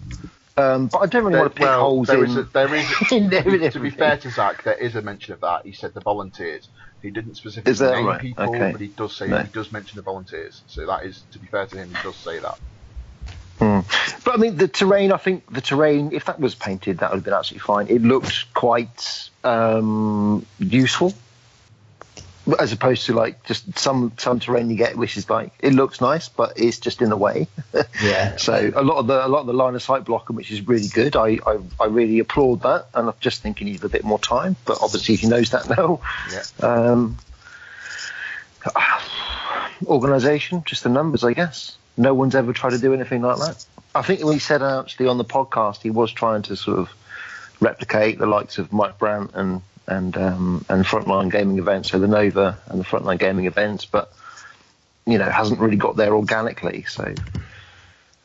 Um, 0.56 0.86
but 0.88 0.98
I 0.98 1.06
don't 1.06 1.22
really 1.24 1.32
There, 1.34 1.42
want 1.42 1.52
to 1.54 1.58
pick 1.58 1.66
well, 1.66 1.80
holes 1.80 2.06
there 2.08 2.24
in. 2.24 2.30
is 2.30 2.36
a, 2.36 2.42
there 2.44 2.74
is 2.74 2.86
in 3.12 3.24
to, 3.24 3.28
be, 3.30 3.36
everything. 3.36 3.70
to 3.72 3.80
be 3.80 3.90
fair 3.90 4.16
to 4.18 4.30
Zach, 4.30 4.62
there 4.62 4.74
is 4.74 4.94
a 4.94 5.02
mention 5.02 5.32
of 5.34 5.40
that. 5.40 5.64
He 5.66 5.72
said 5.72 5.94
the 5.94 6.00
volunteers. 6.00 6.68
He 7.04 7.10
didn't 7.10 7.34
specifically 7.34 7.70
Is 7.70 7.80
that 7.80 7.96
name 7.96 8.06
right? 8.06 8.18
people, 8.18 8.44
Okay. 8.44 8.72
but 8.72 8.80
he 8.80 8.86
does 8.88 9.14
say 9.14 9.28
No. 9.28 9.42
he 9.42 9.48
does 9.52 9.70
mention 9.70 9.98
the 9.98 10.02
volunteers. 10.02 10.62
So 10.66 10.86
that 10.86 11.04
is, 11.04 11.22
to 11.32 11.38
be 11.38 11.46
fair 11.46 11.66
to 11.66 11.76
him, 11.76 11.90
he 11.90 12.02
does 12.02 12.16
say 12.16 12.38
that. 12.38 12.58
Hmm. 13.58 13.80
But 14.24 14.34
I 14.34 14.36
mean, 14.38 14.56
the 14.56 14.68
terrain. 14.68 15.12
I 15.12 15.18
think 15.18 15.52
the 15.52 15.60
terrain, 15.60 16.12
if 16.14 16.24
that 16.24 16.40
was 16.40 16.54
painted, 16.54 16.98
that 16.98 17.10
would 17.10 17.18
have 17.18 17.24
been 17.24 17.34
absolutely 17.34 17.66
fine. 17.66 17.88
It 17.88 18.00
looked 18.00 18.54
quite 18.54 19.28
um, 19.44 20.46
useful, 20.58 21.12
as 22.58 22.72
opposed 22.72 23.06
to 23.06 23.14
like 23.14 23.44
just 23.44 23.78
some 23.78 24.12
some 24.18 24.38
terrain 24.40 24.68
you 24.70 24.76
get, 24.76 24.96
which 24.96 25.16
is 25.16 25.30
like 25.30 25.52
it 25.60 25.72
looks 25.72 26.00
nice, 26.00 26.28
but 26.28 26.58
it's 26.58 26.78
just 26.78 27.00
in 27.02 27.08
the 27.10 27.16
way. 27.16 27.46
Yeah. 28.02 28.36
so 28.36 28.72
a 28.74 28.82
lot 28.82 28.98
of 28.98 29.06
the 29.06 29.26
a 29.26 29.28
lot 29.28 29.40
of 29.40 29.46
the 29.46 29.52
line 29.52 29.74
of 29.74 29.82
sight 29.82 30.04
blocking, 30.04 30.36
which 30.36 30.50
is 30.50 30.66
really 30.66 30.88
good. 30.88 31.16
I 31.16 31.38
I, 31.46 31.58
I 31.80 31.86
really 31.86 32.18
applaud 32.18 32.62
that, 32.62 32.86
and 32.94 33.08
I'm 33.08 33.14
just 33.20 33.42
thinking 33.42 33.66
he 33.66 33.72
needs 33.74 33.84
a 33.84 33.88
bit 33.88 34.04
more 34.04 34.18
time. 34.18 34.56
But 34.64 34.78
obviously 34.82 35.16
he 35.16 35.26
knows 35.26 35.50
that 35.50 35.68
now. 35.76 36.00
Yeah. 36.32 36.42
Um, 36.66 37.18
organisation, 39.86 40.62
just 40.64 40.82
the 40.82 40.88
numbers, 40.88 41.24
I 41.24 41.32
guess. 41.32 41.76
No 41.96 42.14
one's 42.14 42.34
ever 42.34 42.52
tried 42.52 42.70
to 42.70 42.78
do 42.78 42.92
anything 42.94 43.22
like 43.22 43.38
that. 43.38 43.64
I 43.94 44.02
think 44.02 44.22
when 44.24 44.32
he 44.34 44.38
said 44.38 44.62
actually 44.62 45.06
on 45.06 45.18
the 45.18 45.24
podcast, 45.24 45.82
he 45.82 45.90
was 45.90 46.10
trying 46.12 46.42
to 46.42 46.56
sort 46.56 46.78
of 46.78 46.90
replicate 47.60 48.18
the 48.18 48.26
likes 48.26 48.58
of 48.58 48.72
Mike 48.72 48.98
Brandt 48.98 49.32
and 49.34 49.62
and 49.86 50.16
um, 50.16 50.64
and 50.68 50.84
Frontline 50.84 51.30
Gaming 51.30 51.58
events, 51.58 51.90
so 51.90 51.98
the 51.98 52.08
Nova 52.08 52.58
and 52.66 52.80
the 52.80 52.84
Frontline 52.84 53.18
Gaming 53.18 53.46
events, 53.46 53.84
but 53.84 54.12
you 55.06 55.18
know 55.18 55.28
hasn't 55.28 55.60
really 55.60 55.76
got 55.76 55.96
there 55.96 56.14
organically. 56.14 56.84
So 56.88 57.14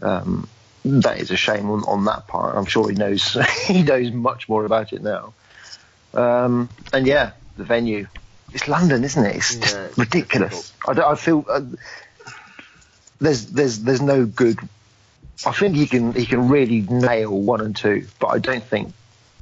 um, 0.01 0.47
that 0.85 1.19
is 1.19 1.31
a 1.31 1.37
shame 1.37 1.69
on, 1.69 1.83
on 1.83 2.05
that 2.05 2.27
part. 2.27 2.55
I'm 2.55 2.65
sure 2.65 2.89
he 2.89 2.95
knows 2.95 3.37
he 3.65 3.83
knows 3.83 4.11
much 4.11 4.47
more 4.47 4.65
about 4.65 4.93
it 4.93 5.01
now. 5.01 5.33
Um, 6.13 6.69
and 6.93 7.05
yeah, 7.05 7.31
the 7.57 7.63
venue. 7.63 8.07
It's 8.51 8.67
London, 8.67 9.03
isn't 9.03 9.23
it? 9.23 9.35
It's 9.35 9.55
just 9.55 9.77
it's 9.77 9.97
ridiculous. 9.97 10.73
I, 10.87 10.93
I 10.93 11.15
feel 11.15 11.45
uh, 11.47 11.61
there's 13.19 13.45
there's 13.47 13.79
there's 13.79 14.01
no 14.01 14.25
good. 14.25 14.59
I 15.45 15.51
think 15.51 15.75
he 15.75 15.85
can 15.85 16.13
he 16.13 16.25
can 16.25 16.49
really 16.49 16.81
nail 16.81 17.31
one 17.31 17.61
and 17.61 17.75
two, 17.75 18.07
but 18.19 18.27
I 18.27 18.39
don't 18.39 18.63
think 18.63 18.93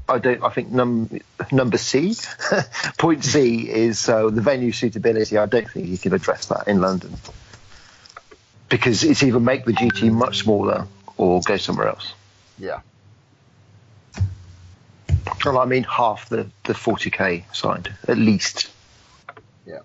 I 0.10 0.20
don't. 0.20 0.44
I 0.44 0.50
think 0.50 0.72
num, 0.72 1.10
number 1.52 1.78
C, 1.78 2.16
point 2.98 3.24
C 3.24 3.70
is 3.70 4.08
uh, 4.08 4.30
the 4.30 4.42
venue 4.42 4.72
suitability. 4.72 5.38
I 5.38 5.46
don't 5.46 5.70
think 5.70 5.88
you 5.88 5.98
can 5.98 6.14
address 6.14 6.46
that 6.48 6.68
in 6.68 6.80
London 6.80 7.14
because 8.70 9.04
it's 9.04 9.24
either 9.24 9.40
make 9.40 9.66
the 9.66 9.74
GT 9.74 10.12
much 10.12 10.40
smaller 10.40 10.88
or 11.18 11.42
go 11.42 11.58
somewhere 11.58 11.88
else. 11.88 12.14
Yeah. 12.58 12.82
Well, 15.46 15.60
I 15.60 15.66
mean 15.66 15.84
half 15.84 16.30
the 16.30 16.50
the 16.64 16.74
40k 16.74 17.54
side 17.56 17.94
at 18.08 18.18
least. 18.18 18.70
Yeah. 19.66 19.80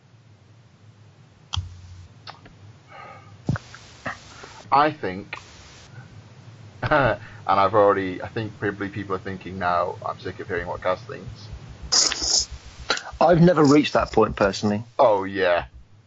I 4.70 4.90
think, 4.90 5.36
and 7.46 7.60
I've 7.60 7.74
already, 7.74 8.22
I 8.22 8.28
think 8.28 8.58
probably 8.58 8.88
people 8.88 9.16
are 9.16 9.20
thinking 9.20 9.58
now, 9.58 9.96
I'm 10.04 10.18
sick 10.20 10.40
of 10.40 10.48
hearing 10.48 10.66
what 10.66 10.82
Gaz 10.82 11.00
thinks. 11.00 12.38
I've 13.20 13.40
never 13.40 13.64
reached 13.64 13.92
that 13.92 14.12
point 14.12 14.36
personally. 14.36 14.82
Oh, 14.98 15.24
yeah. 15.24 15.66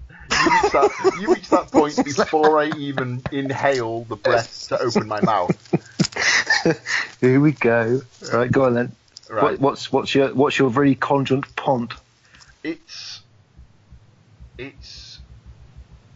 You 0.10 0.52
reached 0.52 0.74
that, 0.74 1.18
you 1.22 1.34
reached 1.34 1.50
that 1.52 1.72
point 1.72 1.96
before 2.04 2.60
I 2.60 2.72
even 2.78 3.22
inhale 3.32 4.04
the 4.06 4.16
breath 4.16 4.68
to 4.70 4.80
open 4.80 5.08
my 5.08 5.22
mouth. 5.22 5.52
Here 7.22 7.40
we 7.40 7.52
go. 7.52 8.02
Right, 8.34 8.52
go 8.52 8.66
on 8.66 8.74
then. 8.74 8.92
Right. 9.30 9.44
What, 9.44 9.60
what's 9.60 9.92
what's 9.92 10.14
your 10.14 10.34
what's 10.36 10.60
your 10.60 10.70
very 10.70 10.94
conjunct 10.94 11.56
pont? 11.56 11.94
it's 12.66 13.22
it's 14.58 15.20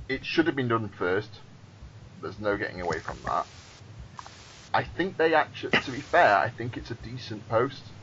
it 0.09 0.25
should 0.25 0.47
have 0.47 0.55
been 0.55 0.67
done 0.67 0.89
first. 0.89 1.29
There's 2.21 2.39
no 2.39 2.57
getting 2.57 2.81
away 2.81 2.99
from 2.99 3.17
that. 3.25 3.45
I 4.73 4.83
think 4.83 5.17
they 5.17 5.33
actually, 5.35 5.73
to 5.81 5.91
be 5.91 6.01
fair, 6.01 6.37
I 6.37 6.49
think 6.49 6.77
it's 6.77 6.91
a 6.91 6.95
decent 6.95 7.47
post. 7.47 7.93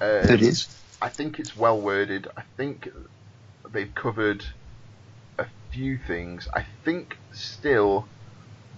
Uh, 0.00 0.34
it 0.34 0.42
is. 0.42 0.68
I 1.00 1.10
think 1.10 1.38
it's 1.38 1.56
well 1.56 1.80
worded. 1.80 2.28
I 2.36 2.44
think 2.56 2.88
they've 3.72 3.94
covered 3.94 4.44
a 5.38 5.46
few 5.72 5.98
things. 5.98 6.48
I 6.54 6.66
think 6.84 7.16
still 7.32 8.10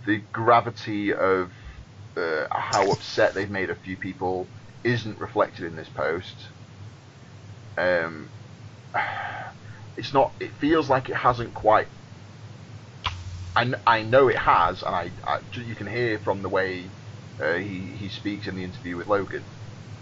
the 0.07 0.19
gravity 0.33 1.15
of 1.15 1.53
uh, 2.17 2.47
how 2.53 2.91
upset 2.93 3.35
they've 3.35 3.51
made 3.51 3.71
a 3.71 3.77
few 3.77 3.97
people 3.99 4.53
isn't 4.85 5.19
reflected 5.21 5.67
in 5.67 5.77
this 5.77 5.91
post. 5.91 6.53
Um, 7.77 8.33
it's 9.97 10.13
not. 10.13 10.35
It 10.41 10.55
feels 10.59 10.91
like 10.91 11.09
it 11.09 11.17
hasn't 11.17 11.55
quite. 11.55 11.89
I, 13.59 13.75
I 13.87 14.03
know 14.05 14.29
it 14.29 14.39
has, 14.39 14.83
and 14.83 14.95
I, 14.95 15.13
I 15.27 15.39
you 15.55 15.77
can 15.77 15.89
hear 15.89 16.21
from 16.21 16.43
the 16.43 16.49
way 16.49 16.95
uh, 17.43 17.55
he 17.55 17.97
he 17.99 18.09
speaks 18.11 18.47
in 18.47 18.57
the 18.57 18.65
interview 18.65 18.97
with 18.97 19.09
Logan. 19.09 19.49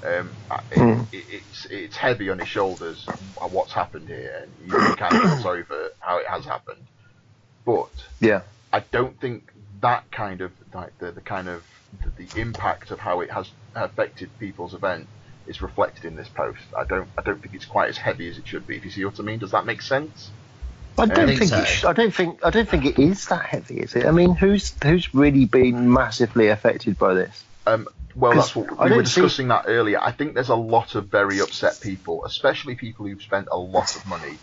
Um, 0.06 0.38
it, 0.70 0.82
Hmm. 0.82 1.02
it, 1.12 1.26
it's 1.30 1.66
it's 1.70 1.96
heavy 1.96 2.30
on 2.30 2.38
his 2.38 2.48
shoulders 2.48 3.10
uh, 3.42 3.48
what's 3.48 3.72
happened 3.72 4.08
here, 4.08 4.32
and 4.42 4.54
you 4.60 4.76
really 4.76 4.94
kind 4.94 5.16
of 5.16 5.24
sorry 5.38 5.64
for 5.64 5.90
how 6.00 6.18
it 6.18 6.28
has 6.28 6.44
happened. 6.44 6.88
But 7.66 7.92
Yeah. 8.20 8.42
I 8.72 8.80
don't 8.92 9.20
think 9.20 9.50
that 9.80 10.10
kind 10.12 10.42
of 10.42 10.52
like 10.74 10.98
the, 10.98 11.12
the 11.12 11.22
kind 11.22 11.48
of 11.48 11.62
the, 11.92 12.12
the 12.16 12.40
impact 12.40 12.90
of 12.92 13.00
how 13.00 13.20
it 13.22 13.30
has 13.32 13.50
affected 13.74 14.38
people's 14.38 14.74
event 14.74 15.08
is 15.46 15.62
reflected 15.62 16.04
in 16.06 16.16
this 16.16 16.28
post. 16.28 16.62
I 16.78 16.84
don't 16.84 17.10
I 17.18 17.22
don't 17.22 17.42
think 17.42 17.54
it's 17.54 17.66
quite 17.66 17.90
as 17.90 17.98
heavy 17.98 18.28
as 18.30 18.38
it 18.38 18.46
should 18.48 18.66
be. 18.66 18.76
If 18.76 18.84
you 18.84 18.92
see 18.92 19.04
what 19.06 19.20
I 19.20 19.24
mean, 19.24 19.40
does 19.40 19.52
that 19.52 19.66
make 19.66 19.82
sense? 19.82 20.34
I 20.98 21.06
don't 21.06 21.26
think 21.26 21.38
think, 21.38 21.50
so. 21.50 21.60
it 21.60 21.66
sh- 21.66 21.84
I 21.84 21.92
don't 21.92 22.14
think 22.14 22.44
I 22.44 22.50
don't 22.50 22.68
think 22.68 22.84
it 22.84 22.98
is 22.98 23.26
that 23.26 23.44
heavy, 23.44 23.80
is 23.80 23.94
it? 23.94 24.06
I 24.06 24.10
mean, 24.10 24.34
who's 24.34 24.74
who's 24.82 25.14
really 25.14 25.44
been 25.44 25.92
massively 25.92 26.48
affected 26.48 26.98
by 26.98 27.14
this? 27.14 27.44
Um, 27.66 27.88
well, 28.14 28.34
that's 28.34 28.56
what 28.56 28.70
we 28.82 28.96
were 28.96 29.02
discussing 29.02 29.48
that 29.48 29.64
earlier. 29.66 30.00
I 30.00 30.12
think 30.12 30.34
there's 30.34 30.48
a 30.48 30.56
lot 30.56 30.94
of 30.94 31.08
very 31.08 31.40
upset 31.40 31.80
people, 31.80 32.24
especially 32.24 32.74
people 32.76 33.06
who've 33.06 33.20
spent 33.20 33.48
a 33.52 33.58
lot 33.58 33.94
of 33.94 34.06
money. 34.06 34.38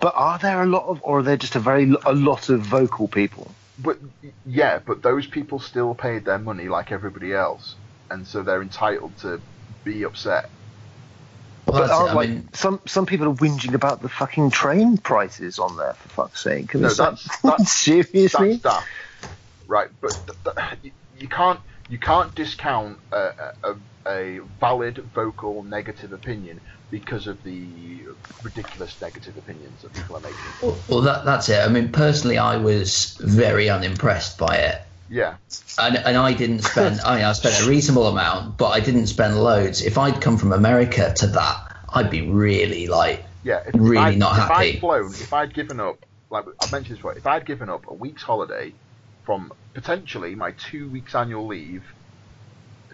But 0.00 0.12
are 0.16 0.38
there 0.38 0.62
a 0.62 0.66
lot 0.66 0.84
of, 0.84 1.00
or 1.02 1.18
are 1.18 1.22
there 1.22 1.36
just 1.36 1.56
a 1.56 1.60
very 1.60 1.92
a 2.06 2.12
lot 2.12 2.48
of 2.48 2.60
vocal 2.60 3.08
people? 3.08 3.50
But 3.78 3.98
yeah, 4.46 4.78
but 4.84 5.02
those 5.02 5.26
people 5.26 5.58
still 5.58 5.94
paid 5.94 6.24
their 6.24 6.38
money 6.38 6.68
like 6.68 6.92
everybody 6.92 7.32
else, 7.32 7.74
and 8.10 8.26
so 8.26 8.42
they're 8.42 8.62
entitled 8.62 9.16
to 9.18 9.40
be 9.84 10.04
upset. 10.04 10.48
Well, 11.68 11.82
But 11.82 11.90
aren't, 11.90 12.10
I 12.10 12.14
like 12.14 12.28
mean, 12.30 12.48
some 12.54 12.80
some 12.86 13.04
people 13.06 13.28
are 13.28 13.34
whinging 13.34 13.74
about 13.74 14.00
the 14.02 14.08
fucking 14.08 14.50
train 14.50 14.96
prices 14.96 15.58
on 15.58 15.76
there 15.76 15.94
for 15.94 16.08
fuck's 16.08 16.42
sake. 16.42 16.74
No, 16.74 16.86
Is 16.88 16.96
that- 16.96 17.04
that's- 17.10 17.40
that's- 17.42 17.72
seriously. 17.78 18.50
That's 18.52 18.62
daft, 18.62 18.86
right? 19.66 19.88
But 20.00 20.14
th- 20.26 20.56
th- 20.56 20.78
you, 20.82 20.92
you 21.18 21.28
can't 21.28 21.60
you 21.88 21.98
can't 21.98 22.34
discount 22.34 22.98
a, 23.12 23.30
a, 23.64 23.74
a 24.06 24.40
valid 24.60 25.10
vocal 25.14 25.62
negative 25.62 26.12
opinion 26.12 26.60
because 26.90 27.26
of 27.26 27.42
the 27.42 28.04
ridiculous 28.42 28.98
negative 29.00 29.36
opinions 29.36 29.82
that 29.82 29.92
people 29.92 30.16
are 30.16 30.20
making. 30.20 30.36
well, 30.62 30.82
well, 30.88 31.00
that, 31.02 31.24
that's 31.26 31.48
it. 31.50 31.58
I 31.60 31.68
mean, 31.68 31.92
personally, 31.92 32.38
I 32.38 32.56
was 32.56 33.16
very 33.20 33.68
unimpressed 33.68 34.38
by 34.38 34.56
it. 34.56 34.80
Yeah, 35.08 35.38
And, 35.78 35.96
and 35.96 36.16
I 36.16 36.32
didn't 36.34 36.62
spend. 36.62 37.00
I 37.04 37.16
mean, 37.16 37.24
I 37.24 37.32
spent 37.32 37.64
a 37.64 37.68
reasonable 37.68 38.08
amount, 38.08 38.58
but 38.58 38.68
I 38.70 38.80
didn't 38.80 39.06
spend 39.06 39.40
loads. 39.40 39.80
If 39.82 39.96
I'd 39.96 40.20
come 40.20 40.36
from 40.36 40.52
America 40.52 41.12
to 41.18 41.26
that, 41.28 41.56
I'd 41.94 42.10
be 42.10 42.28
really 42.28 42.86
like, 42.88 43.24
yeah. 43.42 43.60
If, 43.66 43.74
Really 43.74 43.96
if 43.96 43.96
I'd, 43.96 44.18
not 44.18 44.34
if 44.36 44.50
happy. 44.50 44.50
I'd 44.50 44.78
flown, 44.80 45.16
if 45.20 45.32
I'd 45.32 45.54
given 45.54 45.80
up, 45.80 46.04
like 46.30 46.44
I 46.60 46.66
mentioned 46.66 46.96
this 46.96 46.98
before, 46.98 47.16
if 47.16 47.26
I'd 47.26 47.46
given 47.46 47.68
up 47.68 47.86
a 47.88 47.94
week's 47.94 48.22
holiday 48.22 48.74
from 49.24 49.52
potentially 49.74 50.34
my 50.34 50.52
two 50.52 50.90
weeks 50.90 51.14
annual 51.14 51.46
leave 51.46 51.84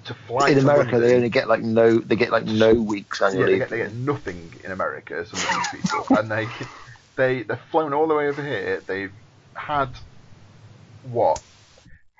to 0.04 0.14
fly 0.14 0.52
In 0.52 0.58
to 0.58 0.68
America, 0.68 0.70
London, 0.70 1.00
they 1.00 1.14
only 1.16 1.28
get 1.30 1.48
like 1.48 1.62
no, 1.62 1.98
they 1.98 2.16
get 2.16 2.30
like 2.30 2.44
no 2.44 2.74
weeks 2.74 3.20
Yeah, 3.30 3.46
annual 3.46 3.46
they 3.48 3.58
leave. 3.58 3.58
get, 3.58 3.70
they 3.70 3.78
get 3.78 3.92
nothing 3.92 4.54
in 4.62 4.70
America. 4.70 5.24
Some 5.26 5.42
of 5.42 5.50
these 5.50 5.66
people, 5.68 6.08
and 6.14 6.30
they 6.30 6.54
they 7.16 7.42
they've 7.42 7.60
flown 7.70 7.92
all 7.94 8.08
the 8.08 8.14
way 8.14 8.28
over 8.28 8.42
here. 8.42 8.82
They've 8.86 9.14
had 9.56 9.98
what? 11.02 11.44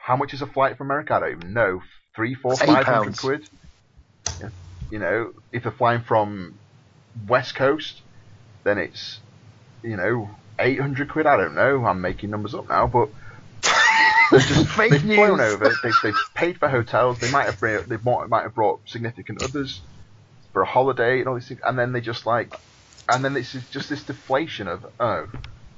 How 0.05 0.16
much 0.16 0.35
is 0.35 0.43
a 0.43 0.47
flight 0.47 0.76
from 0.76 0.89
America? 0.89 1.14
I 1.14 1.20
don't 1.20 1.31
even 1.39 1.55
know. 1.55 1.81
Three, 2.14 2.35
four, 2.35 2.55
five 2.56 2.85
hundred 2.85 3.16
quid. 3.16 3.48
Yeah. 4.39 4.51
You 4.90 4.98
know, 4.98 5.32
if 5.51 5.62
they're 5.62 5.72
flying 5.72 6.02
from 6.02 6.59
West 7.26 7.55
Coast, 7.55 8.02
then 8.64 8.76
it's 8.76 9.18
you 9.82 9.97
know 9.97 10.28
eight 10.59 10.78
hundred 10.78 11.10
quid. 11.10 11.26
I 11.26 11.39
don't 11.39 11.55
know. 11.55 11.86
I'm 11.86 12.02
making 12.02 12.28
numbers 12.31 12.55
up 12.55 12.68
now, 12.68 12.86
but 12.86 13.09
they've 14.31 14.43
just 14.43 14.68
Fake 14.68 14.90
they've 14.90 15.01
flown 15.01 15.40
over. 15.40 15.74
They've, 15.82 15.94
they've 16.02 16.14
paid 16.35 16.59
for 16.59 16.68
hotels. 16.68 17.18
They 17.18 17.31
might 17.31 17.47
have 17.47 17.59
brought, 17.59 17.89
they 17.89 17.97
might, 17.97 18.28
might 18.28 18.43
have 18.43 18.55
brought 18.55 18.86
significant 18.86 19.40
others 19.43 19.81
for 20.52 20.60
a 20.60 20.66
holiday 20.66 21.20
and 21.20 21.28
all 21.28 21.35
these 21.35 21.48
things, 21.48 21.60
and 21.64 21.78
then 21.78 21.93
they 21.93 22.02
just 22.02 22.26
like, 22.26 22.52
and 23.09 23.24
then 23.24 23.32
this 23.32 23.55
is 23.55 23.64
just 23.70 23.89
this 23.89 24.05
deflation 24.05 24.68
of 24.68 24.85
oh, 25.01 25.28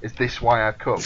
is 0.01 0.11
this 0.13 0.41
why 0.41 0.67
I've 0.67 0.79
come? 0.79 1.01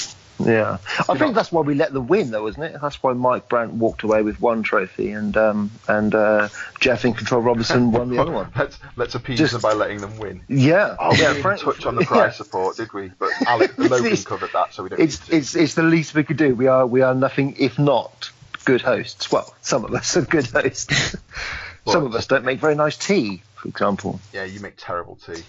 Yeah, 0.46 0.78
I 1.10 1.18
think 1.18 1.36
that's 1.36 1.52
why 1.52 1.62
we 1.62 1.76
let 1.76 1.94
them 1.94 2.08
win, 2.08 2.32
though, 2.32 2.48
isn't 2.48 2.62
it? 2.62 2.78
That's 2.82 3.02
why 3.04 3.14
Mike 3.14 3.50
Brandt 3.50 3.74
walked 3.74 4.04
away 4.04 4.22
with 4.22 4.40
one 4.42 4.64
trophy, 4.64 5.12
and 5.12 5.36
um, 5.38 5.72
and 5.88 6.14
uh, 6.16 6.50
Jeff 6.80 7.06
in 7.06 7.14
Control 7.14 7.42
Robinson 7.42 7.92
won 7.92 8.10
the 8.10 8.20
other 8.22 8.32
one. 8.32 8.52
let's 8.58 8.80
let's 8.96 9.16
appease 9.16 9.40
Just- 9.40 9.54
them 9.54 9.62
by 9.62 9.74
letting 9.74 10.00
them 10.02 10.18
win. 10.18 10.42
Yeah, 10.48 10.96
Oh, 11.00 11.12
we 11.12 11.18
yeah. 11.20 11.28
didn't 11.30 11.42
Frank- 11.42 11.62
touch 11.62 11.86
on 11.86 11.96
the 11.96 12.06
prize 12.06 12.20
yeah. 12.20 12.32
support, 12.32 12.78
did 12.78 12.92
we? 12.94 13.10
But 13.20 13.30
Alex 13.46 13.74
Logan 13.78 14.16
covered 14.18 14.52
that, 14.54 14.74
so 14.74 14.84
we 14.84 14.90
don't. 14.90 15.00
It's 15.00 15.20
need 15.22 15.28
to. 15.32 15.38
it's 15.38 15.56
it's 15.56 15.74
the 15.76 15.84
least 15.84 16.14
we 16.16 16.24
could 16.24 16.38
do. 16.38 16.56
We 16.56 16.68
are 16.68 16.86
we 16.88 17.02
are 17.02 17.14
nothing 17.16 17.56
if 17.60 17.78
not 17.80 18.30
good 18.66 18.82
hosts. 18.82 19.32
Well, 19.32 19.54
some 19.62 19.86
of 19.86 19.94
us 19.94 20.16
are 20.18 20.22
good 20.22 20.46
hosts. 20.48 21.16
some 21.88 22.06
of 22.06 22.14
us 22.16 22.28
don't 22.28 22.46
make 22.46 22.60
very 22.60 22.76
nice 22.76 22.98
tea, 22.98 23.42
for 23.56 23.68
example. 23.70 24.20
yeah, 24.34 24.44
you 24.44 24.60
make 24.60 24.76
terrible 24.78 25.18
tea. 25.26 25.42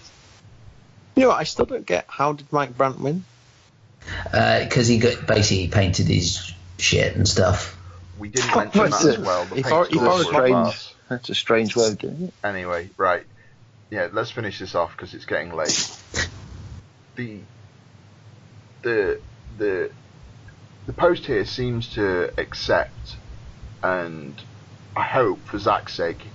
You 1.15 1.21
know, 1.23 1.27
what, 1.29 1.39
I 1.39 1.43
still 1.43 1.65
don't 1.65 1.85
get 1.85 2.05
how 2.07 2.33
did 2.33 2.51
Mike 2.51 2.75
Brandt 2.75 2.99
win? 2.99 3.23
Because 4.31 4.87
he 4.87 4.99
got 4.99 5.27
basically 5.27 5.67
painted 5.69 6.07
his 6.07 6.53
shit 6.79 7.15
and 7.15 7.27
stuff. 7.27 7.77
We 8.15 8.29
didn't 8.29 8.55
mention 8.55 8.89
that 8.91 9.05
as 9.07 9.17
well. 9.19 9.45
The 9.45 9.55
If 9.57 9.65
paint 9.65 9.75
I- 9.75 9.81
if 9.89 9.97
I 9.97 10.13
was 10.13 10.27
strange, 10.27 10.95
that's 11.09 11.29
a 11.29 11.35
strange 11.35 11.75
way 11.75 11.87
of 11.87 11.97
doing 11.97 12.23
it. 12.23 12.33
Anyway, 12.47 12.91
right. 12.97 13.25
Yeah, 13.91 14.09
let's 14.11 14.31
finish 14.31 14.59
this 14.59 14.75
off 14.75 14.91
because 14.91 15.13
it's 15.13 15.25
getting 15.25 15.53
late. 15.53 15.89
The 17.15 17.47
the 18.83 19.21
the 19.55 19.91
the 20.87 20.93
post 20.93 21.25
here 21.25 21.45
seems 21.45 21.89
to 21.93 22.31
accept, 22.39 23.19
and 23.83 24.43
I 24.95 25.03
hope 25.03 25.47
for 25.47 25.59
Zach's 25.59 25.93
sake, 25.95 26.33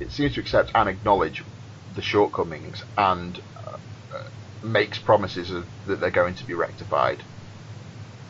it 0.00 0.12
seems 0.12 0.34
to 0.34 0.40
accept 0.40 0.72
and 0.74 0.88
acknowledge 0.88 1.44
the 1.90 2.02
shortcomings 2.02 2.84
and 2.96 3.38
uh, 3.38 3.42
uh, 3.42 3.57
makes 4.62 4.98
promises 4.98 5.50
of, 5.50 5.68
that 5.86 6.00
they're 6.00 6.10
going 6.10 6.34
to 6.36 6.44
be 6.44 6.54
rectified. 6.54 7.24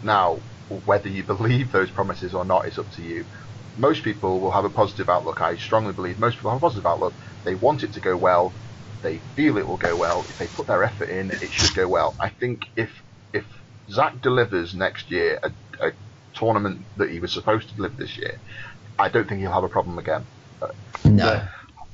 Now, 0.02 0.44
whether 0.68 1.08
you 1.08 1.24
believe 1.26 1.72
those 1.72 1.90
promises 1.90 2.34
or 2.34 2.44
not 2.44 2.68
is 2.68 2.78
up 2.78 2.90
to 2.92 3.02
you. 3.02 3.26
Most 3.76 4.02
people 4.02 4.40
will 4.40 4.50
have 4.52 4.64
a 4.64 4.70
positive 4.70 5.08
outlook. 5.08 5.40
I 5.40 5.56
strongly 5.56 5.92
believe 5.92 6.18
most 6.18 6.36
people 6.36 6.50
have 6.50 6.58
a 6.58 6.60
positive 6.60 6.86
outlook. 6.86 7.16
They 7.44 7.54
want 7.54 7.84
it 7.84 7.92
to 7.94 8.00
go 8.00 8.16
well. 8.16 8.56
They 9.02 9.22
feel 9.36 9.56
it 9.58 9.66
will 9.66 9.76
go 9.76 9.96
well. 9.96 10.26
If 10.28 10.36
they 10.38 10.48
put 10.48 10.66
their 10.66 10.82
effort 10.82 11.08
in, 11.10 11.30
it 11.40 11.52
should 11.52 11.74
go 11.74 11.86
well. 11.88 12.16
I 12.20 12.30
think 12.30 12.62
if 12.76 12.90
if 13.32 13.46
Zach 13.88 14.20
delivers 14.20 14.74
next 14.74 15.10
year 15.10 15.38
a, 15.44 15.52
a 15.86 15.92
tournament 16.34 16.86
that 16.96 17.10
he 17.10 17.20
was 17.20 17.32
supposed 17.32 17.68
to 17.68 17.76
deliver 17.76 17.94
this 17.96 18.18
year, 18.18 18.40
I 18.98 19.08
don't 19.10 19.28
think 19.28 19.40
he'll 19.40 19.52
have 19.52 19.64
a 19.64 19.68
problem 19.68 19.98
again. 19.98 20.26
No. 21.04 21.48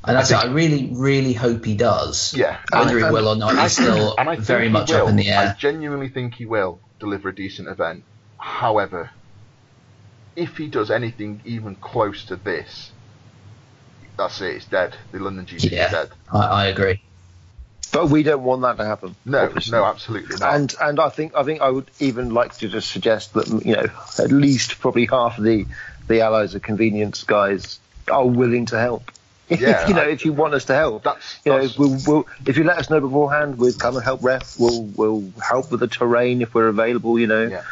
And 0.07 0.17
that's 0.17 0.31
I 0.33 0.39
it. 0.39 0.41
think- 0.43 0.51
I 0.53 0.55
really, 0.55 0.91
really 0.93 1.33
hope 1.33 1.65
he 1.65 1.75
does. 1.77 2.35
Yeah, 2.37 2.59
Whether 2.73 2.99
he 2.99 3.05
will 3.05 3.29
or 3.29 3.37
not 3.37 3.55
I 3.57 3.67
is 3.67 3.73
still 3.73 4.15
and 4.19 4.29
I 4.29 4.37
very 4.37 4.69
much 4.69 4.91
will. 4.91 5.03
up 5.05 5.09
in 5.09 5.17
the 5.17 5.29
air. 5.31 5.55
I 5.57 5.59
genuinely 5.59 6.09
think 6.09 6.35
he 6.35 6.47
will 6.47 6.79
deliver 7.01 7.31
a 7.31 7.35
decent 7.35 7.69
event. 7.69 8.05
However, 8.39 9.11
if 10.37 10.57
he 10.57 10.67
does 10.67 10.91
anything 10.91 11.41
even 11.45 11.75
close 11.77 12.25
to 12.27 12.37
this, 12.37 12.91
that's 14.17 14.41
it. 14.41 14.57
It's 14.57 14.65
dead. 14.67 14.97
The 15.13 15.19
London 15.21 15.47
GT 15.47 15.71
Yeah. 15.71 15.87
is 15.87 15.93
dead. 15.93 16.11
I, 16.33 16.39
I 16.39 16.67
agree. 16.67 17.01
But 17.93 18.09
we 18.11 18.23
don't 18.25 18.43
want 18.43 18.63
that 18.63 18.77
to 18.79 18.85
happen. 18.85 19.15
No, 19.25 19.45
obviously. 19.45 19.73
no, 19.73 19.85
absolutely 19.85 20.37
not. 20.39 20.55
And 20.55 20.75
and 20.81 20.99
I 21.01 21.09
think 21.11 21.37
I 21.37 21.45
think 21.45 21.61
I 21.61 21.71
would 21.71 21.89
even 22.01 22.35
like 22.35 22.57
to 22.59 22.69
just 22.69 22.91
suggest 22.91 23.35
that 23.35 23.47
you 23.65 23.77
know 23.77 23.87
at 24.19 24.33
least 24.33 24.81
probably 24.81 25.07
half 25.07 25.39
of 25.39 25.45
the 25.45 25.67
the 26.09 26.23
allies 26.23 26.55
of 26.57 26.63
convenience 26.63 27.23
guys 27.23 27.79
are 28.11 28.27
willing 28.27 28.67
to 28.67 28.79
help. 28.79 29.13
Yeah, 29.61 29.87
you 29.89 29.95
know, 29.95 30.03
I- 30.03 30.09
if 30.09 30.25
you 30.25 30.33
want 30.33 30.55
us 30.55 30.65
to 30.67 30.75
help, 30.75 31.03
that's, 31.05 31.39
you 31.45 31.53
know, 31.53 31.61
that's 31.61 31.79
we'll, 31.79 31.99
we'll 32.07 32.27
if 32.47 32.57
you 32.57 32.65
let 32.65 32.79
us 32.79 32.89
know 32.91 33.01
beforehand, 33.01 33.59
we'll 33.59 33.73
come 33.75 33.95
and 33.97 34.05
help 34.05 34.23
ref. 34.23 34.59
We'll 34.59 34.83
we'll 34.83 35.31
help 35.47 35.71
with 35.71 35.81
the 35.81 35.87
terrain 35.89 36.41
if 36.43 36.55
we're 36.55 36.69
available. 36.69 37.19
You 37.19 37.27
know, 37.27 37.47
Yeah. 37.49 37.63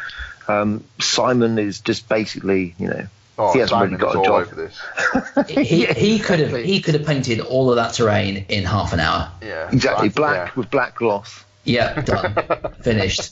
um, 0.47 0.83
Simon 0.99 1.57
is 1.57 1.79
just 1.79 2.07
basically 2.07 2.75
you 2.77 2.87
know 2.89 3.07
oh, 3.39 3.53
he 3.53 3.59
hasn't 3.59 3.71
Simon 3.79 3.97
really 3.97 4.01
got 4.01 4.15
a 4.21 4.23
job. 4.23 4.47
over 4.47 4.55
this. 4.55 5.49
He, 5.49 5.85
he 5.85 6.19
could 6.27 6.39
have 6.39 6.55
he 6.63 6.79
could 6.81 6.93
have 6.93 7.05
painted 7.07 7.39
all 7.39 7.69
of 7.71 7.77
that 7.77 7.93
terrain 7.95 8.45
in 8.49 8.65
half 8.65 8.93
an 8.93 8.99
hour. 8.99 9.31
Yeah, 9.41 9.69
exactly 9.71 10.09
Zach- 10.09 10.15
black 10.15 10.55
with 10.55 10.69
black 10.69 10.95
gloss. 10.95 11.43
Yeah, 11.65 12.01
done, 12.01 12.35
finished. 12.81 13.31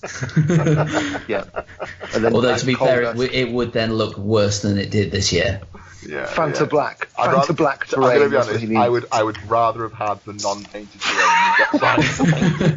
Yeah. 1.28 1.44
And 2.14 2.24
then 2.24 2.34
Although 2.34 2.56
to 2.58 2.66
be 2.66 2.76
coal 2.76 2.88
fair, 2.88 3.02
it, 3.04 3.20
it 3.34 3.52
would 3.52 3.74
then 3.74 3.94
look 3.94 4.18
worse 4.18 4.62
than 4.62 4.78
it 4.78 4.90
did 4.90 5.12
this 5.12 5.34
year. 5.34 5.60
Yeah, 6.08 6.26
Fanta 6.26 6.62
yeah. 6.62 6.66
Black. 6.66 7.10
I'd 7.18 7.30
Fanta 7.30 7.34
rather- 7.34 7.54
Black 7.54 7.94
I'm 7.94 8.02
gonna 8.02 8.14
terrain. 8.18 8.30
be 8.32 8.38
honest. 8.38 8.66
I 8.76 8.90
would 8.90 9.06
I 9.12 9.24
would 9.24 9.50
rather 9.50 9.84
have 9.88 9.94
had 9.94 10.24
the 10.26 10.34
non-painted 10.34 11.00
terrain 11.02 11.72
than 11.72 12.00
get 12.00 12.04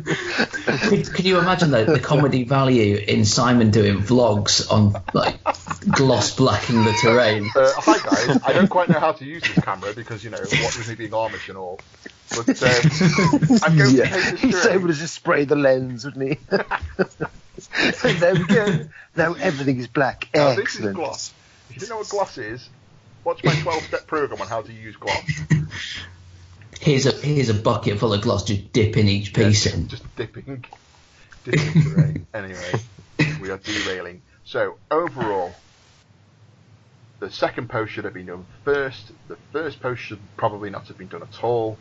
signed. 0.05 0.80
Could, 0.80 1.12
could 1.14 1.24
you 1.24 1.38
imagine 1.38 1.70
the, 1.70 1.84
the 1.84 2.01
comedy 2.01 2.44
value 2.44 2.96
in 2.96 3.24
Simon 3.24 3.70
doing 3.70 3.98
vlogs 3.98 4.70
on 4.70 4.94
like 5.14 5.38
gloss 5.90 6.34
blacking 6.34 6.84
the 6.84 6.92
terrain? 7.01 7.48
Uh, 7.55 7.72
hi 7.76 7.98
guys, 7.98 8.40
I 8.44 8.52
don't 8.52 8.68
quite 8.68 8.88
know 8.88 8.98
how 9.01 9.12
to 9.12 9.24
use 9.24 9.42
this 9.42 9.64
camera 9.64 9.92
because 9.94 10.22
you 10.24 10.30
know 10.30 10.38
what 10.38 10.51
with 10.76 10.88
me 10.88 10.94
being 10.94 11.10
Amish 11.10 11.48
and 11.48 11.56
all. 11.59 11.80
But 12.30 12.62
um, 12.62 13.59
I'm 13.62 13.76
going 13.78 13.90
to 13.90 13.96
Yeah, 13.96 14.10
paint 14.10 14.30
this 14.32 14.40
he's 14.40 14.62
terrain. 14.62 14.78
able 14.78 14.88
to 14.88 14.94
just 14.94 15.14
spray 15.14 15.44
the 15.44 15.56
lens, 15.56 16.05
wouldn't 16.05 16.30
he? 16.30 16.38
there 18.18 18.34
we 18.34 18.44
go. 18.46 18.86
Now 19.16 19.34
everything 19.34 19.78
is 19.78 19.88
black. 19.88 20.28
Now, 20.34 20.48
this 20.51 20.59
is 20.59 20.64
Excellent. 20.76 20.96
gloss. 20.96 21.32
If 21.70 21.76
you 21.76 21.80
don't 21.80 21.90
know 21.90 21.96
what 21.98 22.09
gloss 22.09 22.38
is, 22.38 22.68
watch 23.24 23.42
my 23.44 23.52
12-step 23.52 24.06
program 24.06 24.40
on 24.40 24.48
how 24.48 24.62
to 24.62 24.72
use 24.72 24.96
gloss. 24.96 25.22
Here's 26.80 27.06
a 27.06 27.12
here's 27.12 27.48
a 27.48 27.55
bucket 27.55 27.98
full 27.98 28.12
of 28.12 28.20
gloss, 28.22 28.44
just 28.44 28.72
dip 28.72 28.96
in 28.96 29.09
each 29.09 29.32
piece 29.32 29.66
in. 29.66 29.88
Just 29.88 30.14
dipping, 30.16 30.64
dipping. 31.44 32.26
Anyway, 32.34 32.72
we 33.40 33.51
are 33.51 33.59
derailing. 33.59 34.22
So 34.44 34.76
overall, 34.90 35.55
the 37.20 37.30
second 37.30 37.70
post 37.70 37.92
should 37.92 38.05
have 38.05 38.14
been 38.14 38.26
done 38.26 38.44
first. 38.64 39.12
The 39.28 39.38
first 39.52 39.80
post 39.80 40.02
should 40.02 40.18
probably 40.36 40.68
not 40.70 40.88
have 40.88 40.98
been 40.98 41.09
done 41.09 41.22
at 41.22 41.42
all, 41.42 41.78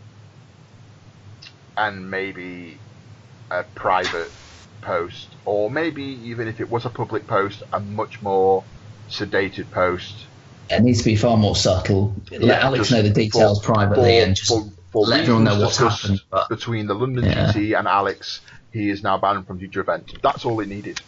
and 1.76 2.10
maybe 2.10 2.78
a 3.52 3.64
private 3.76 4.32
post, 4.82 5.28
or 5.46 5.70
maybe 5.70 6.04
even 6.04 6.48
if 6.48 6.60
it 6.60 6.70
was 6.70 6.86
a 6.86 6.90
public 6.90 7.28
post, 7.28 7.64
a 7.74 7.80
much 7.80 8.22
more 8.22 8.64
sedated 9.10 9.72
post. 9.72 10.28
It 10.70 10.82
needs 10.82 11.00
to 11.00 11.06
be 11.06 11.16
far 11.16 11.38
more 11.38 11.56
subtle. 11.56 12.16
Let 12.32 12.42
Yeah, 12.42 12.54
Alex 12.66 12.92
know 12.92 13.02
the 13.02 13.10
details 13.10 13.60
for- 13.60 13.74
privately 13.74 14.20
for- 14.20 14.26
and 14.26 14.36
just 14.36 14.50
for- 14.92 15.06
let 15.08 15.22
everyone 15.22 15.44
know 15.44 15.60
what's 15.60 15.78
happened. 15.78 16.22
But 16.30 16.50
between 16.50 16.88
the 16.88 16.94
London 16.96 17.26
Yeah. 17.26 17.52
GT 17.52 17.74
and 17.78 17.88
Alex. 17.88 18.42
He 18.72 18.90
is 18.90 19.04
now 19.04 19.20
banned 19.20 19.46
from 19.46 19.60
future 19.60 19.82
events. 19.82 20.14
That's 20.24 20.46
all 20.46 20.60
it 20.60 20.68
needed. 20.68 21.00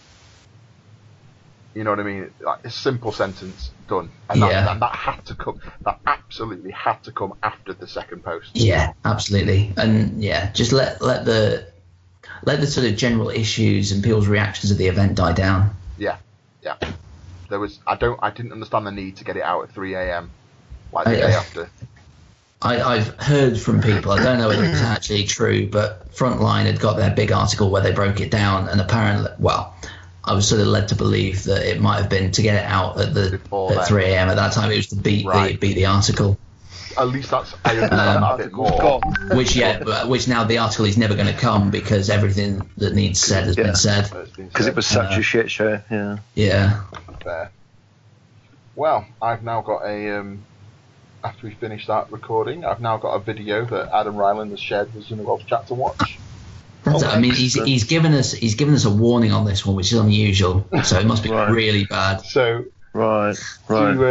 You 1.74 1.84
know 1.84 1.90
what 1.90 2.00
I 2.00 2.04
mean? 2.04 2.32
Like 2.40 2.64
a 2.64 2.70
simple 2.70 3.12
sentence, 3.12 3.72
done. 3.90 4.12
And, 4.30 4.42
that, 4.42 4.52
Yeah. 4.52 4.72
and 4.72 4.82
that 4.82 4.96
had 4.96 5.26
to 5.26 5.36
come. 5.36 5.60
That 5.82 6.00
absolutely 6.06 6.70
had 6.72 7.04
to 7.06 7.12
come 7.12 7.34
after 7.44 7.74
the 7.74 7.88
second 7.88 8.24
post. 8.24 8.52
yeah, 8.54 8.94
absolutely. 9.04 9.74
And 9.78 10.24
yeah, 10.24 10.52
just 10.52 10.72
let 10.74 11.02
let 11.02 11.26
the 11.26 11.66
let 12.44 12.62
the 12.62 12.68
sort 12.68 12.86
of 12.88 12.96
general 12.98 13.30
issues 13.30 13.92
and 13.92 14.04
people's 14.04 14.28
reactions 14.28 14.70
of 14.72 14.78
the 14.78 14.88
event 14.88 15.16
die 15.16 15.34
down. 15.34 15.72
Yeah, 15.98 16.18
yeah. 16.62 16.76
There 17.50 17.60
was. 17.60 17.80
I 17.86 17.96
don't. 17.96 18.20
I 18.22 18.30
didn't 18.32 18.52
understand 18.52 18.88
the 18.88 18.92
need 18.92 19.18
to 19.18 19.24
get 19.24 19.38
it 19.38 19.44
out 19.44 19.64
at 19.64 19.72
3 19.72 19.94
a.m. 19.96 20.30
like 20.92 21.06
the 21.06 21.18
yeah. 21.18 21.28
day 21.28 21.34
after. 21.34 21.70
I, 22.62 22.82
I've 22.82 23.20
heard 23.20 23.60
from 23.60 23.82
people, 23.82 24.12
I 24.12 24.24
don't 24.24 24.40
know 24.40 24.48
whether 24.48 24.64
it's 24.64 24.82
actually 24.82 25.26
true, 25.26 25.68
but 25.68 26.10
Frontline 26.16 26.64
had 26.66 26.80
got 26.80 26.96
their 26.98 27.14
big 27.14 27.32
article 27.32 27.70
where 27.70 27.82
they 27.84 27.92
broke 27.92 28.22
it 28.22 28.32
down, 28.32 28.70
and 28.70 28.82
apparently, 28.82 29.30
well, 29.38 29.76
I 30.24 30.34
was 30.34 30.48
sort 30.48 30.62
of 30.62 30.68
led 30.68 30.88
to 30.88 30.96
believe 30.96 31.44
that 31.44 31.70
it 31.70 31.80
might 31.80 31.98
have 31.98 32.10
been 32.10 32.32
to 32.32 32.42
get 32.42 32.56
it 32.56 32.66
out 32.66 33.00
at 33.00 33.14
the 33.14 33.32
Before 33.32 33.72
at 33.72 33.78
then. 33.80 33.86
3 33.88 34.06
a.m. 34.06 34.30
At 34.30 34.38
that 34.38 34.54
time, 34.54 34.72
it 34.72 34.78
was 34.78 34.88
to 34.88 34.96
beat 34.96 35.26
the 35.26 35.58
beat 35.60 35.76
the 35.76 35.86
article, 35.86 36.40
At 36.98 37.10
least 37.10 37.30
that's. 37.30 37.54
I 37.66 37.72
understand 37.72 38.24
that 38.24 38.34
a 38.34 38.38
bit 38.38 38.54
more. 38.54 39.02
Which 39.34 39.56
yeah, 39.56 40.06
which 40.06 40.28
now 40.28 40.46
the 40.46 40.58
article 40.58 40.86
is 40.86 40.98
never 40.98 41.14
going 41.14 41.28
to 41.28 41.40
come 41.40 41.70
because 41.70 42.10
everything 42.10 42.68
that 42.78 42.96
needs 42.96 43.20
said 43.20 43.44
has 43.44 43.58
Yeah. 43.58 43.64
been 43.66 43.76
said. 43.76 44.10
Because 44.38 44.66
it 44.66 44.76
was 44.76 44.88
such 44.88 45.18
Uh, 45.18 45.20
a 45.20 45.22
shit 45.22 45.52
show. 45.52 45.80
Yeah. 45.92 46.18
Yeah, 46.34 46.82
Fair. 47.26 47.52
Well, 48.76 49.06
I've 49.22 49.44
now 49.44 49.62
got 49.62 49.84
a. 49.84 50.20
Um, 50.20 50.46
after 51.24 51.48
we 51.48 51.56
finish 51.56 51.88
that 51.88 52.12
recording, 52.12 52.64
I've 52.64 52.80
now 52.80 52.98
got 52.98 53.16
a 53.16 53.20
video 53.20 53.66
that 53.66 53.90
Adam 53.92 54.16
Ryland 54.16 54.52
has 54.52 54.60
shared 54.60 54.94
with 54.94 55.06
Zoom 55.06 55.26
chat 55.48 55.68
to 55.68 55.74
watch. 55.74 56.20
That's 56.84 57.02
Oh, 57.02 57.08
it. 57.08 57.16
I 57.16 57.20
mean, 57.20 57.34
he's, 57.34 57.56
he's 57.56 57.86
given 57.86 58.14
us 58.14 58.32
he's 58.32 58.54
given 58.54 58.76
us 58.76 58.86
a 58.86 58.92
warning 58.92 59.32
on 59.32 59.44
this 59.44 59.66
one, 59.66 59.76
which 59.76 59.92
is 59.92 59.98
unusual. 59.98 60.68
So 60.84 61.00
it 61.00 61.08
must 61.08 61.24
be 61.24 61.30
Right. 61.32 61.50
really 61.50 61.86
bad. 61.86 62.22
So, 62.22 62.66
Right. 62.94 63.36
Right. 63.68 63.96
to, 63.96 64.06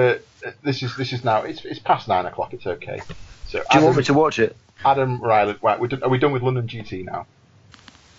uh, 0.46 0.50
this 0.64 0.82
is 0.82 0.96
this 0.96 1.12
is 1.12 1.22
now 1.22 1.42
it's 1.42 1.64
it's 1.64 1.78
past 1.78 2.08
nine 2.08 2.26
o'clock. 2.26 2.52
It's 2.52 2.66
okay. 2.66 3.00
So 3.46 3.62
Do 3.70 3.78
you 3.78 3.84
want 3.84 3.96
me 3.98 4.02
to 4.02 4.14
watch 4.14 4.40
it? 4.40 4.56
Adam 4.84 5.22
Ryland, 5.22 5.60
right? 5.62 5.78
We're 5.78 5.86
done, 5.86 6.02
are 6.02 6.08
we 6.08 6.18
done 6.18 6.32
with 6.32 6.42
London 6.42 6.66
GT 6.66 7.04
now? 7.04 7.26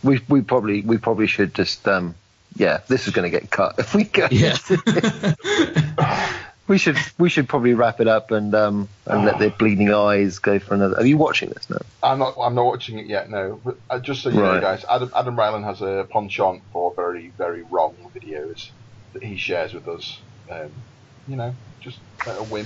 We 0.03 0.21
we 0.29 0.41
probably 0.41 0.81
we 0.81 0.97
probably 0.97 1.27
should 1.27 1.53
just 1.53 1.85
um 1.85 2.15
yeah 2.55 2.79
this 2.87 3.07
is 3.07 3.13
going 3.13 3.29
to 3.29 3.39
get 3.39 3.49
cut 3.49 3.75
if 3.79 3.93
we 3.95 4.03
go. 4.05 4.27
Yeah. 4.31 4.57
We 6.67 6.79
should 6.79 6.97
we 7.19 7.29
should 7.29 7.47
probably 7.47 7.75
wrap 7.75 8.01
it 8.01 8.07
up 8.07 8.31
and 8.31 8.55
um 8.55 8.89
and 9.05 9.23
let 9.23 9.37
the 9.37 9.51
bleeding 9.51 9.93
eyes 9.93 10.39
go 10.39 10.57
for 10.57 10.73
another. 10.73 10.97
Are 10.97 11.05
you 11.05 11.15
watching 11.15 11.49
this 11.49 11.69
now? 11.69 11.77
I'm 12.01 12.17
not. 12.17 12.33
I'm 12.41 12.55
not 12.55 12.65
watching 12.65 12.97
it 12.97 13.05
yet. 13.05 13.29
No, 13.29 13.61
but 13.63 13.77
uh, 13.87 13.99
just 13.99 14.23
so 14.23 14.29
you 14.29 14.37
know, 14.37 14.59
guys, 14.59 14.83
Adam 14.89 15.11
Adam 15.15 15.37
Ryland 15.37 15.63
has 15.63 15.83
a 15.83 16.07
penchant 16.09 16.63
for 16.73 16.91
very 16.95 17.27
very 17.37 17.61
wrong 17.61 17.93
videos 18.15 18.69
that 19.13 19.21
he 19.23 19.37
shares 19.37 19.75
with 19.75 19.87
us. 19.87 20.19
Um, 20.49 20.71
you 21.27 21.35
know, 21.35 21.53
just 21.81 21.99
a 22.25 22.31
whim, 22.45 22.65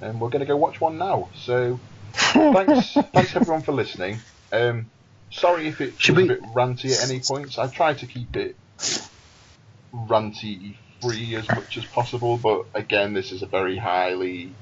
and 0.00 0.20
we're 0.20 0.30
going 0.30 0.40
to 0.40 0.46
go 0.46 0.56
watch 0.56 0.80
one 0.80 0.98
now. 0.98 1.28
So 1.36 1.78
thanks, 2.12 2.92
thanks 3.12 3.36
everyone 3.36 3.62
for 3.62 3.70
listening. 3.70 4.18
Um, 4.50 4.90
sorry 5.30 5.68
if 5.68 5.80
it 5.80 5.94
Should 5.96 6.16
was 6.16 6.24
we- 6.26 6.34
a 6.34 6.38
bit 6.38 6.42
ranty 6.54 6.92
at 6.92 7.08
any 7.08 7.20
points. 7.20 7.56
I 7.56 7.68
tried 7.68 7.98
to 7.98 8.06
keep 8.06 8.34
it 8.34 8.56
ranty 9.94 10.76
free 11.00 11.34
as 11.36 11.48
much 11.48 11.76
as 11.76 11.84
possible, 11.86 12.38
but 12.38 12.62
again, 12.74 13.12
this 13.12 13.32
is 13.32 13.42
a 13.42 13.46
very 13.46 13.76
highly 13.76 14.54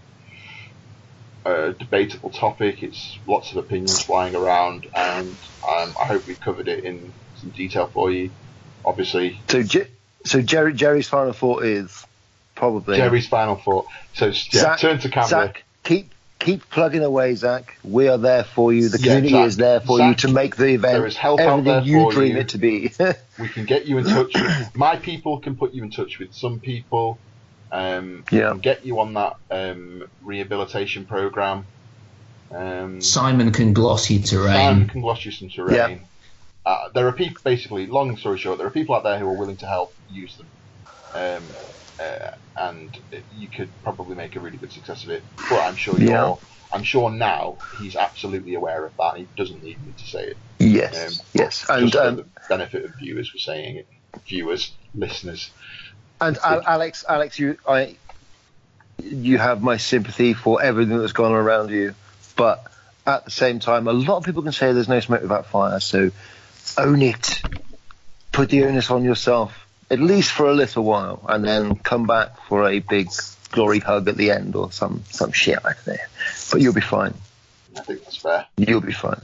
uh, 1.45 1.73
debatable 1.79 2.31
topic. 2.31 2.83
It's 2.83 3.19
lots 3.27 3.53
of 3.53 3.59
opinions 3.59 4.03
flying 4.03 4.35
around, 4.35 4.87
and 4.95 5.37
um, 5.69 5.95
I 6.01 6.07
hope 6.07 6.27
we've 6.27 6.41
covered 6.41 6.69
it 6.69 6.85
in 6.85 7.13
some 7.35 7.51
detail 7.51 7.91
for 7.93 8.11
you. 8.11 8.31
Obviously, 8.85 9.39
So 9.49 9.63
Je- 9.63 9.87
so 10.25 10.41
Jerry 10.41 10.73
Jerry's 10.73 11.09
final 11.09 11.33
thought 11.33 11.65
is 11.65 12.07
probably 12.55 12.97
Jerry's 12.97 13.29
final 13.29 13.57
thought. 13.57 13.87
So 14.15 14.27
yeah, 14.27 14.33
Zach, 14.33 14.79
turn 14.79 14.99
to 15.01 15.09
camera. 15.11 15.29
Zach, 15.29 15.65
keep 15.85 16.15
keep 16.41 16.69
plugging 16.71 17.05
away, 17.05 17.35
Zach. 17.37 17.77
We 17.85 18.09
are 18.09 18.19
there 18.19 18.45
for 18.45 18.73
you. 18.73 18.89
The 18.89 18.99
Yeah, 18.99 19.05
community 19.05 19.35
Zach. 19.35 19.47
is 19.47 19.57
there 19.57 19.81
for 19.81 19.99
Zach, 19.99 20.09
you 20.11 20.15
to 20.29 20.35
make 20.35 20.57
the 20.57 20.67
event 20.75 20.95
there 20.99 21.07
is 21.07 21.17
help 21.17 21.41
out 21.41 21.47
everything 21.47 21.65
there 21.67 21.83
you 21.83 22.03
for 22.05 22.12
dream 22.12 22.33
you. 22.33 22.39
it 22.41 22.49
to 22.51 22.59
be. 22.59 22.93
We 23.39 23.49
can 23.49 23.65
get 23.65 23.87
you 23.87 23.97
in 23.99 24.05
touch. 24.05 24.35
with 24.35 24.77
My 24.77 24.97
people 24.97 25.41
can 25.41 25.57
put 25.57 25.73
you 25.73 25.83
in 25.85 25.91
touch 25.91 26.19
with 26.21 26.31
some 26.35 26.61
people. 26.61 27.23
Um, 27.73 28.25
Yeah. 28.31 28.51
can 28.51 28.61
get 28.61 28.85
you 28.85 29.01
on 29.01 29.15
that 29.15 29.33
um, 29.51 30.03
rehabilitation 30.21 31.07
program. 31.07 31.69
Um, 32.55 33.01
Simon 33.01 33.53
can 33.53 33.73
gloss 33.73 34.11
you 34.11 34.19
terrain. 34.21 34.55
Sam 34.55 34.89
can 34.89 35.01
gloss 35.01 35.25
you 35.25 35.31
some 35.33 35.49
terrain. 35.55 36.09
Uh, 36.67 36.89
there 36.95 37.07
are 37.09 37.12
people, 37.12 37.41
basically, 37.45 37.87
long 37.87 38.17
story 38.17 38.39
short, 38.39 38.59
there 38.59 38.67
are 38.67 38.73
people 38.73 38.95
out 38.95 39.05
there 39.05 39.19
who 39.19 39.27
are 39.27 39.39
willing 39.39 39.57
to 39.59 39.67
help 39.67 39.91
use 40.07 40.37
them. 40.37 40.51
Uh, 42.01 42.31
and 42.56 42.97
you 43.31 43.48
could 43.55 43.70
probably 43.82 44.14
make 44.16 44.36
a 44.36 44.40
really 44.40 44.59
good 44.59 44.72
success 44.72 45.05
of 45.05 45.10
it. 45.10 45.22
But 45.48 45.60
I'm 45.60 45.77
sure 45.77 46.01
you're. 46.01 46.39
I'm 46.72 46.85
sure 46.85 47.10
now 47.10 47.59
he's 47.72 47.97
absolutely 47.97 48.55
aware 48.55 48.86
of 48.86 48.93
that. 48.98 49.16
He 49.16 49.28
doesn't 49.36 49.62
need 49.62 49.85
me 49.85 49.93
to 49.93 50.06
say 50.06 50.22
it. 50.24 50.36
yes, 50.60 50.94
Um, 50.94 51.27
yes, 51.35 51.66
and 51.68 51.97
um, 51.97 52.16
the 52.16 52.27
benefit 52.48 52.85
of 52.85 52.93
viewers 53.01 53.28
for 53.28 53.39
saying 53.39 53.77
it. 53.78 53.89
Viewers, 54.28 54.72
listeners. 54.94 55.51
And 56.20 56.39
Al- 56.44 56.62
Alex, 56.64 57.05
Alex, 57.09 57.39
you, 57.39 57.56
I, 57.66 57.97
you 59.02 59.39
have 59.39 59.62
my 59.62 59.78
sympathy 59.78 60.35
for 60.35 60.62
everything 60.62 60.98
that's 60.98 61.12
gone 61.12 61.32
on 61.32 61.39
around 61.39 61.70
you, 61.70 61.94
but 62.36 62.64
at 63.06 63.24
the 63.24 63.31
same 63.31 63.59
time, 63.59 63.89
a 63.89 63.93
lot 63.93 64.18
of 64.18 64.24
people 64.24 64.43
can 64.43 64.52
say 64.52 64.72
there's 64.72 64.89
no 64.89 65.01
smoke 65.01 65.22
without 65.22 65.47
fire. 65.47 65.81
So 65.81 66.10
own 66.78 67.02
it. 67.02 67.43
Put 68.32 68.51
the 68.51 68.64
onus 68.64 68.90
on 68.90 69.02
yourself, 69.02 69.60
at 69.91 69.99
least 70.01 70.33
for 70.33 70.49
a 70.49 70.55
little 70.55 70.85
while, 70.85 71.25
and 71.29 71.45
then 71.45 71.77
come 71.77 72.07
back 72.07 72.41
for 72.49 72.69
a 72.69 72.79
big 72.79 73.11
glory 73.51 73.81
hug 73.81 74.09
at 74.09 74.17
the 74.17 74.31
end 74.31 74.55
or 74.55 74.71
some 74.71 75.03
some 75.11 75.33
shit 75.33 75.62
like 75.65 75.83
that. 75.85 76.09
But 76.51 76.61
you'll 76.61 76.75
be 76.75 76.81
fine. 76.81 77.15
I 77.77 77.81
think 77.81 78.05
that's 78.05 78.17
fair. 78.17 78.47
You'll 78.57 78.81
be 78.81 78.93
fine. 78.93 79.21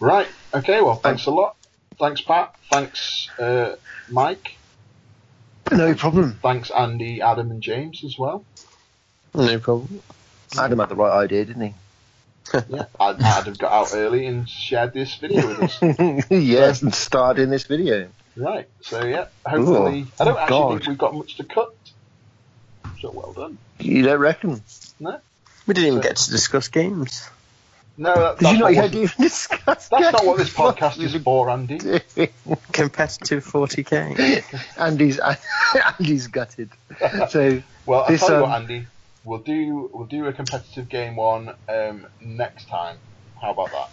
Right. 0.00 0.28
Okay. 0.54 0.80
Well, 0.80 0.96
thanks 0.96 1.26
a 1.26 1.30
lot. 1.30 1.56
Thanks, 1.98 2.20
Pat. 2.20 2.54
Thanks, 2.70 3.28
uh, 3.38 3.76
Mike. 4.10 4.56
No 5.70 5.94
problem. 5.94 6.38
Thanks, 6.42 6.70
Andy, 6.70 7.22
Adam, 7.22 7.50
and 7.50 7.62
James 7.62 8.02
as 8.04 8.18
well. 8.18 8.44
No 9.34 9.58
problem. 9.58 10.02
Adam 10.58 10.78
had 10.78 10.88
the 10.88 10.96
right 10.96 11.22
idea, 11.24 11.44
didn't 11.44 11.62
he? 11.62 11.74
Yeah, 12.68 12.86
Ad- 13.00 13.22
Adam 13.22 13.54
got 13.54 13.72
out 13.72 13.94
early 13.94 14.26
and 14.26 14.48
shared 14.48 14.92
this 14.92 15.14
video 15.14 15.46
with 15.46 15.62
us. 15.82 16.26
yes, 16.30 16.82
and 16.82 16.94
starred 16.94 17.38
in 17.38 17.48
this 17.48 17.64
video. 17.64 18.08
Right. 18.36 18.66
So 18.80 19.04
yeah, 19.04 19.26
hopefully, 19.46 20.00
Ooh, 20.02 20.06
I 20.20 20.24
don't 20.24 20.38
actually 20.38 20.58
God. 20.58 20.78
think 20.78 20.88
we've 20.88 20.98
got 20.98 21.14
much 21.14 21.36
to 21.36 21.44
cut. 21.44 21.68
So 23.00 23.10
well 23.12 23.32
done. 23.32 23.58
You 23.78 24.02
don't 24.02 24.20
reckon? 24.20 24.62
No, 25.00 25.18
We 25.66 25.74
didn't 25.74 25.88
even 25.88 26.00
get 26.00 26.16
to 26.16 26.30
discuss 26.30 26.68
games. 26.68 27.28
no, 27.98 28.14
that, 28.14 28.38
Did 28.38 28.44
that's, 28.44 28.52
you 28.54 28.58
not 28.60 28.72
not 28.72 28.74
yet 28.74 28.94
even 28.94 29.10
discuss? 29.20 29.88
that's 29.88 30.12
not 30.12 30.24
what 30.24 30.38
this 30.38 30.52
podcast 30.54 31.02
is 31.02 31.14
for, 31.24 31.50
Andy. 31.50 31.78
Competitive 32.72 33.44
40k. 33.44 34.78
Andy's 34.78 35.20
Andy's 35.98 36.26
gutted. 36.28 36.70
So 37.28 37.62
Well, 37.86 38.02
I'll 38.02 38.08
This, 38.08 38.20
tell 38.20 38.30
you 38.30 38.36
um, 38.36 38.50
what, 38.50 38.60
Andy. 38.62 38.86
we'll 39.24 39.42
do 39.42 39.90
we'll 39.92 40.06
do 40.06 40.26
a 40.26 40.32
competitive 40.32 40.88
game 40.88 41.16
one 41.16 41.54
um, 41.68 42.06
next 42.20 42.68
time. 42.68 42.96
How 43.40 43.50
about 43.52 43.70
that? 43.72 43.88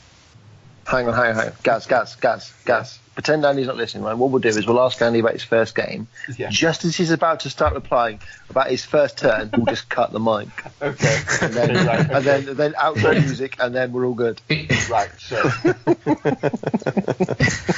Hang 0.89 1.07
on, 1.07 1.13
hang 1.13 1.29
on, 1.29 1.35
hang 1.35 1.47
on. 1.49 1.53
Gaz, 1.61 1.85
Gaz, 1.85 2.15
Gaz, 2.15 2.51
Gaz. 2.65 2.97
Pretend 3.13 3.45
Andy's 3.45 3.67
not 3.67 3.75
listening, 3.75 4.03
right? 4.03 4.15
What 4.15 4.31
we'll 4.31 4.39
do 4.39 4.47
is 4.47 4.65
we'll 4.65 4.81
ask 4.81 4.99
Andy 5.01 5.19
about 5.19 5.33
his 5.33 5.43
first 5.43 5.75
game. 5.75 6.07
Yeah. 6.37 6.49
Just 6.49 6.83
as 6.85 6.95
he's 6.95 7.11
about 7.11 7.41
to 7.41 7.49
start 7.51 7.73
replying 7.75 8.19
about 8.49 8.69
his 8.71 8.85
first 8.85 9.17
turn, 9.19 9.51
we'll 9.55 9.65
just 9.67 9.87
cut 9.89 10.11
the 10.11 10.19
mic. 10.19 10.47
Okay. 10.81 11.19
And 11.41 11.53
then, 11.53 11.69
Okay, 11.77 12.13
and 12.13 12.25
then, 12.25 12.55
then 12.55 12.73
outro 12.73 13.11
music, 13.13 13.57
and 13.59 13.75
then 13.75 13.91
we're 13.91 14.05
all 14.07 14.13
good. 14.13 14.41
Right, 14.89 15.11
so. 15.19 15.37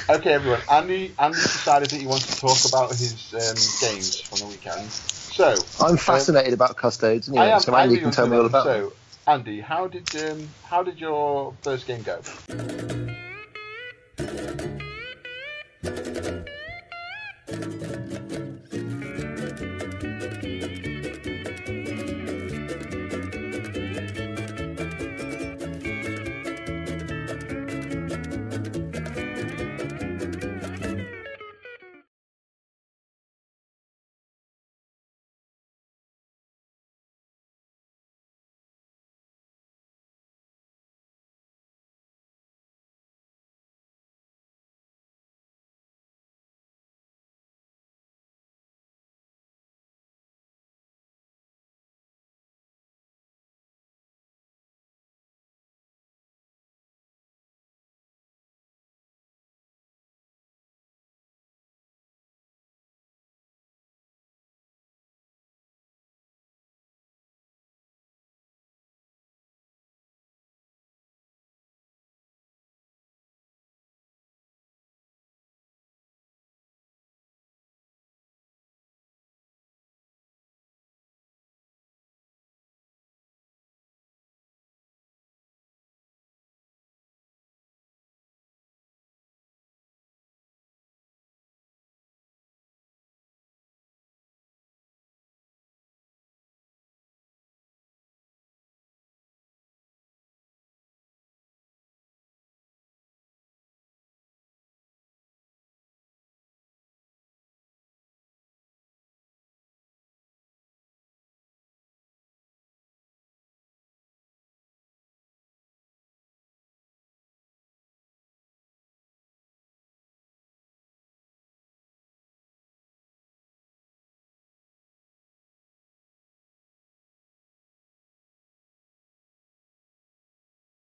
okay, 0.10 0.34
everyone. 0.34 0.62
Andy, 0.72 1.14
Andy 1.20 1.36
decided 1.38 1.90
that 1.90 2.00
he 2.00 2.08
wants 2.08 2.28
to 2.36 2.40
talk 2.40 2.58
about 2.70 2.92
his 2.92 3.34
um, 3.34 3.58
games 3.90 4.22
from 4.22 4.40
the 4.40 4.46
weekend. 4.46 4.90
So, 4.90 5.56
I'm 5.82 5.98
fascinated 5.98 6.54
about 6.54 6.78
custodes, 6.78 7.28
anyway, 7.28 7.46
I 7.46 7.56
am. 7.56 7.60
so 7.60 7.74
I 7.74 7.82
Andy 7.84 7.96
really 7.96 8.04
can 8.04 8.12
tell 8.12 8.28
me 8.28 8.38
all 8.38 8.46
about 8.46 8.68
it. 8.68 8.70
So, 8.70 8.94
Andy, 9.28 9.62
how 9.62 9.88
did 9.88 10.16
um, 10.16 10.50
how 10.66 10.82
did 10.82 11.00
your 11.00 11.54
first 11.62 11.86
game 11.86 12.02
go? 12.02 12.22